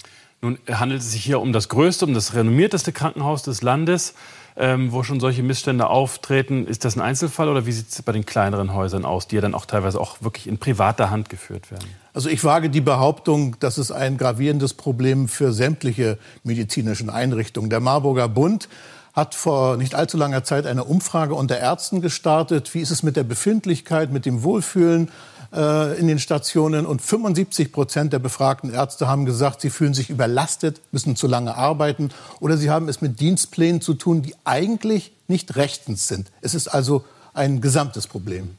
Nun 0.44 0.58
handelt 0.70 1.00
es 1.00 1.12
sich 1.12 1.24
hier 1.24 1.40
um 1.40 1.52
das 1.52 1.68
größte, 1.68 2.04
um 2.04 2.14
das 2.14 2.34
renommierteste 2.34 2.92
Krankenhaus 2.92 3.42
des 3.42 3.62
Landes 3.62 4.14
ähm, 4.56 4.92
wo 4.92 5.02
schon 5.02 5.20
solche 5.20 5.42
Missstände 5.42 5.88
auftreten. 5.88 6.66
Ist 6.66 6.84
das 6.84 6.96
ein 6.96 7.00
Einzelfall 7.00 7.48
oder 7.48 7.66
wie 7.66 7.72
sieht 7.72 7.88
es 7.90 8.02
bei 8.02 8.12
den 8.12 8.24
kleineren 8.24 8.72
Häusern 8.72 9.04
aus, 9.04 9.26
die 9.26 9.36
ja 9.36 9.42
dann 9.42 9.54
auch 9.54 9.66
teilweise 9.66 10.00
auch 10.00 10.22
wirklich 10.22 10.46
in 10.46 10.58
privater 10.58 11.10
Hand 11.10 11.28
geführt 11.28 11.70
werden? 11.70 11.88
Also 12.12 12.28
ich 12.28 12.44
wage 12.44 12.70
die 12.70 12.80
Behauptung, 12.80 13.56
das 13.58 13.78
ist 13.78 13.90
ein 13.90 14.16
gravierendes 14.16 14.74
Problem 14.74 15.26
für 15.28 15.52
sämtliche 15.52 16.18
medizinischen 16.44 17.10
Einrichtungen. 17.10 17.68
Der 17.68 17.80
Marburger 17.80 18.28
Bund 18.28 18.68
hat 19.12 19.34
vor 19.34 19.76
nicht 19.76 19.94
allzu 19.94 20.16
langer 20.16 20.44
Zeit 20.44 20.66
eine 20.66 20.84
Umfrage 20.84 21.34
unter 21.34 21.58
Ärzten 21.58 22.00
gestartet. 22.00 22.74
Wie 22.74 22.80
ist 22.80 22.90
es 22.90 23.02
mit 23.02 23.16
der 23.16 23.24
Befindlichkeit, 23.24 24.12
mit 24.12 24.26
dem 24.26 24.42
Wohlfühlen 24.42 25.10
äh, 25.54 25.98
in 25.98 26.08
den 26.08 26.18
Stationen? 26.18 26.86
Und 26.86 27.00
75 27.00 27.72
Prozent 27.72 28.12
der 28.12 28.18
befragten 28.18 28.72
Ärzte 28.72 29.08
haben 29.08 29.24
gesagt, 29.24 29.60
sie 29.60 29.70
fühlen 29.70 29.94
sich 29.94 30.10
überlastet, 30.10 30.80
müssen 30.92 31.16
zu 31.16 31.26
lange 31.26 31.56
arbeiten 31.56 32.10
oder 32.40 32.56
sie 32.56 32.70
haben 32.70 32.88
es 32.88 33.00
mit 33.00 33.20
Dienstplänen 33.20 33.80
zu 33.80 33.94
tun, 33.94 34.22
die 34.22 34.34
eigentlich 34.44 35.12
nicht 35.28 35.56
rechtens 35.56 36.08
sind. 36.08 36.30
Es 36.40 36.54
ist 36.54 36.68
also 36.68 37.04
ein 37.32 37.60
gesamtes 37.60 38.06
Problem. 38.06 38.56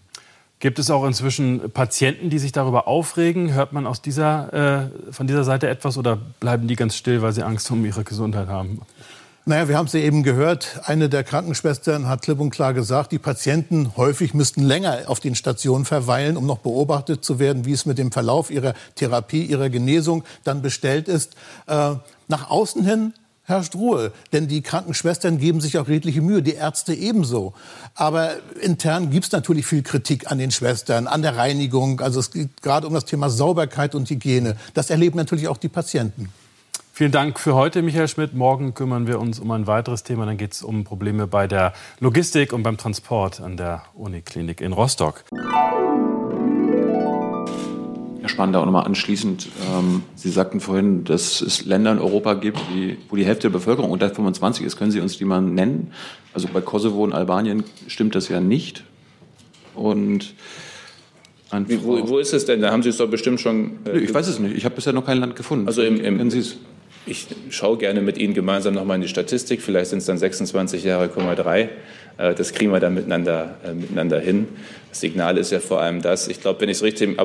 Gibt 0.59 0.79
es 0.79 0.89
auch 0.89 1.05
inzwischen 1.05 1.69
Patienten, 1.71 2.29
die 2.29 2.39
sich 2.39 2.51
darüber 2.51 2.87
aufregen? 2.87 3.53
Hört 3.53 3.73
man 3.73 3.85
aus 3.85 4.01
dieser, 4.01 4.53
äh, 4.53 5.11
von 5.11 5.27
dieser 5.27 5.43
Seite 5.43 5.67
etwas 5.67 5.97
oder 5.97 6.17
bleiben 6.39 6.67
die 6.67 6.75
ganz 6.75 6.95
still, 6.95 7.21
weil 7.21 7.33
sie 7.33 7.43
Angst 7.43 7.69
um 7.71 7.85
ihre 7.85 8.03
Gesundheit 8.03 8.47
haben? 8.47 8.81
Naja, 9.47 9.67
wir 9.67 9.77
haben 9.77 9.85
es 9.85 9.93
ja 9.93 9.99
eben 9.99 10.23
gehört. 10.23 10.81
Eine 10.85 11.07
der 11.07 11.23
Krankenschwestern 11.23 12.07
hat 12.07 12.23
klipp 12.23 12.39
und 12.39 12.49
klar 12.49 12.73
gesagt, 12.73 13.11
die 13.11 13.19
Patienten 13.19 13.95
häufig 13.95 14.33
müssten 14.33 14.63
länger 14.63 15.03
auf 15.05 15.19
den 15.19 15.35
Stationen 15.35 15.85
verweilen, 15.85 16.35
um 16.35 16.47
noch 16.47 16.57
beobachtet 16.57 17.23
zu 17.23 17.37
werden, 17.37 17.63
wie 17.63 17.73
es 17.73 17.85
mit 17.85 17.99
dem 17.99 18.11
Verlauf 18.11 18.49
ihrer 18.49 18.73
Therapie, 18.95 19.43
ihrer 19.43 19.69
Genesung 19.69 20.23
dann 20.43 20.63
bestellt 20.63 21.07
ist. 21.07 21.35
Äh, 21.67 21.93
nach 22.27 22.49
außen 22.49 22.83
hin 22.83 23.13
herrscht 23.43 23.75
Ruhe, 23.75 24.11
denn 24.33 24.47
die 24.47 24.63
Krankenschwestern 24.63 25.37
geben 25.37 25.61
sich 25.61 25.77
auch 25.77 25.87
redliche 25.87 26.21
Mühe, 26.21 26.41
die 26.41 26.55
Ärzte 26.55 26.95
ebenso. 26.95 27.53
Aber 27.93 28.31
intern 28.59 29.11
gibt 29.11 29.27
es 29.27 29.31
natürlich 29.31 29.67
viel 29.67 29.83
Kritik 29.83 30.31
an 30.31 30.39
den 30.39 30.49
Schwestern, 30.49 31.05
an 31.05 31.21
der 31.21 31.37
Reinigung. 31.37 32.01
Also 32.01 32.19
es 32.19 32.31
geht 32.31 32.63
gerade 32.63 32.87
um 32.87 32.95
das 32.95 33.05
Thema 33.05 33.29
Sauberkeit 33.29 33.93
und 33.93 34.09
Hygiene. 34.09 34.57
Das 34.73 34.89
erleben 34.89 35.17
natürlich 35.17 35.47
auch 35.47 35.57
die 35.57 35.69
Patienten. 35.69 36.31
Vielen 36.97 37.11
Dank 37.11 37.41
für 37.41 37.55
heute, 37.55 37.81
Michael 37.81 38.07
Schmidt. 38.07 38.35
Morgen 38.35 38.73
kümmern 38.73 39.05
wir 39.05 39.19
uns 39.19 39.37
um 39.41 39.51
ein 39.51 39.67
weiteres 39.67 40.03
Thema. 40.03 40.25
Dann 40.25 40.37
geht 40.37 40.53
es 40.53 40.63
um 40.63 40.85
Probleme 40.85 41.27
bei 41.27 41.45
der 41.45 41.73
Logistik 41.99 42.53
und 42.53 42.63
beim 42.63 42.77
Transport 42.77 43.41
an 43.41 43.57
der 43.57 43.83
Uniklinik 43.95 44.61
in 44.61 44.71
Rostock. 44.71 45.25
Herr 48.21 48.29
Spandau, 48.29 48.63
nochmal 48.63 48.85
anschließend. 48.85 49.49
Ähm, 49.73 50.03
Sie 50.15 50.29
sagten 50.29 50.61
vorhin, 50.61 51.03
dass 51.03 51.41
es 51.41 51.65
Länder 51.65 51.91
in 51.91 51.99
Europa 51.99 52.33
gibt, 52.35 52.59
die, 52.73 52.95
wo 53.09 53.17
die 53.17 53.25
Hälfte 53.25 53.49
der 53.49 53.57
Bevölkerung 53.57 53.91
unter 53.91 54.09
25 54.09 54.65
ist. 54.65 54.77
Können 54.77 54.91
Sie 54.91 55.01
uns 55.01 55.17
die 55.17 55.25
mal 55.25 55.41
nennen? 55.41 55.91
Also 56.33 56.47
bei 56.47 56.61
Kosovo 56.61 57.03
und 57.03 57.11
Albanien 57.11 57.65
stimmt 57.87 58.15
das 58.15 58.29
ja 58.29 58.39
nicht. 58.39 58.85
Und 59.73 60.33
Wie, 61.51 61.83
wo, 61.83 62.07
wo, 62.07 62.19
ist 62.19 62.31
es 62.31 62.45
denn? 62.45 62.61
Da 62.61 62.71
haben 62.71 62.83
Sie 62.83 62.89
es 62.89 62.95
doch 62.95 63.09
bestimmt 63.09 63.41
schon. 63.41 63.79
Äh, 63.85 63.97
ich 63.99 64.13
weiß 64.13 64.29
es 64.29 64.39
nicht. 64.39 64.55
Ich 64.55 64.63
habe 64.63 64.75
bisher 64.75 64.93
noch 64.93 65.05
kein 65.05 65.17
Land 65.17 65.35
gefunden. 65.35 65.67
Also 65.67 65.81
im, 65.81 65.99
im, 65.99 66.31
Sie 66.31 66.39
es? 66.39 66.55
Ich 67.07 67.27
schaue 67.51 67.77
gerne 67.77 68.01
mit 68.01 68.17
Ihnen 68.17 68.33
gemeinsam 68.33 68.73
nochmal 68.73 68.95
in 68.95 69.01
die 69.01 69.07
Statistik. 69.07 69.61
Vielleicht 69.61 69.91
sind 69.91 69.99
es 69.99 70.05
dann 70.05 70.17
26 70.17 70.83
Jahre, 70.83 71.07
3. 71.07 71.69
Äh, 72.17 72.33
das 72.33 72.53
kriegen 72.53 72.71
wir 72.71 72.79
dann 72.79 72.95
miteinander, 72.95 73.57
äh, 73.63 73.73
miteinander 73.73 74.19
hin. 74.19 74.47
Das 74.89 75.01
Signal 75.01 75.37
ist 75.37 75.51
ja 75.51 75.59
vor 75.59 75.81
allem 75.81 76.01
das. 76.01 76.27
Ich 76.27 76.41
glaube, 76.41 76.61
wenn 76.61 76.69
ich 76.69 76.77
es 76.77 76.83
richtig, 76.83 77.17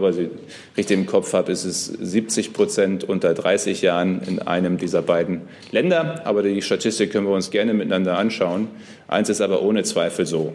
richtig 0.76 0.97
im 0.97 1.07
Kopf 1.07 1.33
habe, 1.33 1.50
ist 1.50 1.65
es 1.65 1.86
70 1.86 2.52
Prozent 2.52 3.05
unter 3.05 3.33
30 3.33 3.81
Jahren 3.81 4.20
in 4.23 4.39
einem 4.41 4.76
dieser 4.76 5.00
beiden 5.00 5.42
Länder. 5.70 6.26
Aber 6.26 6.42
die 6.42 6.60
Statistik 6.60 7.12
können 7.12 7.26
wir 7.26 7.34
uns 7.34 7.50
gerne 7.50 7.73
miteinander 7.73 8.18
anschauen. 8.18 8.68
Eins 9.09 9.31
ist 9.31 9.41
aber 9.41 9.62
ohne 9.62 9.83
Zweifel 9.84 10.26
so, 10.26 10.55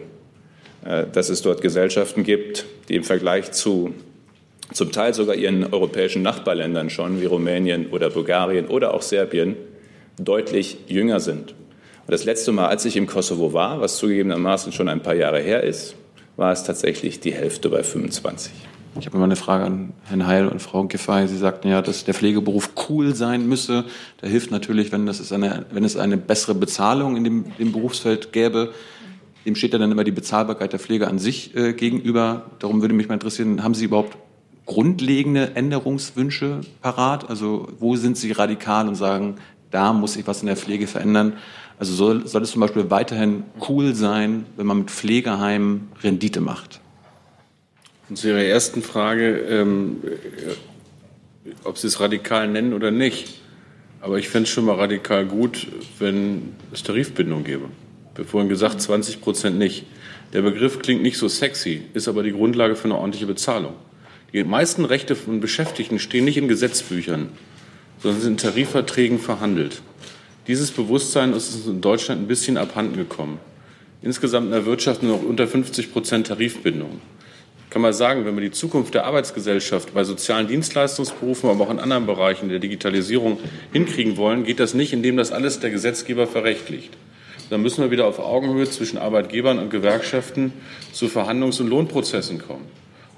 äh, 0.84 1.04
dass 1.12 1.30
es 1.30 1.42
dort 1.42 1.62
Gesellschaften 1.62 2.22
gibt, 2.22 2.64
die 2.88 2.94
im 2.94 3.02
Vergleich 3.02 3.50
zu 3.50 3.92
zum 4.72 4.92
Teil 4.92 5.14
sogar 5.14 5.36
ihren 5.36 5.72
europäischen 5.72 6.22
Nachbarländern 6.22 6.90
schon, 6.90 7.20
wie 7.20 7.26
Rumänien 7.26 7.88
oder 7.90 8.10
Bulgarien 8.10 8.66
oder 8.66 8.94
auch 8.94 9.02
Serbien, 9.02 9.56
deutlich 10.18 10.78
jünger 10.88 11.20
sind. 11.20 11.52
Und 11.52 12.12
das 12.12 12.24
letzte 12.24 12.52
Mal, 12.52 12.68
als 12.68 12.84
ich 12.84 12.96
im 12.96 13.06
Kosovo 13.06 13.52
war, 13.52 13.80
was 13.80 13.96
zugegebenermaßen 13.98 14.72
schon 14.72 14.88
ein 14.88 15.02
paar 15.02 15.14
Jahre 15.14 15.40
her 15.40 15.62
ist, 15.62 15.94
war 16.36 16.52
es 16.52 16.64
tatsächlich 16.64 17.20
die 17.20 17.32
Hälfte 17.32 17.68
bei 17.68 17.82
25. 17.82 18.52
Ich 18.98 19.06
habe 19.06 19.18
mal 19.18 19.24
eine 19.24 19.36
Frage 19.36 19.64
an 19.64 19.92
Herrn 20.04 20.26
Heil 20.26 20.48
und 20.48 20.62
Frau 20.62 20.84
Giffey. 20.84 21.28
Sie 21.28 21.36
sagten 21.36 21.68
ja, 21.68 21.82
dass 21.82 22.04
der 22.04 22.14
Pflegeberuf 22.14 22.70
cool 22.88 23.14
sein 23.14 23.46
müsse. 23.46 23.84
Da 24.20 24.26
hilft 24.26 24.50
natürlich, 24.50 24.90
wenn, 24.90 25.04
das 25.04 25.32
eine, 25.32 25.66
wenn 25.70 25.84
es 25.84 25.96
eine 25.96 26.16
bessere 26.16 26.54
Bezahlung 26.54 27.16
in 27.16 27.24
dem, 27.24 27.44
dem 27.58 27.72
Berufsfeld 27.72 28.32
gäbe. 28.32 28.72
Dem 29.44 29.54
steht 29.54 29.74
ja 29.74 29.78
dann 29.78 29.92
immer 29.92 30.04
die 30.04 30.12
Bezahlbarkeit 30.12 30.72
der 30.72 30.80
Pflege 30.80 31.08
an 31.08 31.18
sich 31.18 31.54
äh, 31.54 31.74
gegenüber. 31.74 32.50
Darum 32.58 32.80
würde 32.80 32.94
mich 32.94 33.08
mal 33.08 33.14
interessieren, 33.14 33.62
haben 33.62 33.74
Sie 33.74 33.84
überhaupt 33.84 34.16
grundlegende 34.66 35.52
Änderungswünsche 35.54 36.60
parat? 36.82 37.30
Also 37.30 37.68
wo 37.78 37.96
sind 37.96 38.16
Sie 38.16 38.32
radikal 38.32 38.88
und 38.88 38.96
sagen, 38.96 39.36
da 39.70 39.92
muss 39.92 40.14
sich 40.14 40.26
was 40.26 40.40
in 40.42 40.46
der 40.46 40.56
Pflege 40.56 40.86
verändern? 40.86 41.34
Also 41.78 41.94
soll, 41.94 42.26
soll 42.26 42.42
es 42.42 42.50
zum 42.50 42.60
Beispiel 42.60 42.90
weiterhin 42.90 43.44
cool 43.68 43.94
sein, 43.94 44.46
wenn 44.56 44.66
man 44.66 44.78
mit 44.78 44.90
Pflegeheimen 44.90 45.88
Rendite 46.02 46.40
macht? 46.40 46.80
Und 48.08 48.16
zu 48.16 48.28
Ihrer 48.28 48.42
ersten 48.42 48.82
Frage, 48.82 49.38
ähm, 49.38 49.98
ob 51.64 51.78
Sie 51.78 51.86
es 51.86 52.00
radikal 52.00 52.48
nennen 52.48 52.72
oder 52.72 52.90
nicht. 52.90 53.40
Aber 54.00 54.18
ich 54.18 54.28
fände 54.28 54.44
es 54.44 54.50
schon 54.50 54.64
mal 54.64 54.76
radikal 54.76 55.26
gut, 55.26 55.66
wenn 55.98 56.54
es 56.72 56.82
Tarifbindung 56.82 57.44
gäbe. 57.44 57.64
Vorhin 58.24 58.48
gesagt, 58.48 58.80
20 58.80 59.20
Prozent 59.20 59.58
nicht. 59.58 59.84
Der 60.32 60.42
Begriff 60.42 60.78
klingt 60.78 61.02
nicht 61.02 61.18
so 61.18 61.28
sexy, 61.28 61.82
ist 61.92 62.08
aber 62.08 62.22
die 62.22 62.32
Grundlage 62.32 62.76
für 62.76 62.84
eine 62.84 62.96
ordentliche 62.96 63.26
Bezahlung. 63.26 63.74
Die 64.36 64.44
meisten 64.44 64.84
Rechte 64.84 65.16
von 65.16 65.40
Beschäftigten 65.40 65.98
stehen 65.98 66.26
nicht 66.26 66.36
in 66.36 66.46
Gesetzbüchern, 66.46 67.30
sondern 68.02 68.20
sind 68.20 68.32
in 68.32 68.36
Tarifverträgen 68.36 69.18
verhandelt. 69.18 69.80
Dieses 70.46 70.72
Bewusstsein 70.72 71.32
ist 71.32 71.54
uns 71.54 71.66
in 71.66 71.80
Deutschland 71.80 72.20
ein 72.20 72.26
bisschen 72.26 72.58
abhanden 72.58 72.98
gekommen. 72.98 73.38
Insgesamt 74.02 74.48
in 74.48 74.52
der 74.52 74.66
Wirtschaft 74.66 75.02
nur 75.02 75.16
noch 75.16 75.24
unter 75.24 75.48
50 75.48 75.90
Prozent 75.90 76.26
Tarifbindung. 76.26 77.00
Kann 77.70 77.80
man 77.80 77.94
sagen, 77.94 78.26
wenn 78.26 78.36
wir 78.36 78.42
die 78.42 78.50
Zukunft 78.50 78.92
der 78.92 79.06
Arbeitsgesellschaft 79.06 79.94
bei 79.94 80.04
sozialen 80.04 80.48
Dienstleistungsberufen, 80.48 81.48
aber 81.48 81.64
auch 81.64 81.70
in 81.70 81.78
anderen 81.78 82.04
Bereichen 82.04 82.50
der 82.50 82.58
Digitalisierung 82.58 83.38
hinkriegen 83.72 84.18
wollen, 84.18 84.44
geht 84.44 84.60
das 84.60 84.74
nicht, 84.74 84.92
indem 84.92 85.16
das 85.16 85.32
alles 85.32 85.60
der 85.60 85.70
Gesetzgeber 85.70 86.26
verrechtlicht. 86.26 86.90
Dann 87.48 87.62
müssen 87.62 87.82
wir 87.82 87.90
wieder 87.90 88.06
auf 88.06 88.18
Augenhöhe 88.18 88.68
zwischen 88.68 88.98
Arbeitgebern 88.98 89.58
und 89.58 89.70
Gewerkschaften 89.70 90.52
zu 90.92 91.06
Verhandlungs- 91.06 91.58
und 91.58 91.68
Lohnprozessen 91.68 92.46
kommen. 92.46 92.66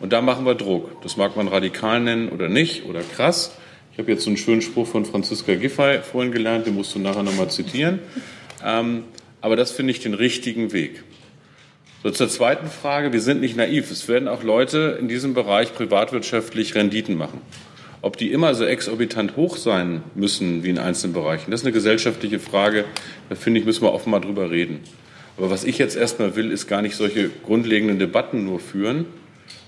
Und 0.01 0.13
da 0.13 0.21
machen 0.21 0.47
wir 0.47 0.55
Druck. 0.55 1.03
Das 1.03 1.17
mag 1.17 1.37
man 1.37 1.49
radikal 1.49 2.01
nennen 2.01 2.29
oder 2.29 2.49
nicht 2.49 2.85
oder 2.85 3.01
krass. 3.03 3.53
Ich 3.93 3.99
habe 3.99 4.13
jetzt 4.13 4.23
so 4.23 4.31
einen 4.31 4.37
schönen 4.37 4.63
Spruch 4.63 4.87
von 4.87 5.05
Franziska 5.05 5.55
Giffey 5.57 6.01
vorhin 6.03 6.31
gelernt, 6.31 6.67
den 6.67 6.75
musst 6.75 6.95
du 6.95 7.01
nachher 7.01 7.25
nochmal 7.25 7.51
zitieren. 7.51 7.99
Ähm, 8.65 9.05
aber 9.41 9.57
das 9.57 9.73
finde 9.73 9.91
ich 9.91 10.01
den 10.01 10.15
richtigen 10.15 10.73
Weg. 10.73 11.03
So, 12.05 12.13
zur 12.13 12.29
zweiten 12.29 12.69
Frage. 12.69 13.13
Wir 13.13 13.21
sind 13.21 13.41
nicht 13.41 13.57
naiv. 13.57 13.91
Es 13.91 14.07
werden 14.07 14.29
auch 14.29 14.45
Leute 14.45 14.97
in 15.01 15.09
diesem 15.09 15.35
Bereich 15.35 15.75
privatwirtschaftlich 15.75 16.77
Renditen 16.77 17.17
machen. 17.17 17.41
Ob 18.01 18.17
die 18.17 18.31
immer 18.31 18.55
so 18.55 18.65
exorbitant 18.65 19.35
hoch 19.35 19.57
sein 19.57 20.03
müssen 20.15 20.63
wie 20.63 20.71
in 20.71 20.79
einzelnen 20.79 21.13
Bereichen, 21.13 21.51
das 21.51 21.63
ist 21.63 21.67
eine 21.67 21.73
gesellschaftliche 21.73 22.39
Frage. 22.39 22.85
Da 23.29 23.35
finde 23.35 23.59
ich, 23.59 23.67
müssen 23.67 23.83
wir 23.83 23.93
offen 23.93 24.11
mal 24.11 24.21
drüber 24.21 24.53
reden. 24.53 24.79
Aber 25.37 25.51
was 25.51 25.65
ich 25.65 25.79
jetzt 25.79 25.97
erstmal 25.97 26.37
will, 26.37 26.53
ist 26.53 26.69
gar 26.69 26.83
nicht 26.83 26.95
solche 26.95 27.31
grundlegenden 27.45 27.99
Debatten 27.99 28.45
nur 28.45 28.61
führen, 28.61 29.07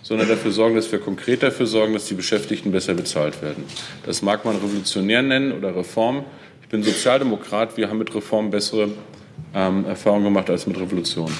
sondern 0.03 0.29
dafür 0.29 0.51
sorgen, 0.51 0.75
dass 0.75 0.91
wir 0.91 0.99
konkret 0.99 1.43
dafür 1.43 1.67
sorgen, 1.67 1.93
dass 1.93 2.07
die 2.07 2.15
Beschäftigten 2.15 2.73
besser 2.73 2.95
bezahlt 2.95 3.43
werden. 3.43 3.65
Das 4.05 4.23
mag 4.23 4.45
man 4.45 4.57
revolutionär 4.57 5.23
nennen 5.23 5.53
oder 5.53 5.77
Reform. 5.77 6.25
Ich 6.63 6.69
bin 6.69 6.83
Sozialdemokrat. 6.83 7.77
Wir 7.77 7.89
haben 7.89 7.99
mit 7.99 8.15
Reform 8.15 8.51
bessere 8.51 8.91
ähm, 9.55 9.85
Erfahrungen 9.85 10.25
gemacht 10.25 10.51
als 10.51 10.67
mit 10.67 10.79
Revolution. 10.79 11.31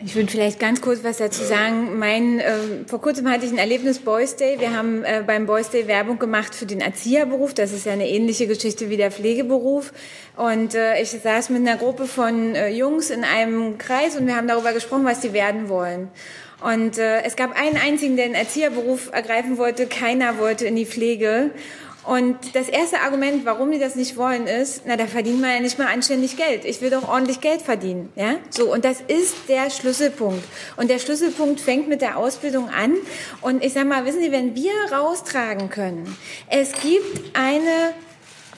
Ich 0.00 0.14
würde 0.14 0.30
vielleicht 0.30 0.60
ganz 0.60 0.80
kurz 0.80 1.02
was 1.02 1.16
dazu 1.16 1.42
sagen. 1.42 1.98
Mein, 1.98 2.38
äh, 2.38 2.58
vor 2.86 3.00
kurzem 3.00 3.28
hatte 3.28 3.46
ich 3.46 3.50
ein 3.50 3.58
Erlebnis 3.58 3.98
Boys 3.98 4.36
Day. 4.36 4.60
Wir 4.60 4.76
haben 4.76 5.02
äh, 5.02 5.24
beim 5.26 5.46
Boys 5.46 5.70
Day 5.70 5.88
Werbung 5.88 6.20
gemacht 6.20 6.54
für 6.54 6.66
den 6.66 6.80
Erzieherberuf. 6.80 7.52
Das 7.52 7.72
ist 7.72 7.84
ja 7.84 7.94
eine 7.94 8.08
ähnliche 8.08 8.46
Geschichte 8.46 8.90
wie 8.90 8.96
der 8.96 9.10
Pflegeberuf. 9.10 9.92
Und 10.36 10.76
äh, 10.76 11.02
ich 11.02 11.10
saß 11.10 11.50
mit 11.50 11.66
einer 11.66 11.76
Gruppe 11.76 12.06
von 12.06 12.54
äh, 12.54 12.68
Jungs 12.68 13.10
in 13.10 13.24
einem 13.24 13.76
Kreis 13.76 14.16
und 14.16 14.28
wir 14.28 14.36
haben 14.36 14.46
darüber 14.46 14.72
gesprochen, 14.72 15.04
was 15.04 15.20
sie 15.20 15.32
werden 15.32 15.68
wollen. 15.68 16.08
Und 16.60 16.98
äh, 16.98 17.22
es 17.22 17.36
gab 17.36 17.58
einen 17.58 17.76
einzigen, 17.76 18.16
der 18.16 18.26
den 18.26 18.34
Erzieherberuf 18.34 19.10
ergreifen 19.12 19.58
wollte. 19.58 19.86
Keiner 19.86 20.38
wollte 20.38 20.66
in 20.66 20.76
die 20.76 20.86
Pflege. 20.86 21.50
Und 22.04 22.54
das 22.54 22.70
erste 22.70 23.00
Argument, 23.00 23.44
warum 23.44 23.70
die 23.70 23.78
das 23.78 23.94
nicht 23.94 24.16
wollen, 24.16 24.46
ist, 24.46 24.84
na, 24.86 24.96
da 24.96 25.06
verdient 25.06 25.42
man 25.42 25.50
ja 25.50 25.60
nicht 25.60 25.78
mal 25.78 25.88
anständig 25.88 26.38
Geld. 26.38 26.64
Ich 26.64 26.80
will 26.80 26.88
doch 26.88 27.06
ordentlich 27.06 27.42
Geld 27.42 27.60
verdienen, 27.60 28.10
ja? 28.16 28.36
So. 28.48 28.72
Und 28.72 28.86
das 28.86 29.02
ist 29.02 29.36
der 29.48 29.68
Schlüsselpunkt. 29.68 30.42
Und 30.76 30.88
der 30.88 31.00
Schlüsselpunkt 31.00 31.60
fängt 31.60 31.86
mit 31.86 32.00
der 32.00 32.16
Ausbildung 32.16 32.70
an. 32.70 32.94
Und 33.42 33.62
ich 33.62 33.74
sag 33.74 33.86
mal, 33.86 34.06
wissen 34.06 34.22
Sie, 34.22 34.32
wenn 34.32 34.54
wir 34.54 34.72
raustragen 34.90 35.68
können, 35.68 36.16
es 36.48 36.72
gibt 36.72 37.36
eine 37.36 37.92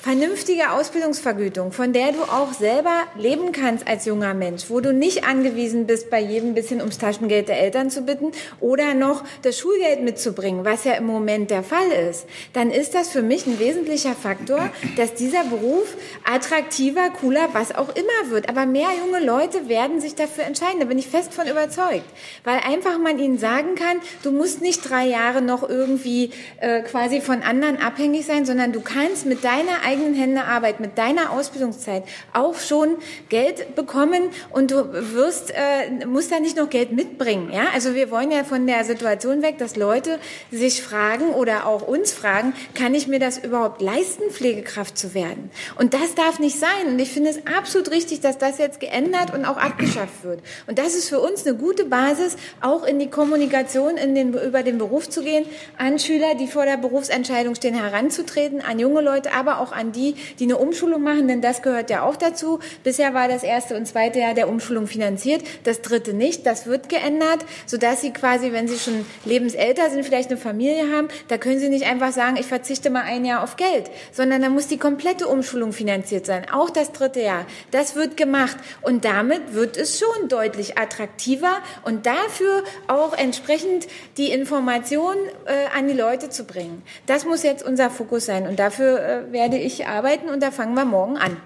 vernünftige 0.02 0.70
Ausbildungsvergütung, 0.70 1.72
von 1.72 1.92
der 1.92 2.12
du 2.12 2.22
auch 2.22 2.54
selber 2.54 3.02
leben 3.18 3.52
kannst 3.52 3.86
als 3.86 4.06
junger 4.06 4.32
Mensch, 4.32 4.64
wo 4.68 4.80
du 4.80 4.94
nicht 4.94 5.24
angewiesen 5.24 5.86
bist, 5.86 6.08
bei 6.08 6.20
jedem 6.20 6.54
bisschen 6.54 6.80
ums 6.80 6.96
Taschengeld 6.96 7.48
der 7.48 7.60
Eltern 7.60 7.90
zu 7.90 8.02
bitten 8.02 8.32
oder 8.60 8.94
noch 8.94 9.24
das 9.42 9.58
Schulgeld 9.58 10.02
mitzubringen, 10.02 10.64
was 10.64 10.84
ja 10.84 10.94
im 10.94 11.04
Moment 11.04 11.50
der 11.50 11.62
Fall 11.62 11.90
ist, 12.10 12.24
dann 12.54 12.70
ist 12.70 12.94
das 12.94 13.10
für 13.10 13.20
mich 13.20 13.46
ein 13.46 13.58
wesentlicher 13.58 14.14
Faktor, 14.14 14.70
dass 14.96 15.12
dieser 15.14 15.44
Beruf 15.44 15.94
attraktiver, 16.24 17.10
cooler, 17.20 17.48
was 17.52 17.74
auch 17.74 17.90
immer 17.90 18.30
wird. 18.30 18.48
Aber 18.48 18.64
mehr 18.64 18.88
junge 19.04 19.24
Leute 19.24 19.68
werden 19.68 20.00
sich 20.00 20.14
dafür 20.14 20.44
entscheiden. 20.44 20.80
Da 20.80 20.86
bin 20.86 20.98
ich 20.98 21.08
fest 21.08 21.34
von 21.34 21.46
überzeugt. 21.46 22.04
Weil 22.44 22.60
einfach 22.66 22.98
man 22.98 23.18
ihnen 23.18 23.38
sagen 23.38 23.74
kann, 23.74 23.98
du 24.22 24.32
musst 24.32 24.62
nicht 24.62 24.88
drei 24.88 25.06
Jahre 25.06 25.42
noch 25.42 25.68
irgendwie 25.68 26.30
äh, 26.60 26.80
quasi 26.82 27.20
von 27.20 27.42
anderen 27.42 27.76
abhängig 27.76 28.24
sein, 28.24 28.46
sondern 28.46 28.72
du 28.72 28.80
kannst 28.80 29.26
mit 29.26 29.44
deiner 29.44 29.89
eigenen 29.90 30.14
Hände 30.14 30.44
Arbeit, 30.44 30.78
mit 30.78 30.98
deiner 30.98 31.32
Ausbildungszeit 31.32 32.04
auch 32.32 32.58
schon 32.58 32.96
Geld 33.28 33.74
bekommen 33.74 34.30
und 34.50 34.70
du 34.70 34.92
wirst, 35.14 35.50
äh, 35.50 36.06
musst 36.06 36.30
da 36.30 36.38
nicht 36.38 36.56
noch 36.56 36.70
Geld 36.70 36.92
mitbringen. 36.92 37.50
Ja? 37.52 37.64
Also 37.74 37.94
wir 37.94 38.10
wollen 38.10 38.30
ja 38.30 38.44
von 38.44 38.66
der 38.66 38.84
Situation 38.84 39.42
weg, 39.42 39.58
dass 39.58 39.74
Leute 39.74 40.18
sich 40.52 40.82
fragen 40.82 41.30
oder 41.30 41.66
auch 41.66 41.82
uns 41.82 42.12
fragen, 42.12 42.54
kann 42.74 42.94
ich 42.94 43.08
mir 43.08 43.18
das 43.18 43.38
überhaupt 43.38 43.82
leisten, 43.82 44.30
Pflegekraft 44.30 44.96
zu 44.96 45.12
werden? 45.14 45.50
Und 45.76 45.92
das 45.92 46.14
darf 46.14 46.38
nicht 46.38 46.58
sein. 46.58 46.86
Und 46.86 46.98
ich 46.98 47.10
finde 47.10 47.30
es 47.30 47.40
absolut 47.46 47.90
richtig, 47.90 48.20
dass 48.20 48.38
das 48.38 48.58
jetzt 48.58 48.78
geändert 48.78 49.34
und 49.34 49.44
auch 49.44 49.56
abgeschafft 49.56 50.22
wird. 50.22 50.40
Und 50.66 50.78
das 50.78 50.94
ist 50.94 51.08
für 51.08 51.20
uns 51.20 51.46
eine 51.46 51.56
gute 51.56 51.84
Basis, 51.84 52.36
auch 52.60 52.84
in 52.84 52.98
die 52.98 53.10
Kommunikation 53.10 53.96
in 53.96 54.14
den, 54.14 54.34
über 54.34 54.62
den 54.62 54.78
Beruf 54.78 55.08
zu 55.08 55.22
gehen, 55.22 55.44
an 55.76 55.98
Schüler, 55.98 56.34
die 56.38 56.46
vor 56.46 56.64
der 56.64 56.76
Berufsentscheidung 56.76 57.54
stehen, 57.54 57.74
heranzutreten, 57.74 58.60
an 58.60 58.78
junge 58.78 59.00
Leute, 59.00 59.32
aber 59.32 59.58
auch 59.58 59.72
an 59.72 59.79
die, 59.88 60.14
die 60.38 60.44
eine 60.44 60.58
Umschulung 60.58 61.02
machen, 61.02 61.28
denn 61.28 61.40
das 61.40 61.62
gehört 61.62 61.90
ja 61.90 62.02
auch 62.02 62.16
dazu. 62.16 62.60
Bisher 62.84 63.14
war 63.14 63.28
das 63.28 63.42
erste 63.42 63.76
und 63.76 63.86
zweite 63.86 64.20
Jahr 64.20 64.34
der 64.34 64.48
Umschulung 64.48 64.86
finanziert, 64.86 65.42
das 65.64 65.82
dritte 65.82 66.12
nicht. 66.12 66.46
Das 66.46 66.66
wird 66.66 66.88
geändert, 66.88 67.44
sodass 67.66 68.00
sie 68.02 68.12
quasi, 68.12 68.52
wenn 68.52 68.68
sie 68.68 68.78
schon 68.78 69.04
lebensälter 69.24 69.90
sind, 69.90 70.04
vielleicht 70.04 70.30
eine 70.30 70.38
Familie 70.38 70.94
haben, 70.94 71.08
da 71.28 71.38
können 71.38 71.58
sie 71.58 71.68
nicht 71.68 71.86
einfach 71.86 72.12
sagen, 72.12 72.36
ich 72.36 72.46
verzichte 72.46 72.90
mal 72.90 73.02
ein 73.02 73.24
Jahr 73.24 73.42
auf 73.42 73.56
Geld, 73.56 73.90
sondern 74.12 74.42
da 74.42 74.48
muss 74.48 74.66
die 74.66 74.78
komplette 74.78 75.26
Umschulung 75.26 75.72
finanziert 75.72 76.26
sein, 76.26 76.50
auch 76.52 76.70
das 76.70 76.92
dritte 76.92 77.20
Jahr. 77.20 77.46
Das 77.70 77.94
wird 77.94 78.16
gemacht 78.16 78.56
und 78.82 79.04
damit 79.04 79.54
wird 79.54 79.76
es 79.76 79.98
schon 79.98 80.28
deutlich 80.28 80.78
attraktiver 80.78 81.58
und 81.84 82.06
dafür 82.06 82.64
auch 82.88 83.16
entsprechend 83.16 83.86
die 84.16 84.30
Information 84.30 85.16
äh, 85.46 85.78
an 85.78 85.88
die 85.88 85.94
Leute 85.94 86.30
zu 86.30 86.44
bringen. 86.44 86.82
Das 87.06 87.24
muss 87.24 87.42
jetzt 87.42 87.64
unser 87.64 87.90
Fokus 87.90 88.26
sein 88.26 88.46
und 88.46 88.58
dafür 88.58 89.00
äh, 89.00 89.32
werde 89.32 89.58
ich 89.58 89.69
arbeiten 89.86 90.28
und 90.28 90.42
da 90.42 90.50
fangen 90.50 90.74
wir 90.74 90.84
morgen 90.84 91.16
an. 91.16 91.36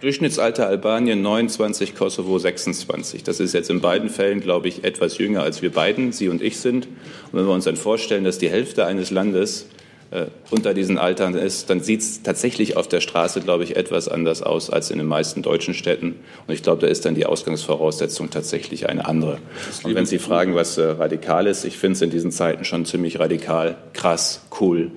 Durchschnittsalter 0.00 0.66
Albanien 0.66 1.22
29, 1.22 1.94
Kosovo 1.94 2.38
26. 2.38 3.22
Das 3.22 3.40
ist 3.40 3.54
jetzt 3.54 3.70
in 3.70 3.80
beiden 3.80 4.10
Fällen, 4.10 4.40
glaube 4.40 4.68
ich, 4.68 4.84
etwas 4.84 5.16
jünger 5.16 5.42
als 5.42 5.62
wir 5.62 5.72
beiden, 5.72 6.12
Sie 6.12 6.28
und 6.28 6.42
ich 6.42 6.58
sind. 6.58 6.86
Und 6.86 7.38
wenn 7.38 7.46
wir 7.46 7.52
uns 7.52 7.64
dann 7.64 7.76
vorstellen, 7.76 8.24
dass 8.24 8.38
die 8.38 8.50
Hälfte 8.50 8.84
eines 8.84 9.10
Landes 9.10 9.66
äh, 10.10 10.26
unter 10.50 10.74
diesen 10.74 10.98
Altern 10.98 11.34
ist, 11.34 11.70
dann 11.70 11.80
sieht 11.80 12.00
es 12.00 12.22
tatsächlich 12.22 12.76
auf 12.76 12.86
der 12.86 13.00
Straße, 13.00 13.40
glaube 13.40 13.64
ich, 13.64 13.76
etwas 13.76 14.08
anders 14.08 14.42
aus 14.42 14.68
als 14.68 14.90
in 14.90 14.98
den 14.98 15.06
meisten 15.06 15.40
deutschen 15.40 15.72
Städten. 15.72 16.16
Und 16.46 16.52
ich 16.52 16.62
glaube, 16.62 16.82
da 16.82 16.86
ist 16.86 17.06
dann 17.06 17.14
die 17.14 17.24
Ausgangsvoraussetzung 17.24 18.28
tatsächlich 18.28 18.88
eine 18.88 19.06
andere. 19.06 19.38
Und 19.84 19.94
wenn 19.94 20.04
Sie 20.04 20.18
fragen, 20.18 20.54
was 20.54 20.76
äh, 20.76 20.84
radikal 20.84 21.46
ist, 21.46 21.64
ich 21.64 21.78
finde 21.78 21.94
es 21.94 22.02
in 22.02 22.10
diesen 22.10 22.30
Zeiten 22.30 22.66
schon 22.66 22.84
ziemlich 22.84 23.18
radikal, 23.18 23.76
krass, 23.94 24.42
cool, 24.60 24.90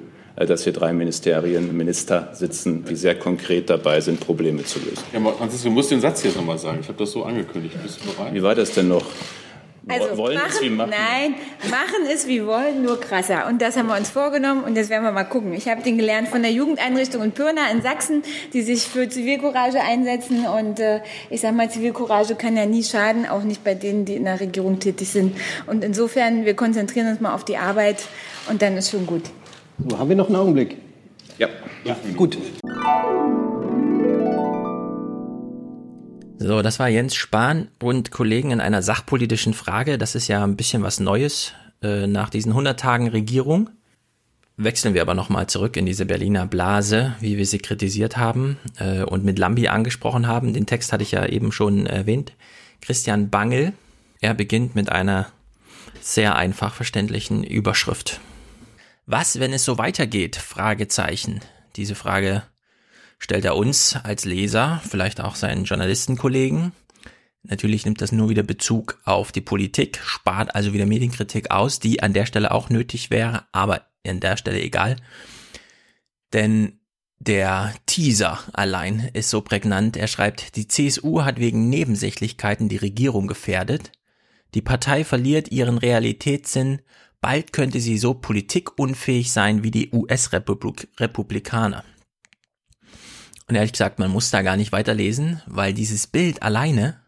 dass 0.45 0.63
hier 0.63 0.73
drei 0.73 0.93
Ministerien, 0.93 1.75
Minister 1.75 2.29
sitzen, 2.33 2.85
die 2.85 2.95
sehr 2.95 3.15
konkret 3.15 3.69
dabei 3.69 4.01
sind, 4.01 4.19
Probleme 4.19 4.63
zu 4.63 4.79
lösen. 4.79 5.03
Ja, 5.11 5.19
Franziska, 5.19 5.69
du 5.69 5.73
musst 5.73 5.91
den 5.91 6.01
Satz 6.01 6.23
jetzt 6.23 6.37
nochmal 6.37 6.59
sagen. 6.59 6.79
Ich 6.81 6.87
habe 6.87 6.97
das 6.99 7.11
so 7.11 7.23
angekündigt. 7.23 7.75
Bist 7.81 7.99
du 8.03 8.13
bereit? 8.13 8.33
Wie 8.33 8.43
war 8.43 8.53
das 8.53 8.71
denn 8.71 8.87
noch? 8.87 9.05
Also 9.89 10.17
wollen 10.17 10.35
machen, 10.35 10.51
es 10.53 10.61
wie 10.61 10.69
machen? 10.69 10.89
Nein, 10.89 11.35
machen 11.71 12.05
ist 12.13 12.27
wie 12.27 12.45
wollen, 12.45 12.83
nur 12.83 12.99
krasser. 12.99 13.47
Und 13.47 13.61
das 13.61 13.77
haben 13.77 13.87
wir 13.87 13.95
uns 13.95 14.09
vorgenommen 14.09 14.63
und 14.63 14.75
jetzt 14.75 14.89
werden 14.89 15.03
wir 15.03 15.11
mal 15.11 15.23
gucken. 15.23 15.53
Ich 15.53 15.69
habe 15.69 15.81
den 15.81 15.97
gelernt 15.97 16.27
von 16.27 16.41
der 16.41 16.51
Jugendeinrichtung 16.51 17.23
in 17.23 17.31
Pirna 17.31 17.71
in 17.71 17.81
Sachsen, 17.81 18.21
die 18.53 18.61
sich 18.61 18.83
für 18.83 19.07
Zivilcourage 19.07 19.79
einsetzen. 19.79 20.45
Und 20.45 20.79
äh, 20.79 20.99
ich 21.29 21.41
sage 21.41 21.55
mal, 21.55 21.71
Zivilcourage 21.71 22.35
kann 22.35 22.57
ja 22.57 22.65
nie 22.65 22.83
schaden, 22.83 23.25
auch 23.25 23.43
nicht 23.43 23.63
bei 23.63 23.75
denen, 23.75 24.03
die 24.03 24.15
in 24.15 24.25
der 24.25 24.39
Regierung 24.39 24.79
tätig 24.79 25.09
sind. 25.09 25.37
Und 25.67 25.83
insofern, 25.85 26.45
wir 26.45 26.55
konzentrieren 26.55 27.07
uns 27.07 27.21
mal 27.21 27.33
auf 27.33 27.45
die 27.45 27.57
Arbeit 27.57 28.03
und 28.49 28.61
dann 28.61 28.75
ist 28.75 28.91
schon 28.91 29.05
gut. 29.05 29.23
So, 29.85 29.97
haben 29.97 30.09
wir 30.09 30.15
noch 30.15 30.27
einen 30.27 30.35
Augenblick? 30.35 30.77
Ja. 31.37 31.49
Ja, 31.83 31.95
gut. 32.15 32.37
So, 36.39 36.61
das 36.61 36.79
war 36.79 36.87
Jens 36.87 37.15
Spahn 37.15 37.67
und 37.81 38.11
Kollegen 38.11 38.51
in 38.51 38.59
einer 38.59 38.81
sachpolitischen 38.81 39.53
Frage. 39.53 39.97
Das 39.97 40.15
ist 40.15 40.27
ja 40.27 40.43
ein 40.43 40.55
bisschen 40.55 40.81
was 40.81 40.99
Neues 40.99 41.53
äh, 41.83 42.07
nach 42.07 42.29
diesen 42.29 42.51
100 42.51 42.79
Tagen 42.79 43.07
Regierung. 43.09 43.69
Wechseln 44.55 44.95
wir 44.95 45.03
aber 45.03 45.13
nochmal 45.13 45.47
zurück 45.47 45.77
in 45.77 45.85
diese 45.85 46.05
Berliner 46.05 46.47
Blase, 46.47 47.13
wie 47.19 47.37
wir 47.37 47.45
sie 47.45 47.59
kritisiert 47.59 48.17
haben 48.17 48.57
äh, 48.79 49.03
und 49.03 49.23
mit 49.23 49.37
Lambi 49.37 49.67
angesprochen 49.67 50.25
haben. 50.25 50.53
Den 50.53 50.65
Text 50.65 50.91
hatte 50.91 51.03
ich 51.03 51.11
ja 51.11 51.25
eben 51.27 51.51
schon 51.51 51.85
erwähnt. 51.85 52.33
Christian 52.81 53.29
Bangel, 53.29 53.73
er 54.21 54.33
beginnt 54.33 54.73
mit 54.73 54.91
einer 54.91 55.27
sehr 56.01 56.35
einfach 56.35 56.73
verständlichen 56.73 57.43
Überschrift. 57.43 58.19
Was, 59.09 59.39
wenn 59.39 59.53
es 59.53 59.63
so 59.63 59.77
weitergeht? 59.77 60.35
Fragezeichen. 60.35 61.39
Diese 61.77 61.95
Frage 61.95 62.43
stellt 63.19 63.45
er 63.45 63.55
uns 63.55 63.95
als 63.95 64.25
Leser, 64.25 64.81
vielleicht 64.87 65.21
auch 65.21 65.35
seinen 65.35 65.63
Journalistenkollegen. 65.63 66.73
Natürlich 67.41 67.85
nimmt 67.85 68.01
das 68.01 68.11
nur 68.11 68.27
wieder 68.27 68.43
Bezug 68.43 68.99
auf 69.05 69.31
die 69.31 69.39
Politik, 69.39 70.01
spart 70.03 70.53
also 70.53 70.73
wieder 70.73 70.85
Medienkritik 70.85 71.51
aus, 71.51 71.79
die 71.79 72.03
an 72.03 72.11
der 72.11 72.25
Stelle 72.25 72.51
auch 72.51 72.69
nötig 72.69 73.09
wäre, 73.09 73.45
aber 73.53 73.87
an 74.05 74.19
der 74.19 74.35
Stelle 74.35 74.61
egal. 74.61 74.97
Denn 76.33 76.81
der 77.17 77.73
Teaser 77.85 78.39
allein 78.51 79.09
ist 79.13 79.29
so 79.29 79.39
prägnant. 79.39 79.95
Er 79.95 80.07
schreibt, 80.07 80.57
die 80.57 80.67
CSU 80.67 81.23
hat 81.23 81.39
wegen 81.39 81.69
Nebensächlichkeiten 81.69 82.67
die 82.67 82.75
Regierung 82.75 83.27
gefährdet. 83.27 83.93
Die 84.53 84.61
Partei 84.61 85.05
verliert 85.05 85.49
ihren 85.49 85.77
Realitätssinn. 85.77 86.81
Bald 87.27 87.51
könnte 87.51 87.81
sie 87.81 87.97
so 87.97 88.13
politikunfähig 88.13 89.33
sein 89.33 89.61
wie 89.61 89.69
die 89.69 89.91
US-Republikaner. 89.91 91.83
Und 93.49 93.55
ehrlich 93.55 93.73
gesagt, 93.73 93.99
man 93.99 94.11
muss 94.11 94.31
da 94.31 94.43
gar 94.43 94.55
nicht 94.55 94.71
weiterlesen, 94.71 95.41
weil 95.45 95.73
dieses 95.73 96.07
Bild 96.07 96.41
alleine 96.41 97.01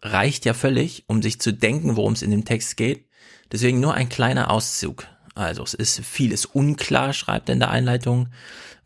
reicht 0.00 0.46
ja 0.46 0.54
völlig, 0.54 1.04
um 1.06 1.20
sich 1.20 1.38
zu 1.38 1.52
denken, 1.52 1.96
worum 1.96 2.14
es 2.14 2.22
in 2.22 2.30
dem 2.30 2.46
Text 2.46 2.78
geht. 2.78 3.10
Deswegen 3.52 3.78
nur 3.78 3.92
ein 3.92 4.08
kleiner 4.08 4.50
Auszug. 4.50 5.06
Also 5.34 5.64
es 5.64 5.74
ist 5.74 6.00
vieles 6.00 6.46
unklar, 6.46 7.12
schreibt 7.12 7.50
er 7.50 7.52
in 7.52 7.60
der 7.60 7.70
Einleitung. 7.70 8.30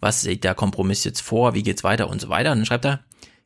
Was 0.00 0.22
sieht 0.22 0.42
der 0.42 0.56
Kompromiss 0.56 1.04
jetzt 1.04 1.20
vor? 1.20 1.54
Wie 1.54 1.62
geht's 1.62 1.84
weiter 1.84 2.10
und 2.10 2.20
so 2.20 2.28
weiter? 2.28 2.50
Und 2.50 2.58
dann 2.58 2.66
schreibt 2.66 2.86
er, 2.86 3.04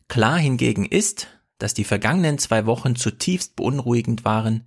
klar 0.09 0.39
hingegen 0.39 0.87
ist, 0.87 1.27
dass 1.59 1.75
die 1.75 1.85
vergangenen 1.85 2.39
zwei 2.39 2.65
Wochen 2.65 2.97
zutiefst 2.97 3.57
beunruhigend 3.57 4.25
waren, 4.25 4.65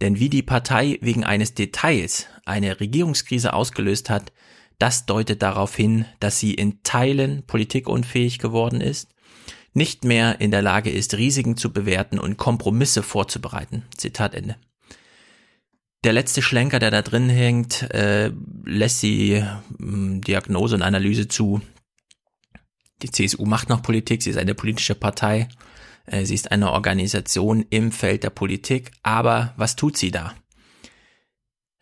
denn 0.00 0.18
wie 0.18 0.28
die 0.28 0.42
Partei 0.42 0.98
wegen 1.00 1.24
eines 1.24 1.54
Details 1.54 2.26
eine 2.44 2.80
Regierungskrise 2.80 3.52
ausgelöst 3.52 4.10
hat, 4.10 4.32
das 4.78 5.06
deutet 5.06 5.42
darauf 5.42 5.74
hin, 5.74 6.04
dass 6.20 6.40
sie 6.40 6.54
in 6.54 6.82
Teilen 6.82 7.44
politikunfähig 7.46 8.38
geworden 8.38 8.80
ist, 8.80 9.14
nicht 9.72 10.04
mehr 10.04 10.40
in 10.40 10.50
der 10.50 10.62
Lage 10.62 10.90
ist, 10.90 11.14
Risiken 11.14 11.56
zu 11.56 11.72
bewerten 11.72 12.18
und 12.18 12.36
Kompromisse 12.36 13.02
vorzubereiten. 13.02 13.82
Zitat 13.96 14.34
Ende. 14.34 14.56
Der 16.04 16.12
letzte 16.12 16.42
Schlenker, 16.42 16.78
der 16.78 16.90
da 16.90 17.02
drin 17.02 17.30
hängt, 17.30 17.82
äh, 17.94 18.30
lässt 18.64 19.02
die 19.02 19.32
äh, 19.32 19.46
Diagnose 19.78 20.74
und 20.76 20.82
Analyse 20.82 21.28
zu. 21.28 21.60
Die 23.02 23.10
CSU 23.10 23.46
macht 23.46 23.68
noch 23.68 23.82
Politik, 23.82 24.22
sie 24.22 24.30
ist 24.30 24.38
eine 24.38 24.54
politische 24.54 24.94
Partei, 24.94 25.48
sie 26.06 26.34
ist 26.34 26.52
eine 26.52 26.72
Organisation 26.72 27.64
im 27.70 27.92
Feld 27.92 28.22
der 28.22 28.30
Politik, 28.30 28.92
aber 29.02 29.54
was 29.56 29.76
tut 29.76 29.96
sie 29.96 30.10
da? 30.10 30.34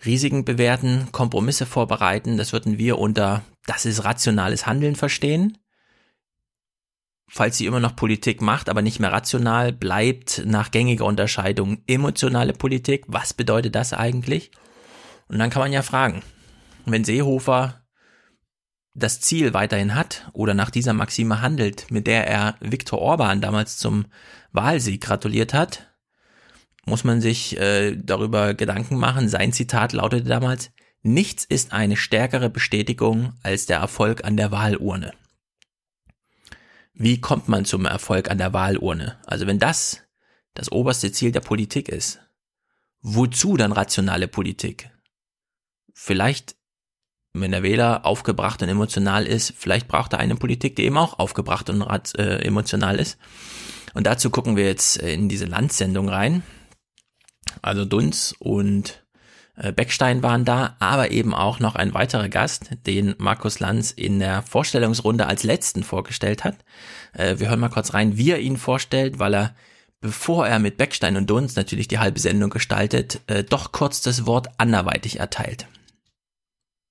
Risiken 0.04 0.44
bewerten, 0.44 1.08
Kompromisse 1.12 1.66
vorbereiten, 1.66 2.36
das 2.36 2.52
würden 2.52 2.78
wir 2.78 2.98
unter 2.98 3.42
das 3.66 3.86
ist 3.86 4.04
rationales 4.04 4.66
Handeln 4.66 4.96
verstehen. 4.96 5.58
Falls 7.28 7.56
sie 7.56 7.66
immer 7.66 7.80
noch 7.80 7.96
Politik 7.96 8.42
macht, 8.42 8.68
aber 8.68 8.82
nicht 8.82 9.00
mehr 9.00 9.12
rational, 9.12 9.72
bleibt 9.72 10.42
nach 10.44 10.70
gängiger 10.70 11.06
Unterscheidung 11.06 11.82
emotionale 11.86 12.52
Politik. 12.52 13.04
Was 13.06 13.32
bedeutet 13.32 13.74
das 13.74 13.92
eigentlich? 13.92 14.50
Und 15.28 15.38
dann 15.38 15.48
kann 15.48 15.62
man 15.62 15.72
ja 15.72 15.82
fragen, 15.82 16.22
wenn 16.84 17.04
Seehofer 17.04 17.81
das 18.94 19.20
Ziel 19.20 19.54
weiterhin 19.54 19.94
hat 19.94 20.30
oder 20.32 20.54
nach 20.54 20.70
dieser 20.70 20.92
Maxime 20.92 21.40
handelt, 21.40 21.90
mit 21.90 22.06
der 22.06 22.26
er 22.26 22.56
Viktor 22.60 23.00
Orban 23.00 23.40
damals 23.40 23.78
zum 23.78 24.06
Wahlsieg 24.52 25.02
gratuliert 25.02 25.54
hat, 25.54 25.92
muss 26.84 27.04
man 27.04 27.20
sich 27.20 27.58
äh, 27.58 27.96
darüber 27.96 28.54
Gedanken 28.54 28.96
machen. 28.96 29.28
Sein 29.28 29.52
Zitat 29.52 29.92
lautete 29.92 30.28
damals, 30.28 30.70
Nichts 31.04 31.44
ist 31.44 31.72
eine 31.72 31.96
stärkere 31.96 32.48
Bestätigung 32.48 33.32
als 33.42 33.66
der 33.66 33.78
Erfolg 33.78 34.24
an 34.24 34.36
der 34.36 34.52
Wahlurne. 34.52 35.12
Wie 36.94 37.20
kommt 37.20 37.48
man 37.48 37.64
zum 37.64 37.86
Erfolg 37.86 38.30
an 38.30 38.38
der 38.38 38.52
Wahlurne? 38.52 39.18
Also 39.26 39.48
wenn 39.48 39.58
das 39.58 40.02
das 40.54 40.70
oberste 40.70 41.10
Ziel 41.10 41.32
der 41.32 41.40
Politik 41.40 41.88
ist, 41.88 42.20
wozu 43.00 43.56
dann 43.56 43.72
rationale 43.72 44.28
Politik? 44.28 44.90
Vielleicht, 45.92 46.54
wenn 47.34 47.50
der 47.50 47.62
Wähler 47.62 48.04
aufgebracht 48.04 48.62
und 48.62 48.68
emotional 48.68 49.26
ist, 49.26 49.54
vielleicht 49.56 49.88
braucht 49.88 50.12
er 50.12 50.18
eine 50.18 50.36
Politik, 50.36 50.76
die 50.76 50.84
eben 50.84 50.98
auch 50.98 51.18
aufgebracht 51.18 51.70
und 51.70 51.82
äh, 52.18 52.38
emotional 52.38 52.98
ist. 52.98 53.18
Und 53.94 54.06
dazu 54.06 54.30
gucken 54.30 54.56
wir 54.56 54.66
jetzt 54.66 54.96
in 54.96 55.28
diese 55.28 55.46
Landsendung 55.46 56.08
rein. 56.08 56.42
Also 57.62 57.84
Dunz 57.84 58.34
und 58.38 59.02
äh, 59.56 59.72
Beckstein 59.72 60.22
waren 60.22 60.44
da, 60.44 60.76
aber 60.78 61.10
eben 61.10 61.34
auch 61.34 61.58
noch 61.58 61.74
ein 61.74 61.94
weiterer 61.94 62.28
Gast, 62.28 62.70
den 62.86 63.14
Markus 63.18 63.60
Lanz 63.60 63.90
in 63.90 64.18
der 64.18 64.42
Vorstellungsrunde 64.42 65.26
als 65.26 65.42
letzten 65.42 65.82
vorgestellt 65.82 66.44
hat. 66.44 66.56
Äh, 67.12 67.38
wir 67.38 67.48
hören 67.48 67.60
mal 67.60 67.68
kurz 67.68 67.94
rein, 67.94 68.16
wie 68.16 68.30
er 68.30 68.40
ihn 68.40 68.56
vorstellt, 68.56 69.18
weil 69.18 69.34
er, 69.34 69.54
bevor 70.00 70.46
er 70.46 70.58
mit 70.58 70.78
Beckstein 70.78 71.16
und 71.16 71.28
Dunz 71.28 71.56
natürlich 71.56 71.88
die 71.88 71.98
halbe 71.98 72.20
Sendung 72.20 72.50
gestaltet, 72.50 73.20
äh, 73.26 73.44
doch 73.44 73.72
kurz 73.72 74.00
das 74.00 74.26
Wort 74.26 74.48
anderweitig 74.58 75.20
erteilt. 75.20 75.66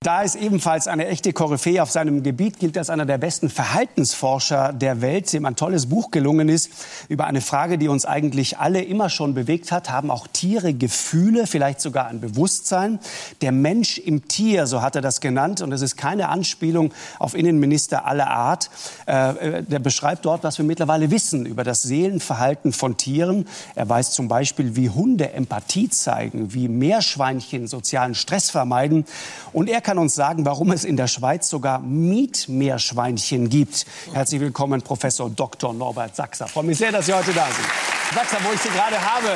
Da 0.03 0.23
ist 0.23 0.33
ebenfalls 0.33 0.87
eine 0.87 1.05
echte 1.05 1.31
Koryphäe 1.31 1.83
auf 1.83 1.91
seinem 1.91 2.23
Gebiet, 2.23 2.57
gilt 2.57 2.75
als 2.75 2.89
einer 2.89 3.05
der 3.05 3.19
besten 3.19 3.51
Verhaltensforscher 3.51 4.73
der 4.73 5.01
Welt, 5.01 5.31
dem 5.31 5.45
ein 5.45 5.55
tolles 5.55 5.85
Buch 5.85 6.09
gelungen 6.09 6.49
ist 6.49 6.71
über 7.07 7.27
eine 7.27 7.39
Frage, 7.39 7.77
die 7.77 7.87
uns 7.87 8.05
eigentlich 8.05 8.57
alle 8.57 8.81
immer 8.81 9.09
schon 9.09 9.35
bewegt 9.35 9.71
hat. 9.71 9.91
Haben 9.91 10.09
auch 10.09 10.25
Tiere 10.25 10.73
Gefühle, 10.73 11.45
vielleicht 11.45 11.81
sogar 11.81 12.07
ein 12.07 12.19
Bewusstsein? 12.19 12.97
Der 13.41 13.51
Mensch 13.51 13.99
im 13.99 14.27
Tier, 14.27 14.65
so 14.65 14.81
hat 14.81 14.95
er 14.95 15.03
das 15.03 15.21
genannt. 15.21 15.61
Und 15.61 15.71
es 15.71 15.83
ist 15.83 15.97
keine 15.97 16.29
Anspielung 16.29 16.91
auf 17.19 17.35
Innenminister 17.35 18.03
aller 18.03 18.31
Art. 18.31 18.71
Äh, 19.05 19.61
der 19.61 19.77
beschreibt 19.77 20.25
dort, 20.25 20.43
was 20.43 20.57
wir 20.57 20.65
mittlerweile 20.65 21.11
wissen 21.11 21.45
über 21.45 21.63
das 21.63 21.83
Seelenverhalten 21.83 22.73
von 22.73 22.97
Tieren. 22.97 23.47
Er 23.75 23.87
weiß 23.87 24.13
zum 24.13 24.27
Beispiel, 24.27 24.75
wie 24.75 24.89
Hunde 24.89 25.31
Empathie 25.33 25.89
zeigen, 25.89 26.55
wie 26.55 26.67
Meerschweinchen 26.69 27.67
sozialen 27.67 28.15
Stress 28.15 28.49
vermeiden. 28.49 29.05
Und 29.53 29.69
er 29.69 29.81
kann 29.81 29.90
kann 29.91 29.97
uns 29.97 30.15
sagen, 30.15 30.45
warum 30.45 30.71
es 30.71 30.85
in 30.85 30.95
der 30.95 31.07
Schweiz 31.07 31.49
sogar 31.49 31.79
Mietmeerschweinchen 31.79 33.49
gibt. 33.49 33.85
Herzlich 34.13 34.39
willkommen, 34.39 34.81
Professor 34.81 35.29
Dr. 35.29 35.73
Norbert 35.73 36.15
Sachser. 36.15 36.45
Ich 36.45 36.51
freue 36.53 36.63
mich 36.63 36.77
sehr, 36.77 36.93
dass 36.93 37.07
Sie 37.07 37.13
heute 37.13 37.33
da 37.33 37.45
sind. 37.47 37.67
Sachser, 38.15 38.37
wo 38.41 38.53
ich 38.53 38.61
Sie 38.61 38.69
gerade 38.69 38.95
habe, 38.95 39.35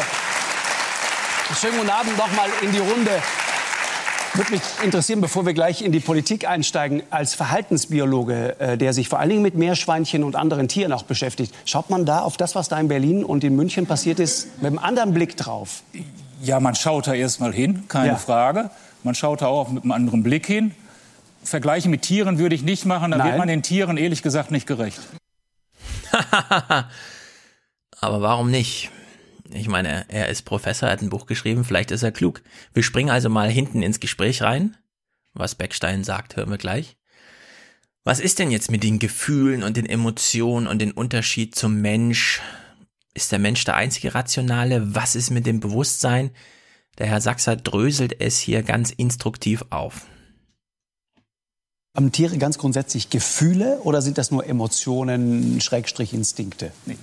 schönen 1.59 1.79
guten 1.79 1.89
Abend 1.89 2.17
noch 2.17 2.31
mal 2.37 2.47
in 2.61 2.71
die 2.71 2.79
Runde. 2.79 3.21
Würde 4.35 4.51
mich 4.53 4.61
interessieren, 4.81 5.19
bevor 5.19 5.45
wir 5.45 5.53
gleich 5.53 5.81
in 5.81 5.91
die 5.91 5.99
Politik 5.99 6.47
einsteigen, 6.47 7.03
als 7.09 7.35
Verhaltensbiologe, 7.35 8.57
äh, 8.57 8.77
der 8.77 8.93
sich 8.93 9.09
vor 9.09 9.19
allen 9.19 9.31
Dingen 9.31 9.41
mit 9.41 9.55
Meerschweinchen 9.55 10.23
und 10.23 10.37
anderen 10.37 10.69
Tieren 10.69 10.93
auch 10.93 11.03
beschäftigt, 11.03 11.53
schaut 11.65 11.89
man 11.89 12.05
da 12.05 12.21
auf 12.21 12.37
das, 12.37 12.55
was 12.55 12.69
da 12.69 12.79
in 12.79 12.87
Berlin 12.87 13.25
und 13.25 13.43
in 13.43 13.57
München 13.57 13.87
passiert 13.87 14.21
ist, 14.21 14.61
mit 14.61 14.67
einem 14.67 14.79
anderen 14.79 15.13
Blick 15.13 15.35
drauf? 15.35 15.83
Ja, 16.41 16.61
man 16.61 16.75
schaut 16.75 17.07
da 17.07 17.13
erst 17.13 17.41
mal 17.41 17.51
hin, 17.51 17.83
keine 17.89 18.07
ja. 18.07 18.15
Frage. 18.15 18.69
Man 19.05 19.13
schaut 19.13 19.43
da 19.43 19.45
auch 19.45 19.69
mit 19.69 19.83
einem 19.83 19.91
anderen 19.91 20.23
Blick 20.23 20.47
hin. 20.47 20.71
Vergleiche 21.43 21.89
mit 21.89 22.01
Tieren 22.01 22.39
würde 22.39 22.55
ich 22.55 22.63
nicht 22.63 22.85
machen, 22.85 23.11
da 23.11 23.23
wird 23.23 23.37
man 23.37 23.47
den 23.47 23.61
Tieren 23.61 23.97
ehrlich 23.97 24.23
gesagt 24.23 24.49
nicht 24.49 24.65
gerecht. 24.65 24.99
Aber 28.01 28.21
warum 28.21 28.49
nicht? 28.49 28.89
Ich 29.51 29.67
meine, 29.67 30.05
er 30.09 30.29
ist 30.29 30.41
Professor, 30.41 30.89
er 30.89 30.93
hat 30.93 31.03
ein 31.03 31.11
Buch 31.11 31.27
geschrieben, 31.27 31.65
vielleicht 31.65 31.91
ist 31.91 32.01
er 32.01 32.11
klug. 32.11 32.41
Wir 32.73 32.81
springen 32.81 33.11
also 33.11 33.29
mal 33.29 33.47
hinten 33.47 33.83
ins 33.83 33.99
Gespräch 33.99 34.41
rein. 34.41 34.75
Was 35.35 35.53
Beckstein 35.53 36.03
sagt, 36.03 36.35
hören 36.35 36.49
wir 36.49 36.57
gleich. 36.57 36.97
Was 38.03 38.19
ist 38.19 38.39
denn 38.39 38.49
jetzt 38.49 38.71
mit 38.71 38.81
den 38.81 38.97
Gefühlen 38.97 39.61
und 39.61 39.77
den 39.77 39.85
Emotionen 39.85 40.65
und 40.65 40.79
den 40.79 40.91
Unterschied 40.91 41.53
zum 41.53 41.79
Mensch? 41.79 42.41
Ist 43.13 43.31
der 43.31 43.39
Mensch 43.39 43.65
der 43.65 43.75
einzige 43.75 44.15
Rationale? 44.15 44.95
Was 44.95 45.15
ist 45.15 45.29
mit 45.29 45.45
dem 45.45 45.59
Bewusstsein? 45.59 46.31
Der 46.97 47.07
Herr 47.07 47.21
Sachser 47.21 47.55
dröselt 47.55 48.21
es 48.21 48.39
hier 48.39 48.63
ganz 48.63 48.91
instruktiv 48.91 49.65
auf. 49.69 50.05
Haben 51.95 52.11
Tiere 52.11 52.37
ganz 52.37 52.57
grundsätzlich 52.57 53.09
Gefühle 53.09 53.79
oder 53.83 54.01
sind 54.01 54.17
das 54.17 54.31
nur 54.31 54.45
Emotionen, 54.45 55.61
Schrägstrich 55.61 56.13
Instinkte? 56.13 56.71
Nee. 56.85 56.97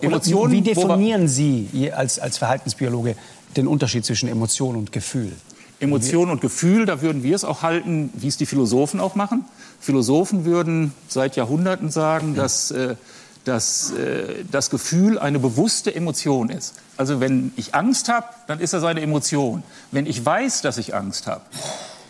Emotionen, 0.00 0.52
wie 0.52 0.62
definieren 0.62 1.28
Sie 1.28 1.92
als, 1.92 2.18
als 2.18 2.38
Verhaltensbiologe 2.38 3.14
den 3.56 3.68
Unterschied 3.68 4.04
zwischen 4.04 4.28
Emotion 4.28 4.74
und 4.74 4.90
Gefühl? 4.90 5.32
Emotion 5.78 6.30
und 6.30 6.40
Gefühl, 6.40 6.86
da 6.86 7.02
würden 7.02 7.22
wir 7.22 7.36
es 7.36 7.44
auch 7.44 7.62
halten, 7.62 8.10
wie 8.14 8.28
es 8.28 8.36
die 8.36 8.46
Philosophen 8.46 9.00
auch 9.00 9.14
machen. 9.14 9.44
Philosophen 9.80 10.44
würden 10.44 10.92
seit 11.08 11.36
Jahrhunderten 11.36 11.90
sagen, 11.90 12.34
dass 12.34 12.70
äh, 12.70 12.96
dass 13.44 13.92
äh, 13.92 14.44
das 14.50 14.70
Gefühl 14.70 15.18
eine 15.18 15.38
bewusste 15.38 15.94
Emotion 15.94 16.50
ist. 16.50 16.74
Also 16.96 17.20
wenn 17.20 17.52
ich 17.56 17.74
Angst 17.74 18.08
habe, 18.08 18.26
dann 18.46 18.60
ist 18.60 18.72
das 18.72 18.84
eine 18.84 19.00
Emotion. 19.00 19.62
Wenn 19.90 20.06
ich 20.06 20.24
weiß, 20.24 20.62
dass 20.62 20.78
ich 20.78 20.94
Angst 20.94 21.26
habe, 21.26 21.42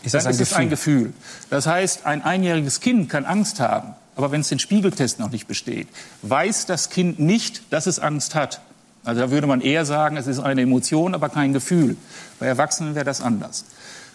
ist 0.03 0.15
dann 0.15 0.27
ist 0.27 0.41
es 0.41 0.53
ein 0.53 0.71
Gefühl. 0.71 1.13
Das 1.51 1.67
heißt, 1.67 2.07
ein 2.07 2.23
einjähriges 2.23 2.81
Kind 2.81 3.09
kann 3.09 3.25
Angst 3.25 3.61
haben, 3.61 3.95
aber 4.17 4.31
wenn 4.31 4.43
es 4.43 4.49
den 4.49 4.59
Spiegeltest 4.59 5.19
noch 5.19 5.31
nicht 5.31 5.49
besteht, 5.49 5.89
weiß 6.23 6.67
das 6.67 6.91
Kind 6.91 7.19
nicht, 7.19 7.63
dass 7.71 7.87
es 7.87 7.99
Angst 7.99 8.35
hat. 8.35 8.61
Also 9.05 9.21
da 9.21 9.31
würde 9.31 9.47
man 9.47 9.61
eher 9.61 9.85
sagen, 9.85 10.17
es 10.17 10.27
ist 10.27 10.39
eine 10.39 10.63
Emotion, 10.63 11.15
aber 11.15 11.29
kein 11.29 11.53
Gefühl. 11.53 11.97
Bei 12.39 12.47
Erwachsenen 12.47 12.95
wäre 12.95 13.05
das 13.05 13.21
anders. 13.21 13.65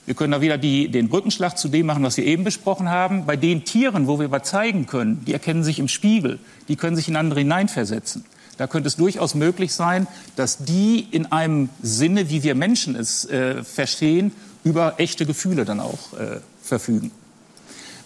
Wir 0.10 0.16
können 0.16 0.32
da 0.32 0.42
wieder 0.42 0.58
die, 0.58 0.90
den 0.90 1.08
Brückenschlag 1.08 1.56
zu 1.56 1.68
dem 1.68 1.86
machen, 1.86 2.02
was 2.02 2.18
wir 2.18 2.26
eben 2.26 2.44
besprochen 2.44 2.90
haben. 2.90 3.28
Bei 3.28 3.36
den 3.36 3.64
Tieren, 3.64 4.08
wo 4.08 4.18
wir 4.18 4.26
aber 4.26 4.42
zeigen 4.42 4.88
können, 4.88 5.24
die 5.24 5.34
erkennen 5.34 5.64
sich 5.64 5.78
im 5.78 5.88
Spiegel, 5.88 6.40
die 6.68 6.78
können 6.78 6.96
sich 6.96 7.10
in 7.10 7.16
andere 7.16 7.42
hineinversetzen. 7.42 8.26
Da 8.58 8.66
könnte 8.66 8.88
es 8.88 8.96
durchaus 8.96 9.36
möglich 9.36 9.72
sein, 9.72 10.08
dass 10.36 10.66
die 10.66 11.08
in 11.12 11.28
einem 11.32 11.70
Sinne, 11.84 12.32
wie 12.32 12.42
wir 12.42 12.56
Menschen 12.56 12.96
es 12.96 13.26
äh, 13.26 13.64
verstehen, 13.64 14.32
über 14.64 14.96
echte 14.98 15.28
Gefühle 15.28 15.64
dann 15.64 15.80
auch 15.80 16.14
äh, 16.14 16.40
verfügen. 16.64 17.12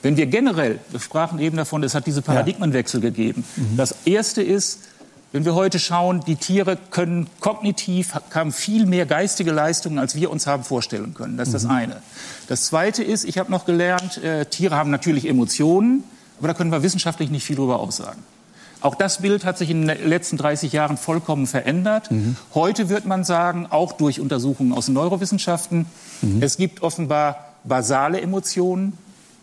Wenn 0.02 0.18
wir 0.18 0.26
generell, 0.26 0.80
wir 0.92 1.00
sprachen 1.00 1.40
eben 1.40 1.56
davon, 1.56 1.82
es 1.84 1.96
hat 1.96 2.06
diese 2.06 2.22
Paradigmenwechsel 2.22 3.02
ja. 3.02 3.12
gegeben. 3.12 3.46
Mhm. 3.56 3.78
Das 3.78 3.96
erste 4.04 4.42
ist, 4.44 4.80
wenn 5.34 5.46
wir 5.46 5.56
heute 5.56 5.80
schauen, 5.80 6.22
die 6.26 6.36
Tiere 6.36 6.78
können 6.92 7.28
kognitiv, 7.40 8.14
haben 8.34 8.52
viel 8.52 8.86
mehr 8.86 9.08
geistige 9.08 9.52
Leistungen, 9.52 9.98
als 9.98 10.16
wir 10.16 10.30
uns 10.30 10.46
haben 10.46 10.64
vorstellen 10.64 11.16
können. 11.16 11.38
Das 11.38 11.50
ist 11.50 11.54
das 11.56 11.64
mhm. 11.64 11.72
eine. 11.72 12.02
Das 12.48 12.68
zweite 12.68 13.04
ist, 13.04 13.26
ich 13.26 13.40
habe 13.40 13.52
noch 13.52 13.66
gelernt, 13.66 14.24
äh, 14.24 14.46
Tiere 14.46 14.76
haben 14.76 14.92
natürlich 14.92 15.28
Emotionen, 15.28 16.04
aber 16.38 16.50
da 16.50 16.54
können 16.54 16.72
wir 16.72 16.84
wissenschaftlich 16.84 17.32
nicht 17.32 17.44
viel 17.44 17.56
darüber 17.56 17.80
aussagen. 17.80 18.22
Auch 18.80 18.94
das 18.94 19.22
Bild 19.22 19.44
hat 19.44 19.58
sich 19.58 19.72
in 19.72 19.88
den 19.88 20.08
letzten 20.08 20.38
30 20.38 20.72
Jahren 20.72 20.98
vollkommen 20.98 21.48
verändert. 21.48 22.12
Mhm. 22.12 22.36
Heute 22.54 22.90
wird 22.90 23.06
man 23.06 23.24
sagen, 23.24 23.66
auch 23.68 23.94
durch 23.94 24.20
Untersuchungen 24.20 24.72
aus 24.72 24.88
Neurowissenschaften, 24.88 25.88
mhm. 26.22 26.44
es 26.44 26.58
gibt 26.58 26.84
offenbar 26.84 27.54
basale 27.64 28.22
Emotionen, 28.22 28.98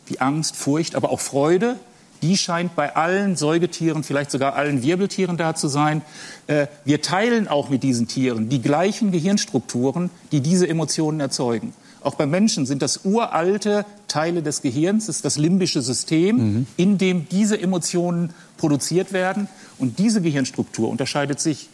wie 0.07 0.21
Angst, 0.21 0.55
Furcht, 0.55 0.95
aber 0.95 1.11
auch 1.11 1.21
Freude, 1.21 1.77
die 2.23 2.37
scheint 2.37 2.77
bei 2.77 2.97
allen 2.97 3.37
Säugetieren, 3.37 4.03
vielleicht 4.03 4.31
sogar 4.31 4.55
allen 4.55 4.83
Wirbeltieren 4.83 5.37
da 5.37 5.55
zu 5.55 5.69
sein. 5.69 6.03
Äh, 6.47 6.67
wir 6.85 7.03
teilen 7.03 7.49
auch 7.49 7.71
mit 7.71 7.83
diesen 7.83 8.09
Tieren 8.09 8.49
die 8.49 8.63
gleichen 8.63 9.11
Gehirnstrukturen, 9.11 10.11
die 10.33 10.41
diese 10.41 10.69
Emotionen 10.69 11.21
erzeugen. 11.21 11.73
Auch 12.03 12.15
beim 12.15 12.31
Menschen 12.31 12.65
sind 12.67 12.83
das 12.83 13.05
uralte 13.05 13.85
Teile 14.09 14.43
des 14.43 14.63
Gehirns, 14.63 15.07
das 15.07 15.17
ist 15.17 15.25
das 15.25 15.37
limbische 15.37 15.83
System, 15.83 16.37
mhm. 16.37 16.67
in 16.77 16.99
dem 16.99 17.29
diese 17.29 17.61
Emotionen 17.61 18.33
produziert 18.57 19.13
werden. 19.13 19.49
Und 19.79 19.99
diese 19.99 20.23
Gehirnstruktur 20.23 20.89
unterscheidet 20.89 21.41
sich 21.41 21.69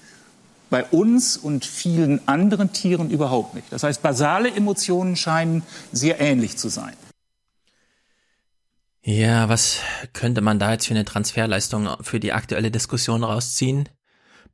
bei 0.69 0.85
uns 0.85 1.37
und 1.37 1.65
vielen 1.65 2.27
anderen 2.27 2.73
Tieren 2.73 3.11
überhaupt 3.11 3.55
nicht. 3.55 3.67
Das 3.71 3.85
heißt, 3.85 4.03
basale 4.03 4.51
Emotionen 4.51 5.15
scheinen 5.15 5.63
sehr 5.93 6.21
ähnlich 6.21 6.57
zu 6.57 6.69
sein. 6.69 6.95
Ja, 9.09 9.49
was 9.49 9.83
könnte 10.15 10.41
man 10.41 10.59
da 10.59 10.73
jetzt 10.73 10.89
für 10.89 10.95
eine 10.95 11.05
Transferleistung 11.05 11.89
für 12.01 12.19
die 12.19 12.33
aktuelle 12.33 12.73
Diskussion 12.73 13.23
rausziehen? 13.23 13.89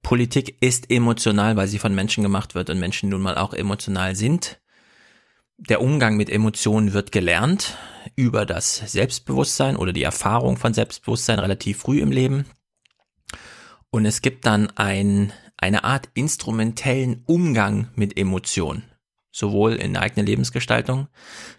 Politik 0.02 0.58
ist 0.60 0.90
emotional, 0.90 1.56
weil 1.56 1.68
sie 1.68 1.78
von 1.78 1.94
Menschen 1.94 2.22
gemacht 2.22 2.54
wird 2.54 2.68
und 2.68 2.78
Menschen 2.78 3.08
nun 3.08 3.22
mal 3.22 3.38
auch 3.38 3.54
emotional 3.54 4.14
sind. 4.14 4.60
Der 5.56 5.80
Umgang 5.80 6.18
mit 6.18 6.28
Emotionen 6.28 6.92
wird 6.92 7.12
gelernt 7.12 7.78
über 8.14 8.44
das 8.44 8.76
Selbstbewusstsein 8.76 9.74
oder 9.74 9.94
die 9.94 10.02
Erfahrung 10.02 10.58
von 10.58 10.74
Selbstbewusstsein 10.74 11.38
relativ 11.38 11.78
früh 11.78 12.02
im 12.02 12.12
Leben. 12.12 12.44
Und 13.88 14.04
es 14.04 14.20
gibt 14.20 14.44
dann 14.44 14.68
ein, 14.76 15.32
eine 15.56 15.84
Art 15.84 16.10
instrumentellen 16.12 17.22
Umgang 17.24 17.88
mit 17.94 18.18
Emotionen 18.18 18.91
sowohl 19.32 19.74
in 19.74 19.94
der 19.94 20.02
eigenen 20.02 20.26
Lebensgestaltung, 20.26 21.08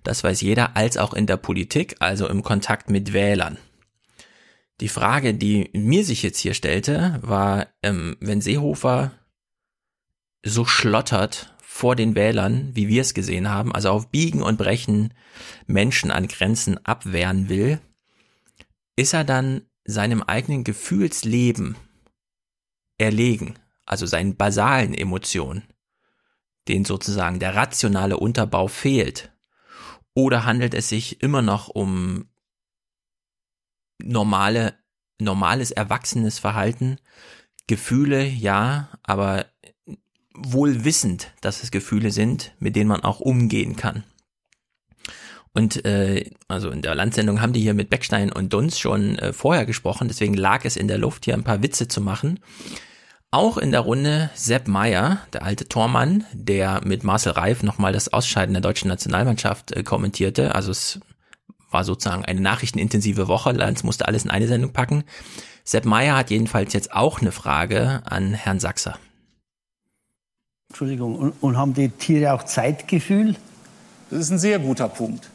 das 0.03 0.23
weiß 0.23 0.41
jeder, 0.41 0.77
als 0.77 0.97
auch 0.97 1.13
in 1.13 1.25
der 1.25 1.37
Politik, 1.37 1.95
also 1.99 2.27
im 2.29 2.43
Kontakt 2.43 2.89
mit 2.89 3.11
Wählern. 3.11 3.57
Die 4.79 4.89
Frage, 4.89 5.33
die 5.33 5.69
mir 5.73 6.05
sich 6.05 6.23
jetzt 6.23 6.39
hier 6.39 6.53
stellte, 6.53 7.19
war, 7.21 7.67
ähm, 7.81 8.17
wenn 8.19 8.41
Seehofer 8.41 9.11
so 10.45 10.65
schlottert 10.65 11.53
vor 11.61 11.95
den 11.95 12.15
Wählern, 12.15 12.69
wie 12.73 12.87
wir 12.87 13.01
es 13.01 13.13
gesehen 13.13 13.49
haben, 13.49 13.73
also 13.73 13.89
auf 13.89 14.09
Biegen 14.09 14.43
und 14.43 14.57
Brechen 14.57 15.13
Menschen 15.65 16.11
an 16.11 16.27
Grenzen 16.27 16.83
abwehren 16.85 17.49
will, 17.49 17.79
ist 18.95 19.13
er 19.13 19.23
dann 19.23 19.61
seinem 19.85 20.21
eigenen 20.21 20.63
Gefühlsleben 20.63 21.75
erlegen, 22.97 23.55
also 23.85 24.05
seinen 24.05 24.35
basalen 24.35 24.93
Emotionen, 24.93 25.63
denen 26.67 26.85
sozusagen 26.85 27.39
der 27.39 27.55
rationale 27.55 28.17
Unterbau 28.17 28.67
fehlt? 28.67 29.31
Oder 30.13 30.45
handelt 30.45 30.73
es 30.73 30.89
sich 30.89 31.21
immer 31.21 31.41
noch 31.41 31.69
um 31.69 32.29
normale, 34.01 34.75
normales 35.19 35.71
erwachsenes 35.71 36.39
Verhalten? 36.39 36.97
Gefühle, 37.67 38.25
ja, 38.25 38.89
aber 39.03 39.45
wohl 40.35 40.83
wissend, 40.83 41.31
dass 41.41 41.63
es 41.63 41.71
Gefühle 41.71 42.11
sind, 42.11 42.53
mit 42.59 42.75
denen 42.75 42.89
man 42.89 43.03
auch 43.03 43.19
umgehen 43.19 43.75
kann. 43.75 44.03
Und 45.53 45.85
äh, 45.85 46.31
also 46.47 46.71
in 46.71 46.81
der 46.81 46.95
Landsendung 46.95 47.39
haben 47.39 47.53
die 47.53 47.61
hier 47.61 47.75
mit 47.75 47.91
Beckstein 47.91 48.31
und 48.31 48.53
Dunz 48.53 48.79
schon 48.79 49.17
äh, 49.19 49.33
vorher 49.33 49.65
gesprochen, 49.65 50.07
deswegen 50.07 50.33
lag 50.33 50.65
es 50.65 50.75
in 50.75 50.87
der 50.87 50.97
Luft, 50.97 51.25
hier 51.25 51.35
ein 51.35 51.43
paar 51.43 51.61
Witze 51.61 51.87
zu 51.87 52.01
machen. 52.01 52.39
Auch 53.33 53.57
in 53.57 53.71
der 53.71 53.79
Runde 53.79 54.29
Sepp 54.35 54.67
Meyer, 54.67 55.17
der 55.33 55.41
alte 55.41 55.67
Tormann, 55.67 56.23
der 56.33 56.81
mit 56.85 57.03
Marcel 57.03 57.31
Reif 57.31 57.63
nochmal 57.63 57.91
das 57.91 58.13
Ausscheiden 58.13 58.53
der 58.53 58.61
deutschen 58.61 58.89
Nationalmannschaft 58.89 59.71
äh, 59.71 59.81
kommentierte. 59.81 60.53
Also 60.53 60.69
es 60.69 60.99
war 61.71 61.83
sozusagen 61.83 62.23
eine 62.25 62.41
nachrichtenintensive 62.41 63.27
Woche. 63.27 63.51
Lanz 63.51 63.81
musste 63.81 64.07
alles 64.07 64.23
in 64.23 64.29
eine 64.29 64.47
Sendung 64.47 64.71
packen. 64.71 65.03
Sepp 65.63 65.85
Meyer 65.85 66.15
hat 66.15 66.29
jedenfalls 66.29 66.73
jetzt 66.73 66.93
auch 66.93 67.21
eine 67.21 67.31
Frage 67.31 68.03
an 68.05 68.35
Herrn 68.35 68.59
Sachser. 68.59 68.99
Entschuldigung, 70.69 71.15
und, 71.15 71.33
und 71.41 71.57
haben 71.57 71.73
die 71.73 71.89
Tiere 71.89 72.33
auch 72.33 72.43
Zeitgefühl? 72.43 73.35
Das 74.11 74.19
ist 74.19 74.29
ein 74.29 74.37
sehr 74.37 74.59
guter 74.59 74.89
Punkt. 74.89 75.31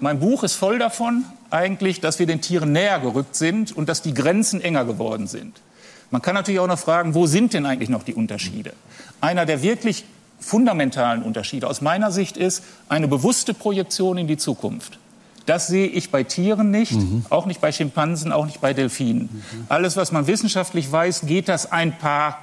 Mein 0.00 0.20
Buch 0.20 0.42
ist 0.44 0.54
voll 0.54 0.78
davon, 0.78 1.24
eigentlich, 1.48 2.02
dass 2.02 2.18
wir 2.18 2.26
den 2.26 2.42
Tieren 2.42 2.72
näher 2.72 3.00
gerückt 3.00 3.36
sind 3.36 3.74
und 3.74 3.88
dass 3.88 4.02
die 4.02 4.12
Grenzen 4.12 4.60
enger 4.60 4.84
geworden 4.84 5.26
sind. 5.26 5.62
Man 6.10 6.22
kann 6.22 6.34
natürlich 6.34 6.60
auch 6.60 6.66
noch 6.66 6.78
fragen, 6.78 7.14
wo 7.14 7.26
sind 7.26 7.52
denn 7.54 7.66
eigentlich 7.66 7.88
noch 7.88 8.02
die 8.02 8.14
Unterschiede? 8.14 8.72
Einer 9.20 9.46
der 9.46 9.62
wirklich 9.62 10.04
fundamentalen 10.40 11.22
Unterschiede 11.22 11.66
aus 11.66 11.80
meiner 11.80 12.12
Sicht 12.12 12.36
ist 12.36 12.62
eine 12.88 13.08
bewusste 13.08 13.54
Projektion 13.54 14.18
in 14.18 14.26
die 14.26 14.36
Zukunft. 14.36 14.98
Das 15.46 15.66
sehe 15.66 15.86
ich 15.86 16.10
bei 16.10 16.24
Tieren 16.24 16.70
nicht, 16.70 16.92
mhm. 16.92 17.24
auch 17.30 17.46
nicht 17.46 17.60
bei 17.60 17.72
Schimpansen, 17.72 18.32
auch 18.32 18.44
nicht 18.44 18.60
bei 18.60 18.74
Delfinen. 18.74 19.30
Mhm. 19.32 19.64
Alles, 19.68 19.96
was 19.96 20.12
man 20.12 20.26
wissenschaftlich 20.26 20.92
weiß, 20.92 21.22
geht 21.22 21.48
das 21.48 21.72
ein 21.72 21.96
paar 21.96 22.38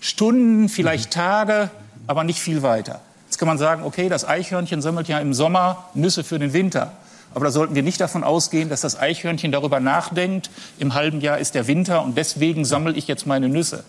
Stunden, 0.00 0.68
vielleicht 0.68 1.10
mhm. 1.10 1.14
Tage, 1.14 1.70
aber 2.06 2.24
nicht 2.24 2.40
viel 2.40 2.62
weiter. 2.62 3.00
Jetzt 3.26 3.38
kann 3.38 3.46
man 3.46 3.58
sagen, 3.58 3.84
okay, 3.84 4.08
das 4.08 4.26
Eichhörnchen 4.26 4.80
sammelt 4.82 5.06
ja 5.06 5.18
im 5.20 5.34
Sommer 5.34 5.84
Nüsse 5.94 6.24
für 6.24 6.38
den 6.38 6.52
Winter. 6.52 6.92
Aber 7.32 7.44
da 7.44 7.50
sollten 7.50 7.74
wir 7.74 7.82
nicht 7.82 8.00
davon 8.00 8.24
ausgehen, 8.24 8.68
dass 8.68 8.80
das 8.80 8.98
Eichhörnchen 8.98 9.52
darüber 9.52 9.80
nachdenkt, 9.80 10.50
im 10.78 10.94
halben 10.94 11.20
Jahr 11.20 11.38
ist 11.38 11.54
der 11.54 11.66
Winter 11.66 12.02
und 12.02 12.16
deswegen 12.16 12.64
sammle 12.64 12.94
ich 12.94 13.06
jetzt 13.06 13.26
meine 13.26 13.48
Nüsse. 13.48 13.84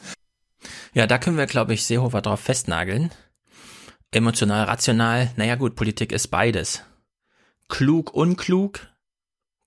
Ja, 0.94 1.08
da 1.08 1.18
können 1.18 1.38
wir, 1.38 1.48
glaube 1.48 1.74
ich, 1.74 1.86
Seehofer 1.86 2.22
drauf 2.22 2.42
festnageln. 2.42 3.12
Emotional, 4.12 4.66
rational, 4.66 5.32
naja 5.38 5.56
gut, 5.56 5.76
Politik 5.76 6.12
ist 6.12 6.28
beides. 6.28 6.84
Klug, 7.70 8.14
unklug, 8.14 8.88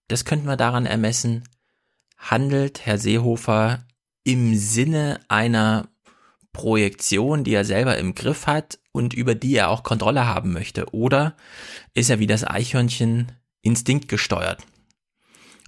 das 0.09 0.25
könnten 0.25 0.47
wir 0.47 0.59
daran 0.59 0.85
ermessen, 0.85 1.45
handelt 2.19 2.85
Herr 2.85 2.99
Seehofer 2.99 3.85
im 4.23 4.55
Sinne 4.57 5.21
einer 5.29 5.89
Projektion, 6.53 7.45
die 7.45 7.55
er 7.55 7.65
selber 7.65 7.97
im 7.99 8.15
Griff 8.15 8.47
hat 8.47 8.79
und 8.93 9.15
über 9.15 9.35
die 9.35 9.57
er 9.57 9.71
auch 9.71 9.83
Kontrolle 9.83 10.27
haben 10.27 10.53
möchte? 10.53 10.93
Oder 10.95 11.37
ist 11.95 12.11
er 12.11 12.19
wie 12.19 12.27
das 12.27 12.47
Eichhörnchen 12.47 13.33
instinktgesteuert? 13.65 14.63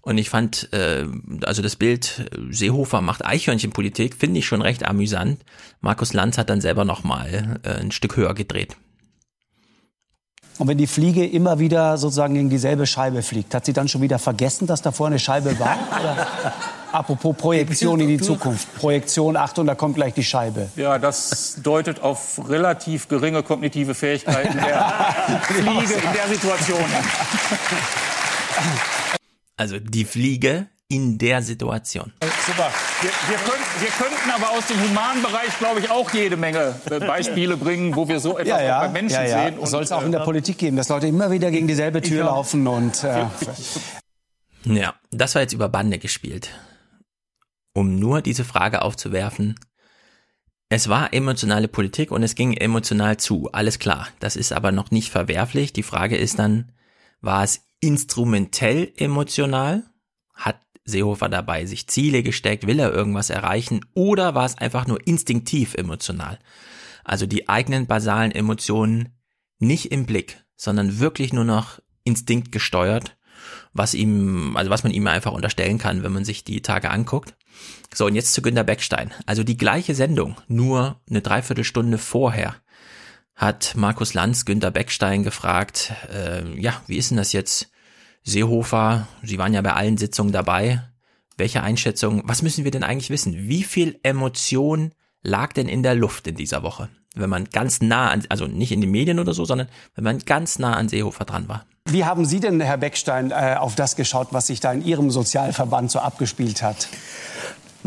Und 0.02 0.18
ich 0.18 0.30
fand, 0.30 0.72
äh, 0.72 1.04
also 1.42 1.62
das 1.62 1.74
Bild 1.74 2.30
Seehofer 2.50 3.00
macht 3.00 3.26
Eichhörnchenpolitik, 3.26 4.14
finde 4.14 4.38
ich 4.38 4.46
schon 4.46 4.62
recht 4.62 4.86
amüsant. 4.86 5.40
Markus 5.80 6.12
Lanz 6.12 6.38
hat 6.38 6.48
dann 6.48 6.60
selber 6.60 6.84
nochmal 6.84 7.58
äh, 7.64 7.70
ein 7.70 7.90
Stück 7.90 8.16
höher 8.16 8.32
gedreht. 8.34 8.76
Und 10.58 10.68
wenn 10.68 10.78
die 10.78 10.86
Fliege 10.86 11.26
immer 11.26 11.58
wieder 11.58 11.98
sozusagen 11.98 12.34
gegen 12.34 12.50
dieselbe 12.50 12.86
Scheibe 12.86 13.22
fliegt, 13.22 13.52
hat 13.52 13.66
sie 13.66 13.72
dann 13.72 13.88
schon 13.88 14.00
wieder 14.00 14.20
vergessen, 14.20 14.68
dass 14.68 14.80
da 14.80 14.92
vorne 14.92 15.14
eine 15.14 15.18
Scheibe 15.18 15.58
war? 15.58 15.76
Apropos 16.96 17.36
Projektion 17.36 18.00
in 18.00 18.08
die 18.08 18.18
Zukunft. 18.18 18.74
Projektion, 18.76 19.36
Achtung, 19.36 19.66
da 19.66 19.74
kommt 19.74 19.96
gleich 19.96 20.14
die 20.14 20.24
Scheibe. 20.24 20.70
Ja, 20.76 20.98
das 20.98 21.58
deutet 21.62 22.00
auf 22.00 22.40
relativ 22.48 23.08
geringe 23.08 23.42
kognitive 23.42 23.94
Fähigkeiten 23.94 24.56
der 24.56 24.94
Fliege 25.42 25.92
in 25.92 26.12
der 26.14 26.28
Situation 26.28 26.84
Also 29.58 29.78
die 29.78 30.06
Fliege 30.06 30.68
in 30.88 31.18
der 31.18 31.42
Situation. 31.42 32.14
Super. 32.46 32.70
Wir, 33.02 33.10
wir, 33.28 33.36
können, 33.38 33.64
wir, 33.80 33.88
könnten 33.88 34.30
aber 34.30 34.52
aus 34.52 34.66
dem 34.66 34.80
Humanbereich, 34.80 35.58
glaube 35.58 35.80
ich, 35.80 35.90
auch 35.90 36.10
jede 36.14 36.38
Menge 36.38 36.76
äh, 36.90 36.98
Beispiele 36.98 37.58
bringen, 37.58 37.94
wo 37.94 38.08
wir 38.08 38.20
so 38.20 38.38
etwas 38.38 38.48
ja, 38.48 38.62
ja. 38.62 38.80
bei 38.80 38.88
Menschen 38.88 39.16
ja, 39.16 39.24
ja. 39.24 39.42
sehen. 39.50 39.66
Soll 39.66 39.82
es 39.82 39.92
auch 39.92 40.04
in 40.04 40.12
der 40.12 40.22
äh, 40.22 40.24
Politik 40.24 40.56
geben, 40.56 40.78
dass 40.78 40.88
Leute 40.88 41.08
immer 41.08 41.30
wieder 41.30 41.50
gegen 41.50 41.68
dieselbe 41.68 42.00
Tür 42.00 42.24
laufen 42.24 42.66
und. 42.66 43.04
Äh, 43.04 43.26
ja, 44.64 44.94
das 45.10 45.34
war 45.34 45.42
jetzt 45.42 45.52
über 45.52 45.68
Bande 45.68 45.98
gespielt. 45.98 46.50
Um 47.76 47.98
nur 47.98 48.22
diese 48.22 48.46
Frage 48.46 48.80
aufzuwerfen. 48.80 49.60
Es 50.70 50.88
war 50.88 51.12
emotionale 51.12 51.68
Politik 51.68 52.10
und 52.10 52.22
es 52.22 52.34
ging 52.34 52.54
emotional 52.54 53.18
zu, 53.18 53.52
alles 53.52 53.78
klar. 53.78 54.08
Das 54.18 54.34
ist 54.34 54.54
aber 54.54 54.72
noch 54.72 54.90
nicht 54.90 55.10
verwerflich. 55.10 55.74
Die 55.74 55.82
Frage 55.82 56.16
ist 56.16 56.38
dann, 56.38 56.72
war 57.20 57.44
es 57.44 57.66
instrumentell 57.80 58.94
emotional? 58.96 59.84
Hat 60.32 60.58
Seehofer 60.86 61.28
dabei 61.28 61.66
sich 61.66 61.86
Ziele 61.86 62.22
gesteckt? 62.22 62.66
Will 62.66 62.80
er 62.80 62.94
irgendwas 62.94 63.28
erreichen? 63.28 63.84
Oder 63.92 64.34
war 64.34 64.46
es 64.46 64.56
einfach 64.56 64.86
nur 64.86 65.06
instinktiv 65.06 65.74
emotional? 65.74 66.38
Also 67.04 67.26
die 67.26 67.50
eigenen 67.50 67.86
basalen 67.86 68.32
Emotionen 68.32 69.10
nicht 69.58 69.92
im 69.92 70.06
Blick, 70.06 70.42
sondern 70.56 70.98
wirklich 70.98 71.34
nur 71.34 71.44
noch 71.44 71.78
Instinkt 72.04 72.52
gesteuert, 72.52 73.18
was 73.74 73.92
ihm, 73.92 74.56
also 74.56 74.70
was 74.70 74.82
man 74.82 74.92
ihm 74.92 75.06
einfach 75.08 75.32
unterstellen 75.32 75.76
kann, 75.76 76.02
wenn 76.02 76.12
man 76.12 76.24
sich 76.24 76.42
die 76.42 76.62
Tage 76.62 76.90
anguckt. 76.90 77.36
So, 77.96 78.04
und 78.04 78.14
jetzt 78.14 78.34
zu 78.34 78.42
Günter 78.42 78.62
Beckstein. 78.62 79.10
Also 79.24 79.42
die 79.42 79.56
gleiche 79.56 79.94
Sendung, 79.94 80.36
nur 80.48 81.00
eine 81.08 81.22
Dreiviertelstunde 81.22 81.96
vorher 81.96 82.54
hat 83.34 83.72
Markus 83.74 84.12
Lanz 84.12 84.44
Günter 84.44 84.70
Beckstein 84.70 85.22
gefragt, 85.22 85.94
äh, 86.12 86.60
ja, 86.60 86.74
wie 86.86 86.98
ist 86.98 87.10
denn 87.10 87.16
das 87.16 87.32
jetzt? 87.32 87.70
Seehofer, 88.22 89.08
Sie 89.22 89.38
waren 89.38 89.54
ja 89.54 89.62
bei 89.62 89.72
allen 89.72 89.96
Sitzungen 89.96 90.30
dabei. 90.30 90.82
Welche 91.38 91.62
Einschätzung, 91.62 92.20
was 92.26 92.42
müssen 92.42 92.64
wir 92.64 92.70
denn 92.70 92.84
eigentlich 92.84 93.08
wissen? 93.08 93.48
Wie 93.48 93.62
viel 93.62 93.98
Emotion 94.02 94.92
lag 95.22 95.54
denn 95.54 95.68
in 95.68 95.82
der 95.82 95.94
Luft 95.94 96.26
in 96.26 96.34
dieser 96.34 96.62
Woche? 96.62 96.90
Wenn 97.14 97.30
man 97.30 97.46
ganz 97.46 97.80
nah 97.80 98.10
an, 98.10 98.24
also 98.28 98.46
nicht 98.46 98.72
in 98.72 98.82
den 98.82 98.90
Medien 98.90 99.20
oder 99.20 99.32
so, 99.32 99.46
sondern 99.46 99.68
wenn 99.94 100.04
man 100.04 100.18
ganz 100.18 100.58
nah 100.58 100.76
an 100.76 100.90
Seehofer 100.90 101.24
dran 101.24 101.48
war. 101.48 101.64
Wie 101.88 102.04
haben 102.04 102.26
Sie 102.26 102.40
denn, 102.40 102.60
Herr 102.60 102.78
Beckstein, 102.78 103.30
äh, 103.30 103.54
auf 103.58 103.74
das 103.74 103.96
geschaut, 103.96 104.28
was 104.32 104.48
sich 104.48 104.60
da 104.60 104.72
in 104.72 104.84
Ihrem 104.84 105.10
Sozialverband 105.10 105.90
so 105.90 106.00
abgespielt 106.00 106.60
hat? 106.60 106.88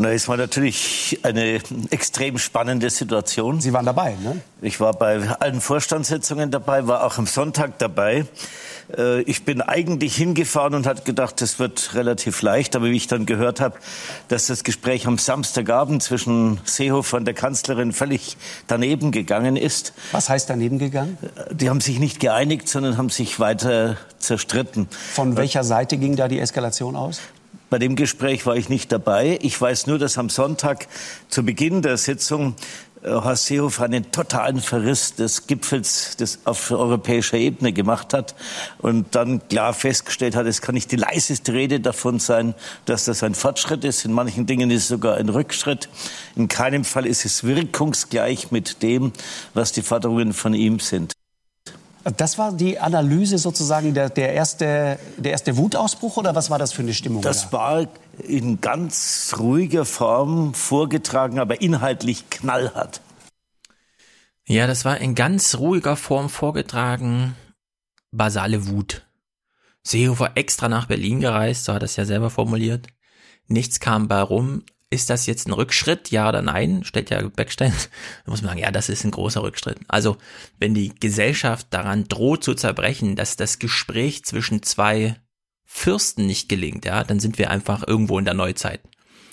Na, 0.00 0.12
es 0.12 0.28
war 0.28 0.38
natürlich 0.38 1.18
eine 1.24 1.60
extrem 1.90 2.38
spannende 2.38 2.88
Situation. 2.88 3.60
Sie 3.60 3.74
waren 3.74 3.84
dabei, 3.84 4.16
ne? 4.22 4.40
Ich 4.62 4.80
war 4.80 4.94
bei 4.94 5.28
allen 5.40 5.60
Vorstandssitzungen 5.60 6.50
dabei, 6.50 6.86
war 6.86 7.04
auch 7.04 7.18
am 7.18 7.26
Sonntag 7.26 7.78
dabei. 7.78 8.24
Äh, 8.96 9.20
ich 9.22 9.44
bin 9.44 9.60
eigentlich 9.60 10.16
hingefahren 10.16 10.72
und 10.72 10.86
hatte 10.86 11.02
gedacht, 11.02 11.42
das 11.42 11.58
wird 11.58 11.94
relativ 11.94 12.40
leicht. 12.40 12.76
Aber 12.76 12.86
wie 12.86 12.96
ich 12.96 13.08
dann 13.08 13.26
gehört 13.26 13.60
habe, 13.60 13.76
dass 14.28 14.46
das 14.46 14.64
Gespräch 14.64 15.06
am 15.06 15.18
Samstagabend 15.18 16.02
zwischen 16.02 16.62
Seehofer 16.64 17.18
und 17.18 17.26
der 17.26 17.34
Kanzlerin 17.34 17.92
völlig 17.92 18.38
daneben 18.68 19.12
gegangen 19.12 19.56
ist. 19.56 19.92
Was 20.12 20.30
heißt 20.30 20.48
daneben 20.48 20.78
gegangen? 20.78 21.18
Äh, 21.20 21.54
die 21.54 21.68
haben 21.68 21.82
sich 21.82 21.98
nicht 21.98 22.20
geeinigt, 22.20 22.70
sondern 22.70 22.96
haben 22.96 23.10
sich 23.10 23.38
weiter 23.38 23.98
zerstritten. 24.18 24.88
Von 25.12 25.36
welcher 25.36 25.62
Seite 25.62 25.98
ging 25.98 26.16
da 26.16 26.26
die 26.26 26.38
Eskalation 26.38 26.96
aus? 26.96 27.20
Bei 27.70 27.78
dem 27.78 27.94
Gespräch 27.94 28.46
war 28.46 28.56
ich 28.56 28.68
nicht 28.68 28.90
dabei. 28.90 29.38
Ich 29.42 29.58
weiß 29.58 29.86
nur, 29.86 30.00
dass 30.00 30.18
am 30.18 30.28
Sonntag 30.28 30.88
zu 31.28 31.44
Beginn 31.44 31.82
der 31.82 31.96
Sitzung 31.98 32.56
äh, 33.04 33.10
Horst 33.10 33.46
Seehofer 33.46 33.84
einen 33.84 34.10
totalen 34.10 34.60
Verriss 34.60 35.14
des 35.14 35.46
Gipfels 35.46 36.16
des 36.16 36.40
auf 36.46 36.72
europäischer 36.72 37.36
Ebene 37.36 37.72
gemacht 37.72 38.12
hat 38.12 38.34
und 38.78 39.14
dann 39.14 39.46
klar 39.48 39.72
festgestellt 39.72 40.34
hat, 40.34 40.46
es 40.46 40.62
kann 40.62 40.74
nicht 40.74 40.90
die 40.90 40.96
leiseste 40.96 41.52
Rede 41.52 41.78
davon 41.78 42.18
sein, 42.18 42.56
dass 42.86 43.04
das 43.04 43.22
ein 43.22 43.36
Fortschritt 43.36 43.84
ist. 43.84 44.04
In 44.04 44.12
manchen 44.12 44.46
Dingen 44.46 44.72
ist 44.72 44.82
es 44.82 44.88
sogar 44.88 45.16
ein 45.16 45.28
Rückschritt. 45.28 45.88
In 46.34 46.48
keinem 46.48 46.82
Fall 46.82 47.06
ist 47.06 47.24
es 47.24 47.44
wirkungsgleich 47.44 48.50
mit 48.50 48.82
dem, 48.82 49.12
was 49.54 49.70
die 49.70 49.82
Forderungen 49.82 50.32
von 50.32 50.54
ihm 50.54 50.80
sind. 50.80 51.12
Das 52.16 52.38
war 52.38 52.52
die 52.52 52.78
Analyse 52.78 53.36
sozusagen, 53.38 53.92
der, 53.92 54.08
der, 54.08 54.32
erste, 54.32 54.98
der 55.18 55.32
erste 55.32 55.56
Wutausbruch 55.56 56.16
oder 56.16 56.34
was 56.34 56.48
war 56.48 56.58
das 56.58 56.72
für 56.72 56.82
eine 56.82 56.94
Stimmung? 56.94 57.22
Das 57.22 57.50
da? 57.50 57.52
war 57.52 57.86
in 58.26 58.60
ganz 58.60 59.34
ruhiger 59.38 59.84
Form 59.84 60.54
vorgetragen, 60.54 61.38
aber 61.38 61.60
inhaltlich 61.60 62.30
knallhart. 62.30 63.00
Ja, 64.46 64.66
das 64.66 64.84
war 64.84 64.98
in 64.98 65.14
ganz 65.14 65.56
ruhiger 65.56 65.96
Form 65.96 66.30
vorgetragen. 66.30 67.36
Basale 68.10 68.66
Wut. 68.66 69.06
Seehofer 69.82 70.32
extra 70.34 70.68
nach 70.68 70.86
Berlin 70.86 71.20
gereist, 71.20 71.64
so 71.64 71.72
hat 71.72 71.82
er 71.82 71.86
es 71.86 71.96
ja 71.96 72.04
selber 72.04 72.30
formuliert. 72.30 72.88
Nichts 73.46 73.78
kam 73.80 74.08
bei 74.08 74.20
rum. 74.20 74.64
Ist 74.92 75.08
das 75.08 75.26
jetzt 75.26 75.46
ein 75.46 75.52
Rückschritt? 75.52 76.10
Ja 76.10 76.28
oder 76.28 76.42
nein? 76.42 76.82
Stellt 76.82 77.10
ja 77.10 77.22
Beckstein. 77.28 77.72
Da 78.24 78.30
muss 78.30 78.42
man 78.42 78.50
sagen, 78.50 78.60
ja, 78.60 78.72
das 78.72 78.88
ist 78.88 79.04
ein 79.04 79.12
großer 79.12 79.42
Rückschritt. 79.42 79.78
Also, 79.86 80.16
wenn 80.58 80.74
die 80.74 80.92
Gesellschaft 80.98 81.68
daran 81.70 82.08
droht 82.08 82.42
zu 82.42 82.54
zerbrechen, 82.54 83.14
dass 83.14 83.36
das 83.36 83.60
Gespräch 83.60 84.24
zwischen 84.24 84.64
zwei 84.64 85.14
Fürsten 85.64 86.26
nicht 86.26 86.48
gelingt, 86.48 86.84
ja, 86.84 87.04
dann 87.04 87.20
sind 87.20 87.38
wir 87.38 87.50
einfach 87.50 87.86
irgendwo 87.86 88.18
in 88.18 88.24
der 88.24 88.34
Neuzeit. 88.34 88.80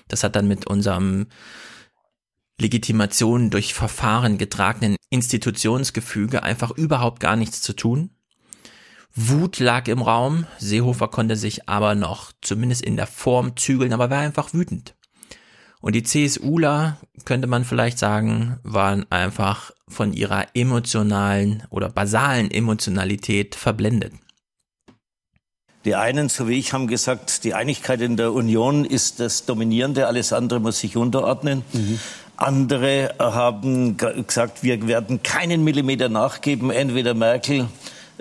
Das 0.07 0.23
hat 0.23 0.35
dann 0.35 0.47
mit 0.47 0.67
unserem 0.67 1.27
Legitimation 2.59 3.49
durch 3.49 3.73
Verfahren 3.73 4.37
getragenen 4.37 4.95
Institutionsgefüge 5.09 6.43
einfach 6.43 6.71
überhaupt 6.71 7.19
gar 7.19 7.35
nichts 7.35 7.61
zu 7.61 7.73
tun. 7.73 8.11
Wut 9.15 9.57
lag 9.57 9.87
im 9.87 10.03
Raum, 10.03 10.45
Seehofer 10.59 11.07
konnte 11.07 11.35
sich 11.35 11.67
aber 11.67 11.95
noch 11.95 12.31
zumindest 12.41 12.83
in 12.83 12.95
der 12.95 13.07
Form 13.07 13.57
zügeln, 13.57 13.93
aber 13.93 14.11
war 14.11 14.19
einfach 14.19 14.53
wütend. 14.53 14.96
Und 15.81 15.93
die 15.93 16.03
CSUler, 16.03 16.97
könnte 17.25 17.47
man 17.47 17.63
vielleicht 17.63 17.99
sagen, 17.99 18.59
waren 18.63 19.05
einfach 19.11 19.71
von 19.87 20.13
ihrer 20.13 20.47
emotionalen 20.53 21.63
oder 21.69 21.89
basalen 21.89 22.51
Emotionalität 22.51 23.55
verblendet. 23.55 24.13
Die 25.85 25.95
einen, 25.95 26.27
so 26.27 26.49
wie 26.49 26.59
ich, 26.59 26.73
haben 26.73 26.87
gesagt, 26.87 27.43
die 27.43 27.53
Einigkeit 27.53 28.01
in 28.01 28.17
der 28.17 28.33
Union 28.33 28.83
ist 28.83 29.19
das 29.19 29.45
Dominierende, 29.45 30.07
alles 30.07 30.33
andere 30.33 30.59
muss 30.59 30.79
sich 30.79 30.97
unterordnen. 30.97 31.63
Mhm. 31.71 31.99
Andere 32.35 33.15
haben 33.19 33.97
gesagt, 33.97 34.63
wir 34.63 34.85
werden 34.87 35.23
keinen 35.23 35.63
Millimeter 35.63 36.09
nachgeben, 36.09 36.71
entweder 36.71 37.13
Merkel 37.13 37.67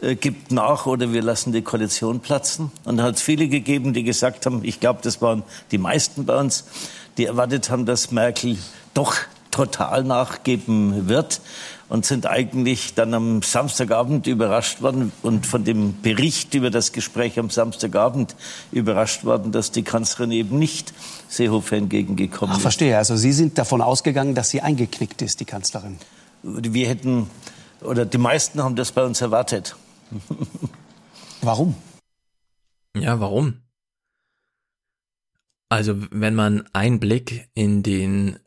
äh, 0.01 0.15
gibt 0.15 0.53
nach 0.53 0.87
oder 0.87 1.13
wir 1.13 1.23
lassen 1.23 1.53
die 1.53 1.63
Koalition 1.63 2.21
platzen. 2.21 2.71
Und 2.85 2.99
da 2.99 3.03
hat 3.03 3.17
es 3.17 3.23
viele 3.23 3.49
gegeben, 3.49 3.95
die 3.95 4.05
gesagt 4.05 4.47
haben, 4.47 4.61
ich 4.63 4.81
glaube, 4.81 5.01
das 5.03 5.21
waren 5.21 5.43
die 5.71 5.79
meisten 5.79 6.25
bei 6.25 6.39
uns, 6.39 6.65
die 7.17 7.27
erwartet 7.27 7.71
haben, 7.71 7.87
dass 7.87 8.11
Merkel 8.11 8.59
doch 8.95 9.15
total 9.51 10.05
nachgeben 10.05 11.09
wird 11.09 11.41
und 11.89 12.05
sind 12.05 12.27
eigentlich 12.27 12.95
dann 12.95 13.15
am 13.15 13.43
Samstagabend 13.43 14.27
überrascht 14.27 14.83
worden 14.83 15.13
und 15.23 15.47
von 15.47 15.65
dem 15.65 16.01
Bericht 16.03 16.55
über 16.55 16.71
das 16.71 16.93
Gespräch 16.93 17.39
am 17.39 17.49
Samstagabend 17.49 18.35
überrascht 18.73 19.25
worden, 19.25 19.53
dass 19.53 19.71
die 19.71 19.83
Kanzlerin 19.83 20.33
eben 20.33 20.59
nicht 20.59 20.93
Seehofer 21.29 21.77
entgegengekommen 21.77 22.53
Ach, 22.53 22.59
ist. 22.59 22.63
verstehe. 22.63 22.97
Also 22.99 23.17
Sie 23.17 23.33
sind 23.33 23.57
davon 23.57 23.81
ausgegangen, 23.81 24.35
dass 24.35 24.51
sie 24.51 24.61
eingeknickt 24.61 25.23
ist, 25.23 25.41
die 25.41 25.45
Kanzlerin. 25.45 25.99
Wir 26.43 26.89
hätten, 26.89 27.31
oder 27.83 28.05
die 28.05 28.19
meisten 28.19 28.63
haben 28.63 28.77
das 28.77 28.93
bei 28.93 29.05
uns 29.05 29.21
erwartet. 29.21 29.77
Warum? 31.41 31.77
Ja, 32.97 33.21
warum? 33.21 33.55
Also, 35.69 35.97
wenn 36.11 36.35
man 36.35 36.69
einen 36.73 37.01
Blick 37.01 37.49
in 37.55 37.83
den 37.83 38.39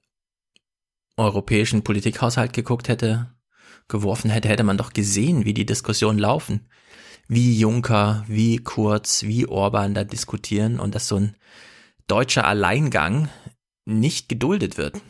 europäischen 1.18 1.84
Politikhaushalt 1.84 2.54
geguckt 2.54 2.88
hätte, 2.88 3.36
geworfen 3.90 4.30
hätte, 4.30 4.48
hätte 4.48 4.64
man 4.64 4.78
doch 4.78 4.94
gesehen, 4.94 5.44
wie 5.46 5.54
die 5.54 5.66
Diskussionen 5.66 6.20
laufen. 6.20 6.70
Wie 7.28 7.60
Juncker, 7.60 8.24
wie 8.28 8.58
Kurz, 8.58 9.24
wie 9.24 9.48
Orban 9.48 9.94
da 9.94 10.04
diskutieren 10.04 10.80
und 10.80 10.96
dass 10.96 11.08
so 11.08 11.18
ein 11.18 11.36
deutscher 12.08 12.46
Alleingang 12.46 13.30
nicht 13.86 14.30
geduldet 14.30 14.78
wird. 14.78 15.02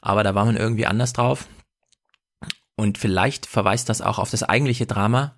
Aber 0.00 0.22
da 0.22 0.34
war 0.34 0.44
man 0.44 0.56
irgendwie 0.56 0.86
anders 0.86 1.12
drauf. 1.12 1.48
Und 2.76 2.98
vielleicht 2.98 3.46
verweist 3.46 3.88
das 3.88 4.00
auch 4.00 4.18
auf 4.18 4.30
das 4.30 4.42
eigentliche 4.42 4.86
Drama. 4.86 5.36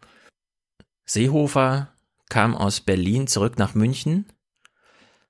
Seehofer 1.05 1.93
kam 2.29 2.55
aus 2.55 2.81
Berlin 2.81 3.27
zurück 3.27 3.59
nach 3.59 3.75
München, 3.75 4.27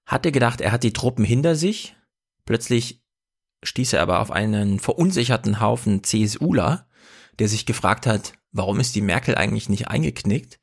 hatte 0.07 0.33
gedacht, 0.33 0.61
er 0.61 0.73
hat 0.73 0.85
die 0.85 0.93
Truppen 0.93 1.25
hinter 1.25 1.57
sich. 1.57 1.97
Plötzlich 2.45 3.03
stieß 3.65 3.95
er 3.95 4.03
aber 4.03 4.21
auf 4.21 4.31
einen 4.31 4.79
verunsicherten 4.79 5.61
Haufen 5.61 6.05
CSUler, 6.05 6.87
der 7.39 7.49
sich 7.49 7.67
gefragt 7.67 8.07
hat, 8.07 8.35
warum 8.53 8.81
ist 8.81 8.95
die 8.95 9.03
Merkel 9.03 9.35
eigentlich 9.35 9.69
nicht 9.69 9.89
eingeknickt? 9.89 10.61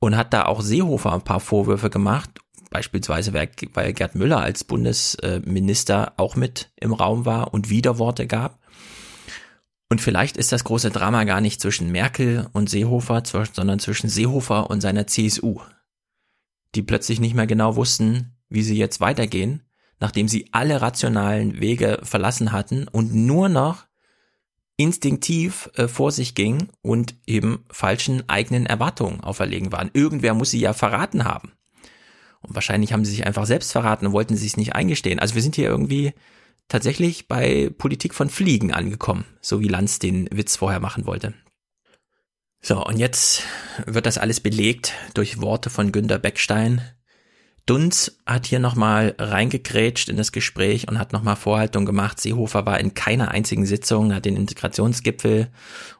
Und 0.00 0.16
hat 0.16 0.32
da 0.32 0.46
auch 0.46 0.62
Seehofer 0.62 1.12
ein 1.12 1.22
paar 1.22 1.40
Vorwürfe 1.40 1.90
gemacht, 1.90 2.30
beispielsweise 2.70 3.32
weil 3.32 3.92
Gerd 3.92 4.14
Müller 4.14 4.40
als 4.40 4.64
Bundesminister 4.64 6.14
auch 6.16 6.36
mit 6.36 6.70
im 6.76 6.92
Raum 6.92 7.26
war 7.26 7.52
und 7.52 7.68
Widerworte 7.68 8.26
gab. 8.26 8.60
Und 9.90 10.00
vielleicht 10.00 10.36
ist 10.36 10.52
das 10.52 10.64
große 10.64 10.90
Drama 10.90 11.24
gar 11.24 11.40
nicht 11.40 11.60
zwischen 11.60 11.90
Merkel 11.90 12.48
und 12.52 12.70
Seehofer, 12.70 13.22
sondern 13.52 13.78
zwischen 13.78 14.08
Seehofer 14.08 14.70
und 14.70 14.80
seiner 14.80 15.06
CSU, 15.06 15.60
die 16.74 16.82
plötzlich 16.82 17.20
nicht 17.20 17.34
mehr 17.34 17.46
genau 17.46 17.74
wussten, 17.74 18.37
wie 18.48 18.62
sie 18.62 18.76
jetzt 18.76 19.00
weitergehen, 19.00 19.62
nachdem 20.00 20.28
sie 20.28 20.48
alle 20.52 20.80
rationalen 20.80 21.60
Wege 21.60 22.00
verlassen 22.02 22.52
hatten 22.52 22.88
und 22.88 23.14
nur 23.14 23.48
noch 23.48 23.86
instinktiv 24.76 25.70
äh, 25.74 25.88
vor 25.88 26.12
sich 26.12 26.34
ging 26.34 26.68
und 26.82 27.16
eben 27.26 27.64
falschen 27.70 28.28
eigenen 28.28 28.64
Erwartungen 28.64 29.20
auferlegen 29.20 29.72
waren. 29.72 29.90
Irgendwer 29.92 30.34
muss 30.34 30.50
sie 30.50 30.60
ja 30.60 30.72
verraten 30.72 31.24
haben. 31.24 31.52
Und 32.40 32.54
wahrscheinlich 32.54 32.92
haben 32.92 33.04
sie 33.04 33.10
sich 33.10 33.26
einfach 33.26 33.46
selbst 33.46 33.72
verraten 33.72 34.06
und 34.06 34.12
wollten 34.12 34.36
sich 34.36 34.56
nicht 34.56 34.74
eingestehen. 34.74 35.18
Also 35.18 35.34
wir 35.34 35.42
sind 35.42 35.56
hier 35.56 35.68
irgendwie 35.68 36.12
tatsächlich 36.68 37.26
bei 37.26 37.70
Politik 37.76 38.14
von 38.14 38.30
Fliegen 38.30 38.72
angekommen, 38.72 39.24
so 39.40 39.60
wie 39.60 39.68
Lanz 39.68 39.98
den 39.98 40.28
Witz 40.30 40.56
vorher 40.56 40.80
machen 40.80 41.06
wollte. 41.06 41.34
So, 42.60 42.84
und 42.84 42.98
jetzt 42.98 43.42
wird 43.86 44.06
das 44.06 44.18
alles 44.18 44.40
belegt 44.40 44.92
durch 45.14 45.40
Worte 45.40 45.70
von 45.70 45.92
Günter 45.92 46.18
Beckstein. 46.18 46.82
Dunz 47.68 48.18
hat 48.24 48.46
hier 48.46 48.58
nochmal 48.60 49.14
reingekrätscht 49.18 50.08
in 50.08 50.16
das 50.16 50.32
Gespräch 50.32 50.88
und 50.88 50.98
hat 50.98 51.12
nochmal 51.12 51.36
Vorhaltung 51.36 51.84
gemacht. 51.84 52.18
Seehofer 52.18 52.64
war 52.64 52.80
in 52.80 52.94
keiner 52.94 53.30
einzigen 53.30 53.66
Sitzung, 53.66 54.14
hat 54.14 54.24
den 54.24 54.36
Integrationsgipfel 54.36 55.48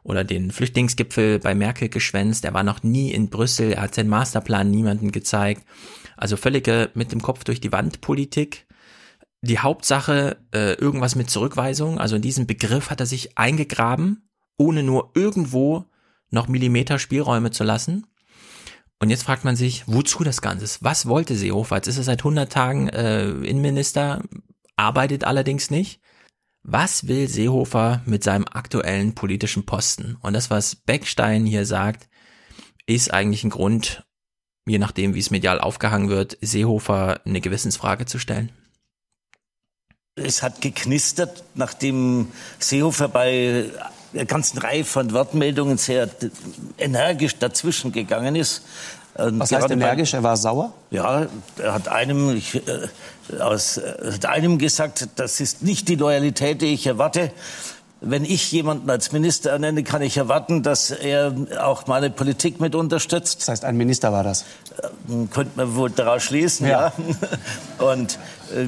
oder 0.03 0.23
den 0.23 0.51
Flüchtlingsgipfel 0.51 1.39
bei 1.39 1.53
Merkel 1.53 1.89
geschwänzt. 1.89 2.43
Er 2.43 2.53
war 2.53 2.63
noch 2.63 2.81
nie 2.81 3.11
in 3.11 3.29
Brüssel, 3.29 3.73
er 3.73 3.83
hat 3.83 3.95
seinen 3.95 4.09
Masterplan 4.09 4.71
niemandem 4.71 5.11
gezeigt. 5.11 5.63
Also 6.17 6.37
völlige 6.37 6.89
mit 6.95 7.11
dem 7.11 7.21
Kopf 7.21 7.43
durch 7.43 7.61
die 7.61 7.71
Wand 7.71 8.01
Politik 8.01 8.65
die 9.41 9.59
Hauptsache 9.59 10.37
äh, 10.53 10.73
irgendwas 10.73 11.15
mit 11.15 11.29
Zurückweisung, 11.29 11.97
also 11.97 12.15
in 12.15 12.21
diesem 12.21 12.45
Begriff 12.45 12.89
hat 12.89 12.99
er 12.99 13.05
sich 13.05 13.37
eingegraben, 13.37 14.29
ohne 14.57 14.83
nur 14.83 15.11
irgendwo 15.15 15.85
noch 16.29 16.47
Millimeter 16.47 16.99
Spielräume 16.99 17.51
zu 17.51 17.63
lassen. 17.63 18.05
Und 19.01 19.09
jetzt 19.09 19.23
fragt 19.23 19.45
man 19.45 19.55
sich, 19.55 19.83
wozu 19.87 20.23
das 20.23 20.41
Ganze? 20.41 20.77
Was 20.81 21.07
wollte 21.07 21.35
Seehofer? 21.35 21.77
Jetzt 21.77 21.87
ist 21.87 21.97
er 21.97 22.03
seit 22.03 22.19
100 22.19 22.51
Tagen 22.51 22.89
äh, 22.89 23.29
Innenminister, 23.29 24.21
arbeitet 24.75 25.23
allerdings 25.23 25.71
nicht. 25.71 26.01
Was 26.63 27.07
will 27.07 27.29
Seehofer 27.29 28.01
mit 28.05 28.23
seinem 28.23 28.45
aktuellen 28.51 29.15
politischen 29.15 29.65
Posten? 29.65 30.17
Und 30.21 30.33
das, 30.33 30.49
was 30.49 30.75
Beckstein 30.75 31.45
hier 31.45 31.65
sagt, 31.65 32.09
ist 32.85 33.13
eigentlich 33.13 33.45
ein 33.45 33.49
Grund, 33.49 34.03
je 34.65 34.79
nachdem, 34.79 35.13
wie 35.13 35.19
es 35.19 35.31
medial 35.31 35.61
aufgehangen 35.61 36.09
wird, 36.09 36.37
Seehofer 36.41 37.21
eine 37.25 37.39
Gewissensfrage 37.39 38.05
zu 38.05 38.19
stellen. 38.19 38.51
Es 40.15 40.43
hat 40.43 40.59
geknistert, 40.59 41.45
nachdem 41.55 42.27
Seehofer 42.59 43.07
bei 43.07 43.71
einer 44.13 44.25
ganzen 44.25 44.57
Reihe 44.59 44.83
von 44.83 45.13
Wortmeldungen 45.13 45.77
sehr 45.77 46.09
energisch 46.77 47.37
dazwischen 47.37 47.91
gegangen 47.91 48.35
ist. 48.35 48.63
Und 49.15 49.39
Was 49.39 49.51
heißt 49.51 49.69
energisch? 49.71 50.13
Er 50.13 50.23
war 50.23 50.37
sauer? 50.37 50.73
Ja, 50.91 51.27
er 51.57 51.73
hat 51.73 51.87
einem, 51.87 52.35
ich, 52.35 52.55
äh, 52.55 53.39
aus, 53.39 53.77
äh, 53.77 54.11
hat 54.13 54.25
einem 54.25 54.57
gesagt, 54.57 55.07
das 55.15 55.39
ist 55.39 55.61
nicht 55.61 55.87
die 55.89 55.95
Loyalität, 55.95 56.61
die 56.61 56.73
ich 56.73 56.87
erwarte. 56.87 57.31
Wenn 58.01 58.23
ich 58.23 58.49
jemanden 58.53 58.89
als 58.89 59.11
Minister 59.11 59.49
ernenne, 59.49 59.83
kann 59.83 60.01
ich 60.01 60.15
erwarten, 60.15 60.63
dass 60.63 60.89
er 60.89 61.35
auch 61.59 61.85
meine 61.87 62.09
Politik 62.09 62.61
mit 62.61 62.73
unterstützt. 62.73 63.41
Das 63.41 63.49
heißt, 63.49 63.65
ein 63.65 63.75
Minister 63.75 64.13
war 64.13 64.23
das? 64.23 64.45
Äh, 64.77 65.27
könnte 65.33 65.51
man 65.55 65.75
wohl 65.75 65.89
daraus 65.89 66.23
schließen, 66.23 66.67
ja. 66.67 66.93
ja. 67.79 67.85
Und 67.91 68.17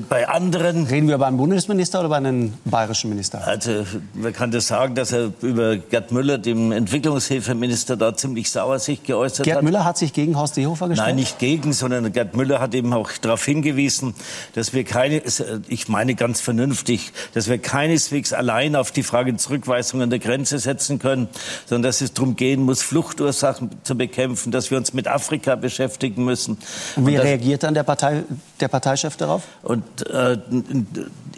bei 0.10 0.28
anderen. 0.28 0.86
Reden 0.86 1.08
wir 1.08 1.16
über 1.16 1.28
einen 1.28 1.38
Bundesminister 1.38 2.00
oder 2.00 2.08
über 2.08 2.18
einen 2.18 2.54
bayerischen 2.66 3.10
Minister? 3.10 3.46
Also, 3.46 3.86
man 4.14 4.34
kann 4.34 4.52
das 4.52 4.68
sagen, 4.68 4.96
dass 4.96 5.12
er 5.12 5.32
über 5.42 5.78
Gerd 5.78 6.12
Müller, 6.12 6.38
dem 6.38 6.72
Entwicklungshilfeminister, 6.72 7.98
da 7.98 8.16
ziemlich 8.16 8.52
sauer 8.52 8.80
sich 8.80 9.04
geäußert 9.04 9.46
Gerd 9.46 9.58
hat. 9.58 9.62
Gerd 9.62 9.64
Müller 9.64 9.86
hat 9.86 9.98
sich 9.98 10.14
gegen 10.14 10.38
Horst 10.38 10.56
Seehofer 10.56 10.90
gestellt? 10.90 11.08
Nein, 11.08 11.16
nicht 11.16 11.40
gegen, 11.40 11.74
sondern 11.74 12.12
Gerd 12.12 12.36
Müller 12.36 12.60
hat 12.60 12.74
eben 12.74 12.94
auch 12.94 13.12
darauf 13.22 13.44
hingewiesen, 13.44 14.14
dass 14.54 14.74
wir 14.74 14.84
keine, 14.84 15.22
ich 15.68 15.88
meine 15.88 16.16
ganz 16.16 16.42
vernünftig, 16.42 17.12
dass 17.34 17.50
wir 17.50 17.58
keineswegs 17.58 18.34
allein 18.34 18.76
auf 18.76 18.92
die 18.92 19.04
Frage 19.04 19.36
Zurückweisung 19.36 20.02
an 20.02 20.10
der 20.10 20.20
Grenze 20.20 20.60
setzen 20.60 21.00
können, 21.00 21.28
sondern 21.66 21.90
dass 21.90 22.02
es 22.02 22.14
darum 22.14 22.36
gehen 22.36 22.64
muss, 22.64 22.82
Fluchtursachen 22.82 23.70
zu 23.84 23.96
bekämpfen, 23.96 24.52
dass 24.52 24.72
wir 24.72 24.78
uns 24.78 24.94
mit 24.94 25.08
Afrika 25.08 25.56
beschäftigen 25.56 26.26
müssen. 26.26 26.58
Und 26.96 27.08
wie 27.08 27.18
Und 27.18 27.24
reagiert 27.24 27.64
dann 27.64 27.74
der 27.74 27.84
Partei 27.84 28.24
der 28.62 28.68
Parteichef 28.68 29.18
darauf? 29.18 29.44
Und 29.64 30.08
äh, 30.08 30.38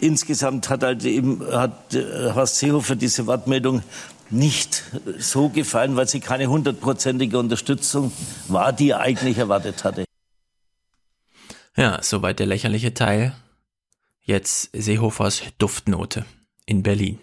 insgesamt 0.00 0.68
hat 0.70 0.82
halt 0.82 1.04
eben 1.04 1.40
hat 1.52 1.94
äh, 1.94 2.32
Horst 2.34 2.58
Seehofer 2.58 2.96
diese 2.96 3.26
Wortmeldung 3.26 3.82
nicht 4.30 4.82
so 5.18 5.48
gefallen, 5.48 5.96
weil 5.96 6.08
sie 6.08 6.20
keine 6.20 6.46
hundertprozentige 6.46 7.38
Unterstützung 7.38 8.12
war, 8.48 8.72
die 8.72 8.90
er 8.90 9.00
eigentlich 9.00 9.38
erwartet 9.38 9.84
hatte. 9.84 10.04
Ja, 11.76 11.98
soweit 12.02 12.38
der 12.38 12.46
lächerliche 12.46 12.94
Teil. 12.94 13.34
Jetzt 14.22 14.70
Seehofers 14.72 15.42
Duftnote 15.58 16.24
in 16.66 16.82
Berlin. 16.82 17.18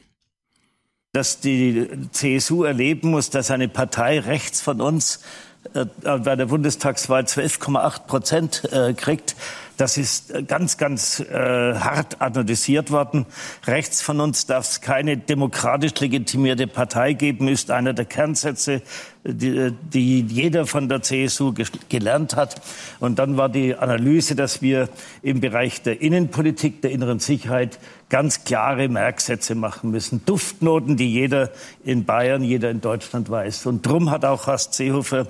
Dass 1.13 1.39
die 1.39 1.87
CSU 2.11 2.63
erleben 2.63 3.09
muss, 3.09 3.29
dass 3.29 3.51
eine 3.51 3.67
Partei 3.67 4.19
rechts 4.19 4.61
von 4.61 4.81
uns 4.81 5.21
äh, 5.73 5.85
bei 6.03 6.35
der 6.35 6.45
Bundestagswahl 6.45 7.23
12,8 7.23 8.07
Prozent 8.07 8.71
äh, 8.71 8.93
kriegt, 8.93 9.35
das 9.77 9.97
ist 9.97 10.33
ganz, 10.47 10.77
ganz 10.77 11.19
äh, 11.19 11.33
hart 11.33 12.21
analysiert 12.21 12.91
worden. 12.91 13.25
Rechts 13.65 14.01
von 14.01 14.19
uns 14.19 14.45
darf 14.45 14.65
es 14.65 14.81
keine 14.81 15.17
demokratisch 15.17 15.99
legitimierte 15.99 16.67
Partei 16.67 17.13
geben, 17.13 17.47
ist 17.47 17.71
einer 17.71 17.93
der 17.93 18.05
Kernsätze, 18.05 18.81
die, 19.23 19.71
die 19.93 20.21
jeder 20.21 20.65
von 20.65 20.89
der 20.89 21.01
CSU 21.01 21.53
gelernt 21.89 22.35
hat. 22.35 22.61
Und 22.99 23.19
dann 23.19 23.37
war 23.37 23.49
die 23.49 23.75
Analyse, 23.75 24.35
dass 24.35 24.61
wir 24.61 24.89
im 25.21 25.41
Bereich 25.41 25.81
der 25.81 26.01
Innenpolitik, 26.01 26.81
der 26.81 26.91
inneren 26.91 27.19
Sicherheit 27.19 27.79
ganz 28.09 28.43
klare 28.43 28.89
Merksätze 28.89 29.55
machen 29.55 29.91
müssen. 29.91 30.25
Duftnoten, 30.25 30.97
die 30.97 31.11
jeder 31.11 31.51
in 31.83 32.05
Bayern, 32.05 32.43
jeder 32.43 32.69
in 32.69 32.81
Deutschland 32.81 33.29
weiß. 33.29 33.65
Und 33.67 33.85
drum 33.85 34.11
hat 34.11 34.25
auch 34.25 34.47
Horst 34.47 34.73
Seehofer 34.73 35.27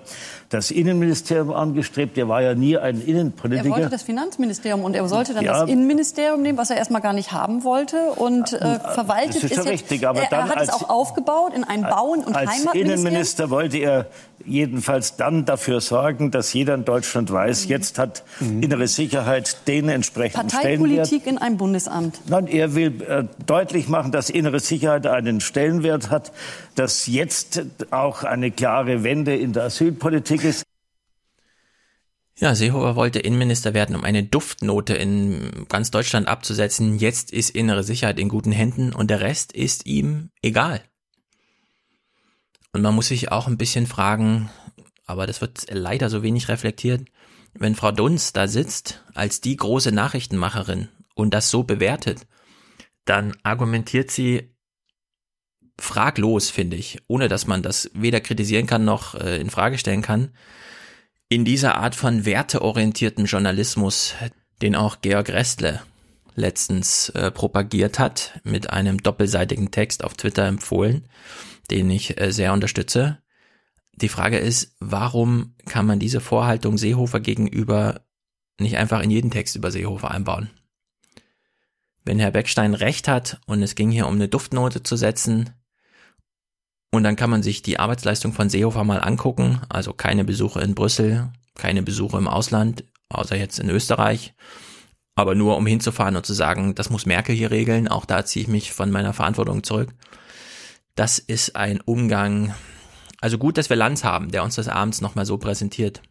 das 0.51 0.69
Innenministerium 0.69 1.51
angestrebt. 1.51 2.17
Er 2.17 2.27
war 2.27 2.41
ja 2.41 2.53
nie 2.53 2.77
ein 2.77 3.01
Innenpolitiker. 3.01 3.69
Er 3.69 3.71
wollte 3.71 3.89
das 3.89 4.03
Finanzministerium 4.03 4.83
und 4.83 4.95
er 4.95 5.07
sollte 5.07 5.33
dann 5.33 5.45
ja. 5.45 5.61
das 5.61 5.69
Innenministerium 5.69 6.41
nehmen, 6.41 6.57
was 6.57 6.69
er 6.69 6.75
erstmal 6.75 7.01
gar 7.01 7.13
nicht 7.13 7.31
haben 7.31 7.63
wollte. 7.63 8.11
Und 8.17 8.51
äh, 8.51 8.79
verwaltet 8.79 9.37
das 9.37 9.43
ist, 9.45 9.55
schon 9.55 9.63
jetzt, 9.63 9.71
richtig, 9.71 10.05
aber 10.05 10.21
er, 10.21 10.29
dann 10.29 10.47
er 10.47 10.49
hat 10.49 10.57
als, 10.57 10.69
es 10.69 10.75
auch 10.75 10.89
aufgebaut 10.89 11.53
in 11.55 11.63
ein 11.63 11.83
Bauen- 11.83 12.25
und 12.25 12.35
als 12.35 12.51
Heimatministerium. 12.51 12.91
Innenminister 12.91 13.49
wollte 13.49 13.77
er 13.77 14.07
jedenfalls 14.45 15.15
dann 15.15 15.45
dafür 15.45 15.81
sorgen, 15.81 16.31
dass 16.31 16.53
jeder 16.53 16.73
in 16.73 16.85
Deutschland 16.85 17.31
weiß, 17.31 17.65
mhm. 17.65 17.69
jetzt 17.69 17.99
hat 17.99 18.23
mhm. 18.39 18.63
innere 18.63 18.87
Sicherheit 18.87 19.67
den 19.67 19.89
entsprechenden 19.89 20.47
Parteipolitik 20.47 21.05
Stellenwert. 21.05 21.27
in 21.27 21.37
einem 21.37 21.57
Bundesamt. 21.57 22.19
Nein, 22.27 22.47
er 22.47 22.75
will 22.75 23.01
äh, 23.03 23.23
deutlich 23.45 23.87
machen, 23.87 24.11
dass 24.11 24.29
innere 24.29 24.59
Sicherheit 24.59 25.07
einen 25.07 25.41
Stellenwert 25.41 26.09
hat, 26.09 26.31
dass 26.75 27.07
jetzt 27.07 27.63
auch 27.91 28.23
eine 28.23 28.51
klare 28.51 29.03
Wende 29.03 29.35
in 29.35 29.53
der 29.53 29.63
Asylpolitik 29.63 30.39
ist. 30.39 30.40
Ja, 32.41 32.55
Seehofer 32.55 32.95
wollte 32.95 33.19
Innenminister 33.19 33.75
werden, 33.75 33.95
um 33.95 34.03
eine 34.03 34.23
Duftnote 34.23 34.95
in 34.95 35.67
ganz 35.69 35.91
Deutschland 35.91 36.27
abzusetzen. 36.27 36.97
Jetzt 36.97 37.31
ist 37.31 37.51
innere 37.51 37.83
Sicherheit 37.83 38.17
in 38.17 38.29
guten 38.29 38.51
Händen 38.51 38.93
und 38.93 39.11
der 39.11 39.21
Rest 39.21 39.51
ist 39.51 39.85
ihm 39.85 40.31
egal. 40.41 40.81
Und 42.73 42.81
man 42.81 42.95
muss 42.95 43.09
sich 43.09 43.31
auch 43.31 43.45
ein 43.45 43.59
bisschen 43.59 43.85
fragen, 43.85 44.49
aber 45.05 45.27
das 45.27 45.39
wird 45.39 45.67
leider 45.69 46.09
so 46.09 46.23
wenig 46.23 46.47
reflektiert, 46.47 47.07
wenn 47.53 47.75
Frau 47.75 47.91
Dunz 47.91 48.33
da 48.33 48.47
sitzt 48.47 49.03
als 49.13 49.41
die 49.41 49.55
große 49.55 49.91
Nachrichtenmacherin 49.91 50.89
und 51.13 51.35
das 51.35 51.51
so 51.51 51.61
bewertet, 51.61 52.25
dann 53.05 53.37
argumentiert 53.43 54.09
sie 54.09 54.55
fraglos, 55.77 56.49
finde 56.49 56.75
ich, 56.75 57.03
ohne 57.05 57.27
dass 57.27 57.45
man 57.45 57.61
das 57.61 57.91
weder 57.93 58.19
kritisieren 58.19 58.65
kann 58.65 58.83
noch 58.83 59.13
äh, 59.13 59.39
in 59.39 59.51
Frage 59.51 59.77
stellen 59.77 60.01
kann, 60.01 60.31
in 61.31 61.45
dieser 61.45 61.77
Art 61.77 61.95
von 61.95 62.25
werteorientierten 62.25 63.23
Journalismus, 63.23 64.15
den 64.61 64.75
auch 64.75 64.99
Georg 64.99 65.29
Restle 65.29 65.81
letztens 66.35 67.07
äh, 67.07 67.31
propagiert 67.31 67.99
hat, 67.99 68.41
mit 68.43 68.69
einem 68.69 69.01
doppelseitigen 69.01 69.71
Text 69.71 70.03
auf 70.03 70.15
Twitter 70.15 70.45
empfohlen, 70.45 71.07
den 71.69 71.89
ich 71.89 72.19
äh, 72.19 72.33
sehr 72.33 72.51
unterstütze. 72.51 73.19
Die 73.93 74.09
Frage 74.09 74.39
ist, 74.39 74.75
warum 74.81 75.55
kann 75.67 75.85
man 75.85 75.99
diese 75.99 76.19
Vorhaltung 76.19 76.77
Seehofer 76.77 77.21
gegenüber 77.21 78.01
nicht 78.59 78.75
einfach 78.75 79.01
in 79.01 79.09
jeden 79.09 79.31
Text 79.31 79.55
über 79.55 79.71
Seehofer 79.71 80.11
einbauen? 80.11 80.49
Wenn 82.03 82.19
Herr 82.19 82.31
Beckstein 82.31 82.73
recht 82.73 83.07
hat 83.07 83.39
und 83.45 83.63
es 83.63 83.75
ging 83.75 83.89
hier 83.89 84.07
um 84.07 84.15
eine 84.15 84.27
Duftnote 84.27 84.83
zu 84.83 84.97
setzen, 84.97 85.51
und 86.91 87.03
dann 87.03 87.15
kann 87.15 87.29
man 87.29 87.41
sich 87.41 87.61
die 87.61 87.79
Arbeitsleistung 87.79 88.33
von 88.33 88.49
Seehofer 88.49 88.83
mal 88.83 88.99
angucken, 88.99 89.61
also 89.69 89.93
keine 89.93 90.25
Besuche 90.25 90.61
in 90.61 90.75
Brüssel, 90.75 91.31
keine 91.55 91.81
Besuche 91.81 92.17
im 92.17 92.27
Ausland, 92.27 92.83
außer 93.09 93.37
jetzt 93.37 93.59
in 93.59 93.69
Österreich, 93.69 94.33
aber 95.15 95.35
nur 95.35 95.57
um 95.57 95.65
hinzufahren 95.65 96.15
und 96.15 96.25
zu 96.25 96.33
sagen, 96.33 96.75
das 96.75 96.89
muss 96.89 97.05
Merkel 97.05 97.35
hier 97.35 97.51
regeln, 97.51 97.87
auch 97.87 98.05
da 98.05 98.25
ziehe 98.25 98.43
ich 98.43 98.49
mich 98.49 98.71
von 98.73 98.91
meiner 98.91 99.13
Verantwortung 99.13 99.63
zurück. 99.63 99.93
Das 100.95 101.19
ist 101.19 101.55
ein 101.55 101.79
Umgang, 101.81 102.53
also 103.21 103.37
gut, 103.37 103.57
dass 103.57 103.69
wir 103.69 103.77
Lanz 103.77 104.03
haben, 104.03 104.31
der 104.31 104.43
uns 104.43 104.55
das 104.55 104.67
abends 104.67 104.99
nochmal 104.99 105.25
so 105.25 105.37
präsentiert. 105.37 106.01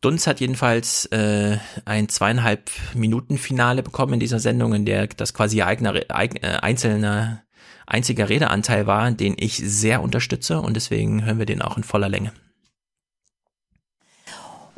Dunz 0.00 0.26
hat 0.26 0.40
jedenfalls 0.40 1.06
äh, 1.06 1.58
ein 1.84 2.08
zweieinhalb 2.08 2.70
Minuten 2.94 3.36
Finale 3.36 3.82
bekommen 3.82 4.14
in 4.14 4.20
dieser 4.20 4.38
Sendung, 4.38 4.72
in 4.72 4.86
der 4.86 5.08
das 5.08 5.34
quasi 5.34 5.60
eigener, 5.60 5.94
eigen, 6.08 6.36
äh, 6.36 6.58
einzelner, 6.62 7.42
einziger 7.90 8.28
Redeanteil 8.28 8.86
war, 8.86 9.10
den 9.10 9.34
ich 9.38 9.56
sehr 9.56 10.02
unterstütze 10.02 10.60
und 10.60 10.74
deswegen 10.74 11.24
hören 11.24 11.38
wir 11.38 11.46
den 11.46 11.62
auch 11.62 11.76
in 11.76 11.84
voller 11.84 12.08
Länge. 12.08 12.32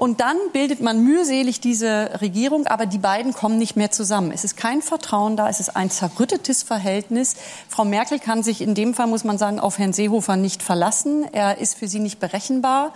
Und 0.03 0.19
dann 0.19 0.37
bildet 0.53 0.81
man 0.81 1.05
mühselig 1.05 1.61
diese 1.61 2.21
Regierung, 2.21 2.67
aber 2.67 2.87
die 2.87 2.99
beiden 2.99 3.33
kommen 3.35 3.57
nicht 3.57 3.77
mehr 3.77 3.93
zusammen. 3.93 4.33
Es 4.33 4.43
ist 4.43 4.57
kein 4.57 4.83
Vertrauen 4.83 5.37
da, 5.37 5.49
es 5.49 5.61
ist 5.61 5.77
ein 5.77 5.91
zerrüttetes 5.91 6.65
Verhältnis. 6.65 7.37
Frau 7.69 7.85
Merkel 7.85 8.19
kann 8.19 8.43
sich 8.43 8.63
in 8.63 8.75
dem 8.75 8.95
Fall, 8.95 9.07
muss 9.07 9.23
man 9.23 9.39
sagen, 9.39 9.61
auf 9.61 9.79
Herrn 9.79 9.93
Seehofer 9.93 10.35
nicht 10.35 10.61
verlassen. 10.61 11.25
Er 11.31 11.59
ist 11.59 11.79
für 11.79 11.87
sie 11.87 12.01
nicht 12.01 12.19
berechenbar. 12.19 12.93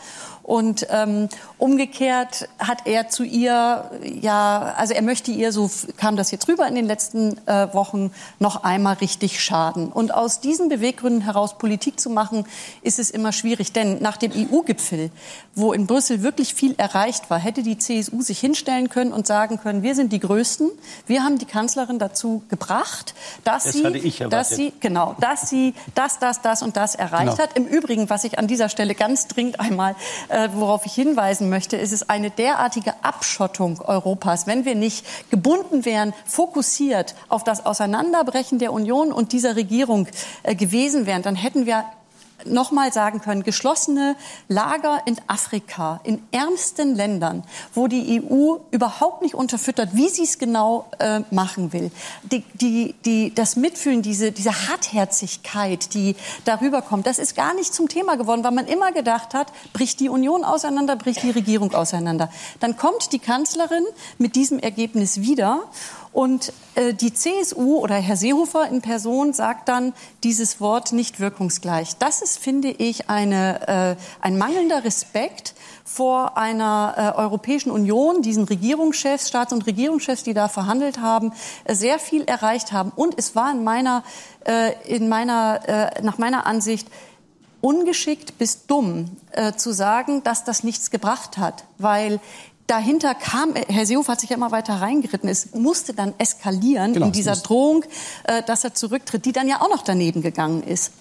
Und 0.47 0.87
ähm, 0.91 1.29
umgekehrt 1.59 2.49
hat 2.61 2.87
er 2.87 3.09
zu 3.09 3.25
ihr, 3.25 3.91
ja, 4.05 4.75
also 4.77 4.95
er 4.95 5.03
möchte 5.03 5.33
ihr, 5.33 5.51
so 5.51 5.69
kam 5.97 6.15
das 6.15 6.31
jetzt 6.31 6.47
rüber 6.47 6.69
in 6.69 6.77
den 6.77 6.87
letzten 6.87 7.37
äh, 7.49 7.75
Wochen, 7.75 8.13
noch 8.39 8.63
einmal 8.63 8.95
richtig 8.95 9.43
schaden. 9.43 9.89
Und 9.89 10.15
aus 10.15 10.39
diesen 10.39 10.69
Beweggründen 10.69 11.23
heraus 11.23 11.59
Politik 11.59 11.99
zu 11.99 12.11
machen, 12.11 12.47
ist 12.83 13.01
es 13.01 13.11
immer 13.11 13.33
schwierig. 13.33 13.73
Denn 13.73 14.01
nach 14.01 14.17
dem 14.17 14.31
EU-Gipfel, 14.31 15.11
wo 15.57 15.73
in 15.73 15.89
Brüssel 15.89 16.23
wirklich 16.23 16.55
viel 16.55 16.77
erreicht 16.77 17.29
war, 17.29 17.41
hätte 17.41 17.65
die 17.65 17.77
CSU 17.77 18.23
sich 18.23 18.39
hinstellen 18.39 18.89
können 18.89 19.13
und 19.13 19.27
sagen 19.27 19.59
können, 19.59 19.83
wir 19.83 19.97
sind 19.97 20.13
die 20.13 20.21
Größten. 20.21 20.71
Wir 21.09 21.25
haben 21.25 21.39
die 21.39 21.47
Kanzlerin 21.47 21.99
dazu 21.99 22.45
gebracht, 22.49 23.15
dass 23.43 23.65
das 23.65 23.73
sie, 23.73 24.29
dass 24.31 24.51
sie, 24.51 24.73
genau, 24.79 25.17
dass 25.19 25.51
sie 25.51 25.75
das, 25.97 26.21
das, 26.21 26.41
das 26.41 26.63
und 26.63 26.77
das 26.77 26.95
erreicht 26.95 27.33
genau. 27.33 27.39
hat. 27.39 27.57
Im 27.57 27.67
Übrigen, 27.67 28.09
was 28.11 28.23
ich 28.23 28.39
an 28.39 28.47
dieser 28.47 28.69
Stelle 28.69 28.95
ganz 28.95 29.27
dringend 29.27 29.59
einmal 29.59 29.97
äh, 30.29 30.36
worauf 30.55 30.87
ich 30.87 30.93
hinweisen 30.93 31.49
möchte, 31.49 31.77
ist 31.77 31.93
es 31.93 32.09
eine 32.09 32.31
derartige 32.31 32.93
Abschottung 33.03 33.81
Europas, 33.81 34.47
wenn 34.47 34.65
wir 34.65 34.75
nicht 34.75 35.31
gebunden 35.31 35.85
wären, 35.85 36.13
fokussiert 36.25 37.15
auf 37.29 37.45
das 37.45 37.65
Auseinanderbrechen 37.65 38.59
der 38.59 38.73
Union 38.73 39.13
und 39.13 39.33
dieser 39.33 39.57
Regierung 39.57 40.09
äh, 40.43 40.55
gewesen 40.55 41.07
wären, 41.07 41.23
dann 41.23 41.37
hätten 41.37 41.67
wir 41.67 41.85
nochmal 42.47 42.93
sagen 42.93 43.21
können, 43.21 43.43
geschlossene 43.43 44.17
Lager 44.49 45.03
in 45.07 45.17
Afrika, 45.27 46.01
in 46.05 46.23
ärmsten 46.31 46.95
Ländern, 46.95 47.45
wo 47.75 47.87
die 47.89 48.23
EU 48.23 48.57
überhaupt 48.71 49.23
nicht 49.23 49.35
unterfüttert, 49.35 49.91
wie 49.93 50.09
sie 50.09 50.25
es 50.25 50.39
genau 50.39 50.89
äh, 50.99 51.21
machen 51.31 51.73
will. 51.73 51.91
Die, 52.23 52.45
die, 52.55 52.95
die, 53.05 53.35
das 53.35 53.57
Mitfühlen, 53.57 54.03
diese, 54.03 54.33
diese 54.33 54.69
Hartherzigkeit, 54.69 55.95
die 55.95 56.17
darüber 56.45 56.83
kommt, 56.83 57.07
das 57.07 57.19
ist 57.19 57.37
gar 57.37 57.55
nicht 57.55 57.75
zum 57.75 57.89
Thema 57.89 58.17
geworden, 58.17 58.45
weil 58.45 58.53
man 58.53 58.67
immer 58.67 58.93
gedacht 58.93 59.35
hat, 59.35 59.53
bricht 59.73 60.01
die 60.01 60.09
Union 60.09 60.45
auseinander, 60.45 60.97
bricht 60.97 61.23
die 61.23 61.31
Regierung 61.31 61.75
auseinander. 61.75 62.31
Dann 62.61 62.77
kommt 62.77 63.13
die 63.13 63.19
Kanzlerin 63.19 63.85
mit 64.19 64.37
diesem 64.37 64.59
Ergebnis 64.59 65.21
wieder 65.21 65.65
und 66.17 66.55
äh, 66.77 66.95
die 66.95 67.13
CSU 67.13 67.77
oder 67.77 67.97
Herr 67.97 68.17
Seehofer 68.17 68.71
in 68.71 68.81
Person 68.81 69.35
sagt 69.35 69.69
dann 69.69 69.93
dieses 70.25 70.63
Wort 70.63 70.93
nicht 70.93 71.21
wirkungsgleich. 71.21 71.99
Das 71.99 72.23
ist, 72.23 72.39
finde 72.39 72.69
ich, 72.69 73.11
eine, 73.11 73.97
äh, 73.99 74.25
ein 74.25 74.39
mangelnder 74.39 74.83
Respekt 74.83 75.55
vor 75.85 76.39
einer 76.39 76.95
äh, 77.15 77.19
Europäischen 77.19 77.71
Union, 77.71 78.23
diesen 78.23 78.45
Regierungschefs, 78.45 79.29
Staats- 79.29 79.53
und 79.53 79.67
Regierungschefs, 79.67 80.23
die 80.23 80.33
da 80.33 80.49
verhandelt 80.49 81.03
haben, 81.03 81.35
äh, 81.65 81.75
sehr 81.75 81.99
viel 81.99 82.23
erreicht 82.25 82.73
haben. 82.73 82.93
Und 82.97 83.19
es 83.19 83.37
war 83.37 83.53
in 83.53 83.63
meiner, 83.63 84.03
äh, 84.47 84.73
in 84.87 85.11
meiner, 85.11 85.69
äh, 85.69 86.01
nach 86.03 86.17
meiner 86.17 86.47
Ansicht 86.47 86.89
ungeschickt 87.61 88.39
bis 88.39 88.65
dumm 88.67 89.11
äh, 89.33 89.53
zu 89.53 89.71
sagen, 89.71 90.23
dass 90.23 90.45
das 90.45 90.65
nichts 90.65 90.91
gebracht 90.91 91.37
hat, 91.37 91.65
weil 91.77 92.21
dahinter 92.67 93.15
kam, 93.15 93.55
Herr 93.55 93.87
Seehofer 93.87 94.13
hat 94.13 94.21
sich 94.21 94.31
ja 94.31 94.37
immer 94.37 94.51
weiter 94.51 94.75
reingeritten, 94.75 95.29
es 95.29 95.55
musste 95.55 95.95
dann 95.95 96.15
eskalieren 96.19 96.93
genau, 96.93 97.07
in 97.07 97.13
dieser 97.13 97.37
Drohung, 97.37 97.85
äh, 98.25 98.43
dass 98.43 98.65
er 98.65 98.75
zurücktritt, 98.75 99.25
die 99.25 99.33
dann 99.33 99.49
ja 99.49 99.61
auch 99.61 99.71
noch 99.71 99.83
daneben 99.83 100.23
gegangen 100.23 100.63
ist. 100.63 100.93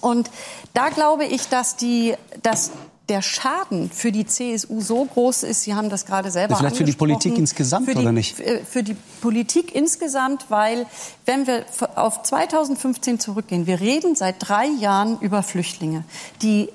Und 0.00 0.30
da 0.72 0.88
glaube 0.88 1.24
ich, 1.24 1.48
dass 1.48 1.76
die, 1.76 2.14
dass 2.42 2.70
der 3.10 3.22
Schaden 3.22 3.90
für 3.90 4.12
die 4.12 4.24
CSU 4.24 4.80
so 4.80 5.04
groß 5.04 5.42
ist, 5.42 5.62
Sie 5.64 5.74
haben 5.74 5.90
das 5.90 6.06
gerade 6.06 6.30
selber 6.30 6.56
Vielleicht 6.56 6.76
für 6.76 6.84
die 6.84 6.92
Politik 6.92 7.36
insgesamt 7.36 7.86
für 7.86 7.94
die, 7.94 8.00
oder 8.00 8.12
nicht? 8.12 8.38
äh, 8.38 8.64
Für 8.64 8.84
die 8.84 8.96
Politik 9.20 9.74
insgesamt, 9.74 10.46
weil 10.48 10.86
wenn 11.26 11.48
wir 11.48 11.64
auf 11.96 12.22
2015 12.22 13.18
zurückgehen, 13.18 13.66
wir 13.66 13.80
reden 13.80 14.14
seit 14.14 14.36
drei 14.38 14.66
Jahren 14.66 15.18
über 15.20 15.42
Flüchtlinge. 15.42 16.04
Die 16.40 16.68
äh, 16.68 16.72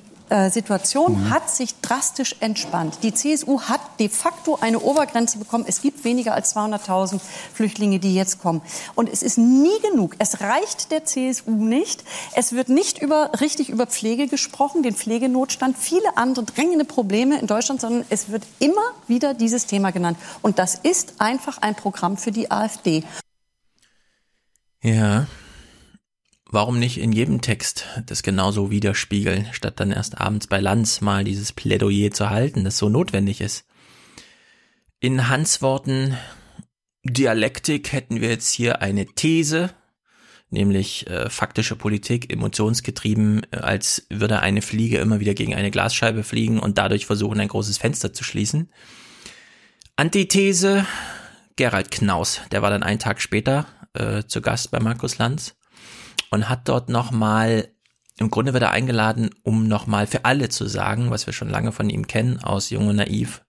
Situation 0.50 1.26
Mhm. 1.26 1.30
hat 1.30 1.50
sich 1.50 1.76
drastisch 1.82 2.36
entspannt. 2.40 3.00
Die 3.04 3.14
CSU 3.14 3.62
hat 3.62 3.82
de 4.00 4.10
facto 4.10 4.58
eine 4.60 4.80
Obergrenze 4.80 5.38
bekommen. 5.38 5.66
Es 5.68 5.82
gibt 5.82 6.04
weniger 6.04 6.34
als 6.34 6.56
200.000 6.56 7.22
Flüchtlinge, 7.54 8.00
die 8.00 8.16
jetzt 8.16 8.42
kommen. 8.42 8.62
Und 8.96 9.08
es 9.08 9.22
ist 9.22 9.38
nie 9.38 9.80
genug. 9.82 10.16
Es 10.18 10.42
reicht 10.42 10.92
der 10.92 11.06
CSU 11.06 11.52
nicht. 11.52 12.04
Es 12.34 12.54
wird 12.54 12.70
nicht 12.70 13.02
über, 13.02 13.32
richtig 13.40 13.70
über 13.70 13.86
Pflege 13.86 14.28
gesprochen, 14.28 14.82
den 14.82 14.96
Pflegenotstand, 14.96 15.78
viele 15.78 16.18
andere 16.18 16.46
drängende 16.46 16.86
Probleme 16.86 17.40
in 17.40 17.48
Deutschland, 17.48 17.82
sondern 17.82 18.06
es 18.10 18.30
wird 18.30 18.44
immer 18.60 18.82
wieder 19.08 19.34
dieses 19.34 19.68
Thema 19.68 19.92
genannt. 19.92 20.18
Und 20.42 20.58
das 20.58 20.76
ist 20.76 21.14
einfach 21.20 21.60
ein 21.62 21.76
Programm 21.76 22.18
für 22.18 22.32
die 22.32 22.50
AfD. 22.50 23.04
Ja. 24.82 25.28
Warum 26.56 26.80
nicht 26.80 27.00
in 27.00 27.12
jedem 27.12 27.42
Text 27.42 27.86
das 28.06 28.24
genauso 28.24 28.72
widerspiegeln, 28.72 29.50
statt 29.52 29.78
dann 29.82 29.92
erst 29.92 30.22
abends 30.22 30.48
bei 30.48 30.62
Lanz 30.62 31.02
mal 31.02 31.26
dieses 31.26 31.52
Plädoyer 31.52 32.12
zu 32.12 32.30
halten, 32.30 32.64
das 32.64 32.78
so 32.78 32.88
notwendig 32.88 33.42
ist? 33.42 33.66
In 35.02 35.28
Hans 35.28 35.62
Worten 35.62 36.18
Dialektik 37.04 37.92
hätten 37.92 38.22
wir 38.22 38.30
jetzt 38.30 38.54
hier 38.54 38.82
eine 38.82 39.06
These, 39.06 39.72
nämlich 40.50 41.08
äh, 41.08 41.30
faktische 41.30 41.76
Politik, 41.76 42.32
emotionsgetrieben, 42.32 43.46
äh, 43.52 43.58
als 43.58 44.08
würde 44.10 44.40
eine 44.40 44.62
Fliege 44.62 45.00
immer 45.00 45.20
wieder 45.20 45.34
gegen 45.34 45.56
eine 45.56 45.72
Glasscheibe 45.72 46.24
fliegen 46.24 46.60
und 46.60 46.78
dadurch 46.78 47.06
versuchen, 47.06 47.42
ein 47.42 47.50
großes 47.50 47.80
Fenster 47.80 48.14
zu 48.14 48.24
schließen. 48.24 48.72
Antithese, 49.98 50.86
Gerald 51.58 51.92
Knaus, 51.92 52.40
der 52.54 52.62
war 52.62 52.70
dann 52.70 52.84
einen 52.84 53.00
Tag 53.00 53.20
später 53.20 53.68
äh, 53.94 54.24
zu 54.26 54.40
Gast 54.40 54.72
bei 54.72 54.80
Markus 54.80 55.18
Lanz 55.18 55.55
und 56.36 56.50
hat 56.50 56.68
dort 56.68 56.90
nochmal, 56.90 57.70
im 58.18 58.30
Grunde 58.30 58.52
wird 58.52 58.62
er 58.62 58.72
eingeladen, 58.72 59.30
um 59.44 59.70
nochmal 59.70 60.06
für 60.06 60.26
alle 60.26 60.50
zu 60.50 60.68
sagen, 60.68 61.12
was 61.12 61.26
wir 61.26 61.34
schon 61.34 61.50
lange 61.50 61.72
von 61.72 61.90
ihm 61.90 62.08
kennen, 62.08 62.40
aus 62.40 62.70
Jung 62.70 62.90
und 62.90 62.98
Naiv 62.98 63.46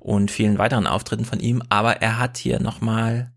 und 0.00 0.32
vielen 0.32 0.58
weiteren 0.58 0.88
Auftritten 0.88 1.24
von 1.24 1.38
ihm, 1.38 1.62
aber 1.68 2.02
er 2.02 2.18
hat 2.18 2.36
hier 2.36 2.60
nochmal, 2.60 3.32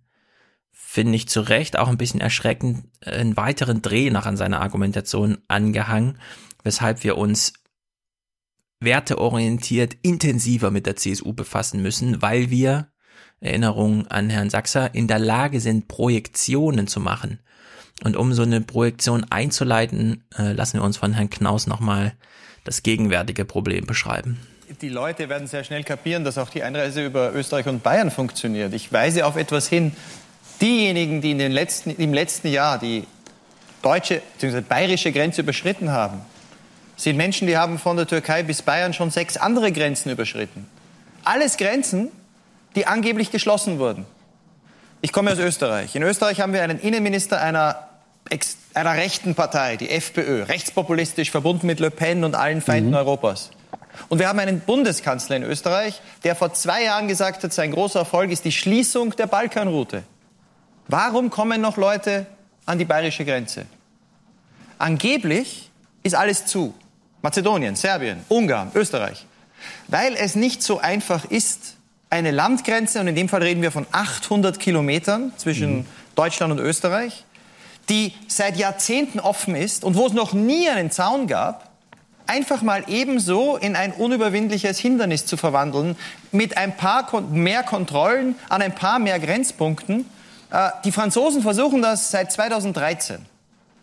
finde 0.71 1.15
ich 1.15 1.29
zu 1.29 1.41
Recht, 1.41 1.77
auch 1.77 1.89
ein 1.89 1.99
bisschen 1.99 2.19
erschreckend, 2.19 2.85
einen 3.05 3.37
weiteren 3.37 3.83
Dreh 3.83 4.09
nach 4.09 4.25
an 4.25 4.35
seiner 4.35 4.61
Argumentation 4.61 5.37
angehangen, 5.47 6.17
weshalb 6.63 7.03
wir 7.03 7.17
uns 7.17 7.53
werteorientiert 8.79 9.95
intensiver 10.01 10.71
mit 10.71 10.87
der 10.87 10.95
CSU 10.95 11.33
befassen 11.33 11.83
müssen, 11.83 12.23
weil 12.23 12.49
wir, 12.49 12.91
Erinnerung 13.41 14.07
an 14.07 14.31
Herrn 14.31 14.49
Sachser, 14.49 14.95
in 14.95 15.07
der 15.07 15.19
Lage 15.19 15.59
sind, 15.59 15.87
Projektionen 15.87 16.87
zu 16.87 16.99
machen. 16.99 17.39
Und 18.03 18.15
um 18.15 18.33
so 18.33 18.43
eine 18.43 18.61
Projektion 18.61 19.25
einzuleiten, 19.29 20.23
äh, 20.37 20.53
lassen 20.53 20.79
wir 20.79 20.83
uns 20.83 20.97
von 20.97 21.13
Herrn 21.13 21.29
Knaus 21.29 21.67
nochmal 21.67 22.13
das 22.63 22.83
gegenwärtige 22.83 23.45
Problem 23.45 23.85
beschreiben. 23.85 24.39
Die 24.81 24.89
Leute 24.89 25.29
werden 25.29 25.47
sehr 25.47 25.63
schnell 25.63 25.83
kapieren, 25.83 26.23
dass 26.23 26.37
auch 26.37 26.49
die 26.49 26.61
Einreise 26.61 27.05
über 27.05 27.33
Österreich 27.33 27.67
und 27.67 27.83
Bayern 27.83 28.11
funktioniert. 28.11 28.73
Ich 28.73 28.91
weise 28.91 29.25
auf 29.25 29.37
etwas 29.37 29.67
hin. 29.67 29.93
Diejenigen, 30.61 31.21
die 31.21 31.31
in 31.31 31.39
den 31.39 31.51
letzten, 31.51 31.91
im 31.91 32.13
letzten 32.13 32.49
Jahr 32.49 32.77
die 32.77 33.05
deutsche 33.81 34.21
bzw. 34.39 34.61
bayerische 34.61 35.11
Grenze 35.11 35.41
überschritten 35.41 35.91
haben, 35.91 36.21
sind 36.97 37.15
Menschen, 37.15 37.47
die 37.47 37.55
haben 37.55 37.79
von 37.79 37.95
der 37.95 38.07
Türkei 38.07 38.43
bis 38.43 38.61
Bayern 38.61 38.93
schon 38.93 39.11
sechs 39.11 39.37
andere 39.37 39.71
Grenzen 39.71 40.11
überschritten. 40.11 40.67
Alles 41.23 41.57
Grenzen, 41.57 42.09
die 42.75 42.85
angeblich 42.87 43.31
geschlossen 43.31 43.79
wurden. 43.79 44.05
Ich 45.01 45.13
komme 45.13 45.31
aus 45.31 45.39
Österreich. 45.39 45.95
In 45.95 46.01
Österreich 46.01 46.41
haben 46.41 46.53
wir 46.53 46.63
einen 46.63 46.79
Innenminister 46.79 47.39
einer, 47.39 47.86
einer 48.73 48.93
rechten 48.93 49.35
Partei, 49.35 49.77
die 49.77 49.89
FPÖ, 49.89 50.43
rechtspopulistisch 50.43 51.31
verbunden 51.31 51.67
mit 51.67 51.79
Le 51.79 51.91
Pen 51.91 52.23
und 52.23 52.35
allen 52.35 52.61
Feinden 52.61 52.93
Europas. 52.93 53.51
Und 54.09 54.19
wir 54.19 54.27
haben 54.27 54.39
einen 54.39 54.59
Bundeskanzler 54.59 55.37
in 55.37 55.43
Österreich, 55.43 56.01
der 56.23 56.35
vor 56.35 56.53
zwei 56.53 56.83
Jahren 56.83 57.07
gesagt 57.07 57.43
hat, 57.43 57.53
sein 57.53 57.71
großer 57.71 57.99
Erfolg 57.99 58.31
ist 58.31 58.45
die 58.45 58.51
Schließung 58.51 59.15
der 59.15 59.27
Balkanroute. 59.27 60.03
Warum 60.87 61.29
kommen 61.29 61.59
noch 61.61 61.77
Leute 61.77 62.27
an 62.65 62.77
die 62.77 62.85
bayerische 62.85 63.25
Grenze? 63.25 63.65
Angeblich 64.77 65.71
ist 66.03 66.15
alles 66.15 66.45
zu. 66.45 66.73
Mazedonien, 67.21 67.75
Serbien, 67.75 68.23
Ungarn, 68.29 68.71
Österreich. 68.75 69.25
Weil 69.87 70.15
es 70.15 70.35
nicht 70.35 70.61
so 70.61 70.79
einfach 70.79 71.25
ist, 71.25 71.75
eine 72.09 72.31
Landgrenze, 72.31 73.01
und 73.01 73.07
in 73.07 73.15
dem 73.15 73.27
Fall 73.27 73.43
reden 73.43 73.61
wir 73.61 73.71
von 73.71 73.85
800 73.91 74.59
Kilometern 74.59 75.33
zwischen 75.35 75.85
Deutschland 76.15 76.53
und 76.53 76.59
Österreich, 76.59 77.25
die 77.89 78.13
seit 78.27 78.57
Jahrzehnten 78.57 79.19
offen 79.19 79.55
ist 79.55 79.83
und 79.83 79.95
wo 79.95 80.07
es 80.07 80.13
noch 80.13 80.33
nie 80.33 80.69
einen 80.69 80.91
Zaun 80.91 81.27
gab, 81.27 81.69
einfach 82.27 82.61
mal 82.61 82.83
ebenso 82.87 83.55
in 83.57 83.75
ein 83.75 83.93
unüberwindliches 83.93 84.77
Hindernis 84.79 85.25
zu 85.25 85.37
verwandeln, 85.37 85.95
mit 86.31 86.57
ein 86.57 86.75
paar 86.75 87.21
mehr 87.21 87.63
Kontrollen 87.63 88.35
an 88.49 88.61
ein 88.61 88.75
paar 88.75 88.99
mehr 88.99 89.19
Grenzpunkten. 89.19 90.05
Äh, 90.51 90.69
die 90.83 90.91
Franzosen 90.91 91.41
versuchen 91.41 91.81
das 91.81 92.11
seit 92.11 92.31
2013 92.31 93.25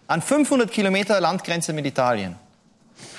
an 0.07 0.20
500 0.23 0.70
Kilometer 0.70 1.20
Landgrenze 1.20 1.73
mit 1.73 1.86
Italien. 1.86 2.36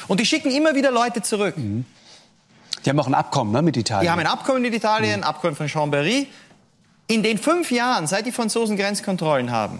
Und 0.07 0.19
die 0.19 0.25
schicken 0.25 0.51
immer 0.51 0.75
wieder 0.75 0.91
Leute 0.91 1.21
zurück. 1.23 1.55
Die 1.57 2.89
haben 2.89 2.99
auch 2.99 3.07
ein 3.07 3.15
Abkommen 3.15 3.51
ne, 3.51 3.63
mit 3.63 3.75
Italien. 3.75 4.03
Die 4.03 4.11
haben 4.11 4.19
ein 4.19 4.27
Abkommen 4.27 4.61
mit 4.61 4.73
Italien, 4.73 5.21
ein 5.21 5.23
Abkommen 5.23 5.55
von 5.55 5.67
Chambéry. 5.67 6.27
In 7.07 7.23
den 7.23 7.39
fünf 7.39 7.71
Jahren, 7.71 8.05
seit 8.05 8.27
die 8.27 8.31
Franzosen 8.31 8.77
Grenzkontrollen 8.77 9.51
haben, 9.51 9.79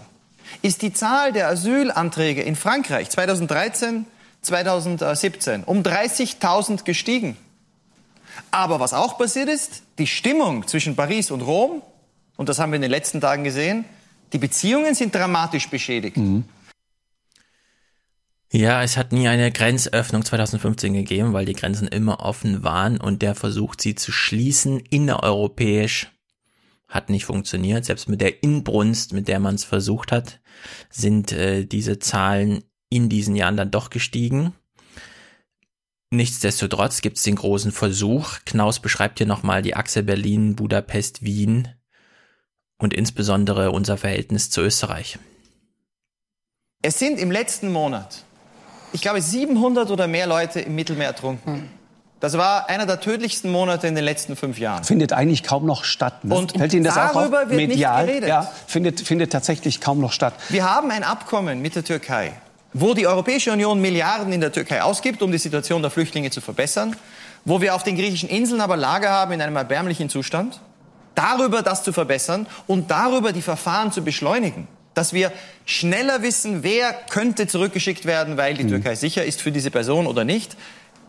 ist 0.62 0.82
die 0.82 0.92
Zahl 0.92 1.32
der 1.32 1.48
Asylanträge 1.48 2.42
in 2.42 2.56
Frankreich 2.56 3.10
2013, 3.10 4.06
2017 4.42 5.64
um 5.64 5.82
30.000 5.82 6.84
gestiegen. 6.84 7.36
Aber 8.50 8.80
was 8.80 8.92
auch 8.92 9.18
passiert 9.18 9.48
ist, 9.48 9.82
die 9.98 10.06
Stimmung 10.06 10.66
zwischen 10.66 10.96
Paris 10.96 11.30
und 11.30 11.42
Rom, 11.42 11.82
und 12.36 12.48
das 12.48 12.58
haben 12.58 12.72
wir 12.72 12.76
in 12.76 12.82
den 12.82 12.90
letzten 12.90 13.20
Tagen 13.20 13.44
gesehen, 13.44 13.84
die 14.32 14.38
Beziehungen 14.38 14.94
sind 14.94 15.14
dramatisch 15.14 15.68
beschädigt. 15.68 16.18
Ja, 18.52 18.82
es 18.82 18.96
hat 18.96 19.12
nie 19.12 19.28
eine 19.28 19.50
Grenzöffnung 19.50 20.24
2015 20.24 20.94
gegeben, 20.94 21.32
weil 21.32 21.44
die 21.44 21.52
Grenzen 21.52 21.88
immer 21.88 22.20
offen 22.20 22.62
waren 22.62 23.00
und 23.00 23.22
der 23.22 23.34
Versuch, 23.34 23.74
sie 23.78 23.94
zu 23.94 24.12
schließen, 24.12 24.80
innereuropäisch, 24.80 26.12
hat 26.88 27.10
nicht 27.10 27.24
funktioniert. 27.24 27.84
Selbst 27.84 28.08
mit 28.08 28.20
der 28.20 28.42
Inbrunst, 28.42 29.12
mit 29.12 29.28
der 29.28 29.40
man 29.40 29.54
es 29.54 29.64
versucht 29.64 30.12
hat, 30.12 30.40
sind 30.90 31.32
äh, 31.32 31.64
diese 31.64 31.98
Zahlen 31.98 32.64
in 32.88 33.08
diesen 33.08 33.36
Jahren 33.36 33.56
dann 33.56 33.70
doch 33.70 33.90
gestiegen. 33.90 34.54
Nichtsdestotrotz 36.10 37.00
gibt 37.02 37.16
es 37.16 37.24
den 37.24 37.34
großen 37.34 37.72
Versuch. 37.72 38.38
Knaus 38.44 38.80
beschreibt 38.80 39.18
hier 39.18 39.26
nochmal 39.26 39.62
die 39.62 39.74
Achse 39.74 40.04
Berlin, 40.04 40.54
Budapest, 40.54 41.24
Wien 41.24 41.68
und 42.78 42.94
insbesondere 42.94 43.72
unser 43.72 43.96
Verhältnis 43.96 44.50
zu 44.50 44.60
Österreich. 44.60 45.18
Es 46.82 46.98
sind 46.98 47.18
im 47.18 47.32
letzten 47.32 47.72
Monat, 47.72 48.24
ich 48.92 49.00
glaube, 49.02 49.20
700 49.20 49.90
oder 49.90 50.06
mehr 50.06 50.28
Leute 50.28 50.60
im 50.60 50.76
Mittelmeer 50.76 51.08
ertrunken. 51.08 51.68
Das 52.20 52.38
war 52.38 52.68
einer 52.70 52.86
der 52.86 53.00
tödlichsten 53.00 53.50
Monate 53.50 53.86
in 53.86 53.94
den 53.94 54.04
letzten 54.04 54.36
fünf 54.36 54.58
Jahren. 54.58 54.84
Findet 54.84 55.12
eigentlich 55.12 55.42
kaum 55.42 55.66
noch 55.66 55.84
statt. 55.84 56.24
Ne? 56.24 56.34
Und 56.34 56.52
Fällt 56.52 56.72
Ihnen 56.72 56.84
das 56.84 56.96
auch 56.96 57.12
darüber 57.12 57.42
auf? 57.42 57.48
wird 57.50 57.58
nicht 57.58 57.68
Medial? 57.68 58.06
geredet. 58.06 58.28
Ja, 58.28 58.50
findet, 58.66 59.00
findet 59.00 59.32
tatsächlich 59.32 59.80
kaum 59.82 60.00
noch 60.00 60.12
statt. 60.12 60.32
Wir 60.48 60.64
haben 60.64 60.90
ein 60.90 61.04
Abkommen 61.04 61.60
mit 61.60 61.76
der 61.76 61.84
Türkei, 61.84 62.32
wo 62.72 62.94
die 62.94 63.06
Europäische 63.06 63.52
Union 63.52 63.80
Milliarden 63.80 64.32
in 64.32 64.40
der 64.40 64.50
Türkei 64.50 64.82
ausgibt, 64.82 65.22
um 65.22 65.30
die 65.30 65.38
Situation 65.38 65.82
der 65.82 65.90
Flüchtlinge 65.90 66.30
zu 66.30 66.40
verbessern, 66.40 66.96
wo 67.44 67.60
wir 67.60 67.74
auf 67.74 67.82
den 67.82 67.96
griechischen 67.96 68.30
Inseln 68.30 68.62
aber 68.62 68.78
Lager 68.78 69.10
haben 69.10 69.32
in 69.32 69.42
einem 69.42 69.56
erbärmlichen 69.56 70.08
Zustand, 70.08 70.60
darüber 71.14 71.60
das 71.62 71.84
zu 71.84 71.92
verbessern 71.92 72.46
und 72.66 72.90
darüber 72.90 73.32
die 73.32 73.42
Verfahren 73.42 73.92
zu 73.92 74.02
beschleunigen. 74.02 74.68
Dass 74.94 75.12
wir 75.12 75.30
schneller 75.66 76.22
wissen, 76.22 76.62
wer 76.62 76.94
könnte 77.10 77.46
zurückgeschickt 77.46 78.06
werden, 78.06 78.38
weil 78.38 78.54
die 78.54 78.66
Türkei 78.66 78.94
sicher 78.94 79.22
ist 79.26 79.42
für 79.42 79.52
diese 79.52 79.70
Person 79.70 80.06
oder 80.06 80.24
nicht. 80.24 80.56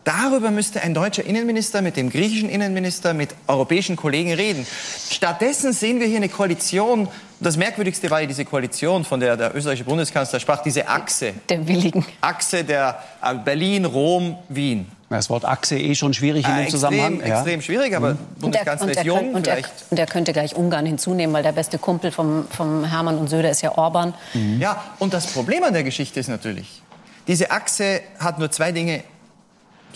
Darüber 0.08 0.50
müsste 0.50 0.80
ein 0.80 0.94
deutscher 0.94 1.22
Innenminister 1.26 1.82
mit 1.82 1.98
dem 1.98 2.08
griechischen 2.08 2.48
Innenminister, 2.48 3.12
mit 3.12 3.34
europäischen 3.46 3.94
Kollegen 3.94 4.32
reden. 4.32 4.66
Stattdessen 5.10 5.74
sehen 5.74 6.00
wir 6.00 6.06
hier 6.06 6.16
eine 6.16 6.30
Koalition. 6.30 7.08
Das 7.40 7.58
Merkwürdigste 7.58 8.08
war 8.10 8.22
ja 8.22 8.26
diese 8.26 8.46
Koalition, 8.46 9.04
von 9.04 9.20
der 9.20 9.36
der 9.36 9.54
österreichische 9.54 9.84
Bundeskanzler 9.84 10.40
sprach, 10.40 10.62
diese 10.62 10.88
Achse. 10.88 11.34
Der 11.50 11.68
Willigen. 11.68 12.06
Achse 12.22 12.64
der 12.64 12.98
äh, 13.22 13.34
Berlin, 13.34 13.84
Rom, 13.84 14.38
Wien. 14.48 14.86
Das 15.10 15.28
Wort 15.28 15.44
Achse 15.44 15.78
eh 15.78 15.94
schon 15.94 16.14
schwierig 16.14 16.46
in 16.46 16.52
Äh, 16.52 16.54
dem 16.54 16.60
extrem, 16.62 16.70
Zusammenhang. 16.80 17.20
ja. 17.20 17.34
extrem 17.36 17.60
schwierig, 17.60 17.94
aber 17.94 18.16
Bundeskanzler 18.40 18.86
und 18.86 18.96
ist 18.96 19.04
jung, 19.04 19.34
und, 19.34 19.46
er, 19.46 19.58
und 19.90 19.98
er 19.98 20.06
könnte 20.06 20.32
gleich 20.32 20.56
Ungarn 20.56 20.86
hinzunehmen, 20.86 21.34
weil 21.34 21.42
der 21.42 21.52
beste 21.52 21.76
Kumpel 21.76 22.12
vom, 22.12 22.46
vom 22.48 22.82
Hermann 22.86 23.18
und 23.18 23.28
Söder 23.28 23.50
ist 23.50 23.60
ja 23.60 23.76
Orban. 23.76 24.14
Ja, 24.58 24.82
und 25.00 25.12
das 25.12 25.26
Problem 25.26 25.62
an 25.64 25.74
der 25.74 25.84
Geschichte 25.84 26.18
ist 26.18 26.28
natürlich, 26.28 26.80
diese 27.26 27.50
Achse 27.50 28.00
hat 28.18 28.38
nur 28.38 28.50
zwei 28.50 28.72
Dinge 28.72 29.02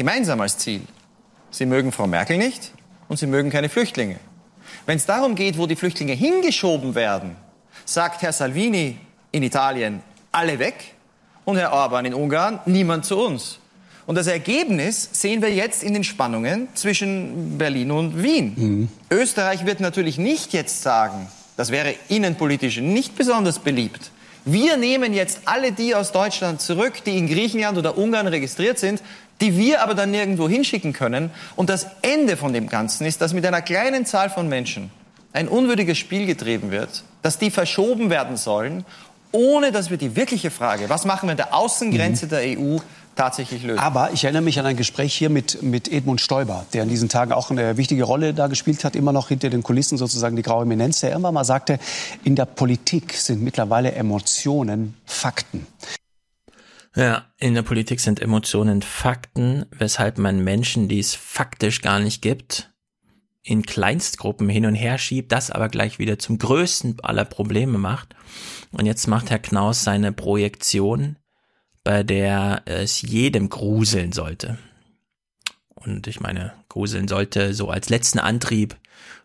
gemeinsam 0.03 0.41
als 0.41 0.59
Ziel. 0.59 0.81
Sie 1.53 1.65
mögen 1.65 1.93
Frau 1.93 2.09
Merkel 2.09 2.37
nicht 2.37 2.73
und 3.09 3.19
sie 3.19 3.29
mögen 3.29 3.51
keine 3.51 3.69
Flüchtlinge. 3.69 4.17
Wenn 4.85 4.97
es 4.97 5.07
darum 5.07 5.37
geht, 5.37 5.59
wo 5.59 5.69
die 5.69 5.77
Flüchtlinge 5.77 6.13
hingeschoben 6.13 6.97
werden, 6.97 7.37
sagt 7.85 8.23
Herr 8.23 8.33
Salvini 8.33 8.97
in 9.31 9.45
Italien 9.45 10.03
alle 10.33 10.59
weg 10.59 10.95
und 11.45 11.57
Herr 11.57 11.73
Orban 11.73 12.05
in 12.05 12.15
Ungarn 12.15 12.59
niemand 12.67 13.05
zu 13.05 13.17
uns. 13.17 13.61
Und 14.05 14.17
das 14.17 14.27
Ergebnis 14.27 15.09
sehen 15.13 15.41
wir 15.41 15.55
jetzt 15.55 15.85
in 15.85 15.95
den 15.95 16.03
Spannungen 16.03 16.67
zwischen 16.75 17.57
Berlin 17.57 17.93
und 17.93 18.21
Wien. 18.21 18.55
Mhm. 18.57 18.89
Österreich 19.09 19.65
wird 19.67 19.79
natürlich 19.79 20.19
nicht 20.19 20.53
jetzt 20.53 20.83
sagen, 20.83 21.29
das 21.57 21.71
wäre 21.71 21.95
innenpolitisch 22.09 22.79
nicht 22.79 23.15
besonders 23.15 23.61
beliebt. 23.61 24.11
Wir 24.45 24.77
nehmen 24.77 25.13
jetzt 25.13 25.43
alle 25.45 25.71
die 25.71 25.95
aus 25.95 26.11
Deutschland 26.11 26.61
zurück, 26.61 27.05
die 27.07 27.17
in 27.17 27.29
Griechenland 27.29 27.79
oder 27.79 27.97
Ungarn 27.97 28.27
registriert 28.27 28.81
sind, 28.81 29.01
die 29.43 29.59
wir 29.59 29.83
aber 29.83 29.95
dann 29.95 30.13
nirgendwo 30.13 30.49
hinschicken 30.49 30.93
können. 30.93 31.31
Und 31.57 31.69
das 31.69 31.89
Ende 32.01 32.37
von 32.37 32.53
dem 32.53 32.69
Ganzen 32.69 33.05
ist, 33.07 33.21
dass 33.21 33.35
mit 33.35 33.45
einer 33.45 33.61
kleinen 33.61 34.07
Zahl 34.07 34.31
von 34.31 34.49
Menschen 34.49 34.91
ein 35.33 35.49
unwürdiges 35.49 35.99
Spiel 35.99 36.27
getrieben 36.27 36.71
wird, 36.71 37.03
dass 37.23 37.39
die 37.39 37.51
verschoben 37.51 38.09
werden 38.09 38.37
sollen, 38.37 38.85
ohne 39.33 39.73
dass 39.73 39.91
wir 39.91 39.97
die 39.97 40.15
wirkliche 40.15 40.51
Frage, 40.51 40.89
was 40.89 41.05
machen 41.05 41.27
wir 41.27 41.33
an 41.33 41.37
der 41.37 41.55
Außengrenze 41.55 42.27
mhm. 42.27 42.31
der 42.31 42.59
EU, 42.59 42.79
tatsächlich 43.17 43.63
lösen. 43.63 43.79
Aber 43.79 44.11
ich 44.13 44.25
erinnere 44.25 44.43
mich 44.43 44.59
an 44.59 44.67
ein 44.67 44.77
Gespräch 44.77 45.15
hier 45.15 45.29
mit, 45.29 45.63
mit 45.63 45.91
Edmund 45.91 46.21
Stoiber, 46.21 46.65
der 46.73 46.85
in 46.85 46.89
diesen 46.89 47.09
Tagen 47.09 47.33
auch 47.33 47.51
eine 47.51 47.77
wichtige 47.77 48.05
Rolle 48.05 48.33
da 48.33 48.47
gespielt 48.47 48.85
hat, 48.85 48.97
immer 48.97 49.13
noch 49.13 49.29
hinter 49.29 49.51
den 49.51 49.63
Kulissen 49.63 49.99
sozusagen 49.99 50.37
die 50.37 50.43
graue 50.43 50.63
Eminenz, 50.63 51.01
der 51.01 51.11
irgendwann 51.11 51.35
mal 51.35 51.45
sagte, 51.45 51.79
in 52.25 52.37
der 52.37 52.47
Politik 52.47 53.15
sind 53.15 53.43
mittlerweile 53.43 53.93
Emotionen 53.93 54.95
Fakten. 55.05 55.67
Ja, 56.95 57.27
in 57.39 57.55
der 57.55 57.63
Politik 57.63 58.01
sind 58.01 58.21
Emotionen 58.21 58.83
Fakten, 58.83 59.65
weshalb 59.71 60.19
man 60.19 60.45
Menschen, 60.45 60.89
die 60.89 60.99
es 60.99 61.15
faktisch 61.15 61.81
gar 61.81 61.99
nicht 61.99 62.21
gibt, 62.21 62.71
in 63.43 63.63
Kleinstgruppen 63.63 64.49
hin 64.49 64.67
und 64.67 64.75
her 64.75 64.99
schiebt, 64.99 65.33
das 65.33 65.51
aber 65.51 65.69
gleich 65.69 65.99
wieder 65.99 66.19
zum 66.19 66.39
größten 66.39 67.01
aller 67.03 67.25
Probleme 67.25 67.79
macht. 67.79 68.15
Und 68.71 68.87
jetzt 68.87 69.07
macht 69.09 69.31
Herr 69.31 69.39
Knaus 69.39 69.83
seine 69.83 70.13
Projektion 70.13 71.17
bei 71.85 72.03
der 72.03 72.63
es 72.65 73.03
jedem 73.03 73.49
gruseln 73.49 74.13
sollte. 74.13 74.59
Und 75.75 76.07
ich 76.07 76.21
meine, 76.21 76.53
gruseln 76.69 77.09
sollte 77.09 77.55
so 77.55 77.69
als 77.71 77.89
letzten 77.89 78.21
Antrieb 78.21 78.77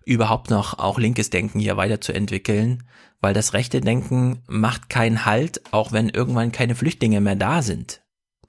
überhaupt 0.06 0.50
noch 0.50 0.80
auch 0.80 0.98
linkes 0.98 1.30
Denken 1.30 1.60
hier 1.60 1.78
weiterzuentwickeln, 1.78 2.84
weil 3.22 3.34
das 3.34 3.54
rechte 3.54 3.82
Denken 3.82 4.44
macht 4.48 4.90
keinen 4.90 5.26
Halt, 5.26 5.62
auch 5.72 5.92
wenn 5.92 6.10
irgendwann 6.10 6.52
keine 6.52 6.76
Flüchtlinge 6.76 7.22
mehr 7.22 7.36
da 7.36 7.62
sind. 7.62 8.02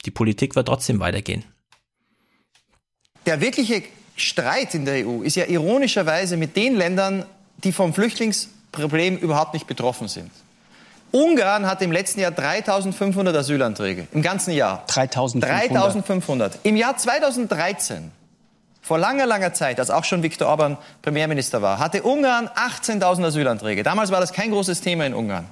Die 0.04 0.10
Politik 0.10 0.56
wird 0.56 0.68
trotzdem 0.68 1.00
weitergehen. 1.00 1.44
Der 3.26 3.40
wirkliche 3.40 3.82
Streit 4.16 4.74
in 4.74 4.84
der 4.84 5.06
EU 5.06 5.22
ist 5.22 5.36
ja 5.36 5.46
ironischerweise 5.46 6.36
mit 6.36 6.56
den 6.56 6.76
Ländern, 6.76 7.24
die 7.64 7.72
vom 7.72 7.94
Flüchtlingsproblem 7.94 9.16
überhaupt 9.18 9.54
nicht 9.54 9.66
betroffen 9.66 10.08
sind. 10.08 10.30
Ungarn 11.10 11.66
hat 11.66 11.80
im 11.80 11.90
letzten 11.90 12.20
Jahr 12.20 12.30
3500 12.30 13.34
Asylanträge. 13.34 14.06
Im 14.12 14.22
ganzen 14.22 14.52
Jahr. 14.52 14.84
3500. 14.88 15.72
3500. 15.72 16.58
Im 16.64 16.76
Jahr 16.76 16.96
2013, 16.96 18.10
vor 18.82 18.98
langer, 18.98 19.26
langer 19.26 19.52
Zeit, 19.52 19.78
als 19.78 19.90
auch 19.90 20.04
schon 20.04 20.22
Viktor 20.22 20.48
Orban 20.48 20.78
Premierminister 21.02 21.60
war, 21.62 21.78
hatte 21.78 22.02
Ungarn 22.02 22.48
18.000 22.48 23.26
Asylanträge. 23.26 23.82
Damals 23.82 24.10
war 24.10 24.20
das 24.20 24.32
kein 24.32 24.50
großes 24.50 24.80
Thema 24.80 25.06
in 25.06 25.14
Ungarn. 25.14 25.46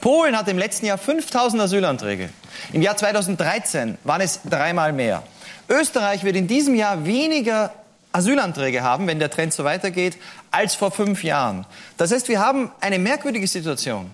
Polen 0.00 0.36
hatte 0.36 0.50
im 0.50 0.58
letzten 0.58 0.86
Jahr 0.86 0.98
5000 0.98 1.62
Asylanträge. 1.62 2.30
Im 2.72 2.82
Jahr 2.82 2.96
2013 2.96 3.98
waren 4.04 4.20
es 4.20 4.40
dreimal 4.48 4.92
mehr. 4.92 5.22
Österreich 5.68 6.24
wird 6.24 6.36
in 6.36 6.46
diesem 6.46 6.74
Jahr 6.74 7.04
weniger 7.06 7.72
Asylanträge 8.12 8.82
haben, 8.82 9.06
wenn 9.06 9.18
der 9.18 9.30
Trend 9.30 9.54
so 9.54 9.64
weitergeht, 9.64 10.18
als 10.50 10.74
vor 10.74 10.90
fünf 10.90 11.24
Jahren. 11.24 11.66
Das 11.96 12.12
heißt, 12.12 12.28
wir 12.28 12.40
haben 12.40 12.70
eine 12.80 12.98
merkwürdige 12.98 13.46
Situation 13.46 14.10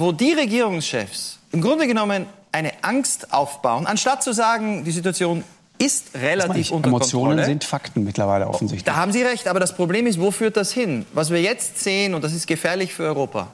wo 0.00 0.12
die 0.12 0.32
Regierungschefs 0.32 1.38
im 1.52 1.60
Grunde 1.60 1.86
genommen 1.86 2.26
eine 2.52 2.72
Angst 2.82 3.32
aufbauen, 3.32 3.86
anstatt 3.86 4.22
zu 4.22 4.32
sagen, 4.32 4.82
die 4.82 4.90
Situation 4.90 5.44
ist 5.80 6.14
relativ 6.14 6.70
unter 6.70 6.88
Emotionen 6.88 7.30
Kontrolle. 7.30 7.46
sind 7.46 7.64
Fakten 7.64 8.04
mittlerweile 8.04 8.46
offensichtlich. 8.46 8.84
Da 8.84 8.96
haben 8.96 9.12
Sie 9.12 9.22
recht, 9.22 9.48
aber 9.48 9.60
das 9.60 9.74
Problem 9.74 10.06
ist, 10.06 10.20
wo 10.20 10.30
führt 10.30 10.56
das 10.56 10.72
hin? 10.72 11.06
Was 11.14 11.30
wir 11.30 11.40
jetzt 11.40 11.82
sehen, 11.82 12.14
und 12.14 12.22
das 12.22 12.34
ist 12.34 12.46
gefährlich 12.46 12.92
für 12.92 13.04
Europa, 13.04 13.48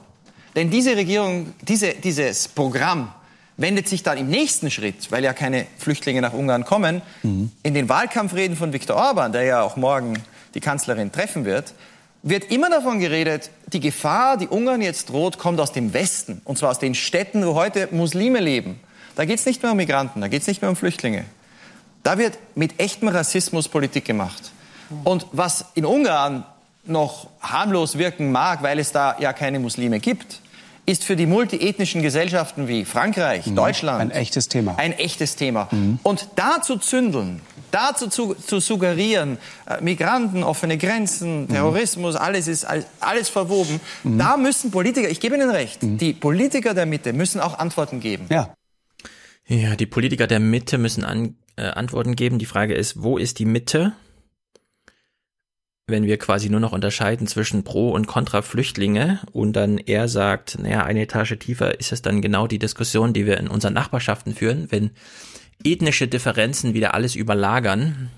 denn 0.55 0.69
diese 0.69 0.95
Regierung, 0.95 1.53
diese, 1.61 1.93
dieses 1.93 2.47
Programm 2.49 3.13
wendet 3.55 3.87
sich 3.87 4.03
dann 4.03 4.17
im 4.17 4.27
nächsten 4.27 4.69
Schritt, 4.69 5.11
weil 5.11 5.23
ja 5.23 5.33
keine 5.33 5.65
Flüchtlinge 5.77 6.21
nach 6.21 6.33
Ungarn 6.33 6.65
kommen, 6.65 7.01
mhm. 7.23 7.51
in 7.63 7.73
den 7.73 7.87
Wahlkampfreden 7.89 8.57
von 8.57 8.73
Viktor 8.73 8.97
Orban, 8.97 9.31
der 9.31 9.43
ja 9.43 9.61
auch 9.61 9.77
morgen 9.77 10.21
die 10.53 10.59
Kanzlerin 10.59 11.11
treffen 11.11 11.45
wird, 11.45 11.73
wird 12.23 12.51
immer 12.51 12.69
davon 12.69 12.99
geredet, 12.99 13.51
die 13.71 13.79
Gefahr, 13.79 14.37
die 14.37 14.47
Ungarn 14.47 14.81
jetzt 14.81 15.09
droht, 15.09 15.37
kommt 15.37 15.59
aus 15.59 15.71
dem 15.71 15.93
Westen. 15.93 16.41
Und 16.43 16.57
zwar 16.57 16.71
aus 16.71 16.79
den 16.79 16.93
Städten, 16.93 17.45
wo 17.45 17.55
heute 17.55 17.87
Muslime 17.91 18.39
leben. 18.39 18.79
Da 19.15 19.25
geht 19.25 19.39
es 19.39 19.45
nicht 19.45 19.63
mehr 19.63 19.71
um 19.71 19.77
Migranten, 19.77 20.21
da 20.21 20.27
geht 20.27 20.41
es 20.41 20.47
nicht 20.47 20.61
mehr 20.61 20.69
um 20.69 20.75
Flüchtlinge. 20.75 21.25
Da 22.07 22.17
wird 22.17 22.37
mit 22.55 22.79
echtem 22.79 23.09
Rassismus 23.09 23.67
Politik 23.67 24.05
gemacht. 24.05 24.53
Und 25.03 25.25
was 25.33 25.65
in 25.73 25.85
Ungarn 25.85 26.45
noch 26.85 27.27
harmlos 27.41 27.97
wirken 27.97 28.31
mag, 28.31 28.63
weil 28.63 28.79
es 28.79 28.93
da 28.93 29.17
ja 29.19 29.33
keine 29.33 29.59
Muslime 29.59 29.99
gibt, 29.99 30.39
ist 30.85 31.03
für 31.03 31.17
die 31.17 31.25
multiethnischen 31.25 32.01
Gesellschaften 32.01 32.69
wie 32.69 32.85
Frankreich, 32.85 33.47
mhm. 33.47 33.57
Deutschland 33.57 33.99
ein 33.99 34.11
echtes 34.11 34.47
Thema. 34.47 34.75
Ein 34.77 34.93
echtes 34.93 35.35
Thema. 35.35 35.67
Mhm. 35.69 35.99
Und 36.01 36.29
da 36.37 36.61
zu 36.61 36.77
zündeln, 36.77 37.41
dazu 37.71 38.07
zu, 38.07 38.35
zu 38.35 38.61
suggerieren, 38.61 39.37
äh, 39.65 39.81
Migranten, 39.81 40.45
offene 40.45 40.77
Grenzen, 40.77 41.41
mhm. 41.41 41.49
Terrorismus, 41.49 42.15
mhm. 42.15 42.21
alles 42.21 42.47
ist 42.47 42.63
alles, 42.63 42.85
alles 43.01 43.27
verwoben. 43.27 43.81
Mhm. 44.05 44.17
Da 44.17 44.37
müssen 44.37 44.71
Politiker, 44.71 45.09
ich 45.09 45.19
gebe 45.19 45.35
Ihnen 45.35 45.49
recht, 45.49 45.83
mhm. 45.83 45.97
die 45.97 46.13
Politiker 46.13 46.73
der 46.73 46.85
Mitte 46.85 47.11
müssen 47.11 47.41
auch 47.41 47.59
Antworten 47.59 47.99
geben. 47.99 48.27
Ja. 48.29 48.53
Ja, 49.45 49.75
die 49.75 49.85
Politiker 49.85 50.27
der 50.27 50.39
Mitte 50.39 50.77
müssen 50.77 51.03
an, 51.03 51.35
äh, 51.57 51.63
Antworten 51.63 52.15
geben. 52.15 52.39
Die 52.39 52.45
Frage 52.45 52.73
ist, 52.73 53.03
wo 53.03 53.17
ist 53.17 53.39
die 53.39 53.45
Mitte? 53.45 53.93
wenn 55.89 56.05
wir 56.05 56.17
quasi 56.17 56.49
nur 56.49 56.59
noch 56.59 56.73
unterscheiden 56.73 57.27
zwischen 57.27 57.63
Pro- 57.63 57.91
und 57.91 58.07
Contra-Flüchtlinge 58.07 59.21
und 59.31 59.53
dann 59.53 59.77
er 59.77 60.09
sagt, 60.09 60.59
naja, 60.59 60.83
eine 60.83 61.01
Etage 61.03 61.39
tiefer 61.39 61.79
ist 61.79 61.93
es 61.93 62.01
dann 62.01 62.21
genau 62.21 62.45
die 62.45 62.59
Diskussion, 62.59 63.13
die 63.13 63.25
wir 63.25 63.37
in 63.37 63.47
unseren 63.47 63.73
Nachbarschaften 63.73 64.35
führen, 64.35 64.69
wenn 64.69 64.91
ethnische 65.63 66.09
Differenzen 66.09 66.73
wieder 66.73 66.93
alles 66.93 67.15
überlagern, 67.15 68.09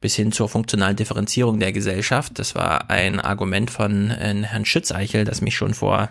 bis 0.00 0.16
hin 0.16 0.32
zur 0.32 0.48
funktionalen 0.48 0.96
Differenzierung 0.96 1.60
der 1.60 1.72
Gesellschaft. 1.72 2.40
Das 2.40 2.56
war 2.56 2.90
ein 2.90 3.20
Argument 3.20 3.70
von 3.70 4.10
äh, 4.10 4.42
Herrn 4.42 4.64
Schützeichel, 4.64 5.24
das 5.24 5.40
mich 5.40 5.54
schon 5.54 5.74
vor 5.74 6.10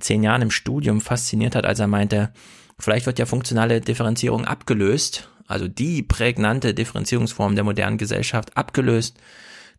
zehn 0.00 0.24
Jahren 0.24 0.42
im 0.42 0.50
Studium 0.50 1.00
fasziniert 1.00 1.54
hat, 1.54 1.64
als 1.64 1.78
er 1.78 1.86
meinte, 1.86 2.32
vielleicht 2.76 3.06
wird 3.06 3.20
ja 3.20 3.26
funktionale 3.26 3.80
Differenzierung 3.80 4.46
abgelöst, 4.46 5.28
also 5.52 5.68
die 5.68 6.02
prägnante 6.02 6.74
Differenzierungsform 6.74 7.54
der 7.54 7.64
modernen 7.64 7.98
Gesellschaft 7.98 8.56
abgelöst 8.56 9.18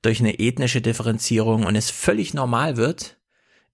durch 0.01 0.19
eine 0.19 0.39
ethnische 0.39 0.81
Differenzierung 0.81 1.65
und 1.65 1.75
es 1.75 1.89
völlig 1.89 2.33
normal 2.33 2.77
wird, 2.77 3.17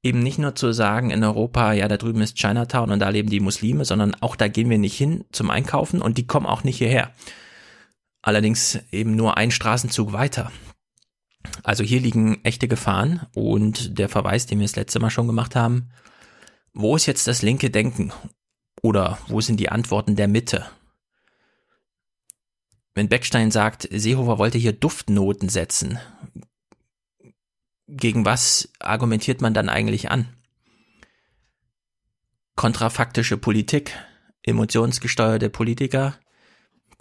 eben 0.01 0.19
nicht 0.19 0.39
nur 0.39 0.55
zu 0.55 0.71
sagen 0.71 1.11
in 1.11 1.23
Europa, 1.23 1.73
ja, 1.73 1.87
da 1.87 1.97
drüben 1.97 2.21
ist 2.21 2.37
Chinatown 2.37 2.91
und 2.91 2.99
da 2.99 3.09
leben 3.09 3.29
die 3.29 3.39
Muslime, 3.39 3.83
sondern 3.83 4.15
auch 4.21 4.35
da 4.35 4.47
gehen 4.47 4.69
wir 4.69 4.77
nicht 4.77 4.97
hin 4.97 5.25
zum 5.31 5.49
Einkaufen 5.49 6.01
und 6.01 6.17
die 6.17 6.27
kommen 6.27 6.45
auch 6.45 6.63
nicht 6.63 6.77
hierher. 6.77 7.11
Allerdings 8.21 8.79
eben 8.91 9.15
nur 9.15 9.37
ein 9.37 9.51
Straßenzug 9.51 10.13
weiter. 10.13 10.51
Also 11.63 11.83
hier 11.83 11.99
liegen 11.99 12.43
echte 12.43 12.67
Gefahren 12.67 13.25
und 13.33 13.97
der 13.97 14.09
Verweis, 14.09 14.45
den 14.45 14.59
wir 14.59 14.65
das 14.65 14.75
letzte 14.75 14.99
Mal 14.99 15.09
schon 15.09 15.27
gemacht 15.27 15.55
haben, 15.55 15.89
wo 16.73 16.95
ist 16.95 17.05
jetzt 17.05 17.27
das 17.27 17.41
linke 17.41 17.69
Denken? 17.69 18.11
Oder 18.81 19.17
wo 19.27 19.41
sind 19.41 19.59
die 19.59 19.69
Antworten 19.69 20.15
der 20.15 20.27
Mitte? 20.27 20.65
Wenn 22.95 23.09
Beckstein 23.09 23.51
sagt, 23.51 23.87
Seehofer 23.91 24.37
wollte 24.37 24.57
hier 24.57 24.73
Duftnoten 24.73 25.49
setzen, 25.49 25.99
gegen 27.87 28.25
was 28.25 28.69
argumentiert 28.79 29.41
man 29.41 29.53
dann 29.53 29.69
eigentlich 29.69 30.11
an? 30.11 30.27
Kontrafaktische 32.55 33.37
Politik, 33.37 33.95
emotionsgesteuerte 34.43 35.49
Politiker, 35.49 36.19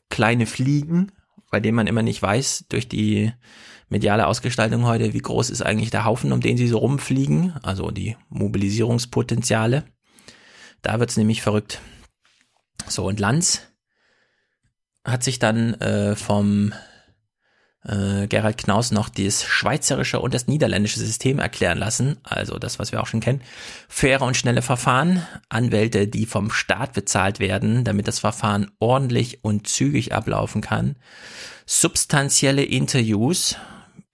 kleine 0.09 0.47
Fliegen, 0.47 1.13
bei 1.51 1.61
denen 1.61 1.77
man 1.77 1.87
immer 1.87 2.03
nicht 2.03 2.23
weiß, 2.23 2.67
durch 2.69 2.89
die 2.89 3.33
mediale 3.89 4.27
Ausgestaltung 4.27 4.85
heute, 4.85 5.15
wie 5.15 5.19
groß 5.19 5.51
ist 5.51 5.63
eigentlich 5.63 5.91
der 5.91 6.05
Haufen, 6.05 6.33
um 6.33 6.41
den 6.41 6.57
sie 6.57 6.69
so 6.69 6.79
rumfliegen, 6.79 7.53
also 7.63 7.91
die 7.91 8.17
Mobilisierungspotenziale. 8.29 9.85
Da 10.83 11.01
wird's 11.01 11.17
nämlich 11.17 11.43
verrückt. 11.43 11.81
So, 12.87 13.07
und 13.07 13.19
Lanz 13.19 13.68
hat 15.11 15.25
sich 15.25 15.39
dann 15.39 15.75
äh, 15.75 16.17
vom 16.17 16.73
äh, 17.85 18.27
Gerald 18.27 18.59
Knaus 18.59 18.91
noch 18.91 19.09
das 19.09 19.45
schweizerische 19.45 20.21
und 20.21 20.35
das 20.35 20.47
niederländische 20.47 20.99
System 20.99 21.39
erklären 21.39 21.79
lassen, 21.79 22.19
also 22.23 22.59
das, 22.59 22.79
was 22.79 22.93
wir 22.93 23.01
auch 23.01 23.07
schon 23.07 23.21
kennen. 23.21 23.43
Faire 23.89 24.23
und 24.23 24.37
schnelle 24.37 24.63
Verfahren, 24.63 25.27
Anwälte, 25.49 26.09
die 26.09 26.27
vom 26.27 26.51
Staat 26.51 26.93
bezahlt 26.93 27.41
werden, 27.41 27.85
damit 27.85 28.09
das 28.09 28.19
Verfahren 28.19 28.71
ordentlich 28.79 29.45
und 29.45 29.67
zügig 29.67 30.13
ablaufen 30.13 30.61
kann. 30.61 30.97
Substanzielle 31.67 32.65
Interviews, 32.65 33.57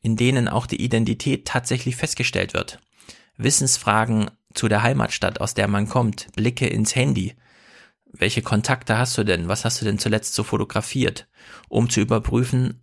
in 0.02 0.16
denen 0.16 0.48
auch 0.48 0.66
die 0.66 0.82
Identität 0.82 1.46
tatsächlich 1.46 1.96
festgestellt 1.96 2.54
wird. 2.54 2.78
Wissensfragen 3.36 4.30
zu 4.52 4.68
der 4.68 4.82
Heimatstadt, 4.82 5.40
aus 5.40 5.54
der 5.54 5.66
man 5.66 5.88
kommt, 5.88 6.28
Blicke 6.36 6.66
ins 6.66 6.94
Handy. 6.94 7.34
Welche 8.16 8.42
Kontakte 8.42 8.96
hast 8.96 9.18
du 9.18 9.24
denn? 9.24 9.48
Was 9.48 9.64
hast 9.64 9.80
du 9.80 9.84
denn 9.84 9.98
zuletzt 9.98 10.34
so 10.34 10.44
fotografiert? 10.44 11.28
Um 11.68 11.90
zu 11.90 12.00
überprüfen, 12.00 12.82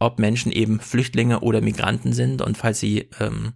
ob 0.00 0.18
Menschen 0.18 0.50
eben 0.50 0.80
Flüchtlinge 0.80 1.40
oder 1.40 1.60
Migranten 1.60 2.12
sind 2.12 2.42
und 2.42 2.58
falls 2.58 2.80
sie 2.80 3.10
ähm, 3.20 3.52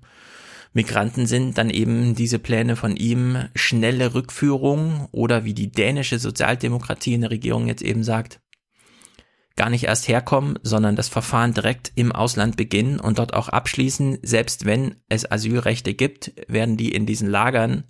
Migranten 0.73 1.27
sind, 1.27 1.59
dann 1.59 1.71
eben 1.71 2.15
diese 2.15 2.39
Pläne 2.39 2.77
von 2.77 2.97
ihm, 2.97 3.49
schnelle 3.55 4.15
Rückführung 4.15 5.09
oder 5.11 5.45
wie 5.45 5.55
die 5.55 5.71
dänische 5.71 6.19
Sozialdemokratie 6.19 7.15
in 7.15 7.23
der 7.23 7.31
Regierung 7.31 7.67
jetzt 7.67 7.83
eben 7.83 8.05
sagt, 8.05 8.41
gar 9.57 9.71
nicht 9.71 9.85
erst 9.85 10.09
herkommen, 10.09 10.59
sondern 10.63 10.97
das 10.97 11.09
Verfahren 11.09 11.55
direkt 11.55 11.93
im 11.95 12.13
Ausland 12.13 12.57
beginnen 12.57 13.01
und 13.01 13.19
dort 13.19 13.35
auch 13.35 13.49
abschließen. 13.49 14.19
Selbst 14.23 14.65
wenn 14.65 14.97
es 15.09 15.31
Asylrechte 15.31 15.95
gibt, 15.95 16.33
werden 16.49 16.77
die 16.77 16.93
in 16.93 17.07
diesen 17.07 17.29
Lagern 17.29 17.85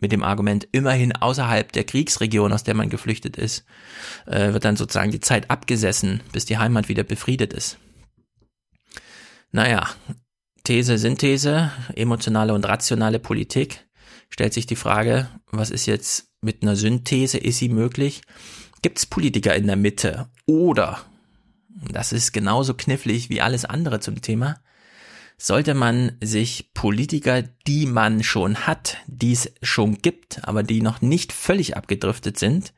mit 0.00 0.12
dem 0.12 0.22
Argument 0.22 0.66
immerhin 0.72 1.14
außerhalb 1.14 1.72
der 1.72 1.84
Kriegsregion, 1.84 2.52
aus 2.52 2.64
der 2.64 2.74
man 2.74 2.90
geflüchtet 2.90 3.36
ist, 3.36 3.64
äh, 4.26 4.52
wird 4.52 4.64
dann 4.64 4.76
sozusagen 4.76 5.10
die 5.10 5.20
Zeit 5.20 5.50
abgesessen, 5.50 6.20
bis 6.32 6.44
die 6.44 6.58
Heimat 6.58 6.88
wieder 6.88 7.04
befriedet 7.04 7.52
ist. 7.52 7.78
Naja, 9.52 9.88
These, 10.64 10.98
Synthese, 10.98 11.72
emotionale 11.94 12.54
und 12.54 12.66
rationale 12.66 13.18
Politik. 13.18 13.86
Stellt 14.28 14.54
sich 14.54 14.66
die 14.66 14.76
Frage, 14.76 15.28
was 15.50 15.70
ist 15.70 15.86
jetzt 15.86 16.28
mit 16.40 16.62
einer 16.62 16.76
Synthese? 16.76 17.38
Ist 17.38 17.58
sie 17.58 17.68
möglich? 17.68 18.22
Gibt 18.82 18.98
es 18.98 19.06
Politiker 19.06 19.54
in 19.56 19.66
der 19.66 19.76
Mitte? 19.76 20.28
Oder, 20.46 21.00
das 21.90 22.12
ist 22.12 22.32
genauso 22.32 22.74
knifflig 22.74 23.30
wie 23.30 23.40
alles 23.40 23.64
andere 23.64 24.00
zum 24.00 24.20
Thema, 24.22 24.60
sollte 25.40 25.74
man 25.74 26.12
sich 26.20 26.70
Politiker, 26.74 27.42
die 27.66 27.86
man 27.86 28.22
schon 28.22 28.66
hat, 28.66 28.98
die 29.06 29.32
es 29.32 29.52
schon 29.62 29.98
gibt, 29.98 30.46
aber 30.46 30.62
die 30.62 30.82
noch 30.82 31.00
nicht 31.00 31.32
völlig 31.32 31.76
abgedriftet 31.76 32.38
sind, 32.38 32.74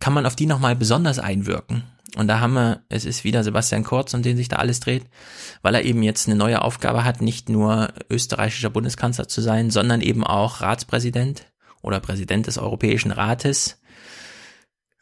kann 0.00 0.14
man 0.14 0.24
auf 0.24 0.34
die 0.34 0.46
nochmal 0.46 0.76
besonders 0.76 1.18
einwirken. 1.18 1.84
Und 2.16 2.28
da 2.28 2.40
haben 2.40 2.54
wir, 2.54 2.82
es 2.88 3.04
ist 3.04 3.24
wieder 3.24 3.44
Sebastian 3.44 3.84
Kurz, 3.84 4.14
um 4.14 4.22
den 4.22 4.38
sich 4.38 4.48
da 4.48 4.56
alles 4.56 4.80
dreht, 4.80 5.04
weil 5.60 5.74
er 5.74 5.84
eben 5.84 6.02
jetzt 6.02 6.26
eine 6.26 6.36
neue 6.36 6.62
Aufgabe 6.62 7.04
hat, 7.04 7.20
nicht 7.20 7.50
nur 7.50 7.92
österreichischer 8.08 8.70
Bundeskanzler 8.70 9.28
zu 9.28 9.42
sein, 9.42 9.70
sondern 9.70 10.00
eben 10.00 10.24
auch 10.24 10.62
Ratspräsident 10.62 11.44
oder 11.82 12.00
Präsident 12.00 12.46
des 12.46 12.56
Europäischen 12.56 13.10
Rates 13.10 13.78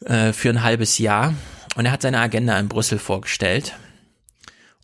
äh, 0.04 0.32
für 0.32 0.50
ein 0.50 0.64
halbes 0.64 0.98
Jahr. 0.98 1.34
Und 1.76 1.86
er 1.86 1.92
hat 1.92 2.02
seine 2.02 2.18
Agenda 2.18 2.58
in 2.58 2.68
Brüssel 2.68 2.98
vorgestellt. 2.98 3.74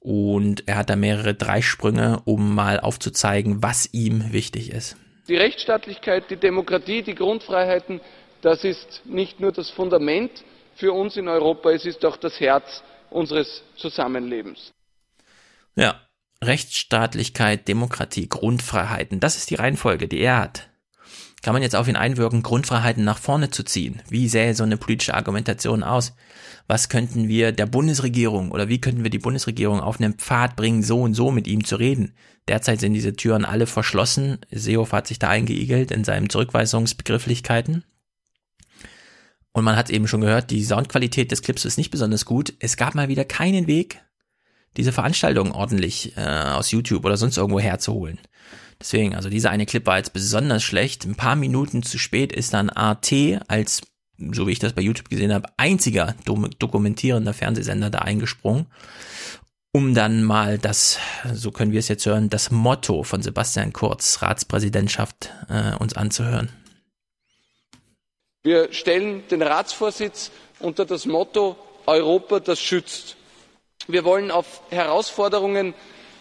Und 0.00 0.66
er 0.66 0.76
hat 0.76 0.90
da 0.90 0.96
mehrere 0.96 1.34
Dreisprünge, 1.34 2.22
um 2.24 2.54
mal 2.54 2.80
aufzuzeigen, 2.80 3.62
was 3.62 3.92
ihm 3.92 4.32
wichtig 4.32 4.72
ist. 4.72 4.96
Die 5.28 5.36
Rechtsstaatlichkeit, 5.36 6.30
die 6.30 6.36
Demokratie, 6.36 7.02
die 7.02 7.14
Grundfreiheiten, 7.14 8.00
das 8.40 8.64
ist 8.64 9.02
nicht 9.04 9.40
nur 9.40 9.52
das 9.52 9.70
Fundament 9.70 10.30
für 10.74 10.92
uns 10.92 11.16
in 11.16 11.28
Europa, 11.28 11.70
es 11.70 11.84
ist 11.84 12.04
auch 12.04 12.16
das 12.16 12.40
Herz 12.40 12.82
unseres 13.10 13.62
Zusammenlebens. 13.76 14.72
Ja, 15.76 16.00
Rechtsstaatlichkeit, 16.42 17.68
Demokratie, 17.68 18.28
Grundfreiheiten, 18.28 19.20
das 19.20 19.36
ist 19.36 19.50
die 19.50 19.56
Reihenfolge, 19.56 20.08
die 20.08 20.20
er 20.20 20.38
hat 20.38 20.70
kann 21.42 21.54
man 21.54 21.62
jetzt 21.62 21.76
auf 21.76 21.88
ihn 21.88 21.96
einwirken, 21.96 22.42
Grundfreiheiten 22.42 23.04
nach 23.04 23.18
vorne 23.18 23.50
zu 23.50 23.62
ziehen? 23.62 24.02
Wie 24.08 24.28
sähe 24.28 24.54
so 24.54 24.62
eine 24.62 24.76
politische 24.76 25.14
Argumentation 25.14 25.82
aus? 25.82 26.12
Was 26.66 26.88
könnten 26.88 27.28
wir 27.28 27.52
der 27.52 27.66
Bundesregierung 27.66 28.52
oder 28.52 28.68
wie 28.68 28.80
könnten 28.80 29.02
wir 29.02 29.10
die 29.10 29.18
Bundesregierung 29.18 29.80
auf 29.80 30.00
einen 30.00 30.14
Pfad 30.14 30.56
bringen, 30.56 30.82
so 30.82 31.00
und 31.02 31.14
so 31.14 31.30
mit 31.30 31.46
ihm 31.46 31.64
zu 31.64 31.76
reden? 31.76 32.14
Derzeit 32.48 32.80
sind 32.80 32.94
diese 32.94 33.14
Türen 33.14 33.44
alle 33.44 33.66
verschlossen. 33.66 34.38
Seehofer 34.50 34.98
hat 34.98 35.06
sich 35.06 35.18
da 35.18 35.28
eingeigelt 35.28 35.90
in 35.90 36.04
seinen 36.04 36.30
Zurückweisungsbegrifflichkeiten. 36.30 37.84
Und 39.52 39.64
man 39.64 39.76
hat 39.76 39.90
eben 39.90 40.06
schon 40.06 40.20
gehört, 40.20 40.50
die 40.50 40.64
Soundqualität 40.64 41.32
des 41.32 41.42
Clips 41.42 41.64
ist 41.64 41.76
nicht 41.76 41.90
besonders 41.90 42.24
gut. 42.24 42.54
Es 42.60 42.76
gab 42.76 42.94
mal 42.94 43.08
wieder 43.08 43.24
keinen 43.24 43.66
Weg, 43.66 44.00
diese 44.76 44.92
Veranstaltung 44.92 45.52
ordentlich 45.52 46.16
äh, 46.16 46.20
aus 46.20 46.70
YouTube 46.70 47.04
oder 47.04 47.16
sonst 47.16 47.36
irgendwo 47.36 47.58
herzuholen. 47.58 48.20
Deswegen, 48.80 49.14
also 49.14 49.28
dieser 49.28 49.50
eine 49.50 49.66
Clip 49.66 49.84
war 49.86 49.98
jetzt 49.98 50.12
besonders 50.12 50.62
schlecht. 50.62 51.04
Ein 51.04 51.16
paar 51.16 51.36
Minuten 51.36 51.82
zu 51.82 51.98
spät 51.98 52.32
ist 52.32 52.54
dann 52.54 52.70
AT 52.70 53.12
als, 53.48 53.82
so 54.32 54.46
wie 54.46 54.52
ich 54.52 54.58
das 54.58 54.72
bei 54.72 54.82
YouTube 54.82 55.08
gesehen 55.08 55.32
habe, 55.32 55.48
einziger 55.56 56.14
dokumentierender 56.58 57.34
Fernsehsender 57.34 57.90
da 57.90 58.00
eingesprungen, 58.00 58.66
um 59.72 59.94
dann 59.94 60.24
mal 60.24 60.58
das, 60.58 60.98
so 61.32 61.50
können 61.50 61.72
wir 61.72 61.78
es 61.78 61.88
jetzt 61.88 62.06
hören, 62.06 62.28
das 62.28 62.50
Motto 62.50 63.02
von 63.02 63.22
Sebastian 63.22 63.72
Kurz, 63.72 64.22
Ratspräsidentschaft, 64.22 65.30
äh, 65.48 65.76
uns 65.76 65.94
anzuhören. 65.94 66.50
Wir 68.42 68.72
stellen 68.72 69.22
den 69.30 69.42
Ratsvorsitz 69.42 70.30
unter 70.60 70.86
das 70.86 71.06
Motto 71.06 71.56
Europa, 71.86 72.40
das 72.40 72.60
schützt. 72.60 73.16
Wir 73.86 74.04
wollen 74.04 74.30
auf 74.30 74.62
Herausforderungen 74.70 75.74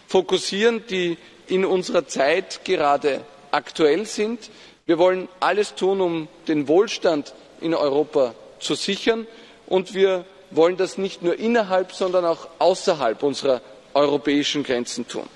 fokussieren, 0.06 0.84
die 0.88 1.18
in 1.46 1.64
unserer 1.64 2.06
Zeit 2.06 2.64
gerade 2.64 3.24
aktuell 3.50 4.06
sind. 4.06 4.50
Wir 4.86 4.98
wollen 4.98 5.28
alles 5.40 5.74
tun, 5.74 6.00
um 6.00 6.28
den 6.46 6.68
Wohlstand 6.68 7.34
in 7.60 7.74
Europa 7.74 8.34
zu 8.58 8.74
sichern. 8.74 9.26
Und 9.66 9.94
wir 9.94 10.24
wollen 10.50 10.76
das 10.76 10.98
nicht 10.98 11.22
nur 11.22 11.38
innerhalb, 11.38 11.92
sondern 11.92 12.24
auch 12.24 12.48
außerhalb 12.58 13.22
unserer 13.22 13.60
europäischen 13.94 14.62
Grenzen 14.62 15.06
tun. 15.06 15.26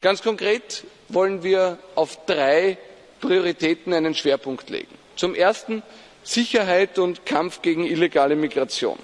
Ganz 0.00 0.22
konkret 0.22 0.84
wollen 1.08 1.42
wir 1.42 1.78
auf 1.94 2.24
drei 2.26 2.78
Prioritäten 3.20 3.92
einen 3.92 4.14
Schwerpunkt 4.14 4.70
legen. 4.70 4.94
Zum 5.16 5.34
ersten 5.34 5.82
Sicherheit 6.22 6.98
und 6.98 7.26
Kampf 7.26 7.62
gegen 7.62 7.84
illegale 7.84 8.36
Migration. 8.36 8.98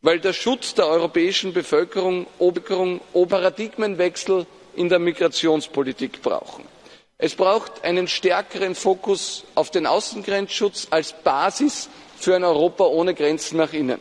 Weil 0.00 0.20
der 0.20 0.32
Schutz 0.32 0.74
der 0.74 0.86
europäischen 0.86 1.52
Bevölkerung 1.52 2.26
Paradigmenwechsel 3.28 4.46
in 4.74 4.88
der 4.88 4.98
migrationspolitik 4.98 6.22
brauchen. 6.22 6.64
Es 7.22 7.36
braucht 7.36 7.84
einen 7.84 8.08
stärkeren 8.08 8.74
fokus 8.74 9.44
auf 9.54 9.70
den 9.70 9.86
außengrenzschutz 9.86 10.88
als 10.90 11.12
basis 11.12 11.88
für 12.18 12.34
ein 12.34 12.42
europa 12.42 12.84
ohne 12.84 13.14
grenzen 13.14 13.58
nach 13.58 13.72
innen. 13.72 14.00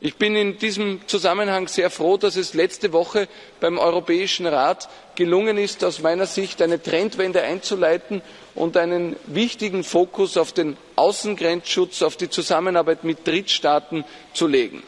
ich 0.00 0.16
bin 0.16 0.34
in 0.34 0.58
diesem 0.58 1.00
zusammenhang 1.06 1.68
sehr 1.68 1.90
froh 1.90 2.16
dass 2.16 2.34
es 2.34 2.54
letzte 2.54 2.92
woche 2.92 3.28
beim 3.60 3.78
europäischen 3.78 4.46
rat 4.46 4.88
gelungen 5.14 5.58
ist 5.58 5.84
aus 5.84 6.00
meiner 6.00 6.26
sicht 6.26 6.60
eine 6.60 6.82
trendwende 6.82 7.42
einzuleiten 7.42 8.20
und 8.56 8.76
einen 8.76 9.14
wichtigen 9.26 9.84
fokus 9.84 10.36
auf 10.36 10.50
den 10.50 10.76
außengrenzschutz 10.96 12.02
auf 12.02 12.16
die 12.16 12.30
zusammenarbeit 12.30 13.04
mit 13.04 13.24
drittstaaten 13.24 14.04
zu 14.34 14.48
legen. 14.48 14.82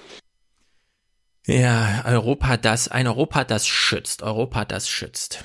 Ja, 1.47 2.03
Europa, 2.07 2.57
das, 2.57 2.89
ein 2.89 3.07
Europa, 3.07 3.45
das 3.45 3.67
schützt, 3.67 4.23
Europa, 4.23 4.65
das 4.65 4.89
schützt. 4.89 5.45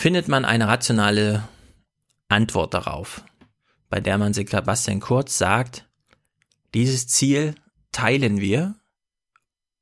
Findet 0.00 0.28
man 0.28 0.46
eine 0.46 0.66
rationale 0.66 1.46
Antwort 2.28 2.72
darauf, 2.72 3.22
bei 3.90 4.00
der 4.00 4.16
man 4.16 4.32
Sebastian 4.32 4.98
Kurz 4.98 5.36
sagt, 5.36 5.90
dieses 6.72 7.06
Ziel 7.06 7.54
teilen 7.92 8.40
wir 8.40 8.76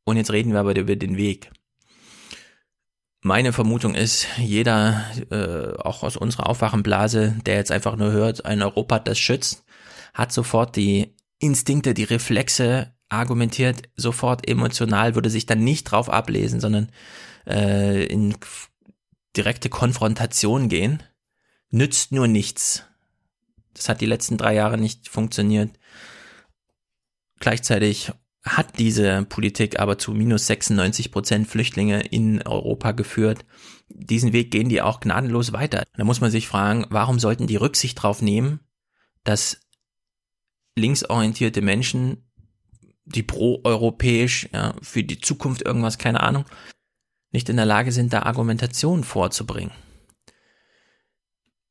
und 0.02 0.16
jetzt 0.16 0.32
reden 0.32 0.52
wir 0.52 0.58
aber 0.58 0.74
über 0.74 0.96
den 0.96 1.16
Weg. 1.16 1.52
Meine 3.20 3.52
Vermutung 3.52 3.94
ist, 3.94 4.26
jeder, 4.38 5.04
äh, 5.30 5.80
auch 5.80 6.02
aus 6.02 6.16
unserer 6.16 6.48
Aufwachenblase, 6.48 7.36
der 7.46 7.54
jetzt 7.54 7.70
einfach 7.70 7.94
nur 7.94 8.10
hört, 8.10 8.44
ein 8.44 8.60
Europa, 8.60 8.98
das 8.98 9.20
schützt, 9.20 9.62
hat 10.14 10.32
sofort 10.32 10.74
die 10.74 11.14
Instinkte, 11.38 11.94
die 11.94 12.02
Reflexe, 12.02 12.92
argumentiert 13.08 13.82
sofort 13.94 14.48
emotional, 14.48 15.14
würde 15.14 15.30
sich 15.30 15.46
dann 15.46 15.62
nicht 15.62 15.84
drauf 15.84 16.10
ablesen, 16.10 16.58
sondern 16.58 16.90
äh, 17.46 18.04
in 18.06 18.34
direkte 19.36 19.68
Konfrontation 19.68 20.68
gehen, 20.68 21.02
nützt 21.70 22.12
nur 22.12 22.28
nichts. 22.28 22.84
Das 23.74 23.88
hat 23.88 24.00
die 24.00 24.06
letzten 24.06 24.36
drei 24.36 24.54
Jahre 24.54 24.78
nicht 24.78 25.08
funktioniert. 25.08 25.78
Gleichzeitig 27.38 28.12
hat 28.42 28.78
diese 28.78 29.24
Politik 29.28 29.78
aber 29.78 29.98
zu 29.98 30.12
minus 30.12 30.46
96 30.46 31.12
Prozent 31.12 31.48
Flüchtlinge 31.48 32.00
in 32.00 32.42
Europa 32.42 32.92
geführt. 32.92 33.44
Diesen 33.88 34.32
Weg 34.32 34.50
gehen 34.50 34.68
die 34.68 34.82
auch 34.82 35.00
gnadenlos 35.00 35.52
weiter. 35.52 35.84
Da 35.96 36.04
muss 36.04 36.20
man 36.20 36.30
sich 36.30 36.48
fragen, 36.48 36.86
warum 36.90 37.18
sollten 37.18 37.46
die 37.46 37.56
Rücksicht 37.56 38.02
drauf 38.02 38.22
nehmen, 38.22 38.60
dass 39.24 39.60
linksorientierte 40.76 41.60
Menschen 41.60 42.24
die 43.04 43.22
pro-europäisch, 43.22 44.48
ja, 44.52 44.74
für 44.82 45.02
die 45.02 45.20
Zukunft 45.20 45.62
irgendwas, 45.62 45.98
keine 45.98 46.20
Ahnung, 46.20 46.44
nicht 47.30 47.48
in 47.48 47.56
der 47.56 47.66
Lage 47.66 47.92
sind, 47.92 48.12
da 48.12 48.22
Argumentationen 48.22 49.04
vorzubringen. 49.04 49.72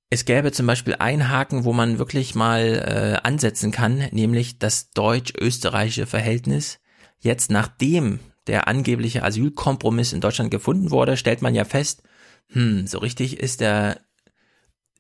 Es 0.10 0.24
gäbe 0.24 0.52
zum 0.52 0.66
Beispiel 0.68 0.96
einen 0.96 1.30
Haken, 1.30 1.66
wo 1.66 1.74
man 1.74 2.00
wirklich 2.00 2.34
mal 2.34 3.20
äh, 3.24 3.28
ansetzen 3.28 3.72
kann, 3.72 4.08
nämlich 4.12 4.58
das 4.58 4.92
deutsch-österreichische 4.92 6.06
Verhältnis. 6.06 6.80
Jetzt, 7.20 7.52
nachdem 7.52 8.20
der 8.48 8.70
angebliche 8.70 9.24
Asylkompromiss 9.24 10.14
in 10.14 10.22
Deutschland 10.22 10.50
gefunden 10.50 10.92
wurde, 10.92 11.18
stellt 11.18 11.42
man 11.42 11.56
ja 11.56 11.66
fest, 11.66 12.04
hm, 12.50 12.88
so 12.88 13.00
richtig 13.00 13.40
ist 13.40 13.60
der 13.60 14.00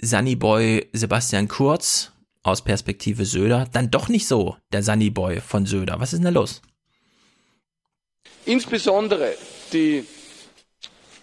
Sunnyboy 0.01 0.89
Sebastian 0.91 1.47
Kurz 1.47 2.11
aus 2.43 2.63
Perspektive 2.63 3.25
Söder 3.25 3.67
dann 3.71 3.89
doch 3.89 4.09
nicht 4.09 4.27
so 4.27 4.57
der 4.73 4.83
Sunnyboy 4.83 5.39
von 5.39 5.65
Söder. 5.65 5.99
Was 5.99 6.11
ist 6.11 6.19
denn 6.19 6.33
da 6.33 6.39
los? 6.39 6.61
Insbesondere 8.45 9.33
die 9.71 10.05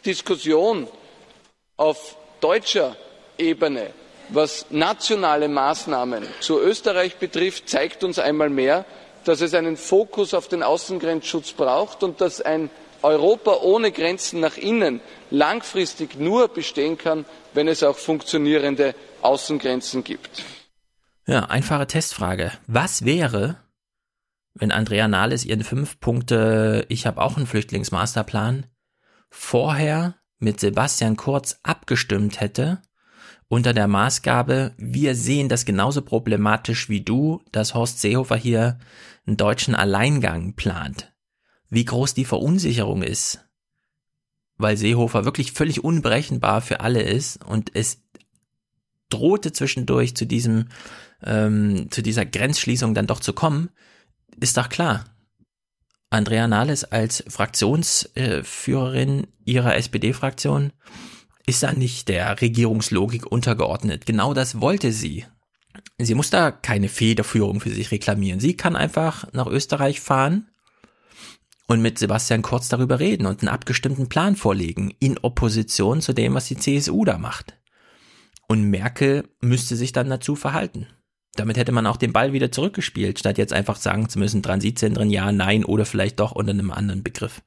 Diskussion 0.05 0.89
auf 1.76 2.16
deutscher 2.41 2.97
Ebene, 3.39 3.91
was 4.28 4.66
nationale 4.70 5.49
Maßnahmen 5.49 6.24
zu 6.41 6.60
Österreich 6.60 7.16
betrifft, 7.16 7.68
zeigt 7.68 8.05
uns 8.05 8.18
einmal 8.18 8.50
mehr, 8.50 8.84
dass 9.24 9.41
es 9.41 9.55
einen 9.55 9.76
Fokus 9.76 10.34
auf 10.34 10.49
den 10.49 10.62
Außengrenzschutz 10.62 11.52
braucht 11.52 12.02
und 12.02 12.20
dass 12.20 12.41
ein 12.41 12.70
Europa 13.02 13.58
ohne 13.62 13.92
Grenzen 13.92 14.41
nach 14.41 14.57
innen 14.57 15.00
langfristig 15.31 16.18
nur 16.18 16.49
bestehen 16.49 16.97
kann, 16.97 17.24
wenn 17.52 17.68
es 17.68 17.83
auch 17.83 17.97
funktionierende 17.97 18.94
Außengrenzen 19.23 20.05
gibt. 20.05 20.44
Ja, 21.26 21.47
einfache 21.47 21.86
Testfrage. 21.86 22.52
Was 22.66 23.05
wäre, 23.05 23.57
wenn 24.55 24.73
Andrea 24.73 25.08
Nahles 25.08 25.44
ihren 25.44 25.65
fünf 25.65 26.00
Punkte 26.00 26.84
Ich 26.89 27.07
habe 27.07 27.20
auch 27.23 27.36
einen 27.36 27.47
Flüchtlingsmasterplan 27.47 28.66
vorher 29.34 30.14
mit 30.38 30.60
Sebastian 30.60 31.16
Kurz 31.16 31.58
abgestimmt 31.62 32.40
hätte 32.40 32.80
unter 33.48 33.72
der 33.72 33.88
Maßgabe, 33.88 34.74
wir 34.78 35.14
sehen 35.14 35.48
das 35.48 35.64
genauso 35.64 36.02
problematisch 36.02 36.88
wie 36.88 37.02
du, 37.02 37.42
dass 37.52 37.74
Horst 37.74 38.00
Seehofer 38.00 38.36
hier 38.36 38.78
einen 39.26 39.36
deutschen 39.36 39.74
Alleingang 39.74 40.54
plant. 40.54 41.12
Wie 41.68 41.84
groß 41.84 42.14
die 42.14 42.24
Verunsicherung 42.24 43.02
ist, 43.02 43.44
weil 44.56 44.76
Seehofer 44.76 45.24
wirklich 45.24 45.52
völlig 45.52 45.84
unberechenbar 45.84 46.62
für 46.62 46.80
alle 46.80 47.02
ist 47.02 47.44
und 47.44 47.70
es 47.74 48.02
drohte 49.10 49.52
zwischendurch 49.52 50.16
zu 50.16 50.26
diesem, 50.26 50.68
ähm, 51.22 51.88
zu 51.90 52.02
dieser 52.02 52.24
Grenzschließung 52.24 52.94
dann 52.94 53.06
doch 53.06 53.20
zu 53.20 53.32
kommen, 53.32 53.70
ist 54.40 54.56
doch 54.56 54.68
klar. 54.68 55.04
Andrea 56.15 56.47
Nahles 56.47 56.84
als 56.84 57.25
Fraktionsführerin 57.26 59.26
ihrer 59.44 59.76
SPD-Fraktion 59.76 60.73
ist 61.47 61.62
da 61.62 61.73
nicht 61.73 62.09
der 62.09 62.41
Regierungslogik 62.41 63.26
untergeordnet. 63.26 64.07
Genau 64.07 64.33
das 64.33 64.60
wollte 64.60 64.93
sie. 64.93 65.26
Sie 65.99 66.15
muss 66.15 66.31
da 66.31 66.51
keine 66.51 66.89
Federführung 66.89 67.60
für 67.60 67.70
sich 67.70 67.91
reklamieren. 67.91 68.41
Sie 68.41 68.57
kann 68.57 68.76
einfach 68.76 69.26
nach 69.33 69.47
Österreich 69.47 70.01
fahren 70.01 70.49
und 71.67 71.83
mit 71.83 71.99
Sebastian 71.99 72.43
Kurz 72.43 72.68
darüber 72.68 73.01
reden 73.01 73.26
und 73.26 73.41
einen 73.41 73.49
abgestimmten 73.49 74.09
Plan 74.09 74.36
vorlegen, 74.36 74.94
in 75.01 75.18
Opposition 75.18 76.01
zu 76.01 76.12
dem, 76.12 76.34
was 76.34 76.47
die 76.47 76.57
CSU 76.57 77.05
da 77.05 77.18
macht. 77.18 77.59
Und 78.47 78.70
Merkel 78.70 79.28
müsste 79.41 79.76
sich 79.76 79.93
dann 79.93 80.10
dazu 80.10 80.36
verhalten. 80.36 80.86
Damit 81.36 81.56
hätte 81.56 81.72
man 81.72 81.86
auch 81.86 81.96
den 81.96 82.12
Ball 82.12 82.32
wieder 82.32 82.52
zurückgespielt, 82.52 83.18
statt 83.18 83.38
jetzt 83.38 83.52
einfach 83.52 83.76
sagen 83.76 84.08
zu 84.08 84.18
müssen, 84.18 84.42
Transitzentren 84.42 85.10
ja, 85.10 85.32
nein 85.32 85.64
oder 85.64 85.84
vielleicht 85.84 86.20
doch 86.20 86.32
unter 86.32 86.52
einem 86.52 86.70
anderen 86.70 87.02
Begriff. 87.02 87.42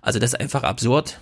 Also 0.00 0.18
das 0.18 0.32
ist 0.32 0.40
einfach 0.40 0.62
absurd. 0.62 1.20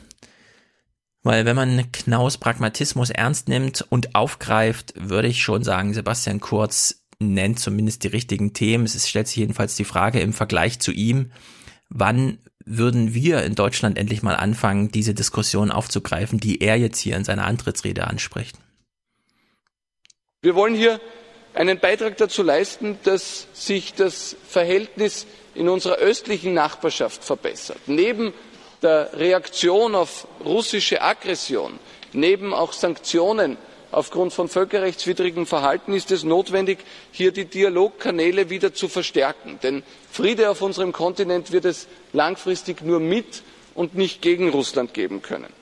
Weil 1.23 1.45
wenn 1.45 1.57
man 1.57 1.91
Knaus 1.91 2.39
Pragmatismus 2.39 3.11
ernst 3.11 3.49
nimmt 3.49 3.85
und 3.89 4.15
aufgreift, 4.15 4.95
würde 4.97 5.29
ich 5.29 5.43
schon 5.43 5.65
sagen, 5.65 5.93
Sebastian 5.93 6.41
Kurz 6.41 7.03
nennt 7.19 7.59
zumindest 7.59 8.05
die 8.05 8.09
richtigen 8.09 8.53
Themen. 8.53 8.85
Es 8.85 9.09
stellt 9.09 9.27
sich 9.27 9.37
jedenfalls 9.37 9.75
die 9.75 9.85
Frage 9.85 10.21
im 10.21 10.33
Vergleich 10.33 10.79
zu 10.79 10.93
ihm, 10.93 11.33
wann 11.89 12.39
würden 12.65 13.15
wir 13.15 13.43
in 13.43 13.55
Deutschland 13.55 13.99
endlich 13.99 14.23
mal 14.23 14.37
anfangen, 14.37 14.93
diese 14.93 15.15
Diskussion 15.15 15.71
aufzugreifen, 15.71 16.39
die 16.39 16.61
er 16.61 16.77
jetzt 16.77 16.99
hier 16.99 17.17
in 17.17 17.25
seiner 17.25 17.47
Antrittsrede 17.47 18.07
anspricht? 18.07 18.57
Wir 20.43 20.55
wollen 20.55 20.75
hier 20.75 21.01
einen 21.59 21.81
Beitrag 21.81 22.17
dazu 22.19 22.45
leisten, 22.45 22.99
dass 23.03 23.49
sich 23.53 23.93
das 23.95 24.37
Verhältnis 24.49 25.27
in 25.57 25.69
unserer 25.69 25.97
östlichen 25.97 26.55
Nachbarschaft 26.55 27.25
verbessert. 27.25 27.79
Neben 27.87 28.33
der 28.81 29.11
Reaktion 29.15 29.97
auf 29.97 30.29
russische 30.45 31.03
Aggression, 31.03 31.81
neben 32.13 32.55
auch 32.55 32.73
Sanktionen 32.73 33.57
aufgrund 33.91 34.33
von 34.33 34.49
völkerrechtswidrigem 34.49 35.47
Verhalten 35.47 35.95
ist 35.95 36.13
es 36.13 36.23
notwendig, 36.23 36.79
hier 37.11 37.33
die 37.33 37.47
Dialogkanäle 37.47 38.51
wieder 38.51 38.73
zu 38.73 38.87
verstärken. 38.87 39.59
Denn 39.61 39.83
Friede 40.13 40.51
auf 40.51 40.63
unserem 40.63 40.93
Kontinent 40.93 41.51
wird 41.51 41.65
es 41.65 41.89
langfristig 42.13 42.83
nur 42.83 43.01
mit 43.01 43.43
und 43.75 43.97
nicht 43.97 44.23
gegen 44.23 44.51
Russland 44.51 44.95
geben 44.95 45.23
können. 45.23 45.53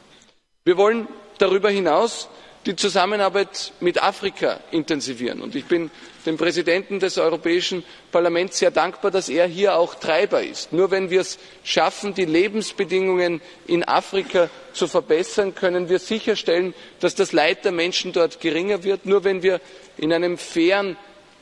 Wir 0.63 0.77
wollen 0.77 1.09
darüber 1.39 1.71
hinaus 1.71 2.29
die 2.67 2.77
Zusammenarbeit 2.77 3.73
mit 3.81 4.03
Afrika 4.03 4.59
intensivieren. 4.73 5.41
Und 5.41 5.55
ich 5.55 5.67
bin 5.67 5.91
dem 6.27 6.37
Präsidenten 6.37 6.99
des 6.99 7.17
Europäischen 7.17 7.85
Parlaments 8.11 8.59
sehr 8.59 8.73
dankbar, 8.73 9.11
dass 9.13 9.29
er 9.29 9.47
hier 9.47 9.77
auch 9.77 9.95
Treiber 9.95 10.43
ist. 10.43 10.73
Nur 10.73 10.91
wenn 10.91 11.09
wir 11.09 11.21
es 11.21 11.39
schaffen, 11.63 12.15
die 12.15 12.25
Lebensbedingungen 12.25 13.41
in 13.67 13.85
Afrika 13.85 14.51
zu 14.73 14.89
verbessern, 14.89 15.55
können 15.55 15.89
wir 15.89 16.01
sicherstellen, 16.01 16.75
dass 17.01 17.15
das 17.15 17.33
Leid 17.33 17.65
der 17.65 17.73
Menschen 17.73 18.13
dort 18.13 18.41
geringer 18.41 18.83
wird. 18.83 19.07
Nur 19.07 19.23
wenn 19.23 19.43
wir 19.43 19.61
in 19.97 20.13
einem 20.13 20.37
fairen 20.37 20.97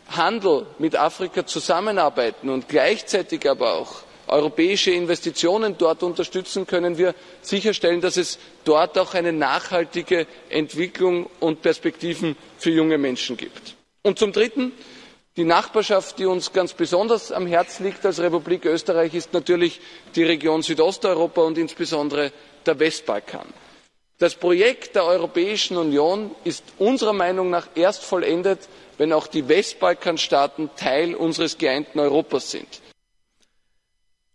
Handel 0.08 0.66
mit 0.78 0.96
Afrika 0.96 1.46
zusammenarbeiten 1.46 2.50
und 2.50 2.68
gleichzeitig 2.68 3.48
aber 3.48 3.72
auch 3.74 4.03
europäische 4.28 4.90
Investitionen 4.90 5.76
dort 5.78 6.02
unterstützen, 6.02 6.66
können 6.66 6.98
wir 6.98 7.14
sicherstellen, 7.42 8.00
dass 8.00 8.16
es 8.16 8.38
dort 8.64 8.98
auch 8.98 9.14
eine 9.14 9.32
nachhaltige 9.32 10.26
Entwicklung 10.48 11.28
und 11.40 11.62
Perspektiven 11.62 12.36
für 12.58 12.70
junge 12.70 12.98
Menschen 12.98 13.36
gibt. 13.36 13.76
Und 14.02 14.18
zum 14.18 14.32
Dritten 14.32 14.72
die 15.36 15.44
Nachbarschaft, 15.44 16.20
die 16.20 16.26
uns 16.26 16.52
ganz 16.52 16.74
besonders 16.74 17.32
am 17.32 17.48
Herzen 17.48 17.84
liegt 17.84 18.06
als 18.06 18.20
Republik 18.20 18.64
Österreich, 18.66 19.14
ist 19.14 19.32
natürlich 19.32 19.80
die 20.14 20.22
Region 20.22 20.62
Südosteuropa 20.62 21.42
und 21.42 21.58
insbesondere 21.58 22.30
der 22.66 22.78
Westbalkan. 22.78 23.46
Das 24.18 24.36
Projekt 24.36 24.94
der 24.94 25.04
Europäischen 25.04 25.76
Union 25.76 26.30
ist 26.44 26.62
unserer 26.78 27.12
Meinung 27.12 27.50
nach 27.50 27.66
erst 27.74 28.04
vollendet, 28.04 28.60
wenn 28.96 29.12
auch 29.12 29.26
die 29.26 29.48
Westbalkanstaaten 29.48 30.70
Teil 30.76 31.16
unseres 31.16 31.58
geeinten 31.58 31.98
Europas 31.98 32.52
sind. 32.52 32.68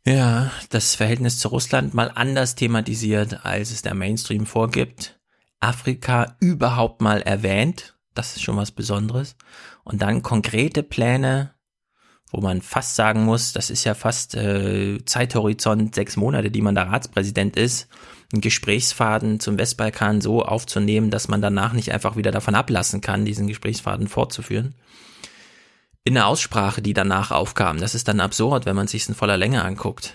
Ja, 0.09 0.49
das 0.71 0.95
Verhältnis 0.95 1.38
zu 1.38 1.49
Russland 1.49 1.93
mal 1.93 2.11
anders 2.15 2.55
thematisiert, 2.55 3.45
als 3.45 3.69
es 3.69 3.83
der 3.83 3.93
Mainstream 3.93 4.47
vorgibt. 4.47 5.19
Afrika 5.59 6.35
überhaupt 6.39 6.99
mal 6.99 7.21
erwähnt, 7.21 7.95
das 8.15 8.35
ist 8.35 8.41
schon 8.41 8.57
was 8.57 8.71
Besonderes. 8.71 9.35
Und 9.83 10.01
dann 10.01 10.23
konkrete 10.23 10.81
Pläne, 10.81 11.53
wo 12.31 12.41
man 12.41 12.63
fast 12.63 12.95
sagen 12.95 13.23
muss, 13.23 13.53
das 13.53 13.69
ist 13.69 13.83
ja 13.83 13.93
fast 13.93 14.33
äh, 14.33 14.97
Zeithorizont 15.05 15.93
sechs 15.93 16.17
Monate, 16.17 16.49
die 16.49 16.63
man 16.63 16.73
da 16.73 16.85
Ratspräsident 16.85 17.55
ist, 17.55 17.88
einen 18.33 18.41
Gesprächsfaden 18.41 19.39
zum 19.39 19.59
Westbalkan 19.59 20.21
so 20.21 20.43
aufzunehmen, 20.43 21.11
dass 21.11 21.27
man 21.27 21.43
danach 21.43 21.73
nicht 21.73 21.91
einfach 21.91 22.15
wieder 22.15 22.31
davon 22.31 22.55
ablassen 22.55 23.01
kann, 23.01 23.25
diesen 23.25 23.45
Gesprächsfaden 23.45 24.07
fortzuführen 24.07 24.73
in 26.03 26.13
der 26.15 26.27
Aussprache, 26.27 26.81
die 26.81 26.93
danach 26.93 27.31
aufkam. 27.31 27.79
Das 27.79 27.95
ist 27.95 28.07
dann 28.07 28.19
absurd, 28.19 28.65
wenn 28.65 28.75
man 28.75 28.87
sich 28.87 29.07
in 29.07 29.15
voller 29.15 29.37
Länge 29.37 29.63
anguckt. 29.63 30.13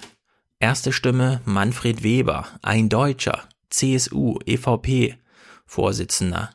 Erste 0.58 0.92
Stimme 0.92 1.40
Manfred 1.44 2.02
Weber, 2.02 2.46
ein 2.62 2.88
Deutscher, 2.88 3.42
CSU, 3.70 4.38
EVP, 4.46 5.18
Vorsitzender. 5.66 6.50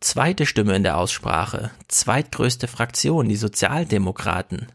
Zweite 0.00 0.46
Stimme 0.46 0.76
in 0.76 0.84
der 0.84 0.96
Aussprache, 0.98 1.72
zweitgrößte 1.88 2.68
Fraktion, 2.68 3.28
die 3.28 3.36
Sozialdemokraten. 3.36 4.68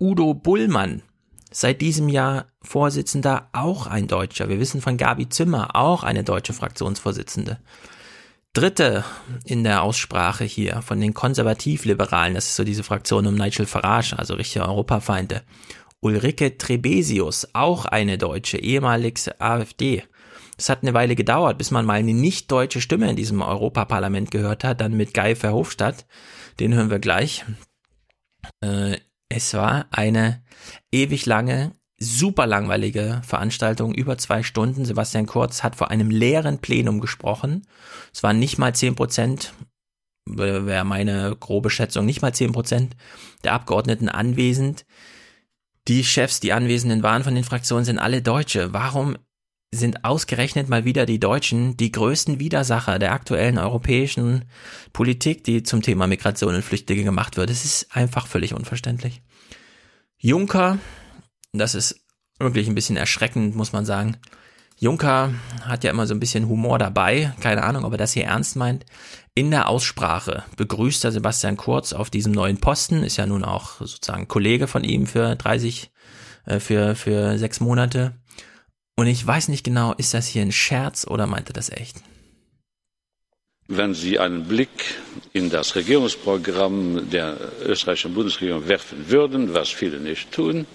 Udo 0.00 0.34
Bullmann, 0.34 1.02
seit 1.50 1.80
diesem 1.80 2.08
Jahr 2.08 2.46
Vorsitzender, 2.62 3.48
auch 3.52 3.86
ein 3.86 4.08
Deutscher. 4.08 4.48
Wir 4.48 4.58
wissen 4.58 4.80
von 4.80 4.96
Gabi 4.96 5.28
Zimmer, 5.28 5.76
auch 5.76 6.02
eine 6.02 6.24
deutsche 6.24 6.52
Fraktionsvorsitzende. 6.52 7.60
Dritte 8.58 9.04
in 9.44 9.62
der 9.62 9.84
Aussprache 9.84 10.42
hier 10.42 10.82
von 10.82 11.00
den 11.00 11.14
Konservativliberalen, 11.14 12.34
das 12.34 12.46
ist 12.48 12.56
so 12.56 12.64
diese 12.64 12.82
Fraktion 12.82 13.28
um 13.28 13.36
Nigel 13.36 13.66
Farage, 13.66 14.18
also 14.18 14.34
richtige 14.34 14.64
Europafeinde. 14.66 15.42
Ulrike 16.00 16.58
Trebesius, 16.58 17.46
auch 17.52 17.84
eine 17.84 18.18
Deutsche, 18.18 18.58
ehemalige 18.58 19.40
AfD. 19.40 20.02
Es 20.56 20.68
hat 20.68 20.82
eine 20.82 20.92
Weile 20.92 21.14
gedauert, 21.14 21.56
bis 21.56 21.70
man 21.70 21.86
mal 21.86 22.00
eine 22.00 22.14
nicht 22.14 22.50
deutsche 22.50 22.80
Stimme 22.80 23.08
in 23.08 23.14
diesem 23.14 23.42
Europaparlament 23.42 24.32
gehört 24.32 24.64
hat, 24.64 24.80
dann 24.80 24.96
mit 24.96 25.14
Guy 25.14 25.36
Verhofstadt, 25.36 26.04
den 26.58 26.74
hören 26.74 26.90
wir 26.90 26.98
gleich. 26.98 27.44
Äh, 28.60 28.96
Es 29.28 29.54
war 29.54 29.86
eine 29.92 30.42
ewig 30.90 31.26
lange, 31.26 31.77
super 31.98 32.46
langweilige 32.46 33.20
Veranstaltung, 33.26 33.94
über 33.94 34.18
zwei 34.18 34.42
Stunden. 34.42 34.84
Sebastian 34.84 35.26
Kurz 35.26 35.62
hat 35.62 35.76
vor 35.76 35.90
einem 35.90 36.10
leeren 36.10 36.58
Plenum 36.58 37.00
gesprochen. 37.00 37.66
Es 38.12 38.22
waren 38.22 38.38
nicht 38.38 38.58
mal 38.58 38.74
zehn 38.74 38.94
Prozent, 38.94 39.52
wäre 40.26 40.84
meine 40.84 41.36
grobe 41.38 41.70
Schätzung, 41.70 42.06
nicht 42.06 42.22
mal 42.22 42.34
zehn 42.34 42.52
Prozent 42.52 42.96
der 43.44 43.52
Abgeordneten 43.52 44.08
anwesend. 44.08 44.86
Die 45.88 46.04
Chefs, 46.04 46.40
die 46.40 46.52
Anwesenden 46.52 47.02
waren 47.02 47.24
von 47.24 47.34
den 47.34 47.44
Fraktionen, 47.44 47.84
sind 47.84 47.98
alle 47.98 48.22
Deutsche. 48.22 48.72
Warum 48.72 49.16
sind 49.70 50.04
ausgerechnet 50.04 50.68
mal 50.68 50.84
wieder 50.84 51.04
die 51.04 51.20
Deutschen 51.20 51.76
die 51.76 51.92
größten 51.92 52.40
Widersacher 52.40 52.98
der 52.98 53.12
aktuellen 53.12 53.58
europäischen 53.58 54.44
Politik, 54.92 55.44
die 55.44 55.62
zum 55.62 55.82
Thema 55.82 56.06
Migration 56.06 56.54
und 56.54 56.62
Flüchtlinge 56.62 57.04
gemacht 57.04 57.36
wird. 57.36 57.50
Es 57.50 57.64
ist 57.64 57.94
einfach 57.94 58.26
völlig 58.26 58.54
unverständlich. 58.54 59.20
Juncker, 60.16 60.78
das 61.52 61.74
ist 61.74 62.04
wirklich 62.38 62.68
ein 62.68 62.74
bisschen 62.74 62.96
erschreckend, 62.96 63.56
muss 63.56 63.72
man 63.72 63.84
sagen. 63.84 64.16
Juncker 64.80 65.34
hat 65.62 65.82
ja 65.82 65.90
immer 65.90 66.06
so 66.06 66.14
ein 66.14 66.20
bisschen 66.20 66.48
Humor 66.48 66.78
dabei. 66.78 67.32
Keine 67.40 67.64
Ahnung, 67.64 67.84
ob 67.84 67.92
er 67.92 67.98
das 67.98 68.12
hier 68.12 68.24
ernst 68.24 68.54
meint. 68.54 68.86
In 69.34 69.50
der 69.50 69.68
Aussprache 69.68 70.44
begrüßt 70.56 71.04
er 71.04 71.12
Sebastian 71.12 71.56
Kurz 71.56 71.92
auf 71.92 72.10
diesem 72.10 72.32
neuen 72.32 72.58
Posten. 72.58 73.02
Ist 73.02 73.16
ja 73.16 73.26
nun 73.26 73.44
auch 73.44 73.78
sozusagen 73.80 74.28
Kollege 74.28 74.68
von 74.68 74.84
ihm 74.84 75.06
für 75.06 75.34
30, 75.34 75.90
äh, 76.46 76.60
für, 76.60 76.94
für 76.94 77.38
sechs 77.38 77.58
Monate. 77.60 78.14
Und 78.96 79.08
ich 79.08 79.24
weiß 79.24 79.48
nicht 79.48 79.64
genau, 79.64 79.94
ist 79.94 80.14
das 80.14 80.26
hier 80.26 80.42
ein 80.42 80.52
Scherz 80.52 81.06
oder 81.08 81.26
meint 81.26 81.50
er 81.50 81.54
das 81.54 81.70
echt? 81.70 81.96
Wenn 83.66 83.94
Sie 83.94 84.18
einen 84.18 84.44
Blick 84.44 84.96
in 85.32 85.50
das 85.50 85.74
Regierungsprogramm 85.74 87.10
der 87.10 87.36
österreichischen 87.64 88.14
Bundesregierung 88.14 88.66
werfen 88.66 89.10
würden, 89.10 89.54
was 89.54 89.68
viele 89.68 90.00
nicht 90.00 90.32
tun, 90.32 90.66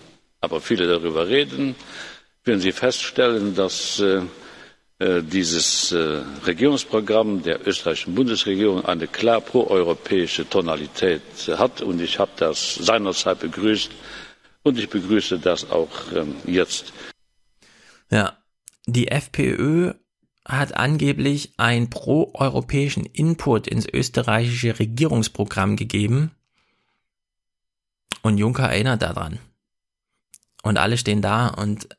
aber 0.43 0.59
viele 0.59 0.87
darüber 0.87 1.27
reden, 1.27 1.75
würden 2.43 2.59
Sie 2.59 2.73
feststellen, 2.73 3.55
dass 3.55 3.99
äh, 3.99 4.21
äh 4.99 5.23
dieses 5.23 5.93
äh, 5.93 6.21
Regierungsprogramm 6.45 7.41
der 7.43 7.65
österreichischen 7.65 8.13
Bundesregierung 8.13 8.83
eine 8.83 9.07
klar 9.07 9.39
proeuropäische 9.39 10.47
Tonalität 10.49 11.21
hat. 11.47 11.81
Und 11.81 12.01
ich 12.01 12.19
habe 12.19 12.31
das 12.35 12.75
seinerzeit 12.75 13.39
begrüßt 13.39 13.91
und 14.63 14.77
ich 14.77 14.89
begrüße 14.89 15.39
das 15.39 15.71
auch 15.71 16.11
ähm, 16.13 16.35
jetzt. 16.45 16.91
Ja, 18.11 18.37
die 18.85 19.07
FPÖ 19.07 19.93
hat 20.45 20.75
angeblich 20.75 21.53
einen 21.55 21.89
proeuropäischen 21.89 23.05
Input 23.05 23.65
ins 23.67 23.87
österreichische 23.87 24.77
Regierungsprogramm 24.77 25.77
gegeben. 25.77 26.31
Und 28.21 28.37
Juncker 28.37 28.69
erinnert 28.69 29.01
daran. 29.01 29.39
Und 30.63 30.77
alle 30.77 30.97
stehen 30.97 31.21
da 31.21 31.49
und 31.49 31.89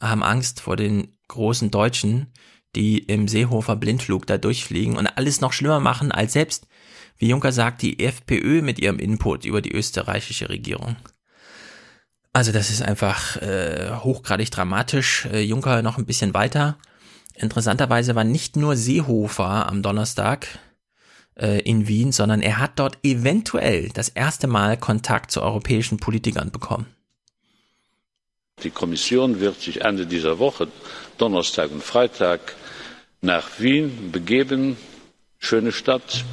haben 0.00 0.22
Angst 0.22 0.60
vor 0.60 0.76
den 0.76 1.18
großen 1.28 1.70
Deutschen, 1.70 2.32
die 2.76 2.98
im 2.98 3.26
Seehofer 3.26 3.76
Blindflug 3.76 4.26
da 4.26 4.38
durchfliegen 4.38 4.96
und 4.96 5.06
alles 5.06 5.40
noch 5.40 5.52
schlimmer 5.52 5.80
machen 5.80 6.12
als 6.12 6.34
selbst, 6.34 6.68
wie 7.16 7.28
Juncker 7.28 7.52
sagt, 7.52 7.82
die 7.82 7.98
FPÖ 7.98 8.62
mit 8.62 8.78
ihrem 8.78 8.98
Input 8.98 9.44
über 9.44 9.60
die 9.60 9.72
österreichische 9.72 10.48
Regierung. 10.48 10.96
Also 12.32 12.52
das 12.52 12.70
ist 12.70 12.82
einfach 12.82 13.36
äh, 13.42 13.90
hochgradig 13.96 14.50
dramatisch. 14.50 15.26
Äh, 15.26 15.40
Juncker 15.40 15.82
noch 15.82 15.98
ein 15.98 16.06
bisschen 16.06 16.32
weiter. 16.32 16.78
Interessanterweise 17.34 18.14
war 18.14 18.24
nicht 18.24 18.56
nur 18.56 18.76
Seehofer 18.76 19.66
am 19.66 19.82
Donnerstag 19.82 20.46
äh, 21.36 21.60
in 21.60 21.88
Wien, 21.88 22.12
sondern 22.12 22.40
er 22.40 22.58
hat 22.58 22.78
dort 22.78 22.98
eventuell 23.02 23.88
das 23.88 24.08
erste 24.08 24.46
Mal 24.46 24.76
Kontakt 24.76 25.30
zu 25.30 25.42
europäischen 25.42 25.98
Politikern 25.98 26.52
bekommen. 26.52 26.86
Die 28.62 28.70
Kommission 28.70 29.40
wird 29.40 29.60
sich 29.60 29.80
Ende 29.82 30.06
dieser 30.06 30.38
Woche, 30.38 30.68
Donnerstag 31.18 31.70
und 31.70 31.82
Freitag, 31.82 32.54
nach 33.22 33.48
Wien 33.58 34.10
begeben. 34.12 34.76
Schöne 35.38 35.72
Stadt. 35.72 36.24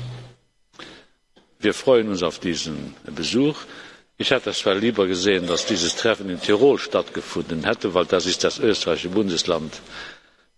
Wir 1.59 1.73
freuen 1.73 2.09
uns 2.09 2.23
auf 2.23 2.39
diesen 2.39 2.93
Besuch. 3.15 3.57
Ich 4.17 4.31
hätte 4.31 4.49
es 4.49 4.59
zwar 4.59 4.75
lieber 4.75 5.05
gesehen, 5.07 5.47
dass 5.47 5.65
dieses 5.65 5.95
Treffen 5.95 6.29
in 6.29 6.41
Tirol 6.41 6.79
stattgefunden 6.79 7.63
hätte, 7.63 7.93
weil 7.93 8.05
das 8.05 8.25
ist 8.25 8.43
das 8.43 8.59
österreichische 8.59 9.09
Bundesland, 9.09 9.73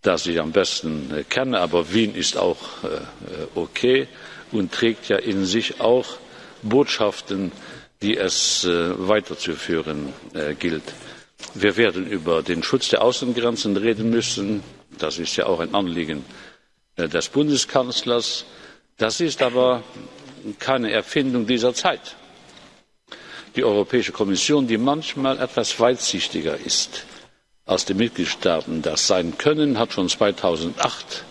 das 0.02 0.26
ich 0.26 0.40
am 0.40 0.52
besten 0.52 1.12
äh, 1.14 1.24
kenne. 1.24 1.60
Aber 1.60 1.92
Wien 1.92 2.14
ist 2.14 2.36
auch 2.36 2.84
äh, 2.84 3.00
okay 3.54 4.08
und 4.50 4.72
trägt 4.72 5.08
ja 5.08 5.16
in 5.16 5.44
sich 5.44 5.80
auch 5.80 6.16
Botschaften, 6.62 7.52
die 8.02 8.16
es 8.16 8.64
äh, 8.64 9.08
weiterzuführen 9.08 10.12
äh, 10.32 10.54
gilt. 10.54 10.84
Wir 11.54 11.76
werden 11.76 12.06
über 12.06 12.42
den 12.42 12.62
Schutz 12.62 12.88
der 12.88 13.02
Außengrenzen 13.02 13.76
reden 13.76 14.10
müssen. 14.10 14.62
Das 14.98 15.18
ist 15.18 15.36
ja 15.36 15.46
auch 15.46 15.60
ein 15.60 15.74
Anliegen 15.74 16.24
äh, 16.96 17.08
des 17.08 17.28
Bundeskanzlers. 17.28 18.44
Das 18.96 19.20
ist 19.20 19.42
aber 19.42 19.82
keine 20.58 20.90
Erfindung 20.92 21.46
dieser 21.46 21.74
Zeit 21.74 22.16
die 23.56 23.64
Europäische 23.64 24.12
Kommission, 24.12 24.66
die 24.66 24.78
manchmal 24.78 25.38
etwas 25.38 25.78
weitsichtiger 25.80 26.56
ist, 26.56 27.04
als 27.66 27.84
die 27.84 27.94
Mitgliedstaaten 27.94 28.82
das 28.82 29.06
sein 29.06 29.38
können, 29.38 29.78
hat 29.78 29.92
schon 29.92 30.08
2008 30.08 31.24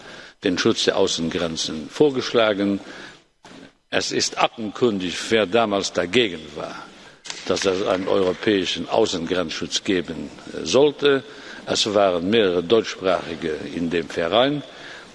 den 0.43 0.57
Schutz 0.57 0.85
der 0.85 0.97
Außengrenzen 0.97 1.89
vorgeschlagen. 1.89 2.79
Es 3.89 4.11
ist 4.11 4.37
aktenkundig, 4.41 5.15
wer 5.29 5.45
damals 5.45 5.93
dagegen 5.93 6.39
war, 6.55 6.75
dass 7.47 7.65
es 7.65 7.85
einen 7.87 8.07
europäischen 8.07 8.87
Außengrenzschutz 8.89 9.83
geben 9.83 10.29
sollte. 10.63 11.23
Es 11.65 11.93
waren 11.93 12.29
mehrere 12.29 12.63
Deutschsprachige 12.63 13.55
in 13.75 13.89
dem 13.89 14.09
Verein, 14.09 14.63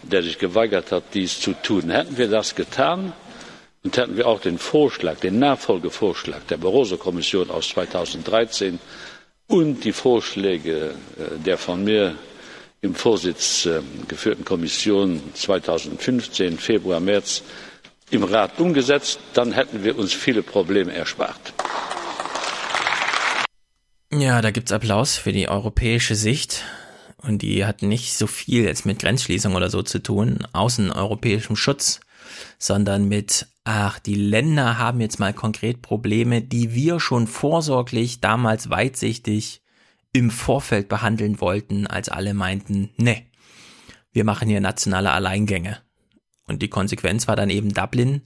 der 0.02 0.22
sich 0.22 0.38
geweigert 0.38 0.92
hat, 0.92 1.04
dies 1.14 1.40
zu 1.40 1.52
tun. 1.54 1.90
Hätten 1.90 2.16
wir 2.18 2.28
das 2.28 2.54
getan, 2.54 3.12
und 3.84 3.96
hätten 3.98 4.16
wir 4.16 4.26
auch 4.26 4.40
den 4.40 4.58
Vorschlag, 4.58 5.18
den 5.20 5.38
Nachfolgevorschlag 5.38 6.46
der 6.48 6.56
Barroso-Kommission 6.56 7.50
aus 7.50 7.68
2013 7.68 8.78
und 9.46 9.84
die 9.84 9.92
Vorschläge 9.92 10.94
äh, 11.18 11.38
der 11.44 11.58
von 11.58 11.84
mir 11.84 12.14
im 12.80 12.94
Vorsitz 12.94 13.66
äh, 13.66 13.80
geführten 14.08 14.44
Kommission 14.44 15.20
2015, 15.34 16.58
Februar, 16.58 16.98
März 17.00 17.42
im 18.10 18.24
Rat 18.24 18.58
umgesetzt, 18.58 19.18
dann 19.34 19.52
hätten 19.52 19.84
wir 19.84 19.98
uns 19.98 20.14
viele 20.14 20.42
Probleme 20.42 20.92
erspart. 20.94 21.52
Ja, 24.16 24.40
da 24.40 24.52
gibt's 24.52 24.70
Applaus 24.70 25.16
für 25.16 25.32
die 25.32 25.48
europäische 25.48 26.14
Sicht. 26.14 26.62
Und 27.16 27.42
die 27.42 27.64
hat 27.64 27.82
nicht 27.82 28.16
so 28.16 28.26
viel 28.26 28.64
jetzt 28.64 28.86
mit 28.86 29.00
Grenzschließung 29.00 29.54
oder 29.54 29.70
so 29.70 29.82
zu 29.82 30.02
tun, 30.02 30.46
außeneuropäischem 30.52 31.56
Schutz, 31.56 32.00
sondern 32.58 33.08
mit 33.08 33.48
ach, 33.64 33.98
die 33.98 34.14
Länder 34.14 34.78
haben 34.78 35.00
jetzt 35.00 35.18
mal 35.18 35.32
konkret 35.32 35.82
Probleme, 35.82 36.42
die 36.42 36.74
wir 36.74 37.00
schon 37.00 37.26
vorsorglich 37.26 38.20
damals 38.20 38.70
weitsichtig 38.70 39.62
im 40.12 40.30
Vorfeld 40.30 40.88
behandeln 40.88 41.40
wollten, 41.40 41.86
als 41.86 42.08
alle 42.08 42.34
meinten, 42.34 42.90
ne, 42.96 43.22
wir 44.12 44.24
machen 44.24 44.48
hier 44.48 44.60
nationale 44.60 45.10
Alleingänge. 45.10 45.78
Und 46.46 46.62
die 46.62 46.68
Konsequenz 46.68 47.26
war 47.26 47.34
dann 47.34 47.50
eben 47.50 47.74
Dublin. 47.74 48.22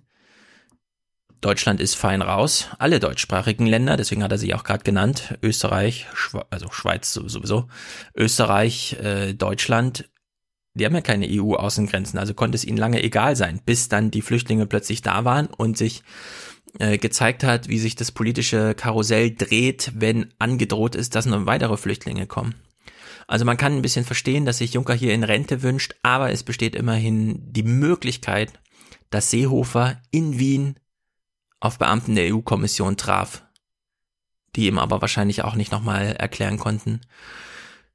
Deutschland 1.41 1.81
ist 1.81 1.95
fein 1.95 2.21
raus, 2.21 2.69
alle 2.79 2.99
deutschsprachigen 2.99 3.67
Länder, 3.67 3.97
deswegen 3.97 4.25
hat 4.25 4.33
er 4.33 4.39
sie 4.39 4.55
auch 4.55 4.65
gerade 4.65 4.83
genannt, 4.83 5.39
Österreich, 5.43 6.07
Schwe 6.13 6.45
also 6.51 6.71
Schweiz 6.71 7.13
sowieso, 7.13 7.69
Österreich, 8.17 8.97
äh, 9.01 9.35
Deutschland. 9.35 10.09
Die 10.75 10.85
haben 10.85 10.95
ja 10.95 11.01
keine 11.01 11.29
EU-Außengrenzen, 11.29 12.19
also 12.19 12.35
konnte 12.35 12.57
es 12.57 12.65
ihnen 12.65 12.77
lange 12.77 13.03
egal 13.03 13.37
sein, 13.37 13.61
bis 13.65 13.89
dann 13.89 14.11
die 14.11 14.23
Flüchtlinge 14.23 14.67
plötzlich 14.67 15.03
da 15.03 15.25
waren 15.25 15.47
und 15.47 15.79
sich 15.79 16.03
äh, 16.79 16.99
gezeigt 16.99 17.45
hat, 17.45 17.69
wie 17.69 17.79
sich 17.79 17.95
das 17.95 18.11
politische 18.11 18.75
Karussell 18.75 19.35
dreht, 19.35 19.93
wenn 19.95 20.35
angedroht 20.39 20.97
ist, 20.97 21.15
dass 21.15 21.27
noch 21.27 21.47
weitere 21.47 21.77
Flüchtlinge 21.77 22.27
kommen. 22.27 22.55
Also 23.29 23.45
man 23.45 23.57
kann 23.57 23.75
ein 23.75 23.83
bisschen 23.83 24.05
verstehen, 24.05 24.45
dass 24.45 24.59
sich 24.59 24.73
Juncker 24.73 24.95
hier 24.95 25.15
in 25.15 25.23
Rente 25.23 25.63
wünscht, 25.63 25.95
aber 26.03 26.33
es 26.33 26.43
besteht 26.43 26.75
immerhin 26.75 27.53
die 27.53 27.63
Möglichkeit, 27.63 28.53
dass 29.11 29.31
Seehofer 29.31 30.01
in 30.11 30.39
Wien 30.39 30.77
auf 31.61 31.79
Beamten 31.79 32.15
der 32.15 32.35
EU-Kommission 32.35 32.97
traf, 32.97 33.43
die 34.57 34.67
ihm 34.67 34.79
aber 34.79 35.01
wahrscheinlich 35.01 35.43
auch 35.43 35.55
nicht 35.55 35.73
nochmal 35.73 36.17
erklären 36.17 36.59
konnten, 36.59 37.01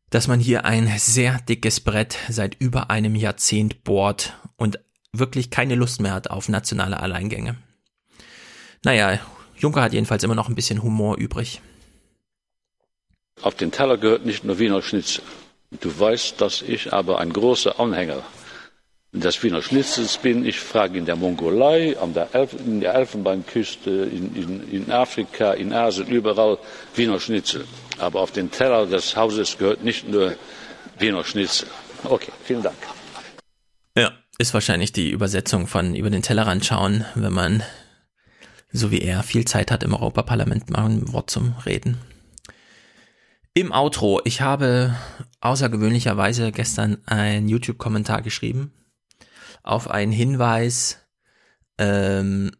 dass 0.09 0.27
man 0.27 0.40
hier 0.40 0.66
ein 0.66 0.92
sehr 0.98 1.40
dickes 1.42 1.80
Brett 1.80 2.17
seit 2.30 2.56
über 2.59 2.90
einem 2.90 3.16
Jahrzehnt 3.16 3.83
bohrt 3.83 4.33
und 4.58 4.80
wirklich 5.11 5.50
keine 5.50 5.75
Lust 5.75 6.01
mehr 6.01 6.14
hat 6.14 6.30
auf 6.30 6.50
nationale 6.50 7.00
Alleingänge. 7.00 7.58
Naja, 8.83 9.19
Juncker 9.58 9.82
hat 9.82 9.93
jedenfalls 9.93 10.24
immer 10.24 10.35
noch 10.35 10.50
ein 10.50 10.56
bisschen 10.56 10.83
Humor 10.83 11.17
übrig. 11.17 11.61
Auf 13.42 13.56
den 13.56 13.72
Teller 13.72 13.98
gehört 13.98 14.25
nicht 14.25 14.43
nur 14.43 14.59
Wiener 14.59 14.82
Schnitzel. 14.82 15.24
Du 15.82 16.00
weißt, 16.00 16.40
dass 16.40 16.61
ich 16.61 16.93
aber 16.93 17.19
ein 17.19 17.33
großer 17.33 17.80
Anhänger 17.80 18.24
des 19.14 19.43
Wiener 19.43 19.61
Schnitzels 19.61 20.17
bin. 20.17 20.45
Ich 20.45 20.59
frage 20.59 20.98
in 20.98 21.06
der 21.06 21.16
Mongolei, 21.16 21.95
Elf 22.33 22.53
in 22.53 22.82
der 22.82 22.95
Elfenbeinküste, 22.95 23.90
in, 23.90 24.35
in, 24.35 24.69
in 24.69 24.92
Afrika, 24.92 25.53
in 25.53 25.72
Asien, 25.72 26.08
überall 26.08 26.58
Wiener 26.95 27.19
Schnitzel. 27.19 27.66
Aber 28.00 28.22
auf 28.22 28.32
den 28.32 28.50
Teller 28.50 28.88
des 28.88 29.16
Hauses 29.16 29.58
gehört 29.58 29.83
nicht 29.83 30.09
nur 30.09 30.35
Wiener 30.98 31.24
Schnitzel. 31.24 31.67
Okay, 32.03 32.32
vielen 32.43 32.64
Dank. 32.64 32.75
Ja, 33.95 34.11
ist 34.40 34.53
wahrscheinlich 34.56 34.92
die 34.92 35.11
Übersetzung 35.11 35.67
von 35.67 35.95
über 35.95 36.09
den 36.09 36.24
Tellerrand 36.24 36.66
schauen, 36.66 37.06
wenn 37.14 37.33
man, 37.33 37.64
so 38.72 38.90
wie 38.90 39.01
er, 39.01 39.22
viel 39.22 39.45
Zeit 39.45 39.69
hat 39.69 39.83
im 39.83 39.93
Europaparlament, 39.93 40.72
mal 40.72 40.85
ein 40.85 41.14
Wort 41.14 41.30
zum 41.30 41.56
Reden. 41.66 42.00
Im 43.53 43.72
Outro, 43.72 44.19
ich 44.24 44.42
habe 44.42 44.95
außergewöhnlicherweise 45.42 46.51
gestern 46.51 46.98
einen 47.06 47.48
YouTube-Kommentar 47.48 48.24
geschrieben 48.24 48.72
auf 49.61 49.90
einen 49.90 50.11
Hinweis, 50.11 50.99
ähm, 51.77 52.51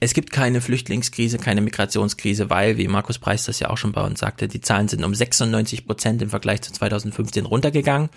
es 0.00 0.12
gibt 0.12 0.32
keine 0.32 0.60
Flüchtlingskrise, 0.60 1.38
keine 1.38 1.62
Migrationskrise, 1.62 2.50
weil, 2.50 2.76
wie 2.76 2.88
Markus 2.88 3.18
Preis 3.18 3.46
das 3.46 3.60
ja 3.60 3.70
auch 3.70 3.78
schon 3.78 3.92
bei 3.92 4.02
uns 4.02 4.20
sagte, 4.20 4.48
die 4.48 4.60
Zahlen 4.60 4.88
sind 4.88 5.02
um 5.04 5.14
96 5.14 5.86
Prozent 5.86 6.20
im 6.20 6.30
Vergleich 6.30 6.60
zu 6.62 6.72
2015 6.72 7.46
runtergegangen. 7.46 8.10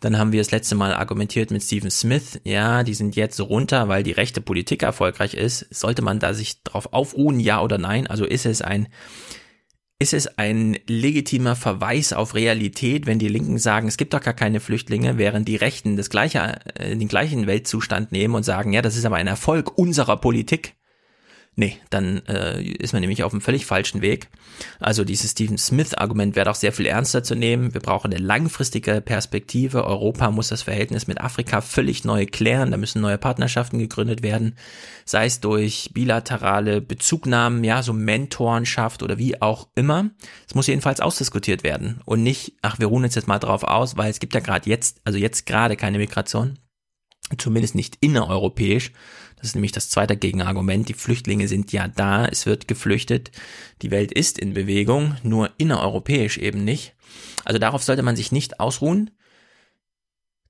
Dann 0.00 0.18
haben 0.18 0.32
wir 0.32 0.40
das 0.40 0.50
letzte 0.50 0.74
Mal 0.74 0.94
argumentiert 0.94 1.52
mit 1.52 1.62
Stephen 1.62 1.92
Smith. 1.92 2.40
Ja, 2.42 2.82
die 2.82 2.94
sind 2.94 3.14
jetzt 3.14 3.40
runter, 3.40 3.86
weil 3.86 4.02
die 4.02 4.10
rechte 4.10 4.40
Politik 4.40 4.82
erfolgreich 4.82 5.34
ist. 5.34 5.72
Sollte 5.72 6.02
man 6.02 6.18
da 6.18 6.34
sich 6.34 6.64
drauf 6.64 6.92
aufruhen, 6.92 7.38
ja 7.38 7.62
oder 7.62 7.78
nein? 7.78 8.08
Also 8.08 8.24
ist 8.24 8.44
es 8.44 8.62
ein 8.62 8.88
ist 10.02 10.12
es 10.12 10.36
ein 10.36 10.76
legitimer 10.88 11.54
Verweis 11.54 12.12
auf 12.12 12.34
Realität, 12.34 13.06
wenn 13.06 13.20
die 13.20 13.28
Linken 13.28 13.58
sagen, 13.58 13.86
es 13.86 13.96
gibt 13.96 14.12
doch 14.12 14.20
gar 14.20 14.34
keine 14.34 14.58
Flüchtlinge, 14.58 15.16
während 15.16 15.46
die 15.46 15.54
Rechten 15.54 15.96
das 15.96 16.10
gleiche, 16.10 16.58
äh, 16.74 16.96
den 16.96 17.06
gleichen 17.06 17.46
Weltzustand 17.46 18.10
nehmen 18.10 18.34
und 18.34 18.42
sagen, 18.42 18.72
ja, 18.72 18.82
das 18.82 18.96
ist 18.96 19.04
aber 19.04 19.16
ein 19.16 19.28
Erfolg 19.28 19.78
unserer 19.78 20.16
Politik? 20.16 20.74
Nee, 21.54 21.76
dann 21.90 22.24
äh, 22.28 22.62
ist 22.62 22.94
man 22.94 23.00
nämlich 23.02 23.24
auf 23.24 23.32
einem 23.32 23.42
völlig 23.42 23.66
falschen 23.66 24.00
Weg. 24.00 24.28
Also 24.80 25.04
dieses 25.04 25.32
Stephen 25.32 25.58
Smith-Argument 25.58 26.34
wäre 26.34 26.46
doch 26.46 26.54
sehr 26.54 26.72
viel 26.72 26.86
ernster 26.86 27.22
zu 27.22 27.34
nehmen. 27.34 27.74
Wir 27.74 27.82
brauchen 27.82 28.10
eine 28.10 28.22
langfristige 28.22 29.02
Perspektive. 29.02 29.84
Europa 29.84 30.30
muss 30.30 30.48
das 30.48 30.62
Verhältnis 30.62 31.08
mit 31.08 31.20
Afrika 31.20 31.60
völlig 31.60 32.04
neu 32.04 32.24
klären. 32.24 32.70
Da 32.70 32.78
müssen 32.78 33.02
neue 33.02 33.18
Partnerschaften 33.18 33.78
gegründet 33.78 34.22
werden, 34.22 34.56
sei 35.04 35.26
es 35.26 35.40
durch 35.40 35.90
bilaterale 35.92 36.80
Bezugnahmen, 36.80 37.64
ja, 37.64 37.82
so 37.82 37.92
Mentorenschaft 37.92 39.02
oder 39.02 39.18
wie 39.18 39.42
auch 39.42 39.68
immer. 39.74 40.08
Es 40.48 40.54
muss 40.54 40.68
jedenfalls 40.68 41.00
ausdiskutiert 41.00 41.64
werden 41.64 42.00
und 42.06 42.22
nicht, 42.22 42.54
ach, 42.62 42.78
wir 42.78 42.86
ruhen 42.86 43.04
uns 43.04 43.14
jetzt 43.14 43.28
mal 43.28 43.38
drauf 43.38 43.62
aus, 43.62 43.98
weil 43.98 44.10
es 44.10 44.20
gibt 44.20 44.32
ja 44.32 44.40
gerade 44.40 44.70
jetzt, 44.70 45.02
also 45.04 45.18
jetzt 45.18 45.44
gerade 45.44 45.76
keine 45.76 45.98
Migration, 45.98 46.58
zumindest 47.36 47.74
nicht 47.74 47.98
innereuropäisch 48.00 48.92
das 49.42 49.48
ist 49.48 49.54
nämlich 49.56 49.72
das 49.72 49.90
zweite 49.90 50.16
Gegenargument. 50.16 50.88
Die 50.88 50.94
Flüchtlinge 50.94 51.48
sind 51.48 51.72
ja 51.72 51.88
da, 51.88 52.26
es 52.26 52.46
wird 52.46 52.68
geflüchtet. 52.68 53.32
Die 53.82 53.90
Welt 53.90 54.12
ist 54.12 54.38
in 54.38 54.54
Bewegung, 54.54 55.16
nur 55.24 55.50
innereuropäisch 55.58 56.38
eben 56.38 56.62
nicht. 56.62 56.94
Also 57.44 57.58
darauf 57.58 57.82
sollte 57.82 58.04
man 58.04 58.14
sich 58.14 58.30
nicht 58.30 58.60
ausruhen. 58.60 59.10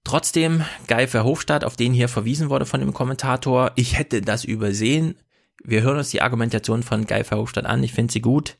Trotzdem, 0.04 0.62
Guy 0.88 1.06
Verhofstadt, 1.06 1.64
auf 1.64 1.74
den 1.74 1.94
hier 1.94 2.10
verwiesen 2.10 2.50
wurde 2.50 2.66
von 2.66 2.80
dem 2.80 2.92
Kommentator, 2.92 3.72
ich 3.76 3.96
hätte 3.96 4.20
das 4.20 4.44
übersehen. 4.44 5.14
Wir 5.64 5.80
hören 5.80 5.96
uns 5.96 6.10
die 6.10 6.20
Argumentation 6.20 6.82
von 6.82 7.06
Guy 7.06 7.24
Verhofstadt 7.24 7.64
an, 7.64 7.82
ich 7.82 7.94
finde 7.94 8.12
sie 8.12 8.20
gut. 8.20 8.58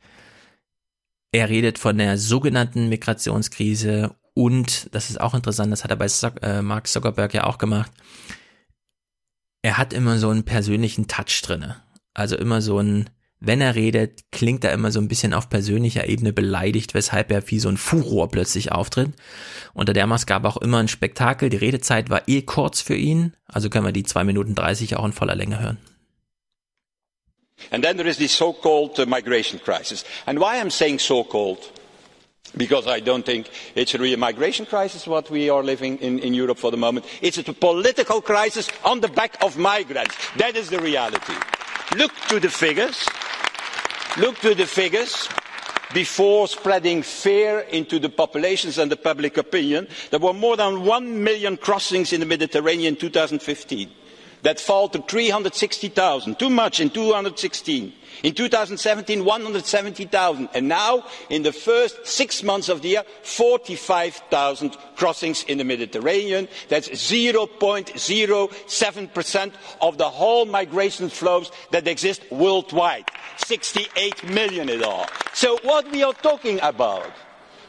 Er 1.31 1.51
redet 1.51 1.79
von 1.79 1.99
der 1.99 2.17
sogenannten 2.17 2.89
Migrationskrise 2.89 4.15
und, 4.33 4.89
das 4.95 5.11
ist 5.11 5.21
auch 5.21 5.35
interessant, 5.35 5.73
das 5.73 5.85
hat 5.85 5.91
er 5.91 5.97
bei 5.97 6.09
äh, 6.41 6.63
Mark 6.63 6.87
Zuckerberg 6.87 7.35
ja 7.35 7.45
auch 7.45 7.59
gemacht, 7.59 7.93
er 9.63 9.79
hat 9.79 9.93
immer 9.93 10.19
so 10.19 10.29
einen 10.29 10.45
persönlichen 10.45 11.09
Touch 11.09 11.41
drinne. 11.43 11.77
Also 12.15 12.37
immer 12.37 12.61
so 12.61 12.79
ein, 12.79 13.09
wenn 13.41 13.61
er 13.61 13.75
redet, 13.75 14.31
klingt 14.31 14.65
er 14.65 14.73
immer 14.73 14.93
so 14.93 15.01
ein 15.01 15.09
bisschen 15.09 15.33
auf 15.33 15.49
persönlicher 15.49 16.09
Ebene 16.09 16.33
beleidigt, 16.33 16.95
weshalb 16.95 17.31
er 17.33 17.49
wie 17.51 17.59
so 17.59 17.69
ein 17.69 17.77
Furor 17.77 18.29
plötzlich 18.29 18.71
auftritt. 18.71 19.11
Unter 19.73 19.93
der 19.93 20.07
Maske 20.07 20.29
gab 20.29 20.45
auch 20.45 20.59
immer 20.59 20.79
ein 20.79 20.89
Spektakel. 20.89 21.49
Die 21.49 21.57
Redezeit 21.57 22.11
war 22.11 22.29
eh 22.29 22.43
kurz 22.43 22.81
für 22.81 22.97
ihn, 22.97 23.35
also 23.47 23.71
können 23.71 23.87
wir 23.87 23.93
die 23.93 24.05
zwei 24.05 24.25
Minuten 24.25 24.55
dreißig 24.55 24.97
auch 24.97 25.05
in 25.05 25.13
voller 25.13 25.37
Länge 25.37 25.61
hören. 25.61 25.79
And 27.71 27.85
then 27.85 27.97
there 27.97 28.09
is 28.09 28.17
the 28.17 28.27
so-called 28.27 28.99
uh, 28.99 29.07
migration 29.07 29.61
crisis. 29.63 30.05
And 30.27 30.41
why 30.41 30.61
I'm 30.61 30.71
saying 30.71 30.99
so-called? 30.99 31.59
Because 32.57 32.87
I 32.87 33.01
don't 33.01 33.25
think 33.25 33.51
it's 33.75 33.95
really 33.95 34.15
a 34.15 34.19
migration 34.19 34.67
crisis 34.67 35.07
what 35.07 35.31
we 35.31 35.49
are 35.51 35.63
living 35.63 35.99
in, 35.99 36.19
in 36.19 36.35
Europe 36.35 36.59
for 36.59 36.71
the 36.71 36.77
moment. 36.77 37.07
It's 37.21 37.39
a 37.39 37.53
political 37.53 38.21
crisis 38.21 38.69
on 38.85 39.01
the 39.01 39.09
back 39.09 39.43
of 39.43 39.57
migrants. 39.57 40.17
That 40.37 40.57
is 40.57 40.69
the 40.71 40.81
reality. 40.81 41.35
Look 41.97 42.13
to 42.29 42.41
the 42.41 42.51
figures. 42.51 43.07
Look 44.19 44.39
to 44.41 44.55
the 44.55 44.67
figures 44.67 45.29
before 45.95 46.49
spreading 46.49 47.03
fear 47.03 47.61
into 47.61 47.99
the 47.99 48.09
populations 48.09 48.79
and 48.79 48.91
the 48.91 48.97
public 48.97 49.37
opinion. 49.37 49.89
There 50.11 50.21
were 50.21 50.33
more 50.33 50.57
than 50.57 50.85
one 50.85 51.23
million 51.23 51.57
crossings 51.57 52.13
in 52.13 52.21
the 52.21 52.27
Mediterranean 52.27 52.95
in 52.95 53.01
2015. 53.01 53.91
That 54.43 54.61
fell 54.61 54.89
to 54.89 55.03
360,000, 55.03 56.39
too 56.39 56.51
much 56.51 56.81
in 56.81 56.91
2016 56.91 57.93
In 58.23 58.35
2017, 58.35 59.25
170,000. 59.25 60.49
And 60.55 60.69
now, 60.69 61.05
in 61.29 61.43
the 61.43 61.53
first 61.53 62.07
six 62.07 62.45
months 62.45 62.69
of 62.69 62.83
the 62.83 62.91
year, 62.91 63.03
45,000 63.23 64.77
crossings 64.97 65.45
in 65.45 65.57
the 65.59 65.65
Mediterranean. 65.65 66.49
That's 66.69 66.89
0.07% 66.89 69.53
of 69.81 69.99
the 69.99 70.09
whole 70.09 70.47
migration 70.47 71.09
flows 71.09 71.51
that 71.73 71.89
exist 71.89 72.23
worldwide. 72.31 73.11
68 73.39 74.31
million 74.31 74.69
in 74.69 74.85
all. 74.85 75.07
So 75.35 75.59
what 75.63 75.91
we 75.91 76.05
are 76.05 76.13
talking 76.13 76.61
about, 76.63 77.11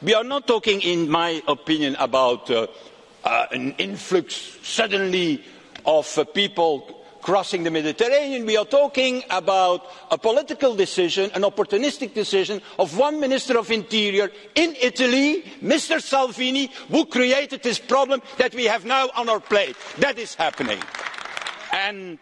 we 0.04 0.14
are 0.14 0.24
not 0.24 0.46
talking, 0.46 0.82
in 0.82 1.10
my 1.10 1.42
opinion, 1.48 1.96
about 1.96 2.52
uh, 2.52 2.68
uh, 3.24 3.48
an 3.52 3.72
influx 3.78 4.60
suddenly 4.62 5.44
of 5.86 6.18
uh, 6.18 6.24
people 6.24 7.04
crossing 7.24 7.64
the 7.64 7.72
Mediterranean, 7.72 8.46
we 8.46 8.58
are 8.58 8.66
talking 8.66 9.24
about 9.30 9.88
a 10.12 10.18
political 10.18 10.76
decision, 10.76 11.32
an 11.34 11.42
opportunistic 11.42 12.14
decision 12.14 12.62
of 12.78 12.98
one 12.98 13.20
Minister 13.20 13.58
of 13.58 13.72
Interior 13.72 14.30
in 14.56 14.76
Italy, 14.80 15.44
Mr. 15.64 16.02
Salvini, 16.02 16.70
who 16.90 17.06
created 17.06 17.64
this 17.64 17.80
problem 17.80 18.22
that 18.38 18.54
we 18.54 18.66
have 18.66 18.86
now 18.86 19.10
on 19.16 19.30
our 19.30 19.40
plate. 19.40 19.76
That 20.00 20.20
is 20.20 20.36
happening. 20.36 20.80
And 21.72 22.20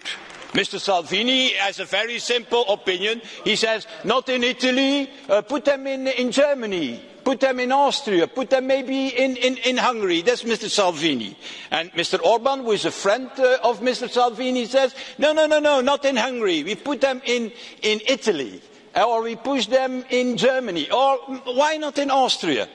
Mr. 0.53 0.79
Salvini 0.79 1.53
has 1.55 1.79
a 1.79 1.85
very 1.85 2.19
simple 2.19 2.65
opinion. 2.69 3.21
He 3.43 3.55
says, 3.55 3.87
not 4.03 4.29
in 4.29 4.43
Italy, 4.43 5.09
uh, 5.27 5.41
put 5.41 5.65
them 5.65 5.87
in, 5.87 6.07
in 6.07 6.31
Germany 6.31 7.01
put 7.23 7.39
them 7.39 7.59
in 7.59 7.71
Austria, 7.71 8.27
put 8.27 8.49
them 8.49 8.67
maybe 8.67 9.07
in, 9.07 9.37
in, 9.37 9.57
in 9.57 9.77
Hungary. 9.77 10.21
That's 10.21 10.43
Mr. 10.43 10.69
Salvini. 10.69 11.37
And 11.69 11.91
Mr. 11.93 12.21
Orban, 12.23 12.59
who 12.59 12.71
is 12.71 12.85
a 12.85 12.91
friend 12.91 13.29
uh, 13.37 13.57
of 13.63 13.81
Mr. 13.81 14.09
Salvini, 14.09 14.65
says, 14.65 14.95
no, 15.17 15.33
no, 15.33 15.45
no, 15.45 15.59
no, 15.59 15.81
not 15.81 16.05
in 16.05 16.15
Hungary. 16.15 16.63
We 16.63 16.75
put 16.75 17.01
them 17.01 17.21
in, 17.25 17.51
in 17.81 18.01
Italy. 18.07 18.61
Or 18.95 19.21
we 19.21 19.35
push 19.35 19.67
them 19.67 20.03
in 20.09 20.37
Germany. 20.37 20.91
Or 20.91 21.17
why 21.45 21.77
not 21.77 21.97
in 21.97 22.11
Austria? 22.11 22.67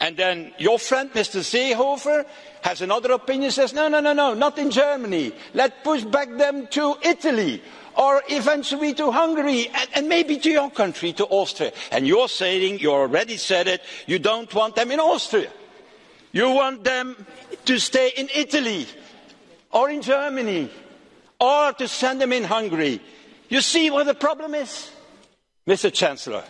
And 0.00 0.16
then 0.16 0.52
your 0.58 0.78
friend, 0.78 1.10
Mr. 1.12 1.40
Seehofer, 1.40 2.24
has 2.62 2.82
another 2.82 3.12
opinion, 3.12 3.50
says, 3.50 3.72
no, 3.72 3.88
no, 3.88 4.00
no, 4.00 4.12
no, 4.12 4.34
not 4.34 4.58
in 4.58 4.70
Germany. 4.70 5.32
Let's 5.54 5.74
push 5.82 6.04
back 6.04 6.28
them 6.36 6.68
to 6.68 6.96
Italy 7.02 7.62
or 7.98 8.22
eventually 8.28 8.94
to 8.94 9.10
Hungary 9.10 9.68
and, 9.74 9.88
and, 9.96 10.08
maybe 10.08 10.38
to 10.38 10.50
your 10.50 10.70
country, 10.70 11.12
to 11.14 11.26
Austria. 11.26 11.72
And 11.90 12.06
you're 12.06 12.28
saying, 12.28 12.78
you 12.78 12.92
already 12.92 13.36
said 13.36 13.66
it, 13.66 13.82
you 14.06 14.20
don't 14.20 14.52
want 14.54 14.76
them 14.76 14.92
in 14.92 15.00
Austria. 15.00 15.50
You 16.30 16.50
want 16.50 16.84
them 16.84 17.26
to 17.64 17.78
stay 17.80 18.12
in 18.16 18.28
Italy 18.32 18.86
or 19.72 19.90
in 19.90 20.00
Germany 20.00 20.70
or 21.40 21.72
to 21.72 21.88
send 21.88 22.20
them 22.20 22.32
in 22.32 22.44
Hungary. 22.44 23.00
You 23.48 23.60
see 23.60 23.90
what 23.90 24.06
the 24.06 24.14
problem 24.14 24.54
is, 24.54 24.90
Mr. 25.66 25.92
Chancellor? 25.92 26.44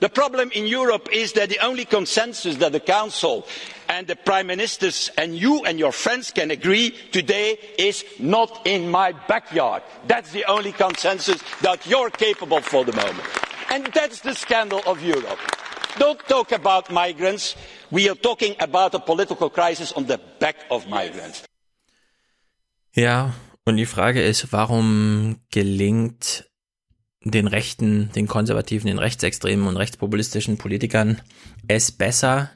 The 0.00 0.08
problem 0.08 0.50
in 0.52 0.66
Europe 0.66 1.08
is 1.12 1.32
that 1.34 1.50
the 1.50 1.58
only 1.58 1.84
consensus 1.84 2.56
that 2.56 2.72
the 2.72 2.80
Council 2.80 3.46
and 3.88 4.06
the 4.06 4.16
Prime 4.16 4.46
Ministers 4.46 5.10
and 5.18 5.36
you 5.36 5.62
and 5.66 5.78
your 5.78 5.92
friends 5.92 6.30
can 6.30 6.50
agree 6.50 6.94
today 7.12 7.58
is 7.78 8.04
not 8.18 8.66
in 8.66 8.90
my 8.90 9.12
backyard. 9.28 9.82
That's 10.06 10.32
the 10.32 10.44
only 10.46 10.72
consensus 10.72 11.42
that 11.60 11.86
you're 11.86 12.08
capable 12.10 12.62
for 12.62 12.84
the 12.84 12.92
moment. 12.92 13.28
And 13.70 13.86
that's 13.92 14.20
the 14.20 14.34
scandal 14.34 14.80
of 14.86 15.02
Europe. 15.02 15.38
Don't 15.98 16.20
talk 16.26 16.52
about 16.52 16.90
migrants. 16.90 17.54
We 17.90 18.08
are 18.08 18.14
talking 18.14 18.56
about 18.58 18.94
a 18.94 19.00
political 19.00 19.50
crisis 19.50 19.92
on 19.92 20.06
the 20.06 20.18
back 20.38 20.56
of 20.70 20.88
migrants. 20.88 21.44
Ja, 22.92 23.34
und 23.64 23.76
die 23.76 23.86
Frage 23.86 24.22
ist, 24.22 24.52
warum 24.52 25.40
gelingt 25.50 26.49
den 27.22 27.46
Rechten, 27.46 28.10
den 28.12 28.26
Konservativen, 28.26 28.86
den 28.86 28.98
Rechtsextremen 28.98 29.66
und 29.66 29.76
rechtspopulistischen 29.76 30.56
Politikern 30.56 31.20
es 31.68 31.92
besser, 31.92 32.50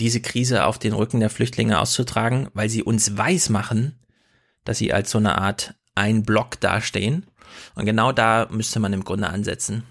diese 0.00 0.20
Krise 0.20 0.64
auf 0.64 0.78
den 0.78 0.92
Rücken 0.92 1.20
der 1.20 1.30
Flüchtlinge 1.30 1.78
auszutragen, 1.78 2.48
weil 2.54 2.68
sie 2.68 2.82
uns 2.82 3.16
weismachen, 3.16 3.98
dass 4.64 4.78
sie 4.78 4.92
als 4.92 5.10
so 5.10 5.18
eine 5.18 5.38
Art 5.38 5.74
ein 5.94 6.22
Block 6.22 6.60
dastehen. 6.60 7.26
Und 7.74 7.86
genau 7.86 8.12
da 8.12 8.48
müsste 8.50 8.80
man 8.80 8.92
im 8.92 9.04
Grunde 9.04 9.28
ansetzen. 9.28 9.84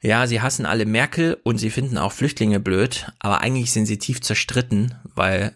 Ja, 0.00 0.26
sie 0.26 0.40
hassen 0.40 0.64
alle 0.64 0.86
Merkel 0.86 1.38
und 1.42 1.58
sie 1.58 1.70
finden 1.70 1.98
auch 1.98 2.12
Flüchtlinge 2.12 2.60
blöd, 2.60 3.10
aber 3.18 3.40
eigentlich 3.40 3.72
sind 3.72 3.86
sie 3.86 3.98
tief 3.98 4.20
zerstritten, 4.20 4.94
weil 5.14 5.54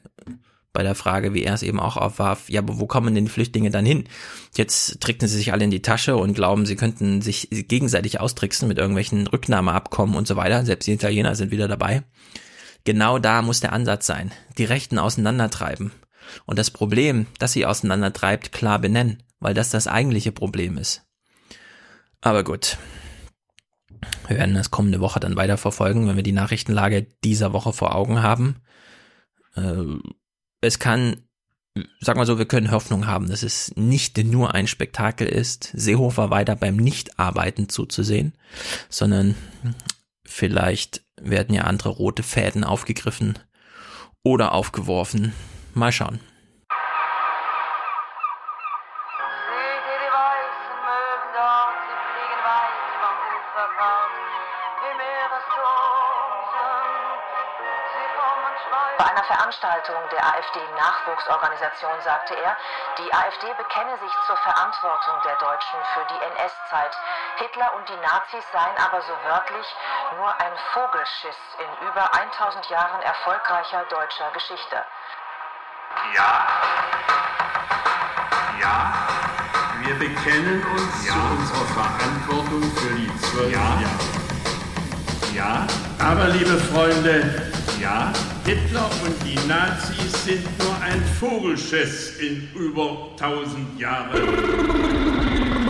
bei 0.73 0.83
der 0.83 0.95
Frage, 0.95 1.35
wie 1.35 1.43
er 1.43 1.55
es 1.55 1.63
eben 1.63 1.81
auch 1.81 1.97
aufwarf, 1.97 2.49
ja, 2.49 2.61
aber 2.61 2.79
wo 2.79 2.87
kommen 2.87 3.15
denn 3.15 3.27
die 3.27 3.31
Flüchtlinge 3.31 3.71
dann 3.71 3.85
hin? 3.85 4.05
Jetzt 4.57 5.01
trickten 5.01 5.29
sie 5.29 5.37
sich 5.37 5.53
alle 5.53 5.65
in 5.65 5.71
die 5.71 5.83
Tasche 5.83 6.17
und 6.17 6.35
glauben, 6.35 6.65
sie 6.65 6.77
könnten 6.77 7.21
sich 7.21 7.49
gegenseitig 7.51 8.21
austricksen 8.21 8.69
mit 8.69 8.79
irgendwelchen 8.79 9.27
Rücknahmeabkommen 9.27 10.17
und 10.17 10.27
so 10.27 10.37
weiter. 10.37 10.65
Selbst 10.65 10.87
die 10.87 10.93
Italiener 10.93 11.35
sind 11.35 11.51
wieder 11.51 11.69
dabei. 11.69 12.03
Genau 12.85 13.19
da 13.19 13.43
muss 13.43 13.61
der 13.61 13.73
Ansatz 13.73 14.07
sein. 14.07 14.33
Die 14.59 14.65
Rechten 14.65 14.99
auseinandertreiben. 14.99 15.93
Und 16.47 16.59
das 16.59 16.71
Problem, 16.71 17.27
das 17.39 17.53
sie 17.53 17.67
auseinandertreibt, 17.67 18.53
klar 18.53 18.79
benennen, 18.79 19.23
weil 19.41 19.55
das 19.55 19.71
das 19.71 19.87
eigentliche 19.87 20.33
Problem 20.33 20.79
ist. 20.79 21.03
Aber 22.21 22.45
gut. 22.45 22.79
Wir 24.27 24.37
werden 24.37 24.55
das 24.55 24.71
kommende 24.71 25.01
Woche 25.01 25.21
dann 25.21 25.37
weiter 25.37 25.59
verfolgen, 25.59 26.09
wenn 26.09 26.17
wir 26.17 26.23
die 26.23 26.33
Nachrichtenlage 26.33 27.07
dieser 27.25 27.53
Woche 27.53 27.73
vor 27.73 27.95
Augen 27.95 28.23
haben. 28.23 28.63
Äh, 29.55 29.99
es 30.63 30.79
kann, 30.79 31.17
sag 32.01 32.17
mal 32.17 32.25
so, 32.25 32.39
wir 32.39 32.47
können 32.47 32.71
Hoffnung 32.71 33.07
haben, 33.07 33.29
dass 33.29 33.43
es 33.43 33.73
nicht 33.77 34.17
nur 34.17 34.55
ein 34.55 34.67
Spektakel 34.67 35.27
ist, 35.27 35.71
Seehofer 35.75 36.31
weiter 36.31 36.57
beim 36.57 36.77
Nichtarbeiten 36.77 37.69
zuzusehen, 37.69 38.33
sondern 38.89 39.35
vielleicht 40.25 41.03
werden 41.21 41.55
ja 41.55 41.65
andere 41.65 41.91
rote 41.91 42.23
Fäden 42.23 42.65
aufgegriffen 42.65 43.39
oder 44.23 44.53
aufgeworfen. 44.53 45.33
Mal 45.75 45.93
schauen. 45.93 46.21
Veranstaltung 59.53 60.01
der 60.11 60.25
AfD-Nachwuchsorganisation 60.25 62.01
sagte 62.05 62.35
er, 62.35 62.57
die 62.99 63.13
AfD 63.13 63.47
bekenne 63.59 63.99
sich 63.99 64.13
zur 64.27 64.37
Verantwortung 64.37 65.15
der 65.25 65.37
Deutschen 65.37 65.79
für 65.93 66.05
die 66.09 66.21
NS-Zeit. 66.25 66.97
Hitler 67.37 67.75
und 67.77 67.89
die 67.89 68.01
Nazis 68.01 68.45
seien 68.53 68.77
aber 68.81 69.03
so 69.03 69.13
wörtlich 69.29 69.67
nur 70.17 70.29
ein 70.41 70.53
Vogelschiss 70.73 71.37
in 71.59 71.87
über 71.87 72.15
1000 72.15 72.71
Jahren 72.71 73.03
erfolgreicher 73.03 73.85
deutscher 73.91 74.31
Geschichte. 74.33 74.77
Ja. 76.15 76.49
Ja. 78.61 78.93
Wir 79.85 79.99
bekennen 79.99 80.65
uns 80.65 81.07
ja. 81.07 81.13
zu 81.13 81.19
unserer 81.19 81.67
Verantwortung 81.77 82.63
für 82.77 82.95
die 82.95 83.11
zwölf 83.19 83.53
ja. 83.53 83.59
Jahre. 83.61 83.91
Ja. 85.35 85.67
Aber 85.99 86.29
liebe 86.29 86.57
Freunde, 86.59 87.53
ja, 87.81 88.13
Hitler 88.45 88.91
und 89.05 89.15
die 89.25 89.39
Nazis 89.47 90.25
sind 90.25 90.45
nur 90.59 90.75
ein 90.81 91.03
Vogelschiss 91.21 92.19
in 92.19 92.49
über 92.55 93.11
1000 93.17 93.79
Jahren. 93.79 94.11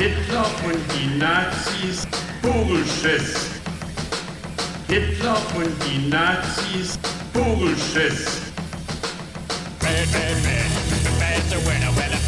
Hitler 0.00 0.46
und 0.64 0.78
die 0.94 1.18
Nazis 1.18 2.08
Vogelschiss. 2.40 3.34
Hitler 4.88 5.36
und 5.54 5.70
die 5.84 6.08
Nazis 6.08 6.98
Vogelschiss. 7.34 8.40
Hitler 9.82 11.58
und 11.58 12.19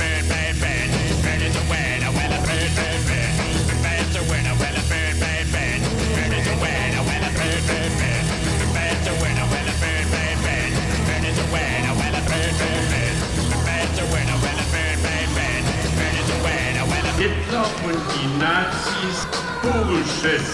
die 17.93 18.29
Nazis 18.39 19.27
Vogelschiss. 19.63 20.51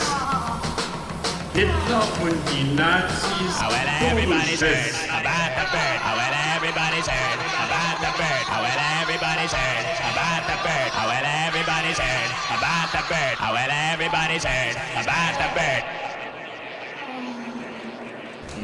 Hitler 1.55 2.05
und 2.23 2.39
die 2.51 2.65
Nazis 2.75 3.55
Vogelschiss. 3.59 5.09
about 5.09 5.51
the 5.59 5.65
bird. 5.73 5.99
Oh, 6.03 6.15
well, 6.19 6.35
everybody's 6.55 7.07
heard 7.07 7.39
about 7.65 7.99
the 8.03 8.11
bird. 8.19 8.45
Oh, 8.51 8.61
well, 8.63 8.81
everybody's 9.03 9.53
heard 9.53 9.87
about 10.11 10.43
the 10.51 10.57
bird. 10.67 10.91
Oh, 10.99 11.07
well, 11.11 11.27
everybody's 11.47 11.99
heard 11.99 12.31
about 12.55 12.89
the 12.93 13.03
bird. 13.11 13.35
Oh, 13.41 13.53
well, 13.55 13.71
everybody's 13.71 14.45
heard 14.45 14.77
about 14.99 15.35
the 15.39 15.49
bird. 15.55 15.83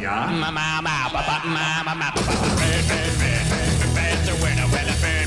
Ja. 0.01 0.27
Mama, 0.27 0.51
mama, 0.53 1.09
papa, 1.13 1.47
mama, 1.47 1.93
papa, 1.95 2.23
bird, 2.59 2.85
bird, 2.91 3.15
bird. 3.19 3.47
Bird's 3.95 4.29
a 4.29 4.35
winner, 4.43 4.67
well, 4.73 4.85
bird, 4.85 5.01
bird, 5.01 5.01
bird. 5.01 5.24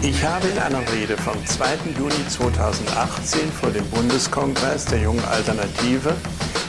Ich 0.00 0.24
habe 0.24 0.46
in 0.46 0.58
einer 0.58 0.80
Rede 0.92 1.16
vom 1.16 1.34
2. 1.44 1.66
Juni 1.98 2.28
2018 2.28 3.50
vor 3.50 3.70
dem 3.70 3.84
Bundeskongress 3.90 4.84
der 4.84 5.00
Jungen 5.00 5.24
Alternative 5.24 6.14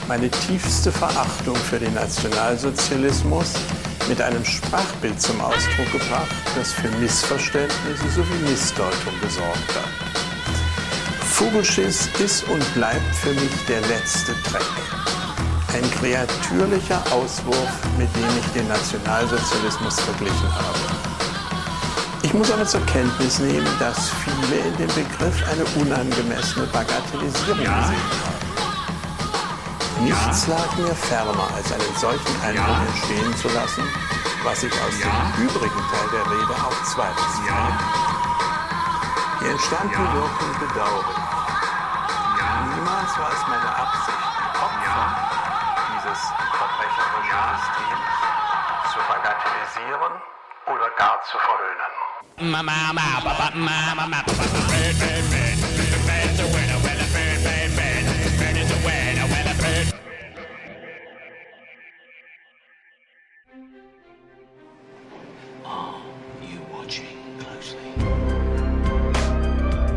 meine 0.08 0.30
tiefste 0.32 0.92
Verachtung 0.92 1.56
für 1.56 1.78
den 1.78 1.94
Nationalsozialismus 1.94 3.54
mit 4.08 4.20
einem 4.20 4.44
Sprachbild 4.44 5.22
zum 5.22 5.40
Ausdruck 5.42 5.92
gebracht, 5.92 6.36
das 6.56 6.74
für 6.74 6.90
Missverständnisse 7.00 8.10
sowie 8.16 8.50
Missdeutung 8.50 9.14
gesorgt 9.22 9.76
hat. 9.76 10.10
Vogelschiss 11.28 12.10
ist 12.18 12.44
und 12.50 12.74
bleibt 12.74 13.16
für 13.16 13.34
mich 13.34 13.52
der 13.68 13.82
letzte 13.82 14.34
Dreck. 14.50 14.64
Ein 15.76 15.90
kreatürlicher 15.92 17.04
Auswurf, 17.12 17.72
mit 18.00 18.10
dem 18.16 18.40
ich 18.40 18.48
den 18.60 18.68
Nationalsozialismus 18.68 20.00
verglichen 20.00 20.56
habe. 20.56 21.09
Ich 22.30 22.36
muss 22.36 22.52
aber 22.52 22.64
zur 22.64 22.86
Kenntnis 22.86 23.40
nehmen, 23.40 23.66
dass 23.80 24.12
viele 24.22 24.62
in 24.62 24.78
dem 24.78 24.88
Begriff 24.94 25.42
eine 25.50 25.66
unangemessene 25.82 26.68
Bagatellisierung 26.68 27.60
Ja. 27.60 27.82
gesehen 27.82 28.06
haben. 28.22 28.38
Nichts 30.06 30.46
lag 30.46 30.70
mir 30.78 30.94
ferner, 30.94 31.50
als 31.58 31.74
einen 31.74 31.96
solchen 31.98 32.42
Eindruck 32.46 32.86
entstehen 32.86 33.36
zu 33.36 33.48
lassen, 33.50 33.82
was 34.44 34.62
ich 34.62 34.72
aus 34.72 34.94
dem 35.02 35.44
übrigen 35.44 35.82
Teil 35.90 36.08
der 36.14 36.26
Rede 36.30 36.54
auch 36.54 36.84
zweifelsfrei. 36.86 37.74
Die 39.42 39.48
entstandene 39.50 40.14
Wirkung 40.14 40.54
bedauere 40.60 41.10
ich. 41.10 41.18
Niemals 42.78 43.12
war 43.18 43.32
es 43.34 43.42
meine 43.50 43.72
Absicht, 43.74 44.30
die 44.38 44.54
Opfer 44.62 45.02
dieses 45.98 46.22
verbrecherischen 46.62 47.42
Systems 47.58 48.14
zu 48.94 49.00
bagatellisieren 49.10 50.14
oder 50.68 50.90
gar 50.96 51.18
zu 51.24 51.40
verhöhnen. 51.40 52.09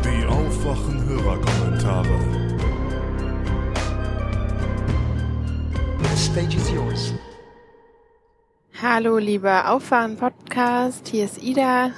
Die 0.03 0.25
Aufwachen-Hörerkommentare. 0.27 2.19
stage 6.15 6.55
is 6.55 6.71
yours. 6.71 7.13
Hallo, 8.81 9.17
lieber 9.17 9.69
Auffahren-Podcast, 9.69 11.07
hier 11.09 11.25
ist 11.25 11.41
Ida. 11.41 11.91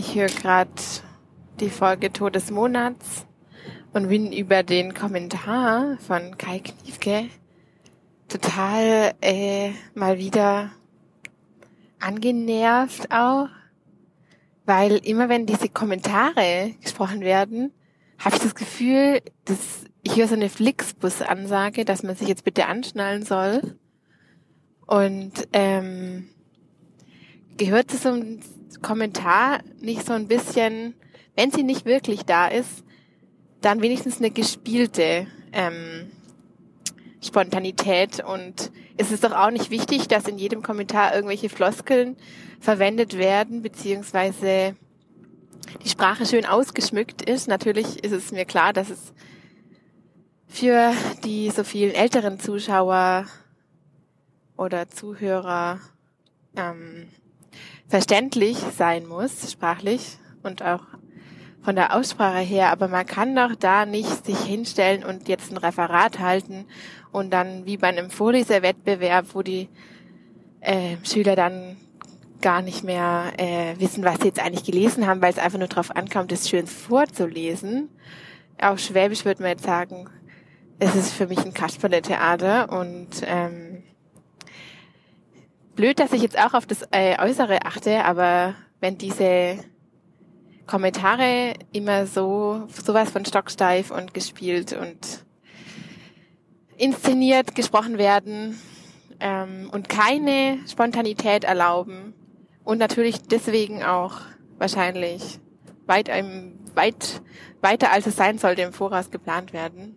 Ich 0.00 0.14
höre 0.14 0.28
gerade 0.28 0.70
die 1.60 1.68
Folge 1.68 2.10
Tod 2.10 2.34
des 2.34 2.50
Monats 2.50 3.26
und 3.92 4.08
bin 4.08 4.32
über 4.32 4.62
den 4.62 4.94
Kommentar 4.94 5.98
von 5.98 6.38
Kai 6.38 6.60
Kniefke 6.60 7.28
total 8.26 9.12
äh, 9.20 9.72
mal 9.94 10.16
wieder 10.16 10.70
angenervt 11.98 13.12
auch, 13.12 13.50
weil 14.64 14.96
immer 15.04 15.28
wenn 15.28 15.44
diese 15.44 15.68
Kommentare 15.68 16.72
gesprochen 16.80 17.20
werden, 17.20 17.70
habe 18.18 18.36
ich 18.36 18.42
das 18.42 18.54
Gefühl, 18.54 19.20
dass 19.44 19.84
ich 20.02 20.16
höre 20.16 20.28
so 20.28 20.34
eine 20.34 20.48
Flixbus-Ansage, 20.48 21.84
dass 21.84 22.02
man 22.02 22.16
sich 22.16 22.26
jetzt 22.26 22.44
bitte 22.44 22.64
anschnallen 22.64 23.22
soll. 23.22 23.76
Und 24.86 25.46
ähm, 25.52 26.30
gehört 27.58 27.90
so 27.90 28.08
einem 28.08 28.40
Kommentar 28.82 29.60
nicht 29.80 30.06
so 30.06 30.12
ein 30.12 30.28
bisschen, 30.28 30.94
wenn 31.36 31.50
sie 31.50 31.62
nicht 31.62 31.84
wirklich 31.84 32.24
da 32.24 32.48
ist, 32.48 32.84
dann 33.60 33.82
wenigstens 33.82 34.18
eine 34.18 34.30
gespielte 34.30 35.26
ähm, 35.52 36.10
Spontanität. 37.22 38.22
Und 38.24 38.70
es 38.96 39.12
ist 39.12 39.24
doch 39.24 39.32
auch 39.32 39.50
nicht 39.50 39.70
wichtig, 39.70 40.08
dass 40.08 40.28
in 40.28 40.38
jedem 40.38 40.62
Kommentar 40.62 41.14
irgendwelche 41.14 41.48
Floskeln 41.48 42.16
verwendet 42.60 43.18
werden, 43.18 43.62
beziehungsweise 43.62 44.76
die 45.84 45.88
Sprache 45.88 46.26
schön 46.26 46.46
ausgeschmückt 46.46 47.22
ist. 47.22 47.48
Natürlich 47.48 48.02
ist 48.02 48.12
es 48.12 48.32
mir 48.32 48.44
klar, 48.44 48.72
dass 48.72 48.90
es 48.90 49.12
für 50.46 50.92
die 51.24 51.50
so 51.50 51.64
vielen 51.64 51.94
älteren 51.94 52.40
Zuschauer 52.40 53.26
oder 54.56 54.88
Zuhörer 54.88 55.80
ähm, 56.56 57.08
verständlich 57.90 58.56
sein 58.78 59.06
muss, 59.06 59.50
sprachlich 59.50 60.18
und 60.44 60.62
auch 60.62 60.82
von 61.62 61.74
der 61.76 61.94
Aussprache 61.94 62.38
her, 62.38 62.70
aber 62.70 62.88
man 62.88 63.04
kann 63.04 63.36
doch 63.36 63.54
da 63.54 63.84
nicht 63.84 64.24
sich 64.24 64.38
hinstellen 64.38 65.04
und 65.04 65.28
jetzt 65.28 65.50
ein 65.50 65.58
Referat 65.58 66.18
halten 66.20 66.64
und 67.12 67.30
dann 67.32 67.66
wie 67.66 67.76
bei 67.76 67.88
einem 67.88 68.10
Vorleserwettbewerb, 68.10 69.26
wo 69.34 69.42
die 69.42 69.68
äh, 70.60 70.96
Schüler 71.02 71.36
dann 71.36 71.76
gar 72.40 72.62
nicht 72.62 72.84
mehr 72.84 73.32
äh, 73.36 73.74
wissen, 73.78 74.04
was 74.04 74.20
sie 74.20 74.28
jetzt 74.28 74.42
eigentlich 74.42 74.64
gelesen 74.64 75.06
haben, 75.06 75.20
weil 75.20 75.32
es 75.32 75.38
einfach 75.38 75.58
nur 75.58 75.68
darauf 75.68 75.94
ankommt, 75.94 76.32
das 76.32 76.48
schön 76.48 76.66
vorzulesen. 76.66 77.90
Auf 78.58 78.78
Schwäbisch 78.78 79.24
würde 79.24 79.42
man 79.42 79.50
jetzt 79.50 79.64
sagen, 79.64 80.08
es 80.78 80.94
ist 80.94 81.12
für 81.12 81.26
mich 81.26 81.44
ein 81.44 81.52
Kasperle-Theater 81.52 82.72
und 82.72 83.08
ähm, 83.26 83.69
blöd, 85.80 85.98
dass 85.98 86.12
ich 86.12 86.20
jetzt 86.20 86.38
auch 86.38 86.52
auf 86.52 86.66
das 86.66 86.86
äh, 86.90 87.18
Äußere 87.18 87.64
achte, 87.64 88.04
aber 88.04 88.54
wenn 88.80 88.98
diese 88.98 89.56
Kommentare 90.66 91.54
immer 91.72 92.06
so 92.06 92.68
sowas 92.68 93.08
von 93.08 93.24
stocksteif 93.24 93.90
und 93.90 94.12
gespielt 94.12 94.74
und 94.74 95.24
inszeniert 96.76 97.54
gesprochen 97.54 97.96
werden 97.96 98.60
ähm, 99.20 99.70
und 99.72 99.88
keine 99.88 100.58
Spontanität 100.70 101.44
erlauben 101.44 102.12
und 102.62 102.76
natürlich 102.76 103.22
deswegen 103.22 103.82
auch 103.82 104.20
wahrscheinlich 104.58 105.40
weit, 105.86 106.10
einem, 106.10 106.58
weit 106.74 107.22
weiter 107.62 107.90
als 107.90 108.06
es 108.06 108.16
sein 108.16 108.36
sollte 108.36 108.60
im 108.60 108.74
Voraus 108.74 109.10
geplant 109.10 109.54
werden, 109.54 109.96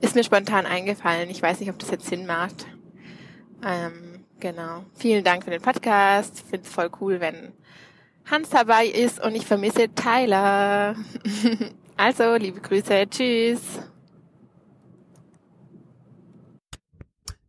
ist 0.00 0.16
mir 0.16 0.24
spontan 0.24 0.66
eingefallen. 0.66 1.30
Ich 1.30 1.40
weiß 1.40 1.60
nicht, 1.60 1.70
ob 1.70 1.78
das 1.78 1.92
jetzt 1.92 2.06
Sinn 2.06 2.26
macht. 2.26 2.66
Ähm, 3.64 4.07
genau. 4.40 4.84
Vielen 4.94 5.24
Dank 5.24 5.44
für 5.44 5.50
den 5.50 5.62
Podcast. 5.62 6.40
Finde 6.40 6.66
es 6.66 6.72
voll 6.72 6.90
cool, 7.00 7.20
wenn 7.20 7.52
Hans 8.26 8.50
dabei 8.50 8.86
ist 8.86 9.22
und 9.22 9.34
ich 9.34 9.46
vermisse 9.46 9.88
Tyler. 9.94 10.94
also, 11.96 12.36
liebe 12.36 12.60
Grüße. 12.60 13.06
Tschüss. 13.08 13.60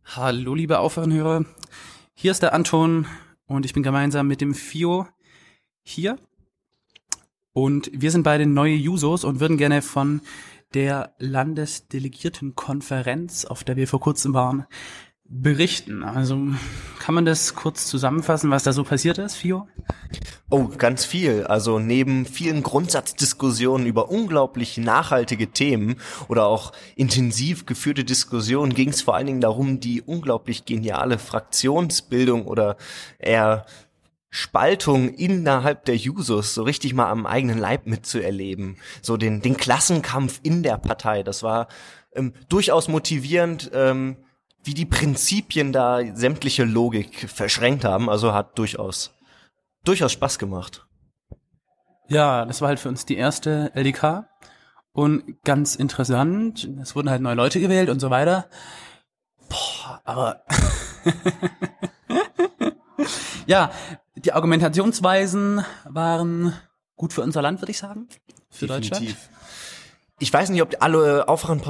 Hallo, 0.04 0.54
liebe 0.54 0.78
Aufwachenhörer. 0.78 1.44
Hier 2.14 2.32
ist 2.32 2.42
der 2.42 2.52
Anton 2.52 3.06
und 3.46 3.64
ich 3.64 3.74
bin 3.74 3.82
gemeinsam 3.82 4.26
mit 4.26 4.40
dem 4.40 4.54
Fio 4.54 5.06
hier. 5.82 6.18
Und 7.52 7.90
wir 7.92 8.10
sind 8.10 8.22
beide 8.22 8.46
neue 8.46 8.74
Jusos 8.74 9.24
und 9.24 9.40
würden 9.40 9.56
gerne 9.56 9.82
von 9.82 10.20
der 10.74 11.14
Landesdelegiertenkonferenz, 11.18 13.44
auf 13.44 13.64
der 13.64 13.76
wir 13.76 13.88
vor 13.88 14.00
kurzem 14.00 14.34
waren, 14.34 14.66
berichten. 15.30 16.02
Also 16.02 16.48
kann 16.98 17.14
man 17.14 17.24
das 17.24 17.54
kurz 17.54 17.86
zusammenfassen, 17.86 18.50
was 18.50 18.64
da 18.64 18.72
so 18.72 18.82
passiert 18.82 19.18
ist, 19.18 19.36
Fio? 19.36 19.68
Oh, 20.50 20.66
ganz 20.66 21.04
viel. 21.04 21.44
Also 21.44 21.78
neben 21.78 22.26
vielen 22.26 22.64
Grundsatzdiskussionen 22.64 23.86
über 23.86 24.10
unglaublich 24.10 24.76
nachhaltige 24.76 25.52
Themen 25.52 25.96
oder 26.28 26.46
auch 26.46 26.72
intensiv 26.96 27.64
geführte 27.64 28.02
Diskussionen 28.02 28.74
ging 28.74 28.88
es 28.88 29.02
vor 29.02 29.14
allen 29.14 29.28
Dingen 29.28 29.40
darum, 29.40 29.78
die 29.78 30.02
unglaublich 30.02 30.64
geniale 30.64 31.18
Fraktionsbildung 31.18 32.46
oder 32.46 32.76
eher 33.20 33.66
Spaltung 34.30 35.14
innerhalb 35.14 35.84
der 35.84 35.96
Jusos 35.96 36.54
so 36.54 36.64
richtig 36.64 36.92
mal 36.92 37.08
am 37.08 37.26
eigenen 37.26 37.58
Leib 37.58 37.86
mitzuerleben. 37.86 38.78
So 39.00 39.16
den, 39.16 39.42
den 39.42 39.56
Klassenkampf 39.56 40.40
in 40.42 40.64
der 40.64 40.76
Partei. 40.76 41.22
Das 41.22 41.44
war 41.44 41.68
ähm, 42.14 42.32
durchaus 42.48 42.88
motivierend. 42.88 43.70
Ähm, 43.72 44.16
wie 44.62 44.74
die 44.74 44.86
Prinzipien 44.86 45.72
da 45.72 46.00
sämtliche 46.14 46.64
Logik 46.64 47.30
verschränkt 47.30 47.84
haben. 47.84 48.10
Also 48.10 48.32
hat 48.32 48.58
durchaus, 48.58 49.14
durchaus 49.84 50.12
Spaß 50.12 50.38
gemacht. 50.38 50.86
Ja, 52.08 52.44
das 52.44 52.60
war 52.60 52.68
halt 52.68 52.80
für 52.80 52.88
uns 52.88 53.06
die 53.06 53.16
erste 53.16 53.70
LDK. 53.74 54.28
Und 54.92 55.42
ganz 55.44 55.76
interessant, 55.76 56.68
es 56.82 56.96
wurden 56.96 57.10
halt 57.10 57.22
neue 57.22 57.36
Leute 57.36 57.60
gewählt 57.60 57.88
und 57.88 58.00
so 58.00 58.10
weiter. 58.10 58.48
Boah, 59.48 60.00
aber 60.04 60.44
ja, 63.46 63.70
die 64.16 64.32
Argumentationsweisen 64.32 65.64
waren 65.84 66.54
gut 66.96 67.12
für 67.12 67.22
unser 67.22 67.42
Land, 67.42 67.62
würde 67.62 67.70
ich 67.70 67.78
sagen. 67.78 68.08
Für 68.50 68.66
Definitiv. 68.66 68.98
Deutschland. 68.98 69.16
Ich 70.18 70.32
weiß 70.32 70.50
nicht, 70.50 70.62
ob 70.62 70.74
alle 70.80 71.28
Aufwachen 71.28 71.60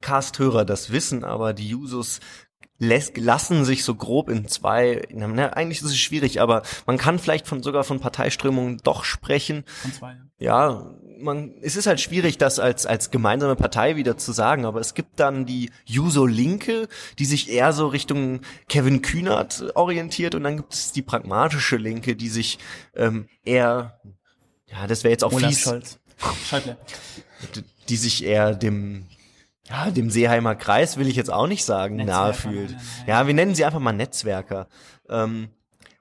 Podcast-Hörer 0.00 0.64
das 0.64 0.90
wissen, 0.90 1.24
aber 1.24 1.52
die 1.52 1.68
Jusos 1.68 2.20
lassen 2.78 3.64
sich 3.64 3.82
so 3.82 3.96
grob 3.96 4.28
in 4.28 4.46
zwei, 4.46 5.02
na, 5.10 5.48
eigentlich 5.48 5.78
ist 5.82 5.90
es 5.90 5.98
schwierig, 5.98 6.40
aber 6.40 6.62
man 6.86 6.96
kann 6.96 7.18
vielleicht 7.18 7.48
von 7.48 7.62
sogar 7.62 7.82
von 7.82 7.98
Parteiströmungen 7.98 8.78
doch 8.84 9.02
sprechen. 9.02 9.64
Von 9.82 9.92
zwei, 9.92 10.12
ja. 10.12 10.22
Ja, 10.40 10.94
man, 11.18 11.54
es 11.60 11.74
ist 11.74 11.88
halt 11.88 12.00
schwierig, 12.00 12.38
das 12.38 12.60
als, 12.60 12.86
als 12.86 13.10
gemeinsame 13.10 13.56
Partei 13.56 13.96
wieder 13.96 14.16
zu 14.16 14.30
sagen, 14.30 14.64
aber 14.64 14.78
es 14.78 14.94
gibt 14.94 15.18
dann 15.18 15.44
die 15.44 15.72
Juso 15.84 16.24
Linke, 16.24 16.86
die 17.18 17.24
sich 17.24 17.50
eher 17.50 17.72
so 17.72 17.88
Richtung 17.88 18.42
Kevin 18.68 19.02
Kühnert 19.02 19.64
orientiert 19.74 20.36
und 20.36 20.44
dann 20.44 20.58
gibt 20.58 20.72
es 20.72 20.92
die 20.92 21.02
pragmatische 21.02 21.76
Linke, 21.76 22.14
die 22.14 22.28
sich 22.28 22.60
ähm, 22.94 23.28
eher, 23.44 24.00
ja, 24.66 24.86
das 24.86 25.02
wäre 25.02 25.10
jetzt 25.10 25.24
auch 25.24 25.32
Olaf 25.32 25.50
fies, 25.50 25.62
Scholz. 25.62 25.98
Die 27.88 27.96
sich 27.96 28.24
eher 28.24 28.54
dem 28.54 29.08
ja, 29.68 29.90
dem 29.90 30.10
Seeheimer 30.10 30.54
Kreis 30.54 30.96
will 30.96 31.08
ich 31.08 31.16
jetzt 31.16 31.32
auch 31.32 31.46
nicht 31.46 31.64
sagen, 31.64 31.96
nahe 31.96 32.32
fühlt. 32.32 32.74
Ja, 33.06 33.26
wir 33.26 33.34
nennen 33.34 33.54
sie 33.54 33.64
einfach 33.64 33.80
mal 33.80 33.92
Netzwerker. 33.92 34.68
Ähm, 35.08 35.48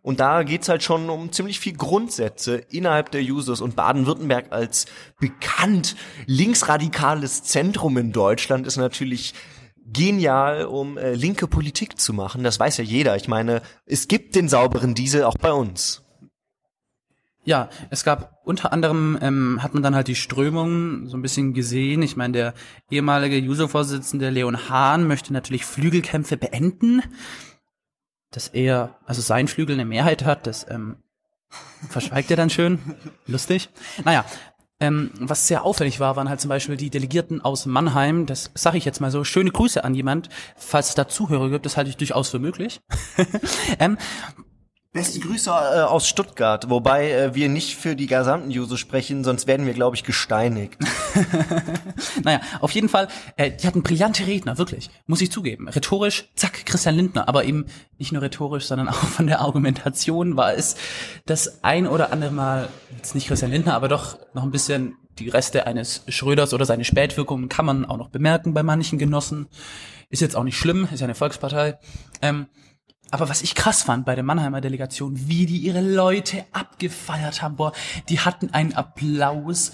und 0.02 0.22
da 0.22 0.44
geht's 0.44 0.70
halt 0.70 0.84
schon 0.84 1.10
um 1.10 1.34
ziemlich 1.34 1.60
viel 1.60 1.74
Grundsätze 1.76 2.56
innerhalb 2.70 3.12
der 3.12 3.22
Users. 3.22 3.60
Und 3.60 3.76
Baden-Württemberg 3.76 4.54
als 4.54 4.86
bekannt 5.20 5.98
linksradikales 6.28 7.44
Zentrum 7.44 7.98
in 7.98 8.14
Deutschland 8.14 8.66
ist 8.66 8.78
natürlich 8.78 9.34
genial, 9.86 10.66
um 10.66 10.98
äh, 10.98 11.14
linke 11.14 11.48
Politik 11.48 12.00
zu 12.00 12.14
machen. 12.14 12.44
Das 12.44 12.60
weiß 12.60 12.78
ja 12.78 12.86
jeder. 12.86 13.18
Ich 13.18 13.28
meine, 13.28 13.62
es 13.86 14.08
gibt 14.08 14.36
den 14.36 14.48
sauberen 14.48 14.96
Diesel 14.96 15.24
auch 15.24 15.38
bei 15.38 15.52
uns. 15.52 16.04
Ja, 17.44 17.70
es 17.90 18.04
gab 18.04 18.37
unter 18.48 18.72
anderem, 18.72 19.18
ähm, 19.22 19.60
hat 19.62 19.74
man 19.74 19.84
dann 19.84 19.94
halt 19.94 20.08
die 20.08 20.16
Strömung 20.16 21.08
so 21.08 21.18
ein 21.18 21.22
bisschen 21.22 21.54
gesehen. 21.54 22.02
Ich 22.02 22.16
meine, 22.16 22.34
der 22.34 22.54
ehemalige 22.90 23.38
Juso-Vorsitzende 23.38 24.30
Leon 24.30 24.70
Hahn 24.70 25.06
möchte 25.06 25.34
natürlich 25.34 25.66
Flügelkämpfe 25.66 26.38
beenden. 26.38 27.04
Dass 28.32 28.48
er, 28.48 28.98
also 29.06 29.22
sein 29.22 29.48
Flügel 29.48 29.76
eine 29.76 29.86
Mehrheit 29.86 30.26
hat, 30.26 30.48
das 30.48 30.66
ähm, 30.70 30.98
verschweigt 31.90 32.32
er 32.32 32.38
dann 32.38 32.50
schön. 32.50 32.80
Lustig. 33.28 33.70
Naja, 34.04 34.26
ähm, 34.80 35.12
was 35.20 35.48
sehr 35.48 35.64
auffällig 35.64 36.00
war, 36.00 36.16
waren 36.16 36.30
halt 36.30 36.40
zum 36.40 36.50
Beispiel 36.50 36.78
die 36.78 36.90
Delegierten 36.90 37.42
aus 37.42 37.66
Mannheim. 37.66 38.28
Das 38.28 38.52
sage 38.54 38.78
ich 38.78 38.86
jetzt 38.86 39.02
mal 39.02 39.12
so. 39.12 39.24
Schöne 39.24 39.52
Grüße 39.52 39.84
an 39.84 39.96
jemand. 39.96 40.30
Falls 40.56 40.90
es 40.90 40.96
da 40.96 41.08
Zuhörer 41.08 41.50
gibt, 41.50 41.66
das 41.66 41.78
halte 41.78 41.90
ich 41.90 41.98
durchaus 41.98 42.30
für 42.30 42.40
möglich. 42.40 42.80
ähm, 43.80 43.98
Beste 44.98 45.20
Grüße 45.20 45.52
äh, 45.52 45.82
aus 45.82 46.08
Stuttgart, 46.08 46.72
wobei 46.72 47.12
äh, 47.12 47.36
wir 47.36 47.50
nicht 47.50 47.76
für 47.76 47.96
die 47.96 48.08
gesamten 48.08 48.50
Jusos 48.50 48.80
sprechen, 48.80 49.24
sonst 49.24 49.46
werden 49.46 49.68
wir, 49.68 49.76
glaube 49.76 49.96
ich, 49.96 50.04
gesteinigt. 50.04 50.80
Naja, 52.24 52.42
auf 52.62 52.72
jeden 52.72 52.90
Fall, 52.90 53.08
äh, 53.36 53.52
die 53.52 53.68
hatten 53.68 53.84
brillante 53.84 54.26
Redner, 54.26 54.58
wirklich, 54.58 54.90
muss 55.06 55.22
ich 55.22 55.32
zugeben. 55.32 55.70
Rhetorisch, 55.70 56.30
zack, 56.36 56.66
Christian 56.66 56.96
Lindner, 56.96 57.28
aber 57.28 57.44
eben 57.44 57.68
nicht 58.00 58.12
nur 58.12 58.24
rhetorisch, 58.24 58.66
sondern 58.66 58.90
auch 58.90 58.96
von 58.96 59.28
der 59.28 59.40
Argumentation 59.42 60.36
war 60.36 60.56
es 60.56 60.78
das 61.28 61.64
ein 61.64 61.86
oder 61.86 62.12
andere 62.12 62.32
Mal, 62.32 62.68
jetzt 62.96 63.14
nicht 63.14 63.28
Christian 63.28 63.52
Lindner, 63.52 63.76
aber 63.76 63.90
doch 63.90 64.18
noch 64.34 64.44
ein 64.44 64.52
bisschen 64.52 64.96
die 65.20 65.30
Reste 65.30 65.68
eines 65.68 66.06
Schröders 66.08 66.56
oder 66.56 66.66
seine 66.66 66.86
Spätwirkungen 66.86 67.50
kann 67.50 67.66
man 67.66 67.86
auch 67.86 67.98
noch 67.98 68.10
bemerken 68.10 68.56
bei 68.56 68.64
manchen 68.64 68.98
Genossen. 68.98 69.48
Ist 70.10 70.24
jetzt 70.24 70.36
auch 70.36 70.44
nicht 70.44 70.58
schlimm, 70.58 70.88
ist 70.92 71.02
ja 71.02 71.06
eine 71.06 71.16
Volkspartei. 71.16 71.78
Ähm, 72.24 72.48
aber 73.12 73.30
was 73.30 73.42
ich 73.42 73.56
krass 73.56 73.84
fand 73.84 74.06
bei 74.06 74.16
der 74.16 74.24
Mannheimer 74.24 74.62
Delegation, 74.62 75.28
wie 75.28 75.46
die 75.46 75.58
ihre 75.58 75.82
Leute 75.82 76.46
abgefeiert 76.52 77.42
haben, 77.42 77.56
boah, 77.56 77.72
die 78.10 78.20
hatten 78.20 78.54
einen 78.54 78.74
Applaus. 78.74 79.72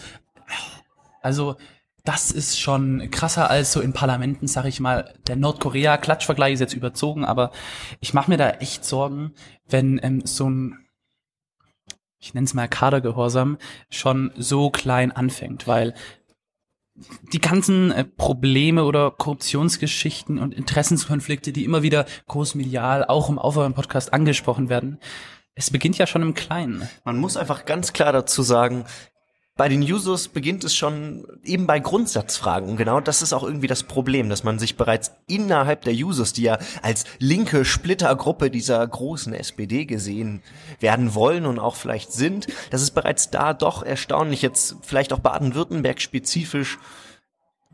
Also, 1.22 1.56
das 2.04 2.32
ist 2.32 2.60
schon 2.60 3.10
krasser 3.12 3.50
als 3.50 3.72
so 3.72 3.80
in 3.80 3.94
Parlamenten, 3.94 4.48
sag 4.48 4.66
ich 4.66 4.80
mal. 4.80 5.14
Der 5.28 5.38
Nordkorea-Klatschvergleich 5.38 6.54
ist 6.54 6.60
jetzt 6.60 6.74
überzogen, 6.74 7.24
aber 7.24 7.52
ich 8.02 8.14
mache 8.14 8.30
mir 8.30 8.38
da 8.38 8.50
echt 8.50 8.84
Sorgen, 8.84 9.34
wenn 9.68 10.00
ähm, 10.04 10.26
so 10.26 10.50
ein, 10.50 10.86
ich 12.20 12.34
nenne 12.34 12.46
es 12.46 12.54
mal 12.54 12.68
Kadergehorsam, 12.68 13.58
schon 13.90 14.32
so 14.38 14.70
klein 14.70 15.12
anfängt, 15.12 15.66
weil 15.66 15.94
die 17.32 17.42
ganzen 17.42 17.92
äh, 17.92 18.04
Probleme 18.04 18.84
oder 18.84 19.12
Korruptionsgeschichten 19.12 20.38
und 20.38 20.54
Interessenskonflikte, 20.54 21.52
die 21.52 21.66
immer 21.66 21.82
wieder 21.82 22.06
großmedial, 22.28 23.06
auch 23.06 23.30
im 23.30 23.40
Aufwachen-Podcast 23.40 24.14
angesprochen 24.14 24.70
werden, 24.70 25.00
es 25.56 25.70
beginnt 25.70 25.98
ja 25.98 26.08
schon 26.08 26.22
im 26.22 26.34
Kleinen. 26.34 26.88
Man 27.04 27.18
muss 27.18 27.38
einfach 27.38 27.66
ganz 27.66 27.94
klar 27.94 28.12
dazu 28.12 28.42
sagen, 28.42 28.86
bei 29.56 29.70
den 29.70 29.84
Jusos 29.84 30.30
beginnt 30.30 30.64
es 30.64 30.76
schon 30.76 31.28
eben 31.44 31.68
bei 31.68 31.80
Grundsatzfragen. 31.80 32.70
Und 32.70 32.78
genau 32.78 33.00
das 33.00 33.22
ist 33.22 33.34
auch 33.34 33.44
irgendwie 33.44 33.68
das 33.68 33.84
Problem, 33.84 34.28
dass 34.30 34.44
man 34.44 34.58
sich 34.58 34.78
bereits 34.78 35.12
innerhalb 35.28 35.84
der 35.84 35.94
Jusos, 35.94 36.34
die 36.34 36.42
ja 36.44 36.58
als 36.82 37.04
linke 37.20 37.64
Splittergruppe 37.64 38.50
dieser 38.50 38.86
großen 38.86 39.32
SPD 39.34 39.86
gesehen 39.86 40.42
werden 40.80 41.14
wollen 41.14 41.46
und 41.46 41.60
auch 41.60 41.76
vielleicht 41.76 42.12
sind, 42.12 42.48
dass 42.72 42.82
es 42.82 42.90
bereits 42.90 43.30
da 43.30 43.54
doch 43.54 43.84
erstaunlich 43.84 44.42
jetzt 44.42 44.78
vielleicht 44.82 45.14
auch 45.14 45.20
Baden-Württemberg 45.20 46.02
spezifisch 46.02 46.80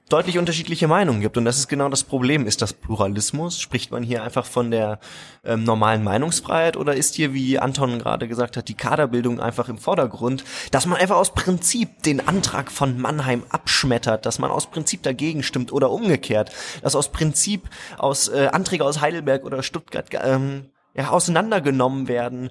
deutlich 0.10 0.38
unterschiedliche 0.38 0.88
Meinungen 0.88 1.22
gibt. 1.22 1.38
Und 1.38 1.46
das 1.46 1.58
ist 1.58 1.68
genau 1.68 1.88
das 1.90 2.04
Problem. 2.04 2.46
Ist 2.46 2.62
das 2.62 2.74
Pluralismus? 2.74 3.60
Spricht 3.60 3.92
man 3.92 4.04
hier 4.04 4.24
einfach 4.24 4.46
von 4.46 4.72
der 4.72 5.00
ähm, 5.46 5.64
normalen 5.64 6.04
Meinungsfreiheit 6.04 6.76
oder 6.76 6.96
ist 6.96 7.16
hier, 7.16 7.34
wie 7.34 7.60
Anton 7.60 8.00
gerade 8.00 8.28
gesagt 8.28 8.58
hat, 8.58 8.68
die 8.68 8.74
Kaderbildung 8.74 9.40
einfach 9.40 9.70
im 9.70 9.78
Vordergrund, 9.78 10.44
dass 10.72 10.86
man 10.86 11.00
einfach 11.00 11.16
aus 11.16 11.34
Prinzip 11.34 12.04
den 12.04 12.28
Antrag 12.28 12.72
von 12.72 13.00
Mannheim 13.00 13.44
abschmettert, 13.50 14.26
dass 14.26 14.40
man 14.40 14.52
aus 14.52 14.70
Prinzip 14.70 15.04
dagegen 15.04 15.44
stimmt 15.44 15.72
oder 15.72 15.92
umgekehrt, 15.92 16.52
dass 16.82 16.96
aus 16.96 17.12
Prinzip 17.12 17.70
aus 17.98 18.28
äh, 18.28 18.50
Anträge 18.52 18.84
aus 18.84 19.02
Heidelberg 19.02 19.46
oder 19.46 19.64
Stuttgart 19.64 20.08
ähm, 20.22 20.66
ja, 20.96 21.10
auseinandergenommen 21.10 22.08
werden 22.08 22.50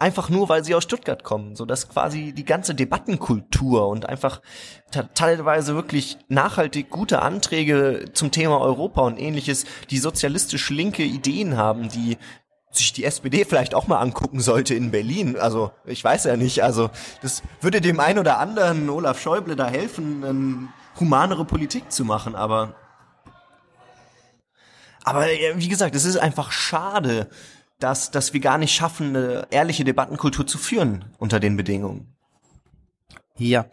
einfach 0.00 0.30
nur, 0.30 0.48
weil 0.48 0.64
sie 0.64 0.74
aus 0.74 0.82
Stuttgart 0.84 1.22
kommen, 1.22 1.54
so 1.54 1.66
dass 1.66 1.88
quasi 1.88 2.32
die 2.32 2.44
ganze 2.44 2.74
Debattenkultur 2.74 3.86
und 3.86 4.08
einfach 4.08 4.40
teilweise 5.14 5.74
wirklich 5.74 6.18
nachhaltig 6.28 6.90
gute 6.90 7.22
Anträge 7.22 8.06
zum 8.14 8.30
Thema 8.30 8.60
Europa 8.60 9.02
und 9.02 9.20
ähnliches, 9.20 9.66
die 9.90 9.98
sozialistisch 9.98 10.70
linke 10.70 11.02
Ideen 11.02 11.56
haben, 11.56 11.90
die 11.90 12.16
sich 12.72 12.92
die 12.92 13.04
SPD 13.04 13.44
vielleicht 13.44 13.74
auch 13.74 13.88
mal 13.88 13.98
angucken 13.98 14.40
sollte 14.40 14.74
in 14.74 14.90
Berlin. 14.90 15.36
Also 15.36 15.72
ich 15.84 16.02
weiß 16.02 16.24
ja 16.24 16.36
nicht. 16.36 16.62
Also 16.62 16.90
das 17.20 17.42
würde 17.60 17.80
dem 17.80 18.00
einen 18.00 18.18
oder 18.18 18.38
anderen 18.38 18.88
Olaf 18.88 19.20
Schäuble 19.20 19.56
da 19.56 19.68
helfen, 19.68 20.24
eine 20.24 20.68
humanere 20.98 21.44
Politik 21.44 21.92
zu 21.92 22.04
machen. 22.04 22.34
Aber 22.34 22.74
aber 25.02 25.26
wie 25.56 25.68
gesagt, 25.68 25.94
es 25.94 26.04
ist 26.04 26.16
einfach 26.16 26.52
schade, 26.52 27.28
dass, 27.80 28.10
dass 28.10 28.32
wir 28.32 28.40
gar 28.40 28.58
nicht 28.58 28.72
schaffen, 28.72 29.16
eine 29.16 29.46
ehrliche 29.50 29.84
Debattenkultur 29.84 30.46
zu 30.46 30.58
führen 30.58 31.04
unter 31.18 31.40
den 31.40 31.56
Bedingungen. 31.56 32.14
Ja. 33.36 33.66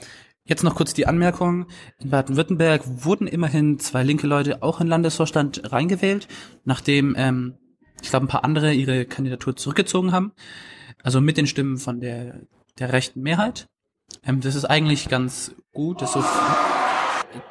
Jetzt 0.45 0.63
noch 0.63 0.75
kurz 0.75 0.93
die 0.93 1.07
Anmerkung. 1.07 1.65
In 1.99 2.09
Baden-Württemberg 2.09 2.81
wurden 2.85 3.27
immerhin 3.27 3.79
zwei 3.79 4.03
linke 4.03 4.27
Leute 4.27 4.63
auch 4.63 4.79
in 4.79 4.87
Landesvorstand 4.87 5.73
reingewählt, 5.73 6.29
nachdem, 6.63 7.15
ähm, 7.17 7.55
ich 8.01 8.09
glaube, 8.09 8.25
ein 8.25 8.29
paar 8.29 8.45
andere 8.45 8.73
ihre 8.73 9.05
Kandidatur 9.05 9.57
zurückgezogen 9.57 10.13
haben. 10.13 10.31
Also 11.03 11.19
mit 11.19 11.35
den 11.35 11.47
Stimmen 11.47 11.77
von 11.77 11.99
der, 11.99 12.39
der 12.79 12.93
rechten 12.93 13.21
Mehrheit. 13.21 13.67
Ähm, 14.23 14.39
das 14.39 14.55
ist 14.55 14.63
eigentlich 14.63 15.09
ganz 15.09 15.53
gut, 15.73 16.01
dass 16.01 16.13
so, 16.13 16.23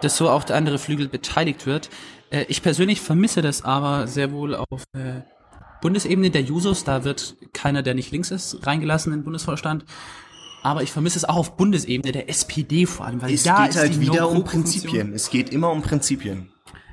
dass 0.01 0.17
so 0.17 0.31
auch 0.31 0.45
der 0.45 0.57
andere 0.57 0.79
Flügel 0.79 1.09
beteiligt 1.09 1.67
wird. 1.67 1.91
Äh, 2.31 2.47
ich 2.49 2.63
persönlich 2.63 3.03
vermisse 3.03 3.43
das 3.43 3.63
aber 3.63 4.07
sehr 4.07 4.33
wohl 4.33 4.55
auf 4.55 4.85
äh, 4.95 5.21
Bundesebene 5.81 6.31
der 6.31 6.43
Jusos, 6.43 6.85
da 6.85 7.05
wird 7.05 7.37
keiner, 7.53 7.83
der 7.83 7.95
nicht 7.95 8.11
links 8.11 8.31
ist, 8.31 8.67
reingelassen 8.67 9.13
in 9.13 9.21
den 9.21 9.25
Bundesvorstand. 9.25 9.85
Aber 10.63 10.83
ich 10.83 10.91
vermisse 10.91 11.19
es 11.19 11.25
auch 11.25 11.37
auf 11.37 11.57
Bundesebene 11.57 12.13
der 12.13 12.29
SPD 12.29 12.87
vor 12.87 13.07
allem, 13.07 13.23
weil 13.23 13.33
es 13.33 13.45
da 13.45 13.63
geht 13.63 13.71
ist 13.71 13.77
halt 13.79 14.01
wieder 14.01 14.29
um. 14.29 14.43
Prinzipien. 14.45 15.13
Es 15.13 15.31
geht 15.31 15.51
immer 15.51 15.71
um 15.71 15.83
Prinzipien. 15.83 16.51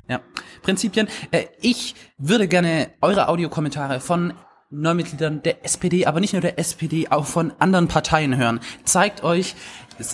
Ja, 0.08 0.20
Prinzipien. 0.62 1.08
Äh, 1.30 1.46
ich 1.60 1.94
würde 2.18 2.46
gerne 2.46 2.90
eure 3.00 3.28
Audiokommentare 3.28 4.00
von 4.00 4.34
Neumitgliedern 4.70 5.42
der 5.42 5.64
SPD, 5.64 6.06
aber 6.06 6.20
nicht 6.20 6.32
nur 6.32 6.42
der 6.42 6.58
SPD, 6.58 7.08
auch 7.08 7.26
von 7.26 7.52
anderen 7.58 7.88
Parteien 7.88 8.36
hören. 8.36 8.60
Zeigt 8.84 9.22
euch, 9.22 9.54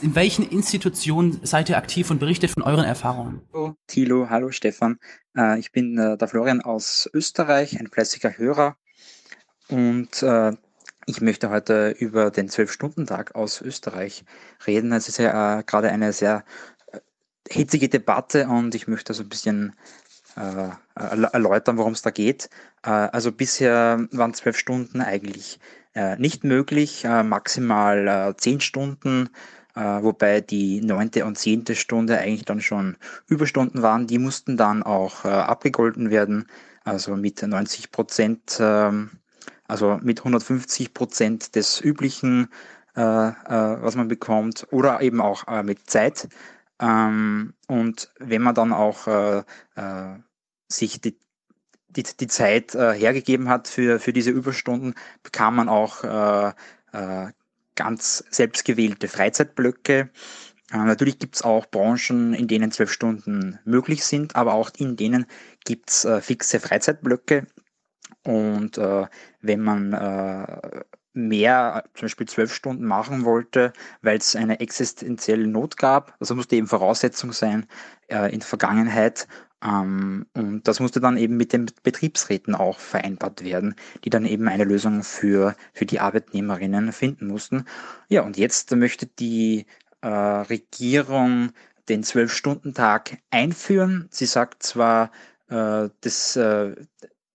in 0.02 0.14
welchen 0.14 0.48
Institutionen 0.48 1.40
seid 1.42 1.68
ihr 1.68 1.76
aktiv 1.76 2.10
und 2.10 2.18
berichtet 2.18 2.50
von 2.50 2.62
euren 2.62 2.84
Erfahrungen. 2.84 3.42
Hallo 3.52 3.76
Thilo, 3.86 4.28
hallo 4.30 4.50
Stefan. 4.50 4.98
Äh, 5.36 5.58
ich 5.58 5.72
bin 5.72 5.98
äh, 5.98 6.16
der 6.16 6.28
Florian 6.28 6.60
aus 6.60 7.08
Österreich, 7.12 7.78
ein 7.78 7.88
fleißiger 7.88 8.36
Hörer. 8.36 8.76
Und 9.68 10.22
äh, 10.22 10.52
ich 11.06 11.20
möchte 11.20 11.50
heute 11.50 11.90
über 11.90 12.30
den 12.30 12.48
Zwölf-Stunden-Tag 12.48 13.34
aus 13.34 13.60
Österreich 13.60 14.24
reden. 14.66 14.92
Es 14.92 15.08
ist 15.08 15.18
ja 15.18 15.62
gerade 15.62 15.90
eine 15.90 16.12
sehr 16.12 16.44
hitzige 17.48 17.88
Debatte 17.88 18.46
und 18.48 18.74
ich 18.74 18.86
möchte 18.86 19.14
so 19.14 19.22
ein 19.22 19.28
bisschen 19.28 19.74
erl- 20.36 20.76
erläutern, 21.32 21.78
worum 21.78 21.94
es 21.94 22.02
da 22.02 22.10
geht. 22.10 22.48
Also 22.82 23.32
bisher 23.32 24.06
waren 24.12 24.34
zwölf 24.34 24.56
Stunden 24.56 25.00
eigentlich 25.00 25.58
nicht 26.18 26.44
möglich, 26.44 27.04
maximal 27.24 28.34
zehn 28.36 28.60
Stunden, 28.60 29.30
wobei 29.82 30.40
die 30.40 30.80
neunte 30.80 31.24
und 31.24 31.38
zehnte 31.38 31.74
Stunde 31.74 32.18
eigentlich 32.18 32.44
dann 32.44 32.60
schon 32.60 32.96
Überstunden 33.26 33.82
waren. 33.82 34.06
Die 34.06 34.18
mussten 34.18 34.56
dann 34.56 34.82
auch 34.82 35.24
äh, 35.24 35.28
abgegolten 35.28 36.10
werden, 36.10 36.46
also 36.84 37.16
mit 37.16 37.42
90 37.42 37.90
Prozent, 37.90 38.58
ähm, 38.60 39.10
also 39.68 39.98
mit 40.02 40.20
150 40.20 40.94
Prozent 40.94 41.54
des 41.54 41.80
üblichen, 41.80 42.48
äh, 42.96 43.00
äh, 43.00 43.32
was 43.82 43.96
man 43.96 44.08
bekommt, 44.08 44.66
oder 44.70 45.00
eben 45.00 45.20
auch 45.20 45.46
äh, 45.48 45.62
mit 45.62 45.88
Zeit. 45.88 46.28
Ähm, 46.80 47.54
und 47.68 48.12
wenn 48.18 48.42
man 48.42 48.54
dann 48.54 48.72
auch 48.72 49.06
äh, 49.06 49.38
äh, 49.76 50.18
sich 50.68 51.00
die, 51.00 51.18
die, 51.88 52.02
die 52.02 52.26
Zeit 52.26 52.74
äh, 52.74 52.92
hergegeben 52.92 53.48
hat 53.48 53.68
für, 53.68 54.00
für 54.00 54.12
diese 54.12 54.30
Überstunden, 54.30 54.94
bekam 55.22 55.56
man 55.56 55.68
auch 55.68 56.04
äh, 56.04 56.52
äh, 56.92 57.32
ganz 57.80 58.24
selbstgewählte 58.30 59.08
Freizeitblöcke. 59.08 60.10
Äh, 60.72 60.76
natürlich 60.76 61.18
gibt 61.18 61.36
es 61.36 61.42
auch 61.42 61.66
Branchen, 61.66 62.34
in 62.34 62.46
denen 62.46 62.70
zwölf 62.72 62.92
Stunden 62.92 63.58
möglich 63.64 64.04
sind, 64.04 64.36
aber 64.36 64.52
auch 64.52 64.70
in 64.76 64.96
denen 64.96 65.24
gibt 65.64 65.90
es 65.90 66.04
äh, 66.04 66.20
fixe 66.20 66.60
Freizeitblöcke. 66.60 67.46
Und 68.24 68.76
äh, 68.76 69.06
wenn 69.40 69.60
man 69.60 69.92
äh, 69.94 70.82
mehr, 71.14 71.84
zum 71.94 72.06
Beispiel 72.06 72.28
zwölf 72.28 72.54
Stunden 72.54 72.84
machen 72.84 73.24
wollte, 73.24 73.72
weil 74.02 74.18
es 74.18 74.36
eine 74.36 74.60
existenzielle 74.60 75.46
Not 75.46 75.78
gab, 75.78 76.14
also 76.20 76.34
musste 76.34 76.56
eben 76.56 76.66
Voraussetzung 76.66 77.32
sein 77.32 77.66
äh, 78.08 78.30
in 78.32 78.40
der 78.40 78.48
Vergangenheit, 78.48 79.26
ähm, 79.62 80.26
und 80.34 80.66
das 80.66 80.80
musste 80.80 81.00
dann 81.00 81.16
eben 81.16 81.36
mit 81.36 81.52
den 81.52 81.66
Betriebsräten 81.82 82.54
auch 82.54 82.78
vereinbart 82.78 83.44
werden, 83.44 83.74
die 84.04 84.10
dann 84.10 84.24
eben 84.24 84.48
eine 84.48 84.64
Lösung 84.64 85.02
für, 85.02 85.54
für 85.72 85.86
die 85.86 86.00
Arbeitnehmerinnen 86.00 86.92
finden 86.92 87.26
mussten. 87.26 87.66
Ja, 88.08 88.22
und 88.22 88.38
jetzt 88.38 88.74
möchte 88.74 89.06
die 89.06 89.66
äh, 90.00 90.08
Regierung 90.08 91.52
den 91.88 92.02
Zwölf-Stunden-Tag 92.02 93.18
einführen. 93.30 94.08
Sie 94.10 94.26
sagt 94.26 94.62
zwar, 94.62 95.10
äh, 95.48 95.90
das, 96.00 96.36
äh, 96.36 96.74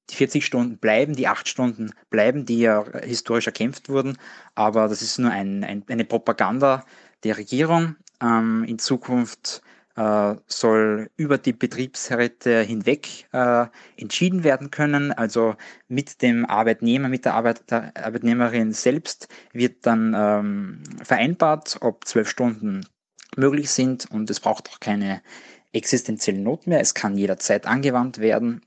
die 0.10 0.16
40 0.16 0.46
Stunden 0.46 0.78
bleiben, 0.78 1.16
die 1.16 1.28
8 1.28 1.48
Stunden 1.48 1.92
bleiben, 2.10 2.46
die 2.46 2.60
ja 2.60 2.86
historisch 3.04 3.48
erkämpft 3.48 3.90
wurden, 3.90 4.18
aber 4.56 4.88
das 4.88 5.02
ist 5.02 5.18
nur 5.20 5.32
ein, 5.32 5.64
ein, 5.64 5.84
eine 5.88 6.06
Propaganda 6.06 6.86
der 7.24 7.38
Regierung. 7.38 7.96
Ähm, 8.22 8.64
in 8.64 8.80
Zukunft 8.80 9.62
soll 9.96 11.10
über 11.16 11.38
die 11.38 11.54
Betriebsräte 11.54 12.62
hinweg 12.62 13.28
äh, 13.32 13.68
entschieden 13.96 14.44
werden 14.44 14.70
können. 14.70 15.14
Also 15.14 15.56
mit 15.88 16.22
dem 16.22 16.46
Arbeitnehmer, 16.46 17.08
mit 17.08 17.24
der, 17.26 17.34
Arbeit, 17.36 17.72
Arbeitnehmerin 17.72 18.74
selbst 18.74 19.30
wird 19.54 19.86
dann 19.86 20.14
ähm, 20.18 20.84
vereinbart, 21.04 21.78
ob 21.82 22.06
zwölf 22.06 22.30
Stunden 22.30 22.86
möglich 23.38 23.70
sind 23.70 24.10
und 24.12 24.30
es 24.30 24.40
braucht 24.40 24.70
auch 24.70 24.80
keine 24.80 25.22
existenzielle 25.74 26.40
Not 26.40 26.68
mehr. 26.68 26.80
Es 26.80 26.94
kann 26.94 27.18
jederzeit 27.18 27.66
angewandt 27.66 28.20
werden. 28.20 28.62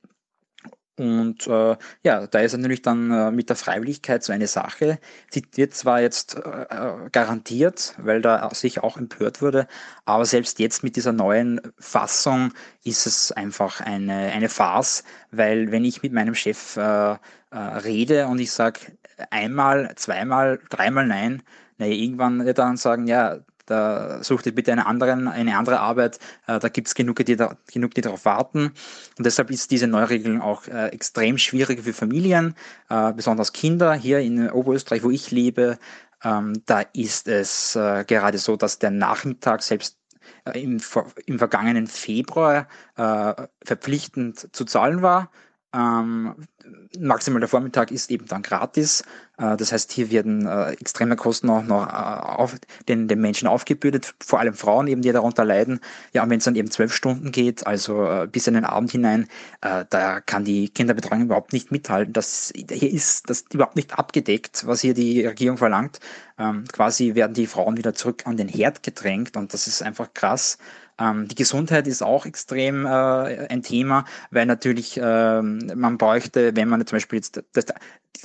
Und 0.98 1.46
äh, 1.46 1.76
ja, 2.02 2.26
da 2.26 2.40
ist 2.40 2.56
natürlich 2.56 2.82
dann 2.82 3.10
äh, 3.10 3.30
mit 3.30 3.48
der 3.48 3.56
Freiwilligkeit 3.56 4.24
so 4.24 4.32
eine 4.32 4.46
Sache. 4.46 4.98
Sie 5.30 5.44
wird 5.54 5.74
zwar 5.74 6.00
jetzt 6.00 6.36
äh, 6.36 6.40
äh, 6.40 7.10
garantiert, 7.10 7.94
weil 7.98 8.20
da 8.20 8.48
sich 8.52 8.82
auch 8.82 8.96
empört 8.96 9.40
wurde, 9.40 9.66
aber 10.04 10.24
selbst 10.24 10.58
jetzt 10.58 10.82
mit 10.82 10.96
dieser 10.96 11.12
neuen 11.12 11.60
Fassung 11.78 12.52
ist 12.84 13.06
es 13.06 13.32
einfach 13.32 13.80
eine, 13.80 14.32
eine 14.32 14.48
Farce, 14.48 15.04
weil 15.30 15.70
wenn 15.70 15.84
ich 15.84 16.02
mit 16.02 16.12
meinem 16.12 16.34
Chef 16.34 16.76
äh, 16.76 17.12
äh, 17.12 17.16
rede 17.56 18.26
und 18.26 18.38
ich 18.40 18.50
sage 18.50 18.80
einmal, 19.30 19.92
zweimal, 19.96 20.60
dreimal 20.70 21.06
nein, 21.06 21.42
naja, 21.78 21.92
irgendwann 21.94 22.44
wird 22.44 22.58
er 22.58 22.64
dann 22.64 22.76
sagen, 22.76 23.06
ja, 23.06 23.38
da 23.70 24.22
such 24.22 24.42
dir 24.42 24.52
bitte 24.52 24.72
eine, 24.72 24.86
anderen, 24.86 25.28
eine 25.28 25.56
andere 25.56 25.80
Arbeit, 25.80 26.18
äh, 26.46 26.58
da 26.58 26.68
gibt 26.68 26.88
es 26.88 26.94
genug 26.94 27.24
die, 27.24 27.36
genug, 27.72 27.94
die 27.94 28.00
darauf 28.00 28.24
warten. 28.24 28.72
Und 29.16 29.26
deshalb 29.26 29.50
ist 29.50 29.70
diese 29.70 29.86
Neuregelung 29.86 30.40
auch 30.40 30.66
äh, 30.66 30.88
extrem 30.88 31.38
schwierig 31.38 31.82
für 31.82 31.92
Familien, 31.92 32.54
äh, 32.88 33.12
besonders 33.12 33.52
Kinder. 33.52 33.94
Hier 33.94 34.20
in 34.20 34.50
Oberösterreich, 34.50 35.02
wo 35.02 35.10
ich 35.10 35.30
lebe, 35.30 35.78
ähm, 36.24 36.62
da 36.66 36.80
ist 36.92 37.28
es 37.28 37.74
gerade 37.74 38.38
so, 38.38 38.56
dass 38.56 38.78
der 38.78 38.90
Nachmittag 38.90 39.62
selbst 39.62 39.96
im, 40.52 40.80
im 41.26 41.38
vergangenen 41.38 41.86
Februar 41.86 42.66
verpflichtend 42.96 44.54
zu 44.54 44.64
zahlen 44.64 45.00
war. 45.02 45.30
Ähm, 45.74 46.34
maximal 46.98 47.40
der 47.40 47.48
Vormittag 47.48 47.90
ist 47.90 48.10
eben 48.10 48.26
dann 48.26 48.40
gratis. 48.40 49.02
Äh, 49.36 49.56
das 49.56 49.70
heißt, 49.70 49.92
hier 49.92 50.10
werden 50.10 50.46
äh, 50.46 50.72
extreme 50.72 51.14
Kosten 51.14 51.50
auch 51.50 51.62
noch 51.62 51.86
äh, 51.86 51.90
auf 51.90 52.56
den, 52.88 53.06
den 53.06 53.20
Menschen 53.20 53.48
aufgebürdet, 53.48 54.14
vor 54.20 54.40
allem 54.40 54.54
Frauen 54.54 54.86
eben, 54.86 55.02
die 55.02 55.12
darunter 55.12 55.44
leiden. 55.44 55.80
Ja, 56.14 56.22
und 56.22 56.30
wenn 56.30 56.38
es 56.38 56.44
dann 56.44 56.56
eben 56.56 56.70
zwölf 56.70 56.94
Stunden 56.94 57.32
geht, 57.32 57.66
also 57.66 58.04
äh, 58.04 58.26
bis 58.26 58.46
in 58.46 58.54
den 58.54 58.64
Abend 58.64 58.92
hinein, 58.92 59.28
äh, 59.60 59.84
da 59.90 60.20
kann 60.20 60.44
die 60.44 60.70
Kinderbetreuung 60.70 61.22
überhaupt 61.22 61.52
nicht 61.52 61.70
mithalten. 61.70 62.14
Das 62.14 62.50
hier 62.54 62.90
ist 62.90 63.28
das 63.28 63.44
überhaupt 63.52 63.76
nicht 63.76 63.98
abgedeckt, 63.98 64.66
was 64.66 64.80
hier 64.80 64.94
die 64.94 65.26
Regierung 65.26 65.58
verlangt. 65.58 66.00
Ähm, 66.38 66.64
quasi 66.72 67.14
werden 67.14 67.34
die 67.34 67.46
Frauen 67.46 67.76
wieder 67.76 67.92
zurück 67.92 68.26
an 68.26 68.38
den 68.38 68.48
Herd 68.48 68.82
gedrängt 68.82 69.36
und 69.36 69.52
das 69.52 69.66
ist 69.66 69.82
einfach 69.82 70.14
krass. 70.14 70.56
Ähm, 70.98 71.28
die 71.28 71.34
Gesundheit 71.34 71.86
ist 71.86 72.02
auch 72.02 72.26
extrem 72.26 72.86
äh, 72.86 72.88
ein 72.88 73.62
Thema, 73.62 74.04
weil 74.30 74.46
natürlich 74.46 74.98
ähm, 75.02 75.70
man 75.74 75.98
bräuchte, 75.98 76.54
wenn 76.56 76.68
man 76.68 76.86
zum 76.86 76.96
Beispiel 76.96 77.18
jetzt 77.18 77.42
das, 77.52 77.66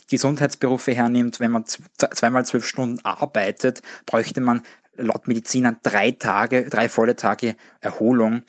Gesundheitsberufe 0.10 0.94
hernimmt, 0.94 1.40
wenn 1.40 1.52
man 1.52 1.66
zweimal 1.66 2.46
zwölf 2.46 2.66
Stunden 2.66 3.00
arbeitet, 3.04 3.82
bräuchte 4.06 4.42
man 4.42 4.64
laut 4.96 5.28
Medizinern 5.28 5.78
drei 5.84 6.12
Tage, 6.12 6.70
drei 6.70 6.90
volle 6.90 7.16
Tage 7.16 7.56
Erholung 7.80 8.44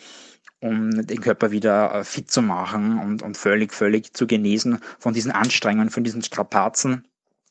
um 0.64 1.06
den 1.06 1.20
Körper 1.20 1.50
wieder 1.50 1.94
äh, 1.94 2.04
fit 2.04 2.30
zu 2.30 2.40
machen 2.40 2.98
und, 2.98 3.22
und 3.22 3.36
völlig, 3.36 3.74
völlig 3.74 4.14
zu 4.14 4.26
genesen 4.26 4.78
von 4.98 5.12
diesen 5.12 5.30
Anstrengungen, 5.30 5.90
von 5.90 6.04
diesen 6.04 6.22
Strapazen. 6.22 7.06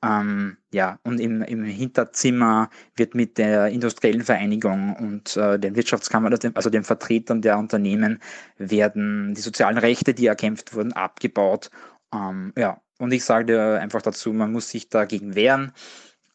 Ähm, 0.05 0.57
ja, 0.71 0.99
und 1.03 1.19
im, 1.19 1.41
im 1.41 1.63
Hinterzimmer 1.63 2.69
wird 2.95 3.15
mit 3.15 3.39
der 3.39 3.67
industriellen 3.69 4.23
Vereinigung 4.23 4.95
und 4.95 5.35
äh, 5.35 5.57
den 5.57 5.75
Wirtschaftskammern, 5.75 6.37
also, 6.53 6.69
den 6.69 6.83
Vertretern 6.83 7.41
der 7.41 7.57
Unternehmen, 7.57 8.19
werden 8.57 9.33
die 9.33 9.41
sozialen 9.41 9.79
Rechte, 9.79 10.13
die 10.13 10.27
erkämpft 10.27 10.75
wurden, 10.75 10.93
abgebaut. 10.93 11.71
Ähm, 12.13 12.53
ja, 12.55 12.81
und 12.99 13.13
ich 13.13 13.25
sage 13.25 13.79
einfach 13.81 14.03
dazu, 14.03 14.31
man 14.31 14.51
muss 14.51 14.69
sich 14.69 14.89
dagegen 14.89 15.33
wehren. 15.33 15.73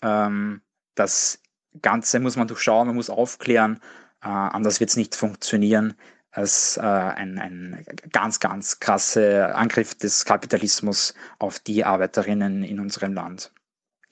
Ähm, 0.03 0.63
das 0.97 1.41
Ganze 1.81 2.19
muss 2.19 2.37
man 2.37 2.49
durchschauen, 2.49 2.89
man 2.89 2.97
muss 2.97 3.11
aufklären, 3.11 3.79
äh, 4.23 4.29
anders 4.29 4.81
wird 4.81 4.91
es 4.91 4.97
nicht 4.97 5.15
funktionieren 5.15 5.95
als 6.33 6.77
äh, 6.77 6.81
ein, 6.81 7.39
ein 7.39 7.85
ganz, 8.13 8.41
ganz 8.41 8.81
krasser 8.81 9.55
Angriff 9.57 9.95
des 9.97 10.25
Kapitalismus 10.25 11.15
auf 11.39 11.61
die 11.61 11.85
Arbeiterinnen 11.85 12.63
in 12.65 12.81
unserem 12.81 13.15
Land. 13.15 13.53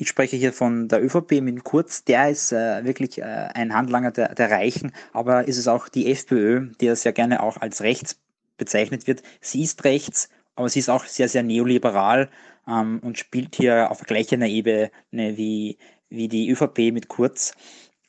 Ich 0.00 0.08
spreche 0.08 0.36
hier 0.36 0.52
von 0.52 0.86
der 0.86 1.02
ÖVP 1.02 1.40
mit 1.40 1.64
Kurz, 1.64 2.04
der 2.04 2.30
ist 2.30 2.52
äh, 2.52 2.84
wirklich 2.84 3.18
äh, 3.18 3.24
ein 3.24 3.74
Handlanger 3.74 4.12
der, 4.12 4.32
der 4.32 4.48
Reichen, 4.48 4.92
aber 5.12 5.48
ist 5.48 5.58
es 5.58 5.66
auch 5.66 5.88
die 5.88 6.12
FPÖ, 6.12 6.68
die 6.80 6.86
ja 6.86 6.94
sehr 6.94 7.12
gerne 7.12 7.42
auch 7.42 7.56
als 7.56 7.82
rechts 7.82 8.20
bezeichnet 8.58 9.08
wird. 9.08 9.24
Sie 9.40 9.64
ist 9.64 9.82
rechts, 9.82 10.28
aber 10.54 10.68
sie 10.68 10.78
ist 10.78 10.88
auch 10.88 11.04
sehr, 11.04 11.28
sehr 11.28 11.42
neoliberal 11.42 12.30
ähm, 12.68 13.00
und 13.02 13.18
spielt 13.18 13.56
hier 13.56 13.90
auf 13.90 14.02
gleicher 14.02 14.40
Ebene 14.40 14.92
wie, 15.10 15.78
wie 16.10 16.28
die 16.28 16.48
ÖVP 16.48 16.92
mit 16.92 17.08
Kurz. 17.08 17.54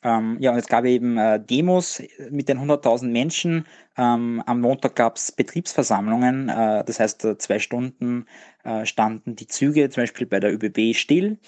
Ähm, 0.02 0.38
ja, 0.40 0.52
und 0.52 0.58
es 0.58 0.68
gab 0.68 0.84
eben 0.84 1.18
äh, 1.18 1.38
Demos 1.44 2.02
mit 2.30 2.48
den 2.48 2.58
100.000 2.58 3.08
Menschen. 3.08 3.66
Ähm, 3.98 4.42
am 4.46 4.60
Montag 4.60 4.96
gab 4.96 5.16
es 5.16 5.30
Betriebsversammlungen, 5.32 6.48
äh, 6.48 6.84
das 6.84 7.00
heißt, 7.00 7.24
äh, 7.24 7.36
zwei 7.36 7.58
Stunden 7.58 8.26
äh, 8.64 8.86
standen 8.86 9.36
die 9.36 9.46
Züge 9.46 9.90
zum 9.90 10.04
Beispiel 10.04 10.26
bei 10.26 10.40
der 10.40 10.54
ÖBB 10.54 10.94
still. 10.94 11.38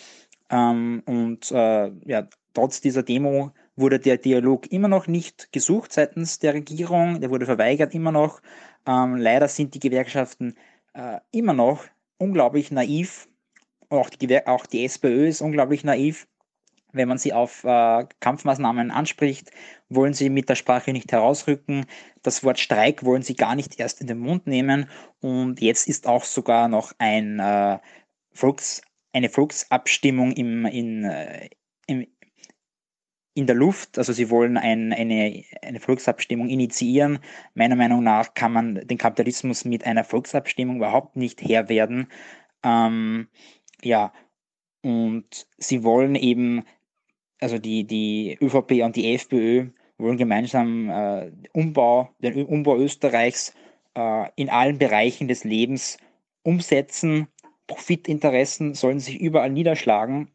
Ähm, 0.53 1.03
und 1.07 1.51
äh, 1.51 1.91
ja, 2.05 2.29
trotz 2.55 2.81
dieser 2.81 3.03
Demo 3.03 3.53
wurde 3.75 3.99
der 3.99 4.19
Dialog 4.19 4.71
immer 4.71 4.89
noch 4.89 5.07
nicht 5.09 5.51
gesucht 5.53 5.93
seitens 5.93 6.39
der 6.39 6.55
Regierung, 6.55 7.21
der 7.21 7.31
wurde 7.31 7.47
verweigert 7.47 7.95
immer 7.95 8.13
noch. 8.13 8.43
Ähm, 8.87 9.17
leider 9.17 9.49
sind 9.49 9.75
die 9.75 9.81
Gewerkschaften 9.81 10.55
äh, 10.95 11.21
immer 11.33 11.55
noch 11.55 11.85
unglaublich 12.19 12.71
naiv. 12.71 13.29
Auch 13.89 14.11
die, 14.11 14.47
auch 14.47 14.67
die 14.67 14.85
SPÖ 14.85 15.29
ist 15.29 15.41
unglaublich 15.41 15.85
naiv. 15.85 16.29
wenn 16.95 17.09
man 17.09 17.19
sie 17.19 17.33
auf 17.33 17.65
äh, 17.65 18.07
Kampfmaßnahmen 18.21 18.91
anspricht, 18.91 19.51
wollen 19.89 20.13
sie 20.15 20.29
mit 20.31 20.49
der 20.51 20.57
Sprache 20.57 20.93
nicht 20.93 21.11
herausrücken. 21.13 21.87
Das 22.23 22.45
Wort 22.45 22.61
Streik 22.61 23.05
wollen 23.05 23.23
sie 23.23 23.35
gar 23.35 23.55
nicht 23.55 23.81
erst 23.81 24.03
in 24.03 24.09
den 24.09 24.19
Mund 24.19 24.47
nehmen. 24.47 24.91
Und 25.21 25.61
jetzt 25.63 25.89
ist 25.89 26.07
auch 26.07 26.25
sogar 26.25 26.69
noch 26.69 26.93
ein, 26.99 27.39
äh, 27.41 27.79
Volks, 28.35 28.83
eine 29.13 29.29
Volksabstimmung 29.29 30.33
im, 30.33 30.67
in, 30.67 31.05
äh, 31.05 31.49
im, 31.87 32.07
in 33.35 33.47
der 33.47 33.57
Luft. 33.57 33.99
Also 33.99 34.13
sie 34.13 34.31
wollen 34.31 34.57
ein, 34.57 34.93
eine, 34.93 35.45
eine 35.63 35.81
Volksabstimmung 35.81 36.49
initiieren. 36.49 37.19
Meiner 37.55 37.77
Meinung 37.77 38.03
nach 38.03 38.35
kann 38.35 38.53
man 38.53 38.75
den 38.87 38.99
Kapitalismus 38.99 39.65
mit 39.65 39.85
einer 39.85 40.05
Volksabstimmung 40.05 40.77
überhaupt 40.77 41.17
nicht 41.17 41.43
Herr 41.43 41.69
werden. 41.69 42.09
Ähm, 42.63 43.29
ja, 43.83 44.13
und 44.83 45.47
sie 45.59 45.85
wollen 45.85 46.15
eben 46.15 46.65
also 47.43 47.59
die, 47.59 47.85
die 47.85 48.39
ÖVP 48.41 48.85
und 48.85 48.95
die 48.95 49.15
FPÖ 49.15 49.71
wollen 49.99 50.17
gemeinsam 50.17 50.89
äh, 50.91 51.33
Umbau, 51.53 52.11
den 52.21 52.47
Umbau 52.47 52.77
Österreichs 52.77 53.55
äh, 53.95 54.29
in 54.37 54.49
allen 54.49 54.79
Bereichen 54.79 55.29
des 55.29 55.45
Lebens 55.45 55.99
umsetzen. 56.43 57.29
Profitinteressen 57.73 58.75
sollen 58.75 59.01
sich 59.01 59.19
überall 59.19 59.51
niederschlagen. 59.51 60.29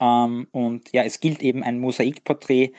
Ähm, 0.00 0.48
und 0.52 0.90
ja, 0.92 1.02
es 1.04 1.20
gilt 1.20 1.42
eben 1.42 1.62
ein 1.62 1.78
Mosaikporträt 1.78 2.72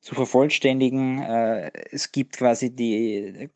zu 0.00 0.14
vervollständigen. 0.14 1.20
Äh, 1.20 1.70
es 1.90 2.12
gibt 2.12 2.36
quasi 2.36 2.70
die 2.70 3.48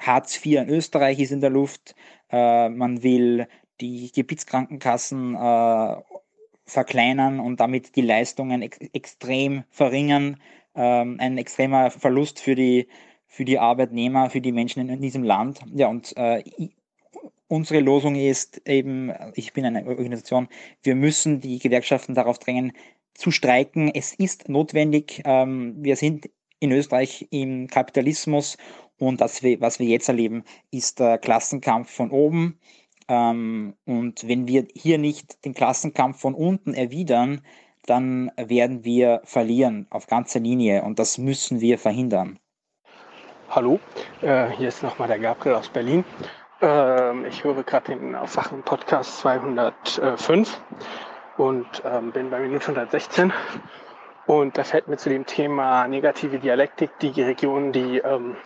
Hartz 0.00 0.44
IV 0.44 0.62
in 0.62 0.68
Österreich 0.68 1.20
ist 1.20 1.30
in 1.30 1.40
der 1.40 1.50
Luft. 1.50 1.94
Äh, 2.30 2.68
man 2.70 3.04
will 3.04 3.46
die 3.80 4.10
Gebietskrankenkassen 4.12 5.36
äh, 5.36 5.96
verkleinern 6.64 7.38
und 7.38 7.60
damit 7.60 7.94
die 7.94 8.02
Leistungen 8.02 8.62
ex 8.62 8.78
extrem 8.92 9.62
verringern. 9.70 10.38
Ähm, 10.74 11.18
ein 11.20 11.38
extremer 11.38 11.90
Verlust 11.90 12.40
für 12.40 12.56
die, 12.56 12.88
für 13.26 13.44
die 13.44 13.60
Arbeitnehmer, 13.60 14.30
für 14.30 14.40
die 14.40 14.52
Menschen 14.52 14.88
in, 14.88 15.00
diesem 15.00 15.22
Land. 15.22 15.60
Ja, 15.72 15.86
und 15.86 16.16
äh, 16.16 16.42
unsere 17.50 17.80
Losung 17.80 18.14
ist 18.14 18.62
eben, 18.66 19.12
ich 19.34 19.52
bin 19.52 19.66
eine 19.66 19.84
Organisation, 19.86 20.48
wir 20.82 20.94
müssen 20.94 21.40
die 21.40 21.58
Gewerkschaften 21.58 22.14
darauf 22.14 22.38
drängen, 22.38 22.72
zu 23.14 23.32
streiken. 23.32 23.90
Es 23.92 24.14
ist 24.14 24.48
notwendig. 24.48 25.22
Ähm, 25.24 25.74
wir 25.78 25.96
sind 25.96 26.30
in 26.60 26.70
Österreich 26.72 27.26
im 27.30 27.66
Kapitalismus 27.66 28.56
und 28.98 29.20
das, 29.20 29.42
was 29.42 29.78
wir 29.80 29.86
jetzt 29.86 30.08
erleben, 30.08 30.44
ist 30.70 31.00
der 31.00 31.18
Klassenkampf 31.18 31.90
von 31.90 32.10
oben. 32.10 32.60
Ähm, 33.08 33.74
und 33.84 34.26
wenn 34.28 34.46
wir 34.46 34.68
hier 34.74 34.98
nicht 34.98 35.44
den 35.44 35.54
Klassenkampf 35.54 36.20
von 36.20 36.34
unten 36.34 36.72
erwidern, 36.72 37.42
dann 37.84 38.30
werden 38.36 38.84
wir 38.84 39.22
verlieren 39.24 39.86
auf 39.90 40.06
ganzer 40.06 40.38
Linie 40.38 40.84
und 40.84 41.00
das 41.00 41.18
müssen 41.18 41.60
wir 41.60 41.78
verhindern. 41.78 42.38
Hallo, 43.48 43.80
äh, 44.22 44.50
hier 44.50 44.68
ist 44.68 44.84
nochmal 44.84 45.08
der 45.08 45.18
Gabriel 45.18 45.56
aus 45.56 45.68
Berlin. 45.68 46.04
Ähm, 46.60 47.24
ich 47.24 47.44
höre 47.44 47.62
gerade 47.62 47.96
den 47.96 48.14
Aufwachen 48.14 48.62
Podcast 48.62 49.20
205 49.20 50.60
und 51.36 51.66
ähm, 51.84 52.12
bin 52.12 52.30
bei 52.30 52.40
Minute 52.40 52.62
116. 52.62 53.32
Und 54.26 54.58
da 54.58 54.64
fällt 54.64 54.86
mir 54.88 54.96
zu 54.96 55.08
dem 55.08 55.26
Thema 55.26 55.88
negative 55.88 56.38
Dialektik 56.38 56.90
die 57.00 57.22
Region, 57.22 57.72
die 57.72 57.98
ähm, 57.98 58.36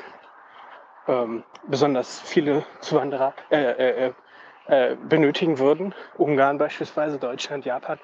ähm, 1.08 1.44
besonders 1.66 2.20
viele 2.20 2.64
Zuwanderer, 2.80 3.34
äh, 3.50 3.56
äh, 3.56 4.06
äh 4.06 4.12
äh, 4.66 4.96
benötigen 4.96 5.58
würden. 5.58 5.94
Ungarn 6.16 6.56
beispielsweise, 6.56 7.18
Deutschland, 7.18 7.66
Japan 7.66 7.98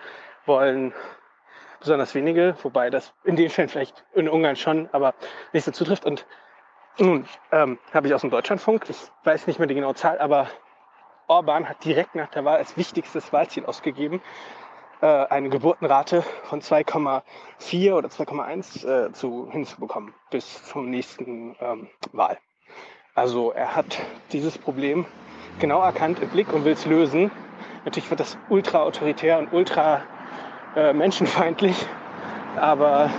wollen 0.45 0.93
besonders 1.79 2.15
wenige, 2.15 2.55
wobei 2.63 2.91
das 2.91 3.15
in 3.25 3.35
den 3.35 3.49
Fällen 3.49 3.71
vielleicht 3.71 4.05
in 4.13 4.29
Ungarn 4.29 4.57
schon, 4.57 4.87
aber 4.93 5.15
nicht 5.55 5.65
so 5.65 5.71
zutrifft. 5.71 6.05
Und 6.05 6.27
nun 6.99 7.27
ähm, 7.53 7.79
habe 7.93 8.07
ich 8.09 8.15
aus 8.15 8.21
dem 8.21 8.31
Deutschlandfunk, 8.31 8.89
ich 8.89 8.97
weiß 9.25 9.47
nicht 9.47 9.59
mehr 9.59 9.69
die 9.69 9.75
genaue 9.75 9.95
Zahl, 9.95 10.19
aber 10.19 10.49
Orban 11.29 11.69
hat 11.69 11.85
direkt 11.85 12.15
nach 12.15 12.29
der 12.29 12.45
Wahl 12.45 12.57
als 12.57 12.77
wichtigstes 12.77 13.33
Wahlziel 13.33 13.65
ausgegeben, 13.65 14.21
äh, 15.01 15.07
eine 15.07 15.49
Geburtenrate 15.49 16.23
von 16.45 16.61
2,4 16.61 17.95
oder 17.95 18.09
2,1 18.09 18.87
äh, 18.87 19.13
zu, 19.13 19.49
hinzubekommen 19.51 20.13
bis 20.31 20.65
zum 20.65 20.91
nächsten 20.91 21.57
ähm, 21.61 21.89
Wahl. 22.13 22.39
Also 23.15 23.53
er 23.53 23.75
hat 23.75 23.99
dieses 24.33 24.59
Problem 24.59 25.07
genau 25.59 25.83
erkannt 25.83 26.21
im 26.21 26.29
Blick 26.29 26.53
und 26.53 26.65
will 26.65 26.73
es 26.73 26.87
lösen. 26.87 27.31
Natürlich 27.85 28.11
wird 28.11 28.21
das 28.21 28.37
ultra 28.49 28.83
autoritär 28.83 29.39
und 29.39 29.53
ultra 29.53 30.03
äh, 30.77 30.93
menschenfeindlich, 30.93 31.87
aber 32.57 33.11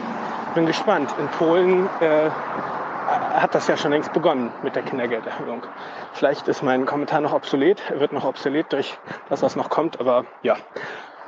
bin 0.53 0.65
gespannt. 0.65 1.13
In 1.19 1.27
Polen 1.29 1.89
äh, 1.99 2.29
hat 3.33 3.55
das 3.55 3.67
ja 3.67 3.77
schon 3.77 3.91
längst 3.91 4.13
begonnen 4.13 4.51
mit 4.63 4.75
der 4.75 4.83
Kindergelderhöhung. 4.83 5.63
Vielleicht 6.13 6.47
ist 6.47 6.63
mein 6.63 6.85
Kommentar 6.85 7.21
noch 7.21 7.33
obsolet, 7.33 7.81
er 7.89 7.99
wird 7.99 8.13
noch 8.13 8.25
obsolet 8.25 8.71
durch 8.71 8.97
das, 9.29 9.41
was 9.41 9.55
noch 9.55 9.69
kommt, 9.69 9.99
aber 9.99 10.25
ja, 10.43 10.57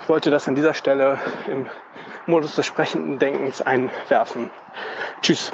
ich 0.02 0.10
wollte 0.10 0.30
das 0.32 0.48
an 0.48 0.56
dieser 0.56 0.74
Stelle 0.74 1.18
im 1.48 1.68
Modus 2.26 2.56
des 2.56 2.66
sprechenden 2.66 3.20
Denkens 3.20 3.62
einwerfen. 3.62 4.50
Tschüss. 5.22 5.52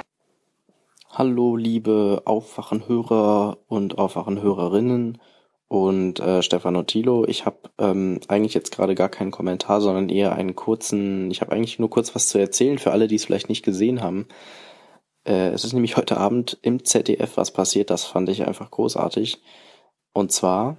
Hallo, 1.12 1.56
liebe 1.56 2.22
Aufwachenhörer 2.24 3.58
und 3.68 3.98
Aufwachenhörerinnen 3.98 5.18
und 5.68 6.18
äh, 6.18 6.42
Stefano 6.42 6.82
Tilo. 6.82 7.24
Ich 7.26 7.46
habe 7.46 7.58
ähm, 7.78 8.20
eigentlich 8.28 8.54
jetzt 8.54 8.74
gerade 8.74 8.94
gar 8.94 9.08
keinen 9.08 9.30
Kommentar, 9.30 9.80
sondern 9.80 10.08
eher 10.08 10.34
einen 10.34 10.56
kurzen, 10.56 11.30
ich 11.30 11.40
habe 11.40 11.52
eigentlich 11.52 11.78
nur 11.78 11.90
kurz 11.90 12.14
was 12.14 12.28
zu 12.28 12.38
erzählen 12.38 12.78
für 12.78 12.90
alle, 12.90 13.06
die 13.06 13.16
es 13.16 13.24
vielleicht 13.24 13.48
nicht 13.48 13.64
gesehen 13.64 14.02
haben. 14.02 14.26
Äh, 15.30 15.50
es 15.50 15.64
ist 15.64 15.72
nämlich 15.72 15.96
heute 15.96 16.16
Abend 16.16 16.58
im 16.62 16.84
ZDF 16.84 17.36
was 17.36 17.52
passiert, 17.52 17.90
das 17.90 18.04
fand 18.04 18.28
ich 18.28 18.46
einfach 18.46 18.70
großartig. 18.70 19.40
Und 20.12 20.32
zwar 20.32 20.76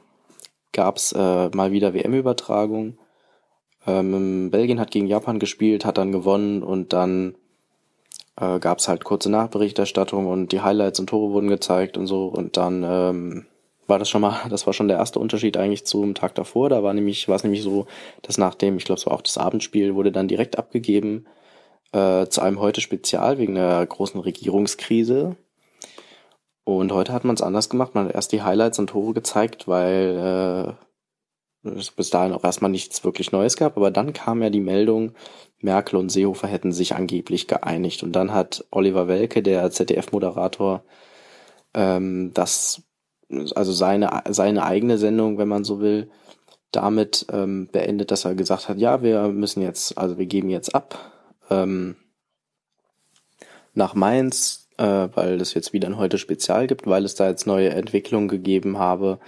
gab's 0.73 1.13
äh, 1.13 1.49
mal 1.49 1.71
wieder 1.71 1.93
WM-Übertragung. 1.93 2.97
Ähm, 3.87 4.51
Belgien 4.51 4.79
hat 4.79 4.91
gegen 4.91 5.07
Japan 5.07 5.39
gespielt, 5.39 5.85
hat 5.85 5.97
dann 5.97 6.11
gewonnen 6.11 6.63
und 6.63 6.91
dann 6.91 7.35
äh, 8.39 8.59
gab's 8.59 8.89
halt 8.89 9.05
kurze 9.05 9.31
Nachberichterstattung 9.31 10.27
und 10.27 10.51
die 10.51 10.61
Highlights 10.61 10.99
und 10.99 11.07
Tore 11.07 11.31
wurden 11.31 11.47
gezeigt 11.47 11.97
und 11.97 12.07
so 12.07 12.25
und 12.25 12.57
dann 12.57 12.83
ähm, 12.83 13.45
war 13.87 13.99
das 13.99 14.09
schon 14.09 14.21
mal, 14.21 14.37
das 14.49 14.67
war 14.67 14.73
schon 14.73 14.89
der 14.89 14.97
erste 14.97 15.19
Unterschied 15.19 15.55
eigentlich 15.55 15.85
zum 15.85 16.13
Tag 16.13 16.35
davor. 16.35 16.67
Da 16.69 16.83
war 16.83 16.93
nämlich, 16.93 17.29
war 17.29 17.37
es 17.37 17.43
nämlich 17.43 17.63
so, 17.63 17.87
dass 18.21 18.37
nach 18.37 18.55
dem, 18.55 18.75
ich 18.75 18.83
glaube, 18.83 18.99
es 18.99 19.05
war 19.05 19.13
auch 19.13 19.21
das 19.21 19.37
Abendspiel, 19.37 19.95
wurde 19.95 20.11
dann 20.11 20.27
direkt 20.27 20.59
abgegeben 20.59 21.25
äh, 21.91 22.27
zu 22.27 22.41
einem 22.41 22.59
heute 22.59 22.81
Spezial 22.81 23.37
wegen 23.37 23.55
der 23.55 23.85
großen 23.85 24.19
Regierungskrise. 24.19 25.35
Und 26.63 26.91
heute 26.91 27.11
hat 27.13 27.25
man 27.25 27.35
es 27.35 27.41
anders 27.41 27.69
gemacht. 27.69 27.95
Man 27.95 28.05
hat 28.05 28.15
erst 28.15 28.31
die 28.31 28.43
Highlights 28.43 28.79
und 28.79 28.87
Tore 28.87 29.13
gezeigt, 29.13 29.67
weil 29.67 30.77
äh, 31.65 31.69
es 31.69 31.91
bis 31.91 32.09
dahin 32.09 32.33
auch 32.33 32.43
erstmal 32.43 32.71
nichts 32.71 33.03
wirklich 33.03 33.31
Neues 33.31 33.57
gab. 33.57 33.77
Aber 33.77 33.91
dann 33.91 34.13
kam 34.13 34.41
ja 34.41 34.49
die 34.49 34.61
Meldung, 34.61 35.13
Merkel 35.59 35.97
und 35.97 36.09
Seehofer 36.09 36.47
hätten 36.47 36.71
sich 36.71 36.95
angeblich 36.95 37.47
geeinigt. 37.47 38.03
Und 38.03 38.13
dann 38.13 38.33
hat 38.33 38.65
Oliver 38.71 39.07
Welke, 39.07 39.43
der 39.43 39.69
ZDF-Moderator, 39.71 40.83
ähm, 41.73 42.31
das 42.33 42.83
also 43.55 43.71
seine, 43.71 44.23
seine 44.29 44.65
eigene 44.65 44.97
Sendung, 44.97 45.37
wenn 45.37 45.47
man 45.47 45.63
so 45.63 45.79
will, 45.79 46.09
damit 46.71 47.25
ähm, 47.31 47.69
beendet, 47.71 48.11
dass 48.11 48.25
er 48.25 48.35
gesagt 48.35 48.69
hat, 48.69 48.77
ja, 48.77 49.01
wir 49.01 49.27
müssen 49.29 49.61
jetzt, 49.61 49.97
also 49.97 50.17
wir 50.17 50.25
geben 50.25 50.49
jetzt 50.49 50.73
ab 50.73 51.10
ähm, 51.51 51.95
nach 53.73 53.93
Mainz, 53.93 54.69
äh, 54.77 55.09
weil 55.13 55.39
es 55.41 55.53
jetzt 55.53 55.73
wieder 55.73 55.87
ein 55.87 55.97
heute 55.97 56.17
Spezial 56.17 56.67
gibt, 56.67 56.87
weil 56.87 57.05
es 57.05 57.15
da 57.15 57.29
jetzt 57.29 57.47
neue 57.47 57.69
Entwicklungen 57.69 58.27
gegeben 58.27 58.77
habe 58.77 59.19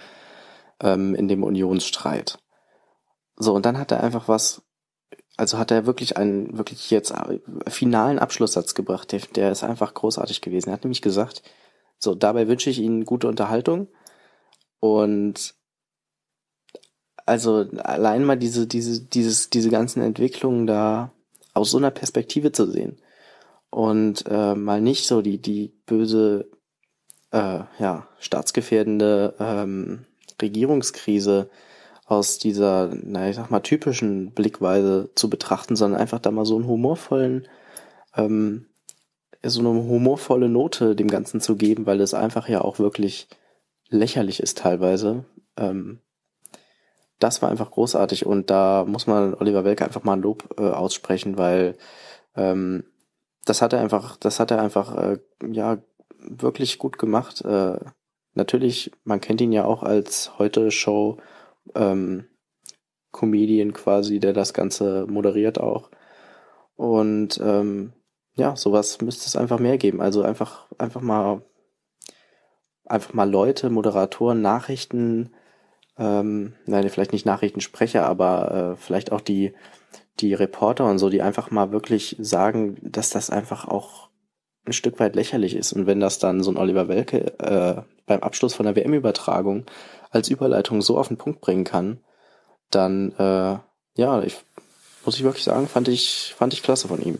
ähm, 0.81 1.15
in 1.15 1.27
dem 1.27 1.43
Unionsstreit. 1.43 2.39
So, 3.35 3.53
und 3.53 3.65
dann 3.65 3.77
hat 3.77 3.91
er 3.91 4.03
einfach 4.03 4.27
was, 4.27 4.61
also 5.37 5.57
hat 5.57 5.71
er 5.71 5.85
wirklich 5.85 6.17
einen, 6.17 6.57
wirklich 6.57 6.89
jetzt 6.91 7.11
äh, 7.11 7.39
finalen 7.69 8.19
Abschlusssatz 8.19 8.75
gebracht, 8.75 9.11
der, 9.11 9.21
der 9.35 9.51
ist 9.51 9.63
einfach 9.63 9.93
großartig 9.93 10.41
gewesen. 10.41 10.69
Er 10.69 10.73
hat 10.73 10.83
nämlich 10.83 11.01
gesagt, 11.01 11.43
so, 11.97 12.15
dabei 12.15 12.47
wünsche 12.47 12.69
ich 12.69 12.79
Ihnen 12.79 13.05
gute 13.05 13.27
Unterhaltung. 13.27 13.87
Und 14.79 15.55
also 17.25 17.65
allein 17.77 18.25
mal 18.25 18.37
diese, 18.37 18.67
diese, 18.67 19.01
dieses, 19.01 19.49
diese 19.49 19.69
ganzen 19.69 20.01
Entwicklungen 20.01 20.67
da 20.67 21.13
aus 21.53 21.71
so 21.71 21.77
einer 21.77 21.91
Perspektive 21.91 22.51
zu 22.51 22.69
sehen. 22.69 22.97
Und 23.69 24.25
äh, 24.27 24.55
mal 24.55 24.81
nicht 24.81 25.07
so 25.07 25.21
die, 25.21 25.39
die 25.39 25.73
böse, 25.85 26.49
äh, 27.31 27.61
ja, 27.79 28.07
staatsgefährdende 28.19 29.35
ähm, 29.39 30.05
Regierungskrise 30.41 31.49
aus 32.05 32.37
dieser, 32.37 32.91
na 33.01 33.29
ich 33.29 33.35
sag 33.35 33.49
mal, 33.49 33.61
typischen 33.61 34.31
Blickweise 34.31 35.09
zu 35.15 35.29
betrachten, 35.29 35.75
sondern 35.75 35.99
einfach 35.99 36.19
da 36.19 36.31
mal 36.31 36.45
so 36.45 36.55
einen 36.55 36.67
humorvollen 36.67 37.47
ähm, 38.15 38.67
so 39.45 39.59
eine 39.59 39.69
humorvolle 39.69 40.47
Note 40.47 40.95
dem 40.95 41.09
Ganzen 41.09 41.41
zu 41.41 41.55
geben, 41.55 41.85
weil 41.85 41.99
es 42.01 42.13
einfach 42.13 42.47
ja 42.47 42.61
auch 42.61 42.79
wirklich 42.79 43.27
lächerlich 43.89 44.39
ist 44.39 44.59
teilweise, 44.59 45.25
ähm, 45.57 45.99
das 47.23 47.41
war 47.41 47.49
einfach 47.49 47.71
großartig 47.71 48.25
und 48.25 48.49
da 48.49 48.83
muss 48.85 49.07
man 49.07 49.33
Oliver 49.33 49.63
Welke 49.63 49.85
einfach 49.85 50.03
mal 50.03 50.13
ein 50.13 50.21
Lob 50.21 50.55
äh, 50.59 50.69
aussprechen, 50.69 51.37
weil 51.37 51.77
ähm, 52.35 52.83
das 53.45 53.61
hat 53.61 53.71
er 53.71 53.79
einfach, 53.79 54.17
das 54.17 54.39
hat 54.39 54.51
er 54.51 54.61
einfach 54.61 54.95
äh, 54.97 55.19
ja 55.49 55.77
wirklich 56.19 56.79
gut 56.79 56.97
gemacht. 56.97 57.41
Äh, 57.41 57.79
natürlich, 58.33 58.91
man 59.05 59.21
kennt 59.21 59.39
ihn 59.39 59.53
ja 59.53 59.63
auch 59.63 59.83
als 59.83 60.37
heute 60.37 60.69
Show 60.69 61.17
ähm, 61.75 62.25
Comedian 63.11 63.71
quasi, 63.71 64.19
der 64.19 64.33
das 64.33 64.53
Ganze 64.53 65.05
moderiert 65.07 65.59
auch. 65.59 65.91
Und 66.75 67.39
ähm, 67.41 67.93
ja, 68.35 68.55
sowas 68.57 68.99
müsste 69.01 69.27
es 69.27 69.37
einfach 69.37 69.59
mehr 69.59 69.77
geben. 69.77 70.01
Also 70.01 70.23
einfach, 70.23 70.65
einfach 70.77 71.01
mal, 71.01 71.41
einfach 72.85 73.13
mal 73.13 73.29
Leute, 73.29 73.69
Moderatoren, 73.69 74.41
Nachrichten, 74.41 75.31
ähm, 75.97 76.53
nein, 76.65 76.89
vielleicht 76.89 77.13
nicht 77.13 77.25
Nachrichtensprecher, 77.25 78.05
aber 78.05 78.73
äh, 78.73 78.75
vielleicht 78.75 79.11
auch 79.11 79.21
die, 79.21 79.53
die 80.19 80.33
Reporter 80.33 80.85
und 80.85 80.99
so, 80.99 81.09
die 81.09 81.21
einfach 81.21 81.51
mal 81.51 81.71
wirklich 81.71 82.15
sagen, 82.19 82.77
dass 82.81 83.09
das 83.09 83.29
einfach 83.29 83.67
auch 83.67 84.09
ein 84.65 84.73
Stück 84.73 84.99
weit 84.99 85.15
lächerlich 85.15 85.55
ist. 85.55 85.73
Und 85.73 85.87
wenn 85.87 85.99
das 85.99 86.19
dann 86.19 86.41
so 86.41 86.51
ein 86.51 86.57
Oliver 86.57 86.87
Welke 86.87 87.37
äh, 87.39 87.81
beim 88.05 88.21
Abschluss 88.21 88.53
von 88.53 88.65
der 88.65 88.75
WM-Übertragung 88.75 89.65
als 90.09 90.29
Überleitung 90.29 90.81
so 90.81 90.97
auf 90.97 91.09
den 91.09 91.17
Punkt 91.17 91.41
bringen 91.41 91.63
kann, 91.63 91.99
dann 92.69 93.11
äh, 93.13 93.57
ja, 93.95 94.23
ich 94.23 94.37
muss 95.05 95.17
ich 95.17 95.23
wirklich 95.23 95.43
sagen, 95.43 95.67
fand 95.67 95.87
ich 95.87 96.33
fand 96.37 96.53
ich 96.53 96.63
klasse 96.63 96.87
von 96.87 97.01
ihm. 97.01 97.19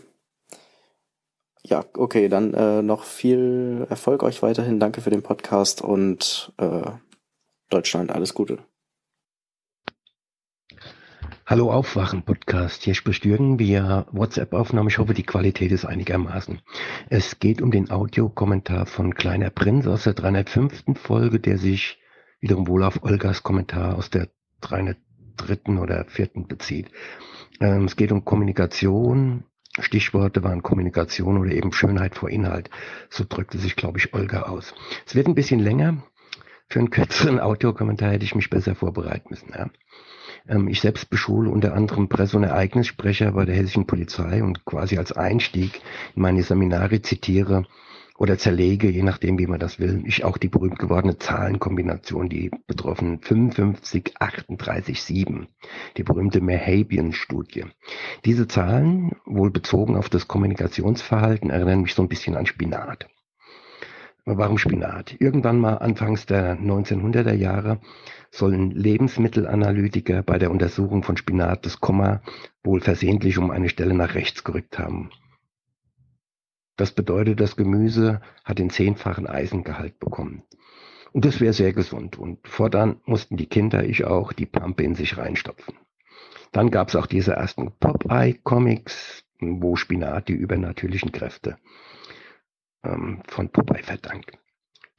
Ja, 1.66 1.86
okay, 1.96 2.28
dann 2.28 2.54
äh, 2.54 2.82
noch 2.82 3.04
viel 3.04 3.86
Erfolg 3.90 4.24
euch 4.24 4.42
weiterhin. 4.42 4.80
Danke 4.80 5.02
für 5.02 5.10
den 5.10 5.24
Podcast 5.24 5.82
und 5.82 6.52
äh, 6.58 6.92
Deutschland 7.70 8.12
alles 8.12 8.34
Gute. 8.34 8.60
Hallo 11.46 11.72
Aufwachen 11.72 12.24
Podcast. 12.24 12.84
Hier 12.84 12.96
spricht 12.96 13.26
Jürgen 13.26 13.60
via 13.60 14.08
WhatsApp-Aufnahme. 14.12 14.90
Ich 14.90 14.98
hoffe, 14.98 15.14
die 15.14 15.26
Qualität 15.26 15.74
ist 15.74 15.84
einigermaßen. 15.84 16.62
Es 17.10 17.40
geht 17.40 17.62
um 17.62 17.70
den 17.70 17.92
Audiokommentar 17.92 18.86
von 18.86 19.14
Kleiner 19.14 19.50
Prinz 19.50 19.86
aus 19.86 20.04
der 20.06 20.14
305. 20.14 20.98
Folge, 20.98 21.42
der 21.42 21.58
sich 21.58 22.00
wiederum 22.40 22.68
wohl 22.68 22.84
auf 22.84 23.04
Olgas 23.04 23.44
Kommentar 23.44 23.98
aus 23.98 24.10
der 24.10 24.30
303. 24.62 25.80
oder 25.80 26.06
4. 26.06 26.30
bezieht. 26.48 26.90
Ähm, 27.60 27.86
es 27.86 27.96
geht 27.98 28.12
um 28.12 28.24
Kommunikation. 28.24 29.44
Stichworte 29.80 30.44
waren 30.44 30.62
Kommunikation 30.62 31.38
oder 31.38 31.52
eben 31.52 31.74
Schönheit 31.74 32.16
vor 32.16 32.30
Inhalt. 32.30 32.70
So 33.10 33.26
drückte 33.28 33.58
sich, 33.58 33.76
glaube 33.76 33.98
ich, 33.98 34.14
Olga 34.14 34.44
aus. 34.44 34.74
Es 35.06 35.16
wird 35.16 35.28
ein 35.28 35.36
bisschen 35.36 35.60
länger. 35.60 36.04
Für 36.70 36.80
einen 36.80 36.90
kürzeren 36.90 37.40
Audiokommentar 37.40 38.12
hätte 38.12 38.26
ich 38.26 38.36
mich 38.36 38.50
besser 38.50 38.76
vorbereiten 38.76 39.28
müssen. 39.30 39.52
Ja. 39.56 39.70
Ähm, 40.48 40.68
ich 40.68 40.82
selbst 40.82 41.10
beschule 41.10 41.50
unter 41.50 41.74
anderem 41.74 42.10
Presse- 42.10 42.38
und 42.38 42.44
Ereignissprecher 42.44 43.32
bei 43.32 43.46
der 43.46 43.56
hessischen 43.56 43.88
Polizei 43.88 44.44
und 44.44 44.66
quasi 44.66 44.98
als 44.98 45.12
Einstieg 45.12 45.82
in 46.16 46.22
meine 46.22 46.44
Seminare 46.44 47.02
zitiere 47.02 47.66
oder 48.18 48.38
zerlege, 48.38 48.90
je 48.90 49.02
nachdem, 49.02 49.40
wie 49.40 49.48
man 49.48 49.60
das 49.60 49.80
will, 49.80 50.04
ich 50.06 50.24
auch 50.24 50.38
die 50.38 50.48
berühmt 50.48 50.78
gewordene 50.78 51.18
Zahlenkombination, 51.18 52.30
die 52.30 52.52
betroffen 52.68 53.20
55, 53.20 54.14
38, 54.20 55.02
7, 55.02 55.48
die 55.98 56.04
berühmte 56.04 56.40
Merhabian-Studie. 56.40 57.66
Diese 58.24 58.48
Zahlen, 58.48 59.14
wohl 59.26 59.50
bezogen 59.50 59.98
auf 59.98 60.10
das 60.10 60.28
Kommunikationsverhalten, 60.28 61.50
erinnern 61.50 61.82
mich 61.82 61.96
so 61.96 62.04
ein 62.04 62.10
bisschen 62.10 62.36
an 62.36 62.46
Spinat. 62.46 63.08
Warum 64.26 64.58
Spinat? 64.58 65.20
Irgendwann 65.20 65.60
mal 65.60 65.80
anfangs 65.80 66.26
der 66.26 66.58
1900er 66.58 67.34
Jahre 67.34 67.82
sollen 68.32 68.72
Lebensmittelanalytiker 68.72 70.24
bei 70.24 70.40
der 70.40 70.50
Untersuchung 70.50 71.04
von 71.04 71.18
Spinat 71.18 71.66
das 71.66 71.82
Komma 71.82 72.22
wohl 72.64 72.80
versehentlich 72.80 73.38
um 73.38 73.52
eine 73.52 73.68
Stelle 73.68 73.94
nach 73.94 74.16
rechts 74.16 74.46
gerückt 74.46 74.80
haben. 74.80 75.10
Das 76.78 76.94
bedeutet, 76.94 77.42
das 77.42 77.58
Gemüse 77.58 78.22
hat 78.46 78.60
den 78.60 78.70
zehnfachen 78.70 79.28
Eisengehalt 79.28 80.00
bekommen. 80.00 80.44
Und 81.12 81.26
das 81.26 81.42
wäre 81.42 81.54
sehr 81.54 81.74
gesund. 81.74 82.18
Und 82.18 82.48
fortan 82.48 83.02
mussten 83.06 83.36
die 83.36 83.48
Kinder, 83.48 83.84
ich 83.84 84.06
auch, 84.06 84.32
die 84.32 84.46
Pampe 84.46 84.84
in 84.84 84.96
sich 84.96 85.18
reinstopfen. 85.18 85.76
Dann 86.54 86.72
gab 86.72 86.88
es 86.88 86.96
auch 86.96 87.08
diese 87.08 87.34
ersten 87.34 87.74
Popeye-Comics, 87.78 89.26
wo 89.42 89.76
Spinat 89.76 90.30
die 90.30 90.34
übernatürlichen 90.34 91.12
Kräfte 91.12 91.58
ähm, 92.84 93.22
von 93.28 93.50
Popeye 93.50 93.84
verdankt 93.84 94.38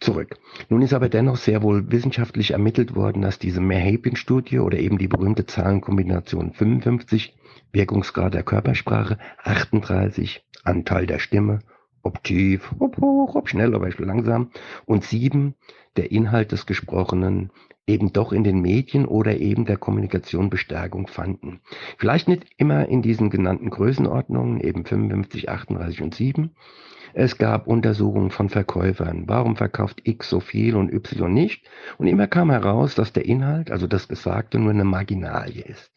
zurück. 0.01 0.37
Nun 0.69 0.83
ist 0.83 0.93
aber 0.93 1.09
dennoch 1.09 1.37
sehr 1.37 1.63
wohl 1.63 1.91
wissenschaftlich 1.91 2.51
ermittelt 2.51 2.95
worden, 2.95 3.23
dass 3.23 3.39
diese 3.39 3.61
Merhabian-Studie 3.61 4.59
oder 4.59 4.79
eben 4.79 4.99
die 4.99 5.09
berühmte 5.09 5.47
Zahlenkombination 5.47 6.53
55, 6.53 7.35
Wirkungsgrad 7.73 8.35
der 8.35 8.43
Körpersprache, 8.43 9.19
38, 9.43 10.45
Anteil 10.63 11.07
der 11.07 11.19
Stimme, 11.19 11.61
ob 12.03 12.23
tief, 12.23 12.75
ob 12.79 12.99
hoch, 13.01 13.35
ob 13.35 13.49
schnell, 13.49 13.75
ob 13.75 13.99
langsam 13.99 14.51
und 14.85 15.05
7, 15.05 15.55
der 15.97 16.13
Inhalt 16.13 16.53
des 16.53 16.67
Gesprochenen 16.67 17.51
eben 17.87 18.13
doch 18.13 18.33
in 18.33 18.45
den 18.45 18.61
Medien 18.61 19.07
oder 19.07 19.39
eben 19.39 19.65
der 19.65 19.77
Kommunikation 19.77 20.51
Bestärkung 20.51 21.07
fanden. 21.07 21.61
Vielleicht 21.99 22.29
nicht 22.29 22.47
immer 22.57 22.89
in 22.89 23.03
diesen 23.03 23.31
genannten 23.31 23.71
Größenordnungen, 23.71 24.61
eben 24.61 24.85
55, 24.85 25.49
38 25.49 26.03
und 26.03 26.15
7, 26.15 26.51
es 27.17 27.39
gab 27.39 27.69
Untersuchungen 27.69 28.31
von 28.31 28.49
Verkäufern. 28.49 29.29
Warum 29.29 29.55
verkauft 29.55 30.01
X 30.03 30.29
so 30.29 30.41
viel 30.41 30.75
und 30.75 30.93
Y 30.93 31.33
nicht? 31.33 31.65
Und 31.97 32.09
immer 32.09 32.27
kam 32.27 32.51
heraus, 32.51 32.97
dass 32.97 33.13
der 33.13 33.25
Inhalt, 33.25 33.71
also 33.71 33.87
das 33.87 34.09
Gesagte, 34.09 34.59
nur 34.59 34.71
eine 34.71 34.83
Marginalie 34.83 35.63
ist. 35.63 35.93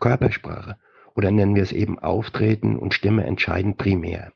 Körpersprache 0.00 0.76
oder 1.16 1.30
nennen 1.30 1.54
wir 1.54 1.62
es 1.62 1.72
eben 1.72 1.98
Auftreten 1.98 2.76
und 2.76 2.92
Stimme 2.92 3.24
entscheiden 3.24 3.78
primär. 3.78 4.32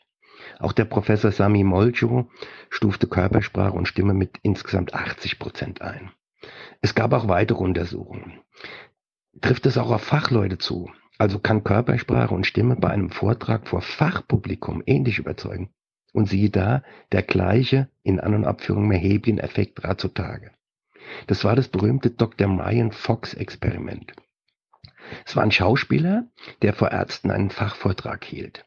Auch 0.59 0.73
der 0.73 0.87
Professor 0.87 1.31
Sami 1.31 1.63
Molcho 1.63 2.31
stufte 2.71 3.07
Körpersprache 3.07 3.77
und 3.77 3.87
Stimme 3.87 4.15
mit 4.15 4.39
insgesamt 4.43 4.95
80 4.95 5.39
Prozent 5.39 5.83
ein. 5.83 6.11
Es 6.81 6.95
gab 6.95 7.13
auch 7.13 7.29
weitere 7.29 7.63
Untersuchungen. 7.63 8.41
Trifft 9.43 9.67
es 9.67 9.77
auch 9.77 9.91
auf 9.91 10.03
Fachleute 10.03 10.57
zu? 10.57 10.91
Also 11.19 11.39
kann 11.39 11.65
Körpersprache 11.65 12.35
und 12.35 12.47
Stimme 12.47 12.77
bei 12.77 12.89
einem 12.89 13.11
Vortrag 13.11 13.69
vor 13.69 13.83
Fachpublikum 13.83 14.83
ähnlich 14.87 15.19
überzeugen? 15.19 15.69
Und 16.15 16.29
siehe 16.29 16.49
da, 16.49 16.85
der 17.11 17.23
gleiche, 17.23 17.89
in 18.05 18.21
An- 18.21 18.35
und 18.35 18.45
Abführung 18.45 18.87
Merhebien-Effekt 18.87 19.79
trat 19.79 20.01
zutage. 20.01 20.53
Das 21.27 21.43
war 21.43 21.57
das 21.57 21.67
berühmte 21.67 22.11
Dr. 22.11 22.47
Ryan 22.47 22.93
Fox-Experiment. 22.93 24.15
Es 25.27 25.35
war 25.35 25.43
ein 25.43 25.51
Schauspieler, 25.51 26.29
der 26.63 26.73
vor 26.73 26.93
Ärzten 26.93 27.33
einen 27.33 27.51
Fachvortrag 27.51 28.25
hielt. 28.25 28.65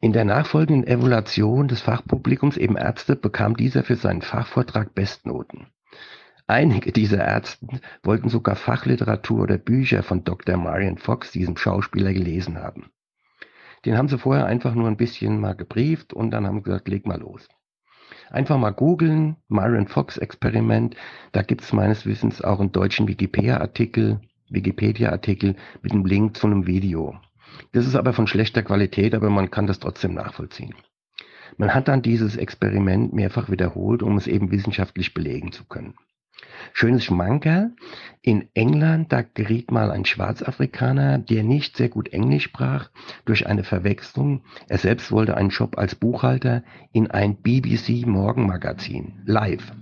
In 0.00 0.12
der 0.12 0.24
nachfolgenden 0.24 0.84
Evaluation 0.84 1.68
des 1.68 1.80
Fachpublikums, 1.80 2.56
eben 2.56 2.76
Ärzte, 2.76 3.14
bekam 3.14 3.56
dieser 3.56 3.84
für 3.84 3.94
seinen 3.94 4.22
Fachvortrag 4.22 4.96
Bestnoten. 4.96 5.68
Einige 6.48 6.90
dieser 6.90 7.24
Ärzte 7.24 7.80
wollten 8.02 8.28
sogar 8.28 8.56
Fachliteratur 8.56 9.42
oder 9.42 9.58
Bücher 9.58 10.02
von 10.02 10.24
Dr. 10.24 10.56
Marion 10.56 10.98
Fox, 10.98 11.30
diesem 11.30 11.56
Schauspieler, 11.56 12.12
gelesen 12.12 12.58
haben. 12.58 12.90
Den 13.84 13.98
haben 13.98 14.08
sie 14.08 14.18
vorher 14.18 14.46
einfach 14.46 14.74
nur 14.74 14.88
ein 14.88 14.96
bisschen 14.96 15.40
mal 15.40 15.54
gebrieft 15.54 16.12
und 16.12 16.30
dann 16.30 16.46
haben 16.46 16.62
gesagt, 16.62 16.88
leg 16.88 17.06
mal 17.06 17.18
los. 17.18 17.48
Einfach 18.30 18.58
mal 18.58 18.70
googeln, 18.70 19.36
Myron 19.48 19.88
Fox 19.88 20.16
Experiment. 20.16 20.96
Da 21.32 21.42
gibt 21.42 21.62
es 21.62 21.72
meines 21.72 22.06
Wissens 22.06 22.42
auch 22.42 22.60
einen 22.60 22.72
deutschen 22.72 23.08
Wikipedia-Artikel, 23.08 24.20
Wikipedia-Artikel 24.48 25.56
mit 25.82 25.92
einem 25.92 26.06
Link 26.06 26.36
zu 26.36 26.46
einem 26.46 26.66
Video. 26.66 27.18
Das 27.72 27.86
ist 27.86 27.96
aber 27.96 28.12
von 28.12 28.26
schlechter 28.26 28.62
Qualität, 28.62 29.14
aber 29.14 29.30
man 29.30 29.50
kann 29.50 29.66
das 29.66 29.80
trotzdem 29.80 30.14
nachvollziehen. 30.14 30.74
Man 31.58 31.74
hat 31.74 31.88
dann 31.88 32.02
dieses 32.02 32.36
Experiment 32.36 33.12
mehrfach 33.12 33.50
wiederholt, 33.50 34.02
um 34.02 34.16
es 34.16 34.26
eben 34.26 34.50
wissenschaftlich 34.50 35.12
belegen 35.12 35.52
zu 35.52 35.64
können. 35.64 35.94
Schönes 36.72 37.04
Schmankerl. 37.04 37.72
In 38.22 38.48
England, 38.54 39.12
da 39.12 39.22
geriet 39.22 39.70
mal 39.70 39.90
ein 39.90 40.04
Schwarzafrikaner, 40.04 41.18
der 41.18 41.42
nicht 41.42 41.76
sehr 41.76 41.88
gut 41.88 42.12
Englisch 42.12 42.44
sprach, 42.44 42.90
durch 43.24 43.46
eine 43.46 43.64
Verwechslung. 43.64 44.42
Er 44.68 44.78
selbst 44.78 45.10
wollte 45.12 45.36
einen 45.36 45.50
Job 45.50 45.78
als 45.78 45.94
Buchhalter 45.94 46.62
in 46.92 47.10
ein 47.10 47.36
BBC 47.36 48.06
Morgenmagazin, 48.06 49.22
live. 49.24 49.72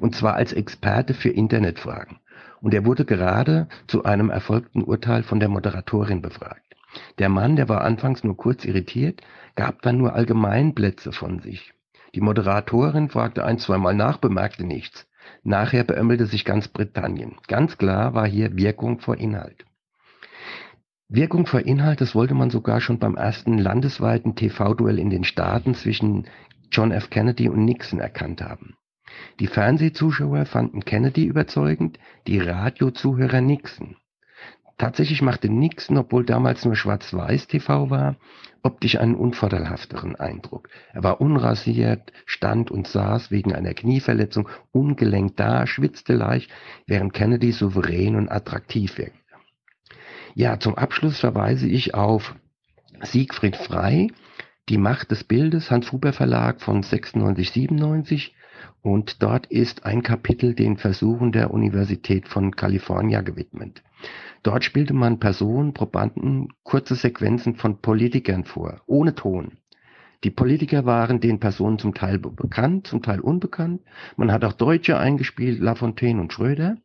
Und 0.00 0.14
zwar 0.14 0.34
als 0.34 0.52
Experte 0.52 1.14
für 1.14 1.30
Internetfragen. 1.30 2.18
Und 2.60 2.74
er 2.74 2.84
wurde 2.84 3.04
gerade 3.04 3.68
zu 3.86 4.04
einem 4.04 4.30
erfolgten 4.30 4.82
Urteil 4.82 5.22
von 5.22 5.40
der 5.40 5.48
Moderatorin 5.48 6.22
befragt. 6.22 6.76
Der 7.18 7.28
Mann, 7.28 7.56
der 7.56 7.68
war 7.68 7.82
anfangs 7.82 8.24
nur 8.24 8.36
kurz 8.36 8.64
irritiert, 8.64 9.20
gab 9.54 9.82
dann 9.82 9.98
nur 9.98 10.14
Allgemeinplätze 10.14 11.12
von 11.12 11.40
sich. 11.40 11.74
Die 12.14 12.20
Moderatorin 12.20 13.10
fragte 13.10 13.44
ein, 13.44 13.58
zweimal 13.58 13.94
nach, 13.94 14.18
bemerkte 14.18 14.64
nichts. 14.64 15.07
Nachher 15.42 15.84
beömmelte 15.84 16.26
sich 16.26 16.44
ganz 16.44 16.68
Britannien. 16.68 17.36
Ganz 17.46 17.78
klar 17.78 18.14
war 18.14 18.26
hier 18.26 18.56
Wirkung 18.56 19.00
vor 19.00 19.16
Inhalt. 19.16 19.64
Wirkung 21.08 21.46
vor 21.46 21.60
Inhalt, 21.60 22.00
das 22.00 22.14
wollte 22.14 22.34
man 22.34 22.50
sogar 22.50 22.80
schon 22.80 22.98
beim 22.98 23.16
ersten 23.16 23.56
landesweiten 23.56 24.34
TV-Duell 24.34 24.98
in 24.98 25.08
den 25.08 25.24
Staaten 25.24 25.74
zwischen 25.74 26.26
John 26.70 26.92
F. 26.92 27.08
Kennedy 27.08 27.48
und 27.48 27.64
Nixon 27.64 27.98
erkannt 27.98 28.42
haben. 28.42 28.76
Die 29.40 29.46
Fernsehzuschauer 29.46 30.44
fanden 30.44 30.84
Kennedy 30.84 31.24
überzeugend, 31.24 31.98
die 32.26 32.38
Radiozuhörer 32.38 33.40
Nixon. 33.40 33.96
Tatsächlich 34.78 35.22
machte 35.22 35.48
Nixon, 35.48 35.98
obwohl 35.98 36.24
damals 36.24 36.64
nur 36.64 36.76
Schwarz-Weiß-TV 36.76 37.90
war, 37.90 38.14
optisch 38.62 38.96
einen 38.96 39.16
unvorteilhafteren 39.16 40.14
Eindruck. 40.14 40.68
Er 40.92 41.02
war 41.02 41.20
unrasiert, 41.20 42.12
stand 42.26 42.70
und 42.70 42.86
saß 42.86 43.32
wegen 43.32 43.52
einer 43.52 43.74
Knieverletzung 43.74 44.48
ungelenkt 44.70 45.40
da, 45.40 45.66
schwitzte 45.66 46.14
leicht, 46.14 46.50
während 46.86 47.12
Kennedy 47.12 47.50
souverän 47.50 48.14
und 48.14 48.30
attraktiv 48.30 48.98
wirkte. 48.98 49.18
Ja, 50.34 50.60
zum 50.60 50.76
Abschluss 50.76 51.18
verweise 51.18 51.66
ich 51.66 51.94
auf 51.94 52.36
Siegfried 53.02 53.56
Frey, 53.56 54.12
Die 54.68 54.78
Macht 54.78 55.10
des 55.10 55.24
Bildes, 55.24 55.72
Hans 55.72 55.90
Huber 55.90 56.12
Verlag 56.12 56.60
von 56.60 56.84
96, 56.84 57.50
97. 57.50 58.34
Und 58.88 59.22
dort 59.22 59.44
ist 59.44 59.84
ein 59.84 60.02
Kapitel 60.02 60.54
den 60.54 60.78
Versuchen 60.78 61.30
der 61.30 61.52
Universität 61.52 62.26
von 62.26 62.56
California 62.56 63.20
gewidmet. 63.20 63.82
Dort 64.42 64.64
spielte 64.64 64.94
man 64.94 65.20
Personen, 65.20 65.74
Probanden 65.74 66.54
kurze 66.62 66.94
Sequenzen 66.94 67.56
von 67.56 67.82
Politikern 67.82 68.44
vor, 68.44 68.80
ohne 68.86 69.14
Ton. 69.14 69.58
Die 70.24 70.30
Politiker 70.30 70.86
waren 70.86 71.20
den 71.20 71.38
Personen 71.38 71.78
zum 71.78 71.92
Teil 71.92 72.18
bekannt, 72.18 72.86
zum 72.86 73.02
Teil 73.02 73.20
unbekannt. 73.20 73.82
Man 74.16 74.32
hat 74.32 74.42
auch 74.42 74.54
Deutsche 74.54 74.98
eingespielt, 74.98 75.60
Lafontaine 75.60 76.18
und 76.18 76.32
Schröder. 76.32 76.78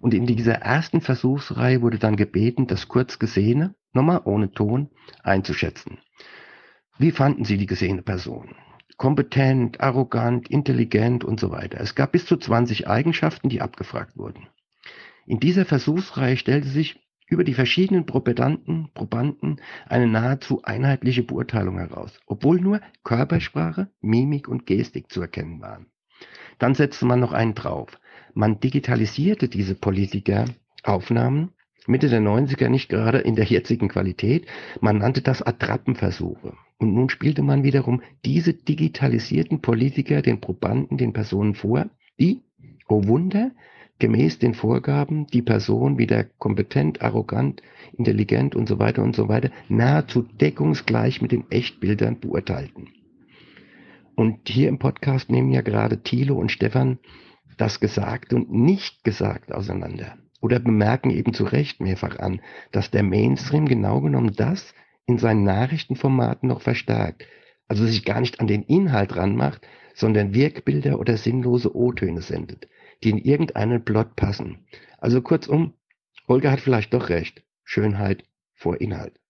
Und 0.00 0.14
in 0.14 0.24
dieser 0.24 0.54
ersten 0.54 1.02
Versuchsreihe 1.02 1.82
wurde 1.82 1.98
dann 1.98 2.16
gebeten, 2.16 2.66
das 2.66 2.88
kurz 2.88 3.18
Gesehene, 3.18 3.74
nochmal 3.92 4.22
ohne 4.24 4.52
Ton, 4.52 4.88
einzuschätzen. 5.22 5.98
Wie 6.96 7.10
fanden 7.10 7.44
Sie 7.44 7.58
die 7.58 7.66
gesehene 7.66 8.00
Person? 8.00 8.54
Kompetent, 8.96 9.80
arrogant, 9.80 10.48
intelligent 10.48 11.24
und 11.24 11.40
so 11.40 11.50
weiter. 11.50 11.80
Es 11.80 11.94
gab 11.94 12.12
bis 12.12 12.26
zu 12.26 12.36
20 12.36 12.88
Eigenschaften, 12.88 13.48
die 13.48 13.60
abgefragt 13.60 14.16
wurden. 14.16 14.46
In 15.26 15.40
dieser 15.40 15.64
Versuchsreihe 15.64 16.36
stellte 16.36 16.68
sich 16.68 17.00
über 17.26 17.44
die 17.44 17.54
verschiedenen 17.54 18.04
Propedanten, 18.04 18.90
Probanden 18.92 19.60
eine 19.88 20.06
nahezu 20.06 20.62
einheitliche 20.62 21.22
Beurteilung 21.22 21.78
heraus, 21.78 22.20
obwohl 22.26 22.60
nur 22.60 22.80
Körpersprache, 23.04 23.90
Mimik 24.00 24.48
und 24.48 24.66
Gestik 24.66 25.10
zu 25.10 25.22
erkennen 25.22 25.60
waren. 25.60 25.86
Dann 26.58 26.74
setzte 26.74 27.06
man 27.06 27.20
noch 27.20 27.32
einen 27.32 27.54
drauf. 27.54 27.98
Man 28.34 28.60
digitalisierte 28.60 29.48
diese 29.48 29.74
Politikeraufnahmen 29.74 31.52
Mitte 31.86 32.08
der 32.08 32.20
90er 32.20 32.68
nicht 32.68 32.88
gerade 32.88 33.18
in 33.18 33.34
der 33.34 33.44
jetzigen 33.44 33.88
Qualität. 33.88 34.46
Man 34.80 34.98
nannte 34.98 35.20
das 35.20 35.42
Attrappenversuche. 35.42 36.54
Und 36.78 36.94
nun 36.94 37.10
spielte 37.10 37.42
man 37.42 37.62
wiederum 37.64 38.02
diese 38.24 38.54
digitalisierten 38.54 39.60
Politiker 39.60 40.22
den 40.22 40.40
Probanden, 40.40 40.98
den 40.98 41.12
Personen 41.12 41.54
vor, 41.54 41.86
die, 42.18 42.42
oh 42.88 43.06
Wunder, 43.06 43.52
gemäß 43.98 44.38
den 44.38 44.54
Vorgaben 44.54 45.26
die 45.28 45.42
Person 45.42 45.96
wieder 45.98 46.24
kompetent, 46.24 47.02
arrogant, 47.02 47.62
intelligent 47.96 48.56
und 48.56 48.68
so 48.68 48.78
weiter 48.78 49.02
und 49.02 49.14
so 49.14 49.28
weiter 49.28 49.50
nahezu 49.68 50.22
deckungsgleich 50.22 51.22
mit 51.22 51.30
den 51.30 51.50
Echtbildern 51.50 52.18
beurteilten. 52.18 52.88
Und 54.16 54.48
hier 54.48 54.68
im 54.68 54.78
Podcast 54.78 55.30
nehmen 55.30 55.52
ja 55.52 55.62
gerade 55.62 56.02
Thilo 56.02 56.36
und 56.36 56.50
Stefan 56.50 56.98
das 57.56 57.80
Gesagte 57.80 58.36
und 58.36 58.52
nicht 58.52 59.04
gesagt 59.04 59.52
auseinander. 59.52 60.16
Oder 60.42 60.58
bemerken 60.58 61.10
eben 61.10 61.32
zu 61.32 61.44
Recht 61.44 61.80
mehrfach 61.80 62.18
an, 62.18 62.42
dass 62.72 62.90
der 62.90 63.04
Mainstream 63.04 63.66
genau 63.66 64.00
genommen 64.00 64.34
das 64.36 64.74
in 65.06 65.16
seinen 65.16 65.44
Nachrichtenformaten 65.44 66.48
noch 66.48 66.60
verstärkt. 66.60 67.26
Also 67.68 67.86
sich 67.86 68.04
gar 68.04 68.20
nicht 68.20 68.40
an 68.40 68.48
den 68.48 68.64
Inhalt 68.64 69.16
ranmacht, 69.16 69.66
sondern 69.94 70.34
Wirkbilder 70.34 70.98
oder 70.98 71.16
sinnlose 71.16 71.74
O-Töne 71.74 72.22
sendet, 72.22 72.68
die 73.02 73.10
in 73.10 73.18
irgendeinen 73.18 73.84
Plot 73.84 74.16
passen. 74.16 74.66
Also 74.98 75.22
kurzum, 75.22 75.74
Olga 76.26 76.50
hat 76.50 76.60
vielleicht 76.60 76.92
doch 76.92 77.08
recht. 77.08 77.44
Schönheit 77.62 78.24
vor 78.52 78.80
Inhalt. 78.80 79.21